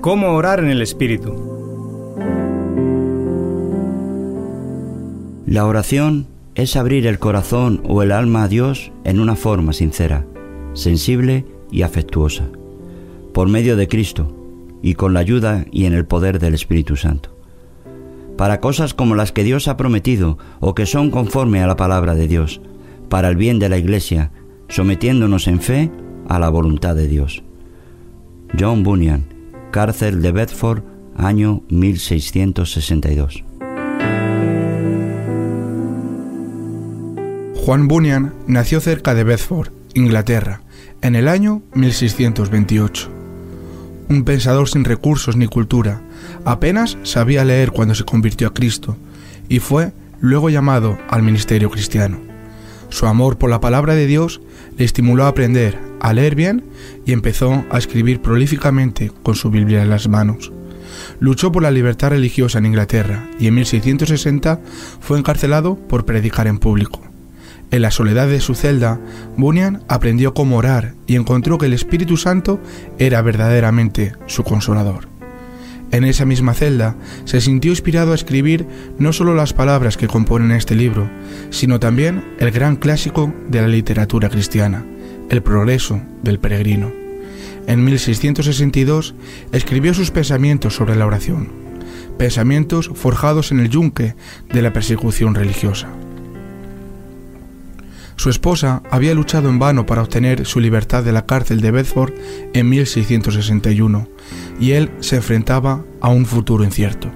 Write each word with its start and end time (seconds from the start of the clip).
¿Cómo 0.00 0.28
orar 0.28 0.60
en 0.60 0.70
el 0.70 0.80
Espíritu? 0.80 1.34
La 5.44 5.66
oración 5.66 6.26
es 6.54 6.74
abrir 6.76 7.06
el 7.06 7.18
corazón 7.18 7.82
o 7.86 8.02
el 8.02 8.10
alma 8.10 8.44
a 8.44 8.48
Dios 8.48 8.92
en 9.04 9.20
una 9.20 9.36
forma 9.36 9.74
sincera, 9.74 10.24
sensible 10.72 11.44
y 11.70 11.82
afectuosa, 11.82 12.48
por 13.34 13.50
medio 13.50 13.76
de 13.76 13.88
Cristo 13.88 14.34
y 14.80 14.94
con 14.94 15.12
la 15.12 15.20
ayuda 15.20 15.66
y 15.70 15.84
en 15.84 15.92
el 15.92 16.06
poder 16.06 16.38
del 16.38 16.54
Espíritu 16.54 16.96
Santo, 16.96 17.36
para 18.38 18.58
cosas 18.60 18.94
como 18.94 19.14
las 19.16 19.32
que 19.32 19.44
Dios 19.44 19.68
ha 19.68 19.76
prometido 19.76 20.38
o 20.60 20.74
que 20.74 20.86
son 20.86 21.10
conforme 21.10 21.62
a 21.62 21.66
la 21.66 21.76
palabra 21.76 22.14
de 22.14 22.26
Dios, 22.26 22.62
para 23.10 23.28
el 23.28 23.36
bien 23.36 23.58
de 23.58 23.68
la 23.68 23.76
Iglesia, 23.76 24.30
sometiéndonos 24.68 25.46
en 25.46 25.60
fe 25.60 25.90
a 26.26 26.38
la 26.38 26.48
voluntad 26.48 26.96
de 26.96 27.06
Dios. 27.06 27.42
John 28.58 28.82
Bunyan, 28.82 29.39
cárcel 29.70 30.22
de 30.22 30.32
Bedford, 30.32 30.82
año 31.16 31.62
1662. 31.68 33.44
Juan 37.56 37.88
Bunyan 37.88 38.34
nació 38.46 38.80
cerca 38.80 39.14
de 39.14 39.24
Bedford, 39.24 39.70
Inglaterra, 39.94 40.62
en 41.02 41.14
el 41.14 41.28
año 41.28 41.62
1628. 41.74 43.08
Un 44.08 44.24
pensador 44.24 44.68
sin 44.68 44.84
recursos 44.84 45.36
ni 45.36 45.46
cultura, 45.46 46.02
apenas 46.44 46.98
sabía 47.04 47.44
leer 47.44 47.70
cuando 47.70 47.94
se 47.94 48.04
convirtió 48.04 48.48
a 48.48 48.54
Cristo 48.54 48.96
y 49.48 49.60
fue 49.60 49.92
luego 50.20 50.50
llamado 50.50 50.98
al 51.08 51.22
ministerio 51.22 51.70
cristiano. 51.70 52.18
Su 52.88 53.06
amor 53.06 53.38
por 53.38 53.50
la 53.50 53.60
palabra 53.60 53.94
de 53.94 54.06
Dios 54.06 54.40
le 54.76 54.84
estimuló 54.84 55.24
a 55.24 55.28
aprender 55.28 55.89
a 56.00 56.12
leer 56.12 56.34
bien 56.34 56.64
y 57.06 57.12
empezó 57.12 57.64
a 57.70 57.78
escribir 57.78 58.20
prolíficamente 58.20 59.12
con 59.22 59.34
su 59.34 59.50
Biblia 59.50 59.82
en 59.82 59.90
las 59.90 60.08
manos. 60.08 60.52
Luchó 61.20 61.52
por 61.52 61.62
la 61.62 61.70
libertad 61.70 62.10
religiosa 62.10 62.58
en 62.58 62.66
Inglaterra 62.66 63.28
y 63.38 63.46
en 63.46 63.54
1660 63.54 64.60
fue 65.00 65.18
encarcelado 65.18 65.76
por 65.76 66.04
predicar 66.04 66.46
en 66.46 66.58
público. 66.58 67.00
En 67.70 67.82
la 67.82 67.92
soledad 67.92 68.26
de 68.28 68.40
su 68.40 68.54
celda, 68.54 69.00
Bunyan 69.36 69.84
aprendió 69.86 70.34
cómo 70.34 70.56
orar 70.56 70.94
y 71.06 71.14
encontró 71.14 71.56
que 71.56 71.66
el 71.66 71.72
Espíritu 71.72 72.16
Santo 72.16 72.60
era 72.98 73.22
verdaderamente 73.22 74.14
su 74.26 74.42
consolador. 74.42 75.08
En 75.92 76.04
esa 76.04 76.24
misma 76.24 76.54
celda 76.54 76.96
se 77.24 77.40
sintió 77.40 77.72
inspirado 77.72 78.12
a 78.12 78.14
escribir 78.14 78.66
no 78.98 79.12
solo 79.12 79.34
las 79.34 79.52
palabras 79.52 79.96
que 79.96 80.06
componen 80.06 80.52
este 80.52 80.74
libro, 80.74 81.10
sino 81.50 81.80
también 81.80 82.24
el 82.38 82.50
gran 82.50 82.76
clásico 82.76 83.32
de 83.48 83.60
la 83.60 83.68
literatura 83.68 84.28
cristiana, 84.28 84.84
El 85.30 85.44
progreso 85.44 86.02
del 86.24 86.40
peregrino. 86.40 86.92
En 87.68 87.84
1662 87.84 89.14
escribió 89.52 89.94
sus 89.94 90.10
pensamientos 90.10 90.74
sobre 90.74 90.96
la 90.96 91.06
oración, 91.06 91.48
pensamientos 92.18 92.90
forjados 92.94 93.52
en 93.52 93.60
el 93.60 93.68
yunque 93.68 94.16
de 94.52 94.60
la 94.60 94.72
persecución 94.72 95.36
religiosa. 95.36 95.88
Su 98.16 98.28
esposa 98.28 98.82
había 98.90 99.14
luchado 99.14 99.48
en 99.48 99.60
vano 99.60 99.86
para 99.86 100.02
obtener 100.02 100.46
su 100.46 100.58
libertad 100.58 101.04
de 101.04 101.12
la 101.12 101.26
cárcel 101.26 101.60
de 101.60 101.70
Bedford 101.70 102.12
en 102.52 102.68
1661 102.68 104.08
y 104.58 104.72
él 104.72 104.90
se 104.98 105.16
enfrentaba 105.16 105.84
a 106.00 106.08
un 106.08 106.26
futuro 106.26 106.64
incierto. 106.64 107.08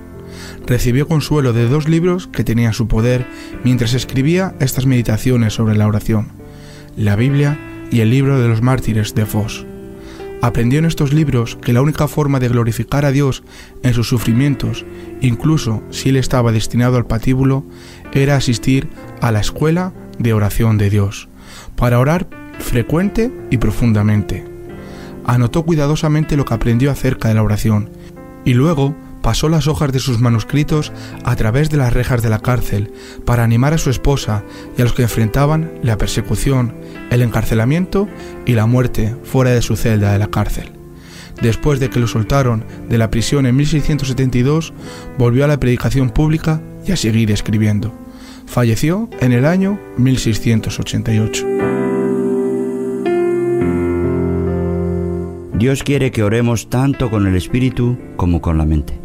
Recibió 0.69 1.09
consuelo 1.09 1.53
de 1.53 1.67
dos 1.67 1.89
libros 1.89 2.29
que 2.29 2.45
tenían 2.45 2.75
su 2.75 2.87
poder 2.87 3.27
mientras 3.65 3.93
escribía 3.93 4.55
estas 4.61 4.87
meditaciones 4.87 5.53
sobre 5.53 5.77
la 5.77 5.89
oración, 5.89 6.29
la 6.97 7.17
Biblia 7.17 7.59
y 7.95 8.01
el 8.01 8.11
libro 8.11 8.41
de 8.41 8.49
los 8.49 8.61
mártires 8.61 9.15
de 9.15 9.25
Foss. 9.25 9.65
Aprendió 10.43 10.81
en 10.81 10.85
estos 10.85 11.13
libros 11.13 11.57
que 11.63 11.73
la 11.73 11.81
única 11.81 12.09
forma 12.09 12.41
de 12.41 12.49
glorificar 12.49 13.05
a 13.05 13.13
Dios 13.13 13.45
en 13.85 13.95
sus 13.95 14.09
sufrimientos, 14.09 14.85
incluso 15.21 15.81
si 15.91 16.09
él 16.09 16.17
estaba 16.17 16.51
destinado 16.51 16.97
al 16.97 17.07
patíbulo, 17.07 17.65
era 18.13 18.35
asistir 18.35 18.89
a 19.21 19.31
la 19.31 19.39
escuela 19.39 19.93
de 20.19 20.33
oración 20.33 20.77
de 20.77 20.91
Dios, 20.91 21.29
para 21.77 22.01
orar 22.01 22.27
frecuente 22.59 23.31
y 23.51 23.59
profundamente. 23.59 24.45
Anotó 25.25 25.65
cuidadosamente 25.65 26.37
lo 26.37 26.45
que 26.45 26.55
aprendió 26.55 26.91
acerca 26.91 27.29
de 27.29 27.35
la 27.35 27.45
oración 27.45 27.91
y 28.45 28.55
luego 28.55 28.97
pasó 29.25 29.49
las 29.49 29.69
hojas 29.69 29.91
de 29.91 30.01
sus 30.01 30.21
manuscritos 30.21 30.93
a 31.25 31.35
través 31.35 31.71
de 31.71 31.79
las 31.79 31.95
rejas 31.95 32.23
de 32.23 32.29
la 32.29 32.41
cárcel 32.41 32.93
para 33.25 33.43
animar 33.43 33.73
a 33.73 33.79
su 33.79 33.89
esposa 33.89 34.45
y 34.77 34.83
a 34.83 34.85
los 34.85 34.93
que 34.93 35.03
enfrentaban 35.03 35.73
la 35.83 35.97
persecución, 35.97 36.75
el 37.11 37.23
encarcelamiento 37.23 38.07
y 38.45 38.53
la 38.53 38.67
muerte 38.67 39.17
fuera 39.25 39.51
de 39.51 39.63
su 39.63 39.77
celda 39.77 40.13
de 40.13 40.19
la 40.19 40.27
cárcel. 40.27 40.73
Después 41.41 41.81
de 41.81 41.89
que 41.89 42.01
lo 42.01 42.07
soltaron 42.07 42.67
de 42.91 42.99
la 42.99 43.11
prisión 43.11 43.47
en 43.47 43.57
1672, 43.57 44.75
volvió 45.17 45.47
a 45.47 45.49
la 45.49 45.59
predicación 45.59 46.11
pública 46.11 46.61
y 46.87 46.93
a 46.93 46.97
seguir 46.97 47.31
escribiendo. 47.31 47.95
Falleció 48.45 49.09
en 49.21 49.33
el 49.33 49.47
año 49.47 49.81
1688. 49.97 51.47
Dios 55.55 55.83
quiere 55.83 56.11
que 56.11 56.23
oremos 56.23 56.69
tanto 56.69 57.11
con 57.11 57.27
el 57.27 57.37
espíritu 57.37 57.97
como 58.17 58.43
con 58.43 58.59
la 58.59 58.67
mente. 58.67 59.04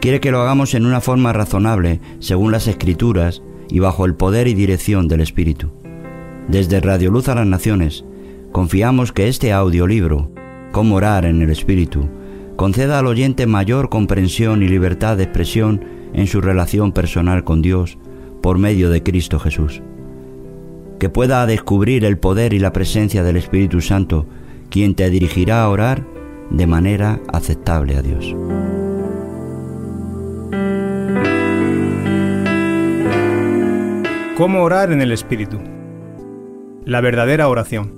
Quiere 0.00 0.20
que 0.20 0.30
lo 0.30 0.40
hagamos 0.40 0.72
en 0.74 0.86
una 0.86 1.02
forma 1.02 1.34
razonable, 1.34 2.00
según 2.20 2.52
las 2.52 2.66
escrituras 2.66 3.42
y 3.68 3.80
bajo 3.80 4.06
el 4.06 4.14
poder 4.14 4.48
y 4.48 4.54
dirección 4.54 5.08
del 5.08 5.20
espíritu. 5.20 5.70
Desde 6.48 6.80
Radio 6.80 7.10
Luz 7.10 7.28
a 7.28 7.34
las 7.34 7.46
Naciones, 7.46 8.04
confiamos 8.50 9.12
que 9.12 9.28
este 9.28 9.52
audiolibro, 9.52 10.30
Cómo 10.72 10.96
orar 10.96 11.24
en 11.24 11.42
el 11.42 11.50
espíritu, 11.50 12.08
conceda 12.54 13.00
al 13.00 13.08
oyente 13.08 13.46
mayor 13.46 13.88
comprensión 13.88 14.62
y 14.62 14.68
libertad 14.68 15.16
de 15.16 15.24
expresión 15.24 15.84
en 16.12 16.28
su 16.28 16.40
relación 16.40 16.92
personal 16.92 17.42
con 17.42 17.60
Dios 17.60 17.98
por 18.40 18.58
medio 18.58 18.88
de 18.88 19.02
Cristo 19.02 19.40
Jesús. 19.40 19.82
Que 21.00 21.08
pueda 21.08 21.44
descubrir 21.46 22.04
el 22.04 22.18
poder 22.18 22.52
y 22.52 22.60
la 22.60 22.72
presencia 22.72 23.24
del 23.24 23.36
Espíritu 23.36 23.80
Santo, 23.80 24.26
quien 24.70 24.94
te 24.94 25.10
dirigirá 25.10 25.62
a 25.62 25.68
orar 25.68 26.06
de 26.50 26.66
manera 26.68 27.20
aceptable 27.32 27.96
a 27.96 28.02
Dios. 28.02 28.36
¿Cómo 34.40 34.62
orar 34.62 34.90
en 34.90 35.02
el 35.02 35.12
Espíritu? 35.12 35.58
La 36.86 37.02
verdadera 37.02 37.46
oración. 37.46 37.92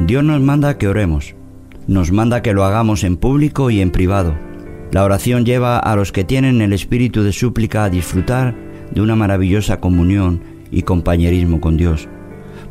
Dios 0.00 0.22
nos 0.22 0.38
manda 0.42 0.76
que 0.76 0.86
oremos, 0.86 1.34
nos 1.86 2.12
manda 2.12 2.42
que 2.42 2.52
lo 2.52 2.64
hagamos 2.64 3.04
en 3.04 3.16
público 3.16 3.70
y 3.70 3.80
en 3.80 3.90
privado 3.90 4.34
la 4.90 5.02
oración 5.02 5.46
lleva 5.46 5.78
a 5.78 5.96
los 5.96 6.12
que 6.12 6.24
tienen 6.24 6.60
el 6.60 6.74
espíritu 6.74 7.22
de 7.22 7.32
súplica 7.32 7.84
a 7.84 7.88
disfrutar 7.88 8.54
de 8.90 9.00
una 9.00 9.16
maravillosa 9.16 9.80
comunión 9.80 10.42
y 10.70 10.82
compañerismo 10.82 11.58
con 11.58 11.78
Dios. 11.78 12.06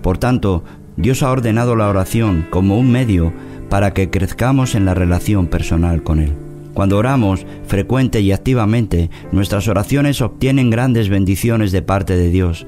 Por 0.03 0.20
tanto, 0.20 0.64
Dios 0.96 1.24
ha 1.24 1.31
ordenado 1.31 1.75
la 1.75 1.90
oración 1.90 2.46
como 2.52 2.78
un 2.78 2.91
medio 2.91 3.34
para 3.68 3.96
que 3.96 4.12
crezcamos 4.12 4.75
en 4.75 4.86
la 4.86 4.94
relación 4.94 5.47
personal 5.47 6.03
con 6.03 6.20
Él. 6.20 6.51
Cuando 6.74 6.98
oramos 6.98 7.46
frecuente 7.66 8.22
y 8.22 8.32
activamente, 8.32 9.09
nuestras 9.32 9.68
oraciones 9.68 10.22
obtienen 10.22 10.70
grandes 10.70 11.09
bendiciones 11.09 11.72
de 11.72 11.82
parte 11.82 12.16
de 12.16 12.30
Dios, 12.30 12.66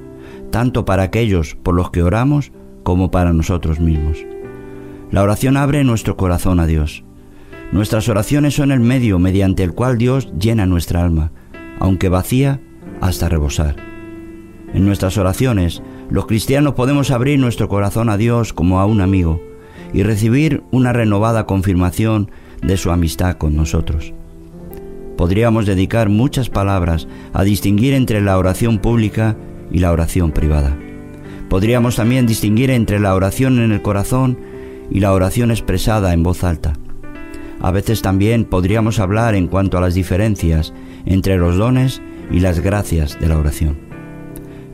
tanto 0.51 0.85
para 0.85 1.03
aquellos 1.03 1.55
por 1.55 1.75
los 1.75 1.89
que 1.91 2.03
oramos 2.03 2.51
como 2.83 3.11
para 3.11 3.33
nosotros 3.33 3.79
mismos. 3.79 4.25
La 5.11 5.23
oración 5.23 5.57
abre 5.57 5.83
nuestro 5.83 6.17
corazón 6.17 6.59
a 6.59 6.65
Dios. 6.65 7.03
Nuestras 7.71 8.09
oraciones 8.09 8.55
son 8.55 8.71
el 8.71 8.79
medio 8.79 9.19
mediante 9.19 9.63
el 9.63 9.73
cual 9.73 9.97
Dios 9.97 10.31
llena 10.37 10.65
nuestra 10.65 11.03
alma, 11.03 11.31
aunque 11.79 12.09
vacía 12.09 12.59
hasta 13.01 13.29
rebosar. 13.29 13.75
En 14.73 14.85
nuestras 14.85 15.17
oraciones, 15.17 15.81
los 16.09 16.25
cristianos 16.25 16.73
podemos 16.73 17.11
abrir 17.11 17.39
nuestro 17.39 17.69
corazón 17.69 18.09
a 18.09 18.17
Dios 18.17 18.53
como 18.53 18.79
a 18.79 18.85
un 18.85 19.01
amigo 19.01 19.41
y 19.93 20.03
recibir 20.03 20.63
una 20.71 20.93
renovada 20.93 21.45
confirmación 21.45 22.31
de 22.63 22.77
su 22.77 22.91
amistad 22.91 23.37
con 23.37 23.55
nosotros. 23.55 24.13
Podríamos 25.17 25.65
dedicar 25.65 26.09
muchas 26.09 26.49
palabras 26.49 27.07
a 27.33 27.43
distinguir 27.43 27.93
entre 27.93 28.21
la 28.21 28.37
oración 28.37 28.79
pública 28.79 29.37
y 29.71 29.79
la 29.79 29.91
oración 29.91 30.31
privada. 30.31 30.77
Podríamos 31.49 31.95
también 31.95 32.25
distinguir 32.25 32.71
entre 32.71 32.99
la 32.99 33.13
oración 33.13 33.59
en 33.59 33.71
el 33.71 33.81
corazón 33.81 34.37
y 34.89 34.99
la 34.99 35.13
oración 35.13 35.51
expresada 35.51 36.13
en 36.13 36.23
voz 36.23 36.43
alta. 36.43 36.73
A 37.61 37.71
veces 37.71 38.01
también 38.01 38.45
podríamos 38.45 38.99
hablar 38.99 39.35
en 39.35 39.47
cuanto 39.47 39.77
a 39.77 39.81
las 39.81 39.93
diferencias 39.93 40.73
entre 41.05 41.37
los 41.37 41.57
dones 41.57 42.01
y 42.31 42.39
las 42.39 42.59
gracias 42.59 43.19
de 43.19 43.27
la 43.27 43.37
oración. 43.37 43.82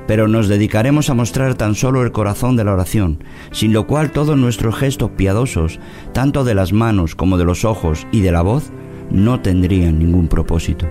Pero 0.10 0.28
nos 0.28 0.48
dedicaremos 0.48 1.12
a 1.12 1.14
mostrar 1.14 1.54
tan 1.54 1.76
solo 1.76 2.02
el 2.02 2.12
corazón 2.12 2.56
de 2.56 2.64
la 2.64 2.74
oración, 2.74 3.24
sin 3.52 3.74
lo 3.74 3.86
cual 3.86 4.12
todos 4.12 4.36
nuestros 4.36 4.76
gestos 4.76 5.12
piadosos, 5.12 5.80
tanto 6.14 6.44
de 6.44 6.56
las 6.56 6.74
manos 6.74 7.14
como 7.14 7.38
de 7.38 7.46
los 7.46 7.64
ojos 7.64 8.08
y 8.12 8.22
de 8.22 8.32
la 8.32 8.42
voz, 8.42 8.72
no 9.12 9.40
tendrían 9.42 10.00
ningún 10.00 10.28
propósito. 10.28 10.88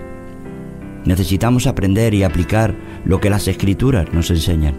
Necesitamos 1.03 1.67
aprender 1.67 2.13
y 2.13 2.23
aplicar 2.23 2.73
lo 3.03 3.19
que 3.19 3.29
las 3.29 3.49
escrituras 3.49 4.07
nos 4.13 4.31
enseñan. 4.31 4.75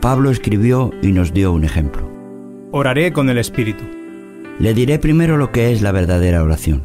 Pablo 0.00 0.30
escribió 0.30 0.90
y 1.02 1.08
nos 1.08 1.34
dio 1.34 1.52
un 1.52 1.64
ejemplo. 1.64 2.10
Oraré 2.72 3.12
con 3.12 3.28
el 3.28 3.36
Espíritu. 3.36 3.84
Le 4.58 4.72
diré 4.72 4.98
primero 4.98 5.36
lo 5.36 5.52
que 5.52 5.72
es 5.72 5.82
la 5.82 5.92
verdadera 5.92 6.42
oración. 6.42 6.80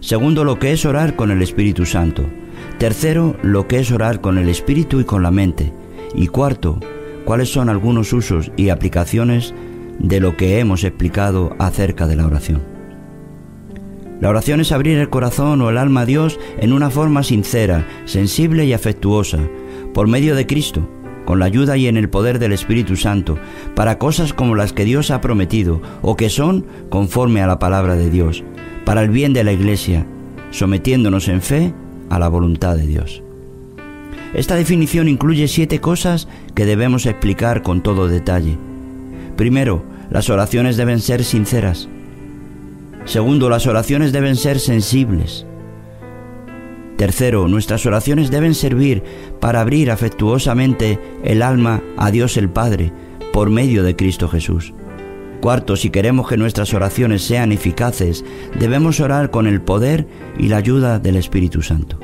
Segundo, 0.00 0.44
lo 0.44 0.58
que 0.58 0.72
es 0.72 0.84
orar 0.84 1.16
con 1.16 1.30
el 1.30 1.40
Espíritu 1.40 1.86
Santo. 1.86 2.26
Tercero, 2.76 3.38
lo 3.42 3.66
que 3.66 3.78
es 3.78 3.90
orar 3.90 4.20
con 4.20 4.36
el 4.36 4.50
Espíritu 4.50 5.00
y 5.00 5.04
con 5.04 5.22
la 5.22 5.30
mente. 5.30 5.72
Y 6.14 6.26
cuarto, 6.28 6.80
cuáles 7.24 7.52
son 7.52 7.68
algunos 7.68 8.12
usos 8.12 8.50
y 8.56 8.70
aplicaciones 8.70 9.54
de 9.98 10.20
lo 10.20 10.36
que 10.36 10.58
hemos 10.58 10.84
explicado 10.84 11.54
acerca 11.58 12.06
de 12.06 12.16
la 12.16 12.26
oración. 12.26 12.62
La 14.20 14.28
oración 14.28 14.60
es 14.60 14.72
abrir 14.72 14.98
el 14.98 15.08
corazón 15.08 15.62
o 15.62 15.70
el 15.70 15.78
alma 15.78 16.02
a 16.02 16.06
Dios 16.06 16.38
en 16.58 16.72
una 16.72 16.90
forma 16.90 17.22
sincera, 17.22 17.86
sensible 18.04 18.66
y 18.66 18.74
afectuosa, 18.74 19.38
por 19.94 20.08
medio 20.08 20.34
de 20.34 20.46
Cristo, 20.46 20.86
con 21.24 21.38
la 21.38 21.46
ayuda 21.46 21.76
y 21.76 21.86
en 21.86 21.96
el 21.96 22.10
poder 22.10 22.38
del 22.38 22.52
Espíritu 22.52 22.96
Santo, 22.96 23.38
para 23.74 23.98
cosas 23.98 24.34
como 24.34 24.56
las 24.56 24.72
que 24.72 24.84
Dios 24.84 25.10
ha 25.10 25.20
prometido 25.20 25.80
o 26.02 26.16
que 26.16 26.28
son 26.28 26.66
conforme 26.90 27.40
a 27.40 27.46
la 27.46 27.58
palabra 27.58 27.94
de 27.94 28.10
Dios, 28.10 28.44
para 28.84 29.02
el 29.02 29.10
bien 29.10 29.32
de 29.32 29.44
la 29.44 29.52
Iglesia, 29.52 30.06
sometiéndonos 30.50 31.28
en 31.28 31.40
fe 31.40 31.72
a 32.10 32.18
la 32.18 32.28
voluntad 32.28 32.76
de 32.76 32.86
Dios. 32.86 33.22
Esta 34.34 34.54
definición 34.54 35.08
incluye 35.08 35.48
siete 35.48 35.80
cosas 35.80 36.28
que 36.54 36.66
debemos 36.66 37.06
explicar 37.06 37.62
con 37.62 37.82
todo 37.82 38.08
detalle. 38.08 38.56
Primero, 39.36 39.82
las 40.10 40.30
oraciones 40.30 40.76
deben 40.76 41.00
ser 41.00 41.24
sinceras. 41.24 41.88
Segundo, 43.04 43.48
las 43.48 43.66
oraciones 43.66 44.12
deben 44.12 44.36
ser 44.36 44.60
sensibles. 44.60 45.46
Tercero, 46.96 47.48
nuestras 47.48 47.86
oraciones 47.86 48.30
deben 48.30 48.54
servir 48.54 49.02
para 49.40 49.62
abrir 49.62 49.90
afectuosamente 49.90 50.98
el 51.24 51.42
alma 51.42 51.82
a 51.96 52.10
Dios 52.10 52.36
el 52.36 52.50
Padre 52.50 52.92
por 53.32 53.48
medio 53.48 53.82
de 53.82 53.96
Cristo 53.96 54.28
Jesús. 54.28 54.74
Cuarto, 55.40 55.76
si 55.76 55.88
queremos 55.88 56.28
que 56.28 56.36
nuestras 56.36 56.74
oraciones 56.74 57.22
sean 57.22 57.52
eficaces, 57.52 58.24
debemos 58.58 59.00
orar 59.00 59.30
con 59.30 59.46
el 59.46 59.62
poder 59.62 60.06
y 60.38 60.48
la 60.48 60.58
ayuda 60.58 60.98
del 60.98 61.16
Espíritu 61.16 61.62
Santo. 61.62 61.98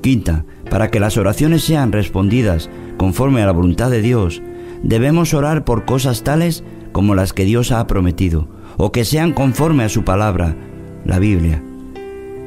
Quinta, 0.00 0.44
para 0.70 0.90
que 0.90 1.00
las 1.00 1.18
oraciones 1.18 1.62
sean 1.62 1.92
respondidas 1.92 2.70
conforme 2.96 3.42
a 3.42 3.46
la 3.46 3.52
voluntad 3.52 3.90
de 3.90 4.00
Dios, 4.00 4.40
debemos 4.82 5.34
orar 5.34 5.64
por 5.64 5.84
cosas 5.84 6.22
tales 6.22 6.64
como 6.92 7.14
las 7.14 7.32
que 7.32 7.44
Dios 7.44 7.72
ha 7.72 7.86
prometido, 7.86 8.48
o 8.76 8.92
que 8.92 9.04
sean 9.04 9.32
conforme 9.32 9.84
a 9.84 9.88
su 9.88 10.04
palabra, 10.04 10.56
la 11.04 11.18
Biblia. 11.18 11.62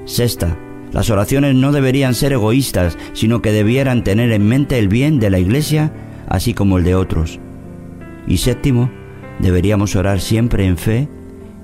Sexta, 0.06 0.58
las 0.92 1.10
oraciones 1.10 1.56
no 1.56 1.72
deberían 1.72 2.14
ser 2.14 2.34
egoístas, 2.34 2.98
sino 3.14 3.42
que 3.42 3.52
debieran 3.52 4.04
tener 4.04 4.32
en 4.32 4.48
mente 4.48 4.80
el 4.80 4.88
bien 4.88 5.20
de 5.20 5.30
la 5.30 5.40
Iglesia, 5.40 5.92
así 6.28 6.54
como 6.54 6.78
el 6.78 6.84
de 6.84 6.96
otros. 6.96 7.40
Y 8.28 8.38
séptimo, 8.38 8.90
deberíamos 9.40 9.96
orar 9.96 10.22
siempre 10.22 10.66
en 10.66 10.78
fe 10.78 11.10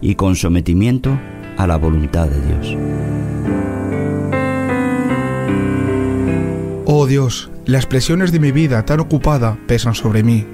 y 0.01 0.15
con 0.15 0.35
sometimiento 0.35 1.17
a 1.57 1.67
la 1.67 1.77
voluntad 1.77 2.27
de 2.27 2.41
Dios. 2.47 3.18
Oh 6.91 7.05
Dios, 7.05 7.51
las 7.67 7.85
presiones 7.85 8.31
de 8.31 8.39
mi 8.39 8.51
vida 8.51 8.83
tan 8.83 8.99
ocupada 8.99 9.59
pesan 9.67 9.93
sobre 9.93 10.23
mí, 10.23 10.47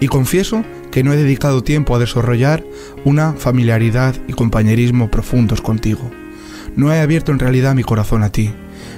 y 0.00 0.08
confieso 0.08 0.62
que 0.90 1.02
no 1.02 1.14
he 1.14 1.16
dedicado 1.16 1.62
tiempo 1.62 1.96
a 1.96 1.98
desarrollar 1.98 2.62
una 3.06 3.32
familiaridad 3.32 4.14
y 4.28 4.34
compañerismo 4.34 5.10
profundos 5.10 5.62
contigo. 5.62 6.10
No 6.76 6.92
he 6.92 7.00
abierto 7.00 7.32
en 7.32 7.38
realidad 7.38 7.74
mi 7.74 7.84
corazón 7.84 8.22
a 8.22 8.28
ti, 8.28 8.52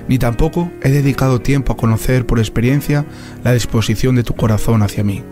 ni 0.09 0.19
tampoco 0.19 0.69
he 0.83 0.91
dedicado 0.91 1.41
tiempo 1.41 1.73
a 1.73 1.77
conocer 1.77 2.27
por 2.27 2.41
experiencia 2.41 3.07
la 3.45 3.53
disposición 3.53 4.17
de 4.17 4.25
tu 4.25 4.35
corazón 4.35 4.83
hacia 4.83 5.05
mí. 5.05 5.23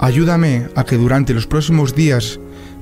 Ayúdame 0.00 0.66
a 0.74 0.82
que 0.82 0.96
durante 0.96 1.32
los 1.32 1.46
próximos 1.46 1.94
días 1.94 2.40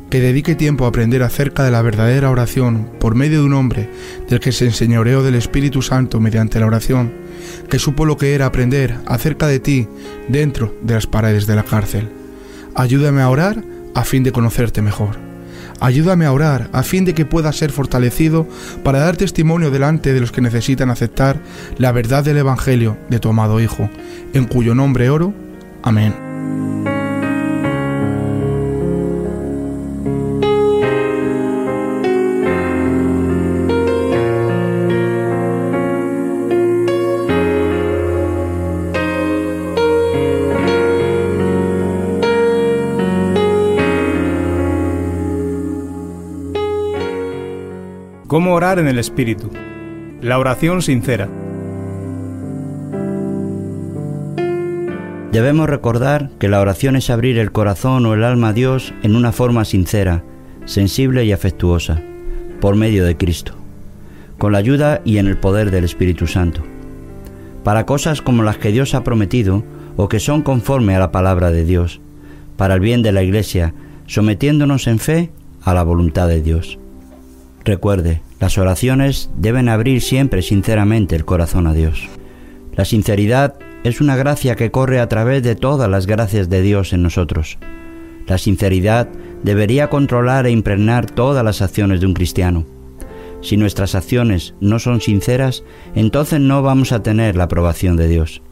que 0.09 0.21
dedique 0.21 0.55
tiempo 0.55 0.87
a 0.87 0.89
aprender 0.89 1.23
acerca 1.23 1.65
de 1.65 1.71
la 1.71 1.83
verdadera 1.83 2.31
oración 2.31 2.89
por 2.99 3.15
medio 3.15 3.41
de 3.41 3.45
un 3.45 3.53
hombre 3.53 3.91
del 4.27 4.41
que 4.41 4.53
se 4.53 4.65
enseñoreó 4.65 5.23
del 5.23 5.35
Espíritu 5.35 5.83
Santo 5.83 6.19
mediante 6.19 6.61
la 6.61 6.67
oración, 6.67 7.26
que 7.69 7.79
supo 7.79 8.05
lo 8.05 8.17
que 8.17 8.35
era 8.35 8.47
aprender 8.47 8.97
acerca 9.07 9.47
de 9.47 9.61
ti 9.61 9.89
dentro 10.29 10.75
de 10.83 10.95
las 10.95 11.07
paredes 11.07 11.47
de 11.47 11.57
la 11.57 11.65
cárcel. 11.65 12.09
Ayúdame 12.75 13.23
a 13.23 13.31
orar 13.31 13.63
a 13.95 14.05
fin 14.05 14.23
de 14.23 14.33
conocerte 14.33 14.83
mejor. 14.83 15.17
Ayúdame 15.81 16.25
a 16.25 16.33
orar 16.33 16.69
a 16.73 16.83
fin 16.83 17.05
de 17.05 17.15
que 17.15 17.27
pueda 17.27 17.53
ser 17.53 17.71
fortalecido 17.71 18.47
para 18.83 19.01
dar 19.01 19.17
testimonio 19.17 19.71
delante 19.71 20.13
de 20.13 20.21
los 20.21 20.33
que 20.33 20.41
necesitan 20.41 20.91
aceptar 20.91 21.39
la 21.77 21.93
verdad 21.93 22.25
del 22.25 22.39
Evangelio 22.39 22.97
de 23.11 23.19
tu 23.19 23.29
amado 23.29 23.61
Hijo, 23.61 23.91
en 24.33 24.47
cuyo 24.47 24.75
nombre 24.75 25.11
oro. 25.11 25.35
Amén. 25.83 26.96
En 48.79 48.89
el 48.89 48.99
Espíritu? 48.99 49.51
La 50.21 50.39
oración 50.39 50.83
sincera. 50.83 51.29
Debemos 55.33 55.69
recordar 55.69 56.31
que 56.39 56.49
la 56.49 56.61
oración 56.61 56.97
es 56.97 57.11
abrir 57.11 57.39
el 57.39 57.53
corazón 57.53 58.07
o 58.07 58.15
el 58.15 58.25
alma 58.25 58.49
a 58.49 58.53
Dios 58.53 58.95
en 59.03 59.17
una 59.17 59.33
forma 59.33 59.65
sincera, 59.65 60.25
sensible 60.65 61.25
y 61.25 61.33
afectuosa, 61.33 62.01
por 62.61 62.75
medio 62.75 63.05
de 63.05 63.17
Cristo, 63.17 63.53
con 64.39 64.53
la 64.53 64.59
ayuda 64.59 65.03
y 65.05 65.19
en 65.19 65.27
el 65.27 65.37
poder 65.37 65.71
del 65.71 65.85
Espíritu 65.85 66.27
Santo, 66.27 66.63
para 67.65 67.85
cosas 67.85 68.23
como 68.23 68.43
las 68.43 68.57
que 68.57 68.73
Dios 68.73 68.95
ha 68.95 69.05
prometido 69.05 69.63
o 69.97 70.09
que 70.09 70.21
son 70.21 70.43
conforme 70.43 70.97
a 70.97 71.01
la 71.01 71.13
palabra 71.13 71.51
de 71.51 71.65
Dios, 71.65 72.01
para 72.57 72.75
el 72.75 72.81
bien 72.81 73.03
de 73.03 73.13
la 73.13 73.23
Iglesia, 73.23 73.75
sometiéndonos 74.07 74.87
en 74.87 74.99
fe 74.99 75.31
a 75.63 75.75
la 75.75 75.83
voluntad 75.83 76.29
de 76.29 76.41
Dios. 76.41 76.79
Recuerde, 77.67 78.23
las 78.39 78.59
oraciones 78.59 79.29
deben 79.37 79.69
abrir 79.69 80.01
siempre 80.01 80.41
sinceramente 80.41 81.17
el 81.17 81.25
corazón 81.25 81.67
a 81.67 81.75
Dios. 81.75 82.09
La 82.77 82.85
sinceridad 82.85 83.57
es 83.83 84.01
una 84.01 84.15
gracia 84.15 84.55
que 84.55 84.71
corre 84.71 85.01
a 85.01 85.09
través 85.09 85.43
de 85.43 85.57
todas 85.57 85.91
las 85.91 86.07
gracias 86.07 86.49
de 86.49 86.63
Dios 86.63 86.93
en 86.93 87.03
nosotros. 87.03 87.59
La 88.29 88.39
sinceridad 88.39 89.09
debería 89.43 89.91
controlar 89.91 90.47
e 90.47 90.53
impregnar 90.53 91.11
todas 91.11 91.45
las 91.45 91.61
acciones 91.61 92.01
de 92.01 92.07
un 92.07 92.15
cristiano. 92.15 92.65
Si 93.41 93.57
nuestras 93.57 93.97
acciones 93.97 94.55
no 94.61 94.79
son 94.79 95.01
sinceras, 95.01 95.65
entonces 95.97 96.39
no 96.39 96.63
vamos 96.63 96.93
a 96.93 97.03
tener 97.03 97.35
la 97.35 97.45
aprobación 97.45 97.97
de 97.97 98.07
Dios. 98.07 98.43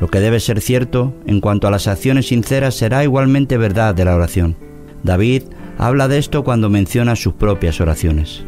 Lo 0.00 0.08
que 0.08 0.20
debe 0.20 0.40
ser 0.40 0.62
cierto 0.62 1.12
en 1.26 1.42
cuanto 1.42 1.68
a 1.68 1.70
las 1.70 1.88
acciones 1.88 2.28
sinceras 2.28 2.74
será 2.74 3.04
igualmente 3.04 3.58
verdad 3.58 3.94
de 3.94 4.06
la 4.06 4.16
oración. 4.16 4.56
David 5.02 5.42
habla 5.76 6.08
de 6.08 6.16
esto 6.16 6.42
cuando 6.42 6.70
menciona 6.70 7.16
sus 7.16 7.34
propias 7.34 7.78
oraciones. 7.78 8.46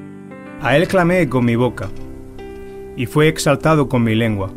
A 0.64 0.78
él 0.78 0.88
clamé 0.88 1.28
con 1.28 1.44
mi 1.44 1.56
boca, 1.56 1.90
y 2.97 3.04
fue 3.04 3.28
exaltado 3.28 3.87
con 3.87 4.02
mi 4.02 4.14
lengua. 4.14 4.50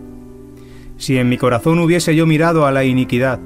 Si 0.96 1.18
en 1.18 1.28
mi 1.28 1.38
corazón 1.38 1.80
hubiese 1.80 2.16
yo 2.16 2.26
mirado 2.26 2.66
a 2.66 2.72
la 2.72 2.86
iniquidad, 2.86 3.42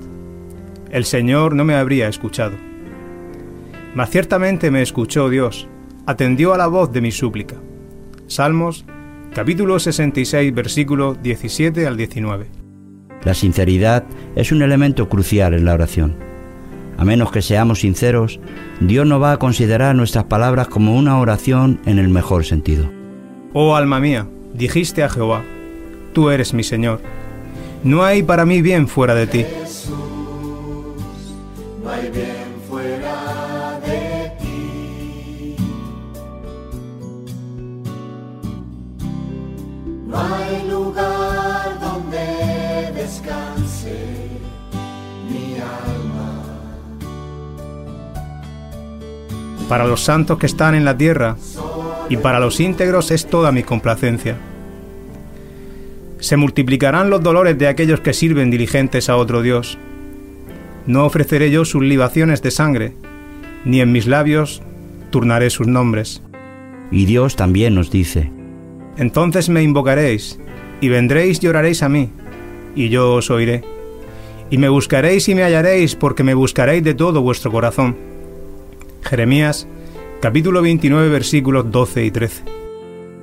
el 0.91 1.05
Señor 1.05 1.55
no 1.55 1.65
me 1.65 1.73
habría 1.73 2.07
escuchado. 2.07 2.53
Mas 3.95 4.11
ciertamente 4.11 4.69
me 4.69 4.83
escuchó 4.83 5.27
Dios, 5.27 5.67
atendió 6.05 6.53
a 6.53 6.57
la 6.57 6.67
voz 6.67 6.91
de 6.91 7.01
mi 7.01 7.11
súplica. 7.11 7.55
Salmos 8.27 8.85
capítulo 9.33 9.79
66 9.79 10.53
versículo 10.53 11.15
17 11.15 11.87
al 11.87 11.97
19. 11.97 12.45
La 13.23 13.33
sinceridad 13.33 14.03
es 14.35 14.51
un 14.51 14.61
elemento 14.61 15.09
crucial 15.09 15.55
en 15.55 15.65
la 15.65 15.73
oración. 15.73 16.30
A 17.01 17.03
menos 17.03 17.31
que 17.31 17.41
seamos 17.41 17.79
sinceros, 17.79 18.39
Dios 18.79 19.07
no 19.07 19.19
va 19.19 19.31
a 19.31 19.37
considerar 19.37 19.95
nuestras 19.95 20.25
palabras 20.25 20.67
como 20.67 20.95
una 20.95 21.17
oración 21.17 21.81
en 21.87 21.97
el 21.97 22.09
mejor 22.09 22.45
sentido. 22.45 22.91
Oh 23.53 23.75
alma 23.75 23.99
mía, 23.99 24.27
dijiste 24.53 25.01
a 25.01 25.09
Jehová, 25.09 25.41
tú 26.13 26.29
eres 26.29 26.53
mi 26.53 26.61
Señor. 26.61 27.01
No 27.83 28.03
hay 28.03 28.21
para 28.21 28.45
mí 28.45 28.61
bien 28.61 28.87
fuera 28.87 29.15
de 29.15 29.25
ti. 29.25 29.45
no 31.83 31.89
hay 31.89 32.11
bien 32.11 32.40
Para 49.71 49.87
los 49.87 50.03
santos 50.03 50.37
que 50.37 50.47
están 50.47 50.75
en 50.75 50.83
la 50.83 50.97
tierra 50.97 51.37
y 52.09 52.17
para 52.17 52.41
los 52.41 52.59
íntegros 52.59 53.09
es 53.09 53.27
toda 53.27 53.53
mi 53.53 53.63
complacencia. 53.63 54.35
Se 56.19 56.35
multiplicarán 56.35 57.09
los 57.09 57.23
dolores 57.23 57.57
de 57.57 57.69
aquellos 57.69 58.01
que 58.01 58.11
sirven 58.11 58.51
diligentes 58.51 59.07
a 59.07 59.15
otro 59.15 59.41
Dios. 59.41 59.77
No 60.87 61.05
ofreceré 61.05 61.51
yo 61.51 61.63
sus 61.63 61.81
libaciones 61.83 62.41
de 62.41 62.51
sangre, 62.51 62.95
ni 63.63 63.79
en 63.79 63.93
mis 63.93 64.07
labios 64.07 64.61
turnaré 65.09 65.49
sus 65.49 65.67
nombres. 65.67 66.21
Y 66.91 67.05
Dios 67.05 67.37
también 67.37 67.73
nos 67.73 67.89
dice, 67.91 68.29
Entonces 68.97 69.47
me 69.47 69.63
invocaréis, 69.63 70.37
y 70.81 70.89
vendréis 70.89 71.41
y 71.41 71.47
oraréis 71.47 71.81
a 71.81 71.87
mí, 71.87 72.09
y 72.75 72.89
yo 72.89 73.13
os 73.13 73.31
oiré. 73.31 73.63
Y 74.49 74.57
me 74.57 74.67
buscaréis 74.67 75.29
y 75.29 75.35
me 75.35 75.43
hallaréis, 75.43 75.95
porque 75.95 76.25
me 76.25 76.33
buscaréis 76.33 76.83
de 76.83 76.93
todo 76.93 77.21
vuestro 77.21 77.53
corazón. 77.53 78.10
Jeremías, 79.01 79.67
capítulo 80.21 80.61
29, 80.61 81.09
versículos 81.09 81.69
12 81.71 82.05
y 82.05 82.11
13. 82.11 82.43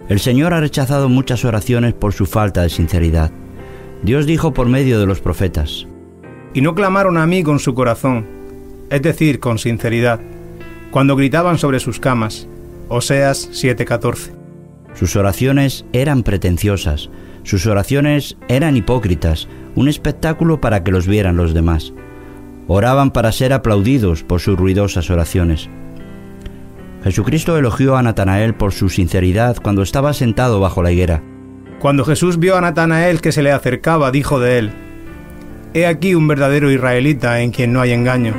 el 0.09 0.21
Señor 0.21 0.55
ha 0.55 0.61
rechazado 0.61 1.09
muchas 1.09 1.45
oraciones 1.45 1.95
por 1.95 2.13
su 2.13 2.27
falta 2.27 2.63
de 2.63 2.71
sinceridad. 2.71 3.31
Dios 4.03 4.27
dijo 4.27 4.53
por 4.53 4.69
medio 4.69 5.01
de 5.01 5.07
los 5.07 5.21
profetas, 5.21 5.87
Y 6.55 6.61
no 6.61 6.75
clamaron 6.75 7.19
a 7.19 7.27
mí 7.27 7.43
con 7.43 7.59
su 7.59 7.75
corazón, 7.75 8.27
es 8.91 9.03
decir, 9.03 9.39
con 9.39 9.59
sinceridad, 9.59 10.21
cuando 10.91 11.17
gritaban 11.17 11.59
sobre 11.59 11.81
sus 11.81 12.01
camas. 12.01 12.49
Oseas 12.89 13.51
7:14. 13.53 14.33
sus 14.95 15.15
oraciones 15.17 15.85
eran 15.93 16.23
pretenciosas, 16.23 17.11
sus 17.45 17.67
oraciones 17.67 18.37
eran 18.49 18.77
hipócritas, 18.77 19.47
un 19.75 19.89
espectáculo 19.89 20.61
para 20.61 20.83
que 20.83 20.91
los 20.91 21.07
vieran 21.07 21.37
los 21.37 21.55
demás. 21.55 21.93
Oraban 22.71 23.13
para 23.13 23.33
ser 23.33 23.55
aplaudidos 23.55 24.23
por 24.23 24.41
sus 24.41 24.59
ruidosas 24.59 25.09
oraciones. 25.09 25.71
Jesucristo 27.03 27.57
elogió 27.57 27.97
a 27.97 28.03
Natanael 28.03 28.55
por 28.55 28.73
su 28.73 28.91
sinceridad 28.91 29.57
cuando 29.57 29.81
estaba 29.81 30.13
sentado 30.13 30.61
bajo 30.61 30.83
la 30.83 30.93
higuera. 30.93 31.23
Cuando 31.79 32.05
Jesús 32.05 32.39
vio 32.39 32.59
a 32.59 32.61
Natanael 32.61 33.23
que 33.23 33.33
se 33.33 33.43
le 33.43 33.53
acercaba, 33.53 34.11
dijo 34.11 34.39
de 34.39 34.59
él, 34.59 34.73
He 35.73 35.87
aquí 35.87 36.15
un 36.15 36.29
verdadero 36.29 36.71
israelita 36.71 37.41
en 37.41 37.53
quien 37.53 37.73
no 37.73 37.81
hay 37.81 37.93
engaño. 37.93 38.35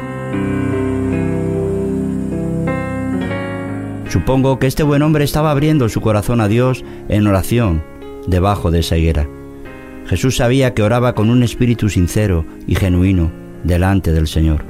Supongo 4.09 4.59
que 4.59 4.67
este 4.67 4.83
buen 4.83 5.01
hombre 5.01 5.23
estaba 5.23 5.49
abriendo 5.49 5.89
su 5.89 6.01
corazón 6.01 6.39
a 6.39 6.47
Dios 6.47 6.85
en 7.07 7.25
oración 7.25 7.81
debajo 8.27 8.69
de 8.69 8.81
esa 8.81 8.95
higuera. 8.95 9.27
Jesús 10.05 10.35
sabía 10.35 10.75
que 10.75 10.83
oraba 10.83 11.15
con 11.15 11.31
un 11.31 11.41
espíritu 11.41 11.89
sincero 11.89 12.45
y 12.67 12.75
genuino 12.75 13.48
delante 13.63 14.11
del 14.11 14.27
Señor. 14.27 14.63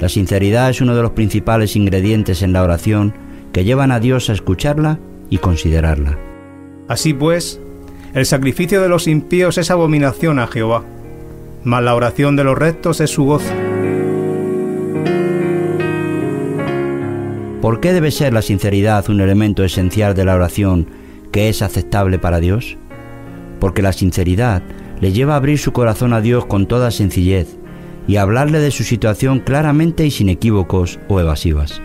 La 0.00 0.08
sinceridad 0.08 0.70
es 0.70 0.80
uno 0.80 0.96
de 0.96 1.02
los 1.02 1.12
principales 1.12 1.76
ingredientes 1.76 2.42
en 2.42 2.52
la 2.52 2.62
oración 2.62 3.14
que 3.52 3.64
llevan 3.64 3.92
a 3.92 4.00
Dios 4.00 4.30
a 4.30 4.32
escucharla 4.32 4.98
y 5.30 5.38
considerarla. 5.38 6.18
Así 6.88 7.14
pues, 7.14 7.60
el 8.14 8.26
sacrificio 8.26 8.82
de 8.82 8.88
los 8.88 9.06
impíos 9.06 9.58
es 9.58 9.70
abominación 9.70 10.38
a 10.38 10.46
Jehová, 10.46 10.82
mas 11.62 11.82
la 11.84 11.94
oración 11.94 12.36
de 12.36 12.44
los 12.44 12.58
rectos 12.58 13.00
es 13.00 13.10
su 13.10 13.24
gozo. 13.24 13.52
¿Por 17.60 17.78
qué 17.78 17.92
debe 17.92 18.10
ser 18.10 18.32
la 18.32 18.42
sinceridad 18.42 19.08
un 19.08 19.20
elemento 19.20 19.62
esencial 19.62 20.14
de 20.14 20.24
la 20.24 20.34
oración 20.34 20.88
que 21.30 21.48
es 21.48 21.62
aceptable 21.62 22.18
para 22.18 22.40
Dios? 22.40 22.76
Porque 23.60 23.82
la 23.82 23.92
sinceridad 23.92 24.62
le 25.00 25.12
lleva 25.12 25.34
a 25.34 25.36
abrir 25.36 25.60
su 25.60 25.72
corazón 25.72 26.12
a 26.12 26.20
Dios 26.20 26.44
con 26.46 26.66
toda 26.66 26.90
sencillez 26.90 27.61
y 28.06 28.16
hablarle 28.16 28.58
de 28.60 28.70
su 28.70 28.84
situación 28.84 29.40
claramente 29.40 30.06
y 30.06 30.10
sin 30.10 30.28
equívocos 30.28 30.98
o 31.08 31.20
evasivas. 31.20 31.80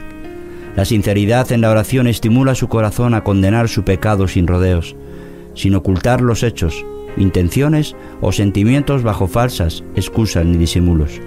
La 0.75 0.85
sinceridad 0.85 1.51
en 1.51 1.61
la 1.61 1.71
oración 1.71 2.07
estimula 2.07 2.53
su 2.53 2.67
corazón 2.67 3.13
a 3.13 3.23
condenar 3.23 3.67
su 3.67 3.83
pecado 3.83 4.27
sin 4.27 4.45
rodeos, 4.45 4.95
sin 5.55 5.73
ocultar 5.75 6.21
los 6.21 6.43
hechos, 6.43 6.85
intenciones 7.17 7.95
o 8.21 8.31
sentimientos 8.31 9.03
bajo 9.03 9.27
falsas 9.27 9.83
excusas 9.95 10.45
ni 10.45 10.57
disimulos. 10.57 11.19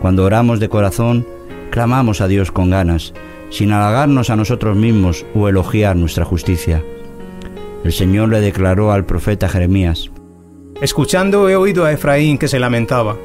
Cuando 0.00 0.24
oramos 0.24 0.58
de 0.58 0.68
corazón, 0.68 1.26
clamamos 1.70 2.20
a 2.20 2.28
Dios 2.28 2.50
con 2.50 2.70
ganas, 2.70 3.12
sin 3.50 3.72
halagarnos 3.72 4.30
a 4.30 4.36
nosotros 4.36 4.76
mismos 4.76 5.26
o 5.34 5.48
elogiar 5.48 5.96
nuestra 5.96 6.24
justicia. 6.24 6.82
El 7.84 7.92
Señor 7.92 8.30
le 8.30 8.40
declaró 8.40 8.92
al 8.92 9.04
profeta 9.04 9.48
Jeremías, 9.48 10.10
Escuchando 10.80 11.48
he 11.48 11.56
oído 11.56 11.84
a 11.84 11.92
Efraín 11.92 12.38
que 12.38 12.48
se 12.48 12.58
lamentaba. 12.58 13.16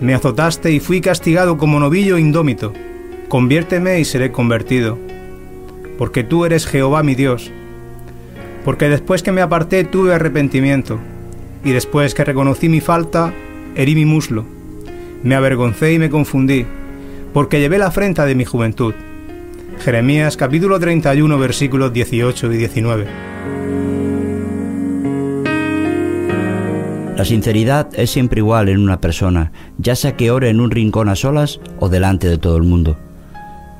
Me 0.00 0.14
azotaste 0.14 0.70
y 0.70 0.78
fui 0.78 1.00
castigado 1.00 1.58
como 1.58 1.80
novillo 1.80 2.18
indómito. 2.18 2.72
Conviérteme 3.28 3.98
y 3.98 4.04
seré 4.04 4.30
convertido. 4.30 4.96
Porque 5.98 6.22
tú 6.22 6.44
eres 6.44 6.66
Jehová 6.66 7.02
mi 7.02 7.16
Dios. 7.16 7.50
Porque 8.64 8.88
después 8.88 9.24
que 9.24 9.32
me 9.32 9.40
aparté 9.40 9.82
tuve 9.82 10.14
arrepentimiento. 10.14 11.00
Y 11.64 11.72
después 11.72 12.14
que 12.14 12.24
reconocí 12.24 12.68
mi 12.68 12.80
falta, 12.80 13.34
herí 13.74 13.96
mi 13.96 14.04
muslo. 14.04 14.44
Me 15.24 15.34
avergoncé 15.34 15.92
y 15.92 15.98
me 15.98 16.10
confundí. 16.10 16.64
Porque 17.32 17.58
llevé 17.58 17.78
la 17.78 17.88
afrenta 17.88 18.24
de 18.24 18.36
mi 18.36 18.44
juventud. 18.44 18.94
Jeremías 19.80 20.36
capítulo 20.36 20.78
31 20.78 21.38
versículos 21.38 21.92
18 21.92 22.52
y 22.52 22.56
19. 22.56 23.06
La 27.18 27.24
sinceridad 27.24 27.88
es 27.94 28.10
siempre 28.10 28.38
igual 28.38 28.68
en 28.68 28.78
una 28.78 29.00
persona, 29.00 29.50
ya 29.76 29.96
sea 29.96 30.16
que 30.16 30.30
ore 30.30 30.50
en 30.50 30.60
un 30.60 30.70
rincón 30.70 31.08
a 31.08 31.16
solas 31.16 31.58
o 31.80 31.88
delante 31.88 32.28
de 32.28 32.38
todo 32.38 32.56
el 32.56 32.62
mundo. 32.62 32.96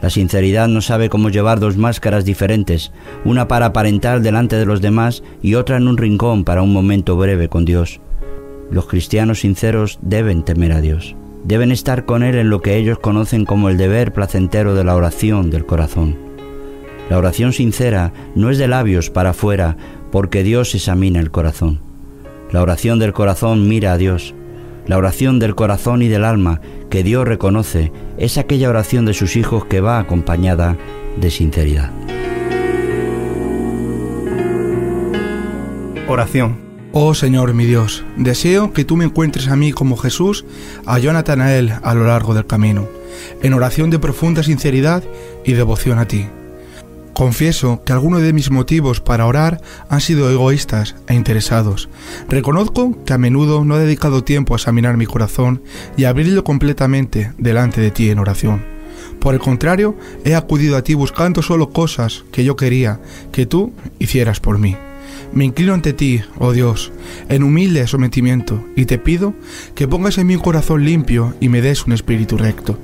La 0.02 0.10
sinceridad 0.10 0.66
no 0.66 0.80
sabe 0.80 1.08
cómo 1.08 1.30
llevar 1.30 1.60
dos 1.60 1.76
máscaras 1.76 2.24
diferentes, 2.24 2.90
una 3.24 3.46
para 3.46 3.66
aparentar 3.66 4.22
delante 4.22 4.56
de 4.56 4.66
los 4.66 4.80
demás 4.80 5.22
y 5.40 5.54
otra 5.54 5.76
en 5.76 5.86
un 5.86 5.98
rincón 5.98 6.42
para 6.42 6.62
un 6.62 6.72
momento 6.72 7.16
breve 7.16 7.48
con 7.48 7.64
Dios. 7.64 8.00
Los 8.72 8.86
cristianos 8.86 9.38
sinceros 9.38 10.00
deben 10.02 10.42
temer 10.42 10.72
a 10.72 10.80
Dios. 10.80 11.14
Deben 11.44 11.70
estar 11.70 12.06
con 12.06 12.24
Él 12.24 12.34
en 12.34 12.50
lo 12.50 12.60
que 12.60 12.76
ellos 12.76 12.98
conocen 12.98 13.44
como 13.44 13.68
el 13.68 13.76
deber 13.76 14.12
placentero 14.12 14.74
de 14.74 14.82
la 14.82 14.96
oración 14.96 15.48
del 15.48 15.64
corazón. 15.64 16.16
La 17.08 17.18
oración 17.18 17.52
sincera 17.52 18.12
no 18.34 18.50
es 18.50 18.58
de 18.58 18.66
labios 18.66 19.10
para 19.10 19.30
afuera, 19.30 19.76
porque 20.10 20.42
Dios 20.42 20.74
examina 20.74 21.20
el 21.20 21.30
corazón. 21.30 21.86
La 22.50 22.62
oración 22.62 22.98
del 22.98 23.12
corazón 23.12 23.68
mira 23.68 23.92
a 23.92 23.98
Dios. 23.98 24.34
La 24.86 24.96
oración 24.96 25.38
del 25.38 25.54
corazón 25.54 26.00
y 26.00 26.08
del 26.08 26.24
alma 26.24 26.62
que 26.88 27.02
Dios 27.02 27.28
reconoce 27.28 27.92
es 28.16 28.38
aquella 28.38 28.70
oración 28.70 29.04
de 29.04 29.12
sus 29.12 29.36
hijos 29.36 29.66
que 29.66 29.80
va 29.82 29.98
acompañada 29.98 30.76
de 31.20 31.30
sinceridad. 31.30 31.90
Oración. 36.08 36.68
Oh 36.92 37.12
Señor 37.12 37.52
mi 37.52 37.66
Dios, 37.66 38.02
deseo 38.16 38.72
que 38.72 38.86
tú 38.86 38.96
me 38.96 39.04
encuentres 39.04 39.48
a 39.48 39.56
mí 39.56 39.72
como 39.72 39.98
Jesús 39.98 40.46
halló 40.86 41.10
a 41.10 41.12
Natanael 41.12 41.74
a 41.82 41.94
lo 41.94 42.06
largo 42.06 42.32
del 42.32 42.46
camino, 42.46 42.88
en 43.42 43.52
oración 43.52 43.90
de 43.90 43.98
profunda 43.98 44.42
sinceridad 44.42 45.04
y 45.44 45.52
devoción 45.52 45.98
a 45.98 46.08
ti. 46.08 46.26
Confieso 47.18 47.82
que 47.84 47.92
algunos 47.92 48.22
de 48.22 48.32
mis 48.32 48.52
motivos 48.52 49.00
para 49.00 49.26
orar 49.26 49.60
han 49.88 50.00
sido 50.00 50.30
egoístas 50.30 50.94
e 51.08 51.14
interesados. 51.14 51.88
Reconozco 52.28 52.96
que 53.04 53.12
a 53.12 53.18
menudo 53.18 53.64
no 53.64 53.76
he 53.76 53.80
dedicado 53.80 54.22
tiempo 54.22 54.54
a 54.54 54.56
examinar 54.56 54.96
mi 54.96 55.04
corazón 55.04 55.60
y 55.96 56.04
abrirlo 56.04 56.44
completamente 56.44 57.32
delante 57.36 57.80
de 57.80 57.90
ti 57.90 58.08
en 58.08 58.20
oración. 58.20 58.64
Por 59.18 59.34
el 59.34 59.40
contrario, 59.40 59.96
he 60.24 60.36
acudido 60.36 60.76
a 60.76 60.84
ti 60.84 60.94
buscando 60.94 61.42
solo 61.42 61.70
cosas 61.70 62.24
que 62.30 62.44
yo 62.44 62.54
quería 62.54 63.00
que 63.32 63.46
tú 63.46 63.72
hicieras 63.98 64.38
por 64.38 64.58
mí. 64.58 64.76
Me 65.32 65.44
inclino 65.44 65.74
ante 65.74 65.92
ti, 65.92 66.22
oh 66.38 66.52
Dios, 66.52 66.92
en 67.28 67.42
humilde 67.42 67.84
sometimiento, 67.88 68.64
y 68.76 68.84
te 68.84 68.96
pido 68.96 69.34
que 69.74 69.88
pongas 69.88 70.18
en 70.18 70.28
mi 70.28 70.36
corazón 70.36 70.84
limpio 70.84 71.34
y 71.40 71.48
me 71.48 71.62
des 71.62 71.84
un 71.84 71.94
espíritu 71.94 72.36
recto. 72.38 72.78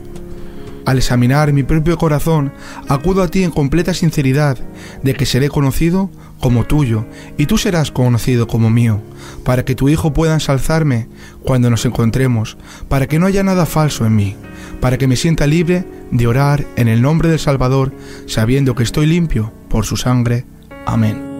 Al 0.84 0.98
examinar 0.98 1.52
mi 1.52 1.62
propio 1.62 1.96
corazón, 1.96 2.52
acudo 2.88 3.22
a 3.22 3.28
ti 3.28 3.42
en 3.42 3.50
completa 3.50 3.94
sinceridad 3.94 4.58
de 5.02 5.14
que 5.14 5.26
seré 5.26 5.48
conocido 5.48 6.10
como 6.40 6.64
tuyo 6.64 7.06
y 7.38 7.46
tú 7.46 7.56
serás 7.56 7.90
conocido 7.90 8.46
como 8.46 8.68
mío, 8.68 9.00
para 9.44 9.64
que 9.64 9.74
tu 9.74 9.88
Hijo 9.88 10.12
pueda 10.12 10.34
ensalzarme 10.34 11.08
cuando 11.42 11.70
nos 11.70 11.86
encontremos, 11.86 12.58
para 12.88 13.06
que 13.06 13.18
no 13.18 13.26
haya 13.26 13.42
nada 13.42 13.64
falso 13.64 14.04
en 14.04 14.14
mí, 14.14 14.36
para 14.80 14.98
que 14.98 15.06
me 15.06 15.16
sienta 15.16 15.46
libre 15.46 15.86
de 16.10 16.26
orar 16.26 16.66
en 16.76 16.88
el 16.88 17.00
nombre 17.00 17.30
del 17.30 17.38
Salvador, 17.38 17.92
sabiendo 18.26 18.74
que 18.74 18.82
estoy 18.82 19.06
limpio 19.06 19.52
por 19.68 19.86
su 19.86 19.96
sangre. 19.96 20.44
Amén. 20.86 21.33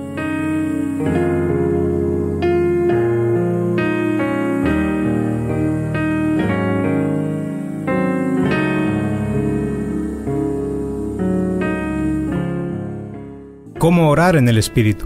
¿Cómo 13.84 14.08
orar 14.08 14.34
en 14.36 14.48
el 14.48 14.56
Espíritu? 14.56 15.04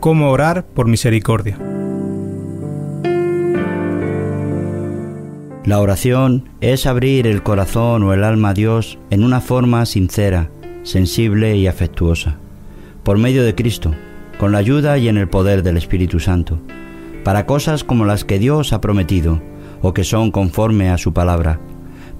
¿Cómo 0.00 0.30
orar 0.30 0.64
por 0.64 0.88
misericordia? 0.88 1.58
La 5.66 5.78
oración 5.80 6.48
es 6.62 6.86
abrir 6.86 7.26
el 7.26 7.42
corazón 7.42 8.02
o 8.04 8.14
el 8.14 8.24
alma 8.24 8.48
a 8.48 8.54
Dios 8.54 8.98
en 9.10 9.22
una 9.22 9.42
forma 9.42 9.84
sincera, 9.84 10.48
sensible 10.82 11.58
y 11.58 11.66
afectuosa, 11.66 12.38
por 13.02 13.18
medio 13.18 13.44
de 13.44 13.54
Cristo, 13.54 13.94
con 14.38 14.52
la 14.52 14.58
ayuda 14.60 14.96
y 14.96 15.08
en 15.08 15.18
el 15.18 15.28
poder 15.28 15.62
del 15.62 15.76
Espíritu 15.76 16.20
Santo, 16.20 16.60
para 17.22 17.44
cosas 17.44 17.84
como 17.84 18.06
las 18.06 18.24
que 18.24 18.38
Dios 18.38 18.72
ha 18.72 18.80
prometido 18.80 19.42
o 19.82 19.92
que 19.92 20.04
son 20.04 20.30
conforme 20.30 20.88
a 20.88 20.96
su 20.96 21.12
palabra, 21.12 21.60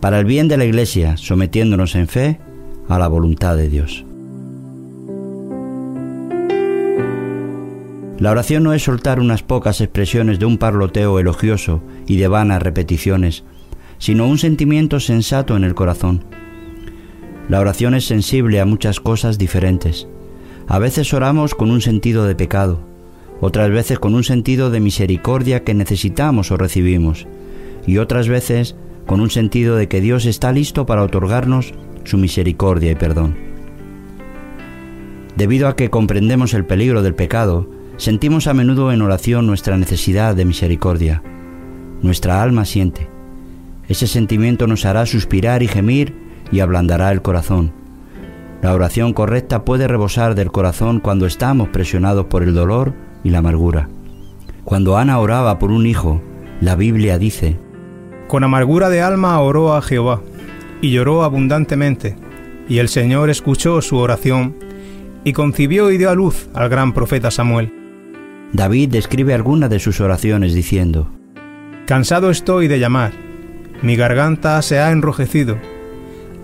para 0.00 0.18
el 0.18 0.26
bien 0.26 0.46
de 0.46 0.58
la 0.58 0.66
Iglesia, 0.66 1.16
sometiéndonos 1.16 1.94
en 1.94 2.06
fe 2.06 2.38
a 2.86 2.98
la 2.98 3.08
voluntad 3.08 3.56
de 3.56 3.70
Dios. 3.70 4.04
La 8.24 8.30
oración 8.30 8.62
no 8.62 8.72
es 8.72 8.82
soltar 8.82 9.20
unas 9.20 9.42
pocas 9.42 9.82
expresiones 9.82 10.38
de 10.38 10.46
un 10.46 10.56
parloteo 10.56 11.18
elogioso 11.18 11.82
y 12.06 12.16
de 12.16 12.26
vanas 12.26 12.62
repeticiones, 12.62 13.44
sino 13.98 14.26
un 14.26 14.38
sentimiento 14.38 14.98
sensato 14.98 15.58
en 15.58 15.62
el 15.62 15.74
corazón. 15.74 16.24
La 17.50 17.60
oración 17.60 17.92
es 17.92 18.06
sensible 18.06 18.62
a 18.62 18.64
muchas 18.64 18.98
cosas 18.98 19.36
diferentes. 19.36 20.08
A 20.68 20.78
veces 20.78 21.12
oramos 21.12 21.54
con 21.54 21.70
un 21.70 21.82
sentido 21.82 22.24
de 22.24 22.34
pecado, 22.34 22.80
otras 23.42 23.68
veces 23.68 23.98
con 23.98 24.14
un 24.14 24.24
sentido 24.24 24.70
de 24.70 24.80
misericordia 24.80 25.62
que 25.62 25.74
necesitamos 25.74 26.50
o 26.50 26.56
recibimos, 26.56 27.26
y 27.86 27.98
otras 27.98 28.26
veces 28.26 28.74
con 29.04 29.20
un 29.20 29.28
sentido 29.28 29.76
de 29.76 29.88
que 29.88 30.00
Dios 30.00 30.24
está 30.24 30.50
listo 30.50 30.86
para 30.86 31.02
otorgarnos 31.02 31.74
su 32.04 32.16
misericordia 32.16 32.90
y 32.90 32.94
perdón. 32.94 33.36
Debido 35.36 35.68
a 35.68 35.76
que 35.76 35.90
comprendemos 35.90 36.54
el 36.54 36.64
peligro 36.64 37.02
del 37.02 37.14
pecado, 37.14 37.83
sentimos 37.96 38.46
a 38.46 38.54
menudo 38.54 38.92
en 38.92 39.02
oración 39.02 39.46
nuestra 39.46 39.76
necesidad 39.76 40.34
de 40.34 40.44
misericordia. 40.44 41.22
Nuestra 42.02 42.42
alma 42.42 42.64
siente. 42.64 43.08
Ese 43.88 44.06
sentimiento 44.06 44.66
nos 44.66 44.84
hará 44.84 45.06
suspirar 45.06 45.62
y 45.62 45.68
gemir 45.68 46.14
y 46.50 46.60
ablandará 46.60 47.12
el 47.12 47.22
corazón. 47.22 47.72
La 48.62 48.72
oración 48.74 49.12
correcta 49.12 49.64
puede 49.64 49.88
rebosar 49.88 50.34
del 50.34 50.50
corazón 50.50 51.00
cuando 51.00 51.26
estamos 51.26 51.68
presionados 51.68 52.26
por 52.26 52.42
el 52.42 52.54
dolor 52.54 52.94
y 53.22 53.30
la 53.30 53.38
amargura. 53.38 53.88
Cuando 54.64 54.96
Ana 54.96 55.18
oraba 55.18 55.58
por 55.58 55.70
un 55.70 55.86
hijo, 55.86 56.22
la 56.60 56.74
Biblia 56.74 57.18
dice, 57.18 57.58
Con 58.26 58.42
amargura 58.42 58.88
de 58.88 59.02
alma 59.02 59.38
oró 59.40 59.74
a 59.74 59.82
Jehová, 59.82 60.22
y 60.80 60.90
lloró 60.90 61.24
abundantemente, 61.24 62.16
y 62.68 62.78
el 62.78 62.88
Señor 62.88 63.28
escuchó 63.28 63.82
su 63.82 63.98
oración, 63.98 64.56
y 65.24 65.34
concibió 65.34 65.90
y 65.90 65.98
dio 65.98 66.08
a 66.08 66.14
luz 66.14 66.48
al 66.54 66.70
gran 66.70 66.94
profeta 66.94 67.30
Samuel. 67.30 67.83
David 68.54 68.90
describe 68.90 69.34
algunas 69.34 69.68
de 69.68 69.80
sus 69.80 70.00
oraciones 70.00 70.54
diciendo, 70.54 71.10
Cansado 71.86 72.30
estoy 72.30 72.68
de 72.68 72.78
llamar, 72.78 73.12
mi 73.82 73.96
garganta 73.96 74.62
se 74.62 74.78
ha 74.78 74.92
enrojecido, 74.92 75.58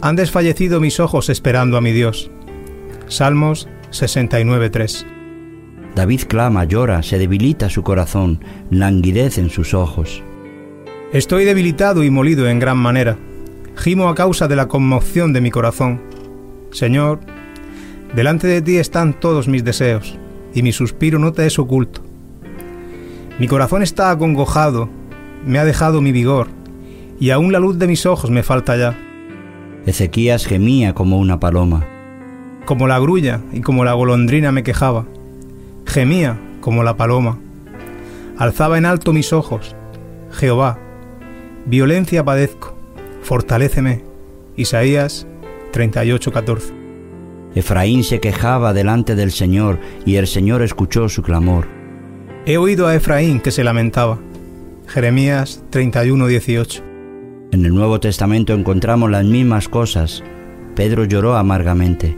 han 0.01 0.17
desfallecido 0.17 0.81
mis 0.81 0.99
ojos 0.99 1.29
esperando 1.29 1.77
a 1.77 1.81
mi 1.81 1.93
Dios. 1.93 2.29
Salmos 3.07 3.69
69.3 3.93 5.07
David 5.95 6.23
clama, 6.27 6.65
llora, 6.65 7.05
se 7.05 7.17
debilita 7.17 7.71
su 7.71 7.85
corazón, 7.85 8.45
languidece 8.71 9.41
en 9.41 9.51
sus 9.51 9.73
ojos. 9.73 10.21
Estoy 11.13 11.45
debilitado 11.45 12.03
y 12.03 12.11
molido 12.11 12.49
en 12.49 12.59
gran 12.59 12.79
manera. 12.79 13.19
Gimo 13.77 14.09
a 14.09 14.17
causa 14.17 14.49
de 14.49 14.57
la 14.57 14.67
conmoción 14.67 15.33
de 15.33 15.41
mi 15.41 15.53
corazón. 15.53 16.01
Señor, 16.73 17.21
delante 18.17 18.49
de 18.49 18.63
ti 18.63 18.79
están 18.79 19.19
todos 19.19 19.47
mis 19.47 19.65
deseos, 19.65 20.19
y 20.55 20.63
mi 20.63 20.73
suspiro 20.73 21.19
no 21.19 21.33
te 21.33 21.47
es 21.47 21.59
oculto. 21.59 22.03
Mi 23.39 23.49
corazón 23.49 23.83
está 23.83 24.11
acongojado, 24.11 24.89
me 25.47 25.59
ha 25.59 25.65
dejado 25.65 26.01
mi 26.01 26.13
vigor, 26.13 26.49
y 27.19 27.31
aún 27.31 27.53
la 27.53 27.59
luz 27.59 27.79
de 27.79 27.87
mis 27.87 28.07
ojos 28.07 28.31
me 28.31 28.43
falta 28.43 28.77
ya. 28.77 28.99
Ezequías 29.87 30.47
gemía 30.47 30.95
como 30.95 31.19
una 31.19 31.41
paloma. 31.41 31.87
Como 32.67 32.87
la 32.87 32.99
grulla 32.99 33.41
y 33.53 33.61
como 33.61 33.85
la 33.85 33.95
golondrina 33.95 34.53
me 34.53 34.63
quejaba. 34.63 35.07
Gemía 35.87 36.39
como 36.61 36.83
la 36.83 36.97
paloma. 36.97 37.39
Alzaba 38.37 38.79
en 38.79 38.87
alto 38.87 39.13
mis 39.13 39.33
ojos. 39.33 39.75
Jehová, 40.31 40.79
violencia 41.67 42.25
padezco, 42.25 42.75
fortaléceme. 43.23 44.03
Isaías 44.57 45.27
38:14. 45.73 46.80
Efraín 47.55 48.05
se 48.05 48.21
quejaba 48.21 48.73
delante 48.73 49.15
del 49.15 49.33
Señor 49.33 49.79
y 50.07 50.17
el 50.17 50.27
Señor 50.27 50.63
escuchó 50.63 51.09
su 51.09 51.23
clamor. 51.23 51.67
He 52.47 52.57
oído 52.57 52.87
a 52.87 52.95
Efraín 52.95 53.41
que 53.41 53.51
se 53.51 53.65
lamentaba. 53.65 54.19
Jeremías 54.87 55.63
31:18. 55.71 56.83
En 57.53 57.65
el 57.65 57.75
Nuevo 57.75 57.99
Testamento 57.99 58.55
encontramos 58.55 59.11
las 59.11 59.25
mismas 59.25 59.69
cosas. 59.69 60.23
Pedro 60.77 61.05
lloró 61.05 61.37
amargamente. 61.37 62.17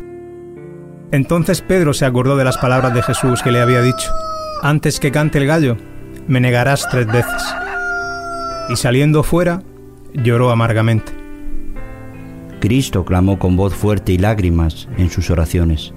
Entonces 1.11 1.63
Pedro 1.63 1.95
se 1.95 2.05
acordó 2.05 2.37
de 2.37 2.45
las 2.45 2.59
palabras 2.59 2.95
de 2.95 3.03
Jesús 3.03 3.43
que 3.43 3.53
le 3.53 3.61
había 3.61 3.83
dicho, 3.83 4.11
antes 4.63 5.01
que 5.01 5.11
cante 5.13 5.39
el 5.39 5.47
gallo, 5.47 5.77
me 6.27 6.41
negarás 6.41 6.89
tres 6.91 7.07
veces. 7.07 7.43
Y 8.69 8.77
saliendo 8.77 9.23
fuera, 9.23 9.63
lloró 10.15 10.51
amargamente. 10.51 11.22
Cristo 12.63 13.05
clamó 13.05 13.41
con 13.41 13.57
voz 13.57 13.75
fuerte 13.75 14.13
y 14.13 14.19
lágrimas 14.19 14.89
en 14.97 15.11
sus 15.11 15.31
oraciones. 15.31 15.93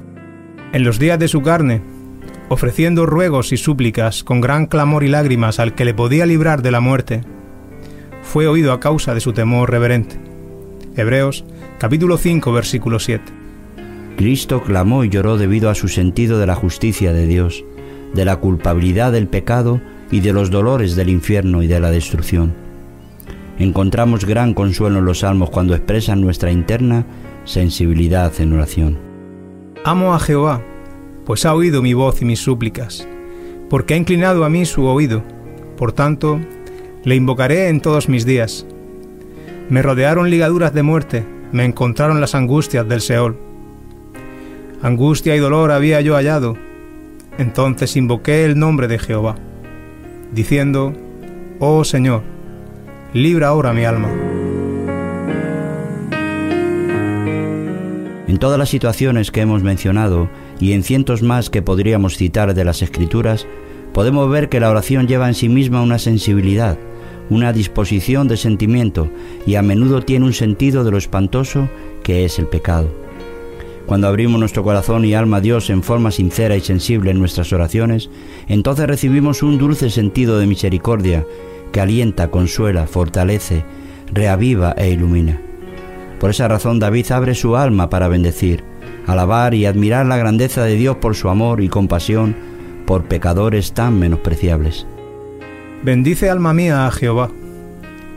En 0.73 0.83
los 0.83 0.97
días 0.97 1.19
de 1.19 1.27
su 1.27 1.43
carne, 1.43 1.83
ofreciendo 2.49 3.05
ruegos 3.05 3.53
y 3.53 3.57
súplicas 3.57 4.23
con 4.23 4.41
gran 4.41 4.65
clamor 4.65 5.03
y 5.03 5.07
lágrimas 5.07 5.59
al 5.59 5.75
que 5.75 5.85
le 5.85 5.93
podía 5.93 6.25
librar 6.25 6.63
de 6.63 6.71
la 6.71 6.79
muerte, 6.79 7.21
fue 8.23 8.47
oído 8.47 8.73
a 8.73 8.79
causa 8.79 9.13
de 9.13 9.19
su 9.19 9.31
temor 9.31 9.69
reverente. 9.69 10.15
Hebreos 10.95 11.45
capítulo 11.77 12.17
5 12.17 12.51
versículo 12.51 12.97
7. 12.97 13.23
Cristo 14.17 14.63
clamó 14.63 15.03
y 15.03 15.09
lloró 15.09 15.37
debido 15.37 15.69
a 15.69 15.75
su 15.75 15.87
sentido 15.87 16.39
de 16.39 16.47
la 16.47 16.55
justicia 16.55 17.13
de 17.13 17.27
Dios, 17.27 17.63
de 18.15 18.25
la 18.25 18.37
culpabilidad 18.37 19.11
del 19.11 19.27
pecado 19.27 19.81
y 20.09 20.21
de 20.21 20.33
los 20.33 20.49
dolores 20.49 20.95
del 20.95 21.09
infierno 21.09 21.61
y 21.61 21.67
de 21.67 21.79
la 21.79 21.91
destrucción. 21.91 22.64
Encontramos 23.57 24.25
gran 24.25 24.53
consuelo 24.53 24.99
en 24.99 25.05
los 25.05 25.19
salmos 25.19 25.49
cuando 25.49 25.75
expresan 25.75 26.19
nuestra 26.19 26.51
interna 26.51 27.05
sensibilidad 27.45 28.33
en 28.39 28.53
oración. 28.53 28.97
Amo 29.85 30.13
a 30.13 30.19
Jehová, 30.19 30.61
pues 31.25 31.45
ha 31.45 31.53
oído 31.53 31.81
mi 31.81 31.93
voz 31.93 32.21
y 32.21 32.25
mis 32.25 32.39
súplicas, 32.39 33.07
porque 33.69 33.93
ha 33.93 33.97
inclinado 33.97 34.43
a 34.43 34.49
mí 34.49 34.65
su 34.65 34.85
oído. 34.85 35.23
Por 35.77 35.93
tanto, 35.93 36.39
le 37.03 37.15
invocaré 37.15 37.69
en 37.69 37.81
todos 37.81 38.09
mis 38.09 38.25
días. 38.25 38.65
Me 39.69 39.81
rodearon 39.81 40.29
ligaduras 40.29 40.73
de 40.73 40.83
muerte, 40.83 41.25
me 41.51 41.63
encontraron 41.63 42.19
las 42.19 42.35
angustias 42.35 42.87
del 42.87 42.99
Seol. 42.99 43.37
Angustia 44.81 45.35
y 45.35 45.39
dolor 45.39 45.71
había 45.71 46.01
yo 46.01 46.15
hallado. 46.15 46.57
Entonces 47.37 47.95
invoqué 47.95 48.43
el 48.43 48.59
nombre 48.59 48.87
de 48.87 48.99
Jehová, 48.99 49.35
diciendo, 50.33 50.93
Oh 51.59 51.83
Señor, 51.83 52.34
libra 53.15 53.47
ahora 53.47 53.71
mi 53.71 53.85
alma. 53.85 54.09
En 58.27 58.37
todas 58.39 58.59
las 58.59 58.67
situaciones 58.67 59.31
que 59.31 59.39
hemos 59.39 59.63
mencionado 59.63 60.29
y 60.59 60.73
en 60.73 60.83
cientos 60.83 61.23
más 61.23 61.49
que 61.49 61.61
podríamos 61.61 62.17
citar 62.17 62.53
de 62.53 62.65
las 62.65 62.81
Escrituras, 62.81 63.47
podemos 63.93 64.29
ver 64.29 64.49
que 64.49 64.59
la 64.59 64.69
oración 64.69 65.07
lleva 65.07 65.29
en 65.29 65.33
sí 65.33 65.47
misma 65.47 65.81
una 65.81 65.97
sensibilidad, 65.97 66.77
una 67.29 67.53
disposición 67.53 68.27
de 68.27 68.35
sentimiento 68.35 69.09
y 69.47 69.55
a 69.55 69.61
menudo 69.61 70.01
tiene 70.01 70.25
un 70.25 70.33
sentido 70.33 70.83
de 70.83 70.91
lo 70.91 70.97
espantoso 70.97 71.69
que 72.03 72.25
es 72.25 72.37
el 72.37 72.47
pecado. 72.47 72.89
Cuando 73.85 74.09
abrimos 74.09 74.41
nuestro 74.41 74.63
corazón 74.63 75.05
y 75.05 75.13
alma 75.13 75.37
a 75.37 75.41
Dios 75.41 75.69
en 75.69 75.83
forma 75.83 76.11
sincera 76.11 76.57
y 76.57 76.61
sensible 76.61 77.11
en 77.11 77.19
nuestras 77.19 77.53
oraciones, 77.53 78.09
entonces 78.49 78.87
recibimos 78.87 79.41
un 79.41 79.57
dulce 79.57 79.89
sentido 79.89 80.37
de 80.37 80.47
misericordia 80.47 81.25
que 81.75 81.81
alienta, 81.81 82.29
consuela, 82.29 82.87
fortalece, 82.87 83.65
reaviva 84.13 84.73
e 84.77 84.91
ilumina. 84.91 85.41
Por 86.21 86.29
esa 86.29 86.47
razón 86.47 86.79
David 86.79 87.11
abre 87.11 87.35
su 87.35 87.57
alma 87.57 87.89
para 87.89 88.07
bendecir, 88.07 88.63
alabar 89.05 89.53
y 89.53 89.65
admirar 89.65 90.05
la 90.05 90.15
grandeza 90.15 90.63
de 90.63 90.75
Dios 90.75 90.95
por 90.95 91.15
su 91.15 91.27
amor 91.27 91.59
y 91.59 91.67
compasión 91.67 92.33
por 92.85 93.09
pecadores 93.09 93.73
tan 93.73 93.99
menospreciables. 93.99 94.87
Bendice 95.83 96.29
alma 96.29 96.53
mía 96.53 96.87
a 96.87 96.91
Jehová, 96.91 97.29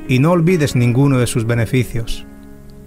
y 0.06 0.20
no 0.20 0.30
olvides 0.30 0.76
ninguno 0.76 1.18
de 1.18 1.26
sus 1.26 1.44
beneficios. 1.44 2.24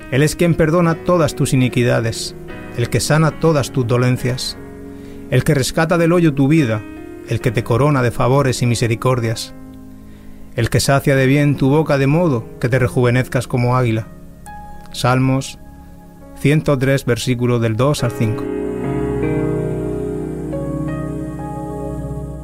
Él 0.10 0.24
es 0.24 0.38
quien 0.38 0.56
perdona 0.56 0.96
todas 0.96 1.36
tus 1.36 1.52
iniquidades, 1.52 2.34
el 2.78 2.88
que 2.88 3.02
sana 3.02 3.32
todas 3.42 3.74
tus 3.74 3.86
dolencias, 3.86 4.56
el 5.32 5.44
que 5.44 5.54
rescata 5.54 5.98
del 5.98 6.14
hoyo 6.14 6.34
tu 6.34 6.48
vida, 6.48 6.82
el 7.28 7.42
que 7.42 7.52
te 7.52 7.66
corona 7.66 8.02
de 8.02 8.12
favores 8.12 8.62
y 8.62 8.68
misericordias, 8.68 9.54
el 10.56 10.70
que 10.70 10.80
sacia 10.80 11.16
de 11.16 11.26
bien 11.26 11.56
tu 11.56 11.70
boca 11.70 11.98
de 11.98 12.08
modo 12.08 12.46
que 12.60 12.70
te 12.70 12.80
rejuvenezcas 12.80 13.48
como 13.48 13.78
águila. 13.78 14.08
Salmos 14.92 15.60
103, 16.40 17.06
versículo 17.06 17.60
del 17.60 17.78
2 17.78 18.04
al 18.04 18.12
5. 18.12 18.44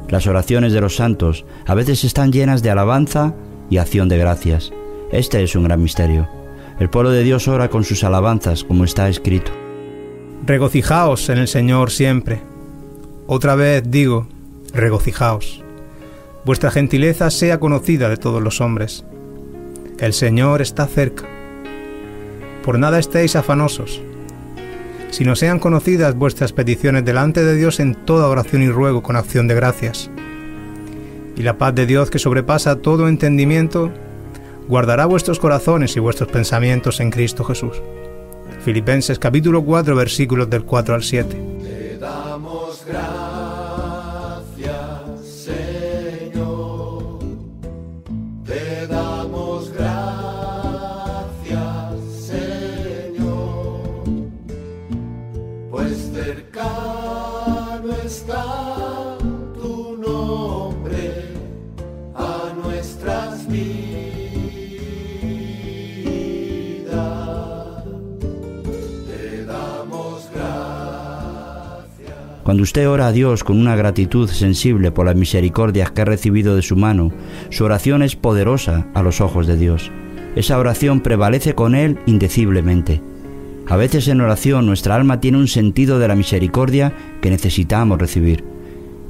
Las 0.08 0.26
oraciones 0.26 0.72
de 0.72 0.80
los 0.80 0.96
santos 0.96 1.44
a 1.66 1.74
veces 1.74 2.04
están 2.04 2.32
llenas 2.32 2.62
de 2.62 2.70
alabanza 2.70 3.34
y 3.68 3.76
acción 3.76 4.08
de 4.08 4.16
gracias. 4.16 4.72
Este 5.12 5.42
es 5.42 5.54
un 5.54 5.64
gran 5.64 5.82
misterio. 5.82 6.28
El 6.80 6.88
pueblo 6.88 7.10
de 7.10 7.24
Dios 7.24 7.48
ora 7.48 7.68
con 7.68 7.84
sus 7.84 8.04
alabanzas, 8.04 8.64
como 8.64 8.84
está 8.84 9.08
escrito. 9.08 9.50
Regocijaos 10.46 11.28
en 11.28 11.38
el 11.38 11.48
Señor 11.48 11.90
siempre. 11.90 12.40
Otra 13.26 13.54
vez 13.54 13.82
digo, 13.84 14.28
regocijaos. 14.72 15.62
Vuestra 16.48 16.70
gentileza 16.70 17.28
sea 17.28 17.60
conocida 17.60 18.08
de 18.08 18.16
todos 18.16 18.42
los 18.42 18.62
hombres. 18.62 19.04
El 19.98 20.14
Señor 20.14 20.62
está 20.62 20.86
cerca. 20.86 21.26
Por 22.64 22.78
nada 22.78 22.98
estéis 22.98 23.36
afanosos, 23.36 24.00
sino 25.10 25.36
sean 25.36 25.58
conocidas 25.58 26.14
vuestras 26.14 26.54
peticiones 26.54 27.04
delante 27.04 27.44
de 27.44 27.54
Dios 27.54 27.80
en 27.80 27.94
toda 27.94 28.28
oración 28.28 28.62
y 28.62 28.70
ruego 28.70 29.02
con 29.02 29.16
acción 29.16 29.46
de 29.46 29.56
gracias. 29.56 30.10
Y 31.36 31.42
la 31.42 31.58
paz 31.58 31.74
de 31.74 31.84
Dios 31.84 32.08
que 32.08 32.18
sobrepasa 32.18 32.76
todo 32.76 33.08
entendimiento, 33.08 33.92
guardará 34.68 35.04
vuestros 35.04 35.38
corazones 35.38 35.98
y 35.98 36.00
vuestros 36.00 36.30
pensamientos 36.30 37.00
en 37.00 37.10
Cristo 37.10 37.44
Jesús. 37.44 37.82
Filipenses 38.64 39.18
capítulo 39.18 39.62
4 39.62 39.94
versículos 39.94 40.48
del 40.48 40.64
4 40.64 40.94
al 40.94 41.02
7. 41.02 41.28
Te 41.62 41.98
damos 41.98 42.86
gracias, 42.86 43.37
Cuando 72.48 72.62
usted 72.62 72.88
ora 72.88 73.08
a 73.08 73.12
Dios 73.12 73.44
con 73.44 73.60
una 73.60 73.76
gratitud 73.76 74.26
sensible 74.26 74.90
por 74.90 75.04
las 75.04 75.14
misericordias 75.14 75.90
que 75.90 76.00
ha 76.00 76.06
recibido 76.06 76.56
de 76.56 76.62
su 76.62 76.76
mano, 76.76 77.12
su 77.50 77.62
oración 77.62 78.02
es 78.02 78.16
poderosa 78.16 78.86
a 78.94 79.02
los 79.02 79.20
ojos 79.20 79.46
de 79.46 79.58
Dios. 79.58 79.92
Esa 80.34 80.58
oración 80.58 81.00
prevalece 81.02 81.54
con 81.54 81.74
Él 81.74 81.98
indeciblemente. 82.06 83.02
A 83.66 83.76
veces 83.76 84.08
en 84.08 84.22
oración 84.22 84.64
nuestra 84.64 84.94
alma 84.94 85.20
tiene 85.20 85.36
un 85.36 85.46
sentido 85.46 85.98
de 85.98 86.08
la 86.08 86.16
misericordia 86.16 86.94
que 87.20 87.28
necesitamos 87.28 87.98
recibir. 87.98 88.42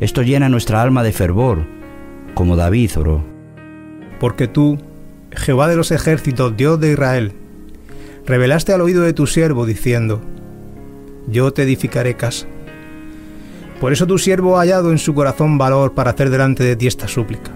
Esto 0.01 0.23
llena 0.23 0.49
nuestra 0.49 0.83
alma 0.83 1.05
de 1.05 1.13
fervor, 1.13 1.65
como 2.35 2.57
David 2.57 2.91
oró. 2.99 3.23
Porque 4.19 4.49
tú, 4.49 4.79
Jehová 5.31 5.69
de 5.69 5.77
los 5.77 5.93
ejércitos, 5.93 6.57
Dios 6.57 6.81
de 6.81 6.91
Israel, 6.91 7.35
revelaste 8.27 8.73
al 8.73 8.81
oído 8.81 9.03
de 9.03 9.13
tu 9.13 9.29
siervo 9.29 9.65
diciendo, 9.65 10.21
Yo 11.29 11.53
te 11.53 11.63
edificaré 11.63 12.15
casa. 12.15 12.49
Por 13.81 13.93
eso 13.93 14.07
tu 14.07 14.19
siervo 14.19 14.57
ha 14.57 14.61
hallado 14.61 14.91
en 14.91 14.99
su 14.99 15.15
corazón 15.15 15.57
valor 15.57 15.93
para 15.93 16.11
hacer 16.11 16.31
delante 16.31 16.65
de 16.65 16.75
ti 16.75 16.87
esta 16.87 17.07
súplica. 17.07 17.53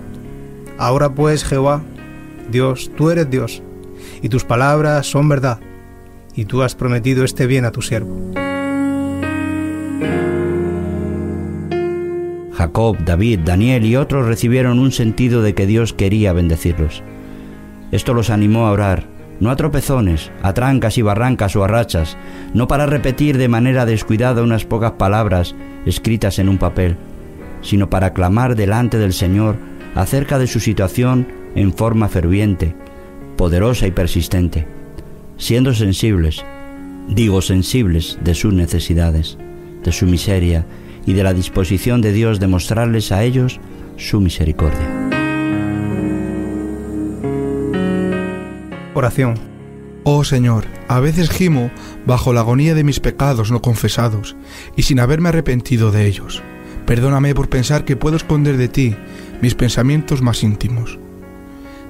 Ahora 0.78 1.10
pues, 1.10 1.44
Jehová, 1.44 1.82
Dios, 2.50 2.90
tú 2.96 3.10
eres 3.10 3.28
Dios, 3.28 3.62
y 4.22 4.28
tus 4.28 4.44
palabras 4.44 5.06
son 5.06 5.28
verdad, 5.28 5.58
y 6.34 6.44
tú 6.44 6.62
has 6.62 6.76
prometido 6.76 7.24
este 7.24 7.46
bien 7.46 7.64
a 7.64 7.72
tu 7.72 7.82
siervo. 7.82 8.32
Jacob, 12.52 12.96
David, 13.04 13.40
Daniel 13.44 13.84
y 13.84 13.96
otros 13.96 14.26
recibieron 14.26 14.78
un 14.78 14.92
sentido 14.92 15.42
de 15.42 15.54
que 15.54 15.66
Dios 15.66 15.92
quería 15.92 16.32
bendecirlos. 16.32 17.02
Esto 17.90 18.14
los 18.14 18.30
animó 18.30 18.66
a 18.66 18.70
orar, 18.70 19.06
no 19.40 19.50
a 19.50 19.56
tropezones, 19.56 20.30
a 20.42 20.54
trancas 20.54 20.98
y 20.98 21.02
barrancas 21.02 21.56
o 21.56 21.64
a 21.64 21.68
rachas, 21.68 22.16
no 22.54 22.68
para 22.68 22.86
repetir 22.86 23.38
de 23.38 23.48
manera 23.48 23.86
descuidada 23.86 24.42
unas 24.42 24.64
pocas 24.64 24.92
palabras 24.92 25.56
escritas 25.86 26.38
en 26.38 26.48
un 26.48 26.58
papel, 26.58 26.96
sino 27.60 27.90
para 27.90 28.12
clamar 28.12 28.56
delante 28.56 28.98
del 28.98 29.12
Señor 29.12 29.56
acerca 29.94 30.38
de 30.38 30.46
su 30.46 30.60
situación 30.60 31.26
en 31.54 31.72
forma 31.72 32.08
ferviente, 32.08 32.74
poderosa 33.36 33.86
y 33.86 33.90
persistente, 33.90 34.66
siendo 35.36 35.74
sensibles, 35.74 36.44
digo 37.08 37.42
sensibles 37.42 38.18
de 38.22 38.34
sus 38.34 38.52
necesidades, 38.54 39.38
de 39.82 39.92
su 39.92 40.06
miseria 40.06 40.64
y 41.06 41.14
de 41.14 41.24
la 41.24 41.34
disposición 41.34 42.00
de 42.00 42.12
Dios 42.12 42.40
de 42.40 42.46
mostrarles 42.46 43.12
a 43.12 43.24
ellos 43.24 43.60
su 43.96 44.20
misericordia. 44.20 45.10
Oración. 48.94 49.51
Oh 50.04 50.24
Señor, 50.24 50.64
a 50.88 50.98
veces 50.98 51.30
gimo 51.30 51.70
bajo 52.06 52.32
la 52.32 52.40
agonía 52.40 52.74
de 52.74 52.82
mis 52.82 52.98
pecados 52.98 53.52
no 53.52 53.62
confesados 53.62 54.36
y 54.76 54.82
sin 54.82 54.98
haberme 54.98 55.28
arrepentido 55.28 55.92
de 55.92 56.06
ellos. 56.06 56.42
Perdóname 56.86 57.36
por 57.36 57.48
pensar 57.48 57.84
que 57.84 57.94
puedo 57.94 58.16
esconder 58.16 58.56
de 58.56 58.66
ti 58.66 58.96
mis 59.40 59.54
pensamientos 59.54 60.20
más 60.20 60.42
íntimos. 60.42 60.98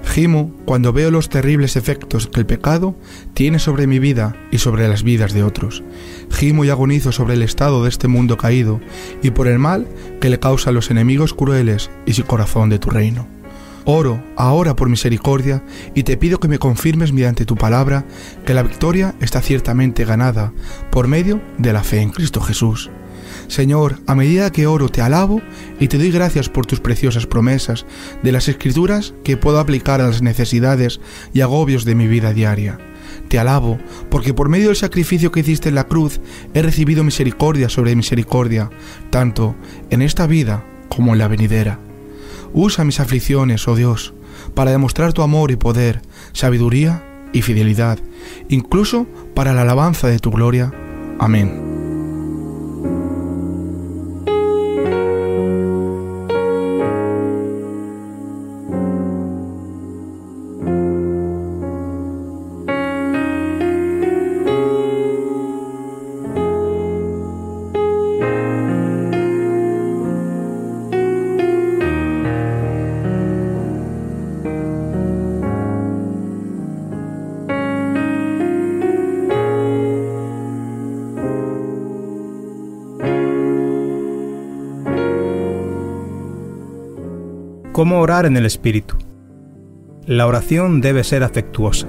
Gimo 0.05 0.53
cuando 0.67 0.93
veo 0.93 1.11
los 1.11 1.31
terribles 1.31 1.77
efectos 1.77 2.27
que 2.27 2.41
el 2.41 2.47
pecado 2.47 2.97
tiene 3.33 3.59
sobre 3.59 3.87
mi 3.87 3.99
vida 3.99 4.37
y 4.51 4.59
sobre 4.59 4.89
las 4.89 5.05
vidas 5.05 5.33
de 5.33 5.43
otros. 5.43 5.83
Gimo 6.31 6.67
y 6.67 6.71
agonizo 6.71 7.13
sobre 7.13 7.35
el 7.35 7.43
estado 7.43 7.83
de 7.83 7.89
este 7.89 8.09
mundo 8.09 8.37
caído 8.37 8.81
y 9.23 9.31
por 9.31 9.47
el 9.47 9.59
mal 9.59 9.89
que 10.21 10.29
le 10.29 10.39
causan 10.39 10.75
los 10.75 10.91
enemigos 10.91 11.33
crueles 11.33 11.91
y 12.05 12.13
su 12.13 12.25
corazón 12.25 12.69
de 12.69 12.79
tu 12.79 12.91
reino. 12.91 13.27
Oro 13.85 14.23
ahora 14.37 14.77
por 14.77 14.89
misericordia 14.89 15.65
y 15.95 16.05
te 16.05 16.17
pido 16.17 16.39
que 16.39 16.49
me 16.49 16.59
confirmes 16.59 17.13
mediante 17.13 17.45
tu 17.45 17.57
palabra 17.57 18.05
que 18.47 18.55
la 18.55 18.63
victoria 18.63 19.15
está 19.21 19.41
ciertamente 19.41 20.05
ganada 20.05 20.53
por 20.91 21.09
medio 21.09 21.41
de 21.59 21.73
la 21.73 21.83
fe 21.83 22.01
en 22.01 22.11
Cristo 22.11 22.41
Jesús. 22.41 22.91
Señor, 23.49 23.99
a 24.07 24.15
medida 24.15 24.53
que 24.53 24.67
oro 24.67 24.89
te 24.89 25.03
alabo 25.03 25.43
y 25.81 25.89
te 25.89 25.99
doy 25.99 26.11
gracias 26.11 26.49
por 26.49 26.65
tus 26.65 26.81
preciosas 26.81 27.27
promesas 27.27 27.87
de 28.23 28.33
las 28.33 28.49
escrituras 28.49 29.15
que 29.25 29.37
puedo 29.37 29.59
aplicar 29.59 30.01
a 30.01 30.07
las 30.07 30.23
necesidades 30.23 31.01
y 31.33 31.41
agobios 31.41 31.85
de 31.85 31.95
mi 31.95 32.07
vida 32.07 32.33
diaria. 32.33 32.79
Te 33.29 33.39
alabo 33.39 33.79
porque 34.11 34.33
por 34.33 34.49
medio 34.49 34.69
del 34.69 34.77
sacrificio 34.77 35.33
que 35.33 35.41
hiciste 35.41 35.69
en 35.69 35.75
la 35.75 35.89
cruz 35.89 36.21
he 36.55 36.63
recibido 36.63 37.05
misericordia 37.05 37.69
sobre 37.69 37.97
misericordia, 37.97 38.71
tanto 39.11 39.57
en 39.91 40.03
esta 40.03 40.27
vida 40.27 40.65
como 40.89 41.13
en 41.13 41.19
la 41.19 41.29
venidera. 41.29 41.79
Usa 42.55 42.85
mis 42.85 43.01
aflicciones, 43.01 43.67
oh 43.69 43.77
Dios, 43.77 44.15
para 44.55 44.71
demostrar 44.71 45.13
tu 45.13 45.23
amor 45.23 45.51
y 45.51 45.57
poder, 45.57 46.03
sabiduría 46.33 47.05
y 47.33 47.43
fidelidad, 47.43 47.99
incluso 48.49 49.07
para 49.35 49.53
la 49.53 49.63
alabanza 49.63 50.09
de 50.09 50.19
tu 50.19 50.31
gloria. 50.31 50.73
Amén. 51.19 51.92
En 88.13 88.37
el 88.37 88.45
Espíritu? 88.45 88.97
La 90.05 90.27
oración 90.27 90.83
debe 90.83 91.03
ser 91.03 91.23
afectuosa. 91.23 91.89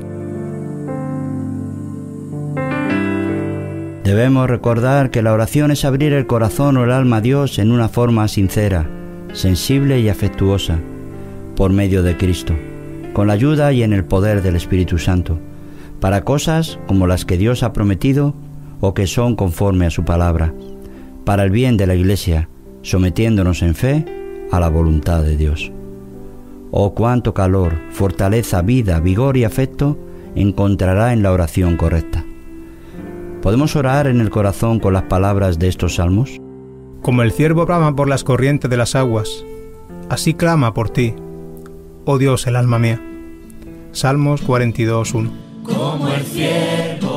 Debemos 4.05 4.49
recordar 4.49 5.11
que 5.11 5.21
la 5.21 5.33
oración 5.33 5.71
es 5.71 5.83
abrir 5.83 6.13
el 6.13 6.25
corazón 6.25 6.77
o 6.77 6.85
el 6.85 6.91
alma 6.91 7.17
a 7.17 7.21
Dios 7.21 7.59
en 7.59 7.71
una 7.71 7.89
forma 7.89 8.27
sincera, 8.29 8.89
sensible 9.33 9.99
y 9.99 10.07
afectuosa, 10.07 10.79
por 11.57 11.73
medio 11.73 12.03
de 12.03 12.15
Cristo, 12.15 12.53
con 13.11 13.27
la 13.27 13.33
ayuda 13.33 13.73
y 13.73 13.83
en 13.83 13.91
el 13.91 14.05
poder 14.05 14.41
del 14.41 14.55
Espíritu 14.55 14.97
Santo, 14.99 15.39
para 15.99 16.23
cosas 16.23 16.79
como 16.87 17.05
las 17.05 17.25
que 17.25 17.37
Dios 17.37 17.63
ha 17.63 17.73
prometido 17.73 18.33
o 18.79 18.93
que 18.93 19.07
son 19.07 19.35
conforme 19.35 19.87
a 19.87 19.91
su 19.91 20.05
palabra, 20.05 20.53
para 21.25 21.43
el 21.43 21.51
bien 21.51 21.75
de 21.75 21.87
la 21.87 21.95
Iglesia, 21.95 22.47
sometiéndonos 22.81 23.61
en 23.61 23.75
fe 23.75 24.05
a 24.51 24.59
la 24.61 24.69
voluntad 24.69 25.21
de 25.21 25.35
Dios. 25.35 25.72
Oh, 26.75 26.95
cuánto 26.95 27.35
calor, 27.35 27.75
fortaleza, 27.91 28.63
vida, 28.63 28.99
vigor 28.99 29.37
y 29.37 29.43
afecto 29.43 29.95
encontrará 30.33 31.13
en 31.13 31.21
la 31.21 31.31
oración 31.31 31.77
correcta. 31.77 32.25
¿Podemos 33.43 33.75
orar 33.75 34.07
en 34.07 34.19
el 34.19 34.31
corazón 34.31 34.79
con 34.79 34.93
las 34.93 35.03
palabras 35.03 35.59
de 35.59 35.67
estos 35.67 35.97
salmos? 35.97 36.41
Como 37.03 37.21
el 37.21 37.31
ciervo 37.31 37.67
brama 37.67 37.95
por 37.95 38.07
las 38.09 38.23
corrientes 38.23 38.71
de 38.71 38.77
las 38.77 38.95
aguas, 38.95 39.45
así 40.09 40.33
clama 40.33 40.73
por 40.73 40.89
ti, 40.89 41.13
oh 42.05 42.17
Dios, 42.17 42.47
el 42.47 42.55
alma 42.55 42.79
mía. 42.79 42.99
Salmos 43.91 44.43
42.1 44.43 45.29
Como 45.61 46.07
el 46.07 46.23
ciervo 46.23 47.12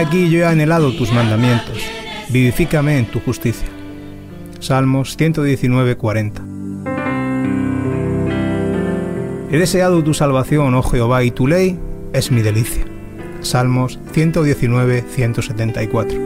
aquí 0.00 0.30
yo 0.30 0.40
he 0.40 0.46
anhelado 0.46 0.92
tus 0.92 1.12
mandamientos, 1.12 1.78
vivifícame 2.30 2.98
en 2.98 3.06
tu 3.06 3.20
justicia. 3.20 3.68
Salmos 4.58 5.16
119, 5.16 5.96
40. 5.96 6.42
He 9.50 9.58
deseado 9.58 10.02
tu 10.02 10.14
salvación, 10.14 10.74
oh 10.74 10.82
Jehová, 10.82 11.22
y 11.24 11.30
tu 11.30 11.46
ley 11.46 11.78
es 12.12 12.30
mi 12.30 12.40
delicia. 12.40 12.84
Salmos 13.40 13.98
119, 14.12 15.04
174. 15.08 16.18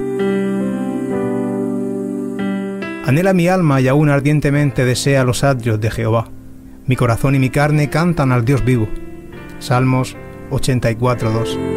Anhela 3.07 3.33
mi 3.33 3.49
alma 3.49 3.81
y 3.81 3.89
aún 3.89 4.09
ardientemente 4.09 4.85
desea 4.85 5.25
los 5.25 5.45
atrios 5.45 5.81
de 5.81 5.91
Jehová. 5.91 6.29
Mi 6.87 6.97
corazón 6.97 7.35
y 7.35 7.39
mi 7.39 7.51
carne 7.51 7.91
cantan 7.91 8.33
al 8.33 8.45
Dios 8.45 8.65
vivo. 8.65 8.89
Salmos 9.59 10.17
84, 10.51 11.31
2. 11.31 11.74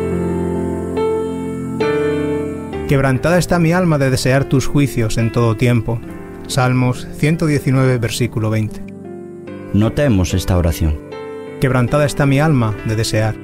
Quebrantada 2.87 3.37
está 3.37 3.59
mi 3.59 3.73
alma 3.73 3.97
de 3.97 4.09
desear 4.09 4.45
tus 4.45 4.65
juicios 4.65 5.17
en 5.17 5.29
todo 5.29 5.57
tiempo. 5.57 5.99
Salmos 6.47 7.05
119, 7.17 7.97
versículo 7.97 8.49
20. 8.49 8.81
Notemos 9.73 10.33
esta 10.33 10.57
oración. 10.57 10.97
Quebrantada 11.59 12.05
está 12.05 12.25
mi 12.25 12.39
alma 12.39 12.73
de 12.85 12.95
desear. 12.95 13.35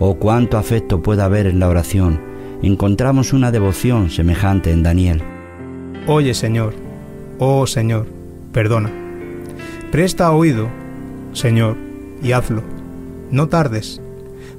Oh, 0.00 0.16
cuánto 0.16 0.58
afecto 0.58 1.02
puede 1.02 1.22
haber 1.22 1.46
en 1.46 1.60
la 1.60 1.68
oración. 1.68 2.20
Encontramos 2.62 3.32
una 3.32 3.52
devoción 3.52 4.10
semejante 4.10 4.72
en 4.72 4.82
Daniel. 4.82 5.22
Oye, 6.08 6.34
Señor, 6.34 6.74
oh 7.38 7.68
Señor, 7.68 8.08
perdona. 8.52 8.90
Presta 9.92 10.32
oído, 10.32 10.68
Señor, 11.32 11.76
y 12.24 12.32
hazlo. 12.32 12.64
No 13.30 13.46
tardes, 13.46 14.00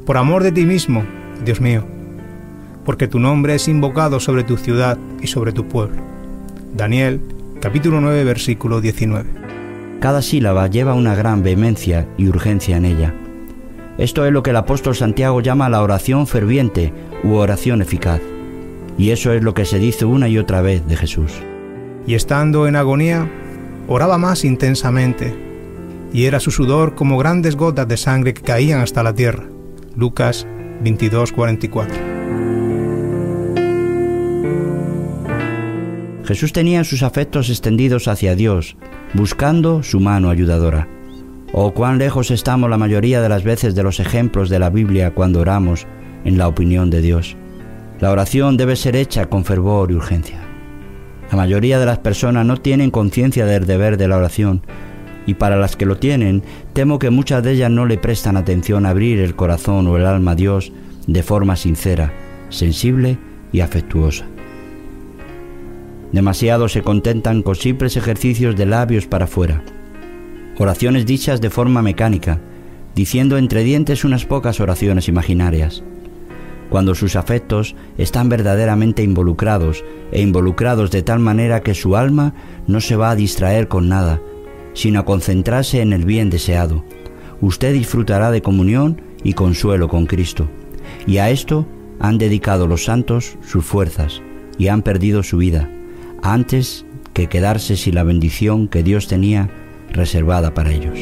por 0.05 0.15
amor 0.15 0.43
de 0.43 0.53
ti 0.53 0.65
mismo, 0.65 1.03
Dios 1.43 1.59
mío, 1.59 1.83
porque 2.85 3.07
tu 3.07 3.19
nombre 3.19 3.55
es 3.55 3.67
invocado 3.67 4.19
sobre 4.19 4.43
tu 4.43 4.57
ciudad 4.57 4.97
y 5.21 5.27
sobre 5.27 5.51
tu 5.51 5.67
pueblo. 5.67 6.01
Daniel, 6.75 7.21
capítulo 7.59 8.01
9, 8.01 8.23
versículo 8.23 8.81
19. 8.81 9.29
Cada 9.99 10.21
sílaba 10.21 10.67
lleva 10.67 10.93
una 10.93 11.15
gran 11.15 11.43
vehemencia 11.43 12.07
y 12.17 12.27
urgencia 12.27 12.77
en 12.77 12.85
ella. 12.85 13.13
Esto 13.97 14.25
es 14.25 14.31
lo 14.31 14.41
que 14.41 14.49
el 14.49 14.55
apóstol 14.55 14.95
Santiago 14.95 15.41
llama 15.41 15.69
la 15.69 15.81
oración 15.81 16.25
ferviente 16.25 16.91
u 17.23 17.35
oración 17.35 17.81
eficaz. 17.81 18.21
Y 18.97 19.11
eso 19.11 19.31
es 19.31 19.43
lo 19.43 19.53
que 19.53 19.65
se 19.65 19.79
dice 19.79 20.05
una 20.05 20.27
y 20.27 20.37
otra 20.37 20.61
vez 20.61 20.87
de 20.87 20.95
Jesús. 20.95 21.31
Y 22.07 22.15
estando 22.15 22.67
en 22.67 22.75
agonía, 22.75 23.29
oraba 23.87 24.17
más 24.17 24.43
intensamente, 24.43 25.35
y 26.13 26.25
era 26.25 26.39
su 26.39 26.51
sudor 26.51 26.95
como 26.95 27.17
grandes 27.17 27.55
gotas 27.55 27.87
de 27.87 27.97
sangre 27.97 28.33
que 28.33 28.41
caían 28.41 28.81
hasta 28.81 29.03
la 29.03 29.13
tierra. 29.13 29.43
Lucas 29.95 30.47
22:44. 30.83 32.10
Jesús 36.31 36.53
tenía 36.53 36.85
sus 36.85 37.03
afectos 37.03 37.49
extendidos 37.49 38.07
hacia 38.07 38.35
Dios, 38.35 38.77
buscando 39.13 39.83
su 39.83 39.99
mano 39.99 40.29
ayudadora. 40.29 40.87
Oh, 41.51 41.73
cuán 41.73 41.97
lejos 41.97 42.31
estamos 42.31 42.69
la 42.69 42.77
mayoría 42.77 43.21
de 43.21 43.27
las 43.27 43.43
veces 43.43 43.75
de 43.75 43.83
los 43.83 43.99
ejemplos 43.99 44.47
de 44.47 44.57
la 44.57 44.69
Biblia 44.69 45.13
cuando 45.13 45.41
oramos 45.41 45.87
en 46.23 46.37
la 46.37 46.47
opinión 46.47 46.89
de 46.89 47.01
Dios. 47.01 47.35
La 47.99 48.11
oración 48.11 48.55
debe 48.55 48.77
ser 48.77 48.95
hecha 48.95 49.25
con 49.25 49.43
fervor 49.43 49.91
y 49.91 49.95
urgencia. 49.95 50.39
La 51.29 51.35
mayoría 51.35 51.79
de 51.79 51.85
las 51.85 51.99
personas 51.99 52.45
no 52.45 52.55
tienen 52.55 52.91
conciencia 52.91 53.45
del 53.45 53.65
deber 53.65 53.97
de 53.97 54.07
la 54.07 54.15
oración 54.15 54.61
y 55.25 55.33
para 55.33 55.57
las 55.57 55.75
que 55.75 55.85
lo 55.85 55.97
tienen, 55.97 56.43
temo 56.71 56.97
que 56.97 57.09
muchas 57.09 57.43
de 57.43 57.51
ellas 57.51 57.71
no 57.71 57.85
le 57.85 57.97
prestan 57.97 58.37
atención 58.37 58.85
a 58.85 58.91
abrir 58.91 59.19
el 59.19 59.35
corazón 59.35 59.85
o 59.87 59.97
el 59.97 60.05
alma 60.05 60.31
a 60.31 60.35
Dios 60.35 60.71
de 61.07 61.23
forma 61.23 61.57
sincera, 61.57 62.13
sensible 62.47 63.17
y 63.51 63.59
afectuosa. 63.59 64.30
Demasiado 66.11 66.67
se 66.67 66.81
contentan 66.81 67.41
con 67.41 67.55
simples 67.55 67.95
ejercicios 67.95 68.57
de 68.57 68.65
labios 68.65 69.07
para 69.07 69.25
afuera, 69.25 69.63
oraciones 70.57 71.05
dichas 71.05 71.39
de 71.39 71.49
forma 71.49 71.81
mecánica, 71.81 72.41
diciendo 72.95 73.37
entre 73.37 73.63
dientes 73.63 74.03
unas 74.03 74.25
pocas 74.25 74.59
oraciones 74.59 75.07
imaginarias. 75.07 75.83
Cuando 76.69 76.95
sus 76.95 77.15
afectos 77.15 77.75
están 77.97 78.27
verdaderamente 78.27 79.03
involucrados 79.03 79.85
e 80.11 80.21
involucrados 80.21 80.91
de 80.91 81.01
tal 81.01 81.19
manera 81.19 81.61
que 81.61 81.73
su 81.73 81.95
alma 81.95 82.33
no 82.67 82.81
se 82.81 82.97
va 82.97 83.11
a 83.11 83.15
distraer 83.15 83.69
con 83.69 83.87
nada, 83.87 84.21
sino 84.73 84.99
a 84.99 85.05
concentrarse 85.05 85.81
en 85.81 85.93
el 85.93 86.03
bien 86.03 86.29
deseado, 86.29 86.83
usted 87.39 87.73
disfrutará 87.73 88.31
de 88.31 88.41
comunión 88.41 89.01
y 89.23 89.33
consuelo 89.33 89.87
con 89.87 90.07
Cristo. 90.07 90.49
Y 91.07 91.17
a 91.19 91.29
esto 91.29 91.65
han 91.99 92.17
dedicado 92.17 92.67
los 92.67 92.83
santos 92.83 93.37
sus 93.45 93.63
fuerzas 93.63 94.21
y 94.57 94.67
han 94.67 94.81
perdido 94.81 95.23
su 95.23 95.37
vida 95.37 95.69
antes 96.21 96.85
que 97.13 97.27
quedarse 97.27 97.75
sin 97.75 97.95
la 97.95 98.03
bendición 98.03 98.67
que 98.67 98.83
Dios 98.83 99.07
tenía 99.07 99.49
reservada 99.91 100.53
para 100.53 100.71
ellos. 100.71 100.97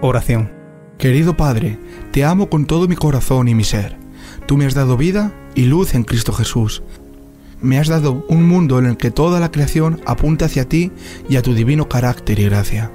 Oración. 0.00 0.50
Querido 0.98 1.36
Padre, 1.36 1.78
te 2.10 2.24
amo 2.24 2.50
con 2.50 2.66
todo 2.66 2.86
mi 2.86 2.96
corazón 2.96 3.48
y 3.48 3.54
mi 3.54 3.64
ser. 3.64 3.96
Tú 4.46 4.56
me 4.56 4.66
has 4.66 4.74
dado 4.74 4.96
vida 4.96 5.32
y 5.54 5.64
luz 5.64 5.94
en 5.94 6.04
Cristo 6.04 6.32
Jesús. 6.32 6.82
Me 7.60 7.78
has 7.78 7.88
dado 7.88 8.24
un 8.28 8.46
mundo 8.46 8.78
en 8.78 8.86
el 8.86 8.96
que 8.96 9.10
toda 9.10 9.40
la 9.40 9.50
creación 9.50 10.00
apunta 10.06 10.46
hacia 10.46 10.68
ti 10.68 10.92
y 11.28 11.36
a 11.36 11.42
tu 11.42 11.54
divino 11.54 11.88
carácter 11.88 12.38
y 12.38 12.44
gracia. 12.44 12.90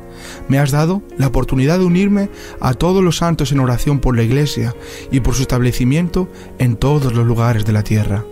Me 0.48 0.60
has 0.60 0.72
dado 0.72 1.04
la 1.18 1.28
oportunidad 1.28 1.80
de 1.80 1.86
unirme 1.86 2.30
a 2.60 2.74
todos 2.74 3.04
los 3.04 3.18
santos 3.18 3.52
en 3.52 3.60
oración 3.60 4.00
por 4.00 4.16
la 4.16 4.24
Iglesia 4.24 4.76
y 5.12 5.20
por 5.20 5.36
su 5.36 5.44
establecimiento 5.44 6.28
en 6.58 6.76
todos 6.76 7.14
los 7.14 7.26
lugares 7.26 7.66
de 7.66 7.74
la 7.74 7.84
tierra. 7.84 8.26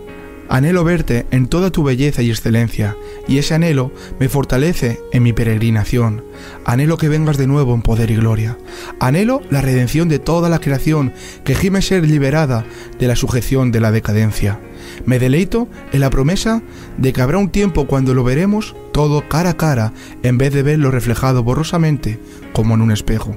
Anhelo 0.48 0.84
verte 0.84 1.26
en 1.30 1.48
toda 1.48 1.70
tu 1.70 1.82
belleza 1.82 2.22
y 2.22 2.30
excelencia, 2.30 2.96
y 3.26 3.38
ese 3.38 3.54
anhelo 3.54 3.92
me 4.20 4.28
fortalece 4.28 5.00
en 5.12 5.22
mi 5.22 5.32
peregrinación. 5.32 6.24
Anhelo 6.64 6.96
que 6.96 7.08
vengas 7.08 7.38
de 7.38 7.46
nuevo 7.46 7.74
en 7.74 7.82
poder 7.82 8.10
y 8.10 8.16
gloria. 8.16 8.58
Anhelo 9.00 9.40
la 9.50 9.60
redención 9.60 10.08
de 10.08 10.18
toda 10.18 10.48
la 10.48 10.60
creación, 10.60 11.12
que 11.44 11.54
gime 11.54 11.82
ser 11.82 12.06
liberada 12.06 12.64
de 12.98 13.08
la 13.08 13.16
sujeción 13.16 13.72
de 13.72 13.80
la 13.80 13.90
decadencia. 13.90 14.60
Me 15.06 15.18
deleito 15.18 15.68
en 15.92 16.00
la 16.00 16.10
promesa 16.10 16.62
de 16.98 17.12
que 17.12 17.22
habrá 17.22 17.38
un 17.38 17.48
tiempo 17.50 17.86
cuando 17.86 18.14
lo 18.14 18.22
veremos 18.22 18.76
todo 18.92 19.28
cara 19.28 19.50
a 19.50 19.56
cara, 19.56 19.92
en 20.22 20.38
vez 20.38 20.52
de 20.52 20.62
verlo 20.62 20.90
reflejado 20.90 21.42
borrosamente 21.42 22.18
como 22.52 22.74
en 22.74 22.82
un 22.82 22.90
espejo. 22.90 23.36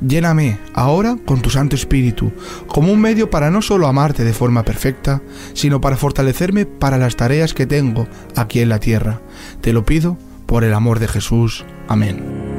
Lléname 0.00 0.58
ahora 0.74 1.16
con 1.24 1.42
tu 1.42 1.50
Santo 1.50 1.74
Espíritu, 1.74 2.32
como 2.66 2.92
un 2.92 3.00
medio 3.00 3.30
para 3.30 3.50
no 3.50 3.62
solo 3.62 3.88
amarte 3.88 4.24
de 4.24 4.32
forma 4.32 4.62
perfecta, 4.62 5.22
sino 5.54 5.80
para 5.80 5.96
fortalecerme 5.96 6.66
para 6.66 6.98
las 6.98 7.16
tareas 7.16 7.52
que 7.52 7.66
tengo 7.66 8.06
aquí 8.36 8.60
en 8.60 8.68
la 8.68 8.78
tierra. 8.78 9.20
Te 9.60 9.72
lo 9.72 9.84
pido 9.84 10.16
por 10.46 10.64
el 10.64 10.74
amor 10.74 10.98
de 10.98 11.08
Jesús. 11.08 11.64
Amén. 11.88 12.57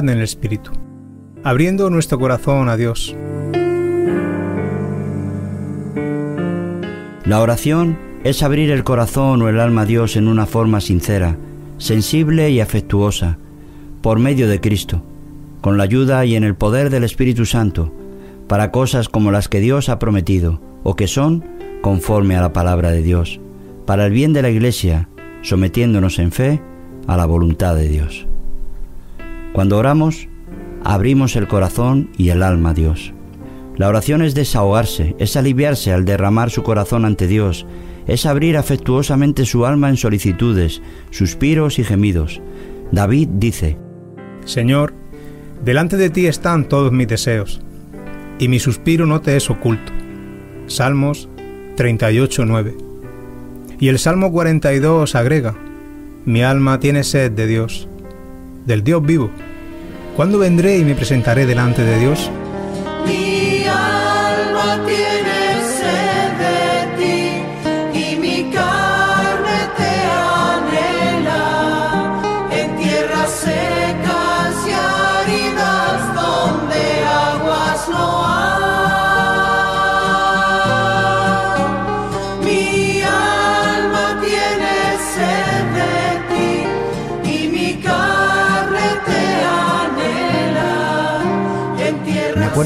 ¿Cómo 0.00 0.08
orar 0.08 0.14
en 0.14 0.18
el 0.18 0.24
Espíritu? 0.24 0.70
Abriendo 1.44 1.90
nuestro 1.90 2.18
corazón 2.18 2.70
a 2.70 2.78
Dios. 2.78 3.14
La 7.26 7.42
oración 7.42 7.98
es 8.24 8.42
abrir 8.42 8.70
el 8.70 8.82
corazón 8.82 9.42
o 9.42 9.50
el 9.50 9.60
alma 9.60 9.82
a 9.82 9.84
Dios 9.84 10.16
en 10.16 10.26
una 10.26 10.46
forma 10.46 10.80
sincera, 10.80 11.36
sensible 11.76 12.48
y 12.50 12.60
afectuosa, 12.60 13.36
por 14.00 14.18
medio 14.18 14.48
de 14.48 14.58
Cristo, 14.58 15.02
con 15.60 15.76
la 15.76 15.84
ayuda 15.84 16.24
y 16.24 16.34
en 16.34 16.44
el 16.44 16.54
poder 16.54 16.88
del 16.88 17.04
Espíritu 17.04 17.44
Santo, 17.44 17.92
para 18.48 18.70
cosas 18.70 19.10
como 19.10 19.30
las 19.30 19.50
que 19.50 19.60
Dios 19.60 19.90
ha 19.90 19.98
prometido, 19.98 20.62
o 20.82 20.96
que 20.96 21.08
son 21.08 21.44
conforme 21.82 22.36
a 22.36 22.40
la 22.40 22.54
palabra 22.54 22.90
de 22.90 23.02
Dios, 23.02 23.38
para 23.84 24.06
el 24.06 24.12
bien 24.12 24.32
de 24.32 24.40
la 24.40 24.48
Iglesia, 24.48 25.10
sometiéndonos 25.42 26.18
en 26.18 26.32
fe 26.32 26.62
a 27.06 27.18
la 27.18 27.26
voluntad 27.26 27.76
de 27.76 27.88
Dios. 27.88 28.29
Cuando 29.52 29.78
oramos, 29.78 30.28
abrimos 30.84 31.36
el 31.36 31.48
corazón 31.48 32.10
y 32.16 32.30
el 32.30 32.42
alma 32.42 32.70
a 32.70 32.74
Dios. 32.74 33.12
La 33.76 33.88
oración 33.88 34.22
es 34.22 34.34
desahogarse, 34.34 35.16
es 35.18 35.36
aliviarse 35.36 35.92
al 35.92 36.04
derramar 36.04 36.50
su 36.50 36.62
corazón 36.62 37.04
ante 37.04 37.26
Dios, 37.26 37.66
es 38.06 38.26
abrir 38.26 38.56
afectuosamente 38.56 39.44
su 39.44 39.66
alma 39.66 39.88
en 39.88 39.96
solicitudes, 39.96 40.82
suspiros 41.10 41.78
y 41.78 41.84
gemidos. 41.84 42.40
David 42.92 43.28
dice, 43.32 43.76
Señor, 44.44 44.94
delante 45.64 45.96
de 45.96 46.10
ti 46.10 46.26
están 46.26 46.68
todos 46.68 46.92
mis 46.92 47.08
deseos, 47.08 47.60
y 48.38 48.48
mi 48.48 48.58
suspiro 48.58 49.06
no 49.06 49.20
te 49.20 49.36
es 49.36 49.50
oculto. 49.50 49.92
Salmos 50.66 51.28
38.9. 51.76 52.76
Y 53.80 53.88
el 53.88 53.98
Salmo 53.98 54.30
42 54.30 55.14
agrega, 55.14 55.54
mi 56.24 56.42
alma 56.42 56.80
tiene 56.80 57.02
sed 57.02 57.32
de 57.32 57.46
Dios, 57.46 57.88
del 58.66 58.82
Dios 58.84 59.04
vivo. 59.04 59.30
¿Cuándo 60.16 60.38
vendré 60.38 60.78
y 60.78 60.84
me 60.84 60.94
presentaré 60.94 61.46
delante 61.46 61.82
de 61.82 61.98
Dios? 61.98 62.30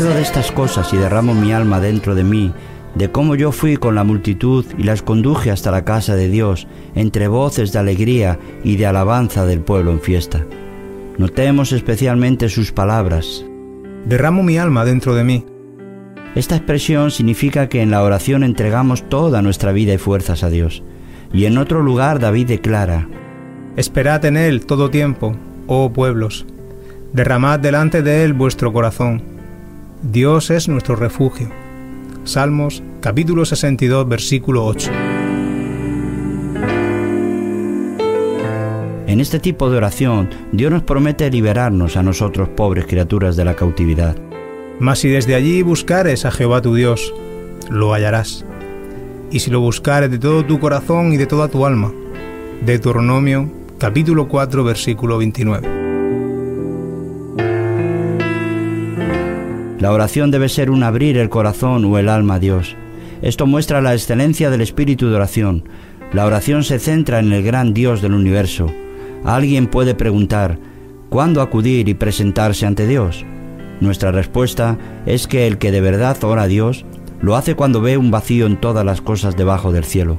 Acuerdo 0.05 0.19
de 0.19 0.29
estas 0.29 0.53
cosas 0.53 0.93
y 0.93 0.99
derramo 0.99 1.33
mi 1.33 1.55
alma 1.55 1.81
dentro 1.81 2.15
de 2.15 2.25
mí, 2.25 2.53
de 2.95 3.11
cómo 3.11 3.37
yo 3.37 3.53
fui 3.53 3.79
con 3.79 3.95
la 3.95 4.05
multitud 4.05 4.67
y 4.77 4.83
las 4.83 5.01
conduje 5.01 5.51
hasta 5.51 5.71
la 5.71 5.87
casa 5.87 6.15
de 6.15 6.29
Dios, 6.29 6.67
entre 6.95 7.27
voces 7.27 7.73
de 7.73 7.79
alegría 7.79 8.39
y 8.63 8.77
de 8.77 8.85
alabanza 8.85 9.47
del 9.47 9.61
pueblo 9.61 9.93
en 9.93 10.03
fiesta. 10.03 10.45
Notemos 11.17 11.73
especialmente 11.73 12.51
sus 12.51 12.71
palabras. 12.71 13.47
Derramo 14.05 14.43
mi 14.43 14.59
alma 14.59 14.85
dentro 14.85 15.15
de 15.15 15.25
mí. 15.25 15.47
Esta 16.35 16.57
expresión 16.57 17.11
significa 17.11 17.71
que 17.71 17.81
en 17.81 17.91
la 17.91 18.03
oración 18.03 18.43
entregamos 18.43 19.09
toda 19.09 19.41
nuestra 19.41 19.73
vida 19.73 19.95
y 19.95 19.99
fuerzas 19.99 20.45
a 20.45 20.51
Dios. 20.51 20.83
Y 21.33 21.47
en 21.47 21.57
otro 21.57 21.81
lugar 21.81 22.19
David 22.19 22.49
declara, 22.49 23.09
Esperad 23.77 24.23
en 24.27 24.37
Él 24.37 24.67
todo 24.67 24.91
tiempo, 24.91 25.35
oh 25.67 25.95
pueblos. 25.95 26.45
Derramad 27.15 27.59
delante 27.61 28.03
de 28.03 28.25
Él 28.25 28.35
vuestro 28.35 28.71
corazón. 28.71 29.34
Dios 30.13 30.51
es 30.51 30.69
nuestro 30.69 30.97
refugio. 30.97 31.49
Salmos 32.25 32.83
capítulo 33.01 33.47
62 33.47 34.07
versículo 34.07 34.67
8. 34.67 34.91
En 39.07 39.21
este 39.21 39.39
tipo 39.39 39.71
de 39.71 39.79
oración, 39.79 40.29
Dios 40.53 40.71
nos 40.71 40.83
promete 40.83 41.31
liberarnos 41.31 41.97
a 41.97 42.03
nosotros 42.03 42.51
pobres 42.51 42.85
criaturas 42.85 43.35
de 43.35 43.47
la 43.47 43.57
cautividad. 43.57 44.15
Mas 44.79 44.99
si 44.99 45.09
desde 45.09 45.37
allí 45.37 45.63
buscares 45.63 46.27
a 46.27 46.31
Jehová 46.31 46.61
tu 46.61 46.75
Dios, 46.75 47.15
lo 47.71 47.95
hallarás. 47.95 48.45
Y 49.31 49.41
si 49.41 49.51
lo 49.51 49.61
buscares 49.61 50.11
de 50.11 50.19
todo 50.19 50.45
tu 50.45 50.61
corazón 50.61 51.15
y 51.15 51.17
de 51.17 51.27
toda 51.27 51.49
tu 51.49 51.65
alma. 51.65 51.91
Deuteronomio 52.61 53.51
capítulo 53.79 54.29
4 54.29 54.65
versículo 54.65 55.17
29. 55.17 55.74
La 59.85 59.93
oración 59.93 60.31
debe 60.31 60.49
ser 60.49 60.71
un 60.71 60.83
abrir 60.83 61.19
el 61.19 61.29
corazón 61.29 61.85
o 61.85 61.99
el 61.99 62.09
alma 62.09 62.37
a 62.37 62.39
Dios. 62.39 62.75
Esto 63.21 63.47
muestra 63.47 63.83
la 63.83 63.93
excelencia 63.93 64.49
del 64.49 64.63
espíritu 64.63 65.11
de 65.11 65.17
oración. 65.17 65.65
La 66.15 66.25
oración 66.25 66.65
se 66.65 66.79
centra 66.79 67.19
en 67.19 67.35
el 67.35 67.43
gran 67.43 67.75
Dios 67.75 68.01
del 68.01 68.15
universo. 68.15 68.73
Alguien 69.27 69.67
puede 69.67 69.95
preguntar, 69.95 70.59
¿cuándo 71.11 71.43
acudir 71.43 71.87
y 71.91 71.93
presentarse 71.93 72.65
ante 72.65 72.87
Dios? 72.87 73.27
Nuestra 73.83 74.11
respuesta 74.11 74.79
es 75.05 75.27
que 75.27 75.47
el 75.47 75.59
que 75.59 75.71
de 75.71 75.83
verdad 75.83 76.17
ora 76.25 76.45
a 76.45 76.49
Dios 76.49 76.87
lo 77.21 77.37
hace 77.37 77.55
cuando 77.55 77.83
ve 77.83 77.99
un 77.99 78.11
vacío 78.11 78.47
en 78.47 78.59
todas 78.59 78.87
las 78.87 79.03
cosas 79.03 79.37
debajo 79.37 79.71
del 79.71 79.85
cielo, 79.85 80.19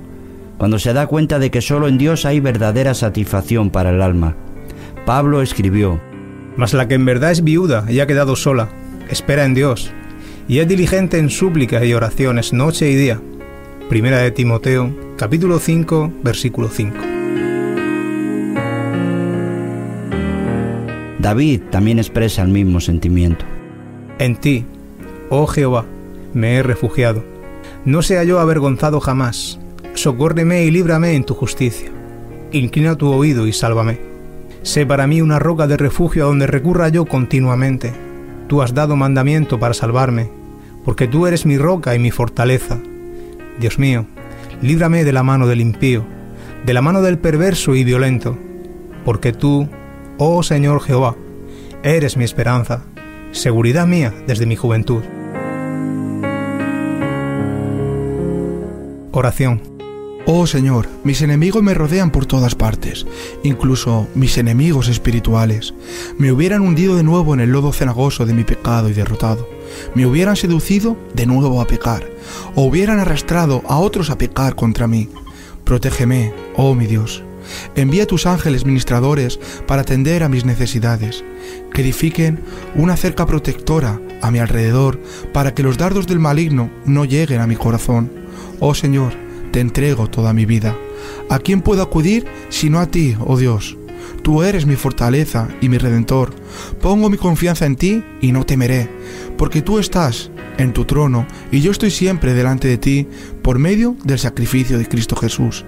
cuando 0.60 0.78
se 0.78 0.94
da 0.94 1.08
cuenta 1.08 1.40
de 1.40 1.50
que 1.50 1.62
solo 1.62 1.88
en 1.88 1.98
Dios 1.98 2.26
hay 2.26 2.40
verdadera 2.40 2.94
satisfacción 2.94 3.72
para 3.72 3.90
el 3.90 4.04
alma. 4.04 4.36
Pablo 5.08 5.42
escribió, 5.42 6.00
Mas 6.56 6.76
la 6.76 6.88
que 6.88 6.94
en 6.94 7.06
verdad 7.06 7.32
es 7.32 7.44
viuda 7.44 7.86
y 7.90 8.00
ha 8.00 8.06
quedado 8.06 8.36
sola, 8.36 8.70
espera 9.10 9.46
en 9.46 9.54
Dios, 9.54 9.92
y 10.48 10.60
es 10.60 10.68
diligente 10.68 11.18
en 11.18 11.30
súplicas 11.30 11.84
y 11.84 11.94
oraciones 11.94 12.54
noche 12.54 12.90
y 12.90 12.96
día. 12.96 13.20
Primera 13.90 14.20
de 14.20 14.32
Timoteo, 14.32 14.96
capítulo 15.18 15.60
5, 15.60 16.12
versículo 16.24 16.70
5. 16.70 16.96
David 21.20 21.62
también 21.72 21.98
expresa 21.98 22.44
el 22.44 22.50
mismo 22.50 22.80
sentimiento. 22.80 23.46
En 24.20 24.36
ti, 24.36 24.66
oh 25.30 25.48
Jehová, 25.48 25.86
me 26.34 26.56
he 26.56 26.64
refugiado. 26.64 27.24
No 27.84 28.02
sea 28.02 28.24
yo 28.24 28.40
avergonzado 28.40 29.00
jamás. 29.00 29.60
Socórreme 29.96 30.66
y 30.66 30.72
líbrame 30.72 31.16
en 31.16 31.24
tu 31.24 31.34
justicia. 31.34 31.90
Inclina 32.52 32.96
tu 32.96 33.12
oído 33.12 33.48
y 33.48 33.54
sálvame. 33.54 34.00
Sé 34.62 34.86
para 34.86 35.08
mí 35.08 35.22
una 35.22 35.40
roca 35.40 35.68
de 35.68 35.78
refugio 35.78 36.24
a 36.24 36.28
donde 36.28 36.48
recurra 36.48 36.90
yo 36.90 37.06
continuamente. 37.06 38.05
Tú 38.48 38.62
has 38.62 38.74
dado 38.74 38.96
mandamiento 38.96 39.60
para 39.60 39.74
salvarme, 39.74 40.30
porque 40.84 41.08
tú 41.08 41.28
eres 41.28 41.46
mi 41.46 41.58
roca 41.58 41.96
y 41.96 42.00
mi 42.00 42.12
fortaleza. 42.12 42.80
Dios 43.60 43.80
mío, 43.80 44.06
líbrame 44.62 45.04
de 45.04 45.14
la 45.14 45.24
mano 45.24 45.48
del 45.48 45.62
impío, 45.62 46.06
de 46.66 46.74
la 46.74 46.82
mano 46.82 47.02
del 47.02 47.18
perverso 47.18 47.76
y 47.76 47.84
violento, 47.84 48.38
porque 49.04 49.34
tú, 49.34 49.68
oh 50.18 50.44
Señor 50.44 50.82
Jehová, 50.82 51.16
eres 51.84 52.18
mi 52.18 52.24
esperanza, 52.24 52.84
seguridad 53.32 53.88
mía 53.88 54.14
desde 54.28 54.46
mi 54.46 54.56
juventud. 54.56 55.04
Oración. 59.12 59.75
Oh 60.28 60.48
Señor, 60.48 60.88
mis 61.04 61.22
enemigos 61.22 61.62
me 61.62 61.76
rodean 61.76 62.10
por 62.10 62.26
todas 62.26 62.56
partes, 62.56 63.06
incluso 63.44 64.08
mis 64.16 64.40
enemigos 64.40 64.88
espirituales. 64.88 65.76
Me 66.18 66.32
hubieran 66.32 66.62
hundido 66.62 66.96
de 66.96 67.04
nuevo 67.04 67.36
en 67.36 67.42
el 67.42 67.52
lodo 67.52 67.72
cenagoso 67.72 68.26
de 68.26 68.34
mi 68.34 68.44
pecado 68.44 68.90
y 68.90 68.94
derrotado. 68.94 69.48
Me 69.94 70.08
hubieran 70.08 70.36
seducido 70.36 70.98
de 71.14 71.28
nuevo 71.28 71.62
a 71.62 71.68
pecar, 71.68 72.10
o 72.56 72.64
hubieran 72.64 72.98
arrastrado 72.98 73.62
a 73.68 73.78
otros 73.78 74.10
a 74.10 74.18
pecar 74.18 74.56
contra 74.56 74.88
mí. 74.88 75.10
Protégeme, 75.64 76.34
oh 76.56 76.74
mi 76.74 76.88
Dios. 76.88 77.24
Envía 77.76 78.08
tus 78.08 78.26
ángeles 78.26 78.66
ministradores 78.66 79.40
para 79.68 79.84
atender 79.84 80.24
a 80.24 80.30
mis 80.30 80.44
necesidades, 80.44 81.24
que 81.72 81.84
edifiquen 81.84 82.40
una 82.74 82.98
cerca 82.98 83.28
protectora 83.28 84.02
a 84.24 84.32
mi 84.32 84.40
alrededor 84.40 85.00
para 85.34 85.54
que 85.54 85.62
los 85.62 85.78
dardos 85.78 86.08
del 86.08 86.18
maligno 86.18 86.72
no 86.84 87.06
lleguen 87.06 87.42
a 87.42 87.48
mi 87.48 87.56
corazón. 87.56 88.12
Oh 88.60 88.74
Señor, 88.74 89.25
te 89.56 89.62
entrego 89.62 90.10
toda 90.10 90.34
mi 90.34 90.46
vida. 90.46 90.76
¿A 91.30 91.40
quién 91.40 91.62
puedo 91.62 91.82
acudir 91.82 92.26
sino 92.50 92.82
a 92.82 92.88
ti, 92.88 93.16
oh 93.26 93.38
Dios? 93.38 93.78
Tú 94.22 94.44
eres 94.44 94.66
mi 94.66 94.76
fortaleza 94.76 95.48
y 95.62 95.70
mi 95.70 95.78
redentor. 95.78 96.36
Pongo 96.82 97.10
mi 97.10 97.16
confianza 97.16 97.66
en 97.66 97.78
ti 97.78 98.04
y 98.20 98.34
no 98.34 98.46
temeré, 98.46 98.90
porque 99.38 99.62
tú 99.62 99.80
estás 99.80 100.30
en 100.58 100.74
tu 100.74 100.84
trono 100.84 101.26
y 101.54 101.62
yo 101.62 101.72
estoy 101.72 101.90
siempre 101.90 102.34
delante 102.34 102.68
de 102.68 102.78
ti 102.78 103.08
por 103.42 103.58
medio 103.58 103.96
del 104.04 104.20
sacrificio 104.20 104.78
de 104.78 104.90
Cristo 104.90 105.16
Jesús. 105.16 105.64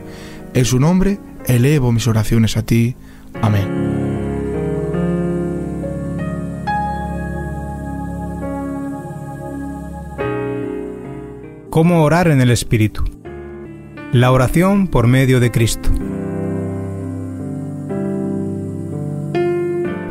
En 0.54 0.66
su 0.66 0.82
nombre 0.82 1.18
elevo 1.46 1.94
mis 1.94 2.08
oraciones 2.08 2.58
a 2.58 2.64
ti. 2.64 2.98
Amén. 3.42 3.96
¿Cómo 11.70 12.04
orar 12.04 12.28
en 12.28 12.42
el 12.42 12.50
Espíritu? 12.50 13.17
La 14.14 14.32
oración 14.32 14.88
por 14.88 15.06
medio 15.06 15.42
de 15.42 15.52
Cristo. 15.52 15.90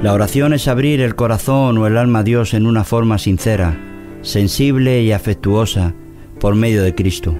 La 0.03 0.12
oración 0.12 0.53
es 0.53 0.68
abrir 0.68 1.01
el 1.01 1.14
corazón 1.14 1.78
o 1.78 1.86
el 1.86 1.97
alma 1.97 2.18
a 2.18 2.22
Dios 2.22 2.53
en 2.53 2.66
una 2.66 2.84
forma 2.84 3.16
sincera, 3.16 3.74
sensible 4.20 5.03
y 5.03 5.12
afectuosa 5.12 5.94
por 6.38 6.55
medio 6.55 6.82
de 6.82 6.94
Cristo, 6.94 7.38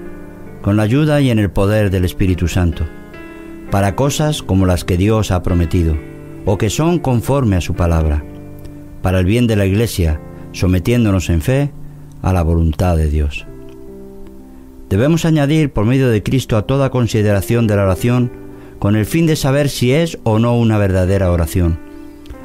con 0.63 0.77
la 0.77 0.83
ayuda 0.83 1.21
y 1.21 1.29
en 1.29 1.37
el 1.37 1.51
poder 1.51 1.91
del 1.91 2.05
Espíritu 2.05 2.47
Santo, 2.47 2.85
para 3.69 3.95
cosas 3.95 4.41
como 4.41 4.65
las 4.65 4.83
que 4.83 4.97
Dios 4.97 5.29
ha 5.29 5.43
prometido, 5.43 5.95
o 6.45 6.57
que 6.57 6.71
son 6.71 6.97
conforme 6.97 7.55
a 7.55 7.61
su 7.61 7.75
palabra, 7.75 8.23
para 9.03 9.19
el 9.19 9.25
bien 9.25 9.45
de 9.45 9.57
la 9.57 9.67
Iglesia, 9.67 10.19
sometiéndonos 10.53 11.29
en 11.29 11.41
fe 11.41 11.71
a 12.23 12.33
la 12.33 12.41
voluntad 12.41 12.97
de 12.97 13.09
Dios. 13.11 13.46
Debemos 14.89 15.25
añadir 15.25 15.71
por 15.71 15.85
medio 15.85 16.09
de 16.09 16.23
Cristo 16.23 16.55
a 16.55 16.61
toda 16.61 16.91
consideración 16.91 17.67
de 17.67 17.75
la 17.75 17.83
oración 17.83 18.31
con 18.79 18.95
el 18.95 19.05
fin 19.05 19.25
de 19.25 19.35
saber 19.35 19.69
si 19.69 19.91
es 19.91 20.17
o 20.23 20.39
no 20.39 20.57
una 20.57 20.77
verdadera 20.77 21.31
oración, 21.31 21.79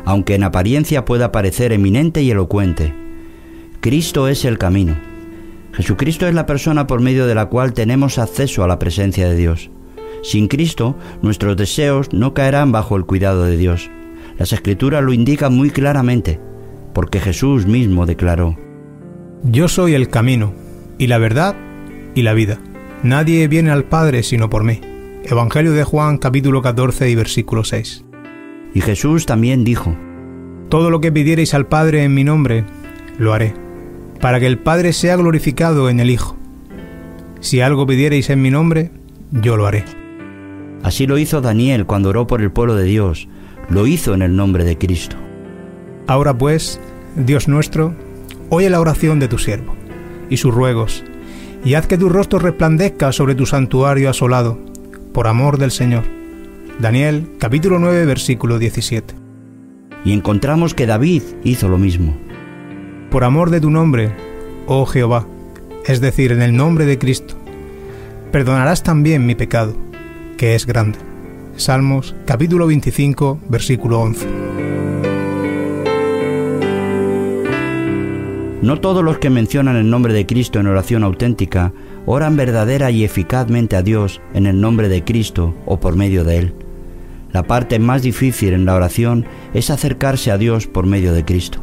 aunque 0.04 0.34
en 0.34 0.42
apariencia 0.42 1.04
pueda 1.04 1.30
parecer 1.30 1.72
eminente 1.72 2.22
y 2.22 2.30
elocuente. 2.30 2.94
Cristo 3.80 4.28
es 4.28 4.44
el 4.44 4.58
camino. 4.58 4.96
Jesucristo 5.72 6.26
es 6.26 6.34
la 6.34 6.46
persona 6.46 6.86
por 6.86 7.00
medio 7.00 7.26
de 7.26 7.34
la 7.34 7.46
cual 7.46 7.74
tenemos 7.74 8.18
acceso 8.18 8.64
a 8.64 8.68
la 8.68 8.78
presencia 8.78 9.28
de 9.28 9.36
Dios. 9.36 9.70
Sin 10.22 10.48
Cristo, 10.48 10.96
nuestros 11.22 11.56
deseos 11.56 12.12
no 12.12 12.34
caerán 12.34 12.72
bajo 12.72 12.96
el 12.96 13.06
cuidado 13.06 13.44
de 13.44 13.56
Dios. 13.56 13.90
Las 14.38 14.52
escrituras 14.52 15.02
lo 15.02 15.12
indican 15.12 15.54
muy 15.54 15.70
claramente, 15.70 16.40
porque 16.92 17.20
Jesús 17.20 17.66
mismo 17.66 18.06
declaró, 18.06 18.56
Yo 19.44 19.68
soy 19.68 19.94
el 19.94 20.08
camino, 20.08 20.52
y 20.98 21.06
la 21.06 21.18
verdad, 21.18 21.56
y 22.14 22.22
la 22.22 22.34
vida. 22.34 22.58
Nadie 23.02 23.48
viene 23.48 23.70
al 23.70 23.84
Padre 23.84 24.22
sino 24.22 24.50
por 24.50 24.64
mí. 24.64 24.80
Evangelio 25.24 25.72
de 25.72 25.84
Juan 25.84 26.18
capítulo 26.18 26.62
14 26.62 27.10
y 27.10 27.14
versículo 27.14 27.64
6. 27.64 28.04
Y 28.74 28.80
Jesús 28.80 29.26
también 29.26 29.64
dijo, 29.64 29.96
Todo 30.68 30.90
lo 30.90 31.00
que 31.00 31.12
pidiereis 31.12 31.54
al 31.54 31.66
Padre 31.66 32.04
en 32.04 32.14
mi 32.14 32.24
nombre, 32.24 32.64
lo 33.18 33.32
haré, 33.32 33.54
para 34.20 34.40
que 34.40 34.46
el 34.46 34.58
Padre 34.58 34.92
sea 34.92 35.16
glorificado 35.16 35.88
en 35.88 36.00
el 36.00 36.10
Hijo. 36.10 36.36
Si 37.40 37.60
algo 37.60 37.86
pidiereis 37.86 38.30
en 38.30 38.40
mi 38.40 38.50
nombre, 38.50 38.90
yo 39.30 39.56
lo 39.56 39.66
haré. 39.66 39.84
Así 40.82 41.06
lo 41.06 41.18
hizo 41.18 41.40
Daniel 41.40 41.86
cuando 41.86 42.10
oró 42.10 42.26
por 42.26 42.40
el 42.40 42.50
pueblo 42.50 42.74
de 42.74 42.84
Dios, 42.84 43.28
lo 43.68 43.86
hizo 43.86 44.14
en 44.14 44.22
el 44.22 44.36
nombre 44.36 44.64
de 44.64 44.78
Cristo. 44.78 45.16
Ahora 46.06 46.36
pues, 46.36 46.80
Dios 47.16 47.48
nuestro, 47.48 47.94
oye 48.48 48.68
la 48.70 48.80
oración 48.80 49.20
de 49.20 49.28
tu 49.28 49.38
siervo 49.38 49.76
y 50.28 50.38
sus 50.38 50.52
ruegos, 50.52 51.04
y 51.64 51.74
haz 51.74 51.86
que 51.86 51.98
tu 51.98 52.08
rostro 52.08 52.38
resplandezca 52.38 53.12
sobre 53.12 53.34
tu 53.34 53.46
santuario 53.46 54.10
asolado, 54.10 54.58
por 55.12 55.28
amor 55.28 55.58
del 55.58 55.70
Señor. 55.70 56.04
Daniel 56.78 57.28
capítulo 57.38 57.78
9 57.78 58.04
versículo 58.06 58.58
17. 58.58 59.14
Y 60.04 60.12
encontramos 60.12 60.74
que 60.74 60.86
David 60.86 61.22
hizo 61.44 61.68
lo 61.68 61.78
mismo. 61.78 62.16
Por 63.10 63.24
amor 63.24 63.50
de 63.50 63.60
tu 63.60 63.70
nombre, 63.70 64.12
oh 64.66 64.86
Jehová, 64.86 65.26
es 65.86 66.00
decir, 66.00 66.32
en 66.32 66.42
el 66.42 66.56
nombre 66.56 66.86
de 66.86 66.98
Cristo, 66.98 67.34
perdonarás 68.32 68.82
también 68.82 69.26
mi 69.26 69.34
pecado, 69.34 69.76
que 70.36 70.54
es 70.54 70.66
grande. 70.66 70.98
Salmos 71.56 72.16
capítulo 72.26 72.66
25 72.66 73.40
versículo 73.48 74.00
11. 74.00 74.61
No 78.62 78.80
todos 78.80 79.02
los 79.02 79.18
que 79.18 79.28
mencionan 79.28 79.74
el 79.74 79.90
nombre 79.90 80.14
de 80.14 80.24
Cristo 80.24 80.60
en 80.60 80.68
oración 80.68 81.02
auténtica 81.02 81.72
oran 82.06 82.36
verdadera 82.36 82.92
y 82.92 83.02
eficazmente 83.02 83.74
a 83.74 83.82
Dios 83.82 84.20
en 84.34 84.46
el 84.46 84.60
nombre 84.60 84.88
de 84.88 85.02
Cristo 85.02 85.52
o 85.66 85.80
por 85.80 85.96
medio 85.96 86.22
de 86.22 86.38
Él. 86.38 86.54
La 87.32 87.42
parte 87.42 87.80
más 87.80 88.02
difícil 88.02 88.52
en 88.52 88.64
la 88.64 88.76
oración 88.76 89.26
es 89.52 89.70
acercarse 89.70 90.30
a 90.30 90.38
Dios 90.38 90.68
por 90.68 90.86
medio 90.86 91.12
de 91.12 91.24
Cristo. 91.24 91.58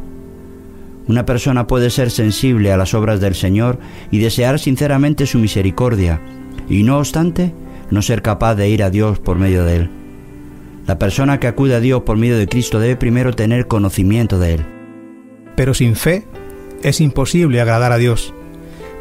Una 1.08 1.24
persona 1.24 1.66
puede 1.66 1.88
ser 1.88 2.10
sensible 2.10 2.70
a 2.70 2.76
las 2.76 2.92
obras 2.92 3.18
del 3.18 3.34
Señor 3.34 3.78
y 4.10 4.18
desear 4.18 4.58
sinceramente 4.58 5.26
su 5.26 5.38
misericordia, 5.38 6.20
y 6.68 6.82
no 6.82 6.98
obstante, 6.98 7.54
no 7.90 8.02
ser 8.02 8.20
capaz 8.20 8.56
de 8.56 8.68
ir 8.68 8.82
a 8.82 8.90
Dios 8.90 9.18
por 9.18 9.38
medio 9.38 9.64
de 9.64 9.76
Él. 9.76 9.90
La 10.86 10.98
persona 10.98 11.40
que 11.40 11.46
acude 11.46 11.74
a 11.74 11.80
Dios 11.80 12.02
por 12.02 12.18
medio 12.18 12.36
de 12.36 12.46
Cristo 12.46 12.78
debe 12.78 12.96
primero 12.96 13.32
tener 13.32 13.68
conocimiento 13.68 14.38
de 14.38 14.54
Él. 14.54 14.60
Pero 15.56 15.72
sin 15.72 15.96
fe 15.96 16.26
es 16.82 17.00
imposible 17.00 17.60
agradar 17.60 17.92
a 17.92 17.98
Dios, 17.98 18.34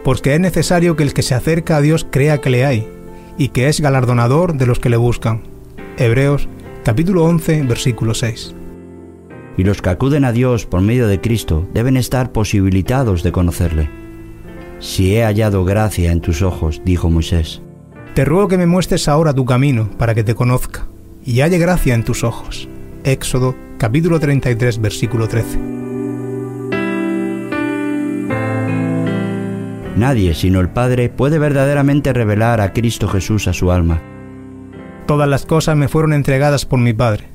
porque 0.03 0.33
es 0.33 0.39
necesario 0.39 0.95
que 0.95 1.03
el 1.03 1.13
que 1.13 1.21
se 1.21 1.35
acerca 1.35 1.77
a 1.77 1.81
Dios 1.81 2.05
crea 2.09 2.39
que 2.39 2.49
le 2.49 2.65
hay, 2.65 2.87
y 3.37 3.49
que 3.49 3.67
es 3.67 3.81
galardonador 3.81 4.57
de 4.57 4.65
los 4.65 4.79
que 4.79 4.89
le 4.89 4.97
buscan. 4.97 5.43
Hebreos 5.97 6.47
capítulo 6.83 7.23
11 7.25 7.63
versículo 7.63 8.13
6. 8.13 8.55
Y 9.57 9.63
los 9.63 9.81
que 9.81 9.89
acuden 9.89 10.25
a 10.25 10.31
Dios 10.31 10.65
por 10.65 10.81
medio 10.81 11.07
de 11.07 11.19
Cristo 11.19 11.67
deben 11.73 11.97
estar 11.97 12.31
posibilitados 12.31 13.23
de 13.23 13.31
conocerle. 13.31 13.89
Si 14.79 15.15
he 15.15 15.23
hallado 15.23 15.65
gracia 15.65 16.11
en 16.11 16.21
tus 16.21 16.41
ojos, 16.41 16.81
dijo 16.85 17.09
Moisés. 17.09 17.61
Te 18.13 18.23
ruego 18.25 18.47
que 18.47 18.57
me 18.57 18.65
muestres 18.65 19.07
ahora 19.07 19.33
tu 19.33 19.45
camino 19.45 19.89
para 19.97 20.15
que 20.15 20.23
te 20.23 20.35
conozca, 20.35 20.87
y 21.25 21.41
halle 21.41 21.57
gracia 21.57 21.93
en 21.93 22.03
tus 22.03 22.23
ojos. 22.23 22.69
Éxodo 23.03 23.55
capítulo 23.77 24.19
33 24.19 24.79
versículo 24.81 25.27
13. 25.27 25.88
Nadie 29.99 30.33
sino 30.33 30.61
el 30.61 30.69
Padre 30.69 31.09
puede 31.09 31.39
verdaderamente 31.39 32.13
revelar 32.13 32.61
a 32.61 32.71
Cristo 32.71 33.09
Jesús 33.09 33.49
a 33.49 33.53
su 33.53 33.69
alma. 33.69 33.99
Todas 35.05 35.27
las 35.27 35.45
cosas 35.45 35.75
me 35.75 35.89
fueron 35.89 36.13
entregadas 36.13 36.65
por 36.65 36.79
mi 36.79 36.93
Padre. 36.93 37.25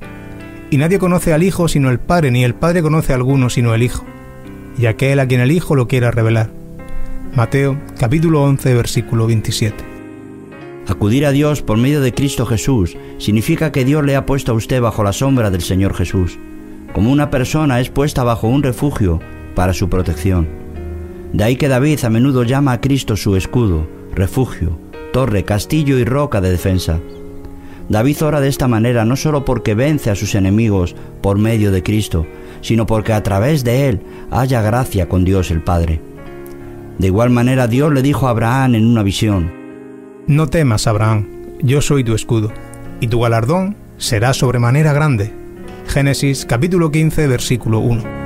Y 0.71 0.77
nadie 0.77 0.97
conoce 0.97 1.31
al 1.31 1.43
Hijo 1.43 1.67
sino 1.67 1.91
el 1.91 1.99
Padre, 1.99 2.31
ni 2.31 2.43
el 2.43 2.55
Padre 2.55 2.81
conoce 2.81 3.13
a 3.13 3.17
alguno 3.17 3.51
sino 3.51 3.75
el 3.75 3.83
Hijo, 3.83 4.03
y 4.79 4.87
aquel 4.87 5.19
a 5.19 5.27
quien 5.27 5.41
el 5.41 5.51
Hijo 5.51 5.75
lo 5.75 5.87
quiera 5.87 6.09
revelar. 6.09 6.49
Mateo 7.35 7.79
capítulo 7.99 8.41
11 8.41 8.73
versículo 8.73 9.27
27. 9.27 9.83
Acudir 10.87 11.27
a 11.27 11.31
Dios 11.31 11.61
por 11.61 11.77
medio 11.77 12.01
de 12.01 12.15
Cristo 12.15 12.47
Jesús 12.47 12.97
significa 13.19 13.71
que 13.71 13.85
Dios 13.85 14.03
le 14.03 14.15
ha 14.15 14.25
puesto 14.25 14.53
a 14.53 14.55
usted 14.55 14.81
bajo 14.81 15.03
la 15.03 15.13
sombra 15.13 15.51
del 15.51 15.61
Señor 15.61 15.93
Jesús, 15.93 16.39
como 16.93 17.11
una 17.11 17.29
persona 17.29 17.79
es 17.79 17.91
puesta 17.91 18.23
bajo 18.23 18.47
un 18.47 18.63
refugio 18.63 19.19
para 19.53 19.75
su 19.75 19.87
protección. 19.87 20.64
De 21.35 21.43
ahí 21.43 21.57
que 21.57 21.67
David 21.67 21.99
a 22.05 22.09
menudo 22.09 22.43
llama 22.43 22.71
a 22.71 22.79
Cristo 22.79 23.17
su 23.17 23.35
escudo, 23.35 23.85
refugio, 24.13 24.79
torre, 25.11 25.43
castillo 25.43 25.97
y 25.97 26.05
roca 26.05 26.39
de 26.39 26.49
defensa. 26.49 27.01
David 27.89 28.23
ora 28.23 28.39
de 28.39 28.47
esta 28.47 28.69
manera 28.69 29.03
no 29.03 29.17
solo 29.17 29.43
porque 29.43 29.75
vence 29.75 30.09
a 30.09 30.15
sus 30.15 30.33
enemigos 30.33 30.95
por 31.21 31.37
medio 31.37 31.73
de 31.73 31.83
Cristo, 31.83 32.25
sino 32.61 32.85
porque 32.85 33.11
a 33.11 33.21
través 33.21 33.65
de 33.65 33.89
él 33.89 33.99
haya 34.31 34.61
gracia 34.61 35.09
con 35.09 35.25
Dios 35.25 35.51
el 35.51 35.61
Padre. 35.61 35.99
De 36.99 37.07
igual 37.07 37.31
manera 37.31 37.67
Dios 37.67 37.91
le 37.91 38.01
dijo 38.01 38.27
a 38.27 38.29
Abraham 38.29 38.75
en 38.75 38.85
una 38.85 39.03
visión, 39.03 39.51
No 40.27 40.47
temas, 40.47 40.87
Abraham, 40.87 41.27
yo 41.61 41.81
soy 41.81 42.05
tu 42.05 42.15
escudo, 42.15 42.53
y 43.01 43.09
tu 43.09 43.19
galardón 43.19 43.75
será 43.97 44.33
sobremanera 44.33 44.93
grande. 44.93 45.33
Génesis 45.85 46.45
capítulo 46.45 46.91
15 46.91 47.27
versículo 47.27 47.79
1. 47.79 48.24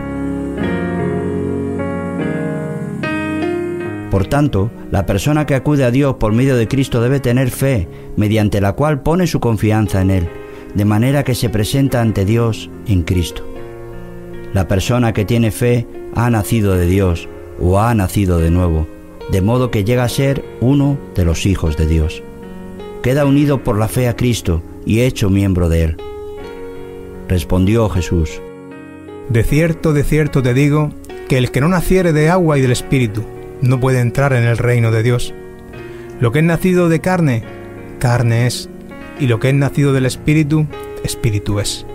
Por 4.10 4.26
tanto, 4.26 4.72
la 4.92 5.06
persona 5.06 5.46
que 5.46 5.56
acude 5.56 5.84
a 5.84 5.92
Dios 5.92 6.16
por 6.16 6.34
medio 6.34 6.56
de 6.56 6.68
Cristo 6.68 7.02
debe 7.02 7.20
tener 7.20 7.52
fe, 7.52 7.88
mediante 8.18 8.60
la 8.60 8.74
cual 8.74 9.02
pone 9.02 9.28
su 9.28 9.40
confianza 9.40 10.02
en 10.02 10.10
Él, 10.10 10.30
de 10.74 10.86
manera 10.86 11.24
que 11.24 11.36
se 11.36 11.50
presenta 11.50 12.02
ante 12.02 12.26
Dios 12.26 12.70
en 12.88 13.04
Cristo. 13.04 13.46
La 14.54 14.68
persona 14.68 15.14
que 15.14 15.26
tiene 15.26 15.52
fe 15.52 15.86
ha 16.16 16.30
nacido 16.32 16.76
de 16.76 16.88
Dios 16.88 17.30
o 17.62 17.80
ha 17.80 17.94
nacido 17.94 18.40
de 18.40 18.50
nuevo, 18.50 18.88
de 19.32 19.42
modo 19.42 19.70
que 19.70 19.84
llega 19.84 20.04
a 20.04 20.10
ser 20.10 20.44
uno 20.60 20.98
de 21.14 21.26
los 21.26 21.46
hijos 21.46 21.78
de 21.78 21.86
Dios. 21.86 22.24
Queda 23.04 23.26
unido 23.26 23.64
por 23.64 23.78
la 23.78 23.88
fe 23.88 24.08
a 24.08 24.16
Cristo 24.16 24.64
y 24.86 25.02
hecho 25.02 25.30
miembro 25.30 25.70
de 25.70 25.84
Él. 25.84 25.98
Respondió 27.28 27.90
Jesús, 27.90 28.42
De 29.30 29.44
cierto, 29.44 29.94
de 29.94 30.04
cierto 30.04 30.42
te 30.42 30.56
digo, 30.56 30.92
que 31.28 31.38
el 31.38 31.52
que 31.52 31.62
no 31.62 31.68
naciere 31.68 32.12
de 32.12 32.30
agua 32.30 32.58
y 32.58 32.62
del 32.62 32.72
Espíritu, 32.72 33.24
no 33.62 33.80
puede 33.80 34.00
entrar 34.00 34.34
en 34.34 34.44
el 34.44 34.58
reino 34.58 34.92
de 34.92 35.04
Dios. 35.04 35.34
Lo 36.20 36.32
que 36.32 36.40
es 36.40 36.46
nacido 36.46 36.90
de 36.90 37.00
carne, 37.00 37.44
carne 38.00 38.48
es, 38.48 38.70
y 39.20 39.28
lo 39.28 39.40
que 39.40 39.50
es 39.50 39.56
nacido 39.56 39.94
del 39.94 40.06
Espíritu, 40.06 40.68
Espíritu 41.04 41.60
es. 41.60 41.86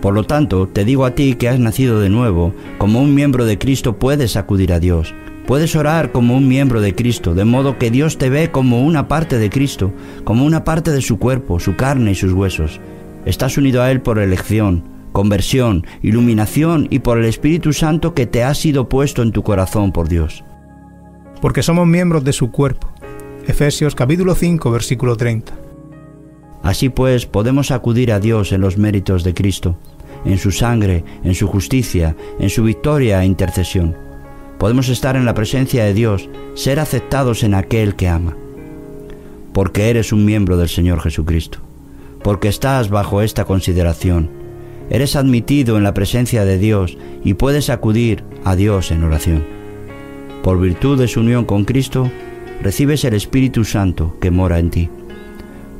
Por 0.00 0.14
lo 0.14 0.24
tanto, 0.24 0.68
te 0.68 0.84
digo 0.84 1.04
a 1.04 1.14
ti 1.14 1.34
que 1.34 1.48
has 1.48 1.58
nacido 1.58 2.00
de 2.00 2.08
nuevo, 2.08 2.54
como 2.78 3.02
un 3.02 3.14
miembro 3.14 3.44
de 3.44 3.58
Cristo 3.58 3.98
puedes 3.98 4.36
acudir 4.36 4.72
a 4.72 4.80
Dios. 4.80 5.14
Puedes 5.46 5.74
orar 5.74 6.12
como 6.12 6.36
un 6.36 6.46
miembro 6.46 6.80
de 6.80 6.94
Cristo, 6.94 7.34
de 7.34 7.44
modo 7.44 7.78
que 7.78 7.90
Dios 7.90 8.18
te 8.18 8.28
ve 8.28 8.50
como 8.50 8.82
una 8.82 9.08
parte 9.08 9.38
de 9.38 9.50
Cristo, 9.50 9.92
como 10.24 10.44
una 10.44 10.62
parte 10.62 10.90
de 10.92 11.00
su 11.00 11.18
cuerpo, 11.18 11.58
su 11.58 11.74
carne 11.74 12.12
y 12.12 12.14
sus 12.14 12.32
huesos. 12.32 12.80
Estás 13.24 13.56
unido 13.56 13.82
a 13.82 13.90
Él 13.90 14.00
por 14.00 14.18
elección, 14.18 14.84
conversión, 15.12 15.86
iluminación 16.02 16.86
y 16.90 17.00
por 17.00 17.18
el 17.18 17.24
Espíritu 17.24 17.72
Santo 17.72 18.14
que 18.14 18.26
te 18.26 18.44
ha 18.44 18.54
sido 18.54 18.88
puesto 18.88 19.22
en 19.22 19.32
tu 19.32 19.42
corazón 19.42 19.90
por 19.90 20.08
Dios. 20.08 20.44
Porque 21.40 21.62
somos 21.62 21.86
miembros 21.86 22.24
de 22.24 22.32
su 22.32 22.50
cuerpo. 22.50 22.88
Efesios 23.46 23.94
capítulo 23.94 24.34
5 24.34 24.70
versículo 24.70 25.16
30. 25.16 25.52
Así 26.62 26.88
pues, 26.88 27.26
podemos 27.26 27.70
acudir 27.70 28.12
a 28.12 28.20
Dios 28.20 28.52
en 28.52 28.60
los 28.60 28.76
méritos 28.76 29.22
de 29.22 29.34
Cristo, 29.34 29.76
en 30.24 30.38
su 30.38 30.50
sangre, 30.50 31.04
en 31.22 31.34
su 31.34 31.46
justicia, 31.46 32.16
en 32.40 32.50
su 32.50 32.64
victoria 32.64 33.22
e 33.22 33.26
intercesión. 33.26 33.96
Podemos 34.58 34.88
estar 34.88 35.14
en 35.14 35.24
la 35.24 35.34
presencia 35.34 35.84
de 35.84 35.94
Dios, 35.94 36.28
ser 36.54 36.80
aceptados 36.80 37.44
en 37.44 37.54
aquel 37.54 37.94
que 37.94 38.08
ama. 38.08 38.36
Porque 39.52 39.88
eres 39.88 40.12
un 40.12 40.24
miembro 40.24 40.56
del 40.56 40.68
Señor 40.68 41.00
Jesucristo. 41.00 41.60
Porque 42.22 42.48
estás 42.48 42.90
bajo 42.90 43.22
esta 43.22 43.44
consideración. 43.44 44.28
Eres 44.90 45.14
admitido 45.14 45.76
en 45.76 45.84
la 45.84 45.94
presencia 45.94 46.44
de 46.44 46.58
Dios 46.58 46.98
y 47.22 47.34
puedes 47.34 47.70
acudir 47.70 48.24
a 48.44 48.56
Dios 48.56 48.90
en 48.90 49.04
oración. 49.04 49.57
Por 50.42 50.60
virtud 50.60 50.98
de 50.98 51.08
su 51.08 51.20
unión 51.20 51.44
con 51.44 51.64
Cristo, 51.64 52.10
recibes 52.62 53.04
el 53.04 53.14
Espíritu 53.14 53.64
Santo 53.64 54.16
que 54.20 54.30
mora 54.30 54.58
en 54.58 54.70
ti. 54.70 54.90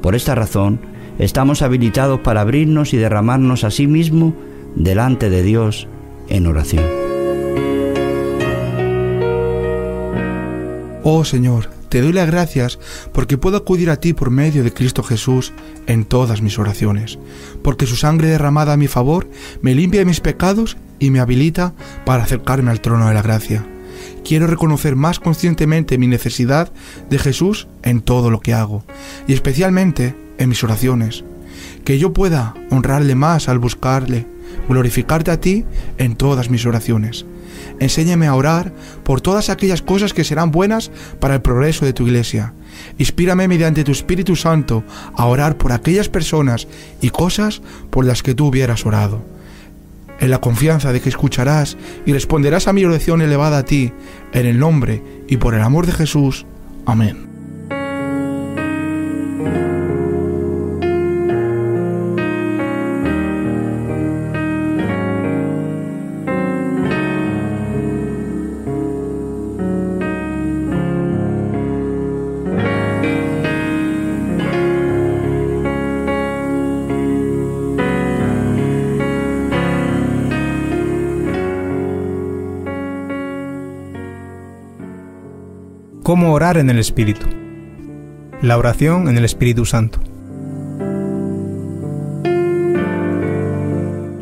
Por 0.03 0.15
esta 0.15 0.35
razón, 0.35 0.81
estamos 1.19 1.63
habilitados 1.63 2.21
para 2.21 2.43
abrirnos 2.43 2.93
y 2.95 2.97
derramarnos 2.97 3.65
a 3.65 3.71
sí 3.71 3.87
mismo 3.87 4.35
delante 4.75 5.31
de 5.31 5.43
Dios 5.43 5.89
en 6.29 6.47
oración. 6.47 6.85
Oh 11.03 11.25
Señor, 11.25 11.71
te 11.89 12.03
doy 12.03 12.13
las 12.13 12.27
gracias 12.27 12.79
porque 13.13 13.39
puedo 13.39 13.57
acudir 13.57 13.89
a 13.91 13.97
ti 13.97 14.13
por 14.13 14.31
medio 14.31 14.63
de 14.63 14.75
Cristo 14.75 15.03
Jesús 15.03 15.53
en 15.87 16.05
todas 16.05 16.43
mis 16.43 16.59
oraciones, 16.59 17.19
porque 17.63 17.87
su 17.87 17.97
sangre 17.97 18.29
derramada 18.29 18.75
a 18.75 18.77
mi 18.77 18.89
favor 18.89 19.29
me 19.63 19.75
limpia 19.75 20.01
de 20.01 20.07
mis 20.07 20.21
pecados 20.21 20.77
y 20.99 21.11
me 21.11 21.21
habilita 21.21 21.73
para 22.05 22.25
acercarme 22.25 22.71
al 22.71 22.83
trono 22.83 23.09
de 23.09 23.15
la 23.15 23.23
gracia. 23.23 23.65
Quiero 24.25 24.47
reconocer 24.47 24.97
más 24.97 25.21
conscientemente 25.21 25.99
mi 25.99 26.07
necesidad 26.07 26.73
de 27.09 27.19
Jesús 27.19 27.69
en 27.83 28.01
todo 28.01 28.31
lo 28.31 28.41
que 28.41 28.55
hago, 28.55 28.85
y 29.27 29.33
especialmente 29.33 30.15
en 30.39 30.49
mis 30.49 30.63
oraciones. 30.65 31.25
Que 31.85 31.99
yo 31.99 32.13
pueda 32.13 32.55
honrarle 32.71 33.15
más 33.15 33.49
al 33.49 33.59
buscarle, 33.59 34.27
glorificarte 34.69 35.31
a 35.31 35.41
ti 35.41 35.65
en 35.97 36.17
todas 36.17 36.51
mis 36.51 36.67
oraciones. 36.67 37.27
Enséñame 37.81 38.27
a 38.27 38.35
orar 38.35 38.73
por 39.05 39.21
todas 39.21 39.51
aquellas 39.51 39.83
cosas 39.83 40.13
que 40.13 40.25
serán 40.25 40.51
buenas 40.51 40.91
para 41.21 41.35
el 41.35 41.43
progreso 41.43 41.85
de 41.85 41.93
tu 41.93 42.07
iglesia. 42.07 42.55
Inspírame 42.99 43.49
mediante 43.49 43.85
tu 43.85 43.93
Espíritu 43.93 44.37
Santo 44.37 44.85
a 45.15 45.27
orar 45.27 45.57
por 45.57 45.73
aquellas 45.73 46.09
personas 46.09 46.67
y 47.01 47.11
cosas 47.11 47.63
por 47.91 48.05
las 48.05 48.23
que 48.23 48.35
tú 48.35 48.47
hubieras 48.47 48.85
orado. 48.85 49.38
En 50.21 50.31
la 50.31 50.41
confianza 50.41 50.93
de 50.93 51.01
que 51.01 51.09
escucharás 51.09 51.77
y 52.05 52.13
responderás 52.13 52.69
a 52.69 52.73
mi 52.73 52.85
oración 52.85 53.23
elevada 53.23 53.59
a 53.59 53.65
ti, 53.65 53.93
en 54.33 54.47
el 54.47 54.59
nombre 54.59 55.03
y 55.29 55.37
por 55.37 55.55
el 55.55 55.63
amor 55.63 55.87
de 55.87 55.93
Jesús. 55.93 56.47
Amén. 56.87 57.28
En 86.59 86.71
el 86.71 86.79
Espíritu. 86.79 87.27
La 88.43 88.59
oración 88.59 89.09
en 89.09 89.17
el 89.17 89.25
Espíritu 89.25 89.65
Santo. 89.65 90.01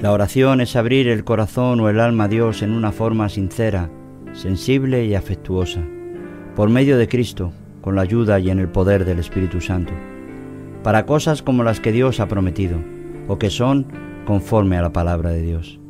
La 0.00 0.12
oración 0.12 0.60
es 0.60 0.76
abrir 0.76 1.08
el 1.08 1.24
corazón 1.24 1.80
o 1.80 1.88
el 1.88 1.98
alma 1.98 2.24
a 2.24 2.28
Dios 2.28 2.62
en 2.62 2.72
una 2.72 2.92
forma 2.92 3.28
sincera, 3.28 3.90
sensible 4.34 5.06
y 5.06 5.14
afectuosa, 5.14 5.80
por 6.54 6.68
medio 6.68 6.98
de 6.98 7.08
Cristo, 7.08 7.52
con 7.80 7.96
la 7.96 8.02
ayuda 8.02 8.38
y 8.38 8.50
en 8.50 8.58
el 8.58 8.68
poder 8.68 9.04
del 9.04 9.18
Espíritu 9.18 9.60
Santo, 9.60 9.92
para 10.82 11.06
cosas 11.06 11.42
como 11.42 11.64
las 11.64 11.80
que 11.80 11.92
Dios 11.92 12.20
ha 12.20 12.28
prometido, 12.28 12.78
o 13.28 13.38
que 13.38 13.50
son 13.50 13.86
conforme 14.26 14.76
a 14.76 14.82
la 14.82 14.92
palabra 14.92 15.30
de 15.30 15.42
Dios, 15.42 15.80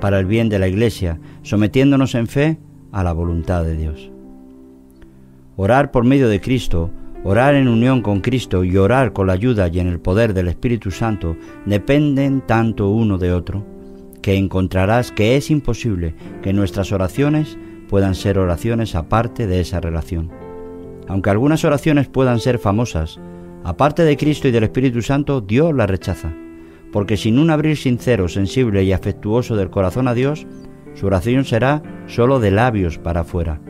para 0.00 0.18
el 0.18 0.26
bien 0.26 0.48
de 0.48 0.58
la 0.58 0.68
Iglesia, 0.68 1.20
sometiéndonos 1.42 2.14
en 2.14 2.26
fe 2.26 2.58
a 2.90 3.04
la 3.04 3.12
voluntad 3.12 3.64
de 3.64 3.76
Dios. 3.76 4.11
Orar 5.62 5.92
por 5.92 6.02
medio 6.02 6.28
de 6.28 6.40
Cristo, 6.40 6.90
orar 7.22 7.54
en 7.54 7.68
unión 7.68 8.02
con 8.02 8.20
Cristo 8.20 8.64
y 8.64 8.76
orar 8.76 9.12
con 9.12 9.28
la 9.28 9.34
ayuda 9.34 9.68
y 9.68 9.78
en 9.78 9.86
el 9.86 10.00
poder 10.00 10.34
del 10.34 10.48
Espíritu 10.48 10.90
Santo 10.90 11.36
dependen 11.66 12.40
tanto 12.40 12.88
uno 12.88 13.16
de 13.16 13.32
otro, 13.32 13.64
que 14.22 14.34
encontrarás 14.34 15.12
que 15.12 15.36
es 15.36 15.52
imposible 15.52 16.16
que 16.42 16.52
nuestras 16.52 16.90
oraciones 16.90 17.58
puedan 17.88 18.16
ser 18.16 18.40
oraciones 18.40 18.96
aparte 18.96 19.46
de 19.46 19.60
esa 19.60 19.78
relación. 19.78 20.32
Aunque 21.06 21.30
algunas 21.30 21.64
oraciones 21.64 22.08
puedan 22.08 22.40
ser 22.40 22.58
famosas, 22.58 23.20
aparte 23.62 24.02
de 24.02 24.16
Cristo 24.16 24.48
y 24.48 24.50
del 24.50 24.64
Espíritu 24.64 25.00
Santo, 25.00 25.40
Dios 25.40 25.72
las 25.72 25.88
rechaza, 25.88 26.34
porque 26.90 27.16
sin 27.16 27.38
un 27.38 27.50
abrir 27.50 27.76
sincero, 27.76 28.28
sensible 28.28 28.82
y 28.82 28.90
afectuoso 28.90 29.54
del 29.54 29.70
corazón 29.70 30.08
a 30.08 30.14
Dios, 30.14 30.44
su 30.94 31.06
oración 31.06 31.44
será 31.44 31.84
sólo 32.08 32.40
de 32.40 32.50
labios 32.50 32.98
para 32.98 33.20
afuera 33.20 33.60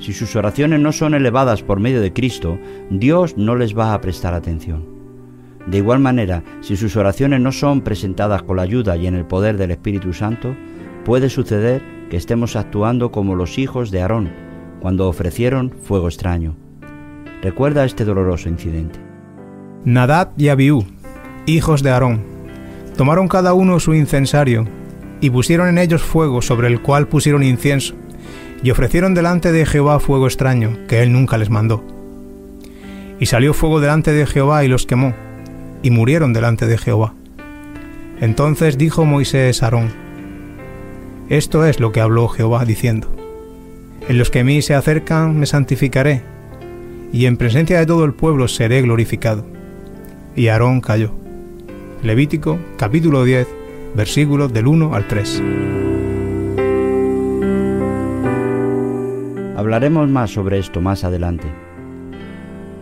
si 0.00 0.14
sus 0.14 0.34
oraciones 0.34 0.80
no 0.80 0.92
son 0.92 1.14
elevadas 1.14 1.62
por 1.62 1.78
medio 1.78 2.00
de 2.00 2.12
Cristo, 2.12 2.58
Dios 2.90 3.36
no 3.36 3.54
les 3.54 3.76
va 3.76 3.94
a 3.94 4.00
prestar 4.00 4.34
atención. 4.34 4.84
De 5.66 5.76
igual 5.76 6.00
manera, 6.00 6.42
si 6.62 6.76
sus 6.76 6.96
oraciones 6.96 7.40
no 7.40 7.52
son 7.52 7.82
presentadas 7.82 8.42
con 8.42 8.56
la 8.56 8.62
ayuda 8.62 8.96
y 8.96 9.06
en 9.06 9.14
el 9.14 9.26
poder 9.26 9.58
del 9.58 9.70
Espíritu 9.70 10.14
Santo, 10.14 10.56
puede 11.04 11.28
suceder 11.28 11.82
que 12.08 12.16
estemos 12.16 12.56
actuando 12.56 13.12
como 13.12 13.36
los 13.36 13.58
hijos 13.58 13.90
de 13.90 14.00
Aarón, 14.00 14.32
cuando 14.80 15.06
ofrecieron 15.06 15.70
fuego 15.82 16.08
extraño. 16.08 16.56
Recuerda 17.42 17.84
este 17.84 18.04
doloroso 18.04 18.48
incidente. 18.48 18.98
Nadab 19.84 20.32
y 20.38 20.48
Abiú, 20.48 20.84
hijos 21.46 21.82
de 21.82 21.90
Aarón, 21.90 22.22
tomaron 22.96 23.28
cada 23.28 23.52
uno 23.52 23.78
su 23.80 23.94
incensario 23.94 24.66
y 25.20 25.28
pusieron 25.28 25.68
en 25.68 25.78
ellos 25.78 26.02
fuego 26.02 26.40
sobre 26.40 26.68
el 26.68 26.80
cual 26.80 27.06
pusieron 27.06 27.42
incienso 27.42 27.94
y 28.62 28.70
ofrecieron 28.70 29.14
delante 29.14 29.52
de 29.52 29.66
Jehová 29.66 30.00
fuego 30.00 30.26
extraño, 30.26 30.76
que 30.88 31.02
él 31.02 31.12
nunca 31.12 31.38
les 31.38 31.50
mandó. 31.50 31.82
Y 33.18 33.26
salió 33.26 33.54
fuego 33.54 33.80
delante 33.80 34.12
de 34.12 34.26
Jehová 34.26 34.64
y 34.64 34.68
los 34.68 34.86
quemó, 34.86 35.14
y 35.82 35.90
murieron 35.90 36.32
delante 36.32 36.66
de 36.66 36.78
Jehová. 36.78 37.14
Entonces 38.20 38.76
dijo 38.76 39.04
Moisés 39.04 39.62
a 39.62 39.66
Aarón, 39.66 39.90
Esto 41.28 41.64
es 41.64 41.80
lo 41.80 41.92
que 41.92 42.00
habló 42.00 42.28
Jehová 42.28 42.64
diciendo, 42.64 43.10
En 44.08 44.18
los 44.18 44.30
que 44.30 44.40
a 44.40 44.44
mí 44.44 44.60
se 44.62 44.74
acercan 44.74 45.38
me 45.38 45.46
santificaré, 45.46 46.22
y 47.12 47.26
en 47.26 47.36
presencia 47.36 47.78
de 47.78 47.86
todo 47.86 48.04
el 48.04 48.12
pueblo 48.12 48.46
seré 48.46 48.82
glorificado. 48.82 49.44
Y 50.36 50.48
Aarón 50.48 50.80
cayó. 50.80 51.12
Levítico 52.02 52.58
capítulo 52.76 53.24
10, 53.24 53.48
versículos 53.94 54.52
del 54.52 54.66
1 54.66 54.94
al 54.94 55.08
3. 55.08 55.42
Hablaremos 59.60 60.08
más 60.08 60.30
sobre 60.30 60.58
esto 60.58 60.80
más 60.80 61.04
adelante. 61.04 61.46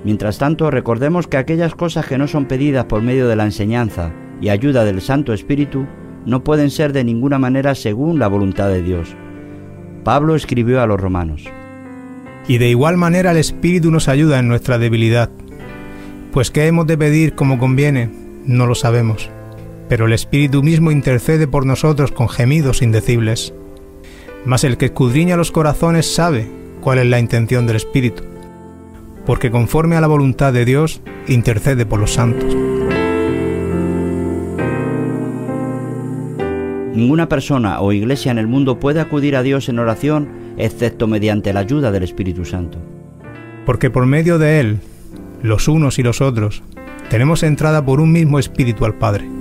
Mientras 0.05 0.39
tanto, 0.39 0.71
recordemos 0.71 1.27
que 1.27 1.37
aquellas 1.37 1.75
cosas 1.75 2.07
que 2.07 2.19
no 2.19 2.29
son 2.29 2.45
pedidas 2.45 2.85
por 2.85 3.03
medio 3.03 3.27
de 3.27 3.35
la 3.35 3.47
enseñanza 3.47 4.13
y 4.41 4.51
ayuda 4.51 4.85
del 4.85 5.01
Santo 5.01 5.33
Espíritu 5.33 5.89
no 6.25 6.45
pueden 6.45 6.71
ser 6.71 6.93
de 6.93 7.03
ninguna 7.03 7.41
manera 7.41 7.75
según 7.75 8.21
la 8.21 8.29
voluntad 8.29 8.69
de 8.69 8.83
Dios. 8.83 9.17
Pablo 10.05 10.37
escribió 10.37 10.81
a 10.81 10.87
los 10.87 11.01
romanos. 11.01 11.47
Y 12.47 12.59
de 12.59 12.69
igual 12.69 12.97
manera 12.97 13.33
el 13.33 13.39
Espíritu 13.39 13.91
nos 13.91 14.07
ayuda 14.07 14.39
en 14.39 14.47
nuestra 14.47 14.79
debilidad. 14.79 15.31
Pues 16.31 16.53
qué 16.53 16.69
hemos 16.69 16.87
de 16.87 16.97
pedir 16.97 17.35
como 17.35 17.59
conviene, 17.59 18.09
no 18.47 18.69
lo 18.69 18.77
sabemos. 18.77 19.31
Pero 19.89 20.07
el 20.07 20.13
Espíritu 20.13 20.63
mismo 20.63 20.93
intercede 20.93 21.49
por 21.49 21.67
nosotros 21.67 22.13
con 22.13 22.29
gemidos 22.29 22.83
indecibles. 22.83 23.53
Mas 24.45 24.63
el 24.63 24.77
que 24.77 24.85
escudriña 24.85 25.37
los 25.37 25.51
corazones 25.51 26.07
sabe 26.15 26.57
cuál 26.81 26.99
es 26.99 27.07
la 27.07 27.19
intención 27.19 27.67
del 27.67 27.77
Espíritu, 27.77 28.23
porque 29.27 29.51
conforme 29.51 29.97
a 29.97 30.01
la 30.01 30.07
voluntad 30.07 30.53
de 30.53 30.65
Dios 30.65 31.01
intercede 31.27 31.87
por 31.87 32.01
los 32.01 32.15
santos. 32.15 32.57
Ninguna 36.95 37.29
persona 37.29 37.81
o 37.81 37.93
iglesia 37.93 38.33
en 38.33 38.39
el 38.39 38.49
mundo 38.49 38.81
puede 38.81 39.01
acudir 39.01 39.37
a 39.37 39.43
Dios 39.43 39.69
en 39.69 39.79
oración 39.79 40.29
excepto 40.57 41.07
mediante 41.07 41.53
la 41.53 41.61
ayuda 41.61 41.93
del 41.93 42.03
Espíritu 42.03 42.45
Santo. 42.45 42.79
Porque 43.65 43.89
por 43.89 44.07
medio 44.07 44.39
de 44.39 44.59
Él, 44.59 44.81
los 45.43 45.69
unos 45.69 45.99
y 45.99 46.03
los 46.03 46.21
otros, 46.21 46.63
tenemos 47.09 47.45
entrada 47.45 47.85
por 47.85 48.01
un 48.01 48.11
mismo 48.11 48.39
Espíritu 48.39 48.85
al 48.85 48.95
Padre. 48.95 49.38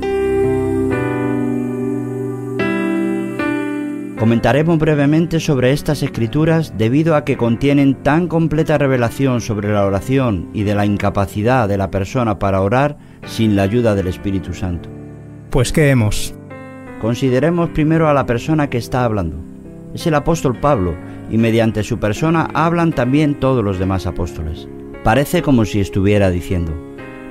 Comentaremos 4.27 4.77
brevemente 4.77 5.39
sobre 5.39 5.71
estas 5.71 6.03
escrituras 6.03 6.73
debido 6.77 7.15
a 7.15 7.23
que 7.23 7.37
contienen 7.37 8.03
tan 8.03 8.27
completa 8.27 8.77
revelación 8.77 9.39
sobre 9.39 9.71
la 9.71 9.85
oración 9.85 10.49
y 10.53 10.63
de 10.63 10.75
la 10.75 10.85
incapacidad 10.85 11.65
de 11.69 11.77
la 11.77 11.91
persona 11.91 12.37
para 12.37 12.59
orar 12.59 12.97
sin 13.25 13.55
la 13.55 13.63
ayuda 13.63 13.95
del 13.95 14.07
Espíritu 14.07 14.53
Santo. 14.53 14.89
Pues 15.49 15.71
¿qué 15.71 15.91
hemos? 15.91 16.35
Consideremos 16.99 17.69
primero 17.69 18.09
a 18.09 18.13
la 18.13 18.25
persona 18.25 18.69
que 18.69 18.77
está 18.77 19.05
hablando. 19.05 19.37
Es 19.93 20.05
el 20.07 20.15
apóstol 20.15 20.59
Pablo 20.59 20.97
y 21.31 21.37
mediante 21.37 21.81
su 21.83 21.97
persona 21.97 22.49
hablan 22.53 22.91
también 22.91 23.39
todos 23.39 23.63
los 23.63 23.79
demás 23.79 24.07
apóstoles. 24.07 24.67
Parece 25.05 25.41
como 25.41 25.63
si 25.63 25.79
estuviera 25.79 26.29
diciendo, 26.31 26.73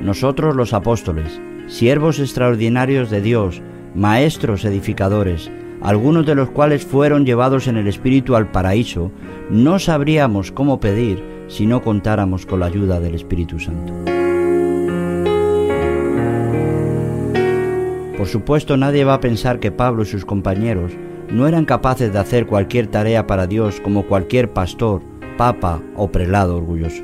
nosotros 0.01 0.57
los 0.57 0.73
apóstoles, 0.73 1.43
siervos 1.67 2.21
extraordinarios 2.21 3.11
de 3.11 3.21
Dios, 3.21 3.61
maestros 3.95 4.65
edificadores, 4.65 5.51
algunos 5.81 6.27
de 6.27 6.35
los 6.35 6.51
cuales 6.51 6.85
fueron 6.85 7.27
llevados 7.27 7.67
en 7.69 7.77
el 7.77 7.87
Espíritu 7.87 8.37
al 8.37 8.51
paraíso, 8.51 9.11
no 9.51 9.79
sabríamos 9.79 10.51
cómo 10.53 10.81
pedir 10.81 11.23
si 11.49 11.67
no 11.67 11.83
contáramos 11.83 12.47
con 12.47 12.61
la 12.61 12.67
ayuda 12.67 13.01
del 13.01 13.15
Espíritu 13.15 13.59
Santo. 13.59 13.93
Por 18.17 18.27
supuesto, 18.27 18.77
nadie 18.77 19.05
va 19.05 19.15
a 19.15 19.21
pensar 19.21 19.61
que 19.61 19.71
Pablo 19.71 20.03
y 20.03 20.07
sus 20.07 20.25
compañeros 20.25 20.93
no 21.31 21.47
eran 21.47 21.65
capaces 21.65 22.13
de 22.13 22.19
hacer 22.19 22.47
cualquier 22.47 22.87
tarea 22.87 23.27
para 23.27 23.47
Dios 23.47 23.81
como 23.81 24.07
cualquier 24.07 24.53
pastor, 24.53 25.03
papa 25.37 25.83
o 25.95 26.09
prelado 26.11 26.57
orgulloso. 26.57 27.03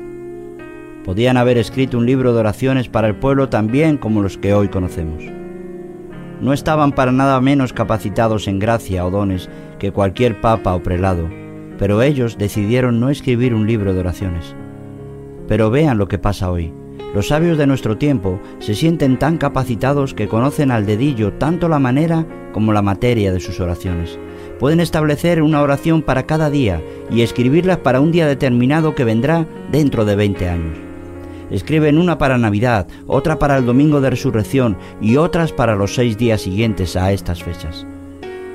Podían 1.05 1.37
haber 1.37 1.57
escrito 1.57 1.97
un 1.97 2.05
libro 2.05 2.33
de 2.33 2.39
oraciones 2.39 2.89
para 2.89 3.07
el 3.07 3.15
pueblo 3.15 3.49
también 3.49 3.97
como 3.97 4.21
los 4.21 4.37
que 4.37 4.53
hoy 4.53 4.69
conocemos 4.69 5.42
no 6.43 6.51
estaban 6.51 6.91
para 6.91 7.13
nada 7.13 7.39
menos 7.39 7.71
capacitados 7.71 8.47
en 8.47 8.59
gracia 8.59 9.05
o 9.05 9.09
dones 9.09 9.49
que 9.79 9.91
cualquier 9.91 10.41
papa 10.41 10.75
o 10.75 10.83
prelado, 10.83 11.29
pero 11.79 12.01
ellos 12.01 12.37
decidieron 12.37 12.99
no 12.99 13.09
escribir 13.09 13.55
un 13.55 13.65
libro 13.65 13.93
de 13.93 14.01
oraciones. 14.01 14.53
Pero 15.47 15.71
vean 15.71 15.97
lo 15.97 16.07
que 16.07 16.19
pasa 16.19 16.51
hoy. 16.51 16.73
Los 17.15 17.29
sabios 17.29 17.57
de 17.57 17.67
nuestro 17.67 17.97
tiempo 17.97 18.41
se 18.59 18.75
sienten 18.75 19.17
tan 19.17 19.37
capacitados 19.37 20.13
que 20.13 20.27
conocen 20.27 20.71
al 20.71 20.85
dedillo 20.85 21.33
tanto 21.33 21.69
la 21.69 21.79
manera 21.79 22.25
como 22.51 22.73
la 22.73 22.81
materia 22.81 23.31
de 23.31 23.39
sus 23.39 23.59
oraciones. 23.59 24.19
Pueden 24.59 24.79
establecer 24.79 25.41
una 25.41 25.61
oración 25.61 26.01
para 26.01 26.23
cada 26.23 26.49
día 26.49 26.81
y 27.09 27.21
escribirlas 27.21 27.77
para 27.77 28.01
un 28.01 28.11
día 28.11 28.27
determinado 28.27 28.95
que 28.95 29.05
vendrá 29.05 29.47
dentro 29.71 30.05
de 30.05 30.15
20 30.15 30.49
años. 30.49 30.92
Escriben 31.51 31.97
una 31.97 32.17
para 32.17 32.37
Navidad, 32.37 32.87
otra 33.07 33.39
para 33.39 33.57
el 33.57 33.65
Domingo 33.65 34.01
de 34.01 34.09
Resurrección 34.09 34.77
y 35.01 35.17
otras 35.17 35.51
para 35.51 35.75
los 35.75 35.95
seis 35.95 36.17
días 36.17 36.41
siguientes 36.41 36.95
a 36.95 37.11
estas 37.11 37.43
fechas. 37.43 37.85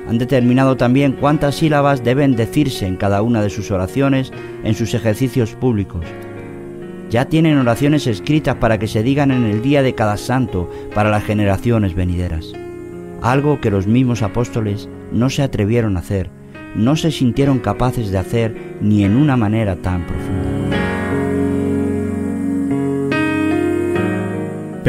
Han 0.07 0.17
determinado 0.17 0.75
también 0.75 1.13
cuántas 1.13 1.55
sílabas 1.55 2.03
deben 2.03 2.35
decirse 2.35 2.87
en 2.87 2.95
cada 2.95 3.21
una 3.21 3.43
de 3.43 3.51
sus 3.51 3.69
oraciones 3.69 4.31
en 4.63 4.73
sus 4.73 4.93
ejercicios 4.95 5.53
públicos. 5.53 6.03
Ya 7.09 7.25
tienen 7.25 7.57
oraciones 7.57 8.07
escritas 8.07 8.55
para 8.55 8.77
que 8.77 8.87
se 8.87 9.03
digan 9.03 9.31
en 9.31 9.43
el 9.45 9.61
día 9.61 9.81
de 9.81 9.95
cada 9.95 10.17
santo 10.17 10.69
para 10.93 11.09
las 11.09 11.23
generaciones 11.23 11.95
venideras. 11.95 12.53
Algo 13.21 13.59
que 13.61 13.71
los 13.71 13.87
mismos 13.87 14.21
apóstoles 14.21 14.89
no 15.11 15.29
se 15.29 15.43
atrevieron 15.43 15.95
a 15.95 15.99
hacer, 15.99 16.29
no 16.75 16.95
se 16.95 17.11
sintieron 17.11 17.59
capaces 17.59 18.11
de 18.11 18.17
hacer 18.17 18.77
ni 18.81 19.03
en 19.03 19.15
una 19.15 19.37
manera 19.37 19.75
tan 19.75 20.05
profunda. 20.05 20.58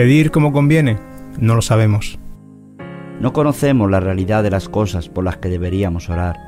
Pedir 0.01 0.31
como 0.31 0.51
conviene, 0.51 0.97
no 1.39 1.55
lo 1.55 1.61
sabemos. 1.61 2.19
No 3.21 3.35
conocemos 3.35 3.91
la 3.91 4.01
realidad 4.01 4.43
de 4.43 4.49
las 4.49 4.67
cosas 4.67 5.11
por 5.11 5.25
las 5.25 5.37
que 5.37 5.51
deberíamos 5.51 6.09
orar. 6.09 6.39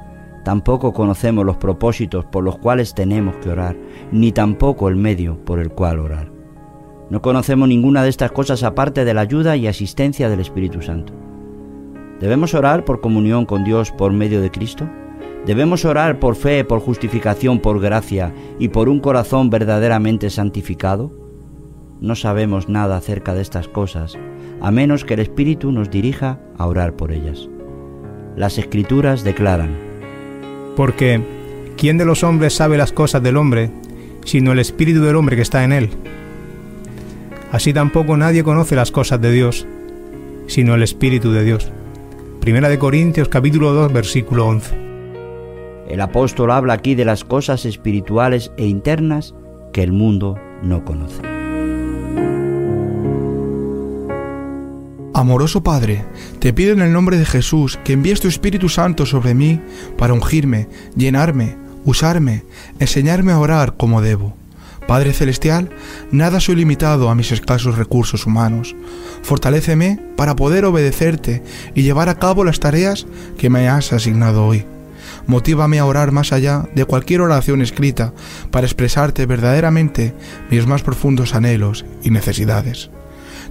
Tampoco 0.42 0.94
conocemos 0.94 1.44
los 1.44 1.58
propósitos 1.58 2.24
por 2.24 2.44
los 2.44 2.56
cuales 2.56 2.94
tenemos 2.94 3.36
que 3.36 3.50
orar, 3.50 3.76
ni 4.10 4.32
tampoco 4.32 4.88
el 4.88 4.96
medio 4.96 5.44
por 5.44 5.58
el 5.58 5.68
cual 5.68 5.98
orar. 5.98 6.32
No 7.10 7.20
conocemos 7.20 7.68
ninguna 7.68 8.02
de 8.02 8.08
estas 8.08 8.32
cosas 8.32 8.62
aparte 8.62 9.04
de 9.04 9.12
la 9.12 9.20
ayuda 9.20 9.54
y 9.54 9.66
asistencia 9.66 10.30
del 10.30 10.40
Espíritu 10.40 10.80
Santo. 10.80 11.12
¿Debemos 12.20 12.54
orar 12.54 12.86
por 12.86 13.02
comunión 13.02 13.44
con 13.44 13.64
Dios 13.64 13.90
por 13.90 14.14
medio 14.14 14.40
de 14.40 14.50
Cristo? 14.50 14.88
¿Debemos 15.44 15.84
orar 15.84 16.20
por 16.20 16.36
fe, 16.36 16.64
por 16.64 16.80
justificación, 16.80 17.60
por 17.60 17.82
gracia 17.82 18.32
y 18.58 18.68
por 18.68 18.88
un 18.88 19.00
corazón 19.00 19.50
verdaderamente 19.50 20.30
santificado? 20.30 21.21
No 22.02 22.16
sabemos 22.16 22.68
nada 22.68 22.96
acerca 22.96 23.32
de 23.32 23.42
estas 23.42 23.68
cosas, 23.68 24.18
a 24.60 24.72
menos 24.72 25.04
que 25.04 25.14
el 25.14 25.20
Espíritu 25.20 25.70
nos 25.70 25.88
dirija 25.88 26.40
a 26.58 26.66
orar 26.66 26.94
por 26.96 27.12
ellas. 27.12 27.48
Las 28.34 28.58
Escrituras 28.58 29.22
declaran, 29.22 29.70
Porque, 30.74 31.22
¿quién 31.76 31.98
de 31.98 32.04
los 32.04 32.24
hombres 32.24 32.54
sabe 32.54 32.76
las 32.76 32.90
cosas 32.90 33.22
del 33.22 33.36
hombre, 33.36 33.70
sino 34.24 34.50
el 34.50 34.58
Espíritu 34.58 35.00
del 35.02 35.14
hombre 35.14 35.36
que 35.36 35.42
está 35.42 35.62
en 35.62 35.72
él? 35.72 35.90
Así 37.52 37.72
tampoco 37.72 38.16
nadie 38.16 38.42
conoce 38.42 38.74
las 38.74 38.90
cosas 38.90 39.20
de 39.20 39.30
Dios, 39.30 39.68
sino 40.48 40.74
el 40.74 40.82
Espíritu 40.82 41.30
de 41.30 41.44
Dios. 41.44 41.70
Primera 42.40 42.68
de 42.68 42.80
Corintios 42.80 43.28
capítulo 43.28 43.74
2 43.74 43.92
versículo 43.92 44.48
11. 44.48 44.74
el 45.88 46.00
apóstol 46.00 46.50
habla 46.50 46.72
aquí 46.72 46.96
de 46.96 47.04
las 47.04 47.22
cosas 47.22 47.64
espirituales 47.64 48.50
e 48.56 48.66
internas 48.66 49.36
que 49.72 49.84
el 49.84 49.92
mundo 49.92 50.36
no 50.64 50.84
conoce. 50.84 51.41
Amoroso 55.14 55.62
Padre, 55.62 56.06
te 56.38 56.54
pido 56.54 56.72
en 56.72 56.80
el 56.80 56.90
nombre 56.90 57.18
de 57.18 57.26
Jesús 57.26 57.78
que 57.84 57.92
envíes 57.92 58.20
tu 58.20 58.28
Espíritu 58.28 58.70
Santo 58.70 59.04
sobre 59.04 59.34
mí 59.34 59.60
para 59.98 60.14
ungirme, 60.14 60.68
llenarme, 60.96 61.56
usarme, 61.84 62.44
enseñarme 62.78 63.32
a 63.32 63.38
orar 63.38 63.76
como 63.76 64.00
debo. 64.00 64.34
Padre 64.88 65.12
Celestial, 65.12 65.68
nada 66.10 66.40
soy 66.40 66.56
limitado 66.56 67.10
a 67.10 67.14
mis 67.14 67.30
escasos 67.30 67.76
recursos 67.76 68.24
humanos. 68.26 68.74
Fortaléceme 69.22 70.00
para 70.16 70.34
poder 70.34 70.64
obedecerte 70.64 71.42
y 71.74 71.82
llevar 71.82 72.08
a 72.08 72.18
cabo 72.18 72.42
las 72.42 72.58
tareas 72.58 73.06
que 73.36 73.50
me 73.50 73.68
has 73.68 73.92
asignado 73.92 74.46
hoy. 74.46 74.64
Motívame 75.26 75.78
a 75.78 75.84
orar 75.84 76.10
más 76.10 76.32
allá 76.32 76.68
de 76.74 76.86
cualquier 76.86 77.20
oración 77.20 77.60
escrita 77.60 78.14
para 78.50 78.66
expresarte 78.66 79.26
verdaderamente 79.26 80.14
mis 80.50 80.66
más 80.66 80.82
profundos 80.82 81.34
anhelos 81.34 81.84
y 82.02 82.10
necesidades. 82.10 82.90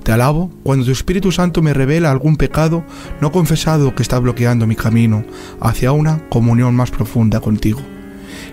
Te 0.03 0.11
alabo 0.11 0.51
cuando 0.63 0.85
tu 0.85 0.91
Espíritu 0.91 1.31
Santo 1.31 1.61
me 1.61 1.73
revela 1.73 2.09
algún 2.09 2.35
pecado 2.35 2.83
no 3.21 3.31
confesado 3.31 3.93
que 3.93 4.01
está 4.01 4.17
bloqueando 4.19 4.65
mi 4.65 4.75
camino 4.75 5.23
hacia 5.59 5.91
una 5.91 6.27
comunión 6.29 6.75
más 6.75 6.89
profunda 6.89 7.39
contigo. 7.39 7.81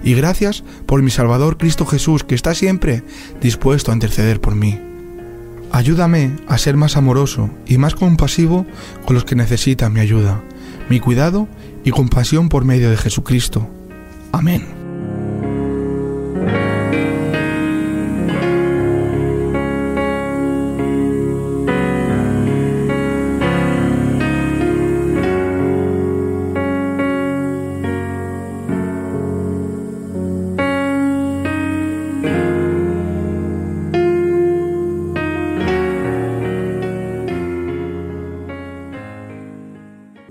Y 0.05 0.15
gracias 0.15 0.63
por 0.87 1.03
mi 1.03 1.11
Salvador 1.11 1.57
Cristo 1.57 1.87
Jesús 1.87 2.23
que 2.23 2.35
está 2.35 2.55
siempre 2.55 3.03
dispuesto 3.41 3.91
a 3.91 3.95
interceder 3.95 4.41
por 4.41 4.55
mí. 4.55 4.79
Ayúdame 5.73 6.37
a 6.47 6.59
ser 6.59 6.77
más 6.77 6.97
amoroso 6.97 7.51
y 7.67 7.79
más 7.79 7.95
compasivo 7.95 8.67
con 9.05 9.15
los 9.15 9.25
que 9.25 9.35
necesitan 9.35 9.93
mi 9.93 10.01
ayuda, 10.01 10.43
mi 10.89 11.01
cuidado 11.01 11.49
y 11.85 11.91
compasión 11.91 12.49
por 12.49 12.65
medio 12.65 12.91
de 12.91 12.97
Jesucristo. 12.97 13.69
Amén. 14.33 14.78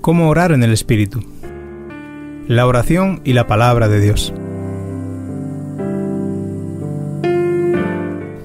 ¿Cómo 0.08 0.30
orar 0.30 0.54
en 0.54 0.64
el 0.64 0.72
Espíritu? 0.72 1.20
La 2.48 2.66
oración 2.66 3.20
y 3.26 3.34
la 3.34 3.46
palabra 3.46 3.90
de 3.90 4.00
Dios. 4.00 4.34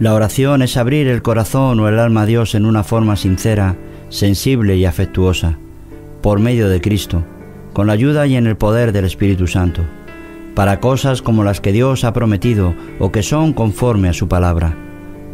La 0.00 0.12
oración 0.12 0.62
es 0.62 0.76
abrir 0.76 1.06
el 1.06 1.22
corazón 1.22 1.78
o 1.78 1.88
el 1.88 2.00
alma 2.00 2.22
a 2.22 2.26
Dios 2.26 2.56
en 2.56 2.66
una 2.66 2.82
forma 2.82 3.14
sincera, 3.14 3.76
sensible 4.08 4.76
y 4.76 4.86
afectuosa, 4.86 5.56
por 6.20 6.40
medio 6.40 6.68
de 6.68 6.80
Cristo, 6.80 7.22
con 7.74 7.86
la 7.86 7.92
ayuda 7.92 8.26
y 8.26 8.34
en 8.34 8.48
el 8.48 8.56
poder 8.56 8.90
del 8.90 9.04
Espíritu 9.04 9.46
Santo, 9.46 9.82
para 10.56 10.80
cosas 10.80 11.22
como 11.22 11.44
las 11.44 11.60
que 11.60 11.70
Dios 11.70 12.02
ha 12.02 12.12
prometido 12.12 12.74
o 12.98 13.12
que 13.12 13.22
son 13.22 13.52
conforme 13.52 14.08
a 14.08 14.14
su 14.14 14.26
palabra, 14.26 14.74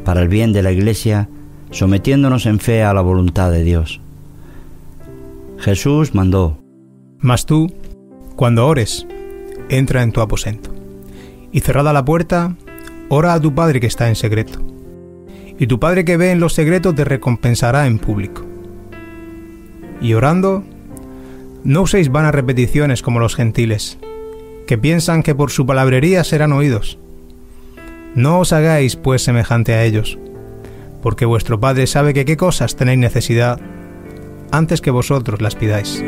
para 0.04 0.20
el 0.20 0.28
bien 0.28 0.52
de 0.52 0.60
la 0.60 0.72
Iglesia, 0.72 1.30
sometiéndonos 1.70 2.44
en 2.44 2.60
fe 2.60 2.82
a 2.82 2.92
la 2.92 3.00
voluntad 3.00 3.50
de 3.50 3.64
Dios. 3.64 4.02
Jesús 5.58 6.14
mandó, 6.14 6.62
Mas 7.18 7.44
tú, 7.44 7.72
cuando 8.36 8.66
ores, 8.66 9.06
entra 9.68 10.04
en 10.04 10.12
tu 10.12 10.20
aposento, 10.20 10.70
y 11.50 11.60
cerrada 11.60 11.92
la 11.92 12.04
puerta, 12.04 12.54
ora 13.08 13.34
a 13.34 13.40
tu 13.40 13.54
Padre 13.54 13.80
que 13.80 13.88
está 13.88 14.08
en 14.08 14.14
secreto, 14.14 14.60
y 15.58 15.66
tu 15.66 15.80
Padre 15.80 16.04
que 16.04 16.16
ve 16.16 16.30
en 16.30 16.38
los 16.38 16.54
secretos 16.54 16.94
te 16.94 17.04
recompensará 17.04 17.88
en 17.88 17.98
público. 17.98 18.46
Y 20.00 20.14
orando, 20.14 20.62
no 21.64 21.82
uséis 21.82 22.08
vanas 22.08 22.34
repeticiones 22.34 23.02
como 23.02 23.18
los 23.18 23.34
gentiles, 23.34 23.98
que 24.68 24.78
piensan 24.78 25.24
que 25.24 25.34
por 25.34 25.50
su 25.50 25.66
palabrería 25.66 26.22
serán 26.22 26.52
oídos. 26.52 27.00
No 28.14 28.38
os 28.38 28.52
hagáis 28.52 28.94
pues 28.94 29.22
semejante 29.22 29.74
a 29.74 29.84
ellos, 29.84 30.20
porque 31.02 31.24
vuestro 31.24 31.58
Padre 31.58 31.88
sabe 31.88 32.14
que 32.14 32.24
qué 32.24 32.36
cosas 32.36 32.76
tenéis 32.76 33.00
necesidad 33.00 33.60
antes 34.50 34.80
que 34.80 34.90
vosotros 34.90 35.40
las 35.40 35.54
pidáis. 35.54 36.02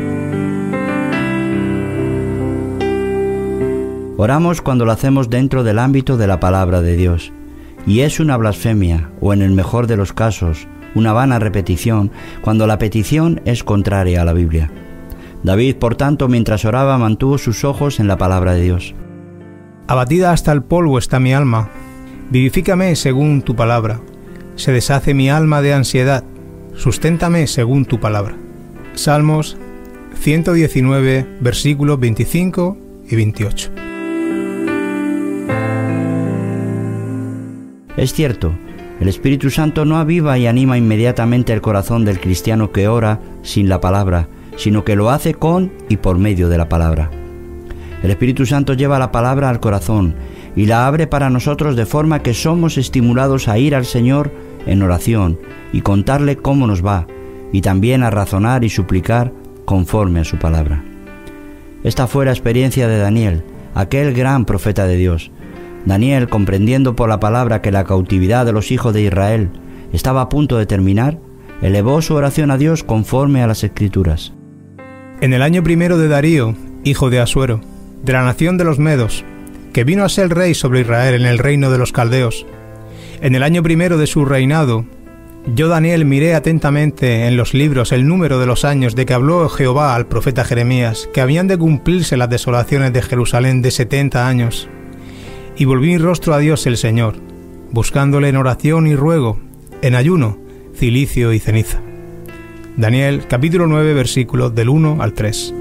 Oramos 4.17 4.61
cuando 4.61 4.85
lo 4.85 4.91
hacemos 4.91 5.29
dentro 5.29 5.63
del 5.63 5.79
ámbito 5.79 6.15
de 6.15 6.27
la 6.27 6.39
palabra 6.39 6.81
de 6.81 6.95
Dios. 6.95 7.33
Y 7.87 8.01
es 8.01 8.19
una 8.19 8.37
blasfemia, 8.37 9.09
o 9.19 9.33
en 9.33 9.41
el 9.41 9.51
mejor 9.51 9.87
de 9.87 9.97
los 9.97 10.13
casos, 10.13 10.67
una 10.93 11.13
vana 11.13 11.39
repetición, 11.39 12.11
cuando 12.41 12.67
la 12.67 12.77
petición 12.77 13.41
es 13.45 13.63
contraria 13.63 14.21
a 14.21 14.25
la 14.25 14.33
Biblia. 14.33 14.69
David, 15.43 15.77
por 15.77 15.95
tanto, 15.95 16.27
mientras 16.27 16.65
oraba, 16.65 16.99
mantuvo 16.99 17.39
sus 17.39 17.63
ojos 17.63 17.99
en 17.99 18.07
la 18.07 18.17
palabra 18.17 18.53
de 18.53 18.61
Dios. 18.61 18.93
Abatida 19.87 20.31
hasta 20.31 20.51
el 20.51 20.61
polvo 20.61 20.99
está 20.99 21.19
mi 21.19 21.33
alma. 21.33 21.69
Vivifícame 22.29 22.95
según 22.95 23.41
tu 23.41 23.55
palabra. 23.55 23.99
Se 24.55 24.71
deshace 24.71 25.15
mi 25.15 25.29
alma 25.29 25.61
de 25.61 25.73
ansiedad. 25.73 26.23
Susténtame 26.75 27.47
según 27.47 27.85
tu 27.85 27.99
palabra. 27.99 28.35
Salmos 28.93 29.57
119, 30.15 31.25
versículos 31.39 31.99
25 31.99 32.77
y 33.09 33.15
28. 33.15 33.71
Es 37.97 38.13
cierto, 38.13 38.53
el 38.99 39.09
Espíritu 39.09 39.49
Santo 39.49 39.85
no 39.85 39.97
aviva 39.97 40.37
y 40.37 40.47
anima 40.47 40.77
inmediatamente 40.77 41.53
el 41.53 41.61
corazón 41.61 42.05
del 42.05 42.19
cristiano 42.19 42.71
que 42.71 42.87
ora 42.87 43.19
sin 43.41 43.67
la 43.67 43.81
palabra, 43.81 44.27
sino 44.57 44.83
que 44.83 44.95
lo 44.95 45.09
hace 45.09 45.33
con 45.33 45.71
y 45.89 45.97
por 45.97 46.17
medio 46.17 46.49
de 46.49 46.57
la 46.57 46.69
palabra. 46.69 47.11
El 48.03 48.11
Espíritu 48.11 48.45
Santo 48.45 48.73
lleva 48.73 48.97
la 48.97 49.11
palabra 49.11 49.49
al 49.49 49.59
corazón 49.59 50.15
y 50.55 50.65
la 50.65 50.87
abre 50.87 51.07
para 51.07 51.29
nosotros 51.29 51.75
de 51.75 51.85
forma 51.85 52.23
que 52.23 52.33
somos 52.33 52.77
estimulados 52.77 53.47
a 53.47 53.57
ir 53.57 53.75
al 53.75 53.85
Señor 53.85 54.31
en 54.65 54.81
oración 54.81 55.39
y 55.73 55.81
contarle 55.81 56.37
cómo 56.37 56.67
nos 56.67 56.85
va, 56.85 57.07
y 57.51 57.61
también 57.61 58.03
a 58.03 58.09
razonar 58.09 58.63
y 58.63 58.69
suplicar 58.69 59.33
conforme 59.65 60.21
a 60.21 60.23
su 60.23 60.37
palabra. 60.37 60.83
Esta 61.83 62.07
fue 62.07 62.25
la 62.25 62.31
experiencia 62.31 62.87
de 62.87 62.97
Daniel, 62.97 63.43
aquel 63.73 64.13
gran 64.13 64.45
profeta 64.45 64.85
de 64.85 64.97
Dios. 64.97 65.31
Daniel, 65.85 66.29
comprendiendo 66.29 66.95
por 66.95 67.09
la 67.09 67.19
palabra 67.19 67.61
que 67.61 67.71
la 67.71 67.83
cautividad 67.83 68.45
de 68.45 68.53
los 68.53 68.71
hijos 68.71 68.93
de 68.93 69.01
Israel 69.01 69.49
estaba 69.91 70.21
a 70.21 70.29
punto 70.29 70.57
de 70.57 70.65
terminar, 70.65 71.19
elevó 71.61 72.01
su 72.01 72.13
oración 72.13 72.51
a 72.51 72.57
Dios 72.57 72.83
conforme 72.83 73.41
a 73.41 73.47
las 73.47 73.63
escrituras. 73.63 74.33
En 75.21 75.33
el 75.33 75.41
año 75.41 75.63
primero 75.63 75.97
de 75.97 76.07
Darío, 76.07 76.55
hijo 76.83 77.09
de 77.09 77.19
Asuero, 77.19 77.61
de 78.03 78.13
la 78.13 78.23
nación 78.23 78.57
de 78.57 78.63
los 78.63 78.79
Medos, 78.79 79.23
que 79.73 79.83
vino 79.83 80.03
a 80.03 80.09
ser 80.09 80.29
rey 80.29 80.53
sobre 80.53 80.81
Israel 80.81 81.15
en 81.15 81.25
el 81.25 81.37
reino 81.37 81.71
de 81.71 81.77
los 81.77 81.91
Caldeos, 81.91 82.45
en 83.21 83.35
el 83.35 83.43
año 83.43 83.61
primero 83.61 83.97
de 83.97 84.07
su 84.07 84.25
reinado, 84.25 84.85
yo 85.55 85.67
Daniel 85.67 86.05
miré 86.05 86.33
atentamente 86.35 87.27
en 87.27 87.37
los 87.37 87.53
libros 87.53 87.91
el 87.91 88.07
número 88.07 88.39
de 88.39 88.45
los 88.47 88.65
años 88.65 88.95
de 88.95 89.05
que 89.05 89.13
habló 89.13 89.47
Jehová 89.47 89.95
al 89.95 90.07
profeta 90.07 90.43
Jeremías, 90.43 91.07
que 91.13 91.21
habían 91.21 91.47
de 91.47 91.57
cumplirse 91.57 92.17
las 92.17 92.29
desolaciones 92.29 92.93
de 92.93 93.01
Jerusalén 93.01 93.61
de 93.61 93.71
setenta 93.71 94.27
años. 94.27 94.67
Y 95.55 95.65
volví 95.65 95.89
mi 95.89 95.97
rostro 95.97 96.33
a 96.33 96.39
Dios 96.39 96.65
el 96.65 96.77
Señor, 96.77 97.15
buscándole 97.71 98.29
en 98.29 98.37
oración 98.37 98.87
y 98.87 98.95
ruego, 98.95 99.39
en 99.81 99.95
ayuno, 99.95 100.39
cilicio 100.75 101.31
y 101.33 101.39
ceniza. 101.39 101.79
Daniel 102.77 103.23
capítulo 103.27 103.67
9 103.67 103.93
versículos 103.93 104.55
del 104.55 104.69
1 104.69 104.97
al 104.99 105.13
3. 105.13 105.53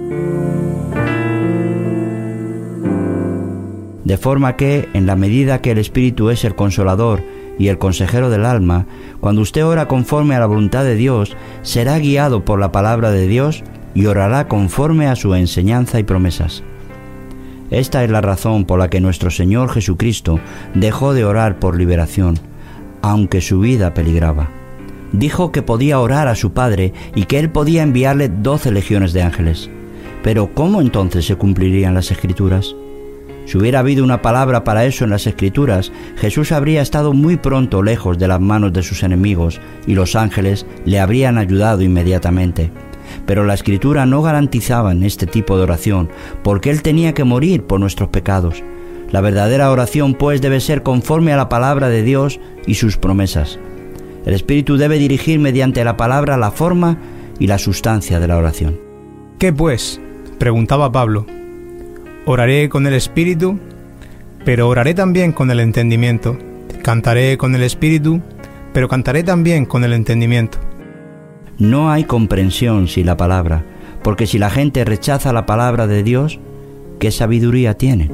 De 4.04 4.16
forma 4.16 4.56
que, 4.56 4.88
en 4.94 5.06
la 5.06 5.16
medida 5.16 5.60
que 5.60 5.70
el 5.70 5.78
Espíritu 5.78 6.30
es 6.30 6.44
el 6.44 6.54
consolador, 6.54 7.22
y 7.60 7.68
el 7.68 7.76
consejero 7.76 8.30
del 8.30 8.46
alma, 8.46 8.86
cuando 9.20 9.42
usted 9.42 9.66
ora 9.66 9.86
conforme 9.86 10.34
a 10.34 10.40
la 10.40 10.46
voluntad 10.46 10.82
de 10.82 10.94
Dios, 10.94 11.36
será 11.60 11.98
guiado 11.98 12.42
por 12.42 12.58
la 12.58 12.72
palabra 12.72 13.10
de 13.10 13.26
Dios 13.26 13.62
y 13.94 14.06
orará 14.06 14.48
conforme 14.48 15.08
a 15.08 15.14
su 15.14 15.34
enseñanza 15.34 15.98
y 15.98 16.02
promesas. 16.02 16.62
Esta 17.70 18.02
es 18.02 18.10
la 18.10 18.22
razón 18.22 18.64
por 18.64 18.78
la 18.78 18.88
que 18.88 19.02
nuestro 19.02 19.30
Señor 19.30 19.68
Jesucristo 19.68 20.40
dejó 20.72 21.12
de 21.12 21.26
orar 21.26 21.58
por 21.58 21.76
liberación, 21.76 22.38
aunque 23.02 23.42
su 23.42 23.60
vida 23.60 23.92
peligraba. 23.92 24.48
Dijo 25.12 25.52
que 25.52 25.60
podía 25.60 26.00
orar 26.00 26.28
a 26.28 26.36
su 26.36 26.52
Padre 26.54 26.94
y 27.14 27.24
que 27.24 27.38
Él 27.38 27.50
podía 27.50 27.82
enviarle 27.82 28.30
doce 28.30 28.72
legiones 28.72 29.12
de 29.12 29.20
ángeles. 29.20 29.68
Pero 30.22 30.54
¿cómo 30.54 30.80
entonces 30.80 31.26
se 31.26 31.36
cumplirían 31.36 31.92
las 31.92 32.10
escrituras? 32.10 32.74
Si 33.46 33.58
hubiera 33.58 33.80
habido 33.80 34.04
una 34.04 34.22
palabra 34.22 34.64
para 34.64 34.84
eso 34.84 35.04
en 35.04 35.10
las 35.10 35.26
escrituras, 35.26 35.92
Jesús 36.16 36.52
habría 36.52 36.82
estado 36.82 37.12
muy 37.12 37.36
pronto 37.36 37.82
lejos 37.82 38.18
de 38.18 38.28
las 38.28 38.40
manos 38.40 38.72
de 38.72 38.82
sus 38.82 39.02
enemigos 39.02 39.60
y 39.86 39.94
los 39.94 40.14
ángeles 40.14 40.66
le 40.84 41.00
habrían 41.00 41.38
ayudado 41.38 41.82
inmediatamente. 41.82 42.70
Pero 43.26 43.44
la 43.44 43.54
escritura 43.54 44.06
no 44.06 44.22
garantizaba 44.22 44.92
este 44.92 45.26
tipo 45.26 45.56
de 45.56 45.64
oración, 45.64 46.10
porque 46.42 46.70
Él 46.70 46.82
tenía 46.82 47.12
que 47.12 47.24
morir 47.24 47.64
por 47.64 47.80
nuestros 47.80 48.10
pecados. 48.10 48.62
La 49.10 49.20
verdadera 49.20 49.70
oración 49.70 50.14
pues 50.14 50.40
debe 50.40 50.60
ser 50.60 50.82
conforme 50.82 51.32
a 51.32 51.36
la 51.36 51.48
palabra 51.48 51.88
de 51.88 52.02
Dios 52.02 52.38
y 52.66 52.74
sus 52.74 52.96
promesas. 52.96 53.58
El 54.24 54.34
Espíritu 54.34 54.76
debe 54.76 54.98
dirigir 54.98 55.40
mediante 55.40 55.82
la 55.82 55.96
palabra 55.96 56.36
la 56.36 56.50
forma 56.50 56.98
y 57.38 57.46
la 57.46 57.58
sustancia 57.58 58.20
de 58.20 58.28
la 58.28 58.36
oración. 58.36 58.78
¿Qué 59.38 59.52
pues? 59.52 60.00
preguntaba 60.38 60.92
Pablo. 60.92 61.26
Oraré 62.26 62.68
con 62.68 62.86
el 62.86 62.94
espíritu, 62.94 63.58
pero 64.44 64.68
oraré 64.68 64.94
también 64.94 65.32
con 65.32 65.50
el 65.50 65.60
entendimiento. 65.60 66.36
Cantaré 66.82 67.36
con 67.38 67.54
el 67.54 67.62
espíritu, 67.62 68.20
pero 68.72 68.88
cantaré 68.88 69.22
también 69.22 69.64
con 69.64 69.84
el 69.84 69.92
entendimiento. 69.92 70.58
No 71.58 71.90
hay 71.90 72.04
comprensión 72.04 72.88
sin 72.88 73.06
la 73.06 73.16
palabra, 73.16 73.64
porque 74.02 74.26
si 74.26 74.38
la 74.38 74.50
gente 74.50 74.84
rechaza 74.84 75.32
la 75.32 75.46
palabra 75.46 75.86
de 75.86 76.02
Dios, 76.02 76.38
¿qué 76.98 77.10
sabiduría 77.10 77.74
tiene? 77.74 78.10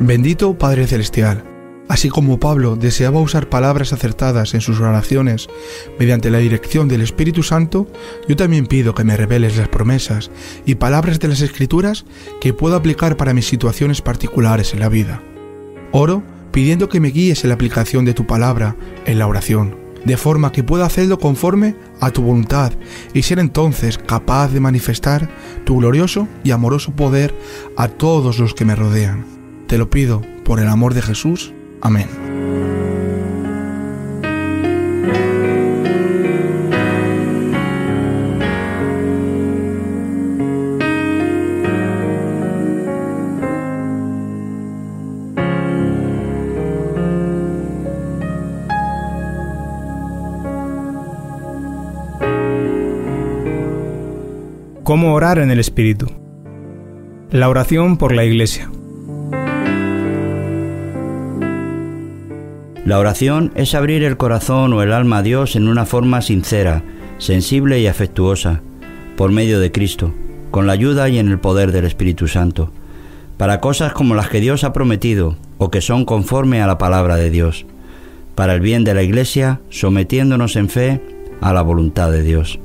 Bendito 0.00 0.56
Padre 0.56 0.86
Celestial 0.86 1.42
Así 1.88 2.10
como 2.10 2.38
Pablo 2.38 2.76
deseaba 2.76 3.20
usar 3.20 3.48
palabras 3.48 3.92
acertadas 3.92 4.52
en 4.54 4.60
sus 4.60 4.78
oraciones 4.80 5.48
mediante 5.98 6.30
la 6.30 6.38
dirección 6.38 6.86
del 6.86 7.00
Espíritu 7.00 7.42
Santo, 7.42 7.90
yo 8.28 8.36
también 8.36 8.66
pido 8.66 8.94
que 8.94 9.04
me 9.04 9.16
reveles 9.16 9.56
las 9.56 9.68
promesas 9.68 10.30
y 10.66 10.74
palabras 10.74 11.18
de 11.18 11.28
las 11.28 11.40
Escrituras 11.40 12.04
que 12.40 12.52
puedo 12.52 12.76
aplicar 12.76 13.16
para 13.16 13.32
mis 13.32 13.46
situaciones 13.46 14.02
particulares 14.02 14.74
en 14.74 14.80
la 14.80 14.90
vida. 14.90 15.22
Oro 15.90 16.22
pidiendo 16.52 16.88
que 16.88 17.00
me 17.00 17.08
guíes 17.08 17.44
en 17.44 17.48
la 17.48 17.54
aplicación 17.54 18.04
de 18.04 18.14
tu 18.14 18.26
palabra 18.26 18.76
en 19.06 19.18
la 19.18 19.26
oración, 19.26 19.76
de 20.04 20.16
forma 20.16 20.52
que 20.52 20.62
pueda 20.62 20.86
hacerlo 20.86 21.18
conforme 21.18 21.74
a 22.00 22.10
tu 22.10 22.22
voluntad 22.22 22.72
y 23.14 23.22
ser 23.22 23.38
entonces 23.38 23.98
capaz 23.98 24.48
de 24.48 24.60
manifestar 24.60 25.30
tu 25.64 25.78
glorioso 25.78 26.28
y 26.44 26.50
amoroso 26.50 26.92
poder 26.92 27.34
a 27.76 27.88
todos 27.88 28.38
los 28.38 28.54
que 28.54 28.64
me 28.64 28.74
rodean. 28.74 29.24
Te 29.66 29.78
lo 29.78 29.88
pido 29.90 30.22
por 30.44 30.60
el 30.60 30.68
amor 30.68 30.94
de 30.94 31.02
Jesús. 31.02 31.52
Amén. 31.80 32.08
¿Cómo 54.88 55.12
orar 55.12 55.38
en 55.38 55.50
el 55.50 55.58
Espíritu? 55.58 56.06
La 57.30 57.50
oración 57.50 57.98
por 57.98 58.14
la 58.14 58.24
Iglesia. 58.24 58.70
La 62.88 62.98
oración 62.98 63.52
es 63.54 63.74
abrir 63.74 64.02
el 64.02 64.16
corazón 64.16 64.72
o 64.72 64.82
el 64.82 64.94
alma 64.94 65.18
a 65.18 65.22
Dios 65.22 65.56
en 65.56 65.68
una 65.68 65.84
forma 65.84 66.22
sincera, 66.22 66.82
sensible 67.18 67.78
y 67.80 67.86
afectuosa, 67.86 68.62
por 69.14 69.30
medio 69.30 69.60
de 69.60 69.70
Cristo, 69.70 70.14
con 70.50 70.66
la 70.66 70.72
ayuda 70.72 71.06
y 71.10 71.18
en 71.18 71.28
el 71.28 71.38
poder 71.38 71.70
del 71.70 71.84
Espíritu 71.84 72.28
Santo, 72.28 72.72
para 73.36 73.60
cosas 73.60 73.92
como 73.92 74.14
las 74.14 74.30
que 74.30 74.40
Dios 74.40 74.64
ha 74.64 74.72
prometido 74.72 75.36
o 75.58 75.70
que 75.70 75.82
son 75.82 76.06
conforme 76.06 76.62
a 76.62 76.66
la 76.66 76.78
palabra 76.78 77.16
de 77.16 77.28
Dios, 77.28 77.66
para 78.34 78.54
el 78.54 78.60
bien 78.60 78.84
de 78.84 78.94
la 78.94 79.02
Iglesia, 79.02 79.60
sometiéndonos 79.68 80.56
en 80.56 80.70
fe 80.70 81.02
a 81.42 81.52
la 81.52 81.60
voluntad 81.60 82.10
de 82.10 82.22
Dios. 82.22 82.58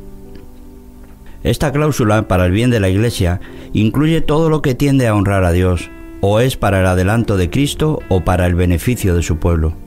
Esta 1.44 1.74
cláusula 1.74 2.30
para 2.30 2.46
el 2.46 2.54
bien 2.54 2.70
de 2.70 2.80
la 2.80 2.88
Iglesia 2.88 3.42
incluye 3.74 4.22
todo 4.22 4.50
lo 4.50 4.62
que 4.62 4.74
tiende 4.74 5.06
a 5.06 5.16
honrar 5.16 5.44
a 5.44 5.52
Dios, 5.52 5.90
o 6.22 6.40
es 6.40 6.56
para 6.56 6.80
el 6.80 6.86
adelanto 6.86 7.36
de 7.36 7.50
Cristo 7.50 8.00
o 8.08 8.22
para 8.22 8.46
el 8.46 8.56
beneficio 8.56 9.16
de 9.16 9.22
su 9.22 9.36
pueblo 9.36 9.83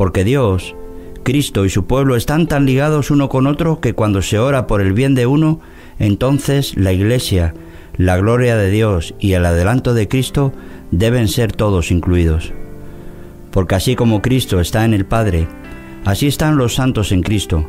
porque 0.00 0.24
Dios, 0.24 0.74
Cristo 1.24 1.66
y 1.66 1.68
su 1.68 1.84
pueblo 1.84 2.16
están 2.16 2.46
tan 2.46 2.64
ligados 2.64 3.10
uno 3.10 3.28
con 3.28 3.46
otro 3.46 3.80
que 3.80 3.92
cuando 3.92 4.22
se 4.22 4.38
ora 4.38 4.66
por 4.66 4.80
el 4.80 4.94
bien 4.94 5.14
de 5.14 5.26
uno, 5.26 5.60
entonces 5.98 6.74
la 6.74 6.94
Iglesia, 6.94 7.52
la 7.98 8.16
gloria 8.16 8.56
de 8.56 8.70
Dios 8.70 9.14
y 9.18 9.34
el 9.34 9.44
adelanto 9.44 9.92
de 9.92 10.08
Cristo 10.08 10.54
deben 10.90 11.28
ser 11.28 11.52
todos 11.52 11.90
incluidos. 11.90 12.50
Porque 13.50 13.74
así 13.74 13.94
como 13.94 14.22
Cristo 14.22 14.58
está 14.58 14.86
en 14.86 14.94
el 14.94 15.04
Padre, 15.04 15.48
así 16.06 16.28
están 16.28 16.56
los 16.56 16.76
santos 16.76 17.12
en 17.12 17.20
Cristo. 17.22 17.68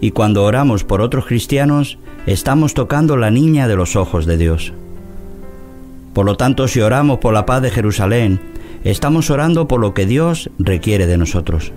Y 0.00 0.12
cuando 0.12 0.44
oramos 0.44 0.82
por 0.82 1.02
otros 1.02 1.26
cristianos, 1.26 1.98
estamos 2.24 2.72
tocando 2.72 3.18
la 3.18 3.30
niña 3.30 3.68
de 3.68 3.76
los 3.76 3.96
ojos 3.96 4.24
de 4.24 4.38
Dios. 4.38 4.72
Por 6.14 6.24
lo 6.24 6.38
tanto, 6.38 6.68
si 6.68 6.80
oramos 6.80 7.18
por 7.18 7.34
la 7.34 7.44
paz 7.44 7.60
de 7.60 7.70
Jerusalén, 7.70 8.40
Estamos 8.84 9.30
orando 9.30 9.66
por 9.66 9.80
lo 9.80 9.94
que 9.94 10.04
Dios 10.04 10.50
requiere 10.58 11.06
de 11.06 11.16
nosotros, 11.16 11.72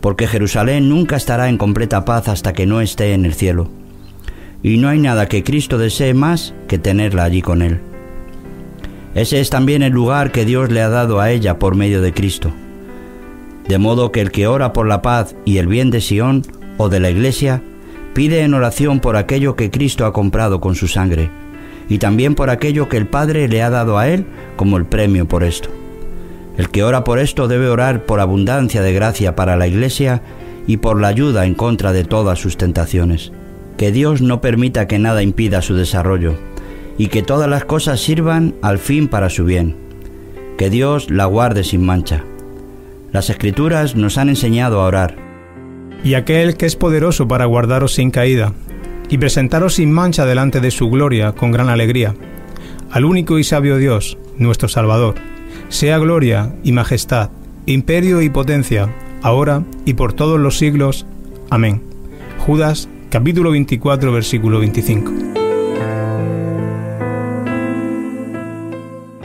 porque 0.00 0.26
Jerusalén 0.26 0.88
nunca 0.88 1.14
estará 1.14 1.50
en 1.50 1.58
completa 1.58 2.06
paz 2.06 2.28
hasta 2.28 2.54
que 2.54 2.64
no 2.64 2.80
esté 2.80 3.12
en 3.12 3.26
el 3.26 3.34
cielo, 3.34 3.68
y 4.62 4.78
no 4.78 4.88
hay 4.88 4.98
nada 4.98 5.28
que 5.28 5.44
Cristo 5.44 5.76
desee 5.76 6.14
más 6.14 6.54
que 6.68 6.78
tenerla 6.78 7.24
allí 7.24 7.42
con 7.42 7.60
Él. 7.60 7.80
Ese 9.14 9.40
es 9.40 9.50
también 9.50 9.82
el 9.82 9.92
lugar 9.92 10.32
que 10.32 10.46
Dios 10.46 10.72
le 10.72 10.80
ha 10.80 10.88
dado 10.88 11.20
a 11.20 11.30
ella 11.30 11.58
por 11.58 11.74
medio 11.74 12.00
de 12.00 12.14
Cristo. 12.14 12.50
De 13.68 13.76
modo 13.76 14.10
que 14.10 14.22
el 14.22 14.30
que 14.30 14.46
ora 14.46 14.72
por 14.72 14.88
la 14.88 15.02
paz 15.02 15.36
y 15.44 15.58
el 15.58 15.66
bien 15.66 15.90
de 15.90 16.00
Sión 16.00 16.44
o 16.78 16.88
de 16.88 16.98
la 16.98 17.10
Iglesia, 17.10 17.62
pide 18.14 18.40
en 18.40 18.54
oración 18.54 19.00
por 19.00 19.16
aquello 19.16 19.54
que 19.54 19.70
Cristo 19.70 20.06
ha 20.06 20.14
comprado 20.14 20.62
con 20.62 20.76
su 20.76 20.88
sangre, 20.88 21.28
y 21.90 21.98
también 21.98 22.34
por 22.34 22.48
aquello 22.48 22.88
que 22.88 22.96
el 22.96 23.06
Padre 23.06 23.48
le 23.48 23.62
ha 23.62 23.68
dado 23.68 23.98
a 23.98 24.08
Él 24.08 24.24
como 24.56 24.78
el 24.78 24.86
premio 24.86 25.28
por 25.28 25.44
esto. 25.44 25.75
El 26.56 26.70
que 26.70 26.82
ora 26.84 27.04
por 27.04 27.18
esto 27.18 27.48
debe 27.48 27.68
orar 27.68 28.04
por 28.04 28.20
abundancia 28.20 28.82
de 28.82 28.92
gracia 28.92 29.36
para 29.36 29.56
la 29.56 29.66
Iglesia 29.66 30.22
y 30.66 30.78
por 30.78 31.00
la 31.00 31.08
ayuda 31.08 31.46
en 31.46 31.54
contra 31.54 31.92
de 31.92 32.04
todas 32.04 32.38
sus 32.38 32.56
tentaciones. 32.56 33.32
que 33.76 33.92
Dios 33.92 34.22
no 34.22 34.40
permita 34.40 34.88
que 34.88 34.98
nada 34.98 35.22
impida 35.22 35.62
su 35.62 35.74
desarrollo 35.74 36.34
y 36.98 37.08
que 37.08 37.22
todas 37.22 37.48
las 37.48 37.64
cosas 37.64 38.00
sirvan 38.00 38.54
al 38.62 38.78
fin 38.78 39.08
para 39.08 39.28
su 39.28 39.44
bien. 39.44 39.76
Que 40.56 40.70
Dios 40.70 41.10
la 41.10 41.26
guarde 41.26 41.62
sin 41.62 41.84
mancha. 41.84 42.24
Las 43.12 43.28
escrituras 43.28 43.94
nos 43.94 44.16
han 44.16 44.30
enseñado 44.30 44.80
a 44.80 44.86
orar. 44.86 45.16
Y 46.02 46.14
aquel 46.14 46.56
que 46.56 46.66
es 46.66 46.76
poderoso 46.76 47.28
para 47.28 47.44
guardaros 47.44 47.94
sin 47.94 48.10
caída 48.10 48.54
y 49.08 49.18
presentaros 49.18 49.74
sin 49.74 49.92
mancha 49.92 50.24
delante 50.24 50.60
de 50.60 50.70
su 50.70 50.88
gloria 50.88 51.32
con 51.32 51.52
gran 51.52 51.68
alegría. 51.68 52.14
Al 52.90 53.04
único 53.04 53.38
y 53.38 53.44
sabio 53.44 53.76
Dios, 53.76 54.16
nuestro 54.38 54.68
Salvador, 54.68 55.16
sea 55.68 55.98
gloria 55.98 56.54
y 56.62 56.72
majestad, 56.72 57.30
imperio 57.66 58.22
y 58.22 58.28
potencia, 58.28 58.92
ahora 59.22 59.62
y 59.84 59.94
por 59.94 60.12
todos 60.12 60.38
los 60.38 60.58
siglos. 60.58 61.06
Amén. 61.50 61.82
Judas 62.38 62.88
capítulo 63.10 63.50
24 63.50 64.12
versículo 64.12 64.60
25. 64.60 65.12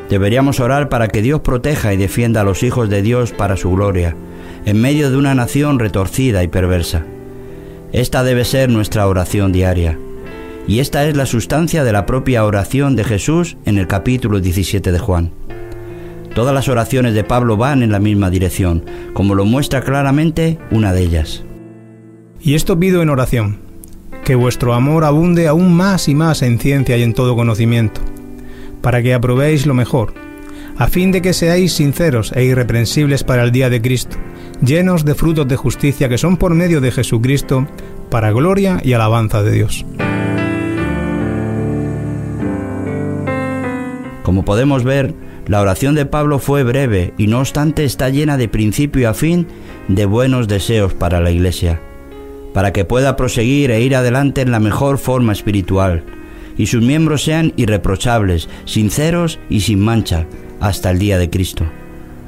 Deberíamos 0.10 0.60
orar 0.60 0.90
para 0.90 1.08
que 1.08 1.22
Dios 1.22 1.40
proteja 1.40 1.94
y 1.94 1.98
defienda 1.98 2.42
a 2.42 2.44
los 2.44 2.64
hijos 2.64 2.90
de 2.90 3.02
Dios 3.02 3.32
para 3.32 3.56
su 3.56 3.72
gloria, 3.72 4.16
en 4.66 4.82
medio 4.82 5.10
de 5.10 5.16
una 5.16 5.34
nación 5.36 5.80
retorcida 5.80 6.44
y 6.44 6.50
perversa. 6.50 7.06
Esta 7.94 8.24
debe 8.24 8.44
ser 8.44 8.70
nuestra 8.70 9.08
oración 9.08 9.54
diaria. 9.54 9.98
Y 10.68 10.80
esta 10.80 11.08
es 11.08 11.16
la 11.16 11.26
sustancia 11.26 11.84
de 11.84 11.94
la 11.94 12.06
propia 12.06 12.44
oración 12.46 12.96
de 12.96 13.04
Jesús 13.04 13.58
en 13.66 13.78
el 13.78 13.88
capítulo 13.88 14.40
17 14.40 14.92
de 14.92 15.00
Juan. 15.00 15.32
Todas 16.34 16.54
las 16.54 16.70
oraciones 16.70 17.14
de 17.14 17.26
Pablo 17.26 17.58
van 17.58 17.84
en 17.84 17.92
la 17.92 18.00
misma 18.00 18.30
dirección, 18.30 18.86
como 19.14 19.36
lo 19.36 19.44
muestra 19.44 19.82
claramente 19.82 20.58
una 20.72 20.94
de 20.94 21.02
ellas. 21.02 21.44
Y 22.40 22.56
esto 22.56 22.80
pido 22.80 23.02
en 23.02 23.10
oración, 23.10 23.60
que 24.24 24.36
vuestro 24.36 24.74
amor 24.74 25.04
abunde 25.04 25.50
aún 25.50 25.74
más 25.74 26.08
y 26.08 26.16
más 26.16 26.42
en 26.42 26.58
ciencia 26.58 26.96
y 26.98 27.04
en 27.04 27.14
todo 27.14 27.36
conocimiento, 27.36 28.00
para 28.82 29.04
que 29.04 29.14
aprobéis 29.14 29.66
lo 29.66 29.74
mejor, 29.74 30.14
a 30.78 30.88
fin 30.88 31.12
de 31.12 31.22
que 31.22 31.34
seáis 31.34 31.74
sinceros 31.74 32.32
e 32.34 32.46
irreprensibles 32.46 33.26
para 33.26 33.44
el 33.44 33.52
día 33.52 33.70
de 33.70 33.82
Cristo, 33.82 34.16
llenos 34.66 35.04
de 35.04 35.16
frutos 35.16 35.50
de 35.50 35.58
justicia 35.58 36.08
que 36.08 36.18
son 36.18 36.38
por 36.38 36.56
medio 36.56 36.80
de 36.80 36.92
Jesucristo, 36.92 37.68
para 38.10 38.32
gloria 38.32 38.80
y 38.84 38.94
alabanza 38.94 39.44
de 39.44 39.52
Dios. 39.52 39.86
Como 44.24 44.46
podemos 44.46 44.84
ver, 44.86 45.14
la 45.48 45.62
oración 45.62 45.96
de 45.96 46.06
Pablo 46.06 46.40
fue 46.40 46.64
breve 46.64 47.14
y 47.18 47.28
no 47.28 47.40
obstante 47.40 47.84
está 47.84 48.10
llena 48.10 48.38
de 48.38 48.48
principio 48.48 49.10
a 49.10 49.14
fin 49.14 49.48
de 49.88 50.06
buenos 50.06 50.48
deseos 50.48 50.94
para 50.94 51.20
la 51.20 51.32
Iglesia, 51.32 51.82
para 52.54 52.72
que 52.72 52.86
pueda 52.86 53.16
proseguir 53.16 53.72
e 53.72 53.82
ir 53.82 53.96
adelante 53.96 54.42
en 54.42 54.52
la 54.52 54.60
mejor 54.60 54.98
forma 54.98 55.34
espiritual, 55.34 56.04
y 56.58 56.68
sus 56.68 56.82
miembros 56.82 57.24
sean 57.24 57.54
irreprochables, 57.56 58.50
sinceros 58.66 59.40
y 59.50 59.62
sin 59.62 59.80
mancha, 59.80 60.28
hasta 60.60 60.92
el 60.92 61.00
día 61.00 61.18
de 61.18 61.30
Cristo, 61.30 61.66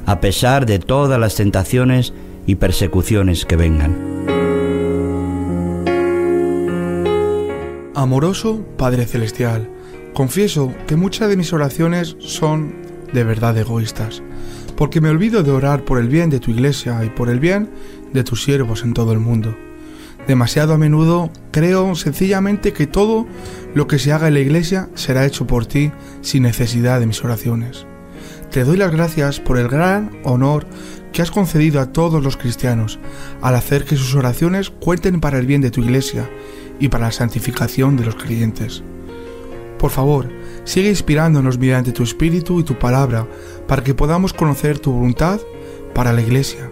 a 0.05 0.19
pesar 0.19 0.65
de 0.65 0.79
todas 0.79 1.19
las 1.19 1.35
tentaciones 1.35 2.13
y 2.47 2.55
persecuciones 2.55 3.45
que 3.45 3.55
vengan. 3.55 3.95
Amoroso 7.95 8.65
Padre 8.75 9.05
Celestial, 9.05 9.69
confieso 10.13 10.73
que 10.87 10.95
muchas 10.95 11.29
de 11.29 11.37
mis 11.37 11.53
oraciones 11.53 12.17
son 12.19 12.82
de 13.13 13.23
verdad 13.23 13.57
egoístas, 13.57 14.21
porque 14.75 15.01
me 15.01 15.09
olvido 15.09 15.43
de 15.43 15.51
orar 15.51 15.85
por 15.85 15.99
el 15.99 16.07
bien 16.07 16.29
de 16.29 16.39
tu 16.39 16.51
iglesia 16.51 17.03
y 17.05 17.09
por 17.09 17.29
el 17.29 17.39
bien 17.39 17.69
de 18.13 18.23
tus 18.23 18.43
siervos 18.43 18.83
en 18.83 18.93
todo 18.93 19.13
el 19.13 19.19
mundo. 19.19 19.55
Demasiado 20.27 20.73
a 20.73 20.77
menudo 20.77 21.31
creo 21.51 21.95
sencillamente 21.95 22.71
que 22.71 22.87
todo 22.87 23.27
lo 23.75 23.87
que 23.87 23.99
se 23.99 24.13
haga 24.13 24.29
en 24.29 24.35
la 24.35 24.39
iglesia 24.39 24.89
será 24.95 25.25
hecho 25.25 25.45
por 25.45 25.65
ti 25.65 25.91
sin 26.21 26.43
necesidad 26.43 26.99
de 26.99 27.07
mis 27.07 27.23
oraciones. 27.23 27.85
Te 28.49 28.63
doy 28.63 28.77
las 28.77 28.91
gracias 28.91 29.39
por 29.39 29.57
el 29.57 29.67
gran 29.67 30.11
honor 30.23 30.65
que 31.11 31.21
has 31.21 31.31
concedido 31.31 31.81
a 31.81 31.91
todos 31.91 32.23
los 32.23 32.37
cristianos 32.37 32.99
al 33.41 33.55
hacer 33.55 33.83
que 33.83 33.97
sus 33.97 34.15
oraciones 34.15 34.69
cuenten 34.69 35.19
para 35.19 35.39
el 35.39 35.45
bien 35.45 35.61
de 35.61 35.71
tu 35.71 35.81
iglesia 35.81 36.29
y 36.79 36.87
para 36.87 37.05
la 37.05 37.11
santificación 37.11 37.97
de 37.97 38.05
los 38.05 38.15
creyentes. 38.15 38.83
Por 39.77 39.91
favor, 39.91 40.29
sigue 40.63 40.89
inspirándonos 40.89 41.57
mediante 41.57 41.91
tu 41.91 42.03
espíritu 42.03 42.59
y 42.59 42.63
tu 42.63 42.77
palabra 42.77 43.27
para 43.67 43.83
que 43.83 43.93
podamos 43.93 44.33
conocer 44.33 44.79
tu 44.79 44.91
voluntad 44.91 45.39
para 45.93 46.13
la 46.13 46.21
iglesia. 46.21 46.69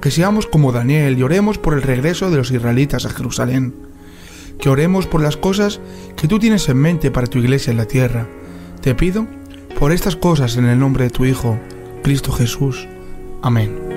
Que 0.00 0.10
seamos 0.10 0.46
como 0.46 0.72
Daniel 0.72 1.18
y 1.18 1.22
oremos 1.22 1.58
por 1.58 1.74
el 1.74 1.82
regreso 1.82 2.30
de 2.30 2.36
los 2.36 2.50
israelitas 2.50 3.04
a 3.04 3.10
Jerusalén. 3.10 3.74
Que 4.58 4.68
oremos 4.68 5.06
por 5.06 5.22
las 5.22 5.36
cosas 5.36 5.80
que 6.16 6.28
tú 6.28 6.38
tienes 6.38 6.68
en 6.68 6.78
mente 6.78 7.10
para 7.10 7.26
tu 7.26 7.38
iglesia 7.38 7.70
en 7.70 7.76
la 7.76 7.86
tierra. 7.86 8.28
Te 8.80 8.94
pido 8.94 9.26
por 9.78 9.92
estas 9.92 10.16
cosas 10.16 10.56
en 10.56 10.66
el 10.66 10.78
nombre 10.78 11.04
de 11.04 11.10
tu 11.10 11.24
Hijo, 11.24 11.58
Cristo 12.02 12.32
Jesús. 12.32 12.88
Amén. 13.42 13.87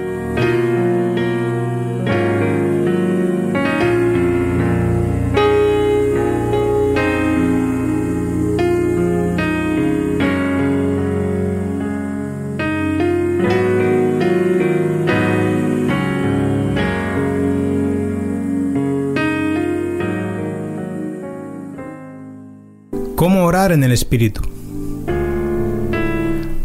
Orar 23.72 23.78
en 23.78 23.84
el 23.84 23.92
Espíritu? 23.92 24.42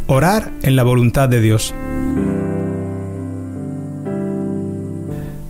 Orar 0.08 0.50
en 0.62 0.76
la 0.76 0.82
voluntad 0.82 1.28
de 1.28 1.40
Dios. 1.40 1.72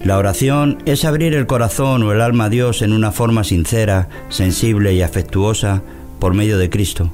La 0.04 0.18
oración 0.18 0.78
es 0.84 1.04
abrir 1.04 1.34
el 1.34 1.46
corazón 1.46 2.02
o 2.02 2.12
el 2.12 2.20
alma 2.20 2.44
a 2.44 2.48
Dios 2.48 2.82
en 2.82 2.92
una 2.92 3.10
forma 3.10 3.42
sincera, 3.42 4.08
sensible 4.28 4.92
y 4.94 5.02
afectuosa 5.02 5.82
por 6.18 6.34
medio 6.34 6.58
de 6.58 6.68
Cristo, 6.68 7.10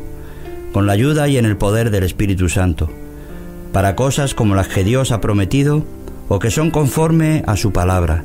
con 0.72 0.86
la 0.86 0.92
ayuda 0.92 1.28
y 1.28 1.38
en 1.38 1.46
el 1.46 1.56
poder 1.56 1.90
del 1.90 2.04
Espíritu 2.04 2.48
Santo, 2.48 2.90
para 3.72 3.94
cosas 3.94 4.34
como 4.34 4.54
las 4.54 4.68
que 4.68 4.84
Dios 4.84 5.12
ha 5.12 5.20
prometido 5.20 5.84
o 6.28 6.38
que 6.38 6.50
son 6.50 6.70
conforme 6.70 7.42
a 7.46 7.56
su 7.56 7.72
palabra, 7.72 8.24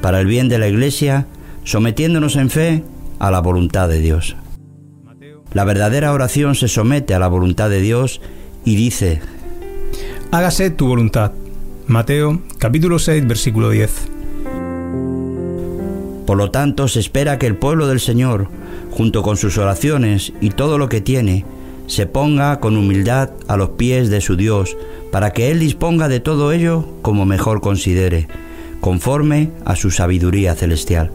para 0.00 0.20
el 0.20 0.26
bien 0.26 0.48
de 0.48 0.58
la 0.58 0.68
Iglesia, 0.68 1.26
sometiéndonos 1.64 2.36
en 2.36 2.50
fe 2.50 2.84
a 3.18 3.30
la 3.30 3.40
voluntad 3.40 3.88
de 3.88 4.00
Dios. 4.00 4.36
La 5.54 5.64
verdadera 5.64 6.12
oración 6.12 6.54
se 6.54 6.68
somete 6.68 7.14
a 7.14 7.18
la 7.18 7.28
voluntad 7.28 7.68
de 7.68 7.80
Dios 7.80 8.20
y 8.64 8.76
dice, 8.76 9.20
Hágase 10.30 10.70
tu 10.70 10.86
voluntad. 10.86 11.32
Mateo 11.86 12.40
capítulo 12.58 12.98
6 12.98 13.26
versículo 13.26 13.68
10. 13.70 14.08
Por 16.26 16.38
lo 16.38 16.50
tanto, 16.50 16.88
se 16.88 17.00
espera 17.00 17.38
que 17.38 17.46
el 17.46 17.56
pueblo 17.56 17.86
del 17.86 18.00
Señor, 18.00 18.48
junto 18.90 19.22
con 19.22 19.36
sus 19.36 19.58
oraciones 19.58 20.32
y 20.40 20.50
todo 20.50 20.78
lo 20.78 20.88
que 20.88 21.02
tiene, 21.02 21.44
se 21.86 22.06
ponga 22.06 22.58
con 22.60 22.78
humildad 22.78 23.30
a 23.48 23.58
los 23.58 23.70
pies 23.70 24.08
de 24.08 24.22
su 24.22 24.36
Dios, 24.36 24.76
para 25.10 25.32
que 25.32 25.50
Él 25.50 25.58
disponga 25.58 26.08
de 26.08 26.20
todo 26.20 26.52
ello 26.52 26.88
como 27.02 27.26
mejor 27.26 27.60
considere, 27.60 28.28
conforme 28.80 29.50
a 29.66 29.76
su 29.76 29.90
sabiduría 29.90 30.54
celestial. 30.54 31.10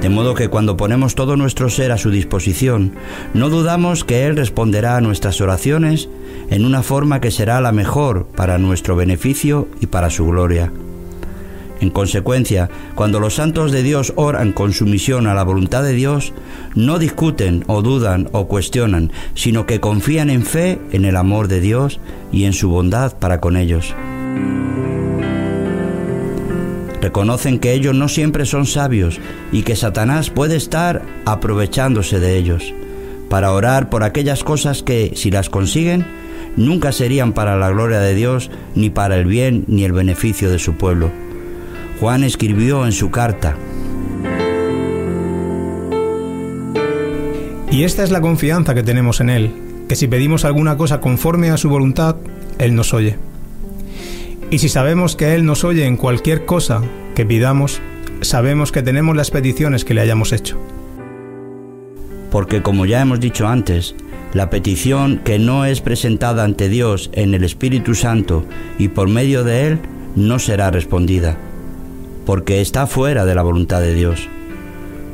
De 0.00 0.08
modo 0.08 0.34
que 0.34 0.48
cuando 0.48 0.76
ponemos 0.76 1.14
todo 1.14 1.36
nuestro 1.36 1.68
ser 1.68 1.90
a 1.90 1.98
su 1.98 2.10
disposición, 2.10 2.92
no 3.34 3.48
dudamos 3.48 4.04
que 4.04 4.26
Él 4.26 4.36
responderá 4.36 4.96
a 4.96 5.00
nuestras 5.00 5.40
oraciones 5.40 6.08
en 6.50 6.64
una 6.64 6.82
forma 6.82 7.20
que 7.20 7.30
será 7.30 7.60
la 7.60 7.72
mejor 7.72 8.26
para 8.26 8.58
nuestro 8.58 8.94
beneficio 8.94 9.68
y 9.80 9.86
para 9.86 10.10
su 10.10 10.26
gloria. 10.26 10.70
En 11.80 11.90
consecuencia, 11.90 12.70
cuando 12.94 13.20
los 13.20 13.34
santos 13.34 13.70
de 13.70 13.82
Dios 13.82 14.12
oran 14.16 14.52
con 14.52 14.72
sumisión 14.72 15.26
a 15.26 15.34
la 15.34 15.44
voluntad 15.44 15.82
de 15.82 15.92
Dios, 15.92 16.32
no 16.74 16.98
discuten 16.98 17.64
o 17.66 17.82
dudan 17.82 18.28
o 18.32 18.46
cuestionan, 18.48 19.12
sino 19.34 19.66
que 19.66 19.80
confían 19.80 20.30
en 20.30 20.44
fe 20.44 20.78
en 20.92 21.04
el 21.04 21.16
amor 21.16 21.48
de 21.48 21.60
Dios 21.60 22.00
y 22.32 22.44
en 22.44 22.54
su 22.54 22.70
bondad 22.70 23.18
para 23.18 23.40
con 23.40 23.56
ellos. 23.56 23.94
Reconocen 27.06 27.60
que 27.60 27.72
ellos 27.72 27.94
no 27.94 28.08
siempre 28.08 28.46
son 28.46 28.66
sabios 28.66 29.20
y 29.52 29.62
que 29.62 29.76
Satanás 29.76 30.28
puede 30.28 30.56
estar 30.56 31.02
aprovechándose 31.24 32.18
de 32.18 32.36
ellos 32.36 32.74
para 33.30 33.52
orar 33.52 33.90
por 33.90 34.02
aquellas 34.02 34.42
cosas 34.42 34.82
que, 34.82 35.12
si 35.14 35.30
las 35.30 35.48
consiguen, 35.48 36.04
nunca 36.56 36.90
serían 36.90 37.32
para 37.32 37.56
la 37.56 37.70
gloria 37.70 38.00
de 38.00 38.16
Dios, 38.16 38.50
ni 38.74 38.90
para 38.90 39.16
el 39.18 39.24
bien 39.24 39.62
ni 39.68 39.84
el 39.84 39.92
beneficio 39.92 40.50
de 40.50 40.58
su 40.58 40.74
pueblo. 40.74 41.12
Juan 42.00 42.24
escribió 42.24 42.84
en 42.84 42.90
su 42.90 43.12
carta, 43.12 43.56
Y 47.70 47.84
esta 47.84 48.02
es 48.02 48.10
la 48.10 48.20
confianza 48.20 48.74
que 48.74 48.82
tenemos 48.82 49.20
en 49.20 49.30
Él, 49.30 49.52
que 49.88 49.94
si 49.94 50.08
pedimos 50.08 50.44
alguna 50.44 50.76
cosa 50.76 51.00
conforme 51.00 51.50
a 51.50 51.56
su 51.56 51.68
voluntad, 51.68 52.16
Él 52.58 52.74
nos 52.74 52.92
oye. 52.92 53.16
Y 54.50 54.58
si 54.58 54.68
sabemos 54.68 55.16
que 55.16 55.34
Él 55.34 55.44
nos 55.44 55.64
oye 55.64 55.86
en 55.86 55.96
cualquier 55.96 56.44
cosa 56.44 56.82
que 57.14 57.26
pidamos, 57.26 57.80
sabemos 58.20 58.70
que 58.70 58.82
tenemos 58.82 59.16
las 59.16 59.30
peticiones 59.30 59.84
que 59.84 59.94
le 59.94 60.02
hayamos 60.02 60.32
hecho. 60.32 60.58
Porque 62.30 62.62
como 62.62 62.86
ya 62.86 63.00
hemos 63.00 63.18
dicho 63.18 63.48
antes, 63.48 63.96
la 64.34 64.48
petición 64.48 65.20
que 65.24 65.38
no 65.38 65.64
es 65.64 65.80
presentada 65.80 66.44
ante 66.44 66.68
Dios 66.68 67.10
en 67.12 67.34
el 67.34 67.42
Espíritu 67.42 67.94
Santo 67.94 68.44
y 68.78 68.88
por 68.88 69.08
medio 69.08 69.42
de 69.42 69.66
Él 69.66 69.78
no 70.14 70.38
será 70.38 70.70
respondida, 70.70 71.36
porque 72.24 72.60
está 72.60 72.86
fuera 72.86 73.24
de 73.24 73.34
la 73.34 73.42
voluntad 73.42 73.80
de 73.80 73.94
Dios, 73.94 74.28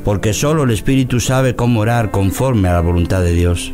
porque 0.03 0.33
solo 0.33 0.63
el 0.63 0.71
Espíritu 0.71 1.19
sabe 1.19 1.55
cómo 1.55 1.79
orar 1.79 2.11
conforme 2.11 2.69
a 2.69 2.73
la 2.73 2.81
voluntad 2.81 3.21
de 3.21 3.33
Dios. 3.33 3.71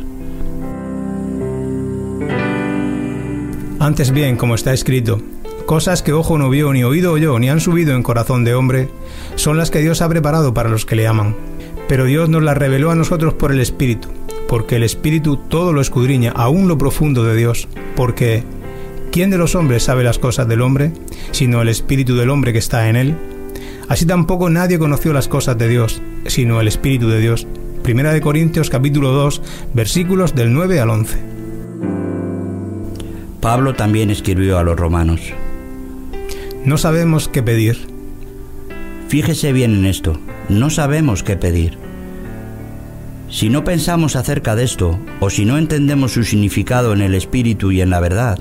Antes 3.78 4.10
bien, 4.10 4.36
como 4.36 4.54
está 4.54 4.72
escrito, 4.72 5.20
cosas 5.70 6.02
que 6.02 6.12
ojo 6.12 6.36
no 6.36 6.50
vio, 6.50 6.72
ni 6.72 6.82
oído 6.82 7.12
oyó, 7.12 7.38
ni 7.38 7.48
han 7.48 7.60
subido 7.60 7.94
en 7.94 8.02
corazón 8.02 8.42
de 8.42 8.54
hombre, 8.54 8.88
son 9.36 9.56
las 9.56 9.70
que 9.70 9.78
Dios 9.78 10.02
ha 10.02 10.08
preparado 10.08 10.52
para 10.52 10.68
los 10.68 10.84
que 10.84 10.96
le 10.96 11.06
aman. 11.06 11.36
Pero 11.86 12.06
Dios 12.06 12.28
nos 12.28 12.42
las 12.42 12.58
reveló 12.58 12.90
a 12.90 12.96
nosotros 12.96 13.34
por 13.34 13.52
el 13.52 13.60
Espíritu, 13.60 14.08
porque 14.48 14.74
el 14.74 14.82
Espíritu 14.82 15.36
todo 15.36 15.72
lo 15.72 15.80
escudriña, 15.80 16.32
aún 16.34 16.66
lo 16.66 16.76
profundo 16.76 17.22
de 17.22 17.36
Dios, 17.36 17.68
porque 17.94 18.42
¿quién 19.12 19.30
de 19.30 19.38
los 19.38 19.54
hombres 19.54 19.84
sabe 19.84 20.02
las 20.02 20.18
cosas 20.18 20.48
del 20.48 20.60
hombre, 20.60 20.90
sino 21.30 21.62
el 21.62 21.68
Espíritu 21.68 22.16
del 22.16 22.30
hombre 22.30 22.52
que 22.52 22.58
está 22.58 22.88
en 22.88 22.96
él? 22.96 23.14
Así 23.86 24.06
tampoco 24.06 24.50
nadie 24.50 24.76
conoció 24.76 25.12
las 25.12 25.28
cosas 25.28 25.56
de 25.56 25.68
Dios, 25.68 26.02
sino 26.26 26.60
el 26.60 26.66
Espíritu 26.66 27.06
de 27.06 27.20
Dios. 27.20 27.46
Primera 27.84 28.12
de 28.12 28.20
Corintios 28.20 28.70
capítulo 28.70 29.12
2, 29.12 29.40
versículos 29.72 30.34
del 30.34 30.52
9 30.52 30.80
al 30.80 30.90
11. 30.90 31.18
Pablo 33.40 33.74
también 33.76 34.10
escribió 34.10 34.58
a 34.58 34.64
los 34.64 34.76
romanos. 34.76 35.32
No 36.64 36.76
sabemos 36.76 37.28
qué 37.28 37.42
pedir. 37.42 37.88
Fíjese 39.08 39.52
bien 39.54 39.74
en 39.74 39.86
esto, 39.86 40.20
no 40.50 40.68
sabemos 40.68 41.22
qué 41.22 41.34
pedir. 41.34 41.78
Si 43.30 43.48
no 43.48 43.64
pensamos 43.64 44.14
acerca 44.14 44.54
de 44.54 44.64
esto, 44.64 44.98
o 45.20 45.30
si 45.30 45.46
no 45.46 45.56
entendemos 45.56 46.12
su 46.12 46.22
significado 46.22 46.92
en 46.92 47.00
el 47.00 47.14
espíritu 47.14 47.72
y 47.72 47.80
en 47.80 47.88
la 47.88 47.98
verdad, 47.98 48.38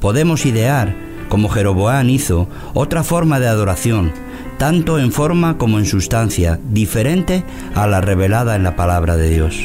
podemos 0.00 0.46
idear, 0.46 0.94
como 1.28 1.48
Jeroboán 1.48 2.08
hizo, 2.08 2.48
otra 2.72 3.02
forma 3.02 3.40
de 3.40 3.48
adoración, 3.48 4.12
tanto 4.58 5.00
en 5.00 5.10
forma 5.10 5.58
como 5.58 5.80
en 5.80 5.86
sustancia, 5.86 6.60
diferente 6.70 7.42
a 7.74 7.88
la 7.88 8.00
revelada 8.00 8.54
en 8.54 8.62
la 8.62 8.76
palabra 8.76 9.16
de 9.16 9.28
Dios. 9.28 9.56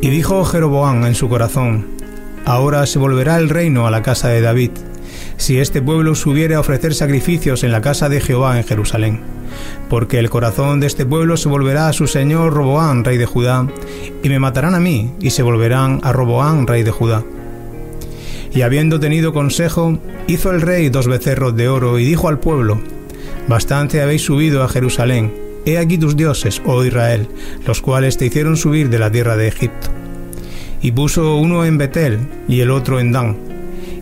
Y 0.00 0.10
dijo 0.10 0.44
Jeroboán 0.44 1.04
en 1.04 1.16
su 1.16 1.28
corazón, 1.28 1.97
Ahora 2.48 2.86
se 2.86 2.98
volverá 2.98 3.36
el 3.36 3.50
reino 3.50 3.86
a 3.86 3.90
la 3.90 4.00
casa 4.00 4.28
de 4.28 4.40
David, 4.40 4.70
si 5.36 5.58
este 5.58 5.82
pueblo 5.82 6.14
subiere 6.14 6.54
a 6.54 6.60
ofrecer 6.60 6.94
sacrificios 6.94 7.62
en 7.62 7.72
la 7.72 7.82
casa 7.82 8.08
de 8.08 8.22
Jehová 8.22 8.56
en 8.56 8.64
Jerusalén. 8.64 9.20
Porque 9.90 10.18
el 10.18 10.30
corazón 10.30 10.80
de 10.80 10.86
este 10.86 11.04
pueblo 11.04 11.36
se 11.36 11.50
volverá 11.50 11.88
a 11.88 11.92
su 11.92 12.06
señor 12.06 12.54
Roboán, 12.54 13.04
rey 13.04 13.18
de 13.18 13.26
Judá, 13.26 13.68
y 14.22 14.30
me 14.30 14.38
matarán 14.38 14.74
a 14.74 14.80
mí, 14.80 15.12
y 15.20 15.28
se 15.28 15.42
volverán 15.42 16.00
a 16.02 16.10
Roboán, 16.14 16.66
rey 16.66 16.84
de 16.84 16.90
Judá. 16.90 17.22
Y 18.54 18.62
habiendo 18.62 18.98
tenido 18.98 19.34
consejo, 19.34 19.98
hizo 20.26 20.50
el 20.50 20.62
rey 20.62 20.88
dos 20.88 21.06
becerros 21.06 21.54
de 21.54 21.68
oro, 21.68 21.98
y 21.98 22.06
dijo 22.06 22.28
al 22.28 22.38
pueblo, 22.38 22.80
Bastante 23.46 24.00
habéis 24.00 24.22
subido 24.22 24.64
a 24.64 24.70
Jerusalén, 24.70 25.34
he 25.66 25.76
aquí 25.76 25.98
tus 25.98 26.16
dioses, 26.16 26.62
oh 26.64 26.82
Israel, 26.82 27.28
los 27.66 27.82
cuales 27.82 28.16
te 28.16 28.24
hicieron 28.24 28.56
subir 28.56 28.88
de 28.88 29.00
la 29.00 29.12
tierra 29.12 29.36
de 29.36 29.48
Egipto 29.48 29.97
y 30.82 30.92
puso 30.92 31.36
uno 31.36 31.64
en 31.64 31.78
Betel 31.78 32.18
y 32.48 32.60
el 32.60 32.70
otro 32.70 33.00
en 33.00 33.12
Dan. 33.12 33.36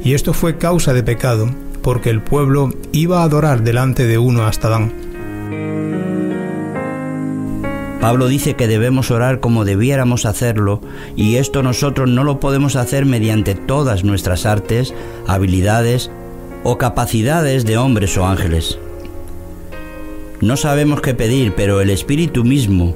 Y 0.05 0.14
esto 0.14 0.33
fue 0.33 0.59
causa 0.59 0.93
de 0.93 1.03
pecado, 1.03 1.49
porque 1.83 2.11
el 2.11 2.22
pueblo 2.22 2.70
iba 2.93 3.20
a 3.20 3.24
adorar 3.24 3.62
delante 3.62 4.07
de 4.07 4.18
uno 4.18 4.45
hasta 4.45 4.68
Dan. 4.68 5.07
Pablo 8.01 8.29
dice 8.29 8.55
que 8.55 8.68
debemos 8.68 9.11
orar 9.11 9.41
como 9.41 9.64
debiéramos 9.64 10.27
hacerlo 10.27 10.81
y 11.16 11.37
esto 11.37 11.62
nosotros 11.62 12.09
no 12.09 12.22
lo 12.24 12.39
podemos 12.39 12.77
hacer 12.77 13.05
mediante 13.05 13.55
todas 13.55 14.05
nuestras 14.05 14.47
artes, 14.47 14.95
habilidades 15.27 16.11
o 16.62 16.79
capacidades 16.79 17.64
de 17.64 17.79
hombres 17.79 18.16
o 18.16 18.27
ángeles. 18.27 18.79
No 20.41 20.57
sabemos 20.57 21.01
qué 21.01 21.14
pedir, 21.14 21.55
pero 21.57 21.81
el 21.81 21.91
Espíritu 21.91 22.45
mismo, 22.45 22.95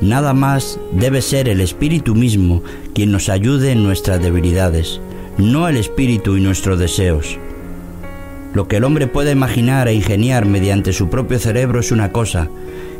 Nada 0.00 0.32
más 0.32 0.78
debe 0.92 1.22
ser 1.22 1.48
el 1.48 1.60
Espíritu 1.60 2.14
mismo 2.14 2.62
quien 2.94 3.10
nos 3.10 3.28
ayude 3.28 3.72
en 3.72 3.82
nuestras 3.82 4.22
debilidades, 4.22 5.00
no 5.38 5.68
el 5.68 5.76
Espíritu 5.76 6.36
y 6.36 6.40
nuestros 6.40 6.78
deseos. 6.78 7.38
Lo 8.54 8.68
que 8.68 8.76
el 8.76 8.84
hombre 8.84 9.08
puede 9.08 9.32
imaginar 9.32 9.88
e 9.88 9.94
ingeniar 9.94 10.46
mediante 10.46 10.92
su 10.92 11.08
propio 11.08 11.38
cerebro 11.38 11.80
es 11.80 11.90
una 11.90 12.12
cosa, 12.12 12.48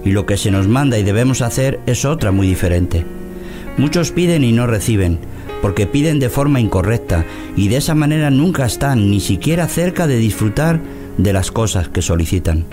y 0.05 0.11
lo 0.11 0.27
que 0.27 0.37
se 0.37 0.51
nos 0.51 0.67
manda 0.67 0.99
y 0.99 1.05
debemos 1.05 1.41
hacer 1.41 1.79
es 1.87 2.05
otra 2.05 2.33
muy 2.33 2.49
diferente. 2.49 3.05
Muchos 3.77 4.11
piden 4.11 4.43
y 4.43 4.51
no 4.51 4.67
reciben, 4.67 5.21
porque 5.63 5.87
piden 5.87 6.19
de 6.19 6.29
forma 6.29 6.61
incorrecta, 6.61 7.25
y 7.57 7.69
de 7.69 7.77
esa 7.77 7.95
manera 7.95 8.31
nunca 8.31 8.67
están 8.67 9.09
ni 9.09 9.21
siquiera 9.21 9.69
cerca 9.69 10.09
de 10.09 10.17
disfrutar 10.17 10.81
de 11.17 11.33
las 11.33 11.53
cosas 11.53 11.89
que 11.89 12.03
solicitan. 12.03 12.67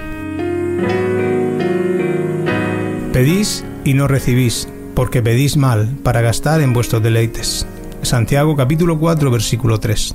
Pedís 3.16 3.63
y 3.86 3.93
no 3.93 4.09
recibís, 4.09 4.68
porque 4.93 5.22
pedís 5.22 5.55
mal 5.55 5.88
para 6.03 6.20
gastar 6.20 6.59
en 6.59 6.74
vuestros 6.74 7.01
deleites. 7.01 7.66
Santiago 8.01 8.57
capítulo 8.57 8.99
4 8.99 9.32
versículo 9.32 9.80
3. 9.80 10.13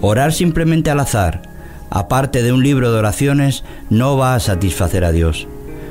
Orar 0.00 0.32
simplemente 0.32 0.90
al 0.90 0.98
azar, 0.98 1.42
aparte 1.90 2.42
de 2.42 2.52
un 2.52 2.64
libro 2.64 2.90
de 2.90 2.98
oraciones, 2.98 3.62
no 3.88 4.16
va 4.16 4.34
a 4.34 4.40
satisfacer 4.40 5.04
a 5.04 5.12
Dios, 5.12 5.46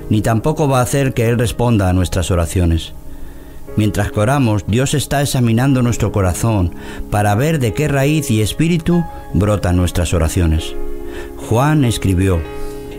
ni 0.09 0.21
tampoco 0.21 0.67
va 0.67 0.79
a 0.79 0.83
hacer 0.83 1.13
que 1.13 1.29
Él 1.29 1.39
responda 1.39 1.87
a 1.87 1.93
nuestras 1.93 2.29
oraciones. 2.29 2.91
Mientras 3.77 4.11
que 4.11 4.19
oramos, 4.19 4.65
Dios 4.67 4.93
está 4.93 5.21
examinando 5.21 5.81
nuestro 5.81 6.11
corazón 6.11 6.75
para 7.09 7.35
ver 7.35 7.57
de 7.57 7.73
qué 7.73 7.87
raíz 7.87 8.31
y 8.31 8.41
espíritu 8.41 9.05
brotan 9.33 9.77
nuestras 9.77 10.13
oraciones. 10.13 10.75
Juan 11.37 11.85
escribió, 11.85 12.41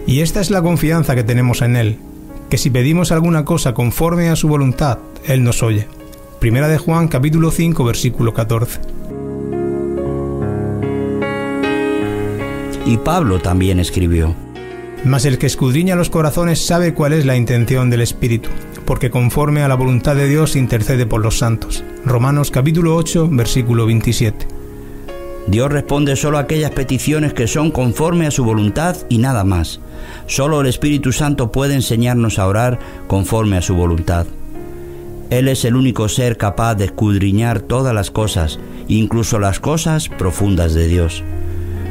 y 0.07 0.21
esta 0.21 0.41
es 0.41 0.51
la 0.51 0.63
confianza 0.63 1.15
que 1.15 1.25
tenemos 1.25 1.63
en 1.63 1.77
Él, 1.77 1.99
que 2.51 2.59
si 2.59 2.71
pedimos 2.71 3.13
alguna 3.13 3.45
cosa 3.45 3.75
conforme 3.75 4.29
a 4.29 4.37
su 4.37 4.49
voluntad, 4.49 4.99
Él 5.25 5.43
nos 5.43 5.63
oye. 5.63 5.87
Primera 6.41 6.69
de 6.69 6.79
Juan 6.79 7.09
capítulo 7.09 7.51
5 7.51 7.85
versículo 7.85 8.35
14. 8.35 8.81
Y 12.85 12.97
Pablo 12.97 13.39
también 13.41 13.79
escribió, 13.79 14.35
Mas 15.05 15.25
el 15.25 15.39
que 15.39 15.47
escudriña 15.47 15.95
los 15.95 16.11
corazones 16.11 16.65
sabe 16.65 16.95
cuál 16.95 17.13
es 17.13 17.25
la 17.25 17.37
intención 17.37 17.91
del 17.91 18.01
Espíritu, 18.01 18.49
porque 18.85 19.11
conforme 19.11 19.63
a 19.63 19.69
la 19.69 19.77
voluntad 19.77 20.17
de 20.17 20.29
Dios 20.29 20.57
intercede 20.57 21.07
por 21.07 21.23
los 21.23 21.39
santos. 21.39 21.85
Romanos 22.05 22.51
capítulo 22.51 22.97
8 22.97 23.29
versículo 23.31 23.87
27. 23.87 24.62
Dios 25.47 25.73
responde 25.73 26.15
solo 26.17 26.39
a 26.39 26.43
aquellas 26.43 26.71
peticiones 26.71 27.35
que 27.35 27.47
son 27.47 27.71
conforme 27.71 28.27
a 28.27 28.31
su 28.31 28.45
voluntad 28.45 28.97
y 29.09 29.19
nada 29.19 29.45
más. 29.45 29.81
Solo 30.27 30.61
el 30.61 30.67
Espíritu 30.67 31.13
Santo 31.13 31.51
puede 31.51 31.75
enseñarnos 31.75 32.39
a 32.39 32.47
orar 32.47 32.79
conforme 33.09 33.57
a 33.57 33.63
su 33.63 33.75
voluntad. 33.75 34.27
Él 35.31 35.49
es 35.49 35.65
el 35.65 35.77
único 35.77 36.09
ser 36.09 36.37
capaz 36.37 36.75
de 36.77 36.85
escudriñar 36.85 37.61
todas 37.61 37.95
las 37.95 38.11
cosas, 38.11 38.61
incluso 38.87 39.39
las 39.39 39.61
cosas 39.61 40.09
profundas 40.09 40.75
de 40.75 40.87
Dios. 40.87 41.25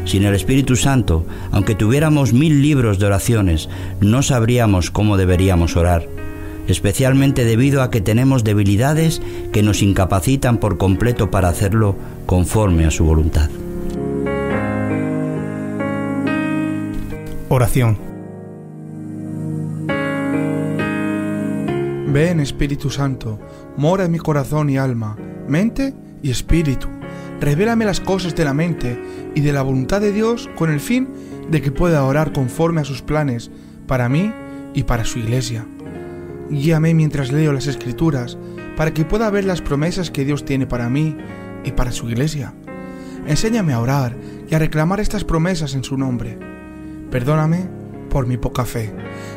Sin 0.05 0.23
el 0.23 0.33
Espíritu 0.33 0.75
Santo, 0.75 1.25
aunque 1.51 1.75
tuviéramos 1.75 2.33
mil 2.33 2.61
libros 2.61 2.99
de 2.99 3.07
oraciones, 3.07 3.69
no 3.99 4.23
sabríamos 4.23 4.91
cómo 4.91 5.17
deberíamos 5.17 5.75
orar, 5.75 6.07
especialmente 6.71 7.45
debido 7.45 7.81
a 7.81 7.91
que 7.91 8.01
tenemos 8.01 8.43
debilidades 8.43 9.21
que 9.51 9.61
nos 9.61 9.81
incapacitan 9.81 10.57
por 10.57 10.77
completo 10.77 11.29
para 11.29 11.49
hacerlo 11.49 11.95
conforme 12.25 12.85
a 12.85 12.91
su 12.91 13.05
voluntad. 13.05 13.49
Oración. 17.49 17.97
Ven 22.07 22.39
Espíritu 22.39 22.89
Santo, 22.89 23.39
mora 23.77 24.05
en 24.05 24.11
mi 24.11 24.19
corazón 24.19 24.69
y 24.69 24.77
alma, 24.77 25.17
mente 25.47 25.93
y 26.21 26.29
espíritu. 26.29 26.87
Revélame 27.39 27.85
las 27.85 27.99
cosas 27.99 28.35
de 28.35 28.45
la 28.45 28.53
mente 28.53 29.01
y 29.33 29.41
de 29.41 29.53
la 29.53 29.61
voluntad 29.61 30.01
de 30.01 30.11
Dios 30.11 30.49
con 30.55 30.71
el 30.71 30.79
fin 30.79 31.07
de 31.49 31.61
que 31.61 31.71
pueda 31.71 32.05
orar 32.05 32.33
conforme 32.33 32.81
a 32.81 32.85
sus 32.85 33.01
planes 33.01 33.49
para 33.87 34.09
mí 34.09 34.31
y 34.73 34.83
para 34.83 35.05
su 35.05 35.19
iglesia. 35.19 35.65
Guíame 36.51 36.93
mientras 36.93 37.31
leo 37.31 37.53
las 37.53 37.67
escrituras 37.67 38.37
para 38.75 38.93
que 38.93 39.05
pueda 39.05 39.29
ver 39.29 39.45
las 39.45 39.61
promesas 39.61 40.11
que 40.11 40.25
Dios 40.25 40.43
tiene 40.43 40.67
para 40.67 40.89
mí 40.89 41.15
y 41.63 41.71
para 41.71 41.91
su 41.91 42.09
iglesia. 42.09 42.53
Enséñame 43.25 43.73
a 43.73 43.79
orar 43.79 44.17
y 44.49 44.55
a 44.55 44.59
reclamar 44.59 44.99
estas 44.99 45.23
promesas 45.23 45.75
en 45.75 45.83
su 45.83 45.97
nombre. 45.97 46.37
Perdóname 47.09 47.69
por 48.09 48.27
mi 48.27 48.37
poca 48.37 48.65
fe, 48.65 48.93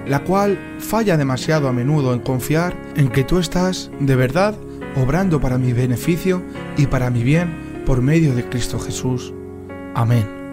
la 0.09 0.25
cual 0.25 0.59
falla 0.81 1.17
demasiado 1.17 1.69
a 1.69 1.73
menudo 1.73 2.13
en 2.13 2.21
confiar 2.21 2.75
en 2.97 3.09
que 3.09 3.25
tú 3.25 3.39
estás 3.39 3.91
de 4.01 4.17
verdad 4.17 4.57
obrando 4.97 5.41
para 5.41 5.59
mi 5.59 5.73
beneficio 5.73 6.43
y 6.77 6.87
para 6.87 7.11
mi 7.11 7.23
bien 7.23 7.83
por 7.87 8.03
medio 8.03 8.35
de 8.35 8.49
Cristo 8.49 8.79
Jesús. 8.79 9.33
Amén. 9.95 10.44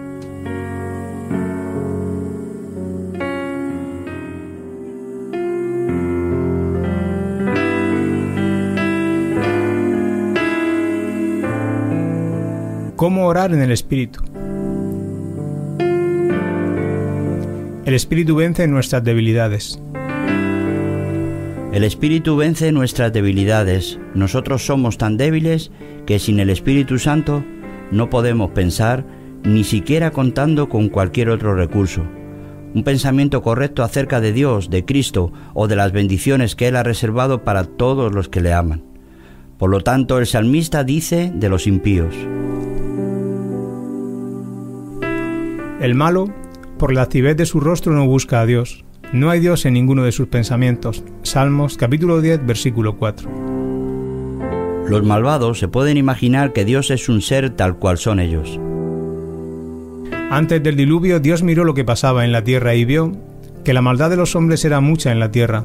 Orar 13.32 13.54
en 13.54 13.62
el 13.62 13.70
Espíritu? 13.72 14.20
El 17.86 17.94
Espíritu 17.94 18.36
vence 18.36 18.68
nuestras 18.68 19.02
debilidades. 19.02 19.80
El 21.72 21.82
Espíritu 21.82 22.36
vence 22.36 22.70
nuestras 22.72 23.10
debilidades. 23.10 23.98
Nosotros 24.14 24.66
somos 24.66 24.98
tan 24.98 25.16
débiles 25.16 25.70
que 26.04 26.18
sin 26.18 26.40
el 26.40 26.50
Espíritu 26.50 26.98
Santo 26.98 27.42
no 27.90 28.10
podemos 28.10 28.50
pensar 28.50 29.06
ni 29.44 29.64
siquiera 29.64 30.10
contando 30.10 30.68
con 30.68 30.90
cualquier 30.90 31.30
otro 31.30 31.54
recurso. 31.54 32.02
Un 32.74 32.84
pensamiento 32.84 33.40
correcto 33.40 33.82
acerca 33.82 34.20
de 34.20 34.34
Dios, 34.34 34.68
de 34.68 34.84
Cristo 34.84 35.32
o 35.54 35.68
de 35.68 35.76
las 35.76 35.92
bendiciones 35.92 36.54
que 36.54 36.68
Él 36.68 36.76
ha 36.76 36.82
reservado 36.82 37.44
para 37.44 37.64
todos 37.64 38.14
los 38.14 38.28
que 38.28 38.42
le 38.42 38.52
aman. 38.52 38.84
Por 39.56 39.70
lo 39.70 39.80
tanto, 39.80 40.18
el 40.18 40.26
salmista 40.26 40.84
dice 40.84 41.32
de 41.34 41.48
los 41.48 41.66
impíos. 41.66 42.14
El 45.82 45.96
malo, 45.96 46.32
por 46.78 46.94
la 46.94 47.02
actividad 47.02 47.34
de 47.34 47.44
su 47.44 47.58
rostro, 47.58 47.92
no 47.92 48.06
busca 48.06 48.40
a 48.40 48.46
Dios. 48.46 48.84
No 49.12 49.30
hay 49.30 49.40
Dios 49.40 49.66
en 49.66 49.74
ninguno 49.74 50.04
de 50.04 50.12
sus 50.12 50.28
pensamientos. 50.28 51.02
Salmos 51.24 51.76
capítulo 51.76 52.20
10, 52.20 52.46
versículo 52.46 52.96
4. 52.98 53.28
Los 54.86 55.04
malvados 55.04 55.58
se 55.58 55.66
pueden 55.66 55.96
imaginar 55.96 56.52
que 56.52 56.64
Dios 56.64 56.92
es 56.92 57.08
un 57.08 57.20
ser 57.20 57.50
tal 57.50 57.78
cual 57.78 57.98
son 57.98 58.20
ellos. 58.20 58.60
Antes 60.30 60.62
del 60.62 60.76
diluvio, 60.76 61.18
Dios 61.18 61.42
miró 61.42 61.64
lo 61.64 61.74
que 61.74 61.84
pasaba 61.84 62.24
en 62.24 62.30
la 62.30 62.44
tierra 62.44 62.76
y 62.76 62.84
vio 62.84 63.16
que 63.64 63.74
la 63.74 63.82
maldad 63.82 64.10
de 64.10 64.16
los 64.16 64.36
hombres 64.36 64.64
era 64.64 64.80
mucha 64.80 65.10
en 65.10 65.18
la 65.18 65.32
tierra, 65.32 65.64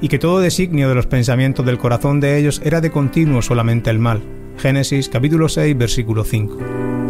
y 0.00 0.08
que 0.08 0.18
todo 0.18 0.40
designio 0.40 0.88
de 0.88 0.96
los 0.96 1.06
pensamientos 1.06 1.64
del 1.64 1.78
corazón 1.78 2.18
de 2.18 2.38
ellos 2.38 2.60
era 2.64 2.80
de 2.80 2.90
continuo 2.90 3.40
solamente 3.40 3.88
el 3.90 4.00
mal. 4.00 4.20
Génesis 4.58 5.08
capítulo 5.08 5.48
6, 5.48 5.78
versículo 5.78 6.24
5. 6.24 7.03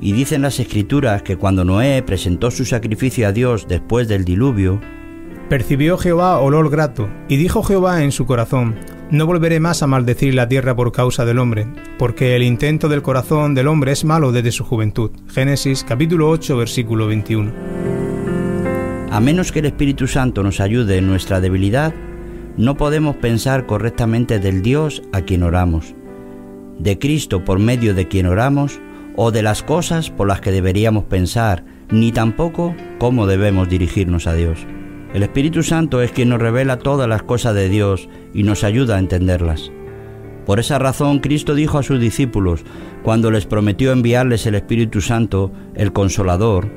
Y 0.00 0.12
dicen 0.12 0.42
las 0.42 0.58
escrituras 0.58 1.22
que 1.22 1.36
cuando 1.36 1.64
Noé 1.64 2.02
presentó 2.02 2.50
su 2.50 2.64
sacrificio 2.64 3.28
a 3.28 3.32
Dios 3.32 3.66
después 3.68 4.08
del 4.08 4.24
diluvio, 4.24 4.80
percibió 5.50 5.98
Jehová 5.98 6.38
olor 6.38 6.70
grato, 6.70 7.08
y 7.28 7.36
dijo 7.36 7.62
Jehová 7.62 8.02
en 8.02 8.12
su 8.12 8.24
corazón, 8.24 8.76
no 9.10 9.26
volveré 9.26 9.60
más 9.60 9.82
a 9.82 9.86
maldecir 9.86 10.34
la 10.34 10.48
tierra 10.48 10.74
por 10.74 10.92
causa 10.92 11.24
del 11.24 11.38
hombre, 11.38 11.66
porque 11.98 12.36
el 12.36 12.44
intento 12.44 12.88
del 12.88 13.02
corazón 13.02 13.54
del 13.54 13.66
hombre 13.66 13.92
es 13.92 14.04
malo 14.04 14.32
desde 14.32 14.52
su 14.52 14.64
juventud. 14.64 15.10
Génesis 15.28 15.84
capítulo 15.84 16.30
8 16.30 16.56
versículo 16.56 17.08
21. 17.08 17.52
A 19.10 19.20
menos 19.20 19.50
que 19.50 19.58
el 19.58 19.66
Espíritu 19.66 20.06
Santo 20.06 20.44
nos 20.44 20.60
ayude 20.60 20.98
en 20.98 21.08
nuestra 21.08 21.40
debilidad, 21.40 21.92
no 22.56 22.76
podemos 22.76 23.16
pensar 23.16 23.66
correctamente 23.66 24.38
del 24.38 24.62
Dios 24.62 25.02
a 25.12 25.22
quien 25.22 25.42
oramos, 25.42 25.94
de 26.78 26.98
Cristo 26.98 27.44
por 27.44 27.58
medio 27.58 27.94
de 27.94 28.06
quien 28.06 28.26
oramos, 28.26 28.80
o 29.22 29.30
de 29.32 29.42
las 29.42 29.62
cosas 29.62 30.08
por 30.08 30.26
las 30.26 30.40
que 30.40 30.50
deberíamos 30.50 31.04
pensar, 31.04 31.62
ni 31.90 32.10
tampoco 32.10 32.74
cómo 32.98 33.26
debemos 33.26 33.68
dirigirnos 33.68 34.26
a 34.26 34.32
Dios. 34.32 34.66
El 35.12 35.22
Espíritu 35.22 35.62
Santo 35.62 36.00
es 36.00 36.10
quien 36.10 36.30
nos 36.30 36.40
revela 36.40 36.78
todas 36.78 37.06
las 37.06 37.22
cosas 37.22 37.54
de 37.54 37.68
Dios 37.68 38.08
y 38.32 38.44
nos 38.44 38.64
ayuda 38.64 38.96
a 38.96 38.98
entenderlas. 38.98 39.70
Por 40.46 40.58
esa 40.58 40.78
razón 40.78 41.18
Cristo 41.18 41.54
dijo 41.54 41.76
a 41.76 41.82
sus 41.82 42.00
discípulos, 42.00 42.64
cuando 43.02 43.30
les 43.30 43.44
prometió 43.44 43.92
enviarles 43.92 44.46
el 44.46 44.54
Espíritu 44.54 45.02
Santo, 45.02 45.52
el 45.74 45.92
Consolador, 45.92 46.70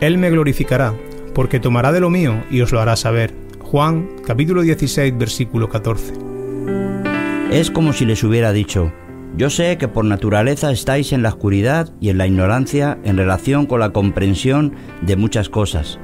Él 0.00 0.16
me 0.16 0.30
glorificará, 0.30 0.94
porque 1.34 1.60
tomará 1.60 1.92
de 1.92 2.00
lo 2.00 2.08
mío 2.08 2.42
y 2.50 2.62
os 2.62 2.72
lo 2.72 2.80
hará 2.80 2.96
saber. 2.96 3.34
Juan 3.60 4.08
capítulo 4.26 4.62
16 4.62 5.18
versículo 5.18 5.68
14. 5.68 6.14
Es 7.50 7.70
como 7.70 7.92
si 7.92 8.06
les 8.06 8.24
hubiera 8.24 8.52
dicho, 8.52 8.90
yo 9.36 9.48
sé 9.48 9.78
que 9.78 9.88
por 9.88 10.04
naturaleza 10.04 10.70
estáis 10.70 11.12
en 11.12 11.22
la 11.22 11.30
oscuridad 11.30 11.90
y 12.00 12.10
en 12.10 12.18
la 12.18 12.26
ignorancia 12.26 12.98
en 13.04 13.16
relación 13.16 13.66
con 13.66 13.80
la 13.80 13.92
comprensión 13.92 14.74
de 15.02 15.16
muchas 15.16 15.48
cosas. 15.48 15.98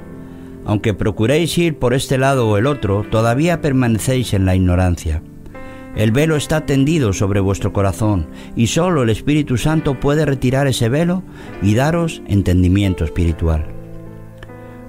Aunque 0.65 0.95
procuréis 0.95 1.57
ir 1.59 1.79
por 1.79 1.95
este 1.95 2.19
lado 2.19 2.49
o 2.49 2.57
el 2.57 2.67
otro, 2.67 3.05
todavía 3.11 3.61
permanecéis 3.61 4.33
en 4.33 4.47
la 4.47 4.55
ignorancia. 4.55 5.23
El 5.97 6.13
velo 6.13 6.37
está 6.37 6.67
tendido 6.67 7.13
sobre 7.13 7.41
vuestro 7.41 7.73
corazón 7.73 8.29
y 8.55 8.67
solo 8.67 9.03
el 9.03 9.11
Espíritu 9.11 9.57
Santo 9.57 9.99
puede 9.99 10.27
retirar 10.27 10.67
ese 10.67 10.89
velo 10.89 11.23
y 11.63 11.75
daros 11.75 12.23
entendimiento 12.27 13.05
espiritual. 13.05 13.67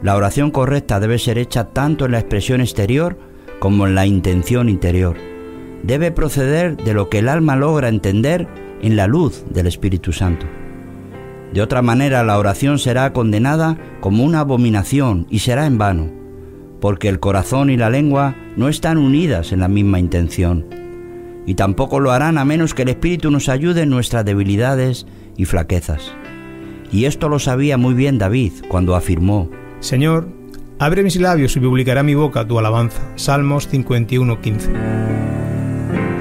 La 0.04 0.16
oración 0.16 0.52
correcta 0.52 1.00
debe 1.00 1.18
ser 1.18 1.38
hecha 1.38 1.70
tanto 1.70 2.06
en 2.06 2.12
la 2.12 2.20
expresión 2.20 2.62
exterior 2.62 3.18
como 3.60 3.88
en 3.88 3.96
la 3.96 4.06
intención 4.06 4.70
interior 4.70 5.18
debe 5.84 6.12
proceder 6.12 6.78
de 6.78 6.94
lo 6.94 7.10
que 7.10 7.20
el 7.20 7.30
alma 7.30 7.56
logra 7.56 7.90
entender 7.90 8.48
en 8.82 8.96
la 8.96 9.08
luz 9.08 9.46
del 9.50 9.68
Espíritu 9.68 10.14
Santo. 10.14 10.46
De 11.54 11.62
otra 11.62 11.82
manera 11.82 12.24
la 12.24 12.38
oración 12.38 12.78
será 12.78 13.14
condenada 13.14 13.78
como 14.02 14.24
una 14.24 14.42
abominación 14.42 15.28
y 15.30 15.40
será 15.40 15.66
en 15.66 15.78
vano, 15.78 16.10
porque 16.82 17.10
el 17.10 17.20
corazón 17.20 17.70
y 17.70 17.78
la 17.78 17.90
lengua 17.90 18.36
no 18.56 18.68
están 18.68 18.98
unidas 18.98 19.52
en 19.52 19.62
la 19.62 19.68
misma 19.68 20.00
intención, 20.00 20.66
y 21.46 21.56
tampoco 21.56 22.00
lo 22.00 22.12
harán 22.12 22.38
a 22.38 22.46
menos 22.46 22.74
que 22.74 22.82
el 22.84 22.90
Espíritu 22.90 23.32
nos 23.32 23.50
ayude 23.50 23.84
en 23.84 23.90
nuestras 23.90 24.26
debilidades 24.26 25.08
y 25.38 25.46
flaquezas. 25.46 26.12
Y 26.92 27.06
esto 27.06 27.30
lo 27.30 27.40
sabía 27.40 27.78
muy 27.78 27.94
bien 27.94 28.18
David 28.18 28.54
cuando 28.68 28.96
afirmó, 28.96 29.50
Señor, 29.80 30.28
abre 30.80 31.04
mis 31.04 31.20
labios 31.20 31.56
y 31.56 31.60
publicará 31.60 32.04
mi 32.04 32.16
boca 32.16 32.48
tu 32.48 32.60
alabanza. 32.60 33.02
Salmos 33.16 33.70
51:15. 33.72 34.70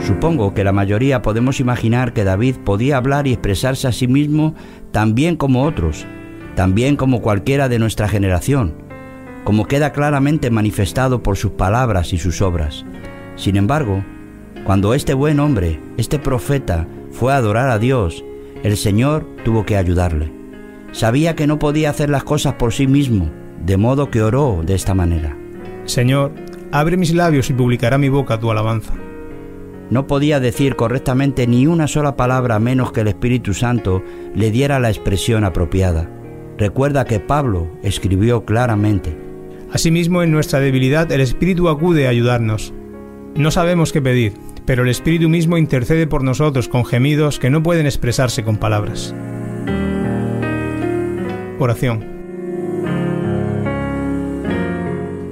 Supongo 0.07 0.55
que 0.55 0.63
la 0.63 0.71
mayoría 0.71 1.21
podemos 1.21 1.59
imaginar 1.59 2.13
que 2.13 2.23
David 2.23 2.59
podía 2.65 2.97
hablar 2.97 3.27
y 3.27 3.33
expresarse 3.33 3.89
a 3.89 3.93
sí 3.93 4.07
mismo 4.07 4.55
tan 4.93 5.17
bien 5.17 5.35
como 5.35 5.65
otros, 5.65 6.07
tan 6.55 6.77
bien 6.77 6.95
como 6.95 7.21
cualquiera 7.21 7.69
de 7.69 7.81
nuestra 7.81 8.07
generación, 8.07 8.77
como 9.43 9.67
queda 9.67 9.91
claramente 9.91 10.49
manifestado 10.49 11.25
por 11.25 11.37
sus 11.37 11.51
palabras 11.51 12.13
y 12.13 12.19
sus 12.19 12.41
obras. 12.41 12.87
Sin 13.35 13.57
embargo, 13.57 14.05
cuando 14.63 14.95
este 14.95 15.13
buen 15.13 15.41
hombre, 15.41 15.81
este 15.97 16.21
profeta, 16.21 16.87
fue 17.11 17.33
a 17.33 17.39
adorar 17.39 17.69
a 17.69 17.81
Dios, 17.81 18.25
el 18.63 18.77
Señor 18.77 19.27
tuvo 19.45 19.67
que 19.67 19.77
ayudarle. 19.77 20.33
Sabía 20.93 21.35
que 21.35 21.49
no 21.49 21.59
podía 21.59 21.91
hacer 21.91 22.11
las 22.11 22.23
cosas 22.23 22.55
por 22.55 22.73
sí 22.73 22.87
mismo, 22.87 23.29
de 23.61 23.77
modo 23.77 24.09
que 24.09 24.23
oró 24.23 24.63
de 24.65 24.77
esta 24.77 24.95
manera. 24.95 25.37
Señor, 25.85 26.33
abre 26.71 26.97
mis 26.97 27.13
labios 27.13 27.51
y 27.51 27.55
publicará 27.55 27.99
mi 27.99 28.09
boca 28.09 28.39
tu 28.39 28.53
alabanza. 28.53 28.95
No 29.91 30.09
podía 30.09 30.41
decir 30.41 30.75
correctamente 30.75 31.47
ni 31.47 31.67
una 31.67 31.87
sola 31.87 32.17
palabra 32.17 32.59
menos 32.59 32.91
que 32.91 33.03
el 33.03 33.09
Espíritu 33.09 33.55
Santo 33.55 34.03
le 34.35 34.51
diera 34.51 34.81
la 34.81 34.89
expresión 34.89 35.45
apropiada. 35.45 36.11
Recuerda 36.59 37.05
que 37.05 37.21
Pablo 37.21 37.71
escribió 37.83 38.45
claramente. 38.45 39.17
Asimismo, 39.73 40.23
en 40.23 40.33
nuestra 40.33 40.59
debilidad 40.59 41.11
el 41.13 41.21
Espíritu 41.21 41.69
acude 41.69 42.07
a 42.07 42.11
ayudarnos. 42.11 42.75
No 43.37 43.51
sabemos 43.51 43.93
qué 43.93 44.03
pedir, 44.03 44.33
pero 44.65 44.83
el 44.83 44.89
Espíritu 44.89 45.29
mismo 45.29 45.57
intercede 45.57 46.07
por 46.09 46.25
nosotros 46.25 46.69
con 46.69 46.85
gemidos 46.85 47.39
que 47.39 47.51
no 47.51 47.63
pueden 47.63 47.87
expresarse 47.87 48.43
con 48.43 48.57
palabras. 48.57 49.15
Oración. 51.59 52.17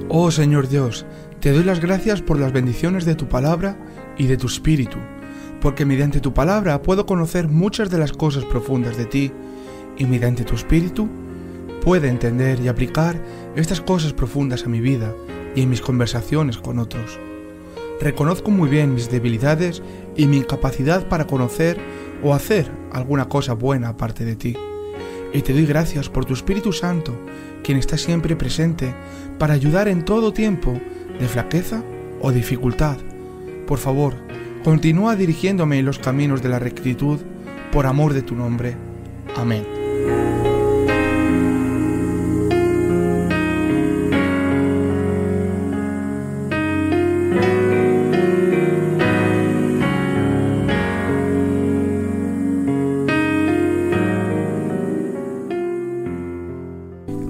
Oh 0.07 0.31
Señor 0.31 0.69
Dios, 0.69 1.05
te 1.41 1.51
doy 1.51 1.65
las 1.65 1.81
gracias 1.81 2.21
por 2.21 2.39
las 2.39 2.53
bendiciones 2.53 3.03
de 3.03 3.15
tu 3.15 3.27
palabra 3.27 3.75
y 4.17 4.27
de 4.27 4.37
tu 4.37 4.47
espíritu, 4.47 4.97
porque 5.61 5.85
mediante 5.85 6.19
tu 6.19 6.33
palabra 6.33 6.81
puedo 6.81 7.05
conocer 7.05 7.47
muchas 7.47 7.89
de 7.89 7.97
las 7.97 8.13
cosas 8.13 8.45
profundas 8.45 8.97
de 8.97 9.05
ti, 9.05 9.31
y 9.97 10.05
mediante 10.05 10.43
tu 10.43 10.55
espíritu 10.55 11.07
puedo 11.81 12.07
entender 12.07 12.59
y 12.59 12.67
aplicar 12.67 13.15
estas 13.55 13.79
cosas 13.79 14.13
profundas 14.13 14.65
a 14.65 14.69
mi 14.69 14.81
vida 14.81 15.13
y 15.55 15.61
en 15.61 15.69
mis 15.69 15.81
conversaciones 15.81 16.57
con 16.57 16.79
otros. 16.79 17.19
Reconozco 18.01 18.51
muy 18.51 18.69
bien 18.69 18.93
mis 18.93 19.09
debilidades 19.09 19.81
y 20.17 20.27
mi 20.27 20.37
incapacidad 20.37 21.07
para 21.07 21.27
conocer 21.27 21.79
o 22.23 22.33
hacer 22.33 22.69
alguna 22.91 23.29
cosa 23.29 23.53
buena 23.53 23.89
aparte 23.89 24.25
de 24.25 24.35
ti. 24.35 24.57
Y 25.33 25.41
te 25.41 25.53
doy 25.53 25.65
gracias 25.65 26.09
por 26.09 26.25
tu 26.25 26.33
Espíritu 26.33 26.73
Santo, 26.73 27.13
quien 27.63 27.77
está 27.77 27.97
siempre 27.97 28.35
presente 28.35 28.93
para 29.37 29.53
ayudar 29.53 29.87
en 29.87 30.03
todo 30.03 30.33
tiempo 30.33 30.73
de 31.19 31.27
flaqueza 31.27 31.83
o 32.21 32.31
dificultad 32.31 32.97
por 33.65 33.79
favor, 33.79 34.13
continúa 34.63 35.15
dirigiéndome 35.15 35.79
en 35.79 35.85
los 35.85 35.99
caminos 35.99 36.41
de 36.41 36.49
la 36.49 36.59
rectitud, 36.59 37.19
por 37.71 37.85
amor 37.87 38.13
de 38.13 38.21
tu 38.21 38.35
nombre. 38.35 38.75
Amén. 39.35 39.65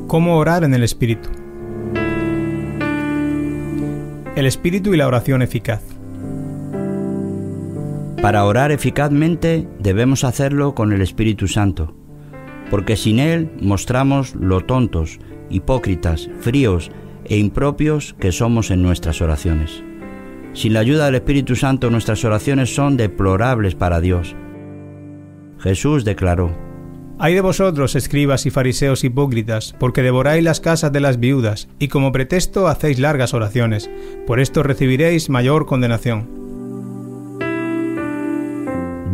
¿Cómo 0.07 0.38
orar 0.38 0.64
en 0.64 0.74
el 0.74 0.84
Espíritu? 0.84 1.30
El 4.36 4.45
Espíritu 4.45 4.94
y 4.94 4.98
la 4.98 5.07
oración 5.07 5.41
eficaz. 5.41 5.94
Para 8.26 8.43
orar 8.43 8.72
eficazmente 8.72 9.68
debemos 9.77 10.23
hacerlo 10.23 10.73
con 10.73 10.91
el 10.91 11.03
Espíritu 11.03 11.47
Santo, 11.47 11.93
porque 12.72 12.97
sin 12.97 13.19
Él 13.19 13.52
mostramos 13.61 14.34
lo 14.34 14.61
tontos, 14.61 15.19
hipócritas, 15.52 16.27
fríos 16.39 16.89
e 17.26 17.38
impropios 17.38 18.15
que 18.19 18.31
somos 18.31 18.72
en 18.72 18.81
nuestras 18.81 19.22
oraciones. 19.22 19.84
Sin 20.53 20.73
la 20.73 20.80
ayuda 20.80 21.06
del 21.06 21.14
Espíritu 21.14 21.56
Santo 21.56 21.91
nuestras 21.91 22.26
oraciones 22.26 22.73
son 22.73 22.97
deplorables 22.97 23.76
para 23.76 24.02
Dios. 24.02 24.35
Jesús 25.60 26.03
declaró, 26.03 26.49
Hay 27.19 27.35
de 27.35 27.41
vosotros, 27.41 27.95
escribas 27.95 28.47
y 28.47 28.49
fariseos 28.49 29.03
hipócritas, 29.03 29.76
porque 29.80 30.02
devoráis 30.02 30.43
las 30.43 30.61
casas 30.61 30.91
de 30.91 30.99
las 30.99 31.19
viudas, 31.19 31.68
y 31.77 31.89
como 31.89 32.11
pretexto 32.11 32.68
hacéis 32.68 32.97
largas 32.97 33.35
oraciones, 33.35 33.88
por 34.26 34.39
esto 34.39 34.64
recibiréis 34.64 35.30
mayor 35.30 35.68
condenación. 35.68 36.44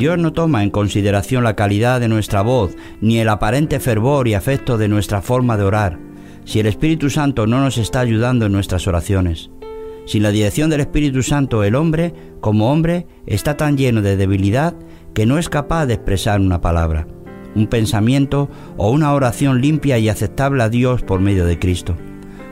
Dios 0.02 0.18
no 0.18 0.34
toma 0.34 0.64
en 0.64 0.72
consideración 0.72 1.44
la 1.44 1.56
calidad 1.56 2.00
de 2.00 2.08
nuestra 2.08 2.42
voz, 2.42 2.76
ni 3.02 3.20
el 3.20 3.30
aparente 3.30 3.80
fervor 3.80 4.28
y 4.28 4.34
afecto 4.34 4.80
de 4.80 4.88
nuestra 4.88 5.22
forma 5.22 5.58
de 5.58 5.64
orar, 5.64 6.00
si 6.44 6.60
el 6.60 6.66
Espíritu 6.66 7.12
Santo 7.12 7.46
no 7.46 7.60
nos 7.60 7.78
está 7.78 8.00
ayudando 8.00 8.48
en 8.48 8.52
nuestras 8.52 8.88
oraciones. 8.88 9.52
Sin 10.08 10.24
la 10.24 10.32
dirección 10.32 10.72
del 10.72 10.82
Espíritu 10.82 11.22
Santo, 11.22 11.64
el 11.64 11.76
hombre, 11.76 12.16
como 12.40 12.72
hombre, 12.72 13.06
está 13.28 13.58
tan 13.58 13.78
lleno 13.78 14.02
de 14.02 14.18
debilidad 14.18 14.74
que 15.14 15.28
no 15.28 15.38
es 15.38 15.50
capaz 15.50 15.86
de 15.86 15.94
expresar 15.94 16.42
una 16.42 16.62
palabra, 16.62 17.06
un 17.54 17.68
pensamiento 17.68 18.50
o 18.78 18.90
una 18.90 19.14
oración 19.14 19.62
limpia 19.62 20.00
y 20.00 20.10
aceptable 20.10 20.64
a 20.64 20.70
Dios 20.70 21.04
por 21.04 21.20
medio 21.20 21.46
de 21.46 21.60
Cristo. 21.60 21.96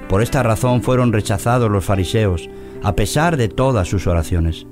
Por 0.08 0.22
esta 0.22 0.44
razón 0.44 0.84
fueron 0.84 1.12
rechazados 1.12 1.72
los 1.72 1.84
fariseos, 1.84 2.48
a 2.84 2.96
pesar 2.96 3.38
de 3.38 3.48
todas 3.48 3.88
sus 3.88 4.06
oraciones. 4.06 4.68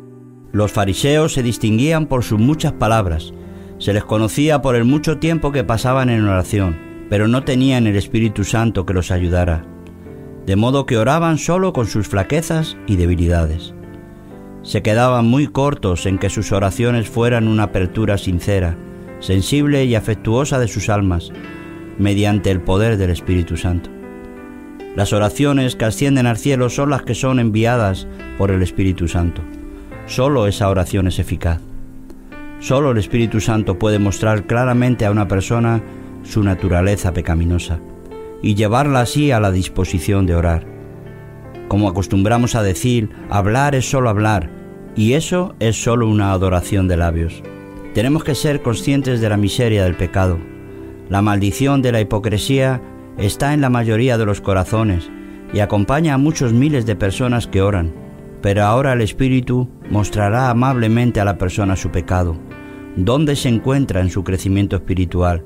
Los 0.51 0.71
fariseos 0.71 1.33
se 1.33 1.43
distinguían 1.43 2.05
por 2.05 2.23
sus 2.23 2.39
muchas 2.39 2.73
palabras, 2.73 3.33
se 3.79 3.93
les 3.93 4.03
conocía 4.03 4.61
por 4.61 4.75
el 4.75 4.85
mucho 4.85 5.17
tiempo 5.17 5.51
que 5.51 5.63
pasaban 5.63 6.09
en 6.09 6.27
oración, 6.27 6.77
pero 7.09 7.27
no 7.27 7.43
tenían 7.43 7.85
el 7.85 7.95
Espíritu 7.95 8.43
Santo 8.43 8.85
que 8.85 8.93
los 8.93 9.11
ayudara, 9.11 9.65
de 10.45 10.55
modo 10.55 10.85
que 10.85 10.97
oraban 10.97 11.37
solo 11.37 11.73
con 11.73 11.85
sus 11.85 12.07
flaquezas 12.07 12.77
y 12.87 12.95
debilidades. 12.95 13.73
Se 14.63 14.81
quedaban 14.81 15.25
muy 15.27 15.47
cortos 15.47 16.05
en 16.05 16.17
que 16.17 16.29
sus 16.29 16.51
oraciones 16.51 17.09
fueran 17.09 17.47
una 17.47 17.63
apertura 17.63 18.17
sincera, 18.17 18.77
sensible 19.19 19.85
y 19.85 19.95
afectuosa 19.95 20.59
de 20.59 20.67
sus 20.67 20.89
almas, 20.89 21.31
mediante 21.97 22.51
el 22.51 22.61
poder 22.61 22.97
del 22.97 23.09
Espíritu 23.09 23.57
Santo. 23.57 23.89
Las 24.95 25.13
oraciones 25.13 25.75
que 25.75 25.85
ascienden 25.85 26.25
al 26.25 26.37
cielo 26.37 26.69
son 26.69 26.89
las 26.89 27.03
que 27.03 27.15
son 27.15 27.39
enviadas 27.39 28.07
por 28.37 28.49
el 28.51 28.63
Espíritu 28.63 29.07
Santo. 29.07 29.41
Solo 30.07 30.47
esa 30.47 30.69
oración 30.69 31.07
es 31.07 31.19
eficaz. 31.19 31.59
Solo 32.59 32.91
el 32.91 32.97
Espíritu 32.97 33.41
Santo 33.41 33.77
puede 33.77 33.99
mostrar 33.99 34.47
claramente 34.47 35.05
a 35.05 35.11
una 35.11 35.27
persona 35.27 35.83
su 36.23 36.43
naturaleza 36.43 37.13
pecaminosa 37.13 37.79
y 38.41 38.55
llevarla 38.55 39.01
así 39.01 39.31
a 39.31 39.41
la 39.41 39.51
disposición 39.51 40.25
de 40.25 40.35
orar. 40.35 40.65
Como 41.67 41.89
acostumbramos 41.89 42.55
a 42.55 42.63
decir, 42.63 43.09
hablar 43.29 43.75
es 43.75 43.89
solo 43.89 44.09
hablar, 44.09 44.49
y 44.95 45.13
eso 45.13 45.55
es 45.59 45.81
solo 45.83 46.07
una 46.07 46.31
adoración 46.31 46.87
de 46.87 46.95
labios. 46.95 47.43
Tenemos 47.93 48.23
que 48.23 48.33
ser 48.33 48.61
conscientes 48.61 49.19
de 49.19 49.27
la 49.27 49.37
miseria 49.37 49.83
del 49.83 49.95
pecado. 49.95 50.39
La 51.09 51.21
maldición 51.21 51.81
de 51.81 51.91
la 51.91 51.99
hipocresía 51.99 52.81
está 53.17 53.53
en 53.53 53.59
la 53.59 53.69
mayoría 53.69 54.17
de 54.17 54.25
los 54.25 54.39
corazones 54.39 55.09
y 55.53 55.59
acompaña 55.59 56.13
a 56.13 56.17
muchos 56.17 56.53
miles 56.53 56.85
de 56.85 56.95
personas 56.95 57.47
que 57.47 57.61
oran 57.61 58.07
pero 58.41 58.63
ahora 58.63 58.93
el 58.93 59.01
Espíritu 59.01 59.69
mostrará 59.89 60.49
amablemente 60.49 61.19
a 61.19 61.25
la 61.25 61.37
persona 61.37 61.75
su 61.75 61.89
pecado, 61.89 62.37
dónde 62.95 63.35
se 63.35 63.49
encuentra 63.49 64.01
en 64.01 64.09
su 64.09 64.23
crecimiento 64.23 64.75
espiritual 64.75 65.43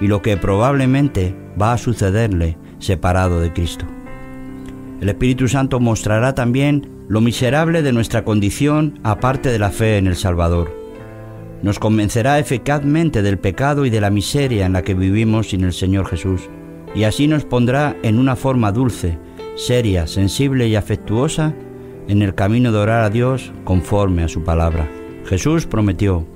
y 0.00 0.06
lo 0.06 0.22
que 0.22 0.36
probablemente 0.36 1.34
va 1.60 1.72
a 1.72 1.78
sucederle 1.78 2.56
separado 2.78 3.40
de 3.40 3.52
Cristo. 3.52 3.86
El 5.00 5.08
Espíritu 5.08 5.48
Santo 5.48 5.80
mostrará 5.80 6.34
también 6.34 6.88
lo 7.08 7.20
miserable 7.20 7.82
de 7.82 7.92
nuestra 7.92 8.24
condición 8.24 9.00
aparte 9.02 9.50
de 9.50 9.58
la 9.58 9.70
fe 9.70 9.98
en 9.98 10.06
el 10.06 10.16
Salvador. 10.16 10.70
Nos 11.62 11.78
convencerá 11.78 12.38
eficazmente 12.38 13.22
del 13.22 13.38
pecado 13.38 13.84
y 13.84 13.90
de 13.90 14.00
la 14.00 14.10
miseria 14.10 14.66
en 14.66 14.72
la 14.72 14.82
que 14.82 14.94
vivimos 14.94 15.50
sin 15.50 15.64
el 15.64 15.72
Señor 15.72 16.06
Jesús, 16.06 16.48
y 16.94 17.04
así 17.04 17.26
nos 17.26 17.44
pondrá 17.44 17.96
en 18.02 18.18
una 18.18 18.36
forma 18.36 18.72
dulce, 18.72 19.18
seria, 19.56 20.06
sensible 20.06 20.68
y 20.68 20.76
afectuosa 20.76 21.54
en 22.08 22.22
el 22.22 22.34
camino 22.34 22.72
de 22.72 22.78
orar 22.78 23.04
a 23.04 23.10
Dios 23.10 23.52
conforme 23.64 24.22
a 24.22 24.28
su 24.28 24.44
palabra. 24.44 24.88
Jesús 25.26 25.66
prometió, 25.66 26.26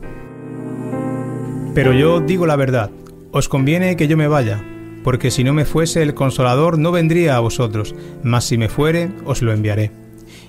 Pero 1.74 1.92
yo 1.92 2.20
digo 2.20 2.46
la 2.46 2.56
verdad, 2.56 2.90
os 3.32 3.48
conviene 3.48 3.96
que 3.96 4.08
yo 4.08 4.16
me 4.16 4.28
vaya, 4.28 4.62
porque 5.04 5.30
si 5.30 5.44
no 5.44 5.52
me 5.52 5.64
fuese 5.64 6.02
el 6.02 6.14
consolador 6.14 6.78
no 6.78 6.92
vendría 6.92 7.36
a 7.36 7.40
vosotros, 7.40 7.94
mas 8.22 8.44
si 8.44 8.58
me 8.58 8.68
fuere 8.68 9.10
os 9.24 9.42
lo 9.42 9.52
enviaré. 9.52 9.90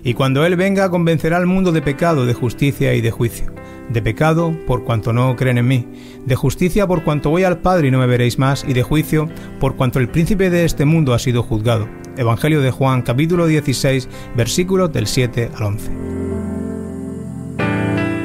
Y 0.04 0.14
cuando 0.14 0.46
Él 0.46 0.56
venga 0.56 0.90
convencerá 0.90 1.38
al 1.38 1.48
mundo 1.48 1.72
de 1.72 1.82
pecado, 1.82 2.26
de 2.26 2.34
justicia 2.34 2.94
y 2.94 3.02
de 3.02 3.12
juicio. 3.12 3.52
De 3.90 4.02
pecado 4.02 4.54
por 4.68 4.84
cuanto 4.84 5.14
no 5.14 5.36
creen 5.36 5.60
en 5.60 5.68
mí, 5.68 5.88
de 6.26 6.36
justicia 6.36 6.86
por 6.88 7.04
cuanto 7.04 7.30
voy 7.30 7.44
al 7.44 7.60
Padre 7.60 7.88
y 7.88 7.92
no 7.92 8.00
me 8.00 8.08
veréis 8.08 8.38
más, 8.38 8.66
y 8.68 8.74
de 8.74 8.84
juicio 8.84 9.30
por 9.60 9.76
cuanto 9.76 10.00
el 10.00 10.10
príncipe 10.10 10.50
de 10.50 10.66
este 10.66 10.84
mundo 10.84 11.14
ha 11.14 11.20
sido 11.20 11.42
juzgado. 11.42 11.88
Evangelio 12.18 12.62
de 12.62 12.72
Juan 12.72 13.02
capítulo 13.02 13.48
16 13.48 14.10
versículos 14.36 14.92
del 14.92 15.08
7 15.08 15.52
al 15.56 15.64
11. 15.64 15.92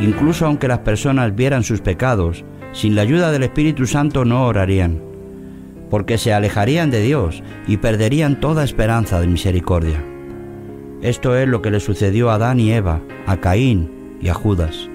Incluso 0.01 0.47
aunque 0.47 0.67
las 0.67 0.81
personas 0.81 1.35
vieran 1.37 1.63
sus 1.63 1.81
pecados, 1.81 2.45
sin 2.73 2.97
la 2.97 3.03
ayuda 3.03 3.31
del 3.31 3.45
Espíritu 3.45 3.87
Santo 3.87 4.25
no 4.25 4.47
orarían, 4.47 5.01
porque 5.91 6.19
se 6.19 6.33
alejarían 6.33 6.91
de 6.91 7.03
Dios 7.03 7.43
y 7.69 7.77
perderían 7.77 8.41
toda 8.41 8.65
esperanza 8.65 9.21
de 9.21 9.29
misericordia. 9.29 10.03
Esto 11.03 11.37
es 11.37 11.47
lo 11.47 11.63
que 11.63 11.71
le 11.71 11.81
sucedió 11.81 12.31
a 12.31 12.35
Adán 12.35 12.59
y 12.59 12.73
Eva, 12.73 13.01
a 13.27 13.37
Caín 13.37 14.17
y 14.21 14.29
a 14.29 14.35
Judas. 14.35 14.89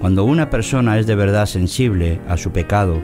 Cuando 0.00 0.24
una 0.24 0.48
persona 0.48 0.98
es 0.98 1.06
de 1.06 1.16
verdad 1.16 1.46
sensible 1.46 2.20
a 2.28 2.36
su 2.36 2.52
pecado 2.52 3.02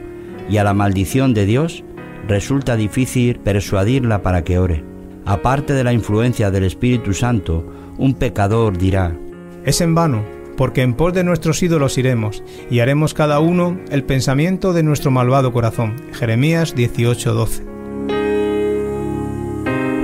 y 0.49 0.59
a 0.59 0.65
la 0.65 0.75
maldición 0.75 1.35
de 1.35 1.45
Dios, 1.45 1.83
resulta 2.29 2.77
difícil 2.77 3.41
persuadirla 3.41 4.23
para 4.23 4.45
que 4.45 4.59
ore. 4.59 4.85
Aparte 5.27 5.73
de 5.73 5.83
la 5.83 5.93
influencia 5.93 6.51
del 6.51 6.65
Espíritu 6.65 7.12
Santo, 7.12 7.66
un 7.99 8.15
pecador 8.15 8.79
dirá, 8.79 9.16
Es 9.65 9.81
en 9.81 9.95
vano, 9.95 10.23
porque 10.57 10.83
en 10.83 10.95
pos 10.95 11.12
de 11.15 11.25
nuestros 11.25 11.62
ídolos 11.62 11.99
iremos, 11.99 12.45
y 12.71 12.79
haremos 12.79 13.12
cada 13.12 13.41
uno 13.41 13.81
el 13.91 14.05
pensamiento 14.05 14.73
de 14.73 14.85
nuestro 14.85 15.11
malvado 15.11 15.53
corazón. 15.53 15.97
Jeremías 16.12 16.77
18:12. 16.77 17.65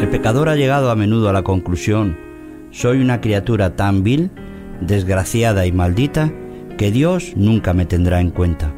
El 0.01 0.09
pecador 0.09 0.49
ha 0.49 0.57
llegado 0.57 0.91
a 0.91 0.97
menudo 0.97 1.29
a 1.29 1.33
la 1.33 1.43
conclusión, 1.43 2.17
soy 2.71 3.01
una 3.01 3.21
criatura 3.21 3.77
tan 3.77 4.03
vil, 4.03 4.31
desgraciada 4.81 5.67
y 5.67 5.73
maldita, 5.73 6.33
que 6.81 6.91
Dios 6.91 7.35
nunca 7.37 7.75
me 7.75 7.85
tendrá 7.85 8.23
en 8.23 8.31
cuenta. 8.31 8.73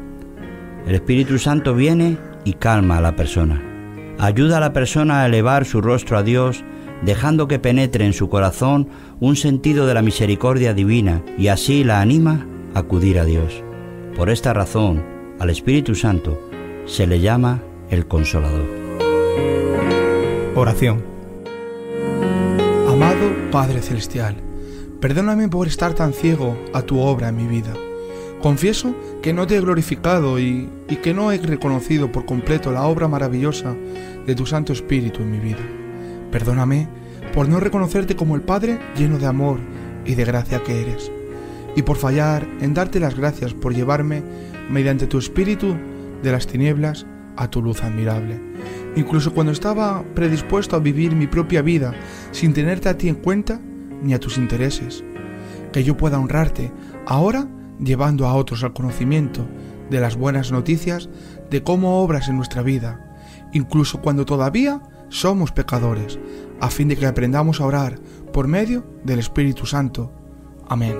El 0.85 0.93
Espíritu 0.93 1.39
Santo 1.39 1.73
viene 1.73 2.17
y 2.43 2.51
calma 2.51 2.97
a 2.97 3.01
la 3.01 3.15
persona. 3.15 3.63
Ayuda 4.19 4.57
a 4.57 4.59
la 4.59 4.73
persona 4.73 5.21
a 5.21 5.25
elevar 5.25 5.63
su 5.63 5.79
rostro 5.79 6.17
a 6.17 6.23
Dios, 6.23 6.65
dejando 7.03 7.47
que 7.47 7.59
penetre 7.59 8.05
en 8.05 8.11
su 8.11 8.27
corazón 8.27 8.89
un 9.21 9.37
sentido 9.37 9.87
de 9.87 9.93
la 9.93 10.01
misericordia 10.01 10.73
divina 10.73 11.23
y 11.37 11.47
así 11.47 11.85
la 11.85 12.01
anima 12.01 12.45
a 12.73 12.79
acudir 12.79 13.19
a 13.19 13.23
Dios. 13.23 13.63
Por 14.17 14.29
esta 14.29 14.51
razón, 14.51 15.01
al 15.39 15.49
Espíritu 15.49 15.95
Santo 15.95 16.37
se 16.85 17.07
le 17.07 17.21
llama 17.21 17.61
el 17.89 18.05
Consolador. 18.05 18.65
Oración. 20.55 21.01
Amado 22.85 23.31
Padre 23.49 23.81
Celestial, 23.81 24.35
perdóname 24.99 25.47
por 25.47 25.67
estar 25.67 25.93
tan 25.93 26.11
ciego 26.11 26.57
a 26.73 26.81
tu 26.81 26.99
obra 26.99 27.29
en 27.29 27.37
mi 27.37 27.47
vida. 27.47 27.73
Confieso 28.43 28.93
que 29.21 29.31
no 29.31 29.47
te 29.47 29.55
he 29.55 29.61
glorificado 29.61 30.37
y, 30.37 30.69
que 31.01 31.13
no 31.13 31.31
he 31.31 31.37
reconocido 31.37 32.11
por 32.11 32.25
completo 32.25 32.73
la 32.73 32.83
obra 32.83 33.07
maravillosa 33.07 33.73
de 34.27 34.35
tu 34.35 34.45
Santo 34.45 34.73
Espíritu 34.73 35.21
en 35.21 35.31
mi 35.31 35.39
vida. 35.39 35.61
Perdóname 36.29 36.89
por 37.33 37.47
no 37.47 37.61
reconocerte 37.61 38.17
como 38.17 38.35
el 38.35 38.41
Padre 38.41 38.79
lleno 38.97 39.17
de 39.17 39.27
amor 39.27 39.59
y 40.05 40.15
de 40.15 40.25
gracia 40.25 40.61
que 40.61 40.81
eres, 40.81 41.09
y 41.77 41.83
por 41.83 41.95
fallar 41.95 42.45
en 42.59 42.73
darte 42.73 42.99
las 42.99 43.15
gracias 43.15 43.53
por 43.53 43.73
llevarme 43.73 44.23
mediante 44.69 45.07
tu 45.07 45.19
Espíritu 45.19 45.77
de 46.21 46.31
las 46.33 46.45
tinieblas 46.45 47.05
a 47.37 47.49
tu 47.49 47.61
luz 47.61 47.81
admirable. 47.81 48.41
Incluso 48.97 49.33
cuando 49.33 49.53
estaba 49.53 50.03
predispuesto 50.15 50.75
a 50.75 50.79
vivir 50.79 51.15
mi 51.15 51.27
propia 51.27 51.61
vida 51.61 51.93
sin 52.31 52.51
tenerte 52.51 52.89
a 52.89 52.97
ti 52.97 53.07
en 53.07 53.15
cuenta 53.15 53.61
ni 54.01 54.13
a 54.13 54.19
tus 54.19 54.37
intereses. 54.37 55.01
Que 55.71 55.85
yo 55.85 55.95
pueda 55.95 56.19
honrarte 56.19 56.73
ahora 57.05 57.47
llevando 57.79 58.27
a 58.27 58.35
otros 58.35 58.63
al 58.63 58.73
conocimiento 58.73 59.47
de 59.89 59.99
las 59.99 60.15
buenas 60.15 60.51
noticias 60.51 61.09
de 61.49 61.63
cómo 61.63 62.01
obras 62.01 62.29
en 62.29 62.37
nuestra 62.37 62.61
vida, 62.61 63.17
incluso 63.53 64.01
cuando 64.01 64.25
todavía 64.25 64.81
somos 65.09 65.51
pecadores, 65.51 66.19
a 66.59 66.69
fin 66.69 66.87
de 66.87 66.97
que 66.97 67.05
aprendamos 67.05 67.61
a 67.61 67.65
orar 67.65 67.99
por 68.31 68.47
medio 68.47 68.85
del 69.03 69.19
Espíritu 69.19 69.65
Santo. 69.65 70.11
Amén. 70.67 70.95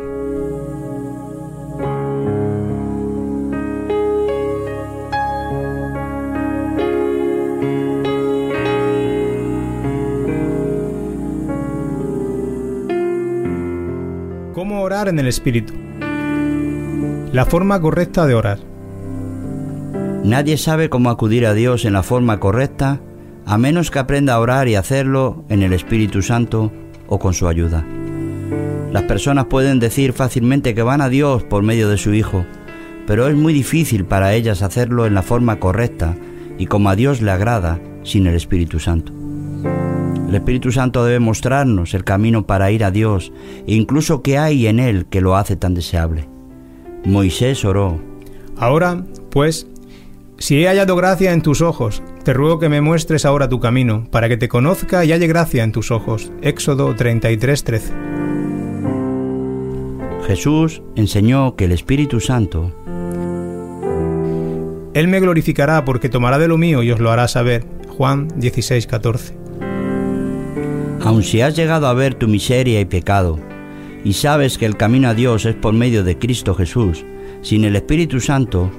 ¿Cómo 14.53 14.81
orar 14.81 15.07
en 15.07 15.19
el 15.19 15.27
Espíritu? 15.27 15.82
La 17.34 17.47
forma 17.47 17.81
correcta 17.81 18.27
de 18.27 18.35
orar. 18.35 18.60
Nadie 20.23 20.55
sabe 20.55 20.89
cómo 20.89 21.10
acudir 21.10 21.47
a 21.47 21.55
Dios 21.55 21.84
en 21.84 21.93
la 21.93 22.03
forma 22.03 22.39
correcta 22.39 23.01
a 23.47 23.57
menos 23.57 23.89
que 23.89 23.97
aprenda 23.97 24.35
a 24.35 24.39
orar 24.39 24.68
y 24.68 24.76
hacerlo 24.76 25.43
en 25.49 25.64
el 25.64 25.73
Espíritu 25.73 26.22
Santo 26.22 26.72
o 27.07 27.18
con 27.18 27.34
su 27.34 27.47
ayuda. 27.47 27.84
Las 28.91 29.03
personas 29.05 29.45
pueden 29.45 29.80
decir 29.80 30.14
fácilmente 30.14 30.76
que 30.76 30.84
van 30.84 31.01
a 31.01 31.10
Dios 31.10 31.43
por 31.43 31.64
medio 31.64 31.89
de 31.89 31.97
su 31.97 32.14
Hijo, 32.14 32.45
pero 33.07 33.27
es 33.27 33.35
muy 33.35 33.51
difícil 33.51 34.05
para 34.05 34.35
ellas 34.35 34.61
hacerlo 34.61 35.07
en 35.07 35.15
la 35.15 35.23
forma 35.23 35.60
correcta 35.60 36.15
y 36.60 36.68
como 36.68 36.89
a 36.89 36.95
Dios 36.95 37.19
le 37.23 37.31
agrada 37.31 37.80
sin 38.03 38.27
el 38.27 38.35
Espíritu 38.35 38.80
Santo. 38.80 39.11
El 40.30 40.35
Espíritu 40.35 40.72
Santo 40.72 41.03
debe 41.03 41.19
mostrarnos 41.19 41.95
el 41.95 42.03
camino 42.03 42.45
para 42.45 42.69
ir 42.69 42.84
a 42.84 42.91
Dios 42.91 43.34
e 43.65 43.73
incluso 43.73 44.22
qué 44.22 44.38
hay 44.38 44.68
en 44.68 44.80
Él 44.80 45.07
que 45.07 45.22
lo 45.22 45.35
hace 45.35 45.55
tan 45.55 45.73
deseable. 45.73 46.32
Moisés 47.05 47.65
oró. 47.65 47.99
Ahora, 48.57 49.03
pues, 49.30 49.67
si 50.38 50.63
he 50.63 50.67
hallado 50.67 50.95
gracia 50.95 51.34
en 51.34 51.41
tus 51.41 51.61
ojos, 51.61 52.01
te 52.23 52.34
ruego 52.34 52.59
que 52.59 52.69
me 52.69 52.81
muestres 52.81 53.25
ahora 53.25 53.49
tu 53.49 53.59
camino, 53.59 54.07
para 54.11 54.30
que 54.30 54.38
te 54.38 54.47
conozca 54.47 55.05
y 55.05 55.11
halle 55.11 55.27
gracia 55.27 55.63
en 55.63 55.71
tus 55.71 55.91
ojos. 55.91 56.31
Éxodo 56.41 56.95
33:13. 56.95 57.91
Jesús 60.27 60.81
enseñó 60.95 61.55
que 61.55 61.65
el 61.65 61.73
Espíritu 61.73 62.21
Santo 62.21 62.71
Él 64.93 65.07
me 65.07 65.19
glorificará 65.19 65.84
porque 65.85 66.07
tomará 66.07 66.38
de 66.38 66.47
lo 66.47 66.57
mío 66.57 66.84
y 66.84 66.91
os 66.91 66.99
lo 66.99 67.11
hará 67.11 67.27
saber. 67.27 67.65
Juan 67.97 68.27
16:14. 68.39 69.34
Aun 71.01 71.23
si 71.23 71.41
has 71.41 71.55
llegado 71.55 71.88
a 71.88 71.93
ver 71.93 72.15
tu 72.15 72.27
miseria 72.27 72.80
y 72.80 72.85
pecado, 72.85 73.39
y 74.03 74.13
sabes 74.13 74.57
que 74.57 74.65
el 74.65 74.77
camino 74.77 75.09
a 75.09 75.13
Dios 75.13 75.45
es 75.45 75.55
por 75.55 75.73
medio 75.73 76.03
de 76.03 76.17
Cristo 76.17 76.55
Jesús, 76.55 77.05
sin 77.41 77.63
el 77.65 77.75
Espíritu 77.75 78.19
Santo, 78.19 78.69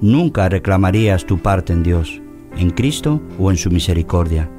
nunca 0.00 0.48
reclamarías 0.48 1.24
tu 1.24 1.38
parte 1.38 1.72
en 1.72 1.82
Dios, 1.82 2.20
en 2.56 2.70
Cristo 2.70 3.22
o 3.38 3.50
en 3.50 3.56
su 3.56 3.70
misericordia. 3.70 4.50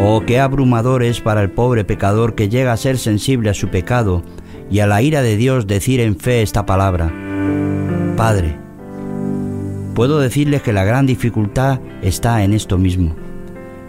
Oh, 0.00 0.22
qué 0.26 0.40
abrumador 0.40 1.02
es 1.02 1.20
para 1.20 1.42
el 1.42 1.50
pobre 1.50 1.84
pecador 1.84 2.34
que 2.34 2.48
llega 2.48 2.72
a 2.72 2.76
ser 2.76 2.98
sensible 2.98 3.50
a 3.50 3.54
su 3.54 3.68
pecado 3.68 4.22
y 4.70 4.80
a 4.80 4.86
la 4.86 5.02
ira 5.02 5.22
de 5.22 5.36
Dios 5.36 5.66
decir 5.66 6.00
en 6.00 6.16
fe 6.16 6.42
esta 6.42 6.66
palabra. 6.66 7.12
Padre, 8.16 8.56
puedo 9.94 10.18
decirles 10.18 10.62
que 10.62 10.72
la 10.72 10.84
gran 10.84 11.06
dificultad 11.06 11.80
está 12.02 12.42
en 12.42 12.52
esto 12.52 12.78
mismo. 12.78 13.14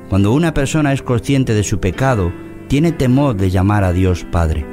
Cuando 0.09 0.33
una 0.33 0.53
persona 0.53 0.93
es 0.93 1.01
consciente 1.01 1.53
de 1.53 1.63
su 1.63 1.79
pecado, 1.79 2.31
tiene 2.67 2.91
temor 2.91 3.35
de 3.35 3.49
llamar 3.49 3.83
a 3.83 3.93
Dios 3.93 4.25
Padre. 4.29 4.65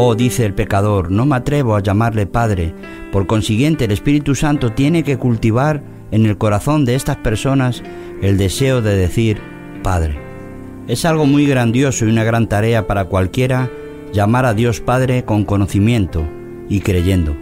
Oh, 0.00 0.14
dice 0.14 0.46
el 0.46 0.54
pecador, 0.54 1.10
no 1.10 1.26
me 1.26 1.34
atrevo 1.34 1.74
a 1.74 1.82
llamarle 1.82 2.24
Padre. 2.24 2.72
Por 3.10 3.26
consiguiente, 3.26 3.86
el 3.86 3.90
Espíritu 3.90 4.36
Santo 4.36 4.70
tiene 4.70 5.02
que 5.02 5.16
cultivar 5.16 5.82
en 6.12 6.24
el 6.24 6.38
corazón 6.38 6.84
de 6.84 6.94
estas 6.94 7.16
personas 7.16 7.82
el 8.22 8.38
deseo 8.38 8.80
de 8.80 8.94
decir 8.94 9.38
Padre. 9.82 10.16
Es 10.86 11.04
algo 11.04 11.26
muy 11.26 11.46
grandioso 11.46 12.06
y 12.06 12.10
una 12.10 12.22
gran 12.22 12.48
tarea 12.48 12.86
para 12.86 13.06
cualquiera 13.06 13.70
llamar 14.12 14.46
a 14.46 14.54
Dios 14.54 14.80
Padre 14.80 15.24
con 15.24 15.44
conocimiento 15.44 16.24
y 16.68 16.78
creyendo. 16.78 17.36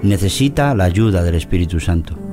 Necesita 0.00 0.74
la 0.74 0.84
ayuda 0.84 1.22
del 1.22 1.34
Espíritu 1.34 1.80
Santo. 1.80 2.27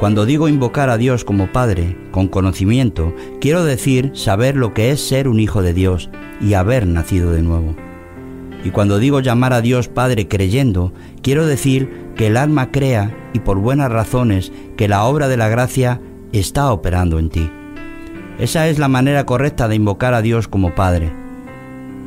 Cuando 0.00 0.24
digo 0.24 0.48
invocar 0.48 0.88
a 0.88 0.96
Dios 0.96 1.26
como 1.26 1.52
Padre, 1.52 1.94
con 2.10 2.26
conocimiento, 2.28 3.14
quiero 3.38 3.64
decir 3.64 4.12
saber 4.14 4.56
lo 4.56 4.72
que 4.72 4.92
es 4.92 5.06
ser 5.06 5.28
un 5.28 5.38
hijo 5.38 5.60
de 5.60 5.74
Dios 5.74 6.08
y 6.40 6.54
haber 6.54 6.86
nacido 6.86 7.32
de 7.32 7.42
nuevo. 7.42 7.76
Y 8.64 8.70
cuando 8.70 8.98
digo 8.98 9.20
llamar 9.20 9.52
a 9.52 9.60
Dios 9.60 9.88
Padre 9.88 10.26
creyendo, 10.26 10.94
quiero 11.20 11.46
decir 11.46 12.12
que 12.16 12.28
el 12.28 12.38
alma 12.38 12.70
crea 12.70 13.14
y 13.34 13.40
por 13.40 13.58
buenas 13.58 13.92
razones 13.92 14.52
que 14.78 14.88
la 14.88 15.04
obra 15.04 15.28
de 15.28 15.36
la 15.36 15.50
gracia 15.50 16.00
está 16.32 16.72
operando 16.72 17.18
en 17.18 17.28
ti. 17.28 17.50
Esa 18.38 18.68
es 18.68 18.78
la 18.78 18.88
manera 18.88 19.26
correcta 19.26 19.68
de 19.68 19.76
invocar 19.76 20.14
a 20.14 20.22
Dios 20.22 20.48
como 20.48 20.74
Padre. 20.74 21.12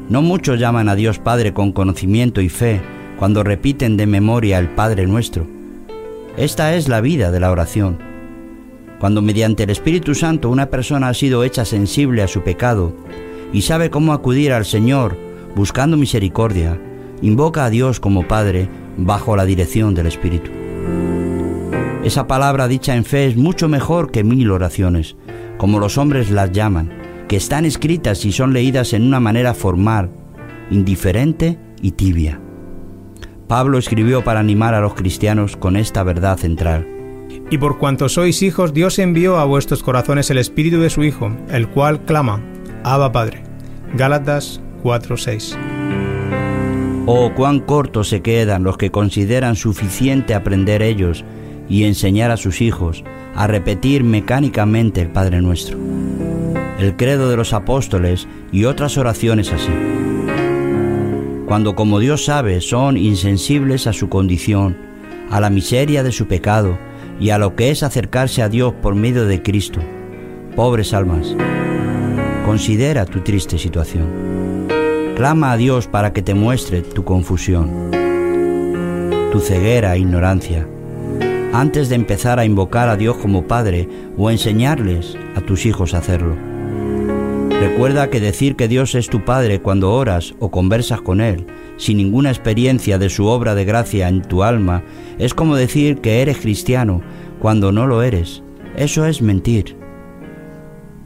No 0.10 0.24
muchos 0.24 0.60
llaman 0.60 0.90
a 0.90 0.96
Dios 0.96 1.20
Padre 1.20 1.54
con 1.54 1.72
conocimiento 1.72 2.42
y 2.42 2.50
fe 2.50 2.82
cuando 3.20 3.44
repiten 3.44 3.98
de 3.98 4.08
memoria 4.08 4.58
el 4.58 4.70
Padre 4.70 5.06
nuestro. 5.06 5.46
Esta 6.38 6.76
es 6.76 6.90
la 6.90 7.00
vida 7.00 7.30
de 7.30 7.40
la 7.40 7.52
oración. 7.52 8.00
Cuando 9.00 9.22
mediante 9.22 9.64
el 9.64 9.70
Espíritu 9.70 10.16
Santo 10.16 10.50
una 10.50 10.72
persona 10.72 11.10
ha 11.10 11.14
sido 11.14 11.44
hecha 11.44 11.64
sensible 11.64 12.24
a 12.24 12.28
su 12.28 12.42
pecado 12.42 12.96
y 13.52 13.62
sabe 13.62 13.92
cómo 13.92 14.14
acudir 14.14 14.52
al 14.52 14.66
Señor 14.66 15.16
buscando 15.56 15.96
misericordia, 15.96 16.82
invoca 17.22 17.66
a 17.66 17.70
Dios 17.70 18.00
como 18.00 18.28
Padre 18.28 18.68
bajo 18.98 19.36
la 19.36 19.46
dirección 19.46 19.94
del 19.94 20.08
Espíritu. 20.08 20.50
Esa 22.04 22.26
palabra 22.26 22.68
dicha 22.68 22.96
en 22.96 23.06
fe 23.06 23.28
es 23.28 23.38
mucho 23.38 23.70
mejor 23.70 24.10
que 24.10 24.24
mil 24.24 24.50
oraciones, 24.50 25.16
como 25.60 25.80
los 25.80 26.00
hombres 26.00 26.32
las 26.32 26.52
llaman, 26.52 26.92
que 27.28 27.36
están 27.36 27.64
escritas 27.64 28.26
y 28.26 28.32
son 28.32 28.54
leídas 28.54 28.94
en 28.94 29.04
una 29.04 29.20
manera 29.20 29.54
formal, 29.54 30.10
indiferente 30.72 31.60
y 31.82 31.92
tibia. 31.92 32.43
Pablo 33.48 33.78
escribió 33.78 34.24
para 34.24 34.40
animar 34.40 34.74
a 34.74 34.82
los 34.82 34.94
cristianos 34.94 35.58
con 35.58 35.76
esta 35.76 36.04
verdad 36.04 36.38
central. 36.38 36.88
Y 37.50 37.58
por 37.58 37.78
cuanto 37.78 38.10
sois 38.10 38.42
hijos, 38.42 38.74
Dios 38.74 39.00
envió 39.00 39.38
a 39.38 39.46
vuestros 39.46 39.84
corazones 39.84 40.30
el 40.30 40.38
Espíritu 40.38 40.80
de 40.80 40.90
su 40.90 41.04
Hijo, 41.04 41.32
el 41.50 41.68
cual 41.68 42.04
clama, 42.06 42.42
Abba 42.84 43.12
Padre. 43.12 43.44
Gálatas 43.96 44.62
4:6. 44.82 45.58
Oh, 47.06 47.32
cuán 47.36 47.60
cortos 47.60 48.10
se 48.10 48.22
quedan 48.22 48.64
los 48.64 48.78
que 48.78 48.92
consideran 48.92 49.56
suficiente 49.56 50.34
aprender 50.34 50.82
ellos 50.82 51.26
y 51.68 51.84
enseñar 51.84 52.32
a 52.32 52.38
sus 52.38 52.62
hijos 52.62 53.04
a 53.36 53.46
repetir 53.48 54.04
mecánicamente 54.04 55.02
el 55.02 55.10
Padre 55.10 55.42
Nuestro, 55.42 55.78
el 56.80 56.96
credo 56.96 57.30
de 57.30 57.38
los 57.38 57.54
apóstoles 57.54 58.28
y 58.52 58.66
otras 58.66 58.98
oraciones 58.98 59.52
así. 59.52 59.72
Cuando 61.54 61.76
como 61.76 62.00
Dios 62.00 62.26
sabe 62.26 62.62
son 62.62 62.98
insensibles 62.98 63.86
a 63.86 63.94
su 63.94 64.10
condición, 64.10 64.76
a 65.30 65.40
la 65.40 65.52
miseria 65.52 66.02
de 66.02 66.12
su 66.12 66.26
pecado 66.26 66.80
y 67.20 67.30
a 67.30 67.38
lo 67.38 67.56
que 67.56 67.70
es 67.70 67.84
acercarse 67.84 68.42
a 68.42 68.50
Dios 68.50 68.74
por 68.82 68.96
medio 68.96 69.28
de 69.28 69.44
Cristo. 69.44 69.80
Pobres 70.56 70.96
almas, 70.96 71.36
considera 72.44 73.06
tu 73.06 73.20
triste 73.20 73.60
situación. 73.60 74.66
Clama 75.16 75.52
a 75.52 75.58
Dios 75.58 75.86
para 75.86 76.12
que 76.12 76.24
te 76.24 76.34
muestre 76.34 76.82
tu 76.82 77.04
confusión, 77.04 77.92
tu 79.32 79.40
ceguera 79.40 79.96
e 79.96 80.00
ignorancia, 80.00 80.68
antes 81.54 81.88
de 81.88 81.94
empezar 81.94 82.40
a 82.40 82.46
invocar 82.46 82.90
a 82.90 82.98
Dios 82.98 83.18
como 83.18 83.46
Padre 83.46 83.88
o 84.18 84.32
enseñarles 84.32 85.16
a 85.36 85.42
tus 85.42 85.68
hijos 85.68 85.94
a 85.94 86.00
hacerlo. 86.00 86.53
Recuerda 87.64 88.10
que 88.10 88.20
decir 88.20 88.58
que 88.58 88.68
Dios 88.68 88.94
es 88.94 89.08
tu 89.08 89.24
Padre 89.24 89.62
cuando 89.62 89.94
oras 89.94 90.36
o 90.40 90.52
conversas 90.52 91.00
con 91.00 91.22
Él, 91.22 91.48
sin 91.78 91.96
ninguna 91.96 92.30
experiencia 92.30 92.98
de 92.98 93.10
su 93.10 93.26
obra 93.28 93.56
de 93.56 93.64
gracia 93.64 94.10
en 94.10 94.22
tu 94.22 94.44
alma, 94.44 94.84
es 95.18 95.34
como 95.34 95.56
decir 95.56 96.02
que 96.02 96.22
eres 96.22 96.40
cristiano 96.40 97.02
cuando 97.40 97.72
no 97.72 97.88
lo 97.88 98.04
eres. 98.04 98.44
Eso 98.76 99.06
es 99.06 99.22
mentir. 99.22 99.78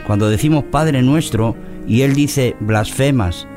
Cuando 0.08 0.32
decimos 0.32 0.64
Padre 0.64 1.04
nuestro 1.04 1.56
y 1.88 2.02
Él 2.02 2.16
dice 2.16 2.56
blasfemas, 2.60 3.48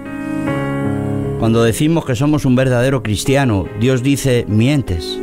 cuando 1.39 1.62
decimos 1.62 2.05
que 2.05 2.14
somos 2.14 2.44
un 2.44 2.55
verdadero 2.55 3.02
cristiano, 3.02 3.64
Dios 3.81 4.02
dice 4.02 4.44
mientes. 4.47 5.18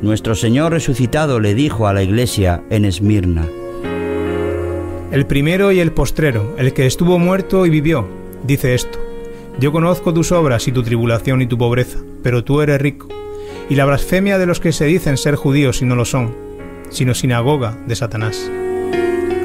Nuestro 0.00 0.34
Señor 0.34 0.72
resucitado 0.72 1.38
le 1.38 1.54
dijo 1.54 1.86
a 1.86 1.92
la 1.92 2.02
iglesia 2.02 2.62
en 2.70 2.86
Esmirna, 2.86 3.46
El 5.12 5.26
primero 5.26 5.72
y 5.72 5.78
el 5.78 5.92
postrero, 5.92 6.54
el 6.56 6.72
que 6.72 6.86
estuvo 6.86 7.18
muerto 7.18 7.66
y 7.66 7.70
vivió, 7.70 8.08
dice 8.44 8.74
esto. 8.74 8.98
Yo 9.60 9.70
conozco 9.70 10.14
tus 10.14 10.32
obras 10.32 10.66
y 10.68 10.72
tu 10.72 10.82
tribulación 10.82 11.42
y 11.42 11.46
tu 11.46 11.58
pobreza, 11.58 11.98
pero 12.22 12.44
tú 12.44 12.62
eres 12.62 12.80
rico. 12.80 13.08
Y 13.68 13.74
la 13.74 13.84
blasfemia 13.84 14.38
de 14.38 14.46
los 14.46 14.58
que 14.58 14.72
se 14.72 14.86
dicen 14.86 15.18
ser 15.18 15.34
judíos 15.34 15.82
y 15.82 15.84
no 15.84 15.96
lo 15.96 16.06
son, 16.06 16.34
sino 16.88 17.12
sinagoga 17.12 17.76
de 17.86 17.94
Satanás. 17.94 18.50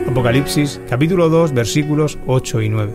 Apocalipsis 0.09 0.79
capítulo 0.89 1.27
2 1.27 1.53
versículos 1.53 2.17
8 2.27 2.61
y 2.61 2.69
9. 2.69 2.93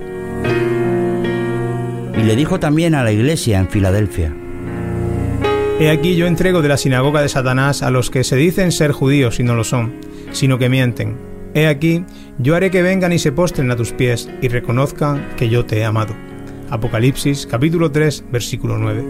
y 2.16 2.22
le 2.22 2.36
dijo 2.36 2.58
también 2.58 2.94
a 2.94 3.04
la 3.04 3.12
iglesia 3.12 3.58
en 3.58 3.68
Filadelfia, 3.68 4.34
He 5.78 5.90
aquí 5.90 6.16
yo 6.16 6.26
entrego 6.26 6.62
de 6.62 6.68
la 6.68 6.78
sinagoga 6.78 7.20
de 7.20 7.28
Satanás 7.28 7.82
a 7.82 7.90
los 7.90 8.08
que 8.08 8.24
se 8.24 8.36
dicen 8.36 8.72
ser 8.72 8.92
judíos 8.92 9.40
y 9.40 9.42
no 9.42 9.54
lo 9.54 9.64
son, 9.64 9.92
sino 10.30 10.56
que 10.56 10.70
mienten. 10.70 11.31
He 11.54 11.66
aquí, 11.66 12.04
yo 12.38 12.56
haré 12.56 12.70
que 12.70 12.80
vengan 12.80 13.12
y 13.12 13.18
se 13.18 13.30
postren 13.30 13.70
a 13.70 13.76
tus 13.76 13.92
pies 13.92 14.30
y 14.40 14.48
reconozcan 14.48 15.36
que 15.36 15.50
yo 15.50 15.66
te 15.66 15.78
he 15.78 15.84
amado. 15.84 16.14
Apocalipsis 16.70 17.46
capítulo 17.46 17.92
3 17.92 18.24
versículo 18.32 18.78
9. 18.78 19.04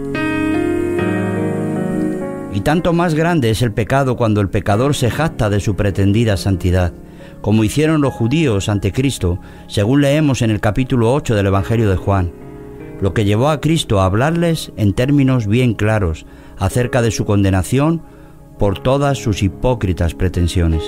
Y 2.53 2.59
tanto 2.59 2.91
más 2.91 3.13
grande 3.13 3.49
es 3.49 3.61
el 3.61 3.71
pecado 3.71 4.17
cuando 4.17 4.41
el 4.41 4.49
pecador 4.49 4.93
se 4.93 5.09
jacta 5.09 5.49
de 5.49 5.61
su 5.61 5.77
pretendida 5.77 6.35
santidad, 6.35 6.93
como 7.39 7.63
hicieron 7.63 8.01
los 8.01 8.13
judíos 8.13 8.67
ante 8.67 8.91
Cristo, 8.91 9.39
según 9.67 10.01
leemos 10.01 10.41
en 10.41 10.51
el 10.51 10.59
capítulo 10.59 11.13
8 11.13 11.35
del 11.35 11.47
Evangelio 11.47 11.89
de 11.89 11.95
Juan, 11.95 12.33
lo 12.99 13.13
que 13.13 13.23
llevó 13.23 13.49
a 13.49 13.61
Cristo 13.61 14.01
a 14.01 14.05
hablarles 14.05 14.73
en 14.75 14.93
términos 14.93 15.47
bien 15.47 15.75
claros 15.75 16.25
acerca 16.57 17.01
de 17.01 17.11
su 17.11 17.23
condenación 17.23 18.01
por 18.59 18.79
todas 18.79 19.17
sus 19.17 19.43
hipócritas 19.43 20.13
pretensiones. 20.13 20.83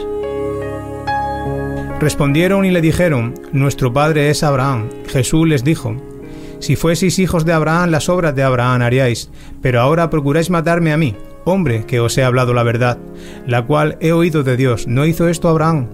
Respondieron 1.99 2.65
y 2.65 2.71
le 2.71 2.81
dijeron, 2.81 3.33
Nuestro 3.53 3.93
padre 3.93 4.29
es 4.29 4.43
Abraham. 4.43 4.89
Jesús 5.07 5.47
les 5.47 5.63
dijo, 5.63 5.95
Si 6.59 6.75
fueseis 6.75 7.19
hijos 7.19 7.45
de 7.45 7.53
Abraham, 7.53 7.89
las 7.89 8.09
obras 8.09 8.35
de 8.35 8.43
Abraham 8.43 8.81
haríais, 8.81 9.29
pero 9.61 9.79
ahora 9.79 10.09
procuráis 10.09 10.49
matarme 10.49 10.91
a 10.91 10.97
mí, 10.97 11.15
hombre 11.45 11.85
que 11.85 12.01
os 12.01 12.17
he 12.17 12.23
hablado 12.23 12.53
la 12.53 12.63
verdad, 12.63 12.97
la 13.47 13.65
cual 13.65 13.97
he 14.01 14.11
oído 14.11 14.43
de 14.43 14.57
Dios. 14.57 14.87
¿No 14.87 15.05
hizo 15.05 15.29
esto 15.29 15.47
Abraham? 15.47 15.87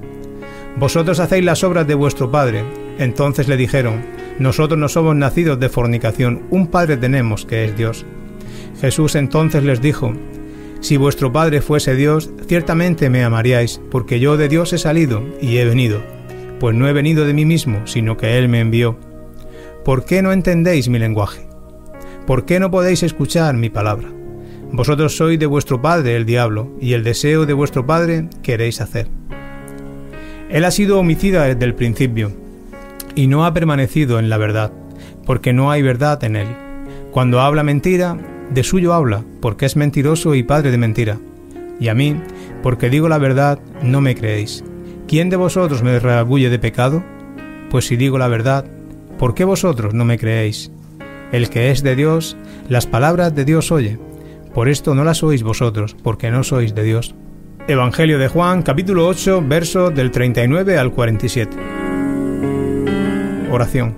Vosotros 0.78 1.20
hacéis 1.20 1.46
las 1.46 1.64
obras 1.64 1.88
de 1.88 1.94
vuestro 1.94 2.32
padre. 2.32 2.64
Entonces 2.98 3.48
le 3.48 3.56
dijeron, 3.56 4.02
Nosotros 4.40 4.80
no 4.80 4.90
somos 4.90 5.16
nacidos 5.16 5.60
de 5.60 5.70
fornicación, 5.70 6.42
un 6.50 6.68
padre 6.68 6.98
tenemos 6.98 7.46
que 7.46 7.66
es 7.66 7.78
Dios. 7.78 8.06
Jesús 8.82 9.14
entonces 9.14 9.64
les 9.64 9.82
dijo, 9.82 10.14
Si 10.82 10.98
vuestro 10.98 11.32
Padre 11.32 11.62
fuese 11.62 11.96
Dios, 11.96 12.32
ciertamente 12.48 13.12
me 13.12 13.24
amaríais, 13.24 13.80
porque 13.92 14.20
yo 14.20 14.36
de 14.36 14.50
Dios 14.50 14.74
he 14.74 14.80
salido 14.80 15.24
y 15.40 15.58
he 15.58 15.66
venido, 15.66 16.02
pues 16.60 16.76
no 16.76 16.88
he 16.88 16.94
venido 16.94 17.26
de 17.26 17.36
mí 17.36 17.46
mismo, 17.46 17.86
sino 17.86 18.18
que 18.18 18.40
Él 18.40 18.50
me 18.50 18.60
envió. 18.60 18.98
¿Por 19.86 20.06
qué 20.06 20.24
no 20.24 20.32
entendéis 20.32 20.90
mi 20.90 20.98
lenguaje? 20.98 21.48
¿Por 22.26 22.46
qué 22.46 22.60
no 22.60 22.72
podéis 22.72 23.04
escuchar 23.04 23.56
mi 23.56 23.70
palabra? 23.70 24.10
Vosotros 24.72 25.16
sois 25.16 25.38
de 25.38 25.46
vuestro 25.46 25.82
padre 25.82 26.16
el 26.16 26.26
diablo, 26.26 26.72
y 26.82 26.94
el 26.94 27.04
deseo 27.04 27.46
de 27.46 27.54
vuestro 27.54 27.86
padre 27.86 28.28
queréis 28.42 28.82
hacer. 28.82 29.08
Él 30.50 30.66
ha 30.66 30.72
sido 30.72 31.00
homicida 31.00 31.46
desde 31.46 31.66
el 31.66 31.76
principio, 31.76 32.32
y 33.14 33.28
no 33.28 33.46
ha 33.46 33.54
permanecido 33.54 34.18
en 34.18 34.30
la 34.30 34.38
verdad, 34.38 34.72
porque 35.28 35.54
no 35.54 35.70
hay 35.70 35.84
verdad 35.84 36.24
en 36.24 36.38
él. 36.38 36.48
Cuando 37.12 37.40
habla 37.40 37.64
mentira, 37.64 38.18
de 38.52 38.64
suyo 38.64 38.94
habla, 38.94 39.24
porque 39.42 39.66
es 39.66 39.76
mentiroso 39.76 40.36
y 40.36 40.44
padre 40.44 40.72
de 40.72 40.78
mentira. 40.78 41.18
Y 41.80 41.88
a 41.88 41.96
mí, 41.96 42.16
porque 42.62 42.90
digo 42.90 43.10
la 43.10 43.18
verdad, 43.18 43.60
no 43.82 44.02
me 44.02 44.16
creéis. 44.16 44.64
¿Quién 45.08 45.30
de 45.30 45.38
vosotros 45.38 45.82
me 45.84 46.00
redarguye 46.00 46.50
de 46.50 46.60
pecado? 46.60 47.04
Pues 47.70 47.86
si 47.86 47.96
digo 47.96 48.18
la 48.18 48.28
verdad, 48.28 48.66
¿por 49.18 49.34
qué 49.34 49.46
vosotros 49.46 49.94
no 49.94 50.06
me 50.06 50.20
creéis? 50.20 50.72
El 51.32 51.50
que 51.50 51.72
es 51.72 51.82
de 51.82 51.96
Dios, 51.96 52.38
las 52.68 52.86
palabras 52.86 53.34
de 53.34 53.46
Dios 53.46 53.72
oye. 53.72 53.98
Por 54.54 54.68
esto 54.68 54.94
no 54.96 55.06
las 55.06 55.24
oís 55.24 55.44
vosotros, 55.44 55.96
porque 56.04 56.30
no 56.30 56.44
sois 56.44 56.76
de 56.76 56.84
Dios. 56.84 57.16
Evangelio 57.68 58.20
de 58.20 58.28
Juan, 58.28 58.64
capítulo 58.64 59.08
8, 59.08 59.44
versos 59.48 59.96
del 59.96 60.12
39 60.12 60.78
al 60.78 60.92
47. 60.92 61.56
Oración. 63.50 63.96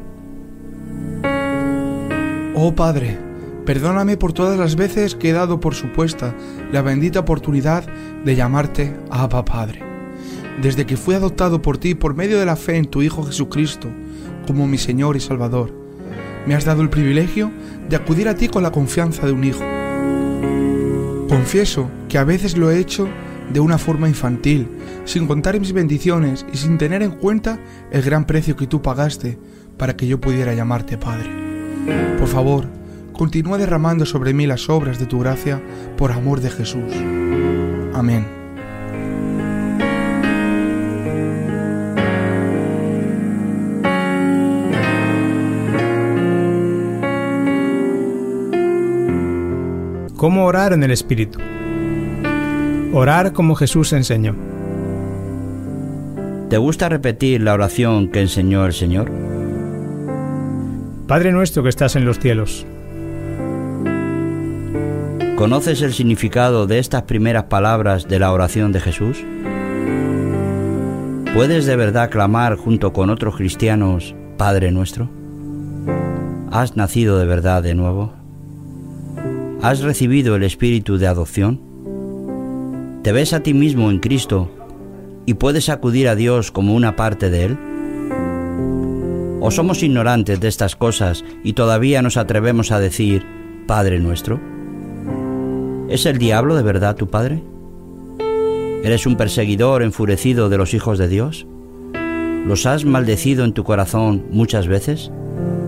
Oh 2.54 2.74
Padre, 2.76 3.18
Perdóname 3.66 4.18
por 4.18 4.34
todas 4.34 4.60
las 4.60 4.76
veces 4.76 5.16
que 5.16 5.30
he 5.30 5.34
dado 5.34 5.62
por 5.62 5.74
supuesta 5.74 6.36
la 6.72 6.82
bendita 6.82 7.22
oportunidad 7.22 7.86
de 8.26 8.36
llamarte 8.36 8.94
Abba 9.10 9.46
Padre. 9.46 9.82
Desde 10.62 10.86
que 10.86 10.98
fui 10.98 11.16
adoptado 11.16 11.62
por 11.62 11.78
ti 11.78 11.96
por 11.96 12.14
medio 12.14 12.40
de 12.40 12.46
la 12.46 12.58
fe 12.58 12.76
en 12.76 12.86
tu 12.86 13.02
Hijo 13.02 13.24
Jesucristo 13.24 13.88
como 14.46 14.68
mi 14.68 14.78
Señor 14.78 15.16
y 15.16 15.22
Salvador, 15.22 15.72
me 16.46 16.56
has 16.56 16.66
dado 16.66 16.82
el 16.82 16.90
privilegio 16.90 17.52
de 17.88 17.96
acudir 17.96 18.28
a 18.28 18.36
ti 18.36 18.50
con 18.50 18.64
la 18.64 18.72
confianza 18.72 19.26
de 19.26 19.32
un 19.32 19.46
hijo. 19.46 19.64
Confieso 21.30 21.90
que 22.10 22.18
a 22.18 22.26
veces 22.26 22.58
lo 22.58 22.70
he 22.70 22.80
hecho 22.80 23.08
de 23.52 23.62
una 23.62 23.78
forma 23.78 24.10
infantil, 24.10 24.68
sin 25.06 25.26
contar 25.26 25.58
mis 25.60 25.72
bendiciones 25.72 26.46
y 26.52 26.58
sin 26.58 26.78
tener 26.78 27.02
en 27.02 27.12
cuenta 27.12 27.60
el 27.92 28.02
gran 28.02 28.26
precio 28.26 28.58
que 28.58 28.68
tú 28.68 28.82
pagaste 28.82 29.38
para 29.78 29.96
que 29.96 30.06
yo 30.06 30.20
pudiera 30.20 30.54
llamarte 30.54 30.98
Padre. 30.98 31.30
Por 32.20 32.28
favor, 32.28 32.68
continúa 33.14 33.58
derramando 33.58 34.06
sobre 34.06 34.34
mí 34.34 34.46
las 34.46 34.70
obras 34.70 35.00
de 35.00 35.06
tu 35.06 35.20
gracia 35.20 35.62
por 35.98 36.12
amor 36.12 36.42
de 36.42 36.50
Jesús. 36.50 36.92
Amén. 37.94 38.28
¿Cómo 50.18 50.46
orar 50.46 50.74
en 50.74 50.84
el 50.84 50.92
Espíritu? 50.92 51.40
Orar 52.94 53.34
como 53.34 53.56
Jesús 53.56 53.92
enseñó. 53.94 54.36
¿Te 56.50 56.58
gusta 56.58 56.88
repetir 56.88 57.42
la 57.42 57.54
oración 57.54 58.10
que 58.10 58.22
enseñó 58.22 58.66
el 58.66 58.74
Señor? 58.74 59.12
Padre 61.08 61.32
nuestro 61.32 61.62
que 61.64 61.70
estás 61.70 61.96
en 61.98 62.06
los 62.06 62.20
cielos 62.20 62.66
¿Conoces 65.44 65.82
el 65.82 65.92
significado 65.92 66.68
de 66.68 66.80
estas 66.80 67.02
primeras 67.02 67.44
palabras 67.44 68.08
de 68.08 68.18
la 68.18 68.32
oración 68.32 68.72
de 68.72 68.80
Jesús? 68.80 69.26
¿Puedes 71.34 71.66
de 71.66 71.76
verdad 71.76 72.10
clamar 72.10 72.56
junto 72.56 72.94
con 72.94 73.10
otros 73.10 73.36
cristianos, 73.36 74.16
Padre 74.38 74.72
nuestro? 74.72 75.10
¿Has 76.50 76.78
nacido 76.78 77.20
de 77.20 77.26
verdad 77.26 77.62
de 77.62 77.76
nuevo? 77.76 78.14
¿Has 79.62 79.82
recibido 79.82 80.38
el 80.38 80.44
espíritu 80.44 80.98
de 80.98 81.08
adopción? 81.08 81.60
¿Te 83.04 83.12
ves 83.12 83.34
a 83.34 83.42
ti 83.42 83.54
mismo 83.54 83.92
en 83.92 84.00
Cristo 84.00 84.50
y 85.26 85.34
puedes 85.34 85.68
acudir 85.68 86.08
a 86.08 86.16
Dios 86.16 86.52
como 86.52 86.74
una 86.74 86.96
parte 86.96 87.30
de 87.30 87.44
Él? 87.44 87.58
¿O 89.42 89.52
somos 89.52 89.84
ignorantes 89.84 90.40
de 90.40 90.48
estas 90.48 90.78
cosas 90.78 91.26
y 91.44 91.52
todavía 91.52 92.02
nos 92.02 92.16
atrevemos 92.16 92.72
a 92.72 92.80
decir, 92.80 93.26
Padre 93.68 94.00
nuestro? 94.00 94.53
¿Es 95.94 96.08
el 96.08 96.18
diablo 96.18 96.56
de 96.56 96.64
verdad 96.64 96.96
tu 96.96 97.06
padre? 97.06 97.44
¿Eres 98.84 99.06
un 99.06 99.16
perseguidor 99.16 99.84
enfurecido 99.84 100.50
de 100.50 100.58
los 100.58 100.74
hijos 100.74 100.98
de 100.98 101.08
Dios? 101.08 101.46
¿Los 102.48 102.66
has 102.66 102.84
maldecido 102.84 103.46
en 103.46 103.54
tu 103.54 103.64
corazón 103.64 104.26
muchas 104.32 104.68
veces? 104.68 105.12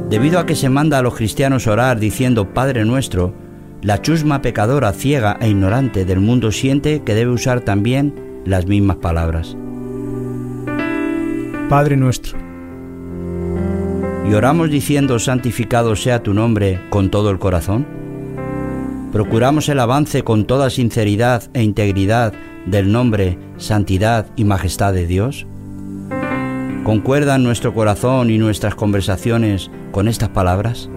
Debido 0.10 0.40
a 0.40 0.48
que 0.48 0.56
se 0.56 0.68
manda 0.68 0.98
a 0.98 1.04
los 1.04 1.14
cristianos 1.14 1.68
orar 1.68 2.00
diciendo 2.00 2.56
Padre 2.56 2.86
nuestro, 2.86 3.36
la 3.84 4.02
chusma 4.02 4.42
pecadora 4.42 4.94
ciega 4.94 5.38
e 5.42 5.48
ignorante 5.48 6.06
del 6.06 6.22
mundo 6.22 6.52
siente 6.52 7.04
que 7.04 7.14
debe 7.14 7.30
usar 7.30 7.62
también 7.62 8.42
las 8.46 8.66
mismas 8.66 8.98
palabras. 8.98 9.56
Padre 11.70 11.98
nuestro. 11.98 12.36
¿Y 14.28 14.34
oramos 14.34 14.72
diciendo 14.72 15.20
santificado 15.20 15.96
sea 15.96 16.24
tu 16.24 16.34
nombre 16.34 16.82
con 16.90 17.12
todo 17.12 17.30
el 17.30 17.38
corazón? 17.38 18.05
Procuramos 19.16 19.70
el 19.70 19.80
avance 19.80 20.24
con 20.24 20.44
toda 20.44 20.70
sinceridad 20.70 21.44
e 21.54 21.64
integridad 21.64 22.34
del 22.66 22.92
nombre, 22.92 23.40
santidad 23.56 24.28
y 24.36 24.44
majestad 24.44 24.92
de 24.92 25.08
Dios? 25.08 25.48
¿Concuerdan 26.84 27.42
nuestro 27.42 27.74
corazón 27.74 28.30
y 28.30 28.38
nuestras 28.38 28.76
conversaciones 28.76 29.72
con 29.94 30.10
estas 30.10 30.28
palabras? 30.28 30.90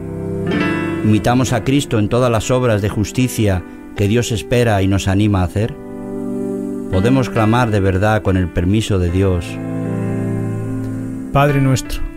¿Imitamos 1.04 1.52
a 1.52 1.62
Cristo 1.62 2.00
en 2.00 2.08
todas 2.08 2.28
las 2.28 2.50
obras 2.50 2.82
de 2.82 2.88
justicia 2.88 3.62
que 3.96 4.08
Dios 4.08 4.32
espera 4.32 4.82
y 4.82 4.88
nos 4.88 5.06
anima 5.06 5.42
a 5.42 5.44
hacer? 5.44 5.72
Podemos 6.90 7.30
clamar 7.30 7.70
de 7.70 7.78
verdad 7.78 8.22
con 8.22 8.36
el 8.36 8.48
permiso 8.48 8.98
de 8.98 9.12
Dios. 9.12 9.46
Padre 11.32 11.60
nuestro 11.60 12.07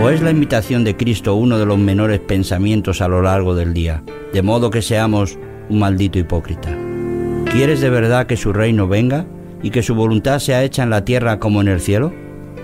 ¿O 0.00 0.10
es 0.10 0.20
la 0.20 0.30
invitación 0.30 0.84
de 0.84 0.96
Cristo 0.96 1.34
uno 1.34 1.58
de 1.58 1.66
los 1.66 1.78
menores 1.78 2.18
pensamientos 2.18 3.00
a 3.00 3.08
lo 3.08 3.22
largo 3.22 3.54
del 3.54 3.72
día, 3.72 4.02
de 4.32 4.42
modo 4.42 4.70
que 4.70 4.82
seamos 4.82 5.38
un 5.68 5.78
maldito 5.78 6.18
hipócrita? 6.18 6.76
¿Quieres 7.52 7.80
de 7.80 7.90
verdad 7.90 8.26
que 8.26 8.36
su 8.36 8.52
reino 8.52 8.88
venga 8.88 9.24
y 9.62 9.70
que 9.70 9.82
su 9.82 9.94
voluntad 9.94 10.40
sea 10.40 10.62
hecha 10.64 10.82
en 10.82 10.90
la 10.90 11.04
tierra 11.04 11.38
como 11.38 11.60
en 11.60 11.68
el 11.68 11.80
cielo? 11.80 12.12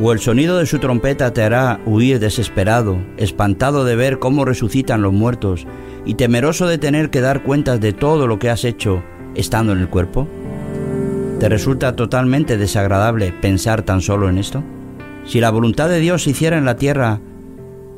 ¿O 0.00 0.12
el 0.12 0.18
sonido 0.18 0.58
de 0.58 0.66
su 0.66 0.80
trompeta 0.80 1.32
te 1.32 1.42
hará 1.42 1.80
huir 1.86 2.18
desesperado, 2.18 2.98
espantado 3.16 3.84
de 3.84 3.96
ver 3.96 4.18
cómo 4.18 4.44
resucitan 4.44 5.00
los 5.00 5.12
muertos 5.12 5.66
y 6.04 6.14
temeroso 6.14 6.66
de 6.66 6.78
tener 6.78 7.10
que 7.10 7.20
dar 7.20 7.42
cuentas 7.42 7.80
de 7.80 7.92
todo 7.92 8.26
lo 8.26 8.38
que 8.38 8.50
has 8.50 8.64
hecho 8.64 9.02
estando 9.34 9.72
en 9.72 9.78
el 9.78 9.88
cuerpo? 9.88 10.26
¿Te 11.38 11.48
resulta 11.48 11.96
totalmente 11.96 12.58
desagradable 12.58 13.32
pensar 13.32 13.82
tan 13.82 14.00
solo 14.00 14.28
en 14.28 14.36
esto? 14.36 14.62
Si 15.24 15.40
la 15.40 15.50
voluntad 15.50 15.88
de 15.88 16.00
Dios 16.00 16.24
se 16.24 16.30
hiciera 16.30 16.58
en 16.58 16.64
la 16.64 16.76
tierra, 16.76 17.20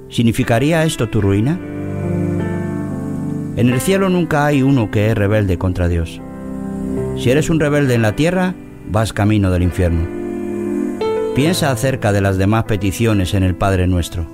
¿significaría 0.08 0.84
esto 0.84 1.08
tu 1.08 1.20
ruina? 1.20 1.58
En 3.56 3.68
el 3.68 3.80
cielo 3.80 4.08
nunca 4.08 4.46
hay 4.46 4.62
uno 4.62 4.90
que 4.90 5.10
es 5.10 5.14
rebelde 5.14 5.58
contra 5.58 5.88
Dios. 5.88 6.20
Si 7.16 7.30
eres 7.30 7.50
un 7.50 7.60
rebelde 7.60 7.94
en 7.94 8.02
la 8.02 8.16
tierra, 8.16 8.54
vas 8.88 9.12
camino 9.12 9.50
del 9.50 9.62
infierno. 9.62 10.06
Piensa 11.34 11.70
acerca 11.70 12.12
de 12.12 12.20
las 12.20 12.38
demás 12.38 12.64
peticiones 12.64 13.34
en 13.34 13.42
el 13.42 13.54
Padre 13.54 13.86
nuestro. 13.86 14.26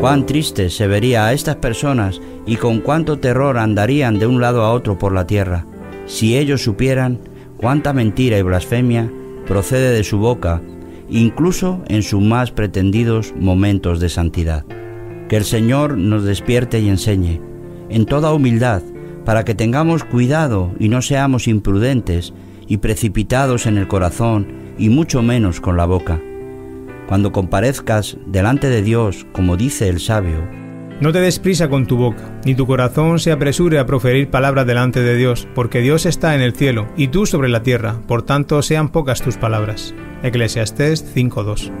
Cuán 0.00 0.26
triste 0.26 0.70
se 0.70 0.88
vería 0.88 1.26
a 1.26 1.32
estas 1.32 1.56
personas 1.56 2.20
y 2.46 2.56
con 2.56 2.80
cuánto 2.80 3.18
terror 3.18 3.58
andarían 3.58 4.18
de 4.18 4.26
un 4.26 4.40
lado 4.40 4.62
a 4.62 4.72
otro 4.72 4.98
por 4.98 5.12
la 5.12 5.26
tierra, 5.26 5.66
si 6.06 6.36
ellos 6.36 6.62
supieran 6.62 7.20
cuánta 7.56 7.92
mentira 7.92 8.38
y 8.38 8.42
blasfemia 8.42 9.08
procede 9.46 9.92
de 9.92 10.02
su 10.02 10.18
boca, 10.18 10.60
incluso 11.20 11.82
en 11.88 12.02
sus 12.02 12.22
más 12.22 12.50
pretendidos 12.50 13.34
momentos 13.38 14.00
de 14.00 14.08
santidad. 14.08 14.64
Que 15.28 15.36
el 15.36 15.44
Señor 15.44 15.96
nos 15.96 16.24
despierte 16.24 16.80
y 16.80 16.88
enseñe, 16.88 17.40
en 17.88 18.06
toda 18.06 18.32
humildad, 18.32 18.82
para 19.24 19.44
que 19.44 19.54
tengamos 19.54 20.04
cuidado 20.04 20.72
y 20.78 20.88
no 20.88 21.02
seamos 21.02 21.48
imprudentes 21.48 22.32
y 22.66 22.78
precipitados 22.78 23.66
en 23.66 23.78
el 23.78 23.88
corazón 23.88 24.46
y 24.78 24.88
mucho 24.88 25.22
menos 25.22 25.60
con 25.60 25.76
la 25.76 25.84
boca. 25.84 26.20
Cuando 27.08 27.32
comparezcas 27.32 28.16
delante 28.26 28.68
de 28.68 28.82
Dios, 28.82 29.26
como 29.32 29.56
dice 29.56 29.88
el 29.88 30.00
sabio, 30.00 30.61
No 31.00 31.12
te 31.12 31.20
des 31.20 31.38
prisa 31.40 31.68
con 31.68 31.86
tu 31.86 31.96
boca, 31.96 32.40
ni 32.44 32.54
tu 32.54 32.66
corazón 32.66 33.18
se 33.18 33.32
apresure 33.32 33.78
a 33.78 33.86
proferir 33.86 34.30
palabras 34.30 34.66
delante 34.66 35.00
de 35.00 35.16
Dios, 35.16 35.48
porque 35.54 35.80
Dios 35.80 36.06
está 36.06 36.34
en 36.34 36.40
el 36.40 36.54
cielo 36.54 36.86
y 36.96 37.08
tú 37.08 37.26
sobre 37.26 37.48
la 37.48 37.62
tierra, 37.62 38.00
por 38.06 38.22
tanto 38.22 38.62
sean 38.62 38.90
pocas 38.90 39.20
tus 39.20 39.36
palabras. 39.36 39.94
Eclesiastés 40.22 41.04
5.2. 41.14 41.72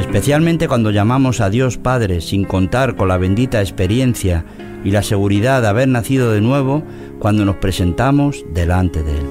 especialmente 0.00 0.68
cuando 0.68 0.90
llamamos 0.90 1.40
a 1.40 1.50
Dios 1.50 1.76
Padre 1.78 2.20
sin 2.20 2.44
contar 2.44 2.96
con 2.96 3.08
la 3.08 3.18
bendita 3.18 3.60
experiencia 3.60 4.44
y 4.84 4.90
la 4.90 5.02
seguridad 5.02 5.62
de 5.62 5.68
haber 5.68 5.88
nacido 5.88 6.30
de 6.32 6.40
nuevo 6.40 6.82
cuando 7.18 7.44
nos 7.44 7.56
presentamos 7.56 8.44
delante 8.52 9.02
de 9.02 9.18
Él. 9.18 9.26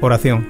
Oración. 0.00 0.46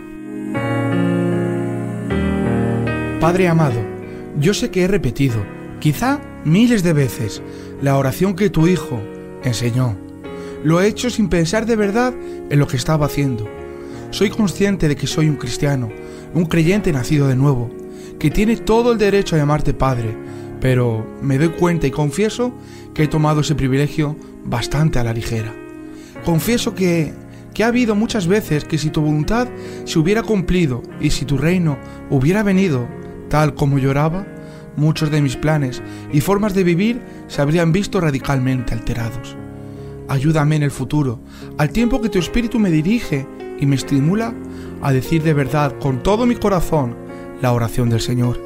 Padre 3.20 3.48
amado, 3.48 3.89
yo 4.38 4.54
sé 4.54 4.70
que 4.70 4.82
he 4.82 4.88
repetido, 4.88 5.44
quizá 5.80 6.20
miles 6.44 6.82
de 6.82 6.92
veces, 6.92 7.42
la 7.82 7.96
oración 7.96 8.34
que 8.34 8.50
tu 8.50 8.66
Hijo 8.66 9.00
enseñó. 9.42 9.96
Lo 10.62 10.80
he 10.80 10.86
hecho 10.86 11.10
sin 11.10 11.28
pensar 11.28 11.66
de 11.66 11.76
verdad 11.76 12.14
en 12.50 12.58
lo 12.58 12.66
que 12.66 12.76
estaba 12.76 13.06
haciendo. 13.06 13.48
Soy 14.10 14.30
consciente 14.30 14.88
de 14.88 14.96
que 14.96 15.06
soy 15.06 15.28
un 15.28 15.36
cristiano, 15.36 15.90
un 16.34 16.44
creyente 16.44 16.92
nacido 16.92 17.28
de 17.28 17.36
nuevo, 17.36 17.70
que 18.18 18.30
tiene 18.30 18.56
todo 18.56 18.92
el 18.92 18.98
derecho 18.98 19.34
a 19.34 19.38
llamarte 19.38 19.72
Padre, 19.72 20.14
pero 20.60 21.06
me 21.22 21.38
doy 21.38 21.48
cuenta 21.48 21.86
y 21.86 21.90
confieso 21.90 22.52
que 22.92 23.04
he 23.04 23.08
tomado 23.08 23.40
ese 23.40 23.54
privilegio 23.54 24.16
bastante 24.44 24.98
a 24.98 25.04
la 25.04 25.14
ligera. 25.14 25.54
Confieso 26.24 26.74
que, 26.74 27.14
que 27.54 27.64
ha 27.64 27.68
habido 27.68 27.94
muchas 27.94 28.26
veces 28.26 28.64
que 28.64 28.78
si 28.78 28.90
tu 28.90 29.00
voluntad 29.00 29.48
se 29.84 29.98
hubiera 29.98 30.22
cumplido 30.22 30.82
y 31.00 31.10
si 31.10 31.24
tu 31.24 31.38
reino 31.38 31.78
hubiera 32.10 32.42
venido 32.42 32.86
tal 33.30 33.54
como 33.54 33.78
lloraba, 33.78 34.26
muchos 34.76 35.10
de 35.10 35.22
mis 35.22 35.36
planes 35.36 35.82
y 36.12 36.20
formas 36.20 36.52
de 36.54 36.64
vivir 36.64 37.00
se 37.28 37.40
habrían 37.40 37.72
visto 37.72 38.00
radicalmente 38.00 38.74
alterados. 38.74 39.36
Ayúdame 40.08 40.56
en 40.56 40.64
el 40.64 40.70
futuro, 40.70 41.20
al 41.56 41.70
tiempo 41.70 42.02
que 42.02 42.08
tu 42.08 42.18
espíritu 42.18 42.58
me 42.58 42.70
dirige 42.70 43.26
y 43.58 43.66
me 43.66 43.76
estimula 43.76 44.34
a 44.82 44.92
decir 44.92 45.22
de 45.22 45.34
verdad 45.34 45.74
con 45.80 46.02
todo 46.02 46.26
mi 46.26 46.34
corazón 46.34 46.96
la 47.40 47.52
oración 47.52 47.88
del 47.88 48.00
Señor. 48.00 48.40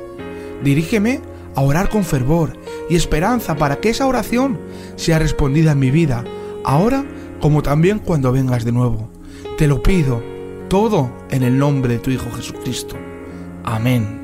Dirígeme 0.63 1.21
a 1.55 1.63
orar 1.63 1.89
con 1.89 2.05
fervor 2.05 2.53
y 2.91 2.97
esperanza 2.97 3.57
para 3.57 3.77
que 3.77 3.91
esa 3.91 4.07
oración 4.07 4.59
sea 4.97 5.19
respondida 5.19 5.73
en 5.73 5.79
mi 5.79 5.91
vida, 5.91 6.25
ahora 6.65 7.05
como 7.41 7.63
también 7.63 7.99
cuando 7.99 8.33
vengas 8.33 8.65
de 8.65 8.73
nuevo. 8.73 9.09
Te 9.57 9.67
lo 9.67 9.83
pido, 9.83 10.23
todo 10.69 11.11
en 11.31 11.43
el 11.43 11.59
nombre 11.59 11.95
de 11.95 11.99
tu 12.01 12.11
Hijo 12.11 12.31
Jesucristo. 12.31 12.97
Amén. 13.65 14.24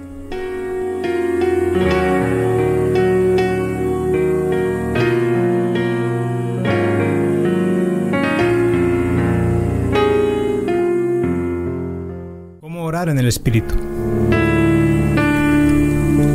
¿Cómo 12.60 12.84
orar 12.84 13.08
en 13.08 13.18
el 13.18 13.26
Espíritu? 13.26 13.74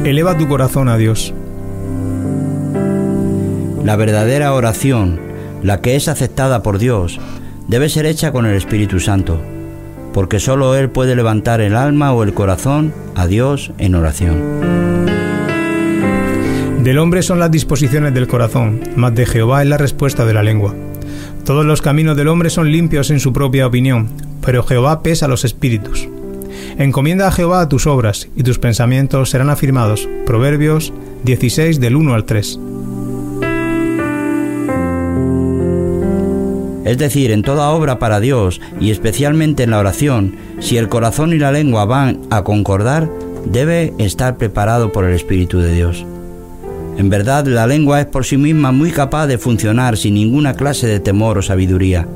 Eleva 0.05 0.37
tu 0.37 0.47
corazón 0.47 0.87
a 0.87 0.97
Dios. 0.97 1.33
La 3.83 3.95
verdadera 3.95 4.53
oración, 4.53 5.19
la 5.63 5.81
que 5.81 5.95
es 5.95 6.07
aceptada 6.07 6.61
por 6.61 6.77
Dios, 6.77 7.19
debe 7.67 7.89
ser 7.89 8.05
hecha 8.05 8.31
con 8.31 8.45
el 8.45 8.55
Espíritu 8.55 8.99
Santo, 8.99 9.41
porque 10.13 10.39
sólo 10.39 10.75
Él 10.75 10.89
puede 10.89 11.15
levantar 11.15 11.59
el 11.59 11.75
alma 11.75 12.13
o 12.13 12.23
el 12.23 12.33
corazón 12.33 12.93
a 13.15 13.27
Dios 13.27 13.71
en 13.77 13.95
oración. 13.95 14.84
Del 16.85 16.99
hombre 16.99 17.23
son 17.23 17.39
las 17.39 17.49
disposiciones 17.49 18.13
del 18.13 18.27
corazón, 18.27 18.79
mas 18.95 19.15
de 19.15 19.25
Jehová 19.25 19.63
es 19.63 19.67
la 19.67 19.79
respuesta 19.79 20.23
de 20.23 20.35
la 20.35 20.43
lengua. 20.43 20.75
Todos 21.43 21.65
los 21.65 21.81
caminos 21.81 22.15
del 22.15 22.27
hombre 22.27 22.51
son 22.51 22.71
limpios 22.71 23.09
en 23.09 23.19
su 23.19 23.33
propia 23.33 23.65
opinión, 23.65 24.09
pero 24.45 24.61
Jehová 24.61 25.01
pesa 25.01 25.27
los 25.27 25.45
espíritus. 25.45 26.07
Encomienda 26.77 27.27
a 27.27 27.31
Jehová 27.31 27.67
tus 27.67 27.87
obras, 27.87 28.27
y 28.35 28.43
tus 28.43 28.59
pensamientos 28.59 29.31
serán 29.31 29.49
afirmados. 29.49 30.07
Proverbios 30.27 30.93
16 31.23 31.79
del 31.79 31.95
1 31.95 32.13
al 32.13 32.25
3. 32.25 32.59
Es 36.85 36.97
decir, 36.99 37.31
en 37.31 37.41
toda 37.41 37.71
obra 37.71 37.97
para 37.97 38.19
Dios 38.19 38.61
y 38.79 38.91
especialmente 38.91 39.63
en 39.63 39.71
la 39.71 39.79
oración, 39.79 40.35
si 40.59 40.77
el 40.77 40.87
corazón 40.87 41.33
y 41.33 41.39
la 41.39 41.51
lengua 41.51 41.85
van 41.85 42.19
a 42.29 42.43
concordar, 42.43 43.09
debe 43.43 43.91
estar 43.97 44.37
preparado 44.37 44.91
por 44.91 45.05
el 45.05 45.15
Espíritu 45.15 45.57
de 45.57 45.73
Dios. 45.73 46.05
En 46.97 47.09
verdad, 47.09 47.45
la 47.45 47.67
lengua 47.67 47.99
es 47.99 48.05
por 48.05 48.25
sí 48.25 48.37
misma 48.37 48.71
muy 48.71 48.91
capaz 48.91 49.27
de 49.27 49.37
funcionar 49.37 49.97
sin 49.97 50.13
ninguna 50.13 50.53
clase 50.53 50.87
de 50.87 51.01
temor 51.01 51.37
o 51.37 51.41
sabiduría. 51.41 52.07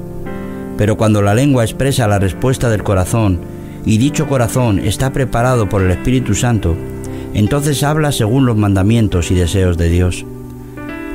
Pero 0.77 0.95
cuando 0.95 1.21
la 1.21 1.35
lengua 1.35 1.65
expresa 1.65 2.07
la 2.07 2.19
respuesta 2.19 2.69
del 2.69 2.83
corazón 2.83 3.41
y 3.85 3.97
dicho 3.97 4.27
corazón 4.27 4.79
está 4.79 5.11
preparado 5.11 5.67
por 5.67 5.81
el 5.81 5.91
Espíritu 5.91 6.33
Santo, 6.33 6.77
entonces 7.33 7.83
habla 7.83 8.13
según 8.13 8.45
los 8.45 8.55
mandamientos 8.55 9.31
y 9.31 9.35
deseos 9.35 9.77
de 9.77 9.89
Dios. 9.89 10.25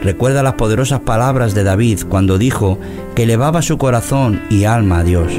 Recuerda 0.02 0.42
las 0.42 0.54
poderosas 0.54 1.00
palabras 1.00 1.54
de 1.54 1.64
David 1.64 2.00
cuando 2.06 2.36
dijo 2.36 2.78
que 3.14 3.22
elevaba 3.22 3.62
su 3.62 3.78
corazón 3.78 4.42
y 4.50 4.64
alma 4.64 4.98
a 4.98 5.04
Dios. 5.04 5.32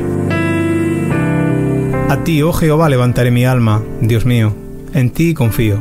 A 2.10 2.24
ti, 2.24 2.42
oh 2.42 2.54
Jehová, 2.54 2.90
levantaré 2.90 3.30
mi 3.30 3.46
alma, 3.46 3.84
Dios 4.02 4.26
mío, 4.26 4.56
en 4.94 5.12
ti 5.12 5.36
confío. 5.36 5.78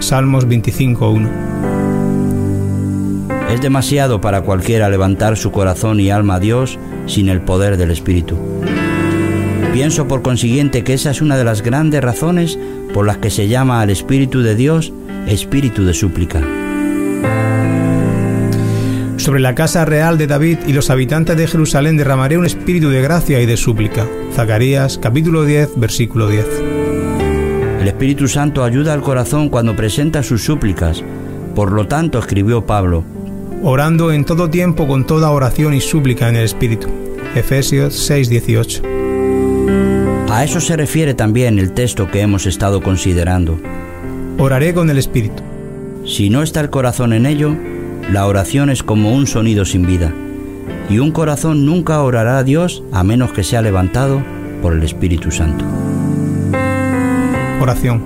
Salmos 0.00 0.46
25.1. 0.46 1.47
Es 3.50 3.62
demasiado 3.62 4.20
para 4.20 4.42
cualquiera 4.42 4.90
levantar 4.90 5.36
su 5.36 5.50
corazón 5.50 6.00
y 6.00 6.10
alma 6.10 6.34
a 6.34 6.40
Dios 6.40 6.78
sin 7.06 7.28
el 7.28 7.40
poder 7.40 7.76
del 7.76 7.90
Espíritu. 7.90 8.36
Pienso 9.72 10.06
por 10.06 10.22
consiguiente 10.22 10.84
que 10.84 10.94
esa 10.94 11.10
es 11.10 11.22
una 11.22 11.36
de 11.36 11.44
las 11.44 11.62
grandes 11.62 12.02
razones 12.02 12.58
por 12.92 13.06
las 13.06 13.18
que 13.18 13.30
se 13.30 13.48
llama 13.48 13.80
al 13.80 13.90
Espíritu 13.90 14.42
de 14.42 14.54
Dios 14.54 14.92
Espíritu 15.26 15.84
de 15.84 15.94
súplica. 15.94 16.40
Sobre 19.16 19.40
la 19.40 19.54
casa 19.54 19.84
real 19.84 20.16
de 20.16 20.26
David 20.26 20.58
y 20.66 20.72
los 20.72 20.90
habitantes 20.90 21.36
de 21.36 21.46
Jerusalén 21.46 21.96
derramaré 21.96 22.38
un 22.38 22.46
espíritu 22.46 22.88
de 22.88 23.02
gracia 23.02 23.40
y 23.40 23.46
de 23.46 23.56
súplica. 23.56 24.06
Zacarías 24.32 24.96
capítulo 24.96 25.44
10 25.44 25.72
versículo 25.76 26.28
10. 26.28 26.46
El 27.80 27.88
Espíritu 27.88 28.28
Santo 28.28 28.64
ayuda 28.64 28.94
al 28.94 29.02
corazón 29.02 29.48
cuando 29.48 29.76
presenta 29.76 30.22
sus 30.22 30.42
súplicas. 30.42 31.02
Por 31.54 31.72
lo 31.72 31.86
tanto, 31.86 32.18
escribió 32.18 32.64
Pablo, 32.64 33.04
Orando 33.62 34.12
en 34.12 34.24
todo 34.24 34.48
tiempo 34.48 34.86
con 34.86 35.04
toda 35.04 35.30
oración 35.30 35.74
y 35.74 35.80
súplica 35.80 36.28
en 36.28 36.36
el 36.36 36.44
Espíritu. 36.44 36.88
Efesios 37.34 37.94
6 37.94 38.28
18. 38.28 38.82
a 40.30 40.44
eso 40.44 40.60
se 40.60 40.76
refiere 40.76 41.14
también 41.14 41.58
el 41.58 41.72
texto 41.72 42.08
que 42.08 42.20
hemos 42.20 42.46
estado 42.46 42.80
considerando. 42.80 43.58
Oraré 44.38 44.74
con 44.74 44.90
el 44.90 44.98
Espíritu. 44.98 45.42
Si 46.06 46.30
no 46.30 46.42
está 46.42 46.60
el 46.60 46.70
corazón 46.70 47.12
en 47.12 47.26
ello, 47.26 47.56
la 48.12 48.26
oración 48.26 48.70
es 48.70 48.84
como 48.84 49.12
un 49.12 49.26
sonido 49.26 49.64
sin 49.64 49.84
vida. 49.84 50.12
Y 50.88 51.00
un 51.00 51.10
corazón 51.10 51.66
nunca 51.66 52.00
orará 52.02 52.38
a 52.38 52.44
Dios 52.44 52.84
a 52.92 53.02
menos 53.02 53.32
que 53.32 53.42
sea 53.42 53.60
levantado 53.60 54.22
por 54.62 54.72
el 54.72 54.84
Espíritu 54.84 55.32
Santo. 55.32 55.64
Oración. 57.60 58.00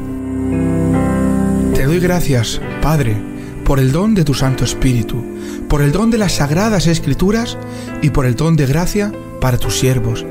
Te 1.74 1.84
doy 1.84 2.00
gracias, 2.00 2.60
Padre, 2.80 3.31
por 3.64 3.78
el 3.78 3.92
don 3.92 4.14
de 4.14 4.24
tu 4.24 4.34
Santo 4.34 4.64
Espíritu, 4.64 5.22
por 5.68 5.82
el 5.82 5.92
don 5.92 6.10
de 6.10 6.18
las 6.18 6.32
sagradas 6.32 6.86
Escrituras 6.86 7.56
y 8.02 8.10
por 8.10 8.26
el 8.26 8.34
don 8.34 8.56
de 8.56 8.66
gracia 8.66 9.12
para 9.40 9.58
tus 9.58 9.78
siervos, 9.78 10.24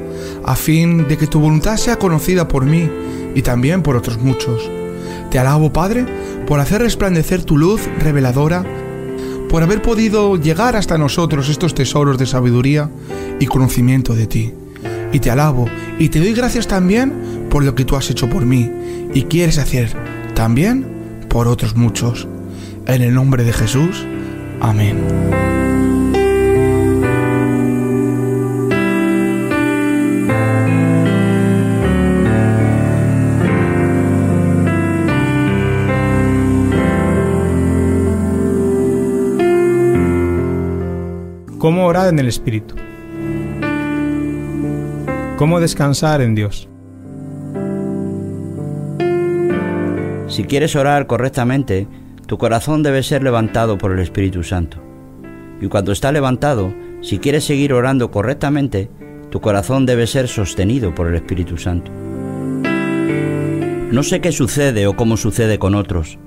a 0.45 0.55
fin 0.55 1.07
de 1.07 1.17
que 1.17 1.27
tu 1.27 1.39
voluntad 1.39 1.77
sea 1.77 1.97
conocida 1.97 2.47
por 2.47 2.65
mí 2.65 2.89
y 3.35 3.41
también 3.41 3.83
por 3.83 3.95
otros 3.95 4.17
muchos. 4.19 4.69
Te 5.29 5.39
alabo, 5.39 5.71
Padre, 5.71 6.05
por 6.45 6.59
hacer 6.59 6.81
resplandecer 6.81 7.43
tu 7.43 7.57
luz 7.57 7.81
reveladora, 7.99 8.65
por 9.49 9.63
haber 9.63 9.81
podido 9.81 10.37
llegar 10.37 10.75
hasta 10.75 10.97
nosotros 10.97 11.49
estos 11.49 11.73
tesoros 11.73 12.17
de 12.17 12.25
sabiduría 12.25 12.89
y 13.39 13.45
conocimiento 13.47 14.13
de 14.13 14.27
ti. 14.27 14.53
Y 15.13 15.19
te 15.19 15.29
alabo 15.29 15.67
y 15.99 16.09
te 16.09 16.19
doy 16.19 16.33
gracias 16.33 16.67
también 16.67 17.47
por 17.49 17.63
lo 17.63 17.75
que 17.75 17.85
tú 17.85 17.95
has 17.95 18.09
hecho 18.09 18.29
por 18.29 18.45
mí 18.45 18.69
y 19.13 19.23
quieres 19.23 19.57
hacer 19.57 19.93
también 20.35 20.85
por 21.27 21.47
otros 21.47 21.75
muchos. 21.75 22.27
En 22.87 23.01
el 23.01 23.13
nombre 23.13 23.43
de 23.43 23.53
Jesús. 23.53 24.05
Amén. 24.59 24.97
¿Cómo 41.57 41.85
orar 41.85 42.09
en 42.09 42.17
el 42.17 42.27
Espíritu? 42.27 42.75
¿Cómo 45.37 45.59
descansar 45.59 46.21
en 46.21 46.33
Dios? 46.33 46.67
Si 50.27 50.43
quieres 50.43 50.75
orar 50.75 51.07
correctamente, 51.07 51.87
tu 52.31 52.37
corazón 52.37 52.81
debe 52.81 53.03
ser 53.03 53.23
levantado 53.23 53.77
por 53.77 53.91
el 53.91 53.99
Espíritu 53.99 54.41
Santo. 54.41 54.77
Y 55.59 55.67
cuando 55.67 55.91
está 55.91 56.13
levantado, 56.13 56.73
si 57.01 57.19
quieres 57.19 57.43
seguir 57.43 57.73
orando 57.73 58.09
correctamente, 58.09 58.89
tu 59.29 59.41
corazón 59.41 59.85
debe 59.85 60.07
ser 60.07 60.29
sostenido 60.29 60.95
por 60.95 61.07
el 61.07 61.15
Espíritu 61.15 61.57
Santo. 61.57 61.91
No 63.91 64.01
sé 64.01 64.21
qué 64.21 64.31
sucede 64.31 64.87
o 64.87 64.95
cómo 64.95 65.17
sucede 65.17 65.59
con 65.59 65.75
otros, 65.75 66.19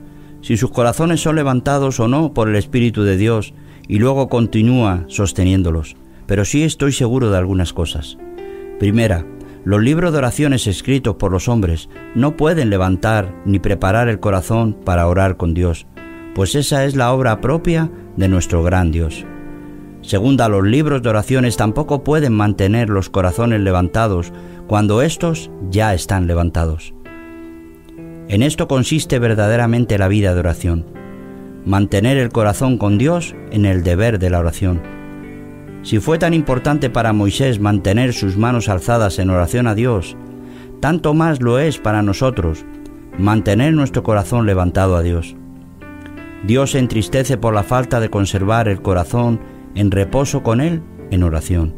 si 0.42 0.58
sus 0.58 0.70
corazones 0.70 1.22
son 1.22 1.36
levantados 1.36 1.98
o 2.00 2.06
no 2.06 2.34
por 2.34 2.50
el 2.50 2.56
Espíritu 2.56 3.02
de 3.02 3.16
Dios 3.16 3.54
y 3.88 3.98
luego 3.98 4.28
continúa 4.28 5.06
sosteniéndolos, 5.06 5.96
pero 6.26 6.44
sí 6.44 6.64
estoy 6.64 6.92
seguro 6.92 7.30
de 7.30 7.38
algunas 7.38 7.72
cosas. 7.72 8.18
Primera, 8.78 9.24
los 9.64 9.82
libros 9.82 10.12
de 10.12 10.18
oraciones 10.18 10.66
escritos 10.66 11.16
por 11.16 11.32
los 11.32 11.48
hombres 11.48 11.88
no 12.14 12.36
pueden 12.36 12.68
levantar 12.68 13.34
ni 13.46 13.58
preparar 13.58 14.10
el 14.10 14.20
corazón 14.20 14.74
para 14.84 15.08
orar 15.08 15.38
con 15.38 15.54
Dios, 15.54 15.86
pues 16.34 16.54
esa 16.54 16.84
es 16.84 16.96
la 16.96 17.12
obra 17.12 17.40
propia 17.40 17.90
de 18.16 18.28
nuestro 18.28 18.62
gran 18.62 18.90
Dios. 18.90 19.24
Segunda, 20.02 20.48
los 20.48 20.64
libros 20.64 21.02
de 21.02 21.08
oraciones 21.08 21.56
tampoco 21.56 22.04
pueden 22.04 22.34
mantener 22.34 22.90
los 22.90 23.08
corazones 23.08 23.60
levantados 23.60 24.32
cuando 24.66 25.02
éstos 25.02 25.50
ya 25.70 25.94
están 25.94 26.26
levantados. 26.26 26.94
En 28.28 28.42
esto 28.42 28.68
consiste 28.68 29.18
verdaderamente 29.18 29.98
la 29.98 30.08
vida 30.08 30.34
de 30.34 30.40
oración 30.40 30.94
mantener 31.64 32.18
el 32.18 32.30
corazón 32.30 32.76
con 32.76 32.98
Dios 32.98 33.34
en 33.50 33.64
el 33.64 33.82
deber 33.82 34.18
de 34.18 34.30
la 34.30 34.38
oración. 34.38 34.82
Si 35.82 35.98
fue 35.98 36.18
tan 36.18 36.34
importante 36.34 36.90
para 36.90 37.12
Moisés 37.12 37.60
mantener 37.60 38.12
sus 38.12 38.36
manos 38.36 38.68
alzadas 38.68 39.18
en 39.18 39.30
oración 39.30 39.66
a 39.66 39.74
Dios, 39.74 40.16
tanto 40.80 41.14
más 41.14 41.40
lo 41.40 41.58
es 41.58 41.78
para 41.78 42.02
nosotros 42.02 42.64
mantener 43.18 43.72
nuestro 43.74 44.02
corazón 44.02 44.46
levantado 44.46 44.96
a 44.96 45.02
Dios. 45.02 45.36
Dios 46.46 46.72
se 46.72 46.78
entristece 46.78 47.38
por 47.38 47.54
la 47.54 47.62
falta 47.62 48.00
de 48.00 48.10
conservar 48.10 48.68
el 48.68 48.82
corazón 48.82 49.40
en 49.74 49.90
reposo 49.90 50.42
con 50.42 50.60
Él 50.60 50.82
en 51.10 51.22
oración. 51.22 51.74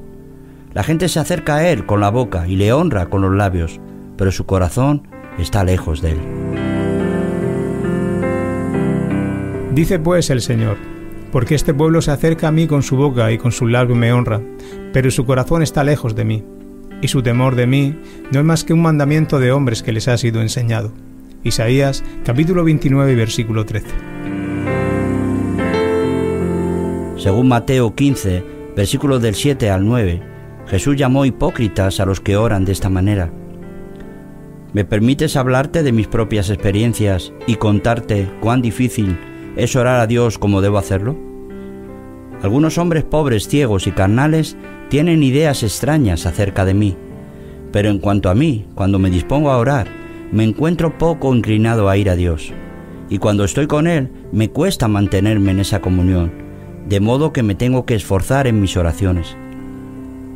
La 0.75 0.83
gente 0.83 1.09
se 1.09 1.21
acerca 1.21 1.57
a 1.57 1.69
Él 1.69 1.87
con 1.87 2.01
la 2.01 2.11
boca 2.11 2.49
y 2.49 2.57
le 2.57 2.73
honra 2.73 3.09
con 3.09 3.23
los 3.23 3.33
labios, 3.33 3.81
pero 4.17 4.33
su 4.33 4.45
corazón 4.45 5.07
está 5.39 5.63
lejos 5.63 6.03
de 6.03 6.13
Él. 6.13 6.19
Dice 9.73 10.01
pues 10.01 10.31
el 10.31 10.41
Señor, 10.41 10.79
porque 11.31 11.55
este 11.55 11.73
pueblo 11.73 12.03
se 12.03 12.11
acerca 12.11 12.49
a 12.49 12.53
mí 12.53 12.67
con 12.67 12.83
su 12.83 12.97
boca 12.97 13.31
y 13.31 13.39
con 13.39 13.53
su 13.53 13.69
labio 13.69 13.95
me 13.95 14.13
honra, 14.13 14.41
pero 14.93 15.13
su 15.13 15.25
corazón 15.25 15.63
está 15.63 15.85
lejos 15.85 16.17
de 16.17 16.25
mí, 16.25 16.45
y 17.01 17.09
su 17.09 17.23
temor 17.23 17.55
de 17.55 17.69
mí 17.69 18.01
no 18.33 18.41
es 18.41 18.45
más 18.45 18.65
que 18.65 18.73
un 18.73 18.83
mandamiento 18.83 19.39
de 19.39 19.53
hombres 19.53 19.85
que 19.85 19.93
les 19.93 20.09
ha 20.09 20.17
sido 20.17 20.43
enseñado. 20.43 20.93
Isaías 21.45 22.03
capítulo 22.25 22.65
29 22.65 23.15
versículo 23.15 23.65
13. 23.65 24.26
Según 27.27 27.49
Mateo 27.49 27.93
15, 27.93 28.45
versículos 28.77 29.21
del 29.21 29.35
7 29.35 29.69
al 29.69 29.85
9, 29.85 30.23
Jesús 30.69 30.95
llamó 30.95 31.25
hipócritas 31.25 31.99
a 31.99 32.07
los 32.07 32.21
que 32.21 32.37
oran 32.37 32.65
de 32.65 32.71
esta 32.71 32.89
manera. 32.89 33.33
¿Me 34.73 34.85
permites 34.85 35.35
hablarte 35.35 35.83
de 35.83 35.91
mis 35.91 36.07
propias 36.07 36.51
experiencias 36.51 37.33
y 37.49 37.57
contarte 37.57 38.31
cuán 38.41 38.63
difícil 38.63 39.19
¿Es 39.57 39.75
orar 39.75 39.99
a 39.99 40.07
Dios 40.07 40.39
como 40.39 40.61
debo 40.61 40.79
hacerlo? 40.79 41.19
Algunos 42.45 42.79
hombres 42.79 43.03
pobres, 43.03 43.49
ciegos 43.49 43.89
y 43.89 43.91
carnales 43.91 44.57
tienen 44.89 45.25
ideas 45.25 45.65
extrañas 45.65 46.27
acerca 46.27 46.65
de 46.65 46.75
mí, 46.75 46.97
pero 47.73 47.89
en 47.89 47.99
cuanto 47.99 48.31
a 48.31 48.37
mí, 48.37 48.67
cuando 48.77 49.01
me 49.01 49.11
dispongo 49.11 49.51
a 49.51 49.59
orar, 49.59 49.89
me 50.31 50.45
encuentro 50.45 50.97
poco 50.97 51.35
inclinado 51.35 51.89
a 51.89 51.97
ir 51.97 52.09
a 52.09 52.15
Dios, 52.15 52.53
y 53.11 53.19
cuando 53.19 53.43
estoy 53.43 53.67
con 53.67 53.89
Él, 53.89 54.13
me 54.31 54.51
cuesta 54.51 54.87
mantenerme 54.87 55.51
en 55.51 55.59
esa 55.59 55.81
comunión, 55.81 56.46
de 56.89 57.01
modo 57.01 57.33
que 57.33 57.43
me 57.43 57.55
tengo 57.55 57.85
que 57.85 57.95
esforzar 57.95 58.47
en 58.47 58.61
mis 58.61 58.77
oraciones. 58.77 59.37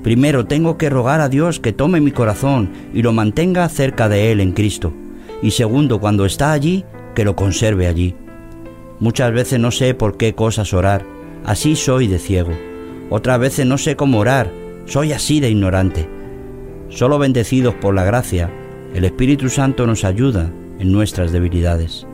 Primero 0.03 0.47
tengo 0.47 0.79
que 0.79 0.91
rogar 0.91 1.21
a 1.21 1.29
Dios 1.29 1.61
que 1.61 1.73
tome 1.73 2.01
mi 2.01 2.11
corazón 2.11 2.71
y 2.95 3.03
lo 3.03 3.13
mantenga 3.13 3.69
cerca 3.69 4.09
de 4.09 4.33
Él 4.33 4.41
en 4.41 4.53
Cristo, 4.53 4.93
y 5.43 5.53
segundo, 5.53 6.01
cuando 6.01 6.25
está 6.25 6.53
allí, 6.53 6.85
que 7.15 7.25
lo 7.25 7.37
conserve 7.37 7.87
allí. 7.87 8.15
Muchas 8.99 9.33
veces 9.33 9.59
no 9.61 9.71
sé 9.71 9.95
por 9.95 10.17
qué 10.17 10.35
cosas 10.35 10.73
orar, 10.73 11.05
así 11.45 11.77
soy 11.77 12.07
de 12.07 12.19
ciego. 12.19 12.53
Otras 13.11 13.39
veces 13.39 13.67
no 13.67 13.79
sé 13.79 13.97
cómo 13.97 14.19
orar, 14.19 14.51
soy 14.87 15.13
así 15.13 15.41
de 15.41 15.51
ignorante. 15.51 16.09
Solo 16.89 17.19
bendecidos 17.19 17.75
por 17.75 17.95
la 17.95 18.05
gracia, 18.05 18.51
el 18.95 19.05
Espíritu 19.05 19.49
Santo 19.49 19.87
nos 19.87 20.05
ayuda 20.05 20.51
en 20.79 20.93
nuestras 20.93 21.31
debilidades. 21.31 22.07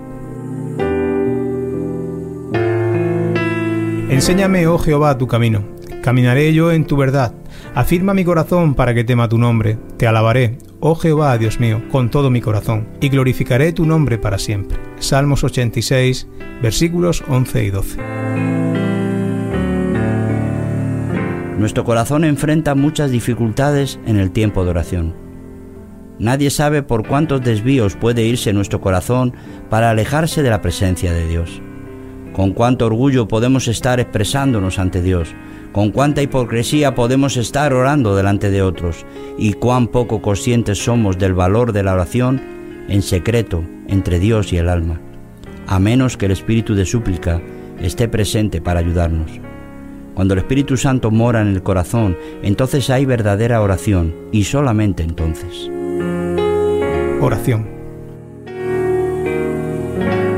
Enséñame, 4.09 4.69
oh 4.69 4.78
Jehová, 4.78 5.19
tu 5.19 5.27
camino. 5.27 5.65
Caminaré 6.01 6.55
yo 6.55 6.70
en 6.70 6.87
tu 6.87 6.97
verdad. 6.97 7.35
Afirma 7.74 8.15
mi 8.15 8.24
corazón 8.24 8.77
para 8.77 8.95
que 8.95 9.03
tema 9.03 9.28
tu 9.28 9.37
nombre. 9.37 9.78
Te 9.97 10.07
alabaré, 10.07 10.59
oh 10.78 10.95
Jehová, 10.95 11.37
Dios 11.39 11.59
mío, 11.59 11.83
con 11.91 12.09
todo 12.09 12.31
mi 12.31 12.41
corazón, 12.41 12.87
y 13.01 13.09
glorificaré 13.09 13.73
tu 13.73 13.85
nombre 13.85 14.16
para 14.16 14.39
siempre. 14.39 14.78
Salmos 15.01 15.43
86, 15.43 16.28
versículos 16.62 17.24
11 17.27 17.65
y 17.65 17.70
12. 17.70 17.99
Nuestro 21.59 21.83
corazón 21.83 22.23
enfrenta 22.23 22.77
muchas 22.77 23.11
dificultades 23.11 23.99
en 24.07 24.19
el 24.19 24.31
tiempo 24.31 24.62
de 24.62 24.70
oración. 24.70 25.16
Nadie 26.20 26.51
sabe 26.51 26.85
por 26.85 27.09
cuántos 27.09 27.43
desvíos 27.43 27.97
puede 27.97 28.23
irse 28.23 28.53
nuestro 28.53 28.81
corazón 28.81 29.35
para 29.69 29.91
alejarse 29.91 30.45
de 30.45 30.51
la 30.51 30.62
presencia 30.62 31.12
de 31.12 31.27
Dios. 31.27 31.61
Con 32.37 32.53
cuánto 32.53 32.85
orgullo 32.85 33.29
podemos 33.29 33.67
estar 33.67 33.99
expresándonos 33.99 34.79
ante 34.79 35.01
Dios, 35.01 35.35
con 35.73 35.91
cuánta 35.91 36.21
hipocresía 36.21 36.95
podemos 36.95 37.39
estar 37.39 37.73
orando 37.73 38.15
delante 38.15 38.51
de 38.51 38.61
otros 38.61 39.07
y 39.39 39.55
cuán 39.55 39.87
poco 39.89 40.21
conscientes 40.21 40.85
somos 40.85 41.17
del 41.17 41.33
valor 41.33 41.73
de 41.73 41.83
la 41.83 41.95
oración 41.95 42.43
en 42.91 43.01
secreto 43.01 43.65
entre 43.89 44.19
Dios 44.19 44.53
y 44.53 44.59
el 44.59 44.69
alma, 44.69 45.01
a 45.67 45.79
menos 45.79 46.19
que 46.19 46.27
el 46.27 46.33
espíritu 46.33 46.75
de 46.75 46.85
súplica 46.85 47.41
esté 47.81 48.07
presente 48.07 48.61
para 48.61 48.81
ayudarnos. 48.81 49.31
Cuando 50.15 50.35
el 50.35 50.41
Espíritu 50.41 50.77
Santo 50.77 51.11
mora 51.11 51.41
en 51.41 51.49
el 51.49 51.63
corazón, 51.63 52.19
entonces 52.43 52.91
hay 52.91 53.07
verdadera 53.07 53.63
oración 53.63 54.15
y 54.31 54.45
solamente 54.45 55.03
entonces. 55.03 55.71
Oración. 57.19 57.67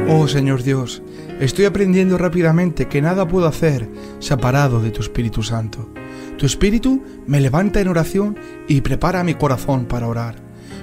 Oh 0.08 0.26
Señor 0.28 0.62
Dios, 0.62 1.02
Estoy 1.40 1.66
aprendiendo 1.66 2.18
rápidamente 2.18 2.88
que 2.88 3.00
nada 3.00 3.28
puedo 3.28 3.46
hacer 3.46 3.88
separado 4.18 4.80
de 4.80 4.90
tu 4.90 5.02
Espíritu 5.02 5.44
Santo. 5.44 5.88
Tu 6.36 6.46
Espíritu 6.46 7.04
me 7.28 7.40
levanta 7.40 7.80
en 7.80 7.86
oración 7.86 8.36
y 8.66 8.80
prepara 8.80 9.22
mi 9.22 9.34
corazón 9.34 9.86
para 9.86 10.08
orar. 10.08 10.34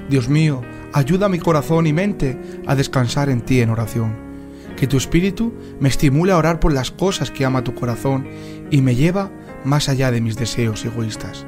Dios 0.09 0.29
mío, 0.29 0.61
ayuda 0.93 1.25
a 1.25 1.29
mi 1.29 1.39
corazón 1.39 1.87
y 1.87 1.93
mente 1.93 2.39
a 2.67 2.75
descansar 2.75 3.27
en 3.27 3.41
ti 3.41 3.59
en 3.59 3.69
oración. 3.69 4.15
Que 4.77 4.87
tu 4.87 4.95
Espíritu 4.95 5.53
me 5.81 5.89
estimule 5.89 6.31
a 6.31 6.37
orar 6.37 6.61
por 6.61 6.71
las 6.71 6.89
cosas 6.89 7.31
que 7.31 7.43
ama 7.43 7.65
tu 7.65 7.75
corazón 7.75 8.25
y 8.71 8.81
me 8.81 8.95
lleva 8.95 9.31
más 9.65 9.89
allá 9.89 10.09
de 10.09 10.21
mis 10.21 10.37
deseos 10.37 10.85
egoístas. 10.85 11.45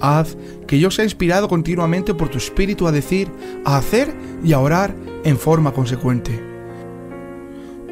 Haz 0.00 0.36
que 0.66 0.80
yo 0.80 0.90
sea 0.90 1.04
inspirado 1.04 1.48
continuamente 1.48 2.12
por 2.12 2.28
tu 2.28 2.38
Espíritu 2.38 2.88
a 2.88 2.92
decir, 2.92 3.30
a 3.64 3.76
hacer 3.76 4.12
y 4.42 4.52
a 4.52 4.58
orar 4.58 4.96
en 5.22 5.38
forma 5.38 5.72
consecuente 5.72 6.51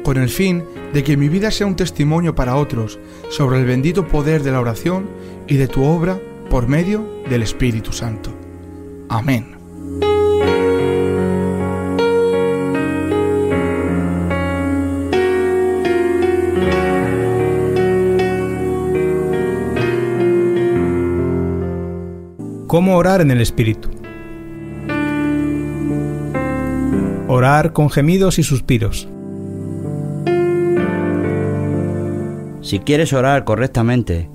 con 0.03 0.17
el 0.17 0.29
fin 0.29 0.63
de 0.93 1.03
que 1.03 1.17
mi 1.17 1.29
vida 1.29 1.51
sea 1.51 1.67
un 1.67 1.75
testimonio 1.75 2.35
para 2.35 2.55
otros 2.55 2.99
sobre 3.29 3.59
el 3.59 3.65
bendito 3.65 4.07
poder 4.07 4.43
de 4.43 4.51
la 4.51 4.59
oración 4.59 5.09
y 5.47 5.57
de 5.57 5.67
tu 5.67 5.83
obra 5.83 6.19
por 6.49 6.67
medio 6.67 7.05
del 7.29 7.43
Espíritu 7.43 7.91
Santo. 7.91 8.31
Amén. 9.09 9.55
¿Cómo 22.71 22.95
orar 22.95 23.19
en 23.19 23.31
el 23.31 23.41
Espíritu? 23.41 23.89
Orar 27.27 27.73
con 27.73 27.89
gemidos 27.89 28.39
y 28.39 28.43
suspiros. 28.43 29.10
Si 32.71 32.79
quieres 32.79 33.11
orar 33.11 33.43
correctamente, 33.43 34.29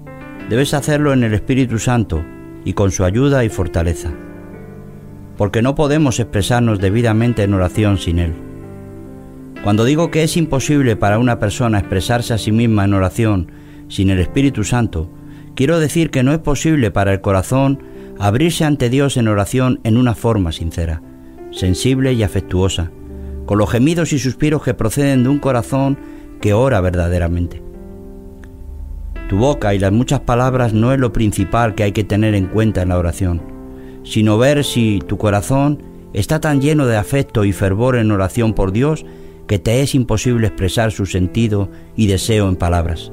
debes 0.50 0.74
hacerlo 0.74 1.14
en 1.14 1.24
el 1.24 1.32
Espíritu 1.32 1.78
Santo 1.78 2.22
y 2.66 2.74
con 2.74 2.90
su 2.90 3.04
ayuda 3.04 3.44
y 3.44 3.48
fortaleza, 3.48 4.12
porque 5.38 5.62
no 5.62 5.74
podemos 5.74 6.20
expresarnos 6.20 6.78
debidamente 6.78 7.44
en 7.44 7.54
oración 7.54 7.96
sin 7.96 8.18
Él. 8.18 8.34
Cuando 9.64 9.86
digo 9.86 10.10
que 10.10 10.22
es 10.22 10.36
imposible 10.36 10.96
para 10.96 11.18
una 11.18 11.38
persona 11.38 11.78
expresarse 11.78 12.34
a 12.34 12.36
sí 12.36 12.52
misma 12.52 12.84
en 12.84 12.92
oración 12.92 13.52
sin 13.88 14.10
el 14.10 14.18
Espíritu 14.18 14.64
Santo, 14.64 15.10
quiero 15.54 15.80
decir 15.80 16.10
que 16.10 16.22
no 16.22 16.34
es 16.34 16.38
posible 16.38 16.90
para 16.90 17.14
el 17.14 17.22
corazón 17.22 17.82
abrirse 18.18 18.66
ante 18.66 18.90
Dios 18.90 19.16
en 19.16 19.28
oración 19.28 19.80
en 19.82 19.96
una 19.96 20.14
forma 20.14 20.52
sincera, 20.52 21.00
sensible 21.52 22.12
y 22.12 22.22
afectuosa, 22.22 22.90
con 23.46 23.56
los 23.56 23.70
gemidos 23.70 24.12
y 24.12 24.18
suspiros 24.18 24.62
que 24.62 24.74
proceden 24.74 25.22
de 25.22 25.30
un 25.30 25.38
corazón 25.38 25.96
que 26.42 26.52
ora 26.52 26.82
verdaderamente. 26.82 27.64
Tu 29.28 29.36
boca 29.36 29.74
y 29.74 29.78
las 29.78 29.92
muchas 29.92 30.20
palabras 30.20 30.72
no 30.72 30.92
es 30.92 31.00
lo 31.00 31.12
principal 31.12 31.74
que 31.74 31.82
hay 31.82 31.92
que 31.92 32.04
tener 32.04 32.34
en 32.34 32.46
cuenta 32.46 32.82
en 32.82 32.90
la 32.90 32.98
oración, 32.98 33.42
sino 34.04 34.38
ver 34.38 34.64
si 34.64 35.00
tu 35.06 35.18
corazón 35.18 35.82
está 36.12 36.40
tan 36.40 36.60
lleno 36.60 36.86
de 36.86 36.96
afecto 36.96 37.44
y 37.44 37.52
fervor 37.52 37.96
en 37.96 38.12
oración 38.12 38.54
por 38.54 38.72
Dios 38.72 39.04
que 39.46 39.58
te 39.58 39.82
es 39.82 39.94
imposible 39.94 40.46
expresar 40.46 40.92
su 40.92 41.06
sentido 41.06 41.68
y 41.96 42.06
deseo 42.06 42.48
en 42.48 42.56
palabras. 42.56 43.12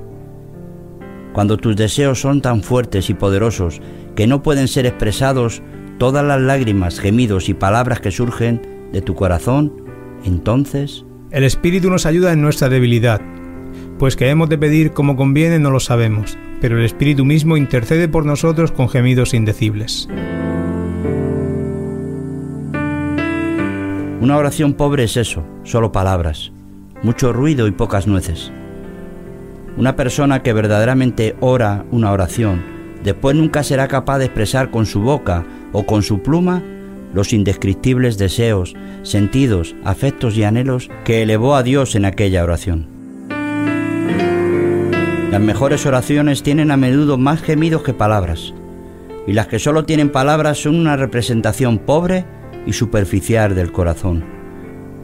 Cuando 1.33 1.57
tus 1.57 1.75
deseos 1.75 2.21
son 2.21 2.41
tan 2.41 2.61
fuertes 2.61 3.09
y 3.09 3.15
poderosos 3.15 3.81
que 4.15 4.27
no 4.27 4.43
pueden 4.43 4.67
ser 4.67 4.85
expresados, 4.85 5.63
todas 5.97 6.23
las 6.23 6.39
lágrimas, 6.39 6.99
gemidos 6.99 7.49
y 7.49 7.55
palabras 7.55 7.99
que 7.99 8.11
surgen 8.11 8.61
de 8.91 9.01
tu 9.01 9.15
corazón, 9.15 9.73
entonces... 10.25 11.05
El 11.31 11.43
Espíritu 11.43 11.89
nos 11.89 12.05
ayuda 12.05 12.31
en 12.31 12.41
nuestra 12.41 12.69
debilidad, 12.69 13.19
pues 13.99 14.15
que 14.15 14.29
hemos 14.29 14.49
de 14.49 14.57
pedir 14.57 14.91
como 14.91 15.15
conviene 15.15 15.59
no 15.59 15.71
lo 15.71 15.79
sabemos, 15.79 16.37
pero 16.61 16.77
el 16.77 16.85
Espíritu 16.85 17.25
mismo 17.25 17.57
intercede 17.57 18.07
por 18.07 18.25
nosotros 18.25 18.71
con 18.71 18.89
gemidos 18.89 19.33
indecibles. 19.33 20.07
Una 24.21 24.37
oración 24.37 24.73
pobre 24.73 25.03
es 25.03 25.17
eso, 25.17 25.43
solo 25.63 25.91
palabras, 25.91 26.53
mucho 27.01 27.33
ruido 27.33 27.67
y 27.67 27.71
pocas 27.71 28.07
nueces. 28.07 28.51
Una 29.75 29.95
persona 29.95 30.43
que 30.43 30.53
verdaderamente 30.53 31.35
ora 31.41 31.83
una 31.91 32.11
oración, 32.11 32.61
después 33.03 33.35
nunca 33.35 33.63
será 33.63 33.87
capaz 33.89 34.19
de 34.19 34.25
expresar 34.25 34.71
con 34.71 34.85
su 34.85 35.01
boca 35.01 35.43
o 35.73 35.85
con 35.85 36.03
su 36.03 36.21
pluma 36.21 36.63
los 37.13 37.33
indescriptibles 37.33 38.17
deseos, 38.17 38.75
sentidos, 39.03 39.75
afectos 39.83 40.37
y 40.37 40.43
anhelos 40.43 40.89
que 41.03 41.21
elevó 41.21 41.55
a 41.55 41.63
Dios 41.63 41.95
en 41.95 42.05
aquella 42.05 42.43
oración. 42.43 42.92
Las 45.33 45.41
mejores 45.41 45.87
oraciones 45.87 46.43
tienen 46.43 46.69
a 46.69 46.77
menudo 46.77 47.17
más 47.17 47.41
gemidos 47.41 47.81
que 47.81 47.95
palabras, 47.95 48.53
y 49.25 49.33
las 49.33 49.47
que 49.47 49.57
solo 49.57 49.83
tienen 49.83 50.11
palabras 50.11 50.61
son 50.61 50.75
una 50.75 50.95
representación 50.95 51.79
pobre 51.79 52.23
y 52.67 52.73
superficial 52.73 53.55
del 53.55 53.71
corazón, 53.71 54.23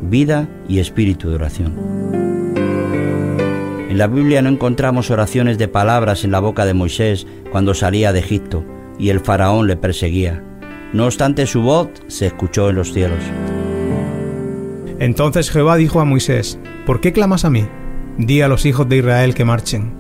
vida 0.04 0.48
y 0.68 0.78
espíritu 0.78 1.30
de 1.30 1.36
oración. 1.36 1.74
En 3.90 3.98
la 3.98 4.06
Biblia 4.06 4.44
no 4.44 4.50
encontramos 4.50 5.10
oraciones 5.10 5.58
de 5.58 5.68
palabras 5.68 6.24
en 6.24 6.30
la 6.30 6.40
boca 6.40 6.64
de 6.68 6.76
Moisés 6.76 7.26
cuando 7.52 7.74
salía 7.74 8.14
de 8.14 8.20
Egipto 8.20 8.64
y 9.00 9.10
el 9.10 9.22
faraón 9.22 9.66
le 9.66 9.78
perseguía. 9.78 10.44
No 10.94 11.08
obstante 11.08 11.48
su 11.48 11.64
voz 11.64 11.90
se 12.06 12.28
escuchó 12.28 12.70
en 12.70 12.76
los 12.76 12.94
cielos. 12.94 13.24
Entonces 15.00 15.50
Jehová 15.50 15.78
dijo 15.78 16.00
a 16.02 16.06
Moisés, 16.06 16.60
¿por 16.86 17.02
qué 17.02 17.14
clamas 17.14 17.46
a 17.46 17.50
mí? 17.50 17.66
Di 18.20 18.42
a 18.42 18.48
los 18.48 18.68
hijos 18.68 18.88
de 18.88 18.98
Israel 18.98 19.34
que 19.34 19.44
marchen. 19.44 19.99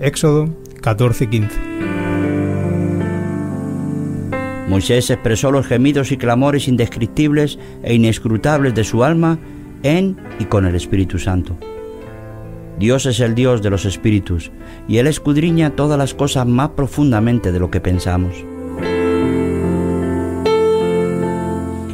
Éxodo 0.00 0.48
14:15. 0.82 1.48
Moisés 4.68 5.10
expresó 5.10 5.50
los 5.50 5.66
gemidos 5.66 6.12
y 6.12 6.16
clamores 6.18 6.68
indescriptibles 6.68 7.58
e 7.82 7.94
inescrutables 7.94 8.74
de 8.74 8.84
su 8.84 9.04
alma 9.04 9.38
en 9.82 10.16
y 10.38 10.44
con 10.44 10.66
el 10.66 10.74
Espíritu 10.74 11.18
Santo. 11.18 11.56
Dios 12.78 13.06
es 13.06 13.20
el 13.20 13.34
Dios 13.34 13.62
de 13.62 13.70
los 13.70 13.86
espíritus 13.86 14.50
y 14.86 14.98
Él 14.98 15.06
escudriña 15.06 15.70
todas 15.70 15.98
las 15.98 16.12
cosas 16.12 16.46
más 16.46 16.70
profundamente 16.70 17.52
de 17.52 17.58
lo 17.58 17.70
que 17.70 17.80
pensamos. 17.80 18.34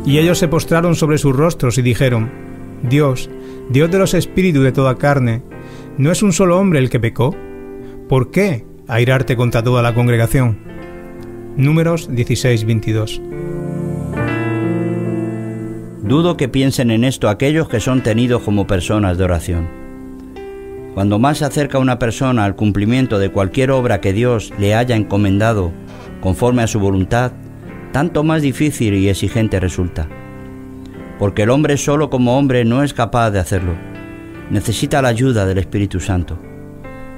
Y 0.04 0.18
ellos 0.18 0.38
se 0.38 0.48
postraron 0.48 0.96
sobre 0.96 1.18
sus 1.18 1.36
rostros 1.36 1.78
y 1.78 1.82
dijeron, 1.82 2.30
Dios, 2.82 3.30
Dios 3.70 3.90
de 3.92 3.98
los 3.98 4.14
espíritus 4.14 4.64
de 4.64 4.72
toda 4.72 4.98
carne, 4.98 5.42
¿no 5.98 6.10
es 6.10 6.24
un 6.24 6.32
solo 6.32 6.58
hombre 6.58 6.80
el 6.80 6.90
que 6.90 6.98
pecó? 6.98 7.36
¿Por 8.12 8.30
qué 8.30 8.66
airarte 8.88 9.36
contra 9.36 9.62
toda 9.62 9.80
la 9.80 9.94
congregación? 9.94 10.58
Números 11.56 12.10
16-22. 12.10 13.22
Dudo 16.02 16.36
que 16.36 16.46
piensen 16.46 16.90
en 16.90 17.04
esto 17.04 17.30
aquellos 17.30 17.70
que 17.70 17.80
son 17.80 18.02
tenidos 18.02 18.42
como 18.42 18.66
personas 18.66 19.16
de 19.16 19.24
oración. 19.24 19.66
Cuando 20.92 21.18
más 21.18 21.38
se 21.38 21.46
acerca 21.46 21.78
una 21.78 21.98
persona 21.98 22.44
al 22.44 22.54
cumplimiento 22.54 23.18
de 23.18 23.30
cualquier 23.30 23.70
obra 23.70 24.02
que 24.02 24.12
Dios 24.12 24.52
le 24.58 24.74
haya 24.74 24.94
encomendado 24.94 25.72
conforme 26.20 26.62
a 26.62 26.66
su 26.66 26.80
voluntad, 26.80 27.32
tanto 27.92 28.24
más 28.24 28.42
difícil 28.42 28.92
y 28.92 29.08
exigente 29.08 29.58
resulta. 29.58 30.06
Porque 31.18 31.44
el 31.44 31.50
hombre 31.50 31.78
solo 31.78 32.10
como 32.10 32.36
hombre 32.36 32.66
no 32.66 32.82
es 32.82 32.92
capaz 32.92 33.30
de 33.30 33.38
hacerlo. 33.38 33.72
Necesita 34.50 35.00
la 35.00 35.08
ayuda 35.08 35.46
del 35.46 35.56
Espíritu 35.56 35.98
Santo. 35.98 36.38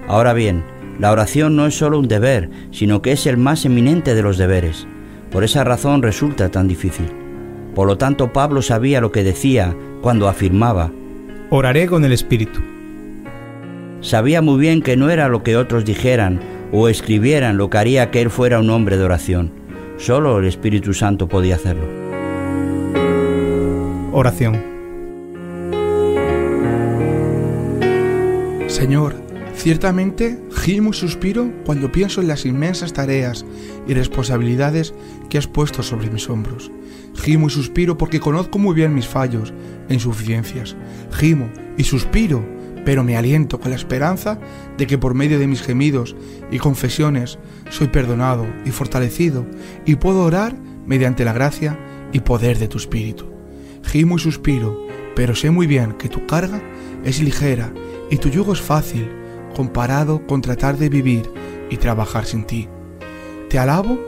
Ahora 0.07 0.35
bien, 0.35 0.63
la 0.99 1.11
oración 1.11 1.57
no 1.57 1.67
es 1.67 1.77
solo 1.77 1.99
un 1.99 2.09
deber, 2.09 2.51
sino 2.71 3.03
que 3.03 3.13
es 3.13 3.27
el 3.27 3.37
más 3.37 3.65
eminente 3.65 4.15
de 4.15 4.23
los 4.23 4.39
deberes. 4.39 4.87
Por 5.31 5.43
esa 5.43 5.65
razón 5.65 6.03
resulta 6.03 6.51
tan 6.51 6.69
difícil. 6.69 7.07
Por 7.75 7.89
lo 7.89 7.99
tanto, 7.99 8.33
Pablo 8.33 8.63
sabía 8.63 9.01
lo 9.01 9.11
que 9.11 9.25
decía 9.25 9.75
cuando 10.01 10.29
afirmaba, 10.29 10.93
Oraré 11.51 11.87
con 11.87 12.05
el 12.05 12.13
Espíritu. 12.13 12.61
Sabía 14.01 14.43
muy 14.43 14.61
bien 14.61 14.83
que 14.83 14.97
no 14.97 15.11
era 15.11 15.29
lo 15.29 15.43
que 15.43 15.57
otros 15.57 15.85
dijeran 15.85 16.41
o 16.73 16.89
escribieran 16.89 17.57
lo 17.57 17.71
que 17.71 17.79
haría 17.79 18.11
que 18.11 18.21
él 18.21 18.31
fuera 18.31 18.61
un 18.61 18.71
hombre 18.71 18.97
de 18.97 19.05
oración. 19.05 19.51
Solo 19.97 20.39
el 20.39 20.47
Espíritu 20.47 20.95
Santo 20.95 21.29
podía 21.29 21.57
hacerlo. 21.57 21.87
Oración. 24.13 24.63
Señor, 28.67 29.24
ciertamente 29.65 30.39
gimo 30.51 30.91
y 30.91 30.93
suspiro 30.93 31.51
cuando 31.65 31.91
pienso 31.91 32.21
en 32.21 32.29
las 32.29 32.45
inmensas 32.45 32.93
tareas 32.93 33.47
y 33.89 33.95
responsabilidades 33.95 34.93
que 35.31 35.39
has 35.39 35.47
puesto 35.47 35.83
sobre 35.83 36.11
mis 36.11 36.29
hombros. 36.29 36.71
Gimo 37.15 37.47
y 37.47 37.51
suspiro 37.51 37.97
porque 37.97 38.21
conozco 38.21 38.59
muy 38.59 38.75
bien 38.75 38.95
mis 38.95 39.09
fallos 39.09 39.55
e 39.89 39.95
insuficiencias. 39.95 40.77
Gimo 41.13 41.49
y 41.79 41.85
suspiro 41.85 42.47
pero 42.85 43.05
me 43.05 43.17
aliento 43.17 43.59
con 43.59 43.71
la 43.71 43.79
esperanza 43.79 44.39
de 44.77 44.87
que 44.87 44.99
por 44.99 45.15
medio 45.15 45.39
de 45.39 45.47
mis 45.47 45.63
gemidos 45.63 46.15
y 46.51 46.59
confesiones 46.59 47.39
soy 47.71 47.89
perdonado 47.89 48.47
y 48.67 48.71
fortalecido 48.71 49.47
y 49.87 49.95
puedo 49.95 50.25
orar 50.25 50.55
mediante 50.85 51.25
la 51.25 51.33
gracia 51.33 51.79
y 52.13 52.21
poder 52.21 52.59
de 52.59 52.69
tu 52.69 52.77
Espíritu. 52.77 53.33
Gimo 53.83 54.17
y 54.17 54.21
suspiro, 54.21 54.87
pero 55.17 55.35
sé 55.35 55.51
muy 55.51 55.67
bien 55.67 55.95
que 55.95 56.11
tu 56.11 56.27
carga 56.27 56.61
es 57.03 57.23
ligera 57.23 57.73
y 58.11 58.19
tu 58.19 58.29
yugo 58.29 58.53
es 58.53 58.61
fácil 58.61 59.24
comparado 59.55 60.27
con 60.27 60.43
tratar 60.43 60.77
de 60.77 60.89
vivir 60.89 61.31
y 61.71 61.79
trabajar 61.79 62.27
sin 62.27 62.45
ti. 62.45 62.69
Te 63.49 63.59
alabo 63.59 63.99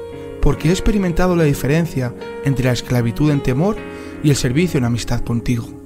porque 0.42 0.68
he 0.68 0.72
experimentado 0.72 1.34
la 1.34 1.44
diferencia 1.44 2.14
entre 2.44 2.66
la 2.66 2.72
esclavitud 2.72 3.30
en 3.30 3.42
temor 3.42 3.76
y 4.22 4.30
el 4.30 4.36
servicio 4.36 4.78
en 4.78 4.84
amistad 4.84 5.20
contigo 5.20 5.76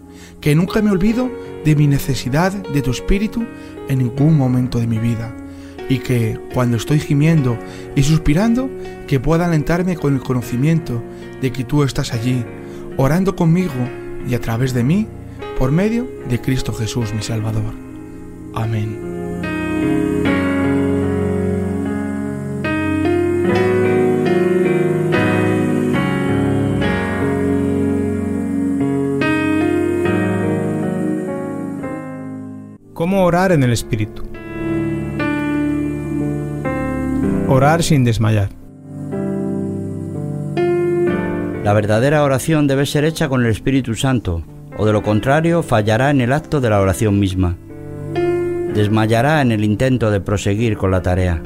que 0.40 0.54
nunca 0.54 0.80
me 0.82 0.90
olvido 0.90 1.30
de 1.64 1.76
mi 1.76 1.86
necesidad 1.86 2.52
de 2.52 2.82
tu 2.82 2.90
espíritu 2.90 3.44
en 3.88 3.98
ningún 3.98 4.36
momento 4.36 4.78
de 4.78 4.86
mi 4.86 4.98
vida 4.98 5.34
y 5.88 5.98
que 5.98 6.38
cuando 6.54 6.76
estoy 6.76 7.00
gimiendo 7.00 7.58
y 7.96 8.04
suspirando, 8.04 8.70
que 9.08 9.18
pueda 9.18 9.46
alentarme 9.46 9.96
con 9.96 10.14
el 10.14 10.20
conocimiento 10.20 11.02
de 11.42 11.50
que 11.50 11.64
tú 11.64 11.82
estás 11.82 12.12
allí, 12.12 12.44
orando 12.96 13.34
conmigo 13.34 13.72
y 14.28 14.34
a 14.34 14.40
través 14.40 14.72
de 14.72 14.84
mí, 14.84 15.08
por 15.58 15.72
medio 15.72 16.08
de 16.28 16.40
Cristo 16.40 16.72
Jesús 16.72 17.12
mi 17.12 17.22
Salvador. 17.22 17.74
Amén. 18.54 19.09
¿Cómo 33.00 33.24
orar 33.24 33.50
en 33.50 33.62
el 33.62 33.72
Espíritu? 33.72 34.24
Orar 37.48 37.82
sin 37.82 38.04
desmayar. 38.04 38.50
La 41.64 41.72
verdadera 41.72 42.22
oración 42.22 42.66
debe 42.66 42.84
ser 42.84 43.06
hecha 43.06 43.30
con 43.30 43.42
el 43.42 43.50
Espíritu 43.50 43.94
Santo, 43.94 44.44
o 44.76 44.84
de 44.84 44.92
lo 44.92 45.02
contrario 45.02 45.62
fallará 45.62 46.10
en 46.10 46.20
el 46.20 46.30
acto 46.30 46.60
de 46.60 46.68
la 46.68 46.78
oración 46.78 47.18
misma. 47.18 47.56
Desmayará 48.74 49.42
en 49.42 49.52
el 49.52 49.64
intento 49.64 50.10
de 50.10 50.20
proseguir 50.20 50.76
con 50.76 50.90
la 50.90 51.02
tarea. 51.02 51.42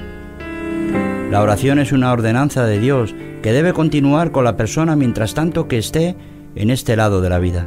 La 1.30 1.40
oración 1.40 1.78
es 1.78 1.92
una 1.92 2.12
ordenanza 2.12 2.66
de 2.66 2.78
Dios 2.78 3.14
que 3.42 3.52
debe 3.52 3.72
continuar 3.72 4.30
con 4.30 4.44
la 4.44 4.56
persona 4.56 4.94
mientras 4.94 5.34
tanto 5.34 5.66
que 5.66 5.78
esté 5.78 6.16
en 6.54 6.70
este 6.70 6.96
lado 6.96 7.20
de 7.20 7.30
la 7.30 7.38
vida. 7.38 7.66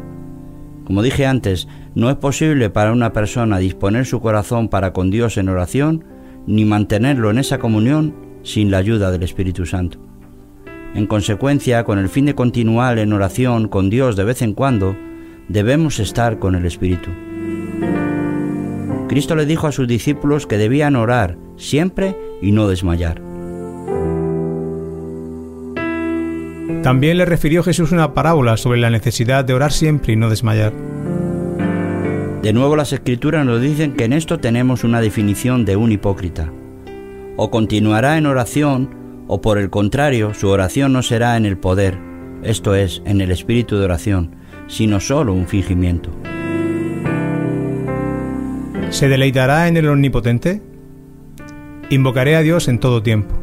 Como 0.86 1.02
dije 1.02 1.26
antes, 1.26 1.68
no 1.96 2.10
es 2.10 2.16
posible 2.16 2.70
para 2.70 2.94
una 2.94 3.12
persona 3.12 3.58
disponer 3.58 4.06
su 4.06 4.22
corazón 4.22 4.70
para 4.70 4.94
con 4.94 5.12
Dios 5.12 5.38
en 5.38 5.50
oración, 5.50 6.06
ni 6.46 6.64
mantenerlo 6.64 7.30
en 7.30 7.40
esa 7.40 7.60
comunión 7.60 8.16
sin 8.44 8.72
la 8.72 8.78
ayuda 8.78 9.12
del 9.12 9.24
Espíritu 9.24 9.66
Santo. 9.66 10.00
En 10.96 11.06
consecuencia, 11.06 11.84
con 11.84 12.00
el 12.00 12.08
fin 12.08 12.26
de 12.26 12.36
continuar 12.36 13.00
en 13.00 13.12
oración 13.12 13.68
con 13.68 13.90
Dios 13.90 14.16
de 14.16 14.24
vez 14.24 14.42
en 14.42 14.54
cuando, 14.54 14.96
debemos 15.50 16.00
estar 16.00 16.40
con 16.40 16.56
el 16.56 16.66
Espíritu. 16.66 17.10
Cristo 19.08 19.36
le 19.36 19.46
dijo 19.46 19.68
a 19.68 19.72
sus 19.72 19.88
discípulos 19.88 20.48
que 20.48 20.58
debían 20.58 20.96
orar 20.96 21.38
siempre 21.56 22.16
y 22.42 22.52
no 22.52 22.68
desmayar. 22.68 23.22
También 26.84 27.18
le 27.18 27.26
refirió 27.26 27.64
Jesús 27.64 27.92
una 27.92 28.14
parábola 28.14 28.58
sobre 28.58 28.80
la 28.80 28.90
necesidad 28.90 29.44
de 29.46 29.54
orar 29.54 29.72
siempre 29.72 30.14
y 30.14 30.16
no 30.16 30.30
desmayar. 30.30 30.74
De 32.42 32.54
nuevo 32.54 32.76
las 32.76 32.94
escrituras 32.94 33.46
nos 33.46 33.62
dicen 33.62 33.94
que 33.94 34.06
en 34.06 34.14
esto 34.14 34.40
tenemos 34.40 34.84
una 34.84 35.02
definición 35.02 35.66
de 35.66 35.76
un 35.76 35.92
hipócrita. 35.92 36.52
O 37.36 37.50
continuará 37.50 38.18
en 38.18 38.26
oración, 38.26 38.90
o 39.28 39.42
por 39.42 39.58
el 39.58 39.70
contrario, 39.70 40.34
su 40.34 40.48
oración 40.48 40.94
no 40.94 41.02
será 41.02 41.36
en 41.36 41.46
el 41.46 41.58
poder, 41.58 41.98
esto 42.44 42.76
es, 42.76 43.02
en 43.06 43.22
el 43.22 43.32
espíritu 43.32 43.78
de 43.78 43.86
oración, 43.86 44.36
sino 44.68 45.00
solo 45.00 45.34
un 45.34 45.48
fingimiento. 45.48 46.10
¿Se 48.98 49.08
deleitará 49.08 49.68
en 49.68 49.78
el 49.78 49.88
Omnipotente? 49.90 50.60
Invocaré 51.92 52.36
a 52.36 52.42
Dios 52.42 52.68
en 52.68 52.80
todo 52.80 53.04
tiempo. 53.04 53.40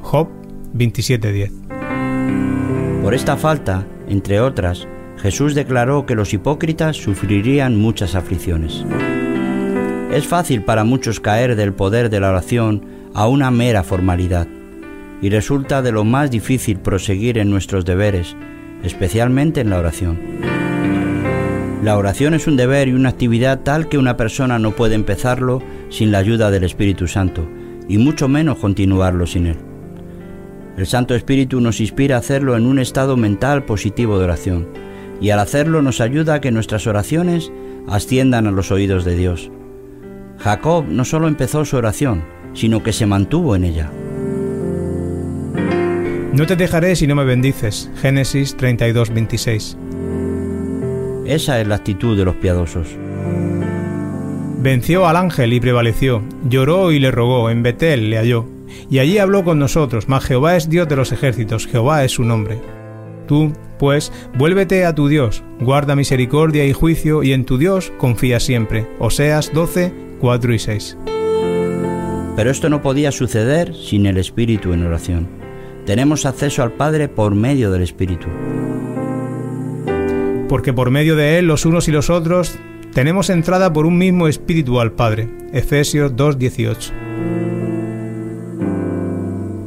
Job 0.00 0.26
27:10. 0.74 1.52
Por 3.04 3.14
esta 3.14 3.36
falta, 3.36 3.86
entre 4.08 4.40
otras, 4.40 4.88
Jesús 5.18 5.54
declaró 5.54 6.06
que 6.06 6.16
los 6.16 6.34
hipócritas 6.34 6.96
sufrirían 6.96 7.76
muchas 7.76 8.16
aflicciones. 8.16 8.84
Es 10.10 10.26
fácil 10.26 10.64
para 10.64 10.82
muchos 10.82 11.20
caer 11.20 11.54
del 11.54 11.72
poder 11.72 12.10
de 12.10 12.18
la 12.18 12.30
oración 12.30 12.84
a 13.14 13.28
una 13.28 13.52
mera 13.52 13.84
formalidad, 13.84 14.48
y 15.22 15.30
resulta 15.30 15.82
de 15.82 15.92
lo 15.92 16.02
más 16.02 16.32
difícil 16.32 16.80
proseguir 16.80 17.38
en 17.38 17.48
nuestros 17.48 17.84
deberes, 17.84 18.34
especialmente 18.82 19.60
en 19.60 19.70
la 19.70 19.78
oración. 19.78 20.55
La 21.86 21.96
oración 21.96 22.34
es 22.34 22.48
un 22.48 22.56
deber 22.56 22.88
y 22.88 22.94
una 22.94 23.10
actividad 23.10 23.60
tal 23.60 23.88
que 23.88 23.96
una 23.96 24.16
persona 24.16 24.58
no 24.58 24.72
puede 24.72 24.96
empezarlo 24.96 25.62
sin 25.88 26.10
la 26.10 26.18
ayuda 26.18 26.50
del 26.50 26.64
Espíritu 26.64 27.06
Santo, 27.06 27.48
y 27.88 27.98
mucho 27.98 28.26
menos 28.26 28.58
continuarlo 28.58 29.24
sin 29.24 29.46
él. 29.46 29.56
El 30.76 30.88
Santo 30.88 31.14
Espíritu 31.14 31.60
nos 31.60 31.80
inspira 31.80 32.16
a 32.16 32.18
hacerlo 32.18 32.56
en 32.56 32.66
un 32.66 32.80
estado 32.80 33.16
mental 33.16 33.66
positivo 33.66 34.18
de 34.18 34.24
oración, 34.24 34.66
y 35.20 35.30
al 35.30 35.38
hacerlo 35.38 35.80
nos 35.80 36.00
ayuda 36.00 36.34
a 36.34 36.40
que 36.40 36.50
nuestras 36.50 36.88
oraciones 36.88 37.52
asciendan 37.86 38.48
a 38.48 38.50
los 38.50 38.72
oídos 38.72 39.04
de 39.04 39.14
Dios. 39.14 39.52
Jacob 40.38 40.86
no 40.88 41.04
solo 41.04 41.28
empezó 41.28 41.64
su 41.64 41.76
oración, 41.76 42.24
sino 42.52 42.82
que 42.82 42.92
se 42.92 43.06
mantuvo 43.06 43.54
en 43.54 43.62
ella. 43.62 43.92
No 46.32 46.46
te 46.46 46.56
dejaré 46.56 46.96
si 46.96 47.06
no 47.06 47.14
me 47.14 47.24
bendices. 47.24 47.92
Génesis 48.02 48.56
32, 48.56 49.14
26. 49.14 49.78
Esa 51.26 51.60
es 51.60 51.66
la 51.66 51.76
actitud 51.76 52.16
de 52.16 52.24
los 52.24 52.36
piadosos. 52.36 52.88
Venció 54.58 55.06
al 55.06 55.16
ángel 55.16 55.52
y 55.52 55.60
prevaleció. 55.60 56.22
Lloró 56.48 56.92
y 56.92 56.98
le 56.98 57.10
rogó. 57.10 57.50
En 57.50 57.62
Betel 57.62 58.10
le 58.10 58.18
halló. 58.18 58.46
Y 58.90 58.98
allí 58.98 59.18
habló 59.18 59.44
con 59.44 59.58
nosotros. 59.58 60.08
Mas 60.08 60.24
Jehová 60.24 60.56
es 60.56 60.68
Dios 60.68 60.88
de 60.88 60.96
los 60.96 61.12
ejércitos. 61.12 61.66
Jehová 61.66 62.04
es 62.04 62.12
su 62.12 62.24
nombre. 62.24 62.60
Tú, 63.26 63.52
pues, 63.78 64.12
vuélvete 64.36 64.84
a 64.84 64.94
tu 64.94 65.08
Dios. 65.08 65.42
Guarda 65.60 65.96
misericordia 65.96 66.64
y 66.64 66.72
juicio 66.72 67.22
y 67.22 67.32
en 67.32 67.44
tu 67.44 67.58
Dios 67.58 67.92
confía 67.98 68.40
siempre. 68.40 68.88
Oseas 68.98 69.52
12, 69.52 69.92
4 70.20 70.54
y 70.54 70.58
6. 70.58 70.96
Pero 72.36 72.50
esto 72.50 72.68
no 72.68 72.82
podía 72.82 73.12
suceder 73.12 73.74
sin 73.74 74.06
el 74.06 74.18
Espíritu 74.18 74.72
en 74.72 74.84
oración. 74.84 75.28
Tenemos 75.86 76.26
acceso 76.26 76.62
al 76.62 76.72
Padre 76.72 77.08
por 77.08 77.34
medio 77.34 77.70
del 77.70 77.82
Espíritu. 77.82 78.26
Porque 80.48 80.72
por 80.72 80.90
medio 80.90 81.16
de 81.16 81.38
él 81.38 81.46
los 81.46 81.66
unos 81.66 81.88
y 81.88 81.92
los 81.92 82.08
otros 82.10 82.56
tenemos 82.92 83.30
entrada 83.30 83.72
por 83.72 83.84
un 83.84 83.98
mismo 83.98 84.28
Espíritu 84.28 84.80
al 84.80 84.92
Padre. 84.92 85.28
Efesios 85.52 86.14
2:18. 86.14 86.92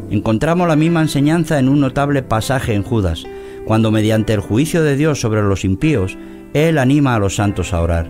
Encontramos 0.09 0.67
la 0.67 0.75
misma 0.75 1.01
enseñanza 1.01 1.59
en 1.59 1.69
un 1.69 1.79
notable 1.79 2.23
pasaje 2.23 2.73
en 2.73 2.81
Judas, 2.81 3.25
cuando 3.65 3.91
mediante 3.91 4.33
el 4.33 4.39
juicio 4.39 4.81
de 4.81 4.95
Dios 4.95 5.19
sobre 5.19 5.43
los 5.43 5.63
impíos, 5.65 6.17
Él 6.53 6.79
anima 6.79 7.13
a 7.13 7.19
los 7.19 7.35
santos 7.35 7.73
a 7.73 7.81
orar, 7.81 8.09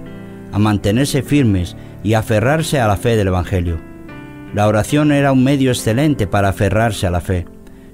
a 0.54 0.60
mantenerse 0.60 1.24
firmes 1.24 1.76
y 2.04 2.14
a 2.14 2.20
aferrarse 2.20 2.80
a 2.80 2.88
la 2.88 2.96
fe 2.96 3.18
del 3.18 3.28
Evangelio. 3.28 3.78
La 4.54 4.68
oración 4.68 5.12
era 5.12 5.34
un 5.34 5.44
medio 5.44 5.72
excelente 5.72 6.28
para 6.28 6.50
aferrarse 6.50 7.06
a 7.06 7.12
la 7.12 7.20
fe, 7.20 7.46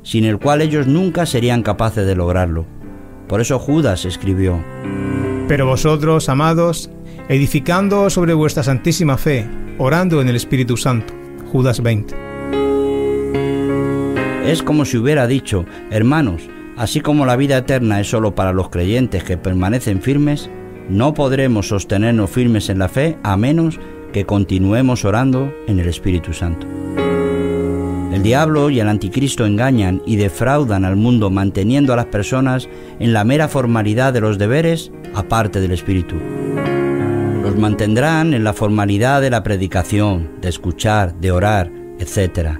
sin 0.04 0.26
el 0.26 0.38
cual 0.38 0.62
ellos 0.62 0.86
nunca 0.86 1.26
serían 1.26 1.64
capaces 1.64 2.06
de 2.06 2.16
lograrlo. 2.16 2.75
Por 3.28 3.42
eso 3.42 3.60
Judas 3.60 4.06
escribió, 4.06 4.64
Pero 5.48 5.66
vosotros, 5.66 6.30
amados, 6.30 6.90
edificando 7.30 8.10
sobre 8.10 8.34
vuestra 8.34 8.64
santísima 8.64 9.18
fe, 9.18 9.48
orando 9.78 10.22
en 10.22 10.30
el 10.30 10.36
Espíritu 10.36 10.78
Santo. 10.78 11.14
Judas 11.52 11.82
20. 11.82 12.16
Es 14.46 14.62
como 14.62 14.86
si 14.86 14.98
hubiera 14.98 15.26
dicho, 15.26 15.66
hermanos, 15.90 16.44
así 16.78 17.02
como 17.02 17.26
la 17.26 17.36
vida 17.36 17.58
eterna 17.58 18.00
es 18.00 18.10
solo 18.10 18.36
para 18.36 18.54
los 18.54 18.70
creyentes 18.70 19.24
que 19.24 19.38
permanecen 19.38 20.02
firmes, 20.02 20.50
no 20.90 21.14
podremos 21.14 21.70
sostenernos 21.70 22.30
firmes 22.30 22.70
en 22.70 22.80
la 22.80 22.90
fe 22.90 23.18
a 23.24 23.38
menos 23.38 23.80
que 24.14 24.26
continuemos 24.26 25.04
orando 25.04 25.52
en 25.68 25.80
el 25.80 25.88
Espíritu 25.88 26.32
Santo. 26.32 26.68
Diablo 28.26 28.72
y 28.72 28.80
el 28.80 28.90
anticristo 28.90 29.46
engañan 29.46 30.02
y 30.04 30.16
defraudan 30.16 30.84
al 30.84 30.96
mundo 30.96 31.30
manteniendo 31.30 31.94
a 31.94 31.96
las 31.96 32.08
personas 32.08 32.68
en 32.98 33.14
la 33.14 33.24
mera 33.24 33.48
formalidad 33.48 34.14
de 34.14 34.22
los 34.22 34.40
deberes 34.40 34.92
aparte 35.14 35.62
del 35.62 35.70
Espíritu. 35.70 36.16
Los 37.44 37.56
mantendrán 37.56 38.34
en 38.34 38.44
la 38.44 38.54
formalidad 38.54 39.22
de 39.22 39.30
la 39.30 39.44
predicación, 39.44 40.42
de 40.42 40.50
escuchar, 40.50 41.14
de 41.20 41.32
orar, 41.32 41.72
etc. 42.00 42.58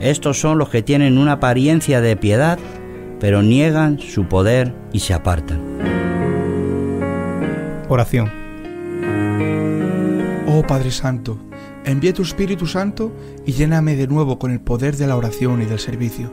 Estos 0.00 0.40
son 0.40 0.58
los 0.58 0.68
que 0.68 0.82
tienen 0.82 1.16
una 1.16 1.34
apariencia 1.34 2.00
de 2.00 2.16
piedad, 2.16 2.58
pero 3.20 3.40
niegan 3.40 4.00
su 4.00 4.24
poder 4.24 4.74
y 4.92 4.98
se 4.98 5.14
apartan. 5.14 5.60
Oración. 7.88 8.32
Oh 10.48 10.64
Padre 10.66 10.90
Santo, 10.90 11.38
envíe 11.84 12.12
tu 12.12 12.22
Espíritu 12.22 12.66
Santo 12.66 13.12
y 13.44 13.52
lléname 13.52 13.96
de 13.96 14.06
nuevo 14.06 14.38
con 14.38 14.50
el 14.50 14.60
poder 14.60 14.96
de 14.96 15.06
la 15.06 15.16
oración 15.16 15.62
y 15.62 15.66
del 15.66 15.78
servicio. 15.78 16.30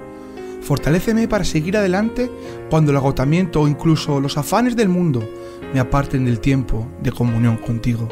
Fortaléceme 0.61 1.27
para 1.27 1.43
seguir 1.43 1.77
adelante 1.77 2.29
cuando 2.69 2.91
el 2.91 2.97
agotamiento 2.97 3.61
o 3.61 3.67
incluso 3.67 4.19
los 4.19 4.37
afanes 4.37 4.75
del 4.75 4.89
mundo 4.89 5.27
me 5.73 5.79
aparten 5.79 6.25
del 6.25 6.39
tiempo 6.39 6.87
de 7.01 7.11
comunión 7.11 7.57
contigo. 7.57 8.07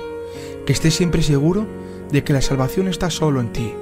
Que 0.66 0.74
esté 0.74 0.92
siempre 0.92 1.22
seguro 1.22 1.68
de 2.12 2.24
que 2.24 2.34
la 2.34 2.42
salvación 2.42 2.88
está 2.88 3.10
solo 3.10 3.42
en 3.42 3.52
ti 3.52 3.74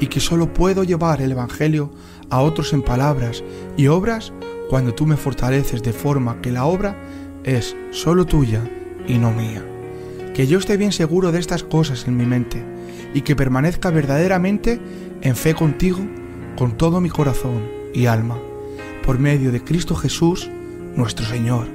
y 0.00 0.06
que 0.08 0.20
solo 0.20 0.52
puedo 0.52 0.84
llevar 0.84 1.20
el 1.20 1.32
Evangelio 1.32 1.90
a 2.30 2.40
otros 2.40 2.72
en 2.72 2.82
palabras 2.82 3.44
y 3.76 3.86
obras 3.86 4.32
cuando 4.68 4.94
tú 4.94 5.06
me 5.06 5.16
fortaleces 5.16 5.82
de 5.82 5.92
forma 5.92 6.40
que 6.40 6.50
la 6.50 6.64
obra 6.66 7.00
es 7.44 7.76
solo 7.90 8.26
tuya 8.26 8.62
y 9.06 9.18
no 9.18 9.30
mía. 9.30 9.64
Que 10.34 10.46
yo 10.46 10.58
esté 10.58 10.76
bien 10.76 10.92
seguro 10.92 11.32
de 11.32 11.38
estas 11.38 11.62
cosas 11.62 12.06
en 12.06 12.16
mi 12.16 12.26
mente 12.26 12.75
y 13.16 13.22
que 13.22 13.34
permanezca 13.34 13.88
verdaderamente 13.88 14.78
en 15.22 15.36
fe 15.36 15.54
contigo 15.54 16.00
con 16.58 16.76
todo 16.76 17.00
mi 17.00 17.08
corazón 17.08 17.62
y 17.94 18.04
alma, 18.04 18.38
por 19.06 19.18
medio 19.18 19.50
de 19.52 19.64
Cristo 19.64 19.94
Jesús, 19.94 20.50
nuestro 20.94 21.24
Señor. 21.24 21.66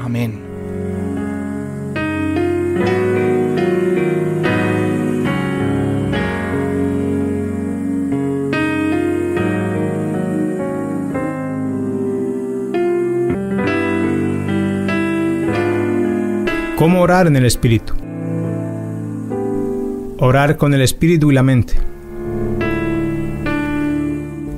Amén. 0.00 0.40
¿Cómo 16.76 17.00
orar 17.00 17.26
en 17.26 17.34
el 17.34 17.44
Espíritu? 17.44 18.09
Orar 20.22 20.58
con 20.58 20.74
el 20.74 20.82
Espíritu 20.82 21.30
y 21.30 21.34
la 21.34 21.42
mente. 21.42 21.72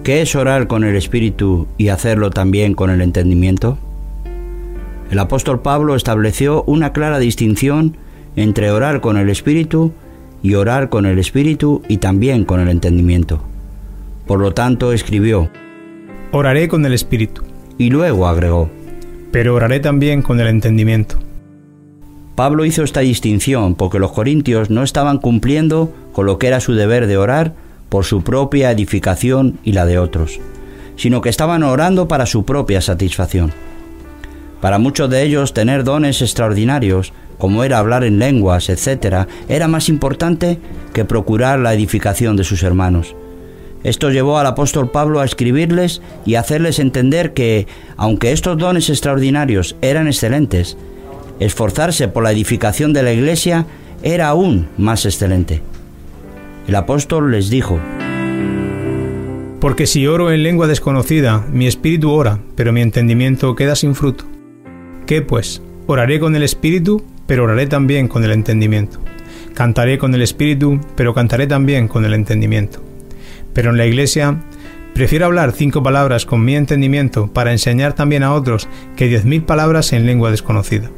¿Qué 0.02 0.20
es 0.20 0.34
orar 0.34 0.66
con 0.66 0.82
el 0.82 0.96
Espíritu 0.96 1.68
y 1.78 1.86
hacerlo 1.86 2.30
también 2.30 2.74
con 2.74 2.90
el 2.90 3.00
entendimiento? 3.00 3.78
El 5.12 5.20
apóstol 5.20 5.62
Pablo 5.62 5.94
estableció 5.94 6.64
una 6.64 6.92
clara 6.92 7.20
distinción 7.20 7.96
entre 8.34 8.72
orar 8.72 9.00
con 9.00 9.16
el 9.16 9.30
Espíritu 9.30 9.92
y 10.42 10.54
orar 10.54 10.88
con 10.88 11.06
el 11.06 11.20
Espíritu 11.20 11.82
y 11.86 11.98
también 11.98 12.44
con 12.44 12.58
el 12.58 12.68
entendimiento. 12.68 13.40
Por 14.26 14.40
lo 14.40 14.54
tanto, 14.54 14.92
escribió, 14.92 15.48
Oraré 16.32 16.66
con 16.66 16.84
el 16.86 16.92
Espíritu, 16.92 17.42
y 17.78 17.90
luego 17.90 18.26
agregó, 18.26 18.68
pero 19.30 19.54
oraré 19.54 19.78
también 19.78 20.22
con 20.22 20.40
el 20.40 20.48
entendimiento. 20.48 21.21
Pablo 22.34 22.64
hizo 22.64 22.82
esta 22.82 23.00
distinción 23.00 23.74
porque 23.74 23.98
los 23.98 24.12
corintios 24.12 24.70
no 24.70 24.82
estaban 24.82 25.18
cumpliendo 25.18 25.92
con 26.12 26.26
lo 26.26 26.38
que 26.38 26.46
era 26.46 26.60
su 26.60 26.74
deber 26.74 27.06
de 27.06 27.18
orar 27.18 27.54
por 27.88 28.04
su 28.04 28.22
propia 28.22 28.70
edificación 28.70 29.58
y 29.64 29.72
la 29.72 29.84
de 29.84 29.98
otros, 29.98 30.40
sino 30.96 31.20
que 31.20 31.28
estaban 31.28 31.62
orando 31.62 32.08
para 32.08 32.24
su 32.24 32.44
propia 32.44 32.80
satisfacción. 32.80 33.52
Para 34.62 34.78
muchos 34.78 35.10
de 35.10 35.22
ellos 35.24 35.52
tener 35.52 35.84
dones 35.84 36.22
extraordinarios, 36.22 37.12
como 37.36 37.64
era 37.64 37.78
hablar 37.78 38.04
en 38.04 38.18
lenguas, 38.18 38.70
etc., 38.70 39.26
era 39.48 39.68
más 39.68 39.88
importante 39.88 40.58
que 40.94 41.04
procurar 41.04 41.58
la 41.58 41.74
edificación 41.74 42.36
de 42.36 42.44
sus 42.44 42.62
hermanos. 42.62 43.14
Esto 43.84 44.10
llevó 44.10 44.38
al 44.38 44.46
apóstol 44.46 44.90
Pablo 44.90 45.20
a 45.20 45.24
escribirles 45.24 46.00
y 46.24 46.36
hacerles 46.36 46.78
entender 46.78 47.34
que, 47.34 47.66
aunque 47.96 48.32
estos 48.32 48.56
dones 48.56 48.88
extraordinarios 48.88 49.74
eran 49.82 50.06
excelentes, 50.06 50.76
esforzarse 51.40 52.08
por 52.08 52.22
la 52.22 52.32
edificación 52.32 52.92
de 52.92 53.02
la 53.02 53.12
iglesia 53.12 53.66
era 54.02 54.28
aún 54.28 54.68
más 54.78 55.04
excelente. 55.04 55.62
El 56.68 56.74
apóstol 56.76 57.30
les 57.30 57.50
dijo, 57.50 57.78
Porque 59.60 59.86
si 59.86 60.06
oro 60.06 60.30
en 60.30 60.42
lengua 60.42 60.66
desconocida, 60.66 61.44
mi 61.52 61.66
espíritu 61.66 62.10
ora, 62.10 62.38
pero 62.56 62.72
mi 62.72 62.80
entendimiento 62.80 63.54
queda 63.54 63.74
sin 63.74 63.94
fruto. 63.94 64.24
¿Qué 65.06 65.22
pues? 65.22 65.62
Oraré 65.86 66.20
con 66.20 66.36
el 66.36 66.42
espíritu, 66.42 67.04
pero 67.26 67.44
oraré 67.44 67.66
también 67.66 68.08
con 68.08 68.24
el 68.24 68.32
entendimiento. 68.32 69.00
Cantaré 69.54 69.98
con 69.98 70.14
el 70.14 70.22
espíritu, 70.22 70.80
pero 70.94 71.14
cantaré 71.14 71.46
también 71.46 71.88
con 71.88 72.04
el 72.04 72.14
entendimiento. 72.14 72.82
Pero 73.52 73.70
en 73.70 73.76
la 73.76 73.86
iglesia 73.86 74.40
prefiero 74.94 75.26
hablar 75.26 75.52
cinco 75.52 75.82
palabras 75.82 76.26
con 76.26 76.44
mi 76.44 76.54
entendimiento 76.54 77.26
para 77.26 77.52
enseñar 77.52 77.94
también 77.94 78.22
a 78.22 78.32
otros 78.32 78.68
que 78.96 79.08
diez 79.08 79.24
mil 79.24 79.42
palabras 79.42 79.92
en 79.92 80.06
lengua 80.06 80.30
desconocida. 80.30 80.90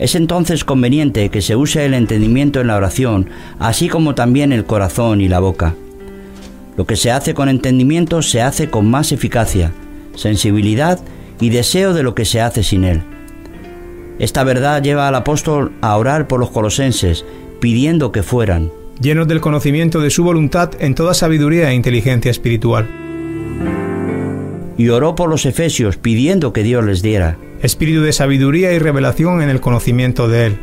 Es 0.00 0.14
entonces 0.14 0.64
conveniente 0.64 1.28
que 1.28 1.42
se 1.42 1.56
use 1.56 1.84
el 1.84 1.92
entendimiento 1.92 2.62
en 2.62 2.68
la 2.68 2.76
oración, 2.76 3.28
así 3.58 3.90
como 3.90 4.14
también 4.14 4.50
el 4.50 4.64
corazón 4.64 5.20
y 5.20 5.28
la 5.28 5.40
boca. 5.40 5.74
Lo 6.78 6.86
que 6.86 6.96
se 6.96 7.10
hace 7.10 7.34
con 7.34 7.50
entendimiento 7.50 8.22
se 8.22 8.40
hace 8.40 8.70
con 8.70 8.90
más 8.90 9.12
eficacia, 9.12 9.72
sensibilidad 10.16 10.98
y 11.38 11.50
deseo 11.50 11.92
de 11.92 12.02
lo 12.02 12.14
que 12.14 12.24
se 12.24 12.40
hace 12.40 12.62
sin 12.62 12.84
él. 12.84 13.02
Esta 14.18 14.42
verdad 14.42 14.82
lleva 14.82 15.06
al 15.06 15.14
apóstol 15.14 15.72
a 15.82 15.94
orar 15.98 16.28
por 16.28 16.40
los 16.40 16.50
colosenses, 16.50 17.26
pidiendo 17.60 18.10
que 18.10 18.22
fueran, 18.22 18.72
llenos 19.02 19.28
del 19.28 19.42
conocimiento 19.42 20.00
de 20.00 20.08
su 20.08 20.24
voluntad 20.24 20.70
en 20.80 20.94
toda 20.94 21.12
sabiduría 21.12 21.70
e 21.70 21.74
inteligencia 21.74 22.30
espiritual. 22.30 23.09
Y 24.80 24.88
oró 24.88 25.14
por 25.14 25.28
los 25.28 25.44
efesios, 25.44 25.98
pidiendo 25.98 26.54
que 26.54 26.62
Dios 26.62 26.82
les 26.82 27.02
diera 27.02 27.36
espíritu 27.60 28.00
de 28.00 28.14
sabiduría 28.14 28.72
y 28.72 28.78
revelación 28.78 29.42
en 29.42 29.50
el 29.50 29.60
conocimiento 29.60 30.26
de 30.26 30.46
Él. 30.46 30.56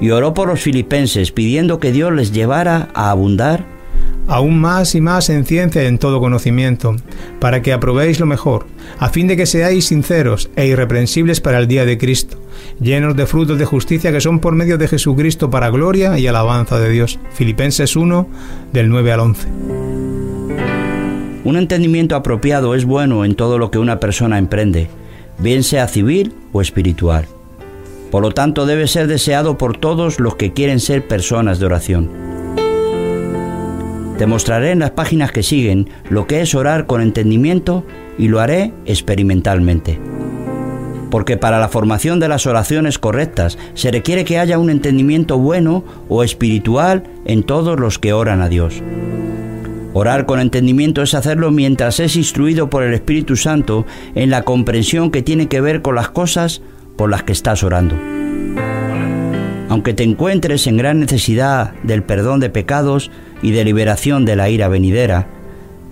Y 0.00 0.08
oró 0.08 0.32
por 0.32 0.48
los 0.48 0.60
filipenses, 0.60 1.32
pidiendo 1.32 1.78
que 1.78 1.92
Dios 1.92 2.14
les 2.14 2.32
llevara 2.32 2.88
a 2.94 3.10
abundar 3.10 3.66
aún 4.26 4.58
más 4.58 4.94
y 4.94 5.02
más 5.02 5.28
en 5.28 5.44
ciencia 5.44 5.82
y 5.82 5.86
en 5.86 5.98
todo 5.98 6.18
conocimiento, 6.18 6.96
para 7.40 7.60
que 7.60 7.74
aprobéis 7.74 8.20
lo 8.20 8.24
mejor, 8.24 8.66
a 8.98 9.10
fin 9.10 9.26
de 9.26 9.36
que 9.36 9.44
seáis 9.44 9.84
sinceros 9.88 10.48
e 10.56 10.66
irreprensibles 10.66 11.42
para 11.42 11.58
el 11.58 11.68
día 11.68 11.84
de 11.84 11.98
Cristo, 11.98 12.38
llenos 12.80 13.16
de 13.16 13.26
frutos 13.26 13.58
de 13.58 13.66
justicia 13.66 14.12
que 14.12 14.22
son 14.22 14.38
por 14.38 14.54
medio 14.54 14.78
de 14.78 14.88
Jesucristo 14.88 15.50
para 15.50 15.68
gloria 15.68 16.18
y 16.18 16.26
alabanza 16.26 16.78
de 16.78 16.88
Dios. 16.88 17.18
Filipenses 17.34 17.96
1, 17.96 18.26
del 18.72 18.88
9 18.88 19.12
al 19.12 19.20
11. 19.20 20.19
Un 21.42 21.56
entendimiento 21.56 22.16
apropiado 22.16 22.74
es 22.74 22.84
bueno 22.84 23.24
en 23.24 23.34
todo 23.34 23.56
lo 23.56 23.70
que 23.70 23.78
una 23.78 23.98
persona 23.98 24.36
emprende, 24.36 24.88
bien 25.38 25.62
sea 25.62 25.88
civil 25.88 26.34
o 26.52 26.60
espiritual. 26.60 27.26
Por 28.10 28.22
lo 28.22 28.32
tanto, 28.32 28.66
debe 28.66 28.86
ser 28.86 29.06
deseado 29.06 29.56
por 29.56 29.76
todos 29.76 30.20
los 30.20 30.34
que 30.34 30.52
quieren 30.52 30.80
ser 30.80 31.06
personas 31.06 31.58
de 31.58 31.66
oración. 31.66 32.10
Te 34.18 34.26
mostraré 34.26 34.72
en 34.72 34.80
las 34.80 34.90
páginas 34.90 35.32
que 35.32 35.42
siguen 35.42 35.88
lo 36.10 36.26
que 36.26 36.42
es 36.42 36.54
orar 36.54 36.84
con 36.86 37.00
entendimiento 37.00 37.84
y 38.18 38.28
lo 38.28 38.40
haré 38.40 38.74
experimentalmente. 38.84 39.98
Porque 41.10 41.38
para 41.38 41.58
la 41.58 41.68
formación 41.68 42.20
de 42.20 42.28
las 42.28 42.46
oraciones 42.46 42.98
correctas 42.98 43.56
se 43.72 43.90
requiere 43.90 44.24
que 44.24 44.38
haya 44.38 44.58
un 44.58 44.68
entendimiento 44.68 45.38
bueno 45.38 45.84
o 46.10 46.22
espiritual 46.22 47.04
en 47.24 47.44
todos 47.44 47.80
los 47.80 47.98
que 47.98 48.12
oran 48.12 48.42
a 48.42 48.50
Dios. 48.50 48.82
Orar 49.92 50.24
con 50.24 50.38
entendimiento 50.38 51.02
es 51.02 51.14
hacerlo 51.14 51.50
mientras 51.50 51.98
es 51.98 52.14
instruido 52.14 52.70
por 52.70 52.84
el 52.84 52.94
Espíritu 52.94 53.36
Santo 53.36 53.86
en 54.14 54.30
la 54.30 54.42
comprensión 54.42 55.10
que 55.10 55.22
tiene 55.22 55.48
que 55.48 55.60
ver 55.60 55.82
con 55.82 55.96
las 55.96 56.10
cosas 56.10 56.62
por 56.96 57.10
las 57.10 57.24
que 57.24 57.32
estás 57.32 57.64
orando. 57.64 57.96
Aunque 59.68 59.92
te 59.94 60.04
encuentres 60.04 60.66
en 60.66 60.76
gran 60.76 61.00
necesidad 61.00 61.72
del 61.82 62.02
perdón 62.02 62.40
de 62.40 62.50
pecados 62.50 63.10
y 63.42 63.50
de 63.50 63.64
liberación 63.64 64.24
de 64.24 64.36
la 64.36 64.48
ira 64.48 64.68
venidera, 64.68 65.26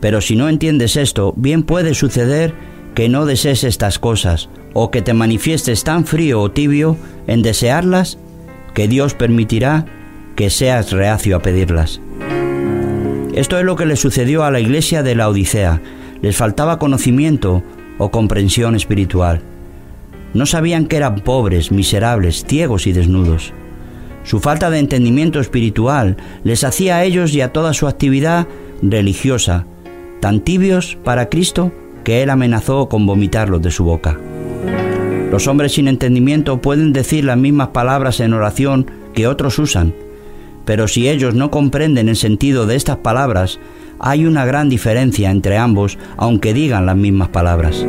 pero 0.01 0.21
si 0.21 0.37
no 0.37 0.49
entiendes 0.49 0.97
esto, 0.97 1.35
bien 1.37 1.65
puede 1.65 1.95
suceder 1.95 2.55
que 2.95 3.09
no 3.09 3.27
desees 3.27 3.65
estas 3.65 3.99
cosas 3.99 4.49
o 4.75 4.91
que 4.91 5.03
te 5.03 5.15
manifiestes 5.15 5.83
tan 5.83 6.05
frío 6.05 6.41
o 6.41 6.51
tibio 6.51 6.97
en 7.27 7.43
desearlas 7.43 8.19
que 8.75 8.87
Dios 8.87 9.15
permitirá 9.15 9.87
que 10.37 10.51
seas 10.51 10.93
reacio 10.93 11.37
a 11.37 11.43
pedirlas. 11.43 12.01
Esto 13.39 13.57
es 13.57 13.65
lo 13.65 13.77
que 13.77 13.87
le 13.87 13.95
sucedió 13.95 14.43
a 14.43 14.51
la 14.51 14.59
iglesia 14.59 15.05
de 15.05 15.15
la 15.15 15.29
Odisea. 15.29 15.81
Les 16.23 16.37
faltaba 16.37 16.81
conocimiento 16.81 17.63
o 17.97 18.11
comprensión 18.11 18.75
espiritual. 18.75 19.43
No 20.35 20.45
sabían 20.45 20.87
que 20.87 20.97
eran 20.97 21.21
pobres, 21.21 21.71
miserables, 21.71 22.45
ciegos 22.49 22.89
y 22.89 22.93
desnudos. 22.93 23.53
Su 24.25 24.41
falta 24.41 24.71
de 24.71 24.81
entendimiento 24.81 25.39
espiritual 25.39 26.17
les 26.43 26.65
hacía 26.65 26.97
a 26.97 27.05
ellos 27.05 27.33
y 27.33 27.41
a 27.41 27.53
toda 27.53 27.75
su 27.75 27.87
actividad 27.87 28.49
religiosa 28.83 29.67
tan 30.19 30.41
tibios 30.41 30.99
para 31.05 31.29
Cristo 31.29 31.71
que 32.03 32.25
Él 32.25 32.31
amenazó 32.31 32.89
con 32.89 33.07
vomitarlos 33.07 33.63
de 33.63 33.71
su 33.71 33.85
boca. 33.85 34.19
Los 35.31 35.47
hombres 35.47 35.75
sin 35.75 35.87
entendimiento 35.87 36.61
pueden 36.61 36.93
decir 36.93 37.25
las 37.25 37.39
mismas 37.39 37.69
palabras 37.69 38.19
en 38.19 38.33
oración 38.33 38.91
que 39.15 39.29
otros 39.29 39.61
usan, 39.61 39.95
pero 40.69 40.87
si 40.87 41.09
ellos 41.09 41.35
no 41.35 41.51
comprenden 41.51 42.11
el 42.11 42.17
sentido 42.17 42.67
de 42.67 42.77
estas 42.77 42.99
palabras, 42.99 43.59
hay 43.99 44.27
una 44.27 44.45
gran 44.45 44.69
diferencia 44.69 45.31
entre 45.31 45.57
ambos 45.57 45.97
aunque 46.19 46.53
digan 46.53 46.85
las 46.85 46.95
mismas 46.95 47.31
palabras. 47.31 47.87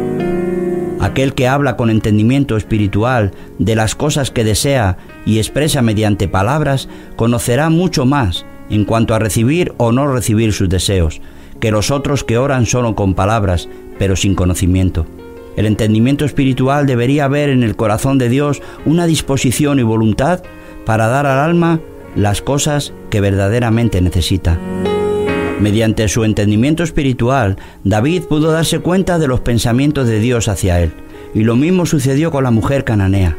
Aquel 1.02 1.34
que 1.34 1.50
habla 1.50 1.76
con 1.76 1.90
entendimiento 1.90 2.56
espiritual 2.56 3.34
de 3.58 3.76
las 3.76 3.96
cosas 3.96 4.32
que 4.32 4.46
desea 4.46 4.96
y 5.26 5.40
expresa 5.40 5.82
mediante 5.82 6.30
palabras, 6.30 6.88
conocerá 7.18 7.70
mucho 7.70 8.06
más 8.06 8.46
en 8.70 8.86
cuanto 8.86 9.14
a 9.14 9.20
recibir 9.20 9.74
o 9.76 9.92
no 9.92 10.08
recibir 10.08 10.54
sus 10.54 10.70
deseos, 10.70 11.20
que 11.60 11.72
los 11.72 11.92
otros 11.92 12.24
que 12.24 12.38
oran 12.38 12.66
solo 12.66 12.96
con 12.96 13.14
palabras, 13.14 13.68
pero 13.98 14.16
sin 14.16 14.36
conocimiento. 14.36 15.06
El 15.58 15.66
entendimiento 15.66 16.24
espiritual 16.24 16.88
debería 16.88 17.26
haber 17.26 17.50
en 17.50 17.64
el 17.64 17.76
corazón 17.76 18.18
de 18.18 18.30
Dios 18.30 18.62
una 18.86 19.06
disposición 19.06 19.80
y 19.80 19.84
voluntad 19.84 20.44
para 20.86 21.08
dar 21.08 21.26
al 21.26 21.40
alma 21.40 21.82
las 22.16 22.42
cosas 22.42 22.94
que 23.10 23.22
verdaderamente 23.22 24.02
necesita. 24.02 24.58
Mediante 25.60 26.08
su 26.08 26.24
entendimiento 26.24 26.84
espiritual, 26.84 27.58
David 27.84 28.24
pudo 28.24 28.52
darse 28.52 28.80
cuenta 28.80 29.20
de 29.20 29.28
los 29.28 29.42
pensamientos 29.42 30.08
de 30.08 30.20
Dios 30.20 30.48
hacia 30.48 30.80
él, 30.80 30.94
y 31.34 31.44
lo 31.44 31.56
mismo 31.56 31.86
sucedió 31.86 32.32
con 32.32 32.44
la 32.44 32.52
mujer 32.52 32.86
cananea. 32.86 33.36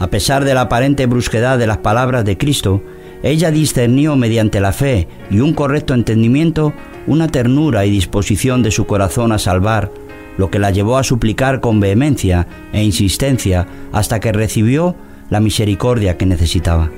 A 0.00 0.08
pesar 0.08 0.44
de 0.44 0.54
la 0.54 0.62
aparente 0.62 1.06
brusquedad 1.06 1.58
de 1.58 1.66
las 1.66 1.78
palabras 1.78 2.24
de 2.24 2.36
Cristo, 2.36 2.82
ella 3.22 3.50
discernió 3.50 4.16
mediante 4.16 4.60
la 4.60 4.72
fe 4.72 5.08
y 5.30 5.40
un 5.40 5.52
correcto 5.52 5.94
entendimiento 5.94 6.72
una 7.06 7.28
ternura 7.28 7.84
y 7.86 7.90
disposición 7.90 8.62
de 8.62 8.70
su 8.70 8.86
corazón 8.86 9.32
a 9.32 9.38
salvar, 9.38 9.90
lo 10.36 10.50
que 10.50 10.58
la 10.58 10.70
llevó 10.70 10.96
a 10.96 11.04
suplicar 11.04 11.60
con 11.60 11.80
vehemencia 11.80 12.46
e 12.72 12.82
insistencia 12.82 13.66
hasta 13.92 14.20
que 14.20 14.32
recibió 14.32 14.96
la 15.28 15.40
misericordia 15.40 16.16
que 16.16 16.26
necesitaba. 16.26 16.90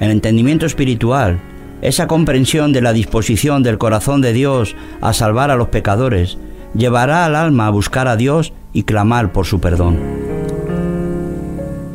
El 0.00 0.10
entendimiento 0.10 0.66
espiritual 0.66 1.40
esa 1.84 2.06
comprensión 2.06 2.72
de 2.72 2.80
la 2.80 2.94
disposición 2.94 3.62
del 3.62 3.76
corazón 3.76 4.22
de 4.22 4.32
Dios 4.32 4.74
a 5.02 5.12
salvar 5.12 5.50
a 5.50 5.56
los 5.56 5.68
pecadores 5.68 6.38
llevará 6.74 7.26
al 7.26 7.36
alma 7.36 7.66
a 7.66 7.70
buscar 7.70 8.08
a 8.08 8.16
Dios 8.16 8.54
y 8.72 8.84
clamar 8.84 9.32
por 9.32 9.44
su 9.44 9.60
perdón. 9.60 9.98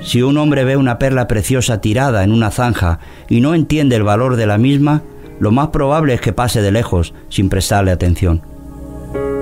Si 0.04 0.22
un 0.22 0.38
hombre 0.38 0.64
ve 0.64 0.78
una 0.78 1.00
perla 1.00 1.28
preciosa 1.28 1.82
tirada 1.82 2.24
en 2.24 2.32
una 2.32 2.52
zanja 2.52 3.00
y 3.30 3.42
no 3.42 3.56
entiende 3.56 3.96
el 3.96 4.04
valor 4.04 4.36
de 4.36 4.46
la 4.46 4.60
misma, 4.60 5.02
lo 5.40 5.50
más 5.52 5.70
probable 5.70 6.14
es 6.14 6.22
que 6.22 6.34
pase 6.34 6.62
de 6.62 6.72
lejos 6.72 7.16
sin 7.30 7.50
prestarle 7.50 7.90
atención. 7.90 8.44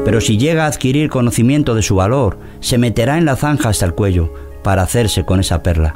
Pero 0.06 0.22
si 0.22 0.38
llega 0.38 0.64
a 0.64 0.68
adquirir 0.68 1.10
conocimiento 1.10 1.76
de 1.76 1.82
su 1.82 1.98
valor, 1.98 2.40
se 2.62 2.78
meterá 2.78 3.18
en 3.18 3.26
la 3.26 3.36
zanja 3.36 3.68
hasta 3.68 3.86
el 3.86 3.96
cuello 3.96 4.34
para 4.64 4.84
hacerse 4.84 5.26
con 5.26 5.42
esa 5.42 5.62
perla. 5.62 5.96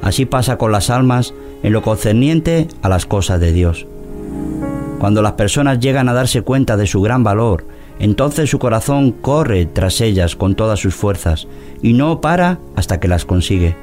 Así 0.00 0.24
pasa 0.24 0.56
con 0.56 0.72
las 0.72 0.88
almas 0.88 1.34
en 1.66 1.72
lo 1.72 1.82
concerniente 1.82 2.68
a 2.80 2.88
las 2.88 3.06
cosas 3.06 3.40
de 3.40 3.52
Dios. 3.52 3.88
Cuando 5.00 5.20
las 5.20 5.32
personas 5.32 5.80
llegan 5.80 6.08
a 6.08 6.12
darse 6.12 6.42
cuenta 6.42 6.76
de 6.76 6.86
su 6.86 7.02
gran 7.02 7.24
valor, 7.24 7.66
entonces 7.98 8.48
su 8.48 8.60
corazón 8.60 9.10
corre 9.10 9.66
tras 9.66 10.00
ellas 10.00 10.36
con 10.36 10.54
todas 10.54 10.78
sus 10.78 10.94
fuerzas 10.94 11.48
y 11.82 11.92
no 11.92 12.20
para 12.20 12.60
hasta 12.76 13.00
que 13.00 13.08
las 13.08 13.24
consigue. 13.24 13.74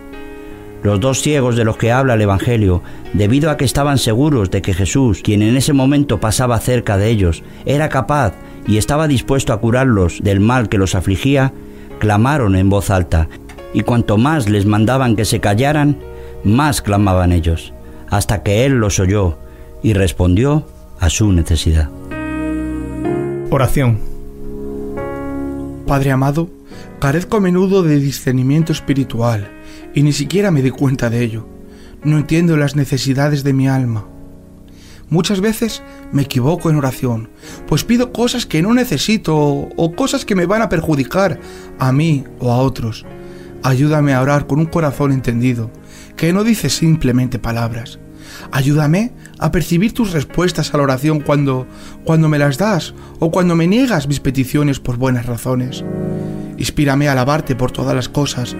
Los 0.81 1.01
dos 1.01 1.22
ciegos 1.22 1.57
de 1.57 1.65
los 1.65 1.76
que 1.76 1.91
habla 1.91 2.14
el 2.14 2.22
Evangelio, 2.22 2.81
debido 3.11 3.51
a 3.51 3.57
que 3.57 3.65
estaban 3.65 3.97
seguros 3.97 4.49
de 4.49 4.61
que 4.61 4.73
Jesús, 4.73 5.19
quien 5.22 5.41
en 5.41 5.57
ese 5.57 5.73
momento 5.73 6.22
pasaba 6.22 6.61
cerca 6.61 6.97
de 6.97 7.10
ellos, 7.10 7.43
era 7.65 7.89
capaz 7.89 8.34
y 8.65 8.77
estaba 8.77 9.10
dispuesto 9.10 9.51
a 9.51 9.60
curarlos 9.60 10.22
del 10.23 10.39
mal 10.39 10.69
que 10.69 10.77
los 10.77 10.95
afligía, 10.95 11.51
clamaron 11.99 12.55
en 12.55 12.69
voz 12.69 12.89
alta, 12.89 13.27
y 13.73 13.81
cuanto 13.81 14.18
más 14.18 14.47
les 14.47 14.65
mandaban 14.65 15.18
que 15.18 15.26
se 15.26 15.41
callaran, 15.41 15.97
más 16.43 16.81
clamaban 16.81 17.31
ellos, 17.31 17.73
hasta 18.14 18.44
que 18.44 18.64
Él 18.64 18.73
los 18.73 18.99
oyó 18.99 19.40
y 19.81 19.94
respondió 19.94 20.68
a 20.99 21.10
su 21.10 21.31
necesidad. 21.31 21.90
Oración. 23.49 23.98
Padre 25.88 26.11
amado, 26.11 26.48
carezco 26.99 27.38
a 27.38 27.40
menudo 27.40 27.81
de 27.81 27.99
discernimiento 27.99 28.72
espiritual 28.72 29.49
y 29.95 30.03
ni 30.03 30.14
siquiera 30.14 30.52
me 30.52 30.61
di 30.61 30.69
cuenta 30.69 31.10
de 31.10 31.23
ello. 31.23 31.48
No 32.03 32.19
entiendo 32.19 32.56
las 32.56 32.76
necesidades 32.76 33.44
de 33.44 33.53
mi 33.53 33.68
alma. 33.68 34.06
Muchas 35.10 35.41
veces 35.41 35.81
me 36.11 36.22
equivoco 36.22 36.69
en 36.69 36.76
oración, 36.76 37.30
pues 37.68 37.84
pido 37.84 38.14
cosas 38.14 38.45
que 38.45 38.61
no 38.61 38.76
necesito 38.76 39.35
o 39.35 39.95
cosas 39.95 40.23
que 40.23 40.35
me 40.35 40.45
van 40.45 40.61
a 40.61 40.69
perjudicar 40.69 41.40
a 41.80 41.91
mí 41.91 42.26
o 42.40 42.52
a 42.52 42.57
otros. 42.57 43.07
Ayúdame 43.64 44.14
a 44.14 44.22
orar 44.22 44.45
con 44.45 44.60
un 44.60 44.65
corazón 44.68 45.11
entendido, 45.11 45.72
que 46.15 46.31
no 46.31 46.44
dice 46.44 46.69
simplemente 46.69 47.40
palabras. 47.40 47.99
Ayúdame 48.52 49.11
a 49.40 49.52
percibir 49.52 49.94
tus 49.94 50.11
respuestas 50.11 50.74
a 50.74 50.78
la 50.78 50.84
oración 50.84 51.20
cuando, 51.20 51.68
cuando 52.03 52.30
me 52.30 52.40
las 52.40 52.57
das 52.57 52.94
o 53.20 53.32
cuando 53.32 53.56
me 53.56 53.68
niegas 53.68 54.07
mis 54.07 54.20
peticiones 54.20 54.80
por 54.80 54.98
buenas 54.98 55.26
razones. 55.26 55.84
Inspírame 56.57 57.07
a 57.07 57.14
alabarte 57.14 57.56
por 57.56 57.72
todas 57.72 57.95
las 57.95 58.10
cosas 58.10 58.56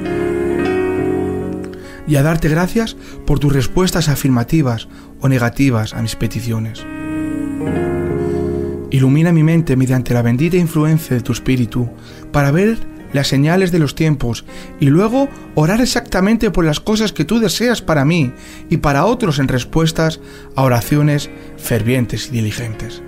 y 2.08 2.16
a 2.16 2.24
darte 2.24 2.50
gracias 2.50 2.98
por 3.26 3.40
tus 3.40 3.54
respuestas 3.54 4.10
afirmativas 4.10 4.88
o 5.22 5.30
negativas 5.30 5.94
a 5.94 6.02
mis 6.02 6.16
peticiones. 6.16 6.86
Ilumina 8.92 9.32
mi 9.32 9.42
mente 9.42 9.76
mediante 9.76 10.14
la 10.14 10.22
bendita 10.22 10.58
influencia 10.58 11.16
de 11.16 11.24
tu 11.24 11.32
espíritu 11.32 11.90
para 12.32 12.52
ver 12.52 12.78
las 13.14 13.28
señales 13.28 13.72
de 13.72 13.80
los 13.80 13.96
tiempos 13.96 14.44
y 14.80 14.88
luego 14.88 15.30
orar 15.56 15.80
exactamente 15.82 16.52
por 16.52 16.66
las 16.66 16.80
cosas 16.80 17.14
que 17.14 17.26
tú 17.26 17.40
deseas 17.40 17.82
para 17.82 18.04
mí 18.04 18.34
y 18.70 18.78
para 18.78 19.06
otros 19.06 19.40
en 19.40 19.48
respuestas 19.48 20.20
a 20.56 20.64
oraciones 20.64 21.30
fervientes 21.58 22.28
y 22.28 22.32
diligentes. 22.32 23.02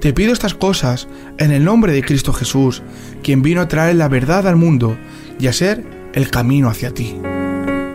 Te 0.00 0.14
pido 0.14 0.32
estas 0.32 0.54
cosas 0.54 1.08
en 1.36 1.52
el 1.52 1.64
nombre 1.64 1.92
de 1.92 2.02
Cristo 2.02 2.32
Jesús, 2.32 2.82
quien 3.22 3.42
vino 3.42 3.60
a 3.60 3.68
traer 3.68 3.96
la 3.96 4.08
verdad 4.08 4.48
al 4.48 4.56
mundo 4.56 4.96
y 5.38 5.46
a 5.46 5.52
ser 5.52 5.84
el 6.14 6.30
camino 6.30 6.70
hacia 6.70 6.92
ti. 6.94 7.16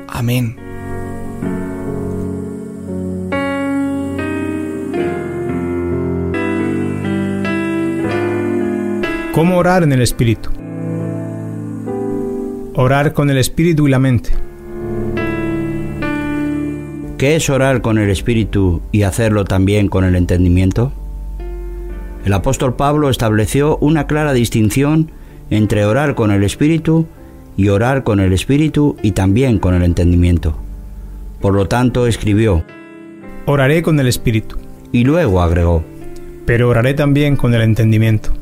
Amén. 0.07 0.57
¿Cómo 9.33 9.57
orar 9.57 9.83
en 9.83 9.91
el 9.91 10.01
Espíritu? 10.01 10.64
Orar 12.77 13.13
con 13.13 13.29
el 13.29 13.37
Espíritu 13.37 13.87
y 13.87 13.91
la 13.91 13.99
mente. 13.99 14.31
¿Qué 17.17 17.37
es 17.37 17.49
orar 17.49 17.81
con 17.81 17.97
el 17.97 18.09
Espíritu 18.09 18.81
y 18.91 19.03
hacerlo 19.03 19.45
también 19.45 19.87
con 19.87 20.03
el 20.03 20.17
entendimiento? 20.17 20.91
El 22.25 22.33
apóstol 22.33 22.75
Pablo 22.75 23.09
estableció 23.09 23.77
una 23.77 24.07
clara 24.07 24.33
distinción 24.33 25.09
entre 25.49 25.85
orar 25.85 26.15
con 26.15 26.31
el 26.31 26.43
Espíritu 26.43 27.07
y 27.55 27.69
orar 27.69 28.03
con 28.03 28.19
el 28.19 28.33
espíritu 28.33 28.97
y 29.01 29.11
también 29.11 29.59
con 29.59 29.73
el 29.73 29.83
entendimiento. 29.83 30.57
Por 31.39 31.53
lo 31.53 31.69
tanto, 31.69 32.07
escribió, 32.07 32.65
Oraré 33.45 33.83
con 33.83 33.97
el 34.01 34.07
espíritu. 34.07 34.57
Y 34.91 35.05
luego 35.05 35.41
agregó, 35.41 35.85
Pero 36.45 36.67
oraré 36.67 36.93
también 36.93 37.37
con 37.37 37.53
el 37.53 37.61
entendimiento. 37.61 38.33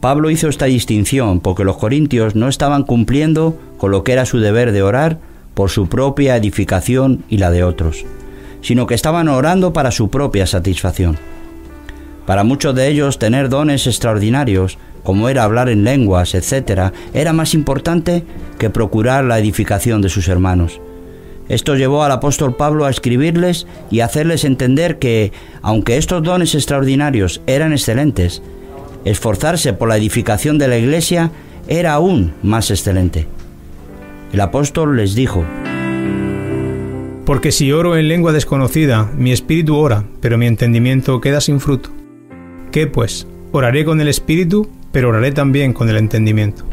Pablo 0.00 0.30
hizo 0.30 0.48
esta 0.48 0.66
distinción 0.66 1.40
porque 1.40 1.64
los 1.64 1.78
corintios 1.78 2.34
no 2.34 2.48
estaban 2.48 2.82
cumpliendo 2.82 3.58
con 3.78 3.90
lo 3.90 4.04
que 4.04 4.12
era 4.12 4.26
su 4.26 4.38
deber 4.38 4.72
de 4.72 4.82
orar 4.82 5.18
por 5.54 5.70
su 5.70 5.88
propia 5.88 6.36
edificación 6.36 7.24
y 7.28 7.38
la 7.38 7.50
de 7.50 7.64
otros, 7.64 8.04
sino 8.60 8.86
que 8.86 8.94
estaban 8.94 9.28
orando 9.28 9.72
para 9.72 9.90
su 9.90 10.10
propia 10.10 10.46
satisfacción. 10.46 11.16
Para 12.26 12.44
muchos 12.44 12.74
de 12.74 12.88
ellos 12.88 13.18
tener 13.18 13.48
dones 13.48 13.86
extraordinarios 13.86 14.78
como 15.02 15.28
era 15.28 15.44
hablar 15.44 15.68
en 15.68 15.84
lenguas, 15.84 16.34
etc., 16.34 16.92
era 17.14 17.32
más 17.32 17.54
importante 17.54 18.24
que 18.58 18.70
procurar 18.70 19.24
la 19.24 19.38
edificación 19.38 20.02
de 20.02 20.08
sus 20.08 20.26
hermanos. 20.26 20.80
Esto 21.48 21.76
llevó 21.76 22.02
al 22.02 22.10
apóstol 22.10 22.56
Pablo 22.56 22.84
a 22.84 22.90
escribirles 22.90 23.68
y 23.88 24.00
hacerles 24.00 24.44
entender 24.44 24.98
que, 24.98 25.32
aunque 25.62 25.96
estos 25.96 26.24
dones 26.24 26.56
extraordinarios 26.56 27.40
eran 27.46 27.70
excelentes, 27.70 28.42
esforzarse 29.10 29.72
por 29.72 29.88
la 29.88 29.96
edificación 29.96 30.58
de 30.58 30.68
la 30.68 30.76
iglesia 30.76 31.30
era 31.68 31.94
aún 31.94 32.34
más 32.42 32.70
excelente. 32.70 33.26
El 34.32 34.40
apóstol 34.40 34.96
les 34.96 35.14
dijo, 35.14 35.44
Porque 37.24 37.52
si 37.52 37.72
oro 37.72 37.96
en 37.96 38.08
lengua 38.08 38.32
desconocida, 38.32 39.10
mi 39.16 39.32
espíritu 39.32 39.76
ora, 39.76 40.04
pero 40.20 40.36
mi 40.36 40.46
entendimiento 40.46 41.20
queda 41.20 41.40
sin 41.40 41.60
fruto. 41.60 41.90
¿Qué 42.70 42.86
pues? 42.86 43.26
¿Oraré 43.52 43.84
con 43.84 44.00
el 44.00 44.08
espíritu? 44.08 44.68
pero 44.96 45.10
oraré 45.10 45.30
también 45.30 45.74
con 45.74 45.90
el 45.90 45.98
entendimiento. 45.98 46.64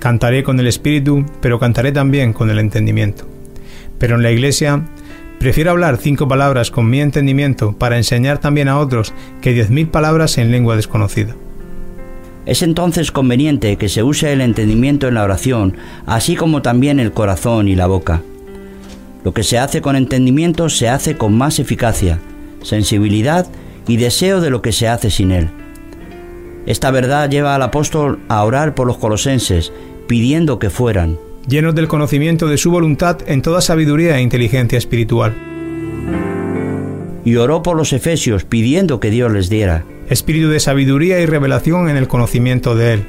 Cantaré 0.00 0.42
con 0.42 0.58
el 0.58 0.66
espíritu, 0.66 1.26
pero 1.42 1.58
cantaré 1.58 1.92
también 1.92 2.32
con 2.32 2.48
el 2.48 2.58
entendimiento. 2.58 3.28
Pero 3.98 4.16
en 4.16 4.22
la 4.22 4.30
iglesia 4.30 4.82
prefiero 5.38 5.72
hablar 5.72 5.98
cinco 5.98 6.26
palabras 6.26 6.70
con 6.70 6.88
mi 6.88 7.02
entendimiento 7.02 7.76
para 7.76 7.98
enseñar 7.98 8.38
también 8.38 8.68
a 8.68 8.78
otros 8.78 9.12
que 9.42 9.52
diez 9.52 9.68
mil 9.68 9.88
palabras 9.88 10.38
en 10.38 10.52
lengua 10.52 10.74
desconocida. 10.74 11.36
Es 12.46 12.62
entonces 12.62 13.10
conveniente 13.10 13.76
que 13.76 13.88
se 13.88 14.04
use 14.04 14.32
el 14.32 14.40
entendimiento 14.40 15.08
en 15.08 15.14
la 15.14 15.24
oración, 15.24 15.76
así 16.06 16.36
como 16.36 16.62
también 16.62 17.00
el 17.00 17.12
corazón 17.12 17.66
y 17.66 17.74
la 17.74 17.88
boca. 17.88 18.22
Lo 19.24 19.34
que 19.34 19.42
se 19.42 19.58
hace 19.58 19.82
con 19.82 19.96
entendimiento 19.96 20.68
se 20.68 20.88
hace 20.88 21.16
con 21.16 21.36
más 21.36 21.58
eficacia, 21.58 22.20
sensibilidad 22.62 23.48
y 23.88 23.96
deseo 23.96 24.40
de 24.40 24.50
lo 24.50 24.62
que 24.62 24.70
se 24.70 24.86
hace 24.86 25.10
sin 25.10 25.32
él. 25.32 25.50
Esta 26.66 26.92
verdad 26.92 27.28
lleva 27.28 27.56
al 27.56 27.62
apóstol 27.62 28.20
a 28.28 28.44
orar 28.44 28.76
por 28.76 28.86
los 28.86 28.96
colosenses, 28.96 29.72
pidiendo 30.06 30.60
que 30.60 30.70
fueran 30.70 31.18
llenos 31.48 31.74
del 31.74 31.88
conocimiento 31.88 32.46
de 32.46 32.58
su 32.58 32.70
voluntad 32.70 33.18
en 33.26 33.42
toda 33.42 33.60
sabiduría 33.60 34.18
e 34.18 34.22
inteligencia 34.22 34.78
espiritual. 34.78 35.34
Y 37.24 37.34
oró 37.36 37.64
por 37.64 37.76
los 37.76 37.92
efesios, 37.92 38.44
pidiendo 38.44 39.00
que 39.00 39.10
Dios 39.10 39.32
les 39.32 39.48
diera 39.48 39.84
espíritu 40.08 40.48
de 40.48 40.60
sabiduría 40.60 41.20
y 41.20 41.26
revelación 41.26 41.88
en 41.88 41.96
el 41.96 42.08
conocimiento 42.08 42.74
de 42.74 42.94
Él. 42.94 43.04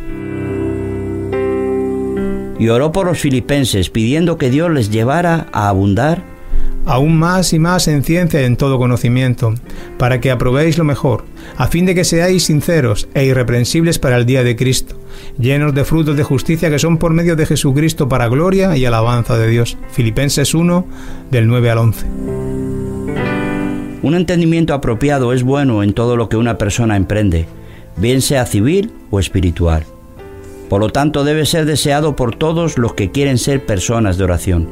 Y 2.59 2.69
oró 2.69 2.91
por 2.91 3.05
los 3.05 3.19
filipenses, 3.19 3.89
pidiendo 3.89 4.37
que 4.37 4.49
Dios 4.49 4.71
les 4.71 4.89
llevara 4.89 5.47
a 5.51 5.69
abundar 5.69 6.23
aún 6.87 7.19
más 7.19 7.53
y 7.53 7.59
más 7.59 7.87
en 7.87 8.03
ciencia 8.03 8.41
y 8.41 8.45
en 8.45 8.55
todo 8.55 8.79
conocimiento, 8.79 9.53
para 9.97 10.21
que 10.21 10.31
aprobéis 10.31 10.77
lo 10.77 10.85
mejor, 10.85 11.25
a 11.57 11.67
fin 11.67 11.85
de 11.85 11.93
que 11.93 12.05
seáis 12.05 12.45
sinceros 12.45 13.09
e 13.13 13.25
irreprensibles 13.25 13.99
para 13.99 14.15
el 14.15 14.25
día 14.25 14.43
de 14.43 14.55
Cristo, 14.55 14.95
llenos 15.37 15.75
de 15.75 15.83
frutos 15.83 16.15
de 16.15 16.23
justicia 16.23 16.69
que 16.69 16.79
son 16.79 16.97
por 16.97 17.11
medio 17.13 17.35
de 17.35 17.45
Jesucristo 17.45 18.07
para 18.07 18.29
gloria 18.29 18.75
y 18.77 18.85
alabanza 18.85 19.37
de 19.37 19.49
Dios. 19.49 19.77
Filipenses 19.91 20.53
1, 20.53 20.87
del 21.29 21.47
9 21.47 21.69
al 21.69 21.77
11. 21.79 22.46
Un 24.07 24.15
entendimiento 24.15 24.73
apropiado 24.73 25.33
es 25.33 25.43
bueno 25.43 25.83
en 25.83 25.91
todo 25.91 26.15
lo 26.15 26.29
que 26.29 26.37
una 26.37 26.57
persona 26.57 26.95
emprende, 26.95 27.45
bien 27.97 28.21
sea 28.21 28.45
civil 28.45 28.89
o 29.11 29.19
espiritual. 29.19 29.83
Por 30.69 30.79
lo 30.79 30.91
tanto, 30.91 31.25
debe 31.25 31.45
ser 31.45 31.65
deseado 31.65 32.15
por 32.15 32.33
todos 32.33 32.77
los 32.77 32.93
que 32.93 33.11
quieren 33.11 33.37
ser 33.37 33.65
personas 33.65 34.17
de 34.17 34.23
oración. 34.23 34.69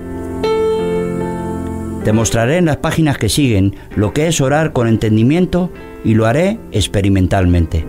Te 2.06 2.14
mostraré 2.14 2.56
en 2.56 2.64
las 2.64 2.78
páginas 2.78 3.18
que 3.18 3.28
siguen 3.28 3.76
lo 3.98 4.14
que 4.14 4.28
es 4.28 4.40
orar 4.40 4.72
con 4.72 4.88
entendimiento 4.88 5.70
y 6.06 6.14
lo 6.14 6.28
haré 6.28 6.58
experimentalmente. 6.72 7.86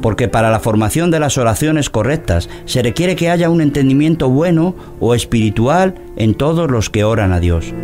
Porque 0.00 0.28
para 0.28 0.50
la 0.50 0.60
formación 0.60 1.10
de 1.10 1.20
las 1.20 1.36
oraciones 1.36 1.90
correctas 1.90 2.48
se 2.64 2.80
requiere 2.80 3.14
que 3.14 3.28
haya 3.28 3.50
un 3.50 3.60
entendimiento 3.60 4.30
bueno 4.30 4.74
o 5.00 5.14
espiritual 5.14 5.96
en 6.16 6.32
todos 6.32 6.70
los 6.70 6.88
que 6.88 7.04
oran 7.04 7.34
a 7.34 7.40
Dios. 7.40 7.74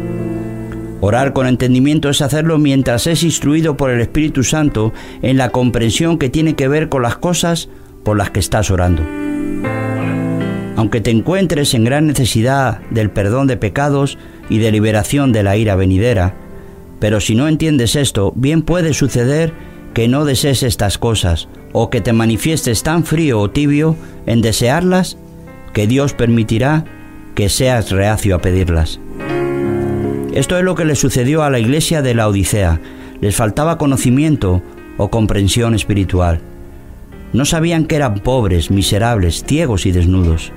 Orar 1.01 1.35
con 1.35 1.47
entendimiento 1.47 2.09
es 2.09 2.23
hacerlo 2.23 2.59
mientras 2.59 3.06
es 3.06 3.23
instruido 3.23 3.77
por 3.77 3.90
el 3.90 4.01
Espíritu 4.01 4.43
Santo 4.43 4.93
en 5.23 5.36
la 5.36 5.51
comprensión 5.51 6.18
que 6.18 6.31
tiene 6.31 6.55
que 6.55 6.68
ver 6.68 6.89
con 6.89 7.02
las 7.02 7.18
cosas 7.18 7.68
por 8.02 8.16
las 8.16 8.31
que 8.31 8.40
estás 8.40 8.70
orando. 8.70 9.02
Aunque 10.77 11.01
te 11.01 11.10
encuentres 11.10 11.74
en 11.74 11.85
gran 11.85 12.06
necesidad 12.06 12.81
del 12.90 13.10
perdón 13.10 13.47
de 13.47 13.56
pecados 13.56 14.18
y 14.48 14.59
de 14.59 14.73
liberación 14.73 15.32
de 15.32 15.43
la 15.43 15.56
ira 15.56 15.77
venidera, 15.77 16.35
pero 16.98 17.20
si 17.20 17.35
no 17.35 17.48
entiendes 17.48 17.94
esto, 17.94 18.32
bien 18.35 18.62
puede 18.62 18.94
suceder 18.94 19.52
que 19.93 20.09
no 20.09 20.24
desees 20.24 20.62
estas 20.62 20.98
cosas 20.98 21.48
o 21.73 21.90
que 21.90 22.01
te 22.01 22.12
manifiestes 22.12 22.82
tan 22.82 23.05
frío 23.05 23.40
o 23.40 23.51
tibio 23.51 23.97
en 24.27 24.40
desearlas 24.40 25.18
que 25.73 25.86
Dios 25.86 26.14
permitirá 26.14 26.85
que 27.35 27.51
seas 27.51 27.90
reacio 27.90 28.36
a 28.36 28.40
pedirlas. 28.40 28.98
Esto 30.36 30.58
es 30.58 30.64
lo 30.64 30.74
que 30.74 30.84
le 30.84 30.96
sucedió 30.96 31.42
a 31.42 31.48
la 31.48 31.58
iglesia 31.58 32.02
de 32.02 32.12
la 32.12 32.28
Odisea. 32.28 32.78
Les 33.22 33.34
faltaba 33.34 33.78
conocimiento 33.78 34.60
o 34.98 35.08
comprensión 35.08 35.74
espiritual. 35.74 36.40
No 37.32 37.46
sabían 37.46 37.86
que 37.86 37.96
eran 37.96 38.18
pobres, 38.18 38.70
miserables, 38.70 39.44
ciegos 39.46 39.86
y 39.86 39.92
desnudos. 39.92 40.52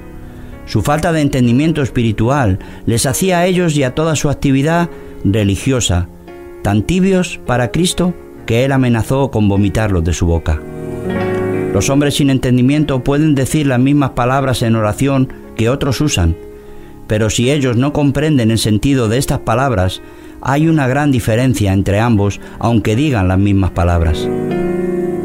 Su 0.66 0.82
falta 0.82 1.14
de 1.14 1.22
entendimiento 1.22 1.82
espiritual 1.82 2.60
les 2.86 3.06
hacía 3.06 3.40
a 3.40 3.46
ellos 3.46 3.74
y 3.78 3.84
a 3.84 3.96
toda 3.96 4.18
su 4.18 4.30
actividad 4.30 4.90
religiosa 5.24 6.10
tan 6.62 6.84
tibios 6.84 7.40
para 7.46 7.72
Cristo 7.72 8.14
que 8.46 8.66
Él 8.66 8.74
amenazó 8.74 9.32
con 9.32 9.48
vomitarlos 9.48 10.04
de 10.04 10.12
su 10.12 10.26
boca. 10.26 10.60
Los 11.74 11.90
hombres 11.90 12.16
sin 12.16 12.30
entendimiento 12.30 13.02
pueden 13.02 13.34
decir 13.34 13.66
las 13.66 13.80
mismas 13.80 14.10
palabras 14.10 14.62
en 14.62 14.76
oración 14.76 15.32
que 15.56 15.70
otros 15.70 16.02
usan, 16.02 16.36
pero 17.10 17.32
si 17.32 17.50
ellos 17.50 17.76
no 17.76 17.92
comprenden 17.92 18.52
el 18.52 18.60
sentido 18.60 19.10
de 19.10 19.18
estas 19.18 19.40
palabras, 19.40 20.00
hay 20.42 20.68
una 20.68 20.88
gran 20.88 21.12
diferencia 21.12 21.74
entre 21.74 22.00
ambos 22.00 22.40
aunque 22.60 22.96
digan 22.96 23.28
las 23.28 23.40
mismas 23.40 23.72
palabras. 23.72 24.30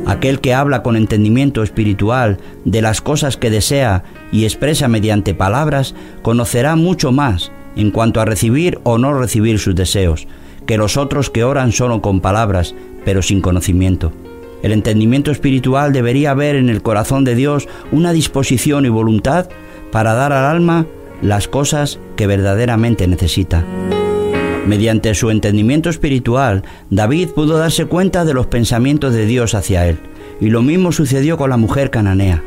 Aquel 0.06 0.40
que 0.40 0.55
habla 0.55 0.82
con 0.82 0.97
entendimiento 0.97 1.62
espiritual 1.62 2.39
de 2.65 2.81
las 2.81 3.02
cosas 3.02 3.36
que 3.36 3.51
desea 3.51 4.02
y 4.32 4.44
expresa 4.44 4.89
mediante 4.89 5.35
palabras, 5.35 5.94
conocerá 6.23 6.74
mucho 6.74 7.12
más 7.12 7.52
en 7.77 7.90
cuanto 7.90 8.23
a 8.23 8.24
recibir 8.24 8.81
o 8.85 8.97
no 8.97 9.12
recibir 9.12 9.59
sus 9.59 9.74
deseos, 9.74 10.27
que 10.66 10.78
los 10.78 10.97
otros 10.97 11.28
que 11.28 11.44
oran 11.44 11.70
solo 11.70 12.01
con 12.01 12.20
palabras, 12.20 12.74
pero 13.05 13.20
sin 13.20 13.43
conocimiento. 13.43 14.11
El 14.62 14.73
entendimiento 14.73 15.31
espiritual 15.31 15.93
debería 15.93 16.32
ver 16.32 16.56
en 16.56 16.70
el 16.70 16.81
corazón 16.81 17.24
de 17.24 17.35
Dios 17.35 17.69
una 17.93 18.15
disposición 18.15 18.86
y 18.86 18.89
voluntad 18.89 19.51
para 19.93 20.15
dar 20.15 20.32
al 20.32 20.47
alma 20.47 20.86
las 21.25 21.49
cosas 21.49 21.99
que 22.17 22.27
verdaderamente 22.27 23.09
necesita. 23.09 23.65
Mediante 24.67 25.15
su 25.15 25.31
entendimiento 25.31 25.89
espiritual, 25.89 26.63
David 26.91 27.31
pudo 27.31 27.59
darse 27.59 27.87
cuenta 27.87 28.25
de 28.25 28.35
los 28.35 28.47
pensamientos 28.47 29.15
de 29.15 29.27
Dios 29.27 29.55
hacia 29.55 29.87
él, 29.87 29.99
y 30.41 30.51
lo 30.51 30.63
mismo 30.63 30.93
sucedió 30.93 31.37
con 31.37 31.51
la 31.51 31.57
mujer 31.57 31.91
cananea. 31.91 32.43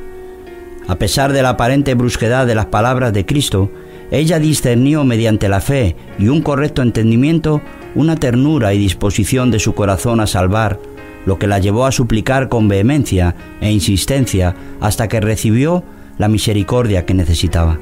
A 0.87 0.95
pesar 0.95 1.33
de 1.33 1.41
la 1.41 1.49
aparente 1.49 1.95
brusquedad 1.95 2.45
de 2.47 2.55
las 2.55 2.67
palabras 2.67 3.13
de 3.13 3.25
Cristo, 3.25 3.71
ella 4.11 4.39
discernió 4.39 5.03
mediante 5.03 5.49
la 5.49 5.59
fe 5.59 5.95
y 6.17 6.29
un 6.29 6.41
correcto 6.41 6.81
entendimiento 6.81 7.61
una 7.95 8.15
ternura 8.15 8.73
y 8.73 8.77
disposición 8.77 9.49
de 9.49 9.59
su 9.59 9.73
corazón 9.73 10.19
a 10.19 10.27
salvar, 10.27 10.79
lo 11.25 11.39
que 11.39 11.47
la 11.47 11.59
llevó 11.59 11.85
a 11.85 11.91
suplicar 11.91 12.47
con 12.47 12.67
vehemencia 12.67 13.35
e 13.59 13.71
insistencia 13.71 14.55
hasta 14.79 15.07
que 15.07 15.19
recibió 15.19 15.83
la 16.19 16.29
misericordia 16.29 17.05
que 17.05 17.15
necesitaba. 17.15 17.79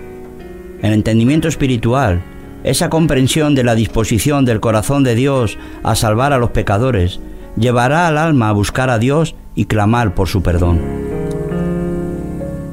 El 0.82 0.94
entendimiento 0.94 1.48
espiritual 1.48 2.22
esa 2.66 2.90
comprensión 2.90 3.54
de 3.54 3.64
la 3.64 3.76
disposición 3.76 4.44
del 4.44 4.60
corazón 4.60 5.04
de 5.04 5.14
Dios 5.14 5.60
a 5.84 5.94
salvar 5.94 6.34
a 6.34 6.40
los 6.40 6.50
pecadores 6.50 7.20
llevará 7.56 8.08
al 8.08 8.18
alma 8.18 8.50
a 8.50 8.54
buscar 8.54 8.90
a 8.90 8.98
Dios 8.98 9.36
y 9.54 9.66
clamar 9.66 10.16
por 10.16 10.28
su 10.28 10.42
perdón. 10.42 10.82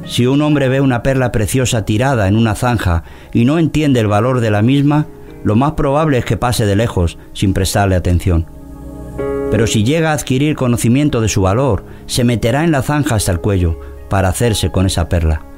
Si 0.06 0.26
un 0.26 0.40
hombre 0.40 0.70
ve 0.70 0.80
una 0.80 1.02
perla 1.02 1.30
preciosa 1.30 1.84
tirada 1.84 2.26
en 2.26 2.36
una 2.36 2.54
zanja 2.54 3.04
y 3.34 3.44
no 3.44 3.58
entiende 3.58 4.00
el 4.00 4.06
valor 4.06 4.40
de 4.40 4.50
la 4.50 4.62
misma, 4.62 5.08
lo 5.44 5.56
más 5.56 5.72
probable 5.72 6.16
es 6.16 6.24
que 6.24 6.38
pase 6.38 6.64
de 6.64 6.74
lejos 6.74 7.18
sin 7.34 7.52
prestarle 7.52 7.94
atención. 7.94 8.46
Pero 9.50 9.66
si 9.66 9.84
llega 9.84 10.12
a 10.12 10.14
adquirir 10.14 10.56
conocimiento 10.56 11.20
de 11.20 11.28
su 11.28 11.42
valor, 11.42 11.84
se 12.06 12.24
meterá 12.24 12.64
en 12.64 12.72
la 12.72 12.80
zanja 12.80 13.16
hasta 13.16 13.32
el 13.32 13.40
cuello 13.40 13.78
para 14.08 14.30
hacerse 14.30 14.72
con 14.72 14.86
esa 14.86 15.10
perla. 15.10 15.51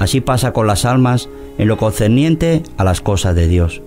Así 0.00 0.22
pasa 0.22 0.54
con 0.54 0.66
las 0.66 0.86
almas 0.86 1.28
en 1.58 1.68
lo 1.68 1.76
concerniente 1.76 2.62
a 2.78 2.84
las 2.84 3.02
cosas 3.02 3.34
de 3.34 3.46
Dios. 3.46 3.82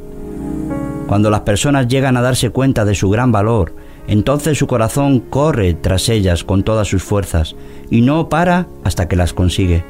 Cuando 1.08 1.32
las 1.32 1.42
personas 1.42 1.88
llegan 1.88 2.18
a 2.18 2.22
darse 2.22 2.52
cuenta 2.52 2.86
de 2.86 2.94
su 2.94 3.10
gran 3.10 3.32
valor, 3.32 3.74
entonces 4.08 4.60
su 4.60 4.68
corazón 4.68 5.20
corre 5.20 5.74
tras 5.74 6.10
ellas 6.10 6.44
con 6.44 6.62
todas 6.62 6.88
sus 6.88 7.02
fuerzas 7.02 7.56
y 7.90 8.02
no 8.02 8.30
para 8.30 8.68
hasta 8.84 9.08
que 9.08 9.16
las 9.16 9.34
consigue. 9.34 9.84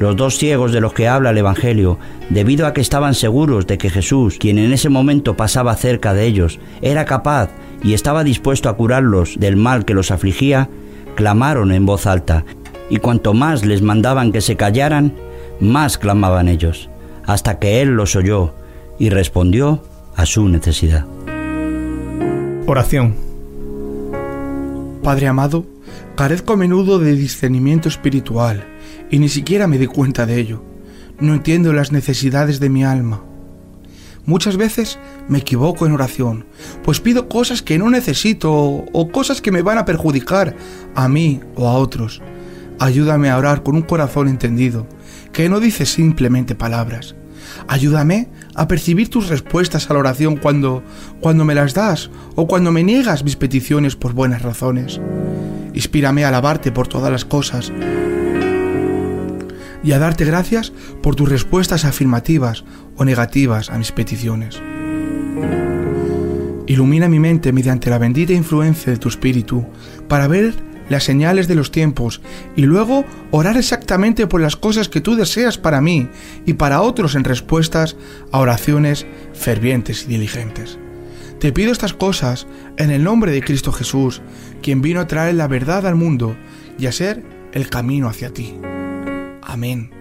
Los 0.00 0.16
dos 0.16 0.38
ciegos 0.38 0.72
de 0.72 0.80
los 0.80 0.92
que 0.92 1.06
habla 1.06 1.30
el 1.30 1.38
Evangelio, 1.38 1.98
debido 2.30 2.66
a 2.66 2.72
que 2.72 2.80
estaban 2.80 3.14
seguros 3.14 3.68
de 3.68 3.78
que 3.78 3.90
Jesús, 3.90 4.38
quien 4.40 4.58
en 4.58 4.72
ese 4.72 4.88
momento 4.88 5.36
pasaba 5.36 5.76
cerca 5.76 6.14
de 6.14 6.26
ellos, 6.26 6.58
era 6.82 7.04
capaz 7.04 7.50
y 7.84 7.94
estaba 7.94 8.24
dispuesto 8.24 8.68
a 8.68 8.76
curarlos 8.76 9.38
del 9.38 9.54
mal 9.54 9.84
que 9.84 9.94
los 9.94 10.10
afligía, 10.10 10.68
clamaron 11.14 11.70
en 11.70 11.86
voz 11.86 12.06
alta, 12.06 12.44
y 12.90 12.96
cuanto 12.96 13.34
más 13.34 13.64
les 13.64 13.82
mandaban 13.82 14.32
que 14.32 14.40
se 14.40 14.56
callaran, 14.56 15.12
más 15.60 15.98
clamaban 15.98 16.48
ellos, 16.48 16.88
hasta 17.26 17.58
que 17.58 17.82
Él 17.82 17.90
los 17.90 18.16
oyó 18.16 18.54
y 18.98 19.10
respondió 19.10 19.82
a 20.16 20.26
su 20.26 20.48
necesidad. 20.48 21.06
Oración. 22.66 23.14
Padre 25.02 25.28
amado, 25.28 25.64
carezco 26.16 26.52
a 26.52 26.56
menudo 26.56 26.98
de 26.98 27.14
discernimiento 27.14 27.88
espiritual 27.88 28.66
y 29.10 29.18
ni 29.18 29.28
siquiera 29.28 29.66
me 29.66 29.78
di 29.78 29.86
cuenta 29.86 30.26
de 30.26 30.38
ello. 30.38 30.62
No 31.20 31.34
entiendo 31.34 31.72
las 31.72 31.92
necesidades 31.92 32.60
de 32.60 32.68
mi 32.68 32.84
alma. 32.84 33.22
Muchas 34.26 34.58
veces 34.58 34.98
me 35.28 35.38
equivoco 35.38 35.86
en 35.86 35.92
oración, 35.92 36.44
pues 36.84 37.00
pido 37.00 37.28
cosas 37.28 37.62
que 37.62 37.78
no 37.78 37.88
necesito 37.88 38.52
o 38.52 39.08
cosas 39.10 39.40
que 39.40 39.50
me 39.50 39.62
van 39.62 39.78
a 39.78 39.86
perjudicar 39.86 40.54
a 40.94 41.08
mí 41.08 41.40
o 41.56 41.66
a 41.66 41.72
otros. 41.72 42.20
Ayúdame 42.78 43.30
a 43.30 43.38
orar 43.38 43.62
con 43.62 43.74
un 43.74 43.82
corazón 43.82 44.28
entendido 44.28 44.86
que 45.32 45.48
no 45.48 45.60
dice 45.60 45.86
simplemente 45.86 46.54
palabras. 46.54 47.14
Ayúdame 47.66 48.28
a 48.54 48.68
percibir 48.68 49.08
tus 49.08 49.28
respuestas 49.28 49.88
a 49.88 49.94
la 49.94 50.00
oración 50.00 50.36
cuando, 50.36 50.82
cuando 51.20 51.44
me 51.44 51.54
las 51.54 51.74
das 51.74 52.10
o 52.34 52.46
cuando 52.46 52.72
me 52.72 52.84
niegas 52.84 53.24
mis 53.24 53.36
peticiones 53.36 53.96
por 53.96 54.12
buenas 54.12 54.42
razones. 54.42 55.00
Inspírame 55.74 56.24
a 56.24 56.28
alabarte 56.28 56.72
por 56.72 56.88
todas 56.88 57.12
las 57.12 57.24
cosas 57.24 57.72
y 59.82 59.92
a 59.92 59.98
darte 59.98 60.24
gracias 60.24 60.72
por 61.02 61.14
tus 61.14 61.28
respuestas 61.28 61.84
afirmativas 61.84 62.64
o 62.96 63.04
negativas 63.04 63.70
a 63.70 63.78
mis 63.78 63.92
peticiones. 63.92 64.60
Ilumina 66.66 67.08
mi 67.08 67.18
mente 67.18 67.52
mediante 67.52 67.88
la 67.88 67.98
bendita 67.98 68.34
influencia 68.34 68.92
de 68.92 68.98
tu 68.98 69.08
espíritu 69.08 69.64
para 70.06 70.28
ver 70.28 70.54
las 70.88 71.04
señales 71.04 71.48
de 71.48 71.54
los 71.54 71.70
tiempos 71.70 72.20
y 72.56 72.62
luego 72.62 73.04
orar 73.30 73.56
exactamente 73.56 74.26
por 74.26 74.40
las 74.40 74.56
cosas 74.56 74.88
que 74.88 75.00
tú 75.00 75.16
deseas 75.16 75.58
para 75.58 75.80
mí 75.80 76.08
y 76.46 76.54
para 76.54 76.82
otros 76.82 77.14
en 77.14 77.24
respuestas 77.24 77.96
a 78.32 78.38
oraciones 78.38 79.06
fervientes 79.34 80.04
y 80.04 80.08
diligentes. 80.08 80.78
Te 81.40 81.52
pido 81.52 81.70
estas 81.70 81.94
cosas 81.94 82.46
en 82.78 82.90
el 82.90 83.04
nombre 83.04 83.30
de 83.30 83.42
Cristo 83.42 83.72
Jesús, 83.72 84.22
quien 84.60 84.82
vino 84.82 85.00
a 85.00 85.06
traer 85.06 85.34
la 85.34 85.46
verdad 85.46 85.86
al 85.86 85.94
mundo 85.94 86.36
y 86.78 86.86
a 86.86 86.92
ser 86.92 87.22
el 87.52 87.68
camino 87.68 88.08
hacia 88.08 88.32
ti. 88.32 88.56
Amén. 89.42 89.97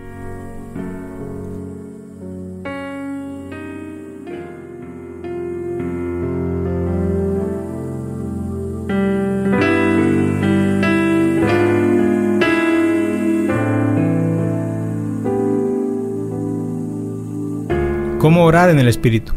¿Cómo 18.27 18.43
orar 18.43 18.69
en 18.69 18.77
el 18.77 18.89
Espíritu? 18.89 19.31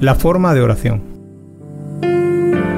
La 0.00 0.14
forma 0.14 0.54
de 0.54 0.62
oración. 0.62 1.02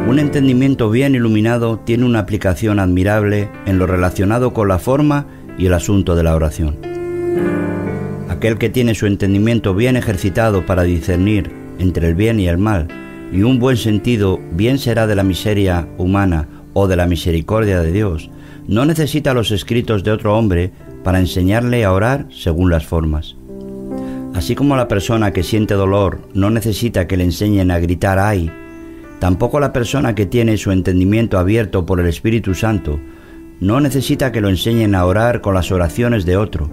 Un 0.08 0.18
entendimiento 0.18 0.90
bien 0.90 1.14
iluminado 1.14 1.78
tiene 1.78 2.04
una 2.04 2.18
aplicación 2.18 2.80
admirable 2.80 3.48
en 3.66 3.78
lo 3.78 3.86
relacionado 3.86 4.52
con 4.52 4.66
la 4.66 4.80
forma 4.80 5.28
y 5.56 5.66
el 5.66 5.74
asunto 5.74 6.16
de 6.16 6.24
la 6.24 6.34
oración. 6.34 6.78
Aquel 8.28 8.58
que 8.58 8.70
tiene 8.70 8.96
su 8.96 9.06
entendimiento 9.06 9.72
bien 9.76 9.94
ejercitado 9.94 10.66
para 10.66 10.82
discernir 10.82 11.52
entre 11.78 12.08
el 12.08 12.16
bien 12.16 12.40
y 12.40 12.48
el 12.48 12.58
mal, 12.58 12.88
y 13.30 13.44
un 13.44 13.60
buen 13.60 13.76
sentido 13.76 14.40
bien 14.50 14.78
será 14.78 15.06
de 15.06 15.14
la 15.14 15.22
miseria 15.22 15.86
humana 15.96 16.48
o 16.72 16.88
de 16.88 16.96
la 16.96 17.06
misericordia 17.06 17.80
de 17.80 17.92
Dios, 17.92 18.32
no 18.66 18.84
necesita 18.84 19.32
los 19.32 19.52
escritos 19.52 20.02
de 20.02 20.10
otro 20.10 20.36
hombre 20.36 20.72
para 21.04 21.20
enseñarle 21.20 21.84
a 21.84 21.92
orar 21.92 22.26
según 22.30 22.70
las 22.70 22.84
formas. 22.86 23.36
Así 24.34 24.56
como 24.56 24.74
la 24.74 24.88
persona 24.88 25.32
que 25.32 25.44
siente 25.44 25.74
dolor 25.74 26.22
no 26.34 26.50
necesita 26.50 27.06
que 27.06 27.16
le 27.16 27.22
enseñen 27.22 27.70
a 27.70 27.78
gritar 27.78 28.18
ay, 28.18 28.50
tampoco 29.20 29.60
la 29.60 29.72
persona 29.72 30.16
que 30.16 30.26
tiene 30.26 30.56
su 30.56 30.72
entendimiento 30.72 31.38
abierto 31.38 31.86
por 31.86 32.00
el 32.00 32.06
Espíritu 32.06 32.54
Santo 32.54 32.98
no 33.60 33.80
necesita 33.80 34.32
que 34.32 34.40
lo 34.40 34.48
enseñen 34.48 34.96
a 34.96 35.06
orar 35.06 35.40
con 35.40 35.54
las 35.54 35.70
oraciones 35.70 36.24
de 36.24 36.36
otro, 36.36 36.68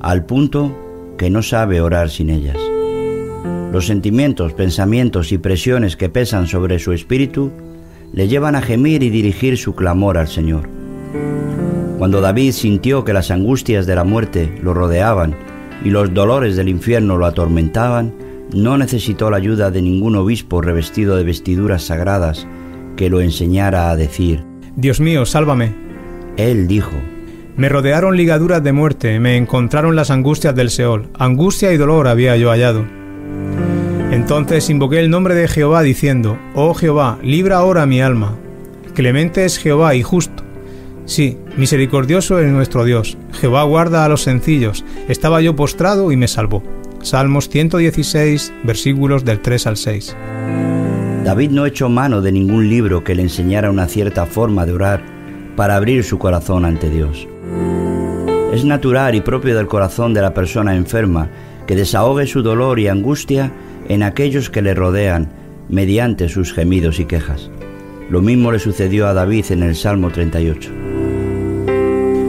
al 0.00 0.26
punto 0.26 1.14
que 1.16 1.30
no 1.30 1.42
sabe 1.42 1.80
orar 1.80 2.10
sin 2.10 2.30
ellas. 2.30 2.58
Los 3.72 3.86
sentimientos, 3.86 4.52
pensamientos 4.52 5.32
y 5.32 5.38
presiones 5.38 5.96
que 5.96 6.08
pesan 6.08 6.46
sobre 6.46 6.78
su 6.78 6.92
espíritu 6.92 7.52
le 8.12 8.26
llevan 8.26 8.56
a 8.56 8.62
gemir 8.62 9.02
y 9.02 9.10
dirigir 9.10 9.58
su 9.58 9.74
clamor 9.74 10.18
al 10.18 10.28
Señor. 10.28 10.68
Cuando 11.98 12.20
David 12.20 12.52
sintió 12.52 13.04
que 13.04 13.14
las 13.14 13.30
angustias 13.30 13.86
de 13.86 13.94
la 13.94 14.04
muerte 14.04 14.58
lo 14.62 14.74
rodeaban 14.74 15.34
y 15.82 15.88
los 15.88 16.12
dolores 16.12 16.54
del 16.54 16.68
infierno 16.68 17.16
lo 17.16 17.24
atormentaban, 17.24 18.14
no 18.54 18.76
necesitó 18.76 19.30
la 19.30 19.38
ayuda 19.38 19.70
de 19.70 19.80
ningún 19.80 20.14
obispo 20.16 20.60
revestido 20.60 21.16
de 21.16 21.24
vestiduras 21.24 21.84
sagradas 21.84 22.46
que 22.96 23.08
lo 23.08 23.20
enseñara 23.20 23.90
a 23.90 23.96
decir, 23.96 24.44
Dios 24.76 25.00
mío, 25.00 25.24
sálvame. 25.24 25.74
Él 26.36 26.68
dijo, 26.68 26.92
Me 27.56 27.70
rodearon 27.70 28.16
ligaduras 28.16 28.62
de 28.62 28.72
muerte, 28.72 29.18
me 29.18 29.38
encontraron 29.38 29.96
las 29.96 30.10
angustias 30.10 30.54
del 30.54 30.68
Seol, 30.68 31.08
angustia 31.18 31.72
y 31.72 31.78
dolor 31.78 32.08
había 32.08 32.36
yo 32.36 32.50
hallado. 32.50 32.84
Entonces 34.10 34.68
invoqué 34.68 35.00
el 35.00 35.10
nombre 35.10 35.34
de 35.34 35.48
Jehová 35.48 35.82
diciendo, 35.82 36.38
Oh 36.54 36.74
Jehová, 36.74 37.18
libra 37.22 37.56
ahora 37.56 37.86
mi 37.86 38.02
alma. 38.02 38.36
Clemente 38.94 39.46
es 39.46 39.58
Jehová 39.58 39.94
y 39.94 40.02
justo. 40.02 40.42
Sí, 41.06 41.38
misericordioso 41.56 42.38
es 42.38 42.50
nuestro 42.50 42.84
Dios. 42.84 43.16
Jehová 43.32 43.62
guarda 43.64 44.04
a 44.04 44.08
los 44.08 44.22
sencillos. 44.22 44.84
Estaba 45.08 45.40
yo 45.40 45.56
postrado 45.56 46.12
y 46.12 46.16
me 46.16 46.28
salvó. 46.28 46.62
Salmos 47.02 47.48
116, 47.48 48.52
versículos 48.64 49.24
del 49.24 49.40
3 49.40 49.66
al 49.66 49.76
6. 49.76 50.16
David 51.24 51.50
no 51.50 51.66
echó 51.66 51.88
mano 51.88 52.20
de 52.22 52.32
ningún 52.32 52.68
libro 52.68 53.02
que 53.02 53.14
le 53.14 53.22
enseñara 53.22 53.70
una 53.70 53.88
cierta 53.88 54.26
forma 54.26 54.66
de 54.66 54.72
orar 54.72 55.02
para 55.56 55.76
abrir 55.76 56.04
su 56.04 56.18
corazón 56.18 56.64
ante 56.64 56.90
Dios. 56.90 57.26
Es 58.52 58.64
natural 58.64 59.14
y 59.14 59.20
propio 59.20 59.56
del 59.56 59.66
corazón 59.66 60.14
de 60.14 60.22
la 60.22 60.34
persona 60.34 60.76
enferma 60.76 61.28
que 61.66 61.74
desahogue 61.74 62.26
su 62.26 62.42
dolor 62.42 62.78
y 62.78 62.88
angustia 62.88 63.52
en 63.88 64.02
aquellos 64.02 64.50
que 64.50 64.62
le 64.62 64.74
rodean 64.74 65.28
mediante 65.68 66.28
sus 66.28 66.52
gemidos 66.52 67.00
y 67.00 67.06
quejas. 67.06 67.50
Lo 68.08 68.22
mismo 68.22 68.52
le 68.52 68.60
sucedió 68.60 69.08
a 69.08 69.14
David 69.14 69.46
en 69.50 69.62
el 69.64 69.74
Salmo 69.74 70.10
38. 70.10 70.85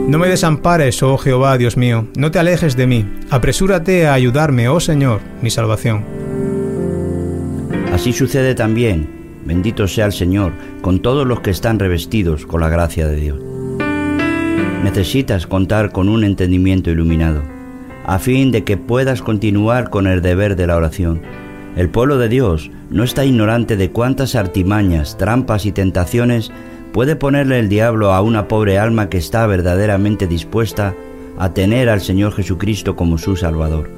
No 0.08 0.18
me 0.18 0.26
desampares, 0.26 1.02
oh 1.02 1.18
Jehová, 1.18 1.58
Dios 1.58 1.76
mío, 1.76 2.06
no 2.16 2.30
te 2.30 2.38
alejes 2.38 2.76
de 2.76 2.86
mí. 2.86 3.04
Apresúrate 3.28 4.06
a 4.06 4.14
ayudarme, 4.14 4.66
oh 4.66 4.80
Señor, 4.80 5.20
mi 5.42 5.50
salvación. 5.50 6.02
Así 7.92 8.14
sucede 8.14 8.54
también, 8.54 9.06
bendito 9.44 9.86
sea 9.86 10.06
el 10.06 10.12
Señor, 10.12 10.52
con 10.80 11.00
todos 11.00 11.26
los 11.26 11.40
que 11.40 11.50
están 11.50 11.78
revestidos 11.78 12.46
con 12.46 12.62
la 12.62 12.70
gracia 12.70 13.06
de 13.06 13.16
Dios. 13.16 13.38
Necesitas 14.82 15.46
contar 15.46 15.92
con 15.92 16.08
un 16.08 16.24
entendimiento 16.24 16.90
iluminado, 16.90 17.42
a 18.06 18.18
fin 18.18 18.50
de 18.50 18.64
que 18.64 18.78
puedas 18.78 19.20
continuar 19.20 19.90
con 19.90 20.06
el 20.06 20.22
deber 20.22 20.56
de 20.56 20.68
la 20.68 20.76
oración. 20.76 21.20
El 21.76 21.90
pueblo 21.90 22.16
de 22.16 22.30
Dios 22.30 22.70
no 22.88 23.04
está 23.04 23.26
ignorante 23.26 23.76
de 23.76 23.90
cuántas 23.90 24.36
artimañas, 24.36 25.18
trampas 25.18 25.66
y 25.66 25.72
tentaciones 25.72 26.50
puede 26.98 27.14
ponerle 27.14 27.60
el 27.60 27.68
diablo 27.68 28.12
a 28.12 28.22
una 28.22 28.48
pobre 28.48 28.76
alma 28.76 29.08
que 29.08 29.18
está 29.18 29.46
verdaderamente 29.46 30.26
dispuesta 30.26 30.96
a 31.38 31.54
tener 31.54 31.88
al 31.88 32.00
Señor 32.00 32.32
Jesucristo 32.32 32.96
como 32.96 33.18
su 33.18 33.36
Salvador 33.36 33.88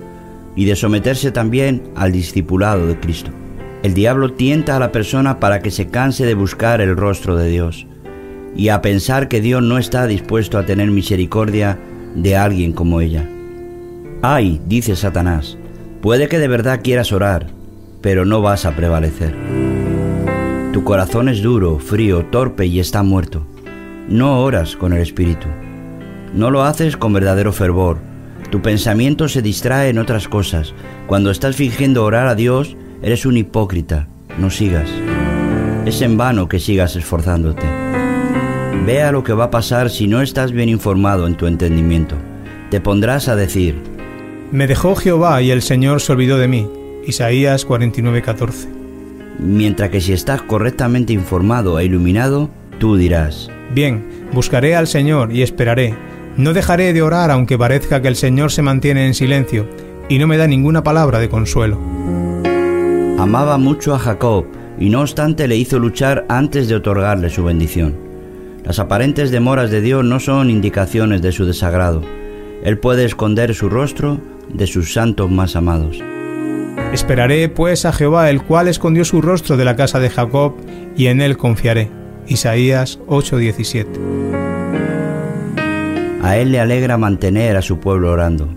y 0.55 0.66
de 0.66 0.77
someterse 0.77 1.31
también 1.31 1.82
al 1.97 2.12
discipulado 2.12 2.86
de 2.86 3.01
Cristo. 3.01 3.31
El 3.82 3.94
diablo 3.94 4.35
tienta 4.35 4.77
a 4.77 4.78
la 4.78 4.93
persona 4.93 5.40
para 5.40 5.60
que 5.60 5.70
se 5.70 5.86
canse 5.86 6.27
de 6.27 6.35
buscar 6.35 6.82
el 6.82 6.94
rostro 6.94 7.36
de 7.36 7.48
Dios 7.48 7.86
y 8.55 8.68
a 8.68 8.82
pensar 8.82 9.28
que 9.28 9.40
Dios 9.40 9.62
no 9.62 9.78
está 9.78 10.06
dispuesto 10.06 10.59
a 10.59 10.66
tener 10.66 10.90
misericordia 10.90 11.78
de 12.14 12.36
alguien 12.36 12.74
como 12.74 13.01
ella. 13.01 13.27
Ay, 14.20 14.60
dice 14.66 14.94
Satanás, 14.94 15.56
puede 16.02 16.28
que 16.28 16.39
de 16.39 16.48
verdad 16.48 16.82
quieras 16.85 17.12
orar, 17.12 17.47
pero 18.02 18.27
no 18.27 18.43
vas 18.43 18.66
a 18.66 18.77
prevalecer. 18.77 19.35
Tu 20.72 20.84
corazón 20.84 21.28
es 21.28 21.42
duro, 21.42 21.80
frío, 21.80 22.26
torpe 22.26 22.64
y 22.64 22.78
está 22.78 23.02
muerto. 23.02 23.44
No 24.09 24.40
oras 24.40 24.76
con 24.76 24.92
el 24.92 25.02
Espíritu. 25.02 25.48
No 26.32 26.52
lo 26.52 26.62
haces 26.62 26.97
con 26.97 27.12
verdadero 27.12 27.52
fervor. 27.52 27.98
Tu 28.51 28.62
pensamiento 28.62 29.28
se 29.28 29.42
distrae 29.42 29.88
en 29.88 29.98
otras 29.98 30.28
cosas. 30.28 30.72
Cuando 31.09 31.32
estás 31.32 31.56
fingiendo 31.56 32.05
orar 32.05 32.28
a 32.28 32.36
Dios, 32.36 32.76
eres 33.02 33.26
un 33.26 33.36
hipócrita. 33.36 34.06
No 34.38 34.48
sigas. 34.48 34.88
Es 35.86 36.02
en 36.02 36.16
vano 36.16 36.48
que 36.48 36.60
sigas 36.60 36.94
esforzándote. 36.94 37.66
Vea 38.86 39.10
lo 39.10 39.24
que 39.24 39.32
va 39.32 39.44
a 39.44 39.51
pasar 39.51 39.90
si 39.90 40.06
no 40.06 40.22
estás 40.22 40.52
bien 40.52 40.68
informado 40.68 41.26
en 41.26 41.34
tu 41.34 41.48
entendimiento. 41.48 42.14
Te 42.70 42.80
pondrás 42.80 43.26
a 43.26 43.34
decir, 43.34 43.82
Me 44.52 44.68
dejó 44.68 44.94
Jehová 44.94 45.42
y 45.42 45.51
el 45.51 45.62
Señor 45.62 46.01
se 46.01 46.12
olvidó 46.12 46.38
de 46.38 46.47
mí. 46.47 46.68
Isaías 47.05 47.66
49:14. 47.66 48.80
Mientras 49.42 49.90
que 49.90 50.00
si 50.00 50.12
estás 50.12 50.42
correctamente 50.42 51.12
informado 51.12 51.78
e 51.78 51.84
iluminado, 51.84 52.50
tú 52.78 52.96
dirás, 52.96 53.50
Bien, 53.72 54.04
buscaré 54.32 54.74
al 54.74 54.88
Señor 54.88 55.32
y 55.32 55.42
esperaré. 55.42 55.94
No 56.36 56.52
dejaré 56.52 56.92
de 56.92 57.02
orar 57.02 57.30
aunque 57.30 57.58
parezca 57.58 58.02
que 58.02 58.08
el 58.08 58.16
Señor 58.16 58.50
se 58.50 58.62
mantiene 58.62 59.06
en 59.06 59.14
silencio 59.14 59.68
y 60.08 60.18
no 60.18 60.26
me 60.26 60.36
da 60.36 60.46
ninguna 60.46 60.82
palabra 60.82 61.20
de 61.20 61.28
consuelo. 61.28 61.78
amaba 63.18 63.58
mucho 63.58 63.94
a 63.94 63.98
Jacob 63.98 64.46
y 64.78 64.88
no 64.88 65.02
obstante 65.02 65.46
le 65.46 65.56
hizo 65.56 65.78
luchar 65.78 66.24
antes 66.28 66.68
de 66.68 66.74
otorgarle 66.74 67.30
su 67.30 67.44
bendición. 67.44 67.94
Las 68.64 68.78
aparentes 68.78 69.30
demoras 69.30 69.70
de 69.70 69.80
Dios 69.82 70.04
no 70.04 70.20
son 70.20 70.50
indicaciones 70.50 71.22
de 71.22 71.32
su 71.32 71.44
desagrado. 71.44 72.02
Él 72.64 72.78
puede 72.78 73.04
esconder 73.04 73.54
su 73.54 73.68
rostro 73.68 74.20
de 74.52 74.66
sus 74.66 74.92
santos 74.92 75.30
más 75.30 75.54
amados. 75.54 76.02
Esperaré 76.92 77.48
pues 77.48 77.84
a 77.84 77.92
Jehová, 77.92 78.30
el 78.30 78.42
cual 78.42 78.66
escondió 78.66 79.04
su 79.04 79.22
rostro 79.22 79.56
de 79.56 79.64
la 79.64 79.76
casa 79.76 80.00
de 80.00 80.10
Jacob, 80.10 80.54
y 80.96 81.06
en 81.06 81.20
él 81.20 81.36
confiaré. 81.36 81.88
Isaías 82.26 82.98
8:17. 83.06 83.86
A 86.22 86.36
él 86.36 86.52
le 86.52 86.60
alegra 86.60 86.98
mantener 86.98 87.56
a 87.56 87.62
su 87.62 87.78
pueblo 87.78 88.10
orando. 88.10 88.48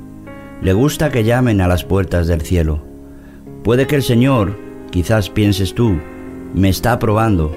Le 0.61 0.73
gusta 0.73 1.11
que 1.11 1.23
llamen 1.23 1.61
a 1.61 1.68
las 1.68 1.84
puertas 1.84 2.27
del 2.27 2.41
cielo. 2.41 2.84
Puede 3.64 3.88
que 3.88 3.95
el 3.95 4.03
Señor, 4.03 4.57
quizás 4.91 5.30
pienses 5.30 5.73
tú, 5.73 5.99
me 6.53 6.69
está 6.69 6.99
probando, 6.99 7.55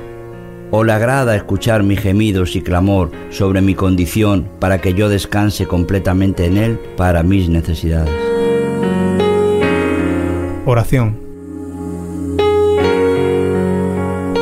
o 0.70 0.84
le 0.84 0.92
agrada 0.92 1.36
escuchar 1.36 1.82
mis 1.82 2.00
gemidos 2.00 2.54
y 2.54 2.60
clamor 2.60 3.10
sobre 3.30 3.60
mi 3.60 3.74
condición 3.74 4.48
para 4.58 4.80
que 4.80 4.94
yo 4.94 5.08
descanse 5.08 5.66
completamente 5.66 6.46
en 6.46 6.56
Él 6.58 6.80
para 6.96 7.22
mis 7.22 7.48
necesidades. 7.48 8.25
Oración. 10.68 11.16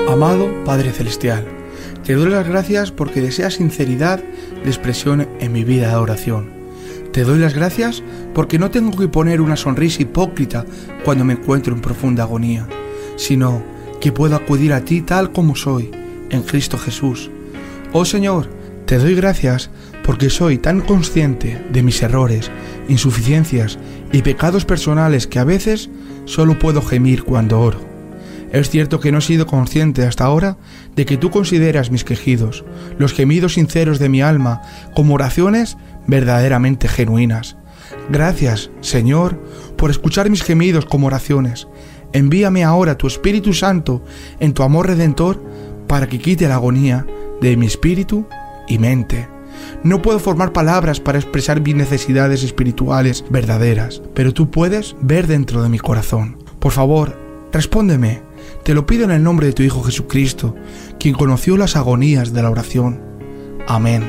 Amado 0.08 0.64
Padre 0.64 0.90
Celestial, 0.90 1.44
te 2.02 2.14
doy 2.14 2.30
las 2.30 2.48
gracias 2.48 2.90
porque 2.90 3.20
deseas 3.20 3.54
sinceridad 3.54 4.20
de 4.64 4.70
expresión 4.70 5.28
en 5.38 5.52
mi 5.52 5.64
vida 5.64 5.90
de 5.90 5.96
oración. 5.96 6.48
Te 7.12 7.24
doy 7.24 7.38
las 7.40 7.52
gracias 7.52 8.02
porque 8.32 8.58
no 8.58 8.70
tengo 8.70 8.96
que 8.96 9.06
poner 9.06 9.42
una 9.42 9.56
sonrisa 9.56 10.00
hipócrita 10.00 10.64
cuando 11.04 11.26
me 11.26 11.34
encuentro 11.34 11.74
en 11.74 11.82
profunda 11.82 12.22
agonía, 12.22 12.66
sino 13.16 13.62
que 14.00 14.10
puedo 14.10 14.34
acudir 14.34 14.72
a 14.72 14.80
ti 14.80 15.02
tal 15.02 15.30
como 15.30 15.54
soy, 15.54 15.90
en 16.30 16.40
Cristo 16.40 16.78
Jesús. 16.78 17.30
Oh 17.92 18.06
Señor, 18.06 18.48
te 18.86 18.96
doy 18.96 19.14
gracias 19.14 19.68
porque 20.02 20.30
soy 20.30 20.56
tan 20.56 20.80
consciente 20.80 21.62
de 21.70 21.82
mis 21.82 22.02
errores, 22.02 22.50
insuficiencias 22.88 23.78
y 24.10 24.22
pecados 24.22 24.64
personales 24.64 25.26
que 25.26 25.38
a 25.38 25.44
veces 25.44 25.90
solo 26.24 26.58
puedo 26.58 26.82
gemir 26.82 27.24
cuando 27.24 27.60
oro. 27.60 27.80
Es 28.52 28.70
cierto 28.70 29.00
que 29.00 29.10
no 29.10 29.18
he 29.18 29.22
sido 29.22 29.46
consciente 29.46 30.04
hasta 30.04 30.24
ahora 30.24 30.56
de 30.94 31.04
que 31.04 31.16
tú 31.16 31.30
consideras 31.30 31.90
mis 31.90 32.04
quejidos, 32.04 32.64
los 32.98 33.12
gemidos 33.12 33.54
sinceros 33.54 33.98
de 33.98 34.08
mi 34.08 34.22
alma, 34.22 34.62
como 34.94 35.14
oraciones 35.14 35.76
verdaderamente 36.06 36.86
genuinas. 36.86 37.56
Gracias, 38.10 38.70
Señor, 38.80 39.40
por 39.76 39.90
escuchar 39.90 40.30
mis 40.30 40.44
gemidos 40.44 40.86
como 40.86 41.08
oraciones. 41.08 41.66
Envíame 42.12 42.62
ahora 42.62 42.96
tu 42.96 43.08
Espíritu 43.08 43.54
Santo 43.54 44.04
en 44.38 44.52
tu 44.52 44.62
amor 44.62 44.86
redentor 44.86 45.42
para 45.88 46.06
que 46.06 46.20
quite 46.20 46.46
la 46.46 46.54
agonía 46.54 47.06
de 47.40 47.56
mi 47.56 47.66
espíritu 47.66 48.26
y 48.68 48.78
mente. 48.78 49.33
No 49.82 50.02
puedo 50.02 50.18
formar 50.18 50.52
palabras 50.52 51.00
para 51.00 51.18
expresar 51.18 51.60
mis 51.60 51.74
necesidades 51.74 52.42
espirituales 52.42 53.24
verdaderas, 53.30 54.02
pero 54.14 54.32
tú 54.32 54.50
puedes 54.50 54.96
ver 55.00 55.26
dentro 55.26 55.62
de 55.62 55.68
mi 55.68 55.78
corazón. 55.78 56.38
Por 56.58 56.72
favor, 56.72 57.18
respóndeme. 57.52 58.22
Te 58.62 58.74
lo 58.74 58.86
pido 58.86 59.04
en 59.04 59.10
el 59.10 59.22
nombre 59.22 59.46
de 59.46 59.52
tu 59.52 59.62
Hijo 59.62 59.82
Jesucristo, 59.82 60.54
quien 60.98 61.14
conoció 61.14 61.56
las 61.56 61.76
agonías 61.76 62.32
de 62.32 62.42
la 62.42 62.50
oración. 62.50 63.00
Amén. 63.66 64.02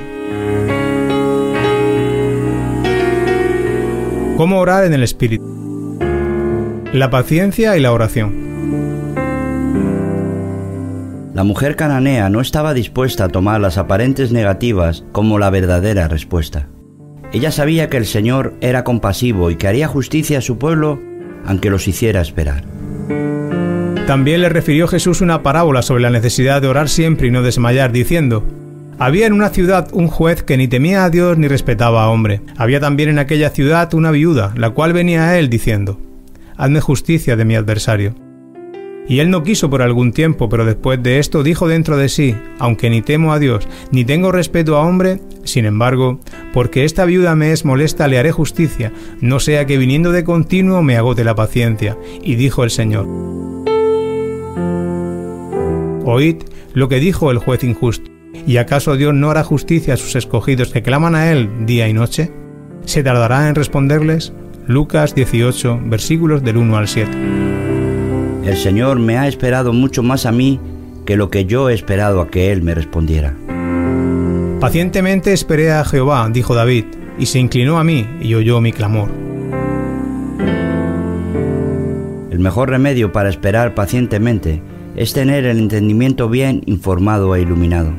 ¿Cómo 4.37 4.59
orar 4.59 4.83
en 4.83 4.93
el 4.93 5.03
Espíritu? 5.03 5.97
La 6.91 7.09
paciencia 7.09 7.77
y 7.77 7.81
la 7.81 7.91
oración. 7.91 8.44
La 11.35 11.43
mujer 11.43 11.75
cananea 11.75 12.29
no 12.29 12.39
estaba 12.39 12.73
dispuesta 12.73 13.25
a 13.25 13.27
tomar 13.27 13.59
las 13.59 13.77
aparentes 13.77 14.31
negativas 14.31 15.03
como 15.11 15.37
la 15.37 15.49
verdadera 15.49 16.07
respuesta. 16.07 16.69
Ella 17.33 17.51
sabía 17.51 17.89
que 17.89 17.97
el 17.97 18.05
Señor 18.05 18.53
era 18.61 18.85
compasivo 18.85 19.51
y 19.51 19.57
que 19.57 19.67
haría 19.67 19.89
justicia 19.89 20.37
a 20.37 20.41
su 20.41 20.57
pueblo 20.57 20.97
aunque 21.45 21.69
los 21.69 21.89
hiciera 21.89 22.21
esperar. 22.21 22.63
También 24.07 24.43
le 24.43 24.47
refirió 24.47 24.87
Jesús 24.87 25.19
una 25.19 25.43
parábola 25.43 25.81
sobre 25.81 26.03
la 26.03 26.09
necesidad 26.09 26.61
de 26.61 26.69
orar 26.69 26.87
siempre 26.87 27.27
y 27.27 27.31
no 27.31 27.41
desmayar, 27.41 27.91
diciendo, 27.91 28.45
había 28.97 29.27
en 29.27 29.33
una 29.33 29.49
ciudad 29.49 29.89
un 29.91 30.07
juez 30.07 30.41
que 30.41 30.55
ni 30.55 30.69
temía 30.69 31.03
a 31.03 31.09
Dios 31.09 31.37
ni 31.37 31.49
respetaba 31.49 32.05
a 32.05 32.09
hombre. 32.11 32.43
Había 32.55 32.79
también 32.79 33.09
en 33.09 33.19
aquella 33.19 33.49
ciudad 33.49 33.93
una 33.93 34.11
viuda, 34.11 34.53
la 34.55 34.69
cual 34.69 34.93
venía 34.93 35.27
a 35.27 35.37
él 35.37 35.49
diciendo, 35.49 35.99
Hazme 36.55 36.79
justicia 36.79 37.35
de 37.35 37.43
mi 37.43 37.55
adversario. 37.55 38.24
Y 39.07 39.19
él 39.19 39.29
no 39.29 39.43
quiso 39.43 39.69
por 39.69 39.81
algún 39.81 40.11
tiempo, 40.11 40.49
pero 40.49 40.65
después 40.65 41.01
de 41.01 41.19
esto 41.19 41.43
dijo 41.43 41.67
dentro 41.67 41.97
de 41.97 42.09
sí, 42.09 42.35
aunque 42.57 42.89
ni 42.89 43.01
temo 43.01 43.33
a 43.33 43.39
Dios, 43.39 43.67
ni 43.91 44.03
tengo 44.03 44.31
respeto 44.31 44.77
a 44.77 44.81
hombre, 44.81 45.21
sin 45.43 45.65
embargo, 45.65 46.19
porque 46.53 46.85
esta 46.85 47.05
viuda 47.05 47.35
me 47.35 47.51
es 47.51 47.65
molesta, 47.65 48.07
le 48.07 48.17
haré 48.17 48.31
justicia, 48.31 48.91
no 49.21 49.39
sea 49.39 49.65
que 49.65 49.77
viniendo 49.77 50.11
de 50.11 50.23
continuo 50.23 50.81
me 50.81 50.97
agote 50.97 51.23
la 51.23 51.35
paciencia. 51.35 51.97
Y 52.23 52.35
dijo 52.35 52.63
el 52.63 52.71
Señor, 52.71 53.07
Oíd 56.05 56.37
lo 56.73 56.89
que 56.89 56.99
dijo 56.99 57.31
el 57.31 57.37
juez 57.37 57.63
injusto. 57.63 58.11
¿Y 58.47 58.57
acaso 58.57 58.95
Dios 58.95 59.13
no 59.13 59.31
hará 59.31 59.43
justicia 59.43 59.95
a 59.95 59.97
sus 59.97 60.15
escogidos 60.15 60.71
que 60.71 60.83
claman 60.83 61.15
a 61.15 61.31
Él 61.31 61.65
día 61.65 61.87
y 61.87 61.93
noche? 61.93 62.31
¿Se 62.85 63.01
tardará 63.01 63.49
en 63.49 63.55
responderles? 63.55 64.33
Lucas 64.67 65.15
18, 65.15 65.81
versículos 65.85 66.43
del 66.43 66.57
1 66.57 66.77
al 66.77 66.87
7. 66.87 67.44
El 68.45 68.57
Señor 68.57 68.99
me 68.99 69.17
ha 69.17 69.27
esperado 69.27 69.73
mucho 69.73 70.03
más 70.03 70.27
a 70.27 70.31
mí 70.31 70.59
que 71.03 71.17
lo 71.17 71.31
que 71.31 71.45
yo 71.45 71.67
he 71.67 71.73
esperado 71.73 72.21
a 72.21 72.29
que 72.29 72.51
Él 72.51 72.61
me 72.61 72.75
respondiera. 72.75 73.35
Pacientemente 74.59 75.33
esperé 75.33 75.71
a 75.71 75.83
Jehová, 75.83 76.29
dijo 76.31 76.53
David, 76.53 76.85
y 77.17 77.25
se 77.25 77.39
inclinó 77.39 77.79
a 77.79 77.83
mí 77.83 78.05
y 78.21 78.35
oyó 78.35 78.61
mi 78.61 78.71
clamor. 78.71 79.09
El 82.29 82.37
mejor 82.37 82.69
remedio 82.69 83.11
para 83.11 83.29
esperar 83.29 83.73
pacientemente 83.73 84.61
es 84.95 85.13
tener 85.13 85.45
el 85.45 85.57
entendimiento 85.57 86.29
bien 86.29 86.61
informado 86.67 87.35
e 87.35 87.41
iluminado. 87.41 87.93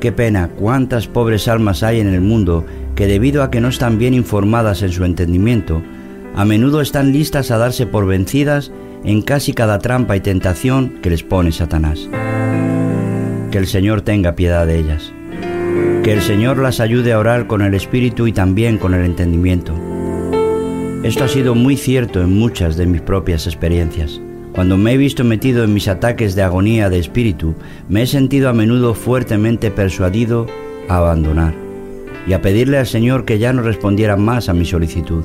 Qué 0.00 0.10
pena 0.10 0.48
cuántas 0.48 1.06
pobres 1.06 1.46
almas 1.46 1.84
hay 1.84 2.00
en 2.00 2.08
el 2.08 2.22
mundo 2.22 2.66
que 2.96 3.06
debido 3.06 3.44
a 3.44 3.52
que 3.52 3.60
no 3.60 3.68
están 3.68 3.98
bien 3.98 4.14
informadas 4.14 4.82
en 4.82 4.90
su 4.90 5.04
entendimiento, 5.04 5.80
a 6.34 6.44
menudo 6.44 6.80
están 6.80 7.12
listas 7.12 7.52
a 7.52 7.58
darse 7.58 7.86
por 7.86 8.04
vencidas 8.06 8.72
en 9.04 9.22
casi 9.22 9.52
cada 9.52 9.78
trampa 9.78 10.16
y 10.16 10.20
tentación 10.20 10.98
que 11.02 11.10
les 11.10 11.22
pone 11.22 11.52
Satanás. 11.52 12.08
Que 13.50 13.58
el 13.58 13.66
Señor 13.66 14.02
tenga 14.02 14.34
piedad 14.34 14.66
de 14.66 14.78
ellas. 14.78 15.12
Que 16.02 16.12
el 16.12 16.22
Señor 16.22 16.58
las 16.58 16.80
ayude 16.80 17.12
a 17.12 17.18
orar 17.18 17.46
con 17.46 17.62
el 17.62 17.74
espíritu 17.74 18.26
y 18.26 18.32
también 18.32 18.78
con 18.78 18.94
el 18.94 19.04
entendimiento. 19.04 19.74
Esto 21.02 21.24
ha 21.24 21.28
sido 21.28 21.54
muy 21.54 21.76
cierto 21.76 22.20
en 22.20 22.36
muchas 22.36 22.76
de 22.76 22.86
mis 22.86 23.00
propias 23.00 23.46
experiencias. 23.46 24.20
Cuando 24.52 24.76
me 24.76 24.92
he 24.92 24.96
visto 24.96 25.22
metido 25.22 25.62
en 25.62 25.72
mis 25.72 25.86
ataques 25.86 26.34
de 26.34 26.42
agonía 26.42 26.90
de 26.90 26.98
espíritu, 26.98 27.54
me 27.88 28.02
he 28.02 28.06
sentido 28.06 28.48
a 28.48 28.52
menudo 28.52 28.94
fuertemente 28.94 29.70
persuadido 29.70 30.46
a 30.88 30.96
abandonar 30.96 31.54
y 32.26 32.32
a 32.32 32.42
pedirle 32.42 32.78
al 32.78 32.86
Señor 32.86 33.24
que 33.24 33.38
ya 33.38 33.52
no 33.52 33.62
respondiera 33.62 34.16
más 34.16 34.48
a 34.48 34.54
mi 34.54 34.64
solicitud. 34.64 35.24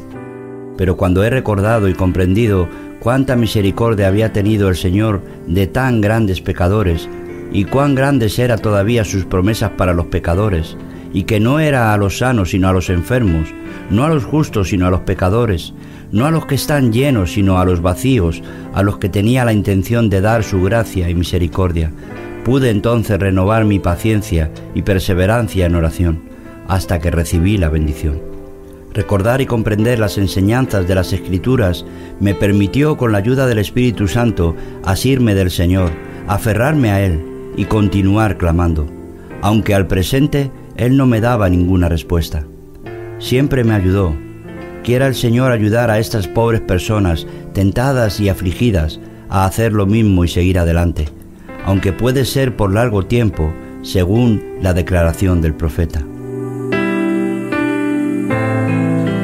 Pero 0.78 0.98
cuando 0.98 1.24
he 1.24 1.30
recordado 1.30 1.88
y 1.88 1.94
comprendido 1.94 2.68
cuánta 3.00 3.36
misericordia 3.36 4.08
había 4.08 4.34
tenido 4.34 4.70
el 4.70 4.76
Señor 4.76 5.22
de 5.48 5.68
tan 5.68 6.02
grandes 6.02 6.42
pecadores, 6.42 7.10
y 7.52 7.66
cuán 7.66 7.94
grandes 7.94 8.40
eran 8.40 8.60
todavía 8.60 9.06
sus 9.06 9.26
promesas 9.26 9.72
para 9.72 9.94
los 9.94 10.08
pecadores, 10.08 10.76
y 11.14 11.24
que 11.24 11.40
no 11.40 11.60
era 11.60 11.94
a 11.94 11.98
los 11.98 12.18
sanos 12.18 12.50
sino 12.50 12.68
a 12.68 12.74
los 12.74 12.90
enfermos, 12.90 13.54
no 13.92 14.04
a 14.04 14.10
los 14.10 14.26
justos 14.26 14.70
sino 14.70 14.88
a 14.88 14.90
los 14.90 15.02
pecadores, 15.02 15.74
no 16.12 16.26
a 16.26 16.32
los 16.32 16.48
que 16.48 16.56
están 16.56 16.92
llenos, 16.92 17.34
sino 17.34 17.60
a 17.60 17.66
los 17.66 17.82
vacíos, 17.82 18.42
a 18.74 18.82
los 18.82 18.98
que 18.98 19.10
tenía 19.10 19.46
la 19.46 19.54
intención 19.54 20.10
de 20.10 20.22
dar 20.22 20.44
su 20.44 20.62
gracia 20.64 21.10
y 21.10 21.16
misericordia. 21.16 21.92
Pude 22.44 22.72
entonces 22.72 23.20
renovar 23.20 23.66
mi 23.66 23.80
paciencia 23.80 24.52
y 24.74 24.82
perseverancia 24.82 25.68
en 25.68 25.76
oración, 25.76 26.22
hasta 26.68 27.00
que 27.00 27.12
recibí 27.12 27.58
la 27.58 27.70
bendición. 27.70 28.33
Recordar 28.94 29.42
y 29.42 29.48
comprender 29.48 29.98
las 29.98 30.18
enseñanzas 30.18 30.88
de 30.88 30.96
las 30.96 31.14
Escrituras 31.14 31.86
me 32.20 32.36
permitió, 32.36 32.96
con 32.96 33.12
la 33.12 33.18
ayuda 33.18 33.48
del 33.48 33.58
Espíritu 33.58 34.08
Santo, 34.08 34.56
asirme 34.84 35.34
del 35.34 35.50
Señor, 35.50 35.92
aferrarme 36.28 36.92
a 36.92 37.02
Él 37.04 37.24
y 37.58 37.66
continuar 37.66 38.38
clamando, 38.38 38.88
aunque 39.42 39.74
al 39.74 39.88
presente 39.88 40.52
Él 40.78 40.96
no 40.96 41.08
me 41.08 41.22
daba 41.22 41.50
ninguna 41.50 41.90
respuesta. 41.90 42.46
Siempre 43.18 43.64
me 43.64 43.74
ayudó, 43.74 44.16
Quiera 44.84 45.08
el 45.08 45.16
Señor 45.16 45.52
ayudar 45.52 45.90
a 45.90 45.98
estas 45.98 46.28
pobres 46.28 46.60
personas, 46.60 47.26
tentadas 47.54 48.20
y 48.20 48.28
afligidas, 48.28 49.00
a 49.30 49.46
hacer 49.46 49.72
lo 49.72 49.86
mismo 49.86 50.26
y 50.26 50.28
seguir 50.28 50.60
adelante, 50.60 51.08
aunque 51.66 51.94
puede 51.94 52.26
ser 52.26 52.58
por 52.58 52.74
largo 52.74 53.06
tiempo, 53.06 53.54
según 53.82 54.44
la 54.62 54.74
declaración 54.74 55.42
del 55.42 55.54
profeta. 55.54 56.06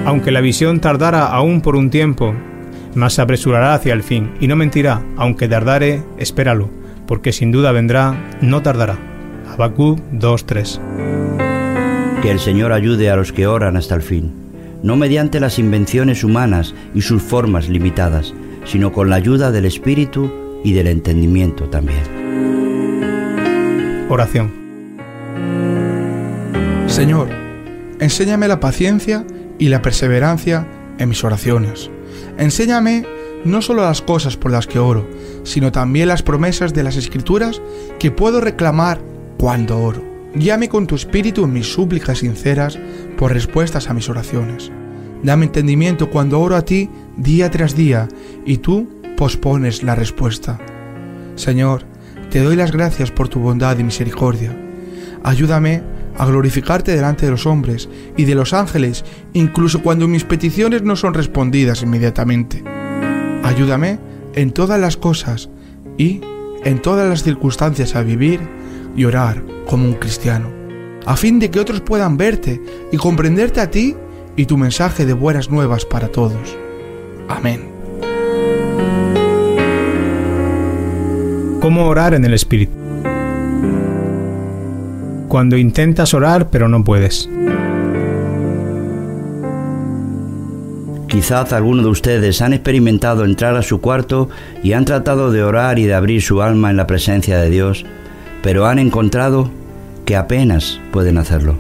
Aunque 0.10 0.31
la 0.31 0.41
visión 0.41 0.80
tardara 0.80 1.27
aún 1.27 1.61
por 1.61 1.76
un 1.76 1.91
tiempo, 1.91 2.34
mas 2.95 3.14
se 3.14 3.22
apresurará 3.22 3.76
hacia 3.76 3.94
el 3.94 4.02
fin, 4.02 4.31
y 4.40 4.48
no 4.48 4.56
mentirá, 4.56 5.03
aunque 5.18 5.48
tardare, 5.48 6.02
espéralo, 6.18 6.72
porque 7.06 7.31
sin 7.31 7.52
duda 7.52 7.72
vendrá, 7.72 8.18
no 8.41 8.64
tardará. 8.64 8.98
Habacuc 9.53 9.99
2.3 10.11 12.22
Que 12.23 12.31
el 12.31 12.40
Señor 12.40 12.73
ayude 12.73 13.11
a 13.11 13.15
los 13.15 13.31
que 13.31 13.45
oran 13.45 13.77
hasta 13.77 13.94
el 13.94 14.02
fin 14.02 14.34
no 14.81 14.95
mediante 14.95 15.40
las 15.40 15.60
invenciones 15.60 16.23
humanas 16.23 16.73
y 16.95 17.02
sus 17.02 17.22
formas 17.22 17.69
limitadas, 17.69 18.34
sino 18.65 18.91
con 18.91 19.11
la 19.11 19.18
ayuda 19.18 19.52
del 19.52 19.65
Espíritu 19.65 20.31
y 20.64 20.73
del 20.73 20.88
entendimiento 20.88 21.69
también. 21.69 21.99
Oración. 24.10 24.52
Señor, 26.88 27.30
enséñame 27.99 28.48
la 28.48 28.60
paciencia 28.60 29.23
y 29.60 29.69
la 29.69 29.81
perseverancia 29.81 30.68
en 30.98 31.10
mis 31.10 31.23
oraciones. 31.23 31.91
Enséñame 32.38 33.06
no 33.45 33.61
solo 33.61 33.84
las 33.84 34.02
cosas 34.02 34.38
por 34.38 34.52
las 34.52 34.68
que 34.68 34.80
oro, 34.80 35.07
sino 35.44 35.72
también 35.72 36.07
las 36.07 36.23
promesas 36.23 36.73
de 36.73 36.84
las 36.84 36.95
Escrituras 36.95 37.61
que 37.99 38.11
puedo 38.11 38.41
reclamar 38.41 38.99
cuando 39.38 39.80
oro. 39.80 40.03
Guíame 40.34 40.69
con 40.69 40.88
tu 40.88 40.95
espíritu 40.95 41.44
en 41.44 41.53
mis 41.53 41.68
súplicas 41.68 42.19
sinceras 42.19 42.77
por 43.18 43.34
respuestas 43.34 43.90
a 43.90 43.94
mis 43.94 44.10
oraciones. 44.10 44.72
Dame 45.23 45.45
entendimiento 45.45 46.10
cuando 46.10 46.40
oro 46.40 46.56
a 46.56 46.64
ti 46.64 46.90
día 47.18 47.49
tras 47.49 47.76
día 47.76 48.07
y 48.45 48.57
tú 48.57 48.88
pospones 49.18 49.84
la 49.84 49.95
respuesta. 49.95 50.60
Señor, 51.36 51.84
te 52.30 52.40
doy 52.40 52.56
las 52.56 52.72
gracias 52.72 53.11
por 53.11 53.27
tu 53.27 53.40
bondad 53.40 53.77
y 53.80 53.84
misericordia. 53.84 54.56
Ayúdame 55.23 55.81
a 56.19 56.25
glorificarte 56.25 56.95
delante 56.95 57.25
de 57.25 57.31
los 57.31 57.45
hombres 57.45 57.89
y 58.17 58.25
de 58.25 58.35
los 58.35 58.53
ángeles, 58.53 59.05
incluso 59.33 59.81
cuando 59.81 60.07
mis 60.07 60.25
peticiones 60.25 60.83
no 60.83 60.97
son 60.97 61.13
respondidas 61.13 61.81
inmediatamente. 61.81 62.61
Ayúdame 63.43 63.99
en 64.35 64.51
todas 64.51 64.79
las 64.79 64.97
cosas 64.97 65.49
y 65.97 66.21
en 66.65 66.81
todas 66.81 67.09
las 67.09 67.23
circunstancias 67.23 67.95
a 67.95 68.03
vivir 68.03 68.41
y 68.97 69.05
orar 69.05 69.43
como 69.65 69.85
un 69.85 69.93
cristiano, 69.93 70.49
a 71.05 71.15
fin 71.15 71.39
de 71.39 71.49
que 71.49 71.59
otros 71.61 71.79
puedan 71.79 72.17
verte 72.17 72.61
y 72.91 72.97
comprenderte 72.97 73.61
a 73.61 73.71
ti 73.71 73.95
y 74.35 74.45
tu 74.45 74.57
mensaje 74.57 75.05
de 75.05 75.13
buenas 75.13 75.49
nuevas 75.49 75.85
para 75.85 76.09
todos. 76.09 76.57
Amén. 77.29 77.69
¿Cómo 81.61 81.87
orar 81.87 82.13
en 82.13 82.25
el 82.25 82.33
Espíritu? 82.33 82.78
Cuando 85.30 85.57
intentas 85.57 86.15
orar 86.15 86.49
pero 86.49 86.68
no 86.68 86.84
puedes. 86.84 87.30
Quizás 91.07 91.53
algunos 91.53 91.85
de 91.85 91.91
ustedes 91.91 92.41
han 92.41 92.53
experimentado 92.53 93.26
entrar 93.26 93.56
a 93.56 93.61
su 93.61 93.80
cuarto 93.80 94.30
y 94.64 94.73
han 94.73 94.85
tratado 94.85 95.31
de 95.31 95.43
orar 95.43 95.77
y 95.77 95.85
de 95.85 95.93
abrir 95.93 96.23
su 96.23 96.41
alma 96.41 96.72
en 96.72 96.77
la 96.77 96.88
presencia 96.88 97.38
de 97.38 97.51
Dios, 97.51 97.85
pero 98.41 98.65
han 98.65 98.80
encontrado 98.80 99.51
que 100.03 100.15
apenas 100.15 100.80
pueden 100.91 101.19
hacerlo. 101.19 101.56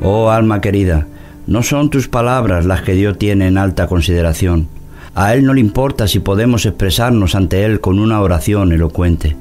Oh 0.00 0.30
alma 0.30 0.60
querida, 0.60 1.06
no 1.46 1.62
son 1.62 1.90
tus 1.90 2.08
palabras 2.08 2.64
las 2.64 2.82
que 2.82 2.94
Dios 2.94 3.18
tiene 3.18 3.46
en 3.46 3.56
alta 3.56 3.86
consideración. 3.86 4.66
A 5.14 5.32
Él 5.34 5.44
no 5.44 5.54
le 5.54 5.60
importa 5.60 6.08
si 6.08 6.18
podemos 6.18 6.66
expresarnos 6.66 7.36
ante 7.36 7.64
Él 7.64 7.80
con 7.80 8.00
una 8.00 8.20
oración 8.20 8.72
elocuente. 8.72 9.36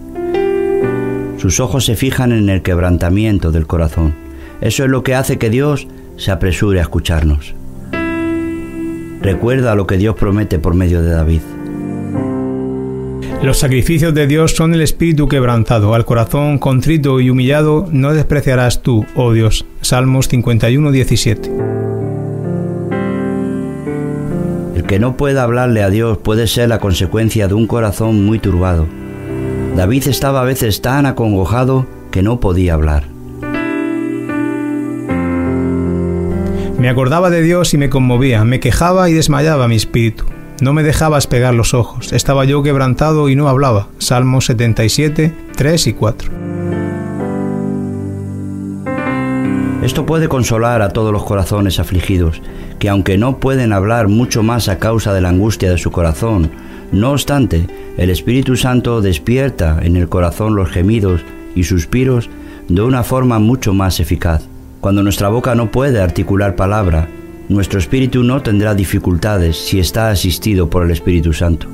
Sus 1.41 1.59
ojos 1.59 1.85
se 1.85 1.95
fijan 1.95 2.34
en 2.34 2.49
el 2.49 2.61
quebrantamiento 2.61 3.51
del 3.51 3.65
corazón. 3.65 4.13
Eso 4.61 4.84
es 4.84 4.91
lo 4.91 5.01
que 5.01 5.15
hace 5.15 5.39
que 5.39 5.49
Dios 5.49 5.88
se 6.15 6.30
apresure 6.30 6.77
a 6.77 6.84
escucharnos. 6.84 7.55
Recuerda 9.23 9.73
lo 9.73 9.88
que 9.88 9.97
Dios 9.97 10.15
promete 10.15 10.59
por 10.59 10.76
medio 10.76 11.01
de 11.01 11.09
David. 11.09 11.41
Los 13.41 13.57
sacrificios 13.57 14.13
de 14.13 14.27
Dios 14.27 14.51
son 14.51 14.76
el 14.76 14.81
espíritu 14.81 15.27
quebrantado, 15.27 15.95
al 15.95 16.05
corazón 16.05 16.59
contrito 16.59 17.19
y 17.19 17.31
humillado 17.31 17.88
no 17.91 18.13
despreciarás 18.13 18.84
tú, 18.84 19.07
oh 19.15 19.34
Dios. 19.34 19.65
Salmos 19.81 20.27
51, 20.27 20.91
17. 20.91 21.51
El 24.76 24.84
que 24.84 24.99
no 24.99 25.18
pueda 25.18 25.41
hablarle 25.41 25.81
a 25.81 25.89
Dios 25.89 26.19
puede 26.19 26.45
ser 26.45 26.69
la 26.69 26.77
consecuencia 26.77 27.47
de 27.47 27.55
un 27.55 27.65
corazón 27.65 28.23
muy 28.26 28.38
turbado. 28.38 29.01
David 29.82 30.10
estaba 30.10 30.41
a 30.41 30.44
veces 30.44 30.80
tan 30.82 31.08
acongojado 31.08 31.88
que 32.12 32.22
no 32.22 32.40
podía 32.40 32.76
hablar. 32.76 33.06
Me 36.78 36.88
acordaba 36.88 37.32
de 37.32 37.41
Dios 37.41 37.74
y 37.74 37.80
me 37.80 37.90
conmovía, 37.90 38.45
me 38.45 38.60
quejaba 38.60 39.10
y 39.10 39.14
desmayaba 39.14 39.68
mi 39.68 39.78
espíritu. 39.78 40.26
No 40.62 40.74
me 40.74 40.84
dejabas 40.84 41.26
pegar 41.26 41.56
los 41.56 41.74
ojos, 41.74 42.14
estaba 42.14 42.45
yo 42.45 42.62
quebrantado 42.62 43.28
y 43.28 43.36
no 43.36 43.49
hablaba. 43.49 43.88
Salmos 43.98 44.45
77, 44.45 45.34
3 45.56 45.88
y 45.88 45.94
4. 45.94 46.32
Esto 49.82 50.06
puede 50.06 50.30
consolar 50.30 50.84
a 50.84 50.90
todos 50.90 51.12
los 51.12 51.24
corazones 51.24 51.80
afligidos, 51.80 52.40
que 52.78 52.88
aunque 52.88 53.18
no 53.18 53.40
pueden 53.40 53.74
hablar 53.74 54.10
mucho 54.10 54.44
más 54.44 54.70
a 54.70 54.78
causa 54.78 55.12
de 55.12 55.22
la 55.22 55.30
angustia 55.30 55.72
de 55.72 55.80
su 55.80 55.90
corazón, 55.90 56.52
no 56.91 57.11
obstante, 57.11 57.68
el 57.97 58.09
Espíritu 58.09 58.57
Santo 58.57 59.01
despierta 59.01 59.80
en 59.81 59.95
el 59.95 60.09
corazón 60.09 60.55
los 60.55 60.69
gemidos 60.69 61.22
y 61.55 61.63
suspiros 61.63 62.30
de 62.68 62.81
una 62.81 63.03
forma 63.03 63.39
mucho 63.39 63.73
más 63.73 63.99
eficaz. 63.99 64.43
Cuando 64.81 65.03
nuestra 65.03 65.30
boca 65.30 65.55
no 65.55 65.72
puede 65.72 66.01
articular 66.01 66.55
palabra, 66.55 67.07
nuestro 67.49 67.80
espíritu 67.80 68.23
no 68.23 68.41
tendrá 68.41 68.76
dificultades 68.76 69.57
si 69.57 69.80
está 69.80 70.09
asistido 70.09 70.69
por 70.69 70.84
el 70.84 70.91
Espíritu 70.91 71.34
Santo. 71.34 71.68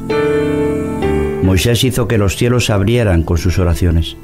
Moisés 1.44 1.84
hizo 1.84 2.08
que 2.08 2.18
los 2.18 2.36
cielos 2.36 2.66
se 2.66 2.74
abrieran 2.74 3.24
con 3.24 3.38
sus 3.38 3.58
oraciones. 3.60 4.18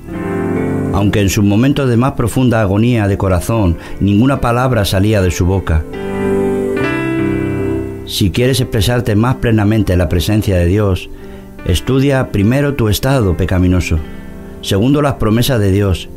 Aunque 0.93 1.21
en 1.21 1.29
su 1.29 1.41
momento 1.41 1.87
de 1.87 1.97
más 1.97 2.13
profunda 2.13 2.61
agonía 2.61 3.07
de 3.07 3.17
corazón 3.17 3.77
ninguna 3.99 4.41
palabra 4.41 4.83
salía 4.85 5.21
de 5.21 5.31
su 5.31 5.45
boca. 5.45 5.83
Si 8.13 8.29
quieres 8.29 8.61
expresarte 8.61 9.15
más 9.15 9.37
plenamente 9.37 9.93
en 9.93 9.97
la 9.97 10.07
presencia 10.07 10.55
de 10.55 10.67
Dios, 10.67 11.09
estudia 11.65 12.29
primero 12.31 12.75
tu 12.75 12.87
estado 12.87 13.35
pecaminoso, 13.35 13.97
segundo 14.61 15.01
las 15.01 15.15
promesas 15.15 15.59
de 15.59 15.71
Dios 15.71 16.09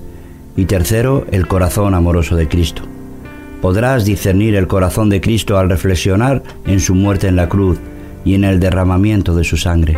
y 0.58 0.66
tercero, 0.66 1.24
el 1.30 1.46
corazón 1.46 1.94
amoroso 1.94 2.36
de 2.36 2.48
Cristo. 2.48 2.82
Podrás 3.62 4.04
discernir 4.04 4.56
el 4.56 4.66
corazón 4.66 5.08
de 5.08 5.22
Cristo 5.22 5.56
al 5.56 5.70
reflexionar 5.70 6.42
en 6.66 6.80
su 6.80 6.94
muerte 6.94 7.28
en 7.28 7.36
la 7.36 7.48
cruz 7.48 7.78
y 8.26 8.34
en 8.34 8.44
el 8.44 8.60
derramamiento 8.60 9.34
de 9.34 9.44
su 9.44 9.56
sangre. 9.56 9.96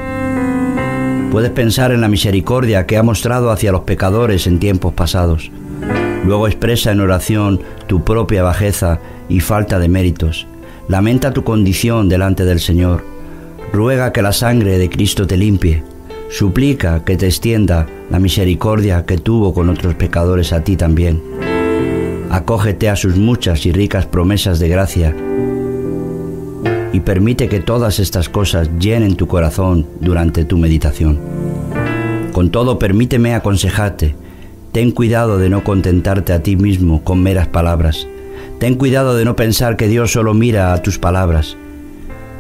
Puedes 1.33 1.51
pensar 1.51 1.91
en 1.91 2.01
la 2.01 2.07
misericordia 2.07 2.87
que 2.87 2.97
ha 2.97 3.03
mostrado 3.03 3.51
hacia 3.51 3.73
los 3.73 3.81
pecadores 3.81 4.47
en 4.47 4.61
tiempos 4.61 4.95
pasados. 4.95 5.51
Luego 6.25 6.47
expresa 6.47 6.93
en 6.93 7.01
oración 7.01 7.59
tu 7.89 8.05
propia 8.05 8.45
bajeza 8.45 9.01
y 9.29 9.41
falta 9.41 9.81
de 9.81 9.89
méritos. 9.89 10.47
Lamenta 10.89 11.33
tu 11.33 11.45
condición 11.45 12.09
delante 12.09 12.45
del 12.45 12.61
Señor. 12.61 13.05
Ruega 13.73 14.13
que 14.13 14.23
la 14.23 14.33
sangre 14.33 14.79
de 14.79 14.89
Cristo 14.89 15.27
te 15.27 15.37
limpie 15.37 15.85
Suplica 16.31 17.05
que 17.05 17.17
te 17.17 17.27
extienda 17.27 17.87
la 18.11 18.19
misericordia 18.19 19.07
que 19.07 19.17
tuvo 19.17 19.55
con 19.55 19.71
otros 19.71 19.95
pecadores 19.95 20.53
a 20.53 20.63
ti 20.63 20.77
también. 20.77 21.23
Acógete 22.31 22.91
a 22.91 22.97
sus 22.97 23.17
muchas 23.17 23.65
y 23.65 23.73
ricas 23.73 24.05
promesas 24.05 24.59
de 24.59 24.69
gracia 24.69 25.17
y 26.93 27.01
permite 27.01 27.49
que 27.49 27.61
todas 27.61 27.99
estas 27.99 28.29
cosas 28.29 28.71
llenen 28.79 29.17
tu 29.17 29.27
corazón 29.27 29.87
durante 30.01 30.45
tu 30.45 30.59
meditación. 30.59 31.19
Con 32.33 32.51
todo, 32.51 32.79
permíteme 32.79 33.35
aconsejarte. 33.35 34.15
Ten 34.73 34.91
cuidado 34.91 35.39
de 35.39 35.49
no 35.49 35.65
contentarte 35.65 36.35
a 36.35 36.43
ti 36.43 36.57
mismo 36.57 37.03
con 37.05 37.23
meras 37.23 37.49
palabras. 37.49 38.07
Ten 38.59 38.75
cuidado 38.75 39.17
de 39.17 39.25
no 39.25 39.37
pensar 39.37 39.77
que 39.77 39.89
Dios 39.89 40.13
solo 40.13 40.35
mira 40.35 40.73
a 40.73 40.83
tus 40.83 40.99
palabras. 40.99 41.57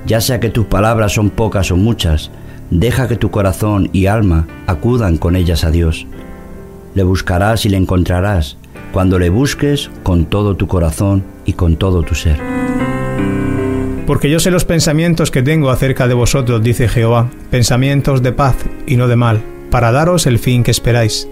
Ya 0.06 0.20
sea 0.20 0.40
que 0.40 0.50
tus 0.50 0.66
palabras 0.66 1.12
son 1.12 1.30
pocas 1.30 1.70
o 1.70 1.76
muchas, 1.76 2.30
Deja 2.70 3.08
que 3.08 3.16
tu 3.16 3.30
corazón 3.30 3.88
y 3.94 4.06
alma 4.06 4.46
acudan 4.66 5.16
con 5.16 5.36
ellas 5.36 5.64
a 5.64 5.70
Dios. 5.70 6.06
Le 6.94 7.02
buscarás 7.02 7.64
y 7.64 7.70
le 7.70 7.78
encontrarás 7.78 8.58
cuando 8.92 9.18
le 9.18 9.30
busques 9.30 9.90
con 10.02 10.26
todo 10.26 10.56
tu 10.56 10.66
corazón 10.66 11.24
y 11.46 11.54
con 11.54 11.76
todo 11.76 12.02
tu 12.02 12.14
ser. 12.14 12.38
Porque 14.06 14.30
yo 14.30 14.38
sé 14.38 14.50
los 14.50 14.64
pensamientos 14.64 15.30
que 15.30 15.42
tengo 15.42 15.70
acerca 15.70 16.08
de 16.08 16.14
vosotros, 16.14 16.62
dice 16.62 16.88
Jehová, 16.88 17.30
pensamientos 17.50 18.22
de 18.22 18.32
paz 18.32 18.56
y 18.86 18.96
no 18.96 19.08
de 19.08 19.16
mal, 19.16 19.42
para 19.70 19.92
daros 19.92 20.26
el 20.26 20.38
fin 20.38 20.62
que 20.62 20.70
esperáis. 20.70 21.28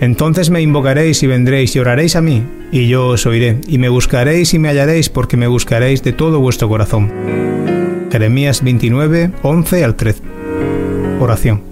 Entonces 0.00 0.50
me 0.50 0.60
invocaréis 0.60 1.22
y 1.22 1.26
vendréis 1.26 1.74
y 1.74 1.78
oraréis 1.78 2.16
a 2.16 2.20
mí, 2.20 2.42
y 2.70 2.88
yo 2.88 3.08
os 3.08 3.24
oiré, 3.24 3.60
y 3.66 3.78
me 3.78 3.88
buscaréis 3.88 4.52
y 4.52 4.58
me 4.58 4.68
hallaréis 4.68 5.08
porque 5.08 5.36
me 5.36 5.46
buscaréis 5.46 6.02
de 6.02 6.12
todo 6.12 6.38
vuestro 6.38 6.68
corazón. 6.68 7.10
Jeremías 8.12 8.62
29, 8.62 9.32
11 9.42 9.84
al 9.84 9.96
13. 9.96 10.22
Oración. 11.18 11.62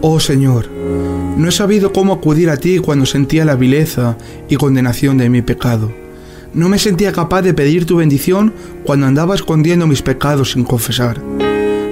Oh 0.00 0.20
Señor, 0.20 0.68
no 1.36 1.48
he 1.48 1.52
sabido 1.52 1.92
cómo 1.92 2.12
acudir 2.12 2.50
a 2.50 2.56
ti 2.56 2.78
cuando 2.78 3.04
sentía 3.04 3.44
la 3.44 3.56
vileza 3.56 4.16
y 4.48 4.56
condenación 4.56 5.18
de 5.18 5.28
mi 5.28 5.42
pecado. 5.42 5.92
No 6.54 6.68
me 6.68 6.78
sentía 6.78 7.12
capaz 7.12 7.42
de 7.42 7.54
pedir 7.54 7.84
tu 7.84 7.96
bendición 7.96 8.52
cuando 8.84 9.06
andaba 9.06 9.34
escondiendo 9.34 9.86
mis 9.86 10.02
pecados 10.02 10.52
sin 10.52 10.64
confesar. 10.64 11.20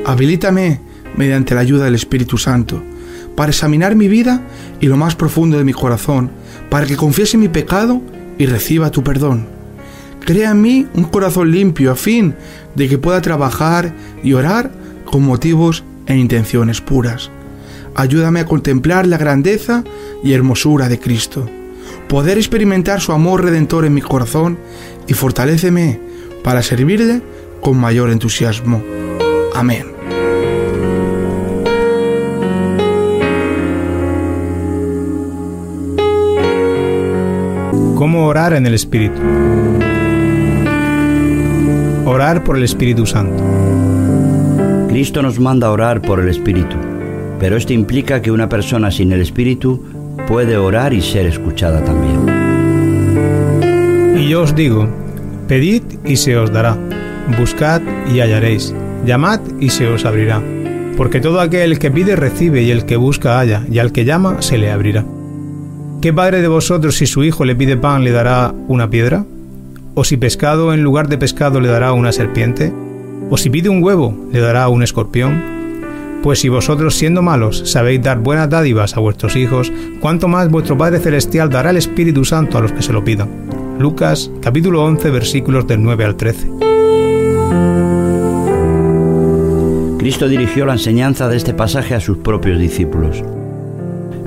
Habilítame, 0.06 0.80
mediante 1.16 1.54
la 1.54 1.60
ayuda 1.60 1.84
del 1.84 1.94
Espíritu 1.94 2.38
Santo, 2.38 2.82
para 3.38 3.52
examinar 3.52 3.94
mi 3.94 4.08
vida 4.08 4.42
y 4.80 4.88
lo 4.88 4.96
más 4.96 5.14
profundo 5.14 5.58
de 5.58 5.62
mi 5.62 5.72
corazón, 5.72 6.32
para 6.70 6.86
que 6.86 6.96
confiese 6.96 7.38
mi 7.38 7.46
pecado 7.46 8.02
y 8.36 8.46
reciba 8.46 8.90
tu 8.90 9.04
perdón. 9.04 9.46
Crea 10.24 10.50
en 10.50 10.60
mí 10.60 10.88
un 10.94 11.04
corazón 11.04 11.52
limpio 11.52 11.92
a 11.92 11.94
fin 11.94 12.34
de 12.74 12.88
que 12.88 12.98
pueda 12.98 13.22
trabajar 13.22 13.94
y 14.24 14.32
orar 14.32 14.72
con 15.04 15.22
motivos 15.22 15.84
e 16.06 16.16
intenciones 16.16 16.80
puras. 16.80 17.30
Ayúdame 17.94 18.40
a 18.40 18.46
contemplar 18.46 19.06
la 19.06 19.18
grandeza 19.18 19.84
y 20.24 20.32
hermosura 20.32 20.88
de 20.88 20.98
Cristo, 20.98 21.48
poder 22.08 22.38
experimentar 22.38 23.00
su 23.00 23.12
amor 23.12 23.44
redentor 23.44 23.84
en 23.84 23.94
mi 23.94 24.00
corazón 24.00 24.58
y 25.06 25.14
fortaléceme 25.14 26.00
para 26.42 26.60
servirle 26.64 27.22
con 27.60 27.78
mayor 27.78 28.10
entusiasmo. 28.10 28.82
Amén. 29.54 29.97
¿Cómo 38.18 38.30
orar 38.30 38.52
en 38.52 38.66
el 38.66 38.74
Espíritu? 38.74 39.20
Orar 42.04 42.42
por 42.42 42.56
el 42.56 42.64
Espíritu 42.64 43.06
Santo. 43.06 43.40
Cristo 44.88 45.22
nos 45.22 45.38
manda 45.38 45.68
a 45.68 45.70
orar 45.70 46.02
por 46.02 46.18
el 46.18 46.28
Espíritu, 46.28 46.76
pero 47.38 47.56
esto 47.56 47.72
implica 47.72 48.20
que 48.20 48.32
una 48.32 48.48
persona 48.48 48.90
sin 48.90 49.12
el 49.12 49.20
Espíritu 49.20 49.84
puede 50.26 50.56
orar 50.56 50.92
y 50.92 51.00
ser 51.00 51.26
escuchada 51.26 51.84
también. 51.84 52.18
Y 54.18 54.28
yo 54.28 54.42
os 54.42 54.52
digo, 54.52 54.88
pedid 55.46 55.84
y 56.04 56.16
se 56.16 56.36
os 56.36 56.52
dará, 56.52 56.76
buscad 57.38 57.82
y 58.12 58.18
hallaréis, 58.18 58.74
llamad 59.06 59.38
y 59.60 59.68
se 59.68 59.86
os 59.86 60.04
abrirá, 60.04 60.42
porque 60.96 61.20
todo 61.20 61.40
aquel 61.40 61.78
que 61.78 61.92
pide 61.92 62.16
recibe 62.16 62.64
y 62.64 62.72
el 62.72 62.84
que 62.84 62.96
busca 62.96 63.38
halla, 63.38 63.62
y 63.70 63.78
al 63.78 63.92
que 63.92 64.04
llama 64.04 64.42
se 64.42 64.58
le 64.58 64.72
abrirá. 64.72 65.04
¿Qué 66.00 66.12
padre 66.12 66.42
de 66.42 66.46
vosotros 66.46 66.94
si 66.94 67.06
su 67.06 67.24
hijo 67.24 67.44
le 67.44 67.56
pide 67.56 67.76
pan 67.76 68.04
le 68.04 68.12
dará 68.12 68.54
una 68.68 68.88
piedra? 68.88 69.24
¿O 69.94 70.04
si 70.04 70.16
pescado 70.16 70.72
en 70.72 70.84
lugar 70.84 71.08
de 71.08 71.18
pescado 71.18 71.60
le 71.60 71.66
dará 71.66 71.92
una 71.92 72.12
serpiente? 72.12 72.72
¿O 73.30 73.36
si 73.36 73.50
pide 73.50 73.68
un 73.68 73.82
huevo, 73.82 74.16
le 74.30 74.38
dará 74.38 74.68
un 74.68 74.84
escorpión? 74.84 75.42
Pues 76.22 76.38
si 76.38 76.48
vosotros 76.48 76.94
siendo 76.94 77.20
malos 77.20 77.68
sabéis 77.68 78.00
dar 78.00 78.20
buenas 78.20 78.48
dádivas 78.48 78.96
a 78.96 79.00
vuestros 79.00 79.34
hijos, 79.34 79.72
cuánto 80.00 80.28
más 80.28 80.48
vuestro 80.48 80.78
Padre 80.78 81.00
Celestial 81.00 81.50
dará 81.50 81.70
el 81.70 81.76
Espíritu 81.76 82.24
Santo 82.24 82.58
a 82.58 82.60
los 82.60 82.70
que 82.70 82.82
se 82.82 82.92
lo 82.92 83.02
pidan. 83.02 83.28
Lucas 83.80 84.30
capítulo 84.40 84.84
11 84.84 85.10
versículos 85.10 85.66
del 85.66 85.82
9 85.82 86.04
al 86.04 86.14
13. 86.14 86.48
Cristo 89.98 90.28
dirigió 90.28 90.64
la 90.64 90.74
enseñanza 90.74 91.28
de 91.28 91.36
este 91.36 91.54
pasaje 91.54 91.96
a 91.96 92.00
sus 92.00 92.18
propios 92.18 92.60
discípulos. 92.60 93.24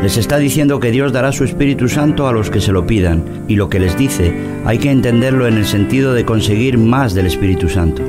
Les 0.02 0.18
está 0.18 0.38
diciendo 0.38 0.80
que 0.80 0.92
Dios 0.92 1.14
dará 1.14 1.32
su 1.32 1.44
Espíritu 1.44 1.88
Santo 1.88 2.28
a 2.28 2.34
los 2.34 2.50
que 2.50 2.62
se 2.62 2.72
lo 2.72 2.88
pidan, 2.88 3.24
y 3.48 3.56
lo 3.56 3.70
que 3.70 3.80
les 3.80 3.98
dice 3.98 4.34
hay 4.66 4.80
que 4.80 4.92
entenderlo 4.92 5.48
en 5.48 5.58
el 5.58 5.66
sentido 5.66 6.14
de 6.14 6.26
conseguir 6.26 6.78
más 6.78 7.14
del 7.14 7.28
Espíritu 7.28 7.70
Santo 7.70 8.04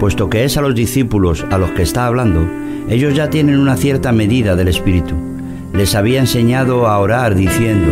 puesto 0.00 0.30
que 0.30 0.44
es 0.44 0.56
a 0.56 0.62
los 0.62 0.74
discípulos 0.74 1.44
a 1.50 1.58
los 1.58 1.72
que 1.72 1.82
está 1.82 2.06
hablando, 2.06 2.48
ellos 2.88 3.14
ya 3.14 3.28
tienen 3.28 3.60
una 3.60 3.76
cierta 3.76 4.12
medida 4.12 4.56
del 4.56 4.68
Espíritu. 4.68 5.14
Les 5.74 5.94
había 5.94 6.20
enseñado 6.20 6.88
a 6.88 6.98
orar 6.98 7.34
diciendo, 7.34 7.86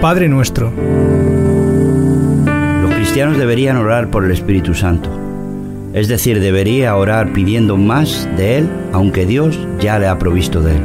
Padre 0.00 0.28
nuestro. 0.28 0.72
Los 2.82 2.94
cristianos 2.94 3.38
deberían 3.38 3.76
orar 3.76 4.10
por 4.10 4.24
el 4.24 4.32
Espíritu 4.32 4.74
Santo. 4.74 5.25
Es 5.96 6.08
decir, 6.08 6.40
debería 6.40 6.94
orar 6.94 7.32
pidiendo 7.32 7.78
más 7.78 8.28
de 8.36 8.58
Él, 8.58 8.68
aunque 8.92 9.24
Dios 9.24 9.58
ya 9.80 9.98
le 9.98 10.06
ha 10.06 10.18
provisto 10.18 10.60
de 10.60 10.76
Él. 10.76 10.82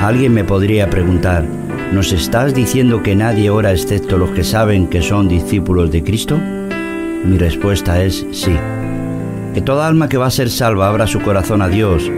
Alguien 0.00 0.32
me 0.32 0.44
podría 0.44 0.88
preguntar, 0.88 1.44
¿nos 1.92 2.10
estás 2.10 2.54
diciendo 2.54 3.02
que 3.02 3.14
nadie 3.14 3.50
ora 3.50 3.72
excepto 3.72 4.16
los 4.16 4.30
que 4.30 4.44
saben 4.44 4.86
que 4.86 5.02
son 5.02 5.28
discípulos 5.28 5.90
de 5.90 6.02
Cristo? 6.02 6.40
Mi 7.22 7.36
respuesta 7.36 8.02
es 8.02 8.24
sí. 8.32 8.56
Que 9.52 9.60
toda 9.60 9.86
alma 9.86 10.08
que 10.08 10.16
va 10.16 10.28
a 10.28 10.30
ser 10.30 10.48
salva 10.48 10.88
abra 10.88 11.06
su 11.06 11.20
corazón 11.20 11.60
a 11.60 11.68
Dios, 11.68 12.10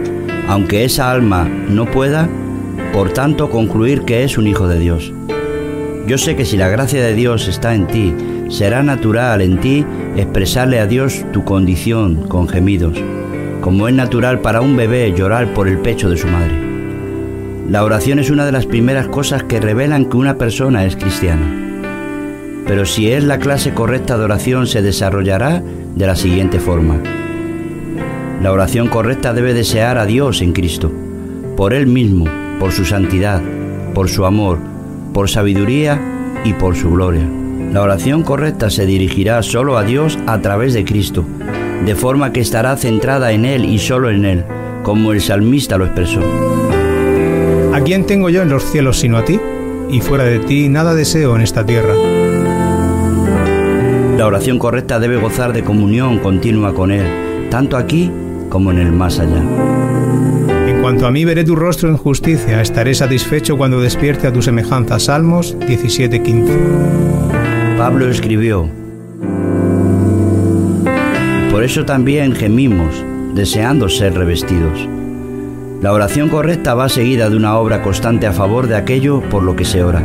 aunque 0.47 0.85
esa 0.85 1.11
alma 1.11 1.43
no 1.43 1.91
pueda, 1.91 2.29
por 2.93 3.11
tanto 3.11 3.49
concluir 3.49 4.03
que 4.03 4.23
es 4.23 4.37
un 4.37 4.47
hijo 4.47 4.69
de 4.69 4.79
Dios. 4.79 5.11
Yo 6.07 6.17
sé 6.17 6.37
que 6.37 6.45
si 6.45 6.55
la 6.55 6.69
gracia 6.69 7.03
de 7.03 7.13
Dios 7.13 7.49
está 7.49 7.75
en 7.75 7.85
ti, 7.87 8.15
será 8.49 8.83
natural 8.83 9.41
en 9.41 9.59
ti 9.59 9.85
expresarle 10.17 10.79
a 10.79 10.87
Dios 10.87 11.25
tu 11.31 11.43
condición 11.45 12.27
con 12.27 12.47
gemidos, 12.47 12.97
como 13.61 13.87
es 13.87 13.93
natural 13.93 14.39
para 14.39 14.61
un 14.61 14.75
bebé 14.75 15.13
llorar 15.15 15.53
por 15.53 15.67
el 15.67 15.77
pecho 15.77 16.09
de 16.09 16.17
su 16.17 16.27
madre. 16.27 16.69
La 17.69 17.83
oración 17.83 18.17
es 18.17 18.31
una 18.31 18.45
de 18.45 18.51
las 18.51 18.65
primeras 18.65 19.07
cosas 19.07 19.43
que 19.43 19.59
revelan 19.59 20.05
que 20.05 20.17
una 20.17 20.37
persona 20.37 20.85
es 20.85 20.95
cristiana. 20.95 21.45
Pero 22.65 22.85
si 22.85 23.11
es 23.11 23.23
la 23.23 23.37
clase 23.37 23.73
correcta 23.73 24.17
de 24.17 24.23
oración 24.23 24.67
se 24.67 24.81
desarrollará 24.81 25.61
de 25.95 26.07
la 26.07 26.15
siguiente 26.15 26.59
forma. 26.59 26.97
La 28.41 28.51
oración 28.51 28.87
correcta 28.87 29.33
debe 29.33 29.53
desear 29.53 29.97
a 29.97 30.05
Dios 30.05 30.41
en 30.41 30.53
Cristo, 30.53 30.91
por 31.55 31.73
Él 31.73 31.87
mismo, 31.87 32.25
por 32.59 32.71
su 32.71 32.85
santidad, 32.85 33.41
por 33.93 34.09
su 34.09 34.25
amor, 34.25 34.57
por 35.13 35.29
sabiduría 35.29 35.99
y 36.43 36.53
por 36.53 36.75
su 36.75 36.89
gloria. 36.89 37.38
La 37.71 37.83
oración 37.83 38.23
correcta 38.23 38.71
se 38.71 38.87
dirigirá 38.87 39.43
solo 39.43 39.77
a 39.77 39.83
Dios 39.83 40.17
a 40.25 40.39
través 40.41 40.73
de 40.73 40.85
Cristo, 40.85 41.23
de 41.85 41.95
forma 41.95 42.33
que 42.33 42.39
estará 42.39 42.75
centrada 42.75 43.31
en 43.31 43.45
Él 43.45 43.63
y 43.63 43.77
solo 43.77 44.09
en 44.09 44.25
Él, 44.25 44.43
como 44.81 45.13
el 45.13 45.21
salmista 45.21 45.77
lo 45.77 45.85
expresó. 45.85 46.21
¿A 47.71 47.81
quién 47.81 48.05
tengo 48.05 48.29
yo 48.29 48.41
en 48.41 48.49
los 48.49 48.63
cielos 48.63 48.99
sino 48.99 49.17
a 49.17 49.25
ti? 49.25 49.39
Y 49.91 50.01
fuera 50.01 50.23
de 50.23 50.39
ti 50.39 50.67
nada 50.67 50.95
deseo 50.95 51.35
en 51.35 51.41
esta 51.41 51.63
tierra. 51.63 51.93
La 54.17 54.25
oración 54.25 54.57
correcta 54.57 54.99
debe 54.99 55.17
gozar 55.17 55.53
de 55.53 55.63
comunión 55.63 56.17
continua 56.19 56.73
con 56.73 56.91
Él, 56.91 57.05
tanto 57.51 57.77
aquí 57.77 58.11
como 58.49 58.71
en 58.71 58.79
el 58.79 58.91
más 58.91 59.19
allá. 59.19 59.43
En 60.67 60.81
cuanto 60.81 61.05
a 61.05 61.11
mí 61.11 61.23
veré 61.23 61.43
tu 61.43 61.55
rostro 61.55 61.87
en 61.87 61.97
justicia, 61.97 62.61
estaré 62.61 62.95
satisfecho 62.95 63.57
cuando 63.57 63.79
despierte 63.79 64.25
a 64.27 64.33
tu 64.33 64.41
semejanza. 64.41 64.99
Salmos 64.99 65.55
17:15. 65.59 67.38
Pablo 67.79 68.09
escribió, 68.09 68.69
por 71.49 71.63
eso 71.63 71.85
también 71.85 72.35
gemimos, 72.35 73.05
deseando 73.33 73.87
ser 73.87 74.15
revestidos. 74.15 74.85
La 75.81 75.93
oración 75.93 76.27
correcta 76.27 76.73
va 76.73 76.89
seguida 76.89 77.29
de 77.29 77.37
una 77.37 77.55
obra 77.55 77.81
constante 77.81 78.27
a 78.27 78.33
favor 78.33 78.67
de 78.67 78.75
aquello 78.75 79.21
por 79.29 79.43
lo 79.43 79.55
que 79.55 79.63
se 79.63 79.81
ora. 79.81 80.03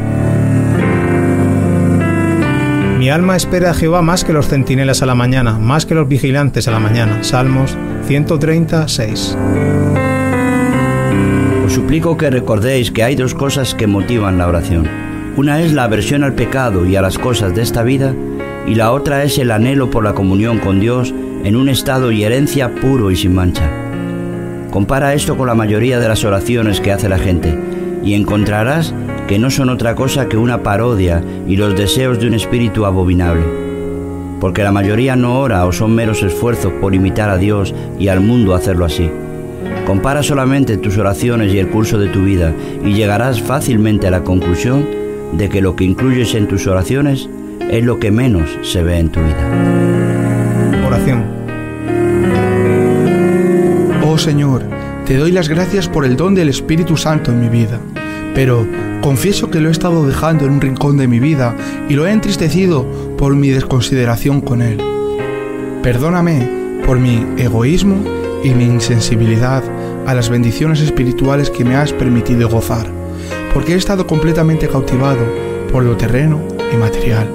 Mi 2.97 3.11
alma 3.11 3.35
espera 3.35 3.73
a 3.73 3.75
Jehová 3.75 4.03
más 4.03 4.23
que 4.23 4.33
los 4.33 4.47
centinelas 4.47 5.03
a 5.03 5.07
la 5.07 5.17
mañana, 5.17 5.59
más 5.59 5.85
que 5.85 5.97
los 5.97 6.07
vigilantes 6.07 6.69
a 6.69 6.70
la 6.70 6.78
mañana. 6.78 7.25
Salmos 7.25 7.77
136. 8.07 9.36
Os 11.67 11.73
suplico 11.73 12.17
que 12.17 12.31
recordéis 12.31 12.93
que 12.93 13.03
hay 13.03 13.17
dos 13.17 13.35
cosas 13.35 13.75
que 13.75 13.89
motivan 13.89 14.39
la 14.39 14.47
oración. 14.47 15.03
Una 15.37 15.61
es 15.61 15.73
la 15.73 15.83
aversión 15.83 16.23
al 16.23 16.35
pecado 16.35 16.87
y 16.87 16.95
a 16.95 17.03
las 17.03 17.19
cosas 17.19 17.57
de 17.57 17.63
esta 17.63 17.83
vida, 17.83 18.15
y 18.69 18.77
la 18.77 18.93
otra 18.93 19.25
es 19.25 19.37
el 19.39 19.51
anhelo 19.51 19.91
por 19.91 20.05
la 20.05 20.15
comunión 20.15 20.61
con 20.61 20.79
Dios 20.79 21.13
en 21.43 21.57
un 21.57 21.69
estado 21.69 22.13
y 22.13 22.23
herencia 22.23 22.73
puro 22.77 23.11
y 23.11 23.17
sin 23.17 23.35
mancha. 23.35 23.69
Compara 24.71 25.13
esto 25.13 25.37
con 25.37 25.49
la 25.49 25.57
mayoría 25.57 25.99
de 25.99 26.07
las 26.07 26.25
oraciones 26.25 26.81
que 26.81 26.93
hace 26.93 27.09
la 27.09 27.19
gente, 27.19 27.59
y 28.05 28.15
encontrarás 28.15 28.95
que 29.27 29.41
no 29.41 29.51
son 29.51 29.71
otra 29.71 29.97
cosa 29.97 30.29
que 30.29 30.37
una 30.37 30.63
parodia 30.63 31.21
y 31.49 31.57
los 31.57 31.77
deseos 31.77 32.21
de 32.21 32.29
un 32.29 32.35
espíritu 32.35 32.87
abominable. 32.87 33.43
Porque 34.41 34.63
la 34.63 34.71
mayoría 34.71 35.17
no 35.17 35.41
ora 35.41 35.67
o 35.67 35.73
son 35.73 35.97
meros 35.97 36.23
esfuerzos 36.23 36.73
por 36.75 36.95
imitar 36.95 37.29
a 37.29 37.39
Dios 37.39 37.75
y 37.99 38.07
al 38.07 38.21
mundo 38.21 38.55
hacerlo 38.55 38.85
así. 38.85 39.11
Compara 39.85 40.23
solamente 40.23 40.77
tus 40.77 40.97
oraciones 40.97 41.53
y 41.53 41.59
el 41.59 41.71
curso 41.71 41.99
de 41.99 42.09
tu 42.09 42.23
vida 42.23 42.53
y 42.85 42.93
llegarás 42.93 43.43
fácilmente 43.43 44.07
a 44.07 44.13
la 44.13 44.23
conclusión 44.23 45.03
de 45.37 45.49
que 45.49 45.61
lo 45.61 45.77
que 45.77 45.85
incluyes 45.85 46.35
en 46.35 46.49
tus 46.49 46.67
oraciones 46.67 47.29
es 47.71 47.85
lo 47.85 47.99
que 47.99 48.11
menos 48.11 48.59
se 48.63 48.83
ve 48.83 48.99
en 48.99 49.11
tu 49.11 49.21
vida. 49.21 50.85
Oración. 50.87 51.25
Oh 54.07 54.19
Señor, 54.19 54.63
te 55.07 55.17
doy 55.17 55.33
las 55.33 55.49
gracias 55.49 55.89
por 55.89 56.05
el 56.05 56.17
don 56.17 56.35
del 56.35 56.49
Espíritu 56.49 56.97
Santo 56.97 57.33
en 57.33 57.41
mi 57.41 57.49
vida, 57.49 57.81
pero 58.35 58.67
confieso 59.01 59.51
que 59.51 59.61
lo 59.61 59.69
he 59.69 59.73
estado 59.73 60.07
dejando 60.07 60.47
en 60.47 60.53
un 60.53 60.61
rincón 60.61 60.97
de 60.97 61.09
mi 61.09 61.19
vida 61.19 61.55
y 61.89 61.95
lo 61.95 62.07
he 62.07 62.13
entristecido 62.13 62.87
por 63.19 63.35
mi 63.35 63.49
desconsideración 63.49 64.41
con 64.41 64.63
él. 64.63 64.81
Perdóname 65.83 66.49
por 66.87 66.99
mi 66.99 67.27
egoísmo 67.37 67.97
y 68.43 68.51
mi 68.51 68.65
insensibilidad 68.65 69.63
a 70.07 70.15
las 70.15 70.29
bendiciones 70.29 70.81
espirituales 70.81 71.51
que 71.51 71.65
me 71.65 71.77
has 71.77 71.93
permitido 71.93 72.49
gozar, 72.49 72.87
porque 73.55 73.73
he 73.73 73.76
estado 73.76 74.07
completamente 74.07 74.68
cautivado 74.68 75.24
por 75.73 75.84
lo 75.84 75.97
terreno 75.97 76.42
y 76.73 76.76
material. 76.76 77.31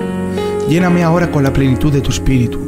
Lléname 0.68 1.02
ahora 1.02 1.32
con 1.32 1.44
la 1.44 1.54
plenitud 1.54 1.92
de 1.92 2.02
tu 2.02 2.12
espíritu, 2.12 2.60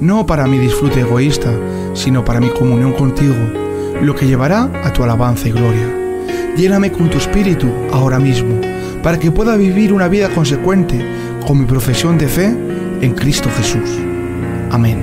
no 0.00 0.26
para 0.26 0.46
mi 0.46 0.58
disfrute 0.58 1.00
egoísta, 1.00 1.50
sino 1.94 2.24
para 2.24 2.38
mi 2.38 2.50
comunión 2.50 2.92
contigo, 2.92 3.34
lo 4.00 4.14
que 4.14 4.26
llevará 4.26 4.70
a 4.84 4.92
tu 4.92 5.02
alabanza 5.02 5.48
y 5.48 5.52
gloria. 5.52 5.88
Lléname 6.56 6.92
con 6.92 7.08
tu 7.10 7.18
espíritu 7.18 7.66
ahora 7.90 8.18
mismo, 8.18 8.60
para 9.02 9.18
que 9.18 9.32
pueda 9.32 9.56
vivir 9.56 9.92
una 9.92 10.08
vida 10.08 10.28
consecuente 10.28 11.04
con 11.46 11.58
mi 11.58 11.64
profesión 11.64 12.18
de 12.18 12.28
fe 12.28 12.54
en 13.00 13.14
Cristo 13.14 13.48
Jesús. 13.56 13.98
Amén. 14.70 15.02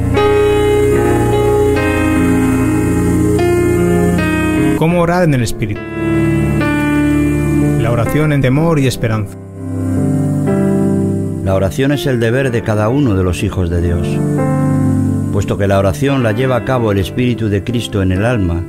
¿Cómo 4.78 5.02
orar 5.02 5.24
en 5.24 5.34
el 5.34 5.42
Espíritu? 5.42 5.95
La 7.82 7.92
oración 7.92 8.34
en 8.34 8.42
temor 8.42 8.80
y 8.80 8.88
esperanza. 8.88 9.38
La 11.44 11.54
oración 11.54 11.92
es 11.92 12.06
el 12.08 12.20
deber 12.20 12.52
de 12.52 12.62
cada 12.64 12.90
uno 12.90 13.16
de 13.16 13.24
los 13.24 13.44
hijos 13.44 13.70
de 13.70 13.82
Dios. 13.82 14.08
Puesto 15.32 15.58
que 15.58 15.68
la 15.68 15.80
oración 15.80 16.24
la 16.24 16.32
lleva 16.32 16.56
a 16.56 16.66
cabo 16.66 16.92
el 16.92 16.98
Espíritu 16.98 17.50
de 17.50 17.64
Cristo 17.64 18.02
en 18.02 18.12
el 18.12 18.26
alma, 18.26 18.64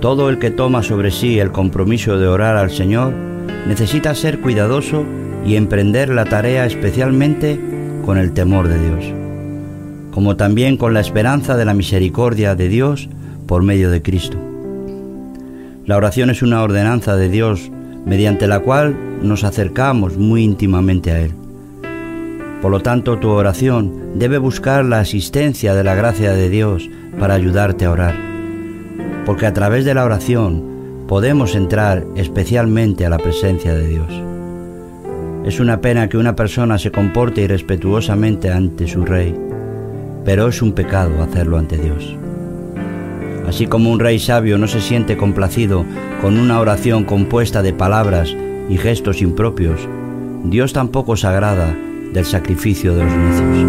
todo 0.00 0.28
el 0.28 0.38
que 0.38 0.50
toma 0.50 0.82
sobre 0.82 1.10
sí 1.10 1.38
el 1.38 1.50
compromiso 1.50 2.18
de 2.18 2.28
orar 2.28 2.56
al 2.56 2.70
Señor 2.70 3.12
necesita 3.66 4.14
ser 4.14 4.40
cuidadoso 4.40 5.04
y 5.46 5.56
emprender 5.56 6.08
la 6.08 6.24
tarea 6.24 6.66
especialmente 6.66 7.58
con 8.04 8.18
el 8.18 8.32
temor 8.32 8.68
de 8.68 8.78
Dios, 8.78 9.04
como 10.12 10.36
también 10.36 10.76
con 10.76 10.94
la 10.94 11.00
esperanza 11.00 11.56
de 11.56 11.64
la 11.64 11.74
misericordia 11.74 12.54
de 12.54 12.68
Dios 12.68 13.08
por 13.46 13.62
medio 13.62 13.90
de 13.90 14.02
Cristo. 14.02 14.38
La 15.86 15.96
oración 15.96 16.30
es 16.30 16.42
una 16.42 16.62
ordenanza 16.62 17.16
de 17.16 17.28
Dios 17.28 17.70
mediante 18.04 18.46
la 18.46 18.60
cual 18.60 18.96
nos 19.22 19.44
acercamos 19.44 20.16
muy 20.16 20.44
íntimamente 20.44 21.10
a 21.10 21.20
Él. 21.20 21.32
Por 22.60 22.70
lo 22.70 22.80
tanto, 22.80 23.18
tu 23.18 23.28
oración 23.28 24.18
debe 24.18 24.38
buscar 24.38 24.84
la 24.84 25.00
asistencia 25.00 25.74
de 25.74 25.84
la 25.84 25.94
gracia 25.94 26.32
de 26.32 26.48
Dios 26.48 26.88
para 27.18 27.34
ayudarte 27.34 27.84
a 27.84 27.90
orar, 27.90 28.14
porque 29.26 29.46
a 29.46 29.52
través 29.52 29.84
de 29.84 29.94
la 29.94 30.04
oración 30.04 31.04
podemos 31.06 31.54
entrar 31.54 32.04
especialmente 32.16 33.04
a 33.04 33.10
la 33.10 33.18
presencia 33.18 33.74
de 33.74 33.86
Dios. 33.86 34.08
Es 35.44 35.60
una 35.60 35.82
pena 35.82 36.08
que 36.08 36.16
una 36.16 36.34
persona 36.34 36.78
se 36.78 36.90
comporte 36.90 37.42
irrespetuosamente 37.42 38.50
ante 38.50 38.86
su 38.86 39.04
rey, 39.04 39.38
pero 40.24 40.48
es 40.48 40.62
un 40.62 40.72
pecado 40.72 41.22
hacerlo 41.22 41.58
ante 41.58 41.76
Dios. 41.76 42.16
Así 43.54 43.68
como 43.68 43.92
un 43.92 44.00
rey 44.00 44.18
sabio 44.18 44.58
no 44.58 44.66
se 44.66 44.80
siente 44.80 45.16
complacido 45.16 45.86
con 46.20 46.40
una 46.40 46.58
oración 46.58 47.04
compuesta 47.04 47.62
de 47.62 47.72
palabras 47.72 48.36
y 48.68 48.78
gestos 48.78 49.22
impropios, 49.22 49.78
Dios 50.42 50.72
tampoco 50.72 51.16
se 51.16 51.28
agrada 51.28 51.72
del 52.12 52.24
sacrificio 52.24 52.96
de 52.96 53.04
los 53.04 53.12
necios. 53.12 53.66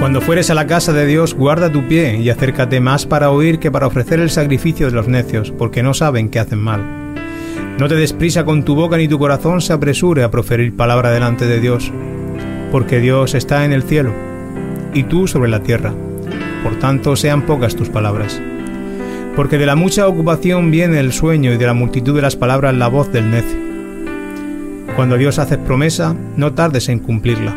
Cuando 0.00 0.20
fueres 0.20 0.50
a 0.50 0.54
la 0.54 0.66
casa 0.66 0.92
de 0.92 1.06
Dios, 1.06 1.32
guarda 1.32 1.70
tu 1.70 1.86
pie 1.86 2.16
y 2.16 2.28
acércate 2.28 2.80
más 2.80 3.06
para 3.06 3.30
oír 3.30 3.60
que 3.60 3.70
para 3.70 3.86
ofrecer 3.86 4.18
el 4.18 4.30
sacrificio 4.30 4.86
de 4.86 4.92
los 4.96 5.06
necios, 5.06 5.52
porque 5.52 5.84
no 5.84 5.94
saben 5.94 6.28
que 6.28 6.40
hacen 6.40 6.58
mal. 6.58 6.82
No 7.78 7.86
te 7.86 7.94
desprisa 7.94 8.44
con 8.44 8.64
tu 8.64 8.74
boca 8.74 8.96
ni 8.96 9.06
tu 9.06 9.20
corazón 9.20 9.60
se 9.60 9.72
apresure 9.72 10.24
a 10.24 10.30
proferir 10.32 10.74
palabra 10.74 11.12
delante 11.12 11.46
de 11.46 11.60
Dios, 11.60 11.92
porque 12.72 12.98
Dios 12.98 13.34
está 13.34 13.64
en 13.64 13.72
el 13.72 13.84
cielo 13.84 14.12
y 14.92 15.04
tú 15.04 15.28
sobre 15.28 15.50
la 15.50 15.62
tierra. 15.62 15.94
Por 16.62 16.78
tanto, 16.78 17.16
sean 17.16 17.42
pocas 17.46 17.74
tus 17.74 17.88
palabras. 17.88 18.40
Porque 19.36 19.58
de 19.58 19.66
la 19.66 19.76
mucha 19.76 20.06
ocupación 20.06 20.70
viene 20.70 21.00
el 21.00 21.12
sueño 21.12 21.52
y 21.52 21.56
de 21.56 21.66
la 21.66 21.74
multitud 21.74 22.14
de 22.14 22.22
las 22.22 22.36
palabras 22.36 22.74
la 22.74 22.88
voz 22.88 23.10
del 23.12 23.30
necio. 23.30 23.58
Cuando 24.96 25.16
Dios 25.16 25.38
hace 25.38 25.56
promesa, 25.56 26.14
no 26.36 26.52
tardes 26.52 26.88
en 26.88 26.98
cumplirla, 26.98 27.54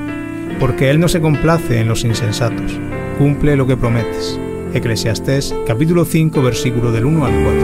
porque 0.59 0.90
Él 0.90 0.99
no 0.99 1.07
se 1.07 1.19
complace 1.19 1.80
en 1.80 1.88
los 1.90 2.06
insensatos, 2.06 2.80
cumple 3.17 3.56
lo 3.56 3.67
que 3.67 3.75
prometes. 3.75 4.40
Eclesiastés 4.73 5.53
capítulo 5.67 6.06
5 6.06 6.41
versículo 6.41 6.91
del 6.91 7.06
1 7.06 7.25
al 7.25 7.43
4. 7.43 7.64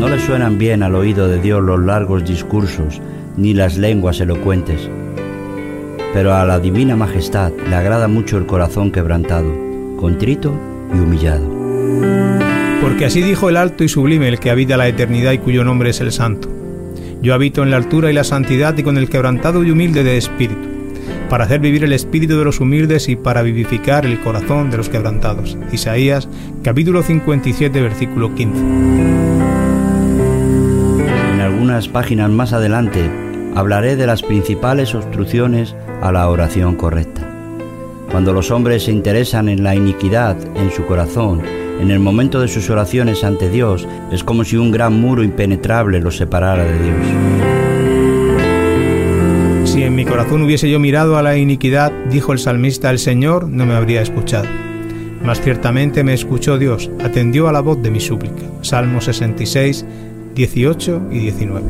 No 0.00 0.08
le 0.08 0.18
suenan 0.20 0.58
bien 0.58 0.82
al 0.82 0.94
oído 0.94 1.28
de 1.28 1.40
Dios 1.40 1.62
los 1.62 1.80
largos 1.80 2.24
discursos 2.24 3.00
ni 3.36 3.52
las 3.54 3.76
lenguas 3.76 4.20
elocuentes, 4.20 4.88
pero 6.16 6.34
a 6.34 6.46
la 6.46 6.58
divina 6.58 6.96
majestad 6.96 7.52
le 7.68 7.74
agrada 7.76 8.08
mucho 8.08 8.38
el 8.38 8.46
corazón 8.46 8.90
quebrantado, 8.90 9.52
contrito 10.00 10.58
y 10.94 10.98
humillado. 10.98 11.46
Porque 12.80 13.04
así 13.04 13.20
dijo 13.20 13.50
el 13.50 13.58
alto 13.58 13.84
y 13.84 13.88
sublime 13.90 14.26
el 14.26 14.40
que 14.40 14.48
habita 14.48 14.78
la 14.78 14.88
eternidad 14.88 15.32
y 15.32 15.38
cuyo 15.38 15.62
nombre 15.62 15.90
es 15.90 16.00
el 16.00 16.12
santo. 16.12 16.48
Yo 17.20 17.34
habito 17.34 17.62
en 17.62 17.70
la 17.70 17.76
altura 17.76 18.10
y 18.10 18.14
la 18.14 18.24
santidad 18.24 18.74
y 18.78 18.82
con 18.82 18.96
el 18.96 19.10
quebrantado 19.10 19.62
y 19.62 19.70
humilde 19.70 20.04
de 20.04 20.16
espíritu 20.16 20.66
para 21.28 21.44
hacer 21.44 21.60
vivir 21.60 21.84
el 21.84 21.92
espíritu 21.92 22.38
de 22.38 22.46
los 22.46 22.60
humildes 22.60 23.10
y 23.10 23.16
para 23.16 23.42
vivificar 23.42 24.06
el 24.06 24.18
corazón 24.20 24.70
de 24.70 24.78
los 24.78 24.88
quebrantados. 24.88 25.58
Isaías 25.70 26.30
capítulo 26.62 27.02
57 27.02 27.78
versículo 27.78 28.34
15. 28.34 28.58
En 31.34 31.40
algunas 31.42 31.88
páginas 31.88 32.30
más 32.30 32.54
adelante 32.54 33.10
hablaré 33.54 33.96
de 33.96 34.06
las 34.06 34.22
principales 34.22 34.94
obstrucciones 34.94 35.76
a 36.00 36.12
la 36.12 36.28
oración 36.28 36.76
correcta. 36.76 37.22
Cuando 38.10 38.32
los 38.32 38.50
hombres 38.50 38.84
se 38.84 38.92
interesan 38.92 39.48
en 39.48 39.64
la 39.64 39.74
iniquidad 39.74 40.36
en 40.56 40.70
su 40.70 40.86
corazón, 40.86 41.42
en 41.80 41.90
el 41.90 41.98
momento 41.98 42.40
de 42.40 42.48
sus 42.48 42.70
oraciones 42.70 43.24
ante 43.24 43.50
Dios, 43.50 43.86
es 44.10 44.24
como 44.24 44.44
si 44.44 44.56
un 44.56 44.70
gran 44.70 45.00
muro 45.00 45.22
impenetrable 45.22 46.00
los 46.00 46.16
separara 46.16 46.64
de 46.64 46.82
Dios. 46.82 46.96
Si 49.64 49.82
en 49.82 49.94
mi 49.94 50.06
corazón 50.06 50.42
hubiese 50.42 50.70
yo 50.70 50.78
mirado 50.78 51.18
a 51.18 51.22
la 51.22 51.36
iniquidad, 51.36 51.92
dijo 52.10 52.32
el 52.32 52.38
salmista, 52.38 52.90
el 52.90 52.98
Señor 52.98 53.48
no 53.48 53.66
me 53.66 53.74
habría 53.74 54.00
escuchado. 54.00 54.46
Mas 55.22 55.40
ciertamente 55.40 56.04
me 56.04 56.14
escuchó 56.14 56.56
Dios, 56.56 56.90
atendió 57.04 57.48
a 57.48 57.52
la 57.52 57.60
voz 57.60 57.82
de 57.82 57.90
mi 57.90 58.00
súplica. 58.00 58.44
Salmo 58.62 59.00
66, 59.00 59.84
18 60.34 61.08
y 61.10 61.18
19. 61.18 61.66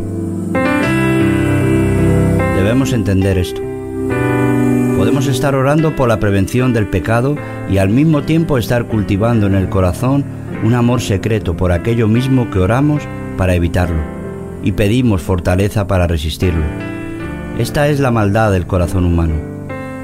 Debemos 2.57 2.93
entender 2.93 3.39
esto. 3.39 3.66
Podemos 5.17 5.35
estar 5.35 5.55
orando 5.55 5.97
por 5.97 6.09
la 6.09 6.21
prevención 6.21 6.75
del 6.75 6.89
pecado 6.89 7.37
y 7.71 7.79
al 7.79 7.89
mismo 7.89 8.25
tiempo 8.25 8.59
estar 8.59 8.87
cultivando 8.87 9.47
en 9.47 9.55
el 9.55 9.71
corazón 9.71 10.27
un 10.63 10.75
amor 10.75 11.01
secreto 11.01 11.57
por 11.57 11.73
aquello 11.73 12.07
mismo 12.07 12.51
que 12.51 12.59
oramos 12.59 13.03
para 13.39 13.55
evitarlo 13.55 13.97
y 14.63 14.73
pedimos 14.73 15.23
fortaleza 15.23 15.87
para 15.87 16.07
resistirlo. 16.07 16.67
Esta 17.59 17.89
es 17.89 17.99
la 17.99 18.11
maldad 18.11 18.53
del 18.53 18.67
corazón 18.67 19.07
humano. 19.07 19.37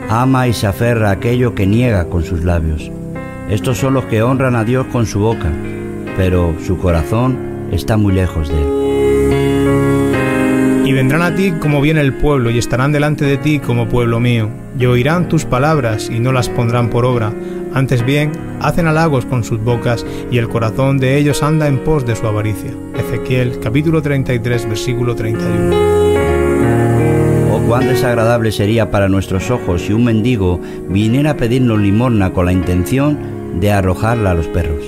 Ama 0.08 0.48
y 0.48 0.54
se 0.54 0.66
aferra 0.66 1.10
a 1.10 1.12
aquello 1.12 1.54
que 1.54 1.66
niega 1.66 2.06
con 2.06 2.24
sus 2.24 2.42
labios. 2.42 2.90
Estos 3.50 3.76
son 3.76 3.92
los 3.92 4.06
que 4.06 4.22
honran 4.22 4.56
a 4.56 4.64
Dios 4.64 4.86
con 4.86 5.04
su 5.04 5.18
boca, 5.18 5.52
pero 6.16 6.54
su 6.64 6.78
corazón 6.78 7.68
está 7.70 7.98
muy 7.98 8.14
lejos 8.14 8.48
de 8.48 8.54
él. 8.54 8.81
Y 10.92 10.94
vendrán 10.94 11.22
a 11.22 11.34
ti 11.34 11.52
como 11.52 11.80
viene 11.80 12.02
el 12.02 12.12
pueblo, 12.12 12.50
y 12.50 12.58
estarán 12.58 12.92
delante 12.92 13.24
de 13.24 13.38
ti 13.38 13.60
como 13.60 13.88
pueblo 13.88 14.20
mío, 14.20 14.50
y 14.78 14.84
oirán 14.84 15.26
tus 15.26 15.46
palabras 15.46 16.10
y 16.10 16.20
no 16.20 16.32
las 16.32 16.50
pondrán 16.50 16.90
por 16.90 17.06
obra. 17.06 17.32
Antes 17.72 18.04
bien, 18.04 18.30
hacen 18.60 18.86
halagos 18.86 19.24
con 19.24 19.42
sus 19.42 19.58
bocas, 19.58 20.04
y 20.30 20.36
el 20.36 20.50
corazón 20.50 20.98
de 20.98 21.16
ellos 21.16 21.42
anda 21.42 21.66
en 21.66 21.78
pos 21.78 22.04
de 22.04 22.14
su 22.14 22.26
avaricia. 22.26 22.72
Ezequiel 22.94 23.58
capítulo 23.58 24.02
33 24.02 24.68
versículo 24.68 25.16
31. 25.16 25.74
Oh, 27.50 27.62
cuán 27.66 27.86
desagradable 27.86 28.52
sería 28.52 28.90
para 28.90 29.08
nuestros 29.08 29.50
ojos 29.50 29.80
si 29.80 29.94
un 29.94 30.04
mendigo 30.04 30.60
viniera 30.90 31.30
a 31.30 31.36
pedirnos 31.38 31.80
limosna 31.80 32.34
con 32.34 32.44
la 32.44 32.52
intención 32.52 33.18
de 33.60 33.72
arrojarla 33.72 34.32
a 34.32 34.34
los 34.34 34.48
perros. 34.48 34.84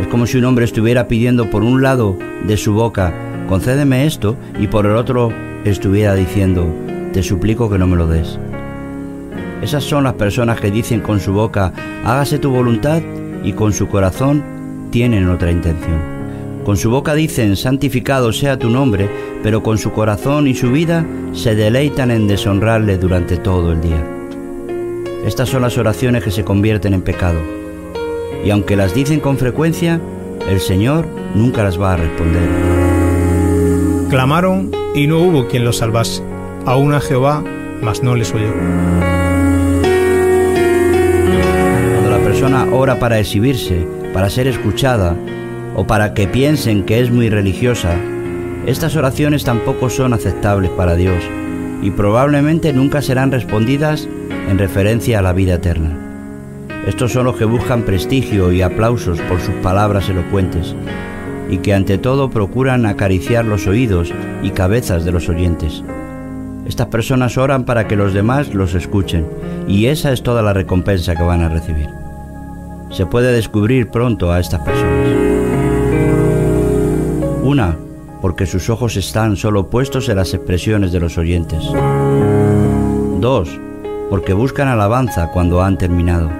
Es 0.00 0.06
como 0.06 0.26
si 0.26 0.38
un 0.38 0.46
hombre 0.46 0.64
estuviera 0.64 1.08
pidiendo 1.08 1.50
por 1.50 1.62
un 1.62 1.82
lado 1.82 2.16
de 2.46 2.56
su 2.56 2.72
boca 2.72 3.12
concédeme 3.48 4.06
esto, 4.06 4.36
y 4.58 4.66
por 4.66 4.86
el 4.86 4.96
otro 4.96 5.32
estuviera 5.64 6.14
diciendo, 6.14 6.66
te 7.12 7.22
suplico 7.22 7.70
que 7.70 7.78
no 7.78 7.86
me 7.86 7.96
lo 7.96 8.06
des. 8.06 8.38
Esas 9.62 9.84
son 9.84 10.04
las 10.04 10.14
personas 10.14 10.60
que 10.60 10.70
dicen 10.70 11.00
con 11.00 11.20
su 11.20 11.32
boca, 11.32 11.72
hágase 12.04 12.38
tu 12.38 12.50
voluntad, 12.50 13.02
y 13.44 13.52
con 13.52 13.72
su 13.72 13.88
corazón 13.88 14.42
tienen 14.90 15.28
otra 15.28 15.50
intención. 15.50 16.14
Con 16.64 16.78
su 16.78 16.90
boca 16.90 17.14
dicen, 17.14 17.56
santificado 17.56 18.32
sea 18.32 18.58
tu 18.58 18.70
nombre, 18.70 19.08
pero 19.42 19.62
con 19.62 19.76
su 19.76 19.92
corazón 19.92 20.48
y 20.48 20.54
su 20.54 20.72
vida 20.72 21.04
se 21.34 21.54
deleitan 21.54 22.10
en 22.10 22.26
deshonrarle 22.26 22.96
durante 22.96 23.36
todo 23.36 23.72
el 23.72 23.82
día. 23.82 24.02
Estas 25.26 25.50
son 25.50 25.62
las 25.62 25.76
oraciones 25.76 26.24
que 26.24 26.30
se 26.30 26.44
convierten 26.44 26.94
en 26.94 27.02
pecado. 27.02 27.40
Y 28.44 28.50
aunque 28.50 28.76
las 28.76 28.94
dicen 28.94 29.20
con 29.20 29.36
frecuencia, 29.36 30.00
el 30.48 30.60
Señor 30.60 31.06
nunca 31.34 31.62
las 31.62 31.80
va 31.80 31.94
a 31.94 31.96
responder. 31.96 32.93
Clamaron 34.10 34.70
y 34.94 35.06
no 35.06 35.18
hubo 35.18 35.48
quien 35.48 35.64
los 35.64 35.78
salvase. 35.78 36.22
Aún 36.66 36.94
a 36.94 37.00
Jehová, 37.00 37.42
mas 37.82 38.02
no 38.02 38.14
les 38.14 38.32
oyó. 38.32 38.52
Cuando 41.92 42.10
la 42.10 42.18
persona 42.18 42.66
ora 42.72 42.98
para 42.98 43.18
exhibirse, 43.18 43.86
para 44.12 44.30
ser 44.30 44.46
escuchada 44.46 45.16
o 45.74 45.86
para 45.86 46.14
que 46.14 46.26
piensen 46.26 46.84
que 46.84 47.00
es 47.00 47.10
muy 47.10 47.28
religiosa, 47.28 47.96
estas 48.66 48.96
oraciones 48.96 49.44
tampoco 49.44 49.90
son 49.90 50.12
aceptables 50.12 50.70
para 50.70 50.94
Dios 50.94 51.22
y 51.82 51.90
probablemente 51.90 52.72
nunca 52.72 53.02
serán 53.02 53.32
respondidas 53.32 54.08
en 54.48 54.58
referencia 54.58 55.18
a 55.18 55.22
la 55.22 55.32
vida 55.32 55.54
eterna. 55.54 55.98
Estos 56.86 57.12
son 57.12 57.24
los 57.24 57.36
que 57.36 57.46
buscan 57.46 57.82
prestigio 57.82 58.52
y 58.52 58.62
aplausos 58.62 59.20
por 59.22 59.40
sus 59.40 59.54
palabras 59.56 60.08
elocuentes 60.08 60.74
y 61.48 61.58
que 61.58 61.74
ante 61.74 61.98
todo 61.98 62.30
procuran 62.30 62.86
acariciar 62.86 63.44
los 63.44 63.66
oídos 63.66 64.12
y 64.42 64.50
cabezas 64.50 65.04
de 65.04 65.12
los 65.12 65.28
oyentes. 65.28 65.82
Estas 66.66 66.86
personas 66.86 67.36
oran 67.36 67.64
para 67.64 67.86
que 67.86 67.96
los 67.96 68.14
demás 68.14 68.54
los 68.54 68.74
escuchen 68.74 69.26
y 69.68 69.86
esa 69.86 70.12
es 70.12 70.22
toda 70.22 70.42
la 70.42 70.52
recompensa 70.52 71.14
que 71.14 71.22
van 71.22 71.42
a 71.42 71.48
recibir. 71.48 71.88
Se 72.90 73.06
puede 73.06 73.32
descubrir 73.32 73.90
pronto 73.90 74.32
a 74.32 74.40
estas 74.40 74.60
personas. 74.62 75.08
Una, 77.42 77.76
porque 78.22 78.46
sus 78.46 78.70
ojos 78.70 78.96
están 78.96 79.36
solo 79.36 79.68
puestos 79.68 80.08
en 80.08 80.16
las 80.16 80.32
expresiones 80.32 80.92
de 80.92 81.00
los 81.00 81.18
oyentes. 81.18 81.62
Dos, 83.20 83.60
porque 84.08 84.32
buscan 84.32 84.68
alabanza 84.68 85.30
cuando 85.30 85.62
han 85.62 85.76
terminado. 85.76 86.30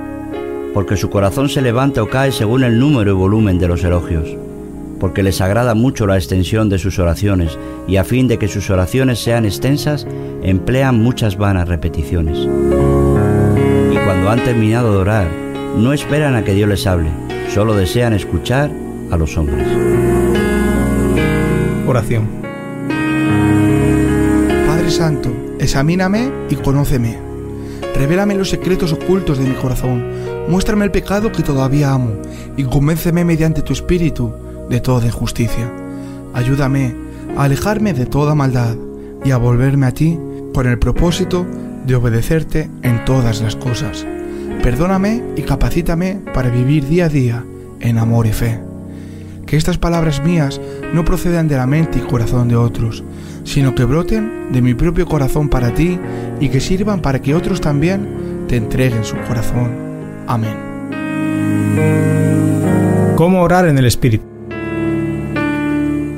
Porque 0.72 0.96
su 0.96 1.10
corazón 1.10 1.48
se 1.50 1.60
levanta 1.60 2.02
o 2.02 2.08
cae 2.08 2.32
según 2.32 2.64
el 2.64 2.78
número 2.78 3.10
y 3.10 3.14
volumen 3.14 3.58
de 3.58 3.68
los 3.68 3.84
elogios 3.84 4.43
porque 5.04 5.22
les 5.22 5.42
agrada 5.42 5.74
mucho 5.74 6.06
la 6.06 6.16
extensión 6.16 6.70
de 6.70 6.78
sus 6.78 6.98
oraciones 6.98 7.58
y 7.86 7.98
a 7.98 8.04
fin 8.04 8.26
de 8.26 8.38
que 8.38 8.48
sus 8.48 8.70
oraciones 8.70 9.22
sean 9.22 9.44
extensas, 9.44 10.06
emplean 10.42 10.98
muchas 10.98 11.36
vanas 11.36 11.68
repeticiones. 11.68 12.38
Y 12.38 13.96
cuando 13.98 14.30
han 14.30 14.42
terminado 14.44 14.92
de 14.92 14.96
orar, 14.96 15.28
no 15.76 15.92
esperan 15.92 16.36
a 16.36 16.42
que 16.42 16.54
Dios 16.54 16.70
les 16.70 16.86
hable, 16.86 17.10
solo 17.52 17.76
desean 17.76 18.14
escuchar 18.14 18.70
a 19.10 19.18
los 19.18 19.36
hombres. 19.36 19.68
Oración. 21.86 22.26
Padre 24.66 24.90
Santo, 24.90 25.30
examíname 25.58 26.32
y 26.48 26.54
conóceme. 26.54 27.18
Revélame 27.94 28.36
los 28.36 28.48
secretos 28.48 28.94
ocultos 28.94 29.36
de 29.36 29.44
mi 29.44 29.54
corazón. 29.54 30.02
Muéstrame 30.48 30.86
el 30.86 30.90
pecado 30.90 31.30
que 31.30 31.42
todavía 31.42 31.92
amo 31.92 32.12
y 32.56 32.64
convénceme 32.64 33.22
mediante 33.22 33.60
tu 33.60 33.74
espíritu 33.74 34.32
de 34.68 34.80
toda 34.80 35.06
injusticia. 35.06 35.70
Ayúdame 36.32 36.94
a 37.36 37.44
alejarme 37.44 37.92
de 37.94 38.06
toda 38.06 38.34
maldad 38.34 38.76
y 39.24 39.30
a 39.30 39.36
volverme 39.36 39.86
a 39.86 39.92
ti 39.92 40.18
con 40.52 40.66
el 40.66 40.78
propósito 40.78 41.46
de 41.86 41.94
obedecerte 41.96 42.70
en 42.82 43.04
todas 43.04 43.40
las 43.40 43.56
cosas. 43.56 44.06
Perdóname 44.62 45.22
y 45.36 45.42
capacítame 45.42 46.20
para 46.32 46.50
vivir 46.50 46.86
día 46.86 47.06
a 47.06 47.08
día 47.08 47.44
en 47.80 47.98
amor 47.98 48.26
y 48.26 48.32
fe. 48.32 48.60
Que 49.46 49.56
estas 49.56 49.78
palabras 49.78 50.22
mías 50.24 50.60
no 50.94 51.04
procedan 51.04 51.48
de 51.48 51.56
la 51.56 51.66
mente 51.66 51.98
y 51.98 52.02
corazón 52.02 52.48
de 52.48 52.56
otros, 52.56 53.04
sino 53.44 53.74
que 53.74 53.84
broten 53.84 54.52
de 54.52 54.62
mi 54.62 54.74
propio 54.74 55.06
corazón 55.06 55.48
para 55.48 55.74
ti 55.74 55.98
y 56.40 56.48
que 56.48 56.60
sirvan 56.60 57.00
para 57.02 57.20
que 57.20 57.34
otros 57.34 57.60
también 57.60 58.46
te 58.48 58.56
entreguen 58.56 59.04
su 59.04 59.16
corazón. 59.28 59.70
Amén. 60.26 60.56
¿Cómo 63.16 63.42
orar 63.42 63.68
en 63.68 63.78
el 63.78 63.84
Espíritu? 63.84 64.33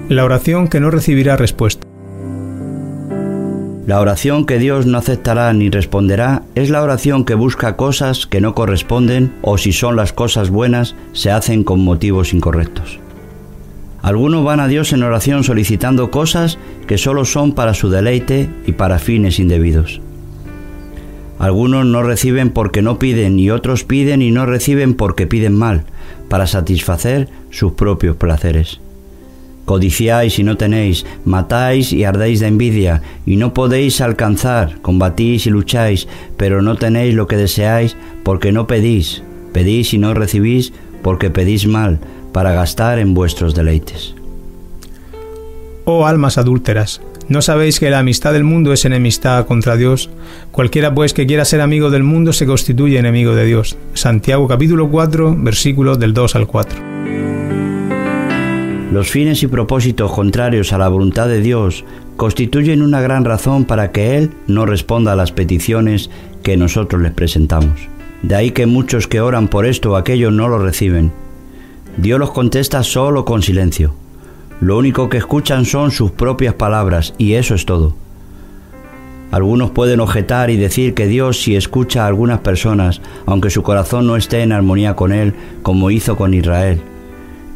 La 0.08 0.24
oración 0.24 0.68
que 0.68 0.78
no 0.78 0.92
recibirá 0.92 1.36
respuesta. 1.36 1.84
La 3.88 4.00
oración 4.00 4.46
que 4.46 4.60
Dios 4.60 4.86
no 4.86 4.98
aceptará 4.98 5.52
ni 5.52 5.68
responderá 5.68 6.44
es 6.54 6.70
la 6.70 6.80
oración 6.80 7.24
que 7.24 7.34
busca 7.34 7.76
cosas 7.76 8.28
que 8.28 8.40
no 8.40 8.54
corresponden 8.54 9.32
o 9.42 9.58
si 9.58 9.72
son 9.72 9.96
las 9.96 10.12
cosas 10.12 10.48
buenas 10.50 10.94
se 11.12 11.32
hacen 11.32 11.64
con 11.64 11.80
motivos 11.80 12.32
incorrectos. 12.34 13.00
Algunos 14.00 14.44
van 14.44 14.60
a 14.60 14.68
Dios 14.68 14.92
en 14.92 15.02
oración 15.02 15.42
solicitando 15.42 16.12
cosas 16.12 16.56
que 16.86 16.98
solo 16.98 17.24
son 17.24 17.52
para 17.52 17.74
su 17.74 17.90
deleite 17.90 18.48
y 18.64 18.72
para 18.72 19.00
fines 19.00 19.40
indebidos. 19.40 20.00
Algunos 21.40 21.84
no 21.84 22.04
reciben 22.04 22.50
porque 22.50 22.80
no 22.80 23.00
piden 23.00 23.40
y 23.40 23.50
otros 23.50 23.82
piden 23.82 24.22
y 24.22 24.30
no 24.30 24.46
reciben 24.46 24.94
porque 24.94 25.26
piden 25.26 25.56
mal, 25.56 25.82
para 26.28 26.46
satisfacer 26.46 27.28
sus 27.50 27.72
propios 27.72 28.16
placeres. 28.16 28.80
Codiciáis 29.66 30.38
y 30.38 30.44
no 30.44 30.56
tenéis, 30.56 31.04
matáis 31.24 31.92
y 31.92 32.04
ardéis 32.04 32.38
de 32.38 32.46
envidia, 32.46 33.02
y 33.26 33.34
no 33.36 33.52
podéis 33.52 34.00
alcanzar, 34.00 34.80
combatís 34.80 35.46
y 35.46 35.50
lucháis, 35.50 36.06
pero 36.36 36.62
no 36.62 36.76
tenéis 36.76 37.14
lo 37.14 37.26
que 37.26 37.36
deseáis 37.36 37.96
porque 38.22 38.52
no 38.52 38.68
pedís, 38.68 39.24
pedís 39.52 39.92
y 39.92 39.98
no 39.98 40.14
recibís 40.14 40.72
porque 41.02 41.30
pedís 41.30 41.66
mal, 41.66 41.98
para 42.32 42.52
gastar 42.52 43.00
en 43.00 43.12
vuestros 43.12 43.56
deleites. 43.56 44.14
Oh 45.84 46.06
almas 46.06 46.38
adúlteras, 46.38 47.00
¿no 47.28 47.42
sabéis 47.42 47.80
que 47.80 47.90
la 47.90 47.98
amistad 47.98 48.32
del 48.32 48.44
mundo 48.44 48.72
es 48.72 48.84
enemistad 48.84 49.46
contra 49.46 49.76
Dios? 49.76 50.10
Cualquiera 50.52 50.94
pues 50.94 51.12
que 51.12 51.26
quiera 51.26 51.44
ser 51.44 51.60
amigo 51.60 51.90
del 51.90 52.04
mundo 52.04 52.32
se 52.32 52.46
constituye 52.46 52.98
enemigo 52.98 53.34
de 53.34 53.46
Dios. 53.46 53.76
Santiago 53.94 54.46
capítulo 54.46 54.88
4, 54.88 55.34
versículos 55.36 55.98
del 55.98 56.14
2 56.14 56.36
al 56.36 56.46
4. 56.46 56.95
Los 58.96 59.10
fines 59.10 59.42
y 59.42 59.46
propósitos 59.46 60.10
contrarios 60.10 60.72
a 60.72 60.78
la 60.78 60.88
voluntad 60.88 61.28
de 61.28 61.42
Dios 61.42 61.84
constituyen 62.16 62.80
una 62.80 63.02
gran 63.02 63.26
razón 63.26 63.66
para 63.66 63.92
que 63.92 64.16
Él 64.16 64.30
no 64.46 64.64
responda 64.64 65.12
a 65.12 65.16
las 65.16 65.32
peticiones 65.32 66.08
que 66.42 66.56
nosotros 66.56 67.02
les 67.02 67.12
presentamos. 67.12 67.78
De 68.22 68.36
ahí 68.36 68.52
que 68.52 68.64
muchos 68.64 69.06
que 69.06 69.20
oran 69.20 69.48
por 69.48 69.66
esto 69.66 69.92
o 69.92 69.96
aquello 69.96 70.30
no 70.30 70.48
lo 70.48 70.58
reciben. 70.60 71.12
Dios 71.98 72.18
los 72.18 72.30
contesta 72.30 72.82
solo 72.82 73.26
con 73.26 73.42
silencio. 73.42 73.92
Lo 74.62 74.78
único 74.78 75.10
que 75.10 75.18
escuchan 75.18 75.66
son 75.66 75.90
sus 75.90 76.12
propias 76.12 76.54
palabras 76.54 77.12
y 77.18 77.34
eso 77.34 77.54
es 77.54 77.66
todo. 77.66 77.94
Algunos 79.30 79.72
pueden 79.72 80.00
objetar 80.00 80.48
y 80.48 80.56
decir 80.56 80.94
que 80.94 81.06
Dios 81.06 81.42
si 81.42 81.54
escucha 81.54 82.04
a 82.04 82.06
algunas 82.06 82.40
personas, 82.40 83.02
aunque 83.26 83.50
su 83.50 83.62
corazón 83.62 84.06
no 84.06 84.16
esté 84.16 84.40
en 84.40 84.52
armonía 84.52 84.96
con 84.96 85.12
Él, 85.12 85.34
como 85.60 85.90
hizo 85.90 86.16
con 86.16 86.32
Israel. 86.32 86.80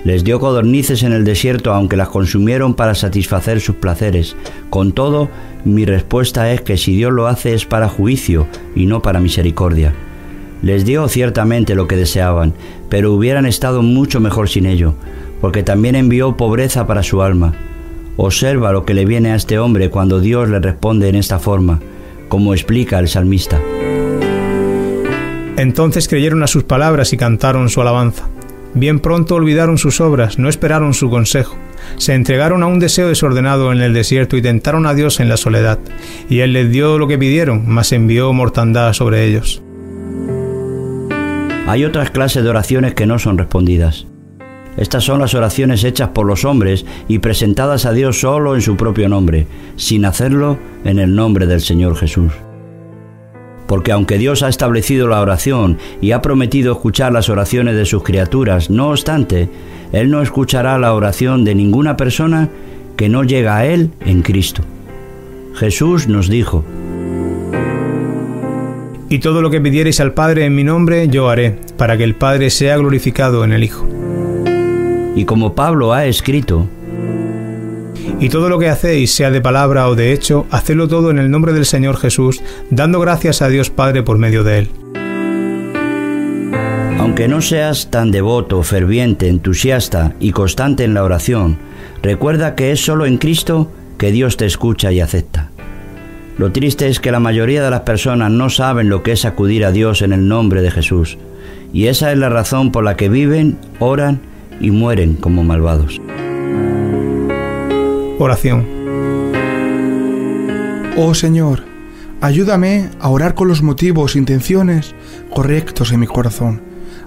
Les 0.04 0.24
dio 0.24 0.40
codornices 0.40 1.02
en 1.02 1.12
el 1.12 1.24
desierto, 1.24 1.74
aunque 1.74 1.96
las 1.96 2.08
consumieron 2.08 2.74
para 2.74 2.94
satisfacer 2.94 3.60
sus 3.60 3.76
placeres. 3.76 4.34
Con 4.70 4.92
todo, 4.92 5.28
mi 5.64 5.84
respuesta 5.84 6.52
es 6.52 6.62
que 6.62 6.78
si 6.78 6.96
Dios 6.96 7.12
lo 7.12 7.26
hace 7.26 7.52
es 7.52 7.66
para 7.66 7.88
juicio 7.88 8.46
y 8.74 8.86
no 8.86 9.02
para 9.02 9.20
misericordia. 9.20 9.92
Les 10.62 10.84
dio 10.84 11.08
ciertamente 11.08 11.74
lo 11.74 11.86
que 11.86 11.96
deseaban, 11.96 12.54
pero 12.88 13.12
hubieran 13.12 13.46
estado 13.46 13.82
mucho 13.82 14.20
mejor 14.20 14.48
sin 14.48 14.66
ello, 14.66 14.94
porque 15.40 15.62
también 15.62 15.96
envió 15.96 16.36
pobreza 16.36 16.86
para 16.86 17.02
su 17.02 17.22
alma. 17.22 17.54
Observa 18.16 18.72
lo 18.72 18.84
que 18.84 18.94
le 18.94 19.04
viene 19.04 19.32
a 19.32 19.36
este 19.36 19.58
hombre 19.58 19.90
cuando 19.90 20.20
Dios 20.20 20.48
le 20.48 20.60
responde 20.60 21.08
en 21.08 21.16
esta 21.16 21.38
forma, 21.38 21.80
como 22.28 22.52
explica 22.54 22.98
el 22.98 23.08
salmista. 23.08 23.60
Entonces 25.56 26.08
creyeron 26.08 26.42
a 26.42 26.46
sus 26.46 26.64
palabras 26.64 27.12
y 27.12 27.18
cantaron 27.18 27.68
su 27.68 27.80
alabanza. 27.80 28.28
Bien 28.74 29.00
pronto 29.00 29.34
olvidaron 29.34 29.78
sus 29.78 30.00
obras, 30.00 30.38
no 30.38 30.48
esperaron 30.48 30.94
su 30.94 31.10
consejo. 31.10 31.56
Se 31.96 32.14
entregaron 32.14 32.62
a 32.62 32.66
un 32.66 32.78
deseo 32.78 33.08
desordenado 33.08 33.72
en 33.72 33.80
el 33.80 33.92
desierto 33.92 34.36
y 34.36 34.42
tentaron 34.42 34.86
a 34.86 34.94
Dios 34.94 35.18
en 35.18 35.28
la 35.28 35.36
soledad. 35.36 35.78
Y 36.28 36.40
Él 36.40 36.52
les 36.52 36.70
dio 36.70 36.98
lo 36.98 37.08
que 37.08 37.18
pidieron, 37.18 37.64
mas 37.66 37.92
envió 37.92 38.32
mortandad 38.32 38.92
sobre 38.92 39.26
ellos. 39.26 39.62
Hay 41.66 41.84
otras 41.84 42.10
clases 42.10 42.42
de 42.42 42.50
oraciones 42.50 42.94
que 42.94 43.06
no 43.06 43.18
son 43.18 43.38
respondidas. 43.38 44.06
Estas 44.76 45.04
son 45.04 45.20
las 45.20 45.34
oraciones 45.34 45.84
hechas 45.84 46.10
por 46.10 46.26
los 46.26 46.44
hombres 46.44 46.86
y 47.08 47.18
presentadas 47.18 47.86
a 47.86 47.92
Dios 47.92 48.20
solo 48.20 48.54
en 48.54 48.62
su 48.62 48.76
propio 48.76 49.08
nombre, 49.08 49.46
sin 49.76 50.04
hacerlo 50.04 50.58
en 50.84 50.98
el 50.98 51.14
nombre 51.14 51.46
del 51.46 51.60
Señor 51.60 51.96
Jesús. 51.96 52.32
Porque 53.70 53.92
aunque 53.92 54.18
Dios 54.18 54.42
ha 54.42 54.48
establecido 54.48 55.06
la 55.06 55.20
oración 55.20 55.78
y 56.00 56.10
ha 56.10 56.20
prometido 56.20 56.72
escuchar 56.72 57.12
las 57.12 57.28
oraciones 57.28 57.76
de 57.76 57.84
sus 57.84 58.02
criaturas, 58.02 58.68
no 58.68 58.90
obstante, 58.90 59.48
Él 59.92 60.10
no 60.10 60.22
escuchará 60.22 60.76
la 60.76 60.92
oración 60.92 61.44
de 61.44 61.54
ninguna 61.54 61.96
persona 61.96 62.48
que 62.96 63.08
no 63.08 63.22
llega 63.22 63.58
a 63.58 63.66
Él 63.66 63.92
en 64.04 64.22
Cristo. 64.22 64.64
Jesús 65.54 66.08
nos 66.08 66.28
dijo, 66.28 66.64
Y 69.08 69.20
todo 69.20 69.40
lo 69.40 69.50
que 69.50 69.60
pidiereis 69.60 70.00
al 70.00 70.14
Padre 70.14 70.46
en 70.46 70.56
mi 70.56 70.64
nombre, 70.64 71.06
yo 71.06 71.28
haré, 71.28 71.56
para 71.76 71.96
que 71.96 72.02
el 72.02 72.16
Padre 72.16 72.50
sea 72.50 72.76
glorificado 72.76 73.44
en 73.44 73.52
el 73.52 73.62
Hijo. 73.62 73.86
y 75.14 75.24
como 75.26 75.54
Pablo 75.54 75.92
ha 75.92 76.06
escrito, 76.06 76.66
Y 78.20 78.28
todo 78.28 78.50
lo 78.50 78.58
que 78.58 78.68
hacéis, 78.68 79.14
sea 79.14 79.30
de 79.30 79.40
palabra 79.40 79.88
o 79.88 79.94
de 79.94 80.12
hecho, 80.12 80.46
hacedlo 80.50 80.88
todo 80.88 81.10
en 81.10 81.18
el 81.18 81.30
nombre 81.30 81.54
del 81.54 81.64
Señor 81.64 81.96
Jesús, 81.96 82.42
dando 82.68 83.00
gracias 83.00 83.40
a 83.40 83.48
Dios 83.48 83.70
Padre 83.70 84.02
por 84.02 84.18
medio 84.18 84.44
de 84.44 84.58
Él. 84.58 84.70
Aunque 86.98 87.28
no 87.28 87.40
seas 87.40 87.90
tan 87.90 88.10
devoto, 88.10 88.62
ferviente, 88.62 89.26
entusiasta 89.28 90.12
y 90.20 90.32
constante 90.32 90.84
en 90.84 90.92
la 90.92 91.02
oración, 91.02 91.56
recuerda 92.02 92.54
que 92.54 92.72
es 92.72 92.84
solo 92.84 93.06
en 93.06 93.16
Cristo 93.16 93.72
que 93.96 94.12
Dios 94.12 94.36
te 94.36 94.44
escucha 94.44 94.92
y 94.92 95.00
acepta. 95.00 95.48
Lo 96.36 96.52
triste 96.52 96.88
es 96.88 97.00
que 97.00 97.12
la 97.12 97.20
mayoría 97.20 97.64
de 97.64 97.70
las 97.70 97.80
personas 97.80 98.30
no 98.30 98.50
saben 98.50 98.90
lo 98.90 99.02
que 99.02 99.12
es 99.12 99.24
acudir 99.24 99.64
a 99.64 99.72
Dios 99.72 100.02
en 100.02 100.12
el 100.12 100.28
nombre 100.28 100.60
de 100.60 100.70
Jesús, 100.70 101.16
y 101.72 101.86
esa 101.86 102.12
es 102.12 102.18
la 102.18 102.28
razón 102.28 102.70
por 102.70 102.84
la 102.84 102.98
que 102.98 103.08
viven, 103.08 103.56
oran 103.78 104.20
y 104.60 104.70
mueren 104.70 105.14
como 105.14 105.42
malvados. 105.42 106.02
Oración. 108.22 108.66
Oh 110.98 111.14
Señor, 111.14 111.64
ayúdame 112.20 112.90
a 113.00 113.08
orar 113.08 113.34
con 113.34 113.48
los 113.48 113.62
motivos 113.62 114.14
e 114.14 114.18
intenciones 114.18 114.94
correctos 115.34 115.90
en 115.90 116.00
mi 116.00 116.06
corazón. 116.06 116.60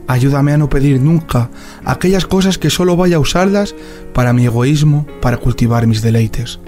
Ayúdame 0.08 0.54
a 0.54 0.58
no 0.58 0.70
pedir 0.70 1.00
nunca 1.00 1.52
aquellas 1.86 2.26
cosas 2.26 2.58
que 2.58 2.72
solo 2.72 2.98
vaya 2.98 3.18
a 3.18 3.20
usarlas 3.20 3.76
para 4.12 4.34
mi 4.34 4.46
egoísmo, 4.46 5.06
para 5.22 5.38
cultivar 5.38 5.86
mis 5.86 6.02
deleites. 6.02 6.60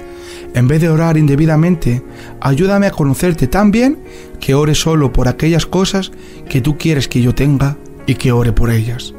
En 0.53 0.67
vez 0.67 0.79
de 0.79 0.89
orar 0.89 1.17
indebidamente, 1.17 2.03
ayúdame 2.39 2.85
a 2.85 2.91
conocerte 2.91 3.47
tan 3.47 3.71
bien 3.71 3.97
que 4.39 4.53
ore 4.53 4.75
solo 4.75 5.11
por 5.11 5.27
aquellas 5.27 5.65
cosas 5.65 6.11
que 6.47 6.61
tú 6.61 6.77
quieres 6.77 7.07
que 7.07 7.19
yo 7.19 7.33
tenga 7.33 7.77
y 8.05 8.13
que 8.13 8.31
ore 8.31 8.53
por 8.53 8.69
ellas. 8.69 9.15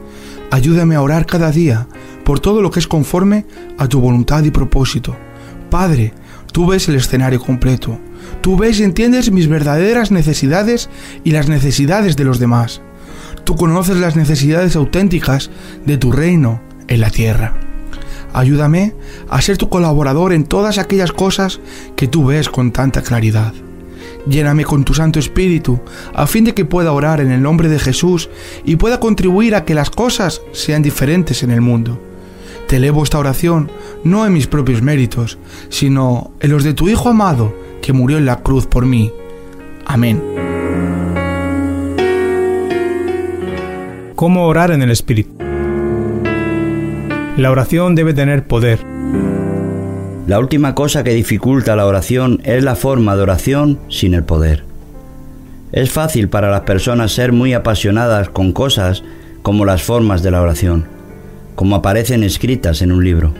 Ayúdame 0.53 0.95
a 0.95 1.03
orar 1.03 1.27
cada 1.27 1.51
día 1.51 1.89
por 2.27 2.41
todo 2.41 2.61
lo 2.61 2.73
que 2.73 2.81
es 2.81 2.89
conforme 2.89 3.47
a 3.79 3.87
tu 3.87 4.01
voluntad 4.01 4.43
y 4.43 4.51
propósito. 4.51 5.15
Padre, 5.71 6.13
tú 6.51 6.67
ves 6.67 6.89
el 6.89 6.97
escenario 6.97 7.41
completo. 7.41 8.01
Tú 8.41 8.57
ves 8.57 8.81
y 8.81 8.83
entiendes 8.83 9.31
mis 9.31 9.47
verdaderas 9.47 10.11
necesidades 10.11 10.91
y 11.23 11.31
las 11.31 11.49
necesidades 11.49 12.17
de 12.17 12.25
los 12.25 12.41
demás. 12.41 12.81
Tú 13.45 13.55
conoces 13.55 13.99
las 13.99 14.17
necesidades 14.17 14.75
auténticas 14.75 15.51
de 15.87 15.99
tu 15.99 16.11
reino 16.11 16.61
en 16.89 17.01
la 17.01 17.11
tierra. 17.11 17.61
Ayúdame 18.33 18.93
a 19.29 19.41
ser 19.41 19.57
tu 19.57 19.69
colaborador 19.69 20.33
en 20.33 20.47
todas 20.47 20.79
aquellas 20.79 21.13
cosas 21.13 21.61
que 21.95 22.09
tú 22.09 22.27
ves 22.27 22.49
con 22.49 22.73
tanta 22.73 23.03
claridad. 23.03 23.55
Lléname 24.29 24.65
con 24.65 24.85
tu 24.85 24.95
Santo 24.95 25.21
Espíritu, 25.21 25.79
a 26.13 26.27
fin 26.27 26.43
de 26.43 26.55
que 26.55 26.65
pueda 26.65 26.91
orar 26.91 27.21
en 27.21 27.31
el 27.31 27.41
nombre 27.41 27.69
de 27.69 27.79
Jesús 27.79 28.29
y 28.65 28.75
pueda 28.75 28.99
contribuir 28.99 29.55
a 29.55 29.65
que 29.65 29.75
las 29.75 29.91
cosas 29.91 30.43
sean 30.51 30.83
diferentes 30.83 31.45
en 31.45 31.53
el 31.53 31.61
mundo. 31.61 32.03
Te 32.67 32.77
elevo 32.77 33.05
esta 33.05 33.19
oración 33.19 33.71
no 34.03 34.27
en 34.27 34.33
mis 34.33 34.49
propios 34.49 34.83
méritos, 34.83 35.39
sino 35.69 36.33
en 36.41 36.51
los 36.51 36.65
de 36.65 36.75
tu 36.75 36.89
Hijo 36.89 37.09
amado, 37.09 37.55
que 37.81 37.93
murió 37.93 38.19
en 38.19 38.27
la 38.27 38.43
cruz 38.43 38.67
por 38.67 38.87
mí. 38.87 39.13
Amén. 39.85 40.23
¿Cómo 44.17 44.47
orar 44.47 44.73
en 44.73 44.83
el 44.83 44.91
Espíritu? 44.91 45.31
La 47.37 47.51
oración 47.51 47.95
debe 47.95 48.15
tener 48.15 48.47
poder. 48.47 48.79
La 50.27 50.41
última 50.41 50.75
cosa 50.75 51.05
que 51.05 51.13
dificulta 51.13 51.77
la 51.77 51.87
oración 51.87 52.41
es 52.43 52.65
la 52.65 52.75
forma 52.75 53.15
de 53.15 53.23
oración 53.23 53.79
sin 53.89 54.15
el 54.15 54.25
poder. 54.25 54.65
Es 55.71 55.91
fácil 55.91 56.29
para 56.29 56.51
las 56.51 56.63
personas 56.63 57.13
ser 57.13 57.33
muy 57.33 57.53
apasionadas 57.53 58.31
con 58.31 58.53
cosas 58.53 59.05
como 59.43 59.65
las 59.65 59.83
formas 59.83 60.23
de 60.23 60.31
la 60.31 60.41
oración, 60.41 60.96
como 61.57 61.75
aparecen 61.75 62.23
escritas 62.23 62.81
en 62.83 62.93
un 62.93 63.05
libro. 63.05 63.35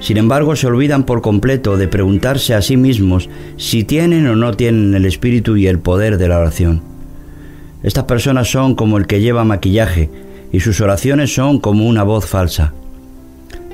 Sin 0.00 0.18
embargo, 0.18 0.54
se 0.54 0.66
olvidan 0.66 1.04
por 1.04 1.22
completo 1.22 1.78
de 1.78 1.88
preguntarse 1.88 2.52
a 2.52 2.60
sí 2.60 2.76
mismos 2.76 3.30
si 3.56 3.84
tienen 3.84 4.26
o 4.26 4.36
no 4.36 4.52
tienen 4.52 4.94
el 4.94 5.06
espíritu 5.06 5.56
y 5.56 5.66
el 5.66 5.78
poder 5.78 6.18
de 6.18 6.28
la 6.28 6.38
oración. 6.38 6.82
Estas 7.82 8.04
personas 8.04 8.50
son 8.50 8.74
como 8.74 8.98
el 8.98 9.06
que 9.06 9.22
lleva 9.22 9.44
maquillaje 9.44 10.10
y 10.52 10.60
sus 10.60 10.82
oraciones 10.82 11.34
son 11.34 11.58
como 11.58 11.86
una 11.86 12.02
voz 12.02 12.26
falsa. 12.26 12.74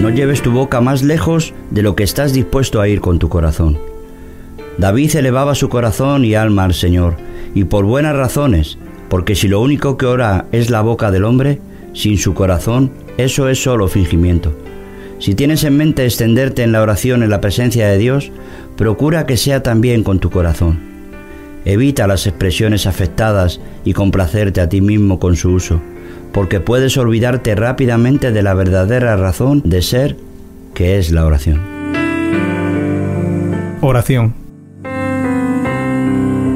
No 0.00 0.10
lleves 0.10 0.42
tu 0.42 0.50
boca 0.50 0.80
más 0.80 1.04
lejos 1.04 1.54
de 1.70 1.82
lo 1.82 1.94
que 1.94 2.02
estás 2.02 2.32
dispuesto 2.32 2.80
a 2.80 2.88
ir 2.88 3.00
con 3.00 3.20
tu 3.20 3.28
corazón. 3.28 3.91
David 4.78 5.16
elevaba 5.16 5.54
su 5.54 5.68
corazón 5.68 6.24
y 6.24 6.34
alma 6.34 6.64
al 6.64 6.74
Señor, 6.74 7.16
y 7.54 7.64
por 7.64 7.84
buenas 7.84 8.16
razones, 8.16 8.78
porque 9.08 9.34
si 9.34 9.48
lo 9.48 9.60
único 9.60 9.96
que 9.96 10.06
ora 10.06 10.46
es 10.52 10.70
la 10.70 10.80
boca 10.80 11.10
del 11.10 11.24
hombre, 11.24 11.60
sin 11.92 12.16
su 12.16 12.34
corazón, 12.34 12.90
eso 13.18 13.48
es 13.48 13.62
solo 13.62 13.88
fingimiento. 13.88 14.54
Si 15.18 15.34
tienes 15.34 15.62
en 15.64 15.76
mente 15.76 16.04
extenderte 16.04 16.62
en 16.62 16.72
la 16.72 16.82
oración 16.82 17.22
en 17.22 17.30
la 17.30 17.40
presencia 17.40 17.86
de 17.88 17.98
Dios, 17.98 18.32
procura 18.76 19.26
que 19.26 19.36
sea 19.36 19.62
también 19.62 20.02
con 20.02 20.18
tu 20.18 20.30
corazón. 20.30 20.80
Evita 21.64 22.08
las 22.08 22.26
expresiones 22.26 22.86
afectadas 22.86 23.60
y 23.84 23.92
complacerte 23.92 24.60
a 24.60 24.68
ti 24.68 24.80
mismo 24.80 25.20
con 25.20 25.36
su 25.36 25.50
uso, 25.50 25.80
porque 26.32 26.58
puedes 26.58 26.96
olvidarte 26.96 27.54
rápidamente 27.54 28.32
de 28.32 28.42
la 28.42 28.54
verdadera 28.54 29.16
razón 29.16 29.62
de 29.64 29.82
ser, 29.82 30.16
que 30.74 30.98
es 30.98 31.12
la 31.12 31.24
oración. 31.24 31.60
Oración. 33.80 34.41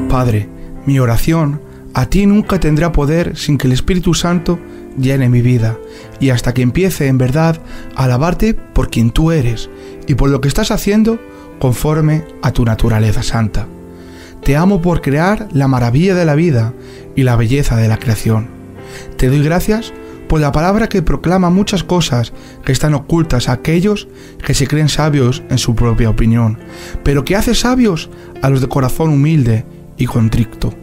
Padre, 0.07 0.47
mi 0.85 0.99
oración 0.99 1.59
a 1.93 2.05
ti 2.05 2.25
nunca 2.25 2.59
tendrá 2.59 2.93
poder 2.93 3.35
sin 3.35 3.57
que 3.57 3.67
el 3.67 3.73
Espíritu 3.73 4.13
Santo 4.13 4.57
llene 4.97 5.27
mi 5.27 5.41
vida 5.41 5.77
y 6.19 6.29
hasta 6.29 6.53
que 6.53 6.61
empiece 6.61 7.07
en 7.07 7.17
verdad 7.17 7.59
a 7.95 8.05
alabarte 8.05 8.53
por 8.53 8.89
quien 8.89 9.11
tú 9.11 9.31
eres 9.31 9.69
y 10.07 10.15
por 10.15 10.29
lo 10.29 10.39
que 10.39 10.47
estás 10.47 10.71
haciendo 10.71 11.19
conforme 11.59 12.23
a 12.41 12.51
tu 12.51 12.63
naturaleza 12.63 13.21
santa. 13.21 13.67
Te 14.43 14.55
amo 14.55 14.81
por 14.81 15.01
crear 15.01 15.49
la 15.51 15.67
maravilla 15.67 16.15
de 16.15 16.23
la 16.23 16.35
vida 16.35 16.73
y 17.15 17.23
la 17.23 17.35
belleza 17.35 17.75
de 17.75 17.89
la 17.89 17.97
creación. 17.97 18.47
Te 19.17 19.27
doy 19.27 19.43
gracias 19.43 19.91
por 20.29 20.39
la 20.39 20.51
palabra 20.51 20.87
que 20.87 21.01
proclama 21.01 21.49
muchas 21.49 21.83
cosas 21.83 22.31
que 22.63 22.71
están 22.71 22.93
ocultas 22.93 23.49
a 23.49 23.53
aquellos 23.53 24.07
que 24.45 24.53
se 24.53 24.67
creen 24.67 24.89
sabios 24.89 25.43
en 25.49 25.57
su 25.57 25.75
propia 25.75 26.09
opinión, 26.09 26.59
pero 27.03 27.25
que 27.25 27.35
hace 27.35 27.55
sabios 27.55 28.09
a 28.41 28.49
los 28.49 28.61
de 28.61 28.69
corazón 28.69 29.09
humilde 29.09 29.65
y 29.97 30.05
contricto. 30.05 30.73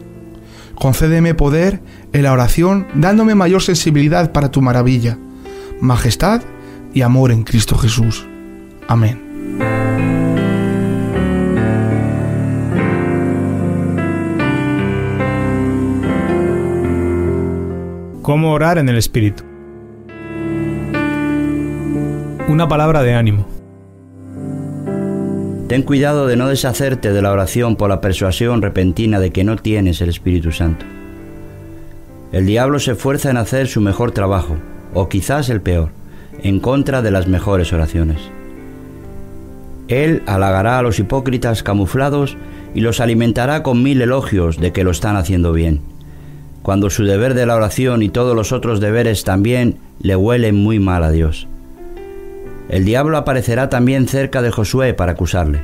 Concédeme 0.75 1.33
poder 1.33 1.81
en 2.13 2.23
la 2.23 2.33
oración 2.33 2.87
dándome 2.95 3.35
mayor 3.35 3.61
sensibilidad 3.61 4.31
para 4.31 4.51
tu 4.51 4.61
maravilla, 4.61 5.17
majestad 5.79 6.41
y 6.93 7.01
amor 7.01 7.31
en 7.31 7.43
Cristo 7.43 7.77
Jesús. 7.77 8.25
Amén. 8.87 9.25
¿Cómo 18.21 18.53
orar 18.53 18.79
en 18.79 18.89
el 18.89 18.97
Espíritu? 18.97 19.43
Una 22.47 22.67
palabra 22.67 23.03
de 23.03 23.13
ánimo. 23.13 23.54
Ten 25.67 25.81
cuidado 25.81 26.27
de 26.27 26.35
no 26.35 26.47
deshacerte 26.47 27.11
de 27.11 27.21
la 27.21 27.31
oración 27.31 27.75
por 27.75 27.89
la 27.89 28.01
persuasión 28.01 28.61
repentina 28.61 29.19
de 29.19 29.31
que 29.31 29.43
no 29.43 29.55
tienes 29.55 30.01
el 30.01 30.09
Espíritu 30.09 30.51
Santo. 30.51 30.85
El 32.31 32.45
diablo 32.45 32.79
se 32.79 32.91
esfuerza 32.91 33.31
en 33.31 33.37
hacer 33.37 33.67
su 33.67 33.81
mejor 33.81 34.11
trabajo, 34.11 34.55
o 34.93 35.09
quizás 35.09 35.49
el 35.49 35.61
peor, 35.61 35.89
en 36.43 36.59
contra 36.59 37.01
de 37.01 37.11
las 37.11 37.27
mejores 37.27 37.73
oraciones. 37.73 38.19
Él 39.87 40.23
halagará 40.27 40.79
a 40.79 40.81
los 40.81 40.99
hipócritas 40.99 41.63
camuflados 41.63 42.37
y 42.73 42.81
los 42.81 42.99
alimentará 42.99 43.63
con 43.63 43.81
mil 43.81 44.01
elogios 44.01 44.57
de 44.59 44.71
que 44.71 44.83
lo 44.83 44.91
están 44.91 45.15
haciendo 45.15 45.53
bien 45.53 45.81
cuando 46.65 46.89
su 46.89 47.03
deber 47.03 47.35
de 47.35 47.45
la 47.45 47.55
oración 47.55 48.01
y 48.01 48.09
todos 48.09 48.35
los 48.35 48.51
otros 48.51 48.79
deberes 48.79 49.23
también 49.23 49.77
le 50.01 50.15
huelen 50.15 50.55
muy 50.55 50.79
mal 50.79 51.03
a 51.03 51.11
Dios. 51.11 51.47
El 52.69 52.85
diablo 52.85 53.17
aparecerá 53.17 53.69
también 53.69 54.07
cerca 54.07 54.41
de 54.41 54.51
Josué 54.51 54.93
para 54.93 55.11
acusarle, 55.13 55.61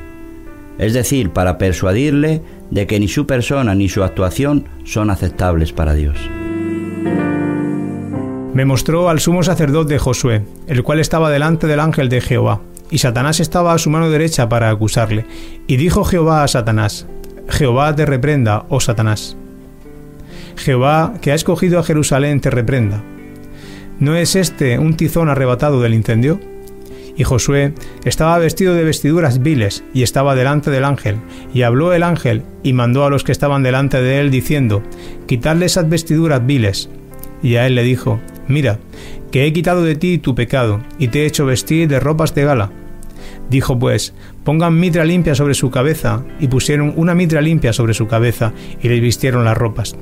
es 0.78 0.94
decir, 0.94 1.32
para 1.32 1.58
persuadirle 1.58 2.42
de 2.70 2.88
que 2.88 3.00
ni 3.00 3.08
su 3.08 3.26
persona 3.26 3.76
ni 3.76 3.90
su 3.90 4.04
actuación 4.04 4.68
son 4.84 5.10
aceptables 5.10 5.74
para 5.74 5.94
Dios. 5.94 6.18
Me 8.54 8.66
mostró 8.66 9.10
al 9.10 9.20
sumo 9.20 9.44
sacerdote 9.44 9.98
Josué, 9.98 10.44
el 10.68 10.84
cual 10.84 11.00
estaba 11.00 11.30
delante 11.30 11.68
del 11.68 11.80
ángel 11.80 12.10
de 12.10 12.22
Jehová, 12.22 12.62
y 12.90 12.98
Satanás 12.98 13.40
estaba 13.40 13.74
a 13.74 13.78
su 13.78 13.90
mano 13.90 14.10
derecha 14.10 14.50
para 14.50 14.70
acusarle. 14.70 15.26
Y 15.68 15.78
dijo 15.78 16.04
Jehová 16.04 16.44
a 16.44 16.48
Satanás, 16.50 17.08
Jehová 17.48 17.96
te 17.96 18.06
reprenda, 18.06 18.66
oh 18.68 18.82
Satanás. 18.82 19.38
Jehová, 20.58 21.14
que 21.22 21.32
ha 21.32 21.36
escogido 21.36 21.80
a 21.80 21.84
Jerusalén, 21.84 22.42
te 22.42 22.50
reprenda. 22.50 23.02
¿No 24.00 24.16
es 24.16 24.36
este 24.36 24.78
un 24.78 24.98
tizón 24.98 25.30
arrebatado 25.30 25.82
del 25.82 25.94
incendio? 25.94 26.51
Y 27.22 27.24
Josué 27.24 27.76
estaba 28.04 28.40
vestido 28.40 28.74
de 28.74 28.84
vestiduras 28.84 29.44
viles 29.44 29.84
y 29.94 30.02
estaba 30.02 30.34
delante 30.34 30.72
del 30.72 30.84
ángel. 30.84 31.18
Y 31.54 31.62
habló 31.62 31.94
el 31.94 32.02
ángel 32.02 32.42
y 32.64 32.74
mandó 32.74 33.06
a 33.06 33.12
los 33.12 33.24
que 33.24 33.32
estaban 33.32 33.62
delante 33.62 34.02
de 34.02 34.20
él 34.20 34.32
diciendo, 34.32 34.82
Quitadle 35.28 35.68
esas 35.68 35.88
vestiduras 35.88 36.44
viles. 36.44 36.90
Y 37.44 37.58
a 37.58 37.68
él 37.68 37.76
le 37.76 37.84
dijo, 37.84 38.20
Mira, 38.48 38.80
que 39.32 39.46
he 39.46 39.54
quitado 39.54 39.84
de 39.84 39.96
ti 39.96 40.18
tu 40.18 40.34
pecado 40.34 40.82
y 40.98 41.10
te 41.10 41.22
he 41.22 41.26
hecho 41.28 41.46
vestir 41.46 41.88
de 41.88 42.00
ropas 42.00 42.34
de 42.34 42.44
gala. 42.44 42.72
Dijo 43.52 43.78
pues, 43.78 44.16
pongan 44.44 44.80
mitra 44.80 45.06
limpia 45.06 45.36
sobre 45.36 45.54
su 45.54 45.70
cabeza, 45.70 46.24
y 46.40 46.48
pusieron 46.48 46.92
una 46.96 47.14
mitra 47.14 47.40
limpia 47.40 47.72
sobre 47.72 47.94
su 47.94 48.08
cabeza, 48.08 48.52
y 48.82 48.90
le 48.90 49.00
vistieron 49.00 49.46
las 49.46 49.56
ropas. 49.56 49.96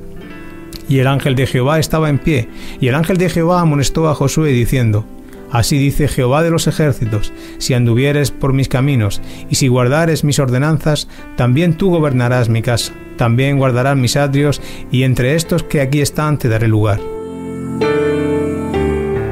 Y 0.88 1.00
el 1.00 1.06
ángel 1.06 1.34
de 1.34 1.46
Jehová 1.46 1.78
estaba 1.78 2.08
en 2.08 2.18
pie, 2.18 2.48
y 2.80 2.88
el 2.88 2.94
ángel 2.94 3.18
de 3.18 3.28
Jehová 3.28 3.60
amonestó 3.60 4.08
a 4.08 4.14
Josué 4.14 4.52
diciendo, 4.52 5.04
Así 5.50 5.78
dice 5.78 6.06
Jehová 6.06 6.42
de 6.42 6.50
los 6.50 6.66
ejércitos, 6.66 7.32
si 7.58 7.74
anduvieres 7.74 8.30
por 8.30 8.52
mis 8.52 8.68
caminos, 8.68 9.20
y 9.48 9.56
si 9.56 9.66
guardares 9.66 10.22
mis 10.22 10.38
ordenanzas, 10.38 11.08
también 11.36 11.74
tú 11.74 11.90
gobernarás 11.90 12.48
mi 12.48 12.62
casa, 12.62 12.92
también 13.16 13.58
guardarás 13.58 13.96
mis 13.96 14.16
atrios, 14.16 14.62
y 14.92 15.02
entre 15.02 15.34
estos 15.34 15.64
que 15.64 15.80
aquí 15.80 16.00
están 16.00 16.38
te 16.38 16.48
daré 16.48 16.68
lugar. 16.68 17.00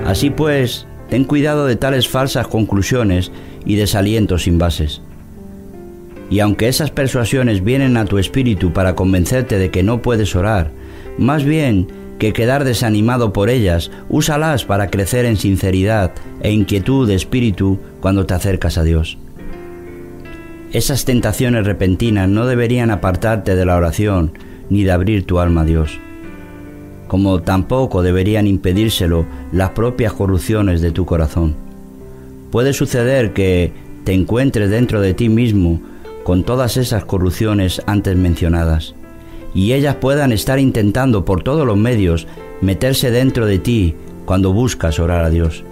Así 0.07 0.31
pues, 0.31 0.87
ten 1.09 1.25
cuidado 1.25 1.67
de 1.67 1.77
tales 1.77 2.09
falsas 2.09 2.49
conclusiones 2.49 3.31
y 3.65 3.77
desalientos 3.77 4.45
sin 4.45 4.59
bases. 4.59 5.03
Y 6.31 6.41
aunque 6.41 6.69
esas 6.69 6.91
persuasiones 6.91 7.63
vienen 7.63 7.97
a 7.97 8.05
tu 8.05 8.19
espíritu 8.19 8.73
para 8.73 8.95
convencerte 8.95 9.59
de 9.59 9.71
que 9.71 9.83
no 9.83 10.03
puedes 10.03 10.35
orar, 10.35 10.71
más 11.17 11.45
bien 11.45 11.87
que 12.19 12.33
quedar 12.33 12.65
desanimado 12.65 13.33
por 13.33 13.49
ellas, 13.49 13.91
úsalas 14.09 14.65
para 14.65 14.91
crecer 14.91 15.25
en 15.25 15.37
sinceridad 15.37 16.13
e 16.41 16.53
inquietud 16.53 17.07
de 17.07 17.15
espíritu 17.15 17.79
cuando 18.01 18.27
te 18.27 18.35
acercas 18.35 18.77
a 18.77 18.83
Dios. 18.83 19.19
Esas 20.73 21.05
tentaciones 21.05 21.65
repentinas 21.65 22.29
no 22.29 22.47
deberían 22.47 22.91
apartarte 22.91 23.55
de 23.55 23.65
la 23.65 23.77
oración 23.77 24.33
ni 24.69 24.85
de 24.85 24.91
abrir 24.91 25.25
tu 25.25 25.39
alma 25.39 25.63
a 25.63 25.65
Dios, 25.65 25.99
como 27.07 27.41
tampoco 27.41 28.03
deberían 28.03 28.47
impedírselo 28.47 29.25
las 29.53 29.71
propias 29.71 30.13
corrupciones 30.13 30.81
de 30.81 30.91
tu 30.91 31.07
corazón. 31.07 31.57
Puede 32.51 32.73
suceder 32.73 33.33
que 33.33 33.73
te 34.05 34.13
encuentres 34.13 34.71
dentro 34.71 35.01
de 35.01 35.15
ti 35.15 35.29
mismo 35.29 35.81
con 36.25 36.45
todas 36.45 36.77
esas 36.77 37.05
corrupciones 37.05 37.81
antes 37.87 38.17
mencionadas 38.17 38.95
y 39.55 39.73
ellas 39.73 39.97
puedan 39.97 40.33
estar 40.33 40.59
intentando 40.59 41.25
por 41.25 41.43
todos 41.43 41.67
los 41.67 41.77
medios 41.77 42.27
meterse 42.61 43.11
dentro 43.11 43.47
de 43.47 43.59
ti 43.59 43.95
cuando 44.25 44.53
buscas 44.53 44.99
orar 44.99 45.25
a 45.25 45.31
Dios. 45.31 45.65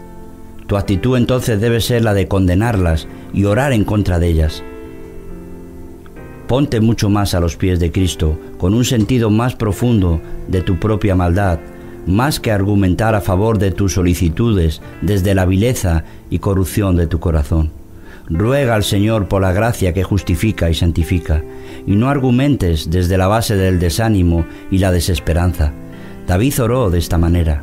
Tu 0.66 0.76
actitud 0.76 1.16
entonces 1.16 1.60
debe 1.60 1.80
ser 1.80 2.02
la 2.02 2.14
de 2.14 2.26
condenarlas 2.26 3.06
y 3.32 3.44
orar 3.44 3.72
en 3.72 3.84
contra 3.84 4.18
de 4.18 4.28
ellas. 4.28 4.62
Ponte 6.48 6.80
mucho 6.80 7.10
más 7.10 7.34
a 7.34 7.40
los 7.40 7.56
pies 7.56 7.80
de 7.80 7.90
Cristo, 7.90 8.38
con 8.56 8.72
un 8.72 8.84
sentido 8.84 9.30
más 9.30 9.56
profundo 9.56 10.20
de 10.48 10.62
tu 10.62 10.78
propia 10.78 11.16
maldad, 11.16 11.58
más 12.06 12.38
que 12.38 12.52
argumentar 12.52 13.14
a 13.14 13.20
favor 13.20 13.58
de 13.58 13.72
tus 13.72 13.94
solicitudes 13.94 14.80
desde 15.02 15.34
la 15.34 15.44
vileza 15.44 16.04
y 16.30 16.38
corrupción 16.38 16.96
de 16.96 17.08
tu 17.08 17.18
corazón. 17.18 17.75
Ruega 18.28 18.74
al 18.74 18.84
Señor 18.84 19.28
por 19.28 19.42
la 19.42 19.52
gracia 19.52 19.92
que 19.92 20.02
justifica 20.02 20.70
y 20.70 20.74
santifica, 20.74 21.42
y 21.86 21.96
no 21.96 22.08
argumentes 22.08 22.90
desde 22.90 23.18
la 23.18 23.28
base 23.28 23.56
del 23.56 23.78
desánimo 23.78 24.44
y 24.70 24.78
la 24.78 24.92
desesperanza. 24.92 25.72
David 26.26 26.60
oró 26.60 26.90
de 26.90 26.98
esta 26.98 27.18
manera. 27.18 27.62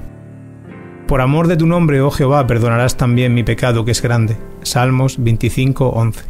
Por 1.08 1.22
amor 1.22 1.48
de 1.48 1.58
tu 1.58 1.68
nombre, 1.68 2.02
oh 2.02 2.12
Jehová, 2.12 2.48
perdonarás 2.48 2.96
también 2.96 3.34
mi 3.34 3.44
pecado 3.44 3.84
que 3.84 3.92
es 3.92 4.02
grande. 4.02 4.38
Salmos 4.62 5.22
25, 5.22 5.90
11. 5.90 6.22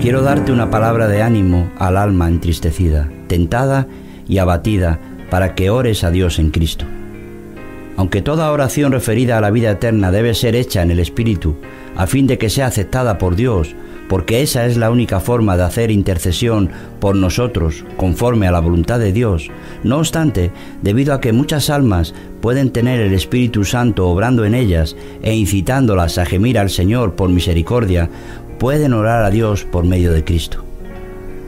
Quiero 0.00 0.22
darte 0.22 0.50
una 0.50 0.70
palabra 0.70 1.06
de 1.06 1.22
ánimo 1.22 1.70
al 1.78 1.96
alma 1.96 2.26
entristecida, 2.26 3.08
tentada 3.28 3.86
y 4.26 4.38
abatida, 4.38 4.98
para 5.30 5.54
que 5.54 5.70
ores 5.70 6.04
a 6.04 6.10
Dios 6.10 6.38
en 6.38 6.50
Cristo. 6.50 6.86
Aunque 7.96 8.22
toda 8.22 8.50
oración 8.50 8.92
referida 8.92 9.38
a 9.38 9.40
la 9.40 9.50
vida 9.50 9.70
eterna 9.70 10.10
debe 10.10 10.34
ser 10.34 10.56
hecha 10.56 10.82
en 10.82 10.90
el 10.90 10.98
Espíritu, 10.98 11.56
a 11.96 12.06
fin 12.06 12.26
de 12.26 12.38
que 12.38 12.50
sea 12.50 12.66
aceptada 12.66 13.18
por 13.18 13.36
Dios, 13.36 13.74
porque 14.08 14.42
esa 14.42 14.66
es 14.66 14.76
la 14.76 14.90
única 14.90 15.20
forma 15.20 15.56
de 15.56 15.62
hacer 15.62 15.90
intercesión 15.90 16.70
por 17.00 17.16
nosotros 17.16 17.84
conforme 17.96 18.46
a 18.46 18.52
la 18.52 18.60
voluntad 18.60 18.98
de 18.98 19.12
Dios. 19.12 19.48
No 19.84 19.98
obstante, 19.98 20.50
debido 20.82 21.14
a 21.14 21.20
que 21.20 21.32
muchas 21.32 21.70
almas 21.70 22.14
pueden 22.40 22.70
tener 22.70 23.00
el 23.00 23.14
Espíritu 23.14 23.64
Santo 23.64 24.08
obrando 24.08 24.44
en 24.44 24.54
ellas 24.54 24.96
e 25.22 25.34
incitándolas 25.34 26.18
a 26.18 26.26
gemir 26.26 26.58
al 26.58 26.68
Señor 26.68 27.14
por 27.14 27.30
misericordia, 27.30 28.10
pueden 28.58 28.92
orar 28.92 29.24
a 29.24 29.30
Dios 29.30 29.64
por 29.64 29.84
medio 29.84 30.12
de 30.12 30.24
Cristo. 30.24 30.62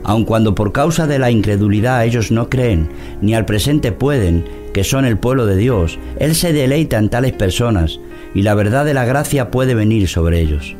Aun 0.03 0.25
cuando 0.25 0.53
por 0.53 0.71
causa 0.71 1.07
de 1.07 1.17
la 1.17 1.31
incredulidad 1.31 2.05
ellos 2.05 2.31
no 2.31 2.49
creen, 2.49 2.89
ni 3.21 3.33
al 3.33 3.45
presente 3.45 3.91
pueden, 3.91 4.45
que 4.73 4.83
son 4.83 5.05
el 5.05 5.17
pueblo 5.17 5.45
de 5.45 5.55
Dios, 5.55 5.97
Él 6.19 6.35
se 6.35 6.53
deleita 6.53 6.97
en 6.97 7.09
tales 7.09 7.33
personas 7.33 7.99
y 8.35 8.43
la 8.43 8.53
verdad 8.53 8.85
de 8.85 8.93
la 8.93 9.05
gracia 9.05 9.49
puede 9.49 9.73
venir 9.73 10.07
sobre 10.07 10.41
ellos. 10.41 10.75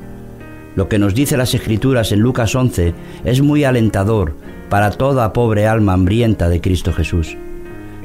Lo 0.76 0.90
que 0.90 1.00
nos 1.00 1.16
dice 1.16 1.38
las 1.38 1.54
Escrituras 1.54 2.12
en 2.12 2.20
Lucas 2.20 2.54
11 2.54 2.94
es 3.24 3.42
muy 3.42 3.64
alentador 3.64 4.36
para 4.70 4.92
toda 4.92 5.32
pobre 5.32 5.66
alma 5.66 5.94
hambrienta 5.94 6.50
de 6.50 6.60
Cristo 6.60 6.92
Jesús. 6.92 7.38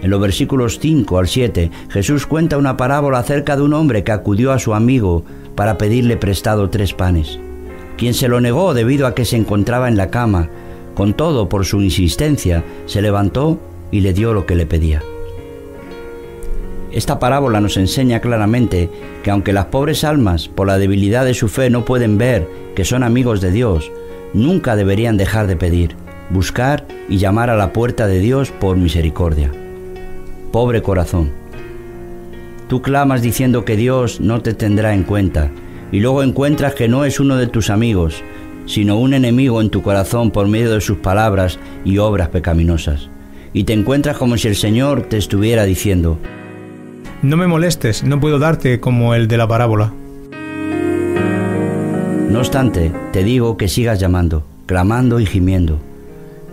En 0.02 0.10
los 0.10 0.20
versículos 0.20 0.78
5 0.80 1.18
al 1.18 1.26
7, 1.26 1.70
Jesús 1.90 2.26
cuenta 2.26 2.56
una 2.56 2.76
parábola 2.76 3.18
acerca 3.18 3.56
de 3.56 3.62
un 3.62 3.74
hombre 3.74 4.04
que 4.04 4.12
acudió 4.12 4.52
a 4.52 4.58
su 4.58 4.72
amigo 4.72 5.24
para 5.56 5.76
pedirle 5.76 6.16
prestado 6.16 6.70
tres 6.70 6.94
panes, 6.94 7.38
quien 7.98 8.14
se 8.14 8.28
lo 8.28 8.40
negó 8.40 8.72
debido 8.72 9.06
a 9.06 9.14
que 9.14 9.24
se 9.24 9.36
encontraba 9.36 9.88
en 9.88 9.96
la 9.96 10.10
cama. 10.10 10.48
Con 10.94 11.14
todo, 11.14 11.48
por 11.48 11.66
su 11.66 11.82
insistencia, 11.82 12.64
se 12.86 13.02
levantó 13.02 13.58
y 13.90 14.00
le 14.00 14.12
dio 14.12 14.32
lo 14.32 14.46
que 14.46 14.54
le 14.54 14.66
pedía. 14.66 15.02
Esta 16.92 17.20
parábola 17.20 17.60
nos 17.60 17.76
enseña 17.76 18.20
claramente 18.20 18.90
que 19.22 19.30
aunque 19.30 19.52
las 19.52 19.66
pobres 19.66 20.02
almas, 20.02 20.48
por 20.48 20.66
la 20.66 20.78
debilidad 20.78 21.24
de 21.24 21.34
su 21.34 21.48
fe, 21.48 21.70
no 21.70 21.84
pueden 21.84 22.18
ver 22.18 22.48
que 22.74 22.84
son 22.84 23.04
amigos 23.04 23.40
de 23.40 23.52
Dios, 23.52 23.92
nunca 24.34 24.74
deberían 24.74 25.16
dejar 25.16 25.46
de 25.46 25.56
pedir, 25.56 25.94
buscar 26.30 26.84
y 27.08 27.18
llamar 27.18 27.48
a 27.48 27.56
la 27.56 27.72
puerta 27.72 28.08
de 28.08 28.18
Dios 28.18 28.50
por 28.50 28.76
misericordia. 28.76 29.52
Pobre 30.50 30.82
corazón, 30.82 31.30
tú 32.68 32.82
clamas 32.82 33.22
diciendo 33.22 33.64
que 33.64 33.76
Dios 33.76 34.20
no 34.20 34.42
te 34.42 34.52
tendrá 34.52 34.92
en 34.92 35.04
cuenta 35.04 35.50
y 35.92 36.00
luego 36.00 36.24
encuentras 36.24 36.74
que 36.74 36.88
no 36.88 37.04
es 37.04 37.20
uno 37.20 37.36
de 37.36 37.46
tus 37.46 37.70
amigos, 37.70 38.24
sino 38.66 38.98
un 38.98 39.14
enemigo 39.14 39.60
en 39.60 39.70
tu 39.70 39.82
corazón 39.82 40.32
por 40.32 40.48
medio 40.48 40.72
de 40.72 40.80
sus 40.80 40.98
palabras 40.98 41.60
y 41.84 41.98
obras 41.98 42.30
pecaminosas. 42.30 43.10
Y 43.52 43.64
te 43.64 43.74
encuentras 43.74 44.16
como 44.16 44.36
si 44.36 44.48
el 44.48 44.56
Señor 44.56 45.02
te 45.02 45.16
estuviera 45.16 45.64
diciendo, 45.64 46.18
no 47.22 47.36
me 47.36 47.46
molestes, 47.46 48.02
no 48.02 48.18
puedo 48.18 48.38
darte 48.38 48.80
como 48.80 49.14
el 49.14 49.28
de 49.28 49.36
la 49.36 49.46
parábola. 49.46 49.92
No 52.30 52.38
obstante, 52.38 52.92
te 53.12 53.24
digo 53.24 53.56
que 53.56 53.68
sigas 53.68 54.00
llamando, 54.00 54.44
clamando 54.66 55.20
y 55.20 55.26
gimiendo. 55.26 55.78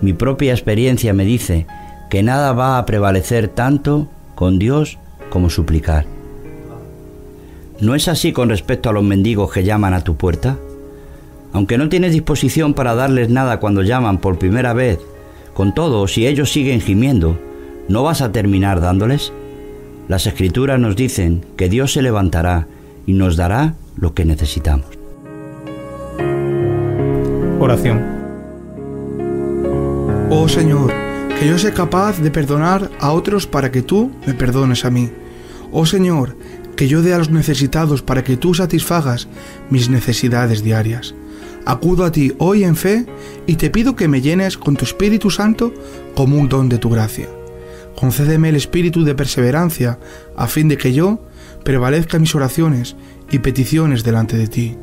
Mi 0.01 0.13
propia 0.13 0.51
experiencia 0.51 1.13
me 1.13 1.23
dice 1.23 1.65
que 2.09 2.23
nada 2.23 2.51
va 2.51 2.77
a 2.77 2.85
prevalecer 2.85 3.47
tanto 3.47 4.07
con 4.35 4.59
Dios 4.59 4.97
como 5.29 5.49
suplicar. 5.49 6.05
¿No 7.79 7.95
es 7.95 8.07
así 8.07 8.33
con 8.33 8.49
respecto 8.49 8.89
a 8.89 8.93
los 8.93 9.03
mendigos 9.03 9.51
que 9.51 9.63
llaman 9.63 9.93
a 9.93 10.03
tu 10.03 10.15
puerta? 10.15 10.57
Aunque 11.53 11.77
no 11.77 11.89
tienes 11.89 12.11
disposición 12.11 12.73
para 12.73 12.95
darles 12.95 13.29
nada 13.29 13.59
cuando 13.59 13.83
llaman 13.83 14.17
por 14.17 14.37
primera 14.37 14.73
vez, 14.73 14.99
con 15.53 15.73
todo, 15.73 16.07
si 16.07 16.27
ellos 16.27 16.51
siguen 16.51 16.81
gimiendo, 16.81 17.37
¿no 17.87 18.03
vas 18.03 18.21
a 18.21 18.31
terminar 18.31 18.81
dándoles? 18.81 19.31
Las 20.07 20.25
escrituras 20.25 20.79
nos 20.79 20.95
dicen 20.95 21.45
que 21.57 21.67
Dios 21.67 21.91
se 21.91 22.01
levantará 22.01 22.67
y 23.05 23.13
nos 23.13 23.35
dará 23.35 23.73
lo 23.97 24.13
que 24.13 24.23
necesitamos. 24.23 24.87
Oración. 27.59 28.01
Oh 30.29 30.47
Señor, 30.47 30.93
que 31.37 31.47
yo 31.47 31.57
sea 31.57 31.73
capaz 31.73 32.19
de 32.21 32.31
perdonar 32.31 32.89
a 33.01 33.11
otros 33.11 33.47
para 33.47 33.69
que 33.69 33.81
tú 33.81 34.11
me 34.25 34.33
perdones 34.33 34.85
a 34.85 34.89
mí. 34.89 35.09
Oh 35.73 35.85
Señor, 35.85 36.37
que 36.77 36.87
yo 36.87 37.01
dé 37.01 37.13
a 37.13 37.17
los 37.17 37.29
necesitados 37.29 38.01
para 38.01 38.23
que 38.23 38.37
tú 38.37 38.53
satisfagas 38.53 39.27
mis 39.69 39.89
necesidades 39.89 40.63
diarias. 40.63 41.15
Acudo 41.65 42.05
a 42.05 42.13
ti 42.13 42.33
hoy 42.37 42.63
en 42.63 42.77
fe 42.77 43.05
y 43.45 43.55
te 43.55 43.69
pido 43.69 43.97
que 43.97 44.07
me 44.07 44.21
llenes 44.21 44.57
con 44.57 44.77
tu 44.77 44.85
Espíritu 44.85 45.29
Santo 45.31 45.73
como 46.15 46.37
un 46.37 46.47
don 46.47 46.69
de 46.69 46.77
tu 46.77 46.89
gracia 46.89 47.27
concédeme 47.97 48.49
el 48.49 48.55
espíritu 48.55 49.03
de 49.03 49.15
perseverancia, 49.15 49.97
a 50.35 50.45
fin 50.45 50.67
de 50.67 50.77
que 50.77 50.93
yo 50.93 51.19
prevalezca 51.63 52.19
mis 52.19 52.35
oraciones 52.35 52.95
y 53.31 53.39
peticiones 53.39 54.03
delante 54.03 54.37
de 54.37 54.47
ti, 54.47 54.77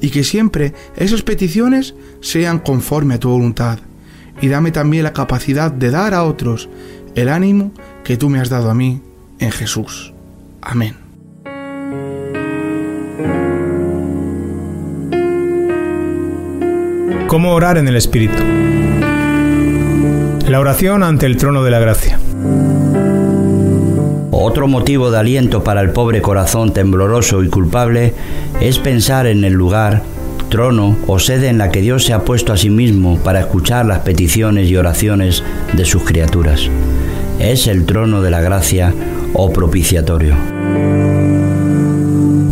y 0.00 0.08
que 0.08 0.24
siempre 0.24 0.72
esas 0.96 1.20
peticiones 1.20 1.94
sean 2.22 2.58
conforme 2.58 3.14
a 3.14 3.20
tu 3.20 3.28
voluntad, 3.28 3.78
y 4.40 4.48
dame 4.48 4.70
también 4.70 5.04
la 5.04 5.12
capacidad 5.12 5.70
de 5.70 5.90
dar 5.90 6.14
a 6.14 6.24
otros 6.24 6.70
el 7.14 7.28
ánimo 7.28 7.72
que 8.04 8.16
tú 8.16 8.30
me 8.30 8.40
has 8.40 8.48
dado 8.48 8.70
a 8.70 8.74
mí 8.74 9.02
en 9.38 9.52
Jesús. 9.52 10.14
Amén. 10.62 10.96
¿Cómo 17.28 17.52
orar 17.52 17.76
en 17.76 17.86
el 17.86 17.96
Espíritu? 17.96 18.42
La 20.48 20.58
oración 20.58 21.02
ante 21.02 21.26
el 21.26 21.36
trono 21.36 21.62
de 21.62 21.70
la 21.70 21.80
gracia. 21.80 22.18
Otro 24.30 24.68
motivo 24.68 25.10
de 25.10 25.18
aliento 25.18 25.62
para 25.64 25.80
el 25.80 25.90
pobre 25.90 26.22
corazón 26.22 26.72
tembloroso 26.72 27.42
y 27.42 27.48
culpable 27.48 28.14
es 28.60 28.78
pensar 28.78 29.26
en 29.26 29.44
el 29.44 29.52
lugar, 29.52 30.02
trono 30.48 30.96
o 31.06 31.18
sede 31.18 31.48
en 31.48 31.58
la 31.58 31.70
que 31.70 31.82
Dios 31.82 32.04
se 32.04 32.12
ha 32.12 32.24
puesto 32.24 32.52
a 32.52 32.56
sí 32.56 32.70
mismo 32.70 33.18
para 33.18 33.40
escuchar 33.40 33.86
las 33.86 33.98
peticiones 33.98 34.68
y 34.68 34.76
oraciones 34.76 35.42
de 35.74 35.84
sus 35.84 36.04
criaturas. 36.04 36.70
Es 37.38 37.66
el 37.66 37.84
trono 37.84 38.22
de 38.22 38.30
la 38.30 38.40
gracia 38.40 38.94
o 39.34 39.52
propiciatorio. 39.52 40.34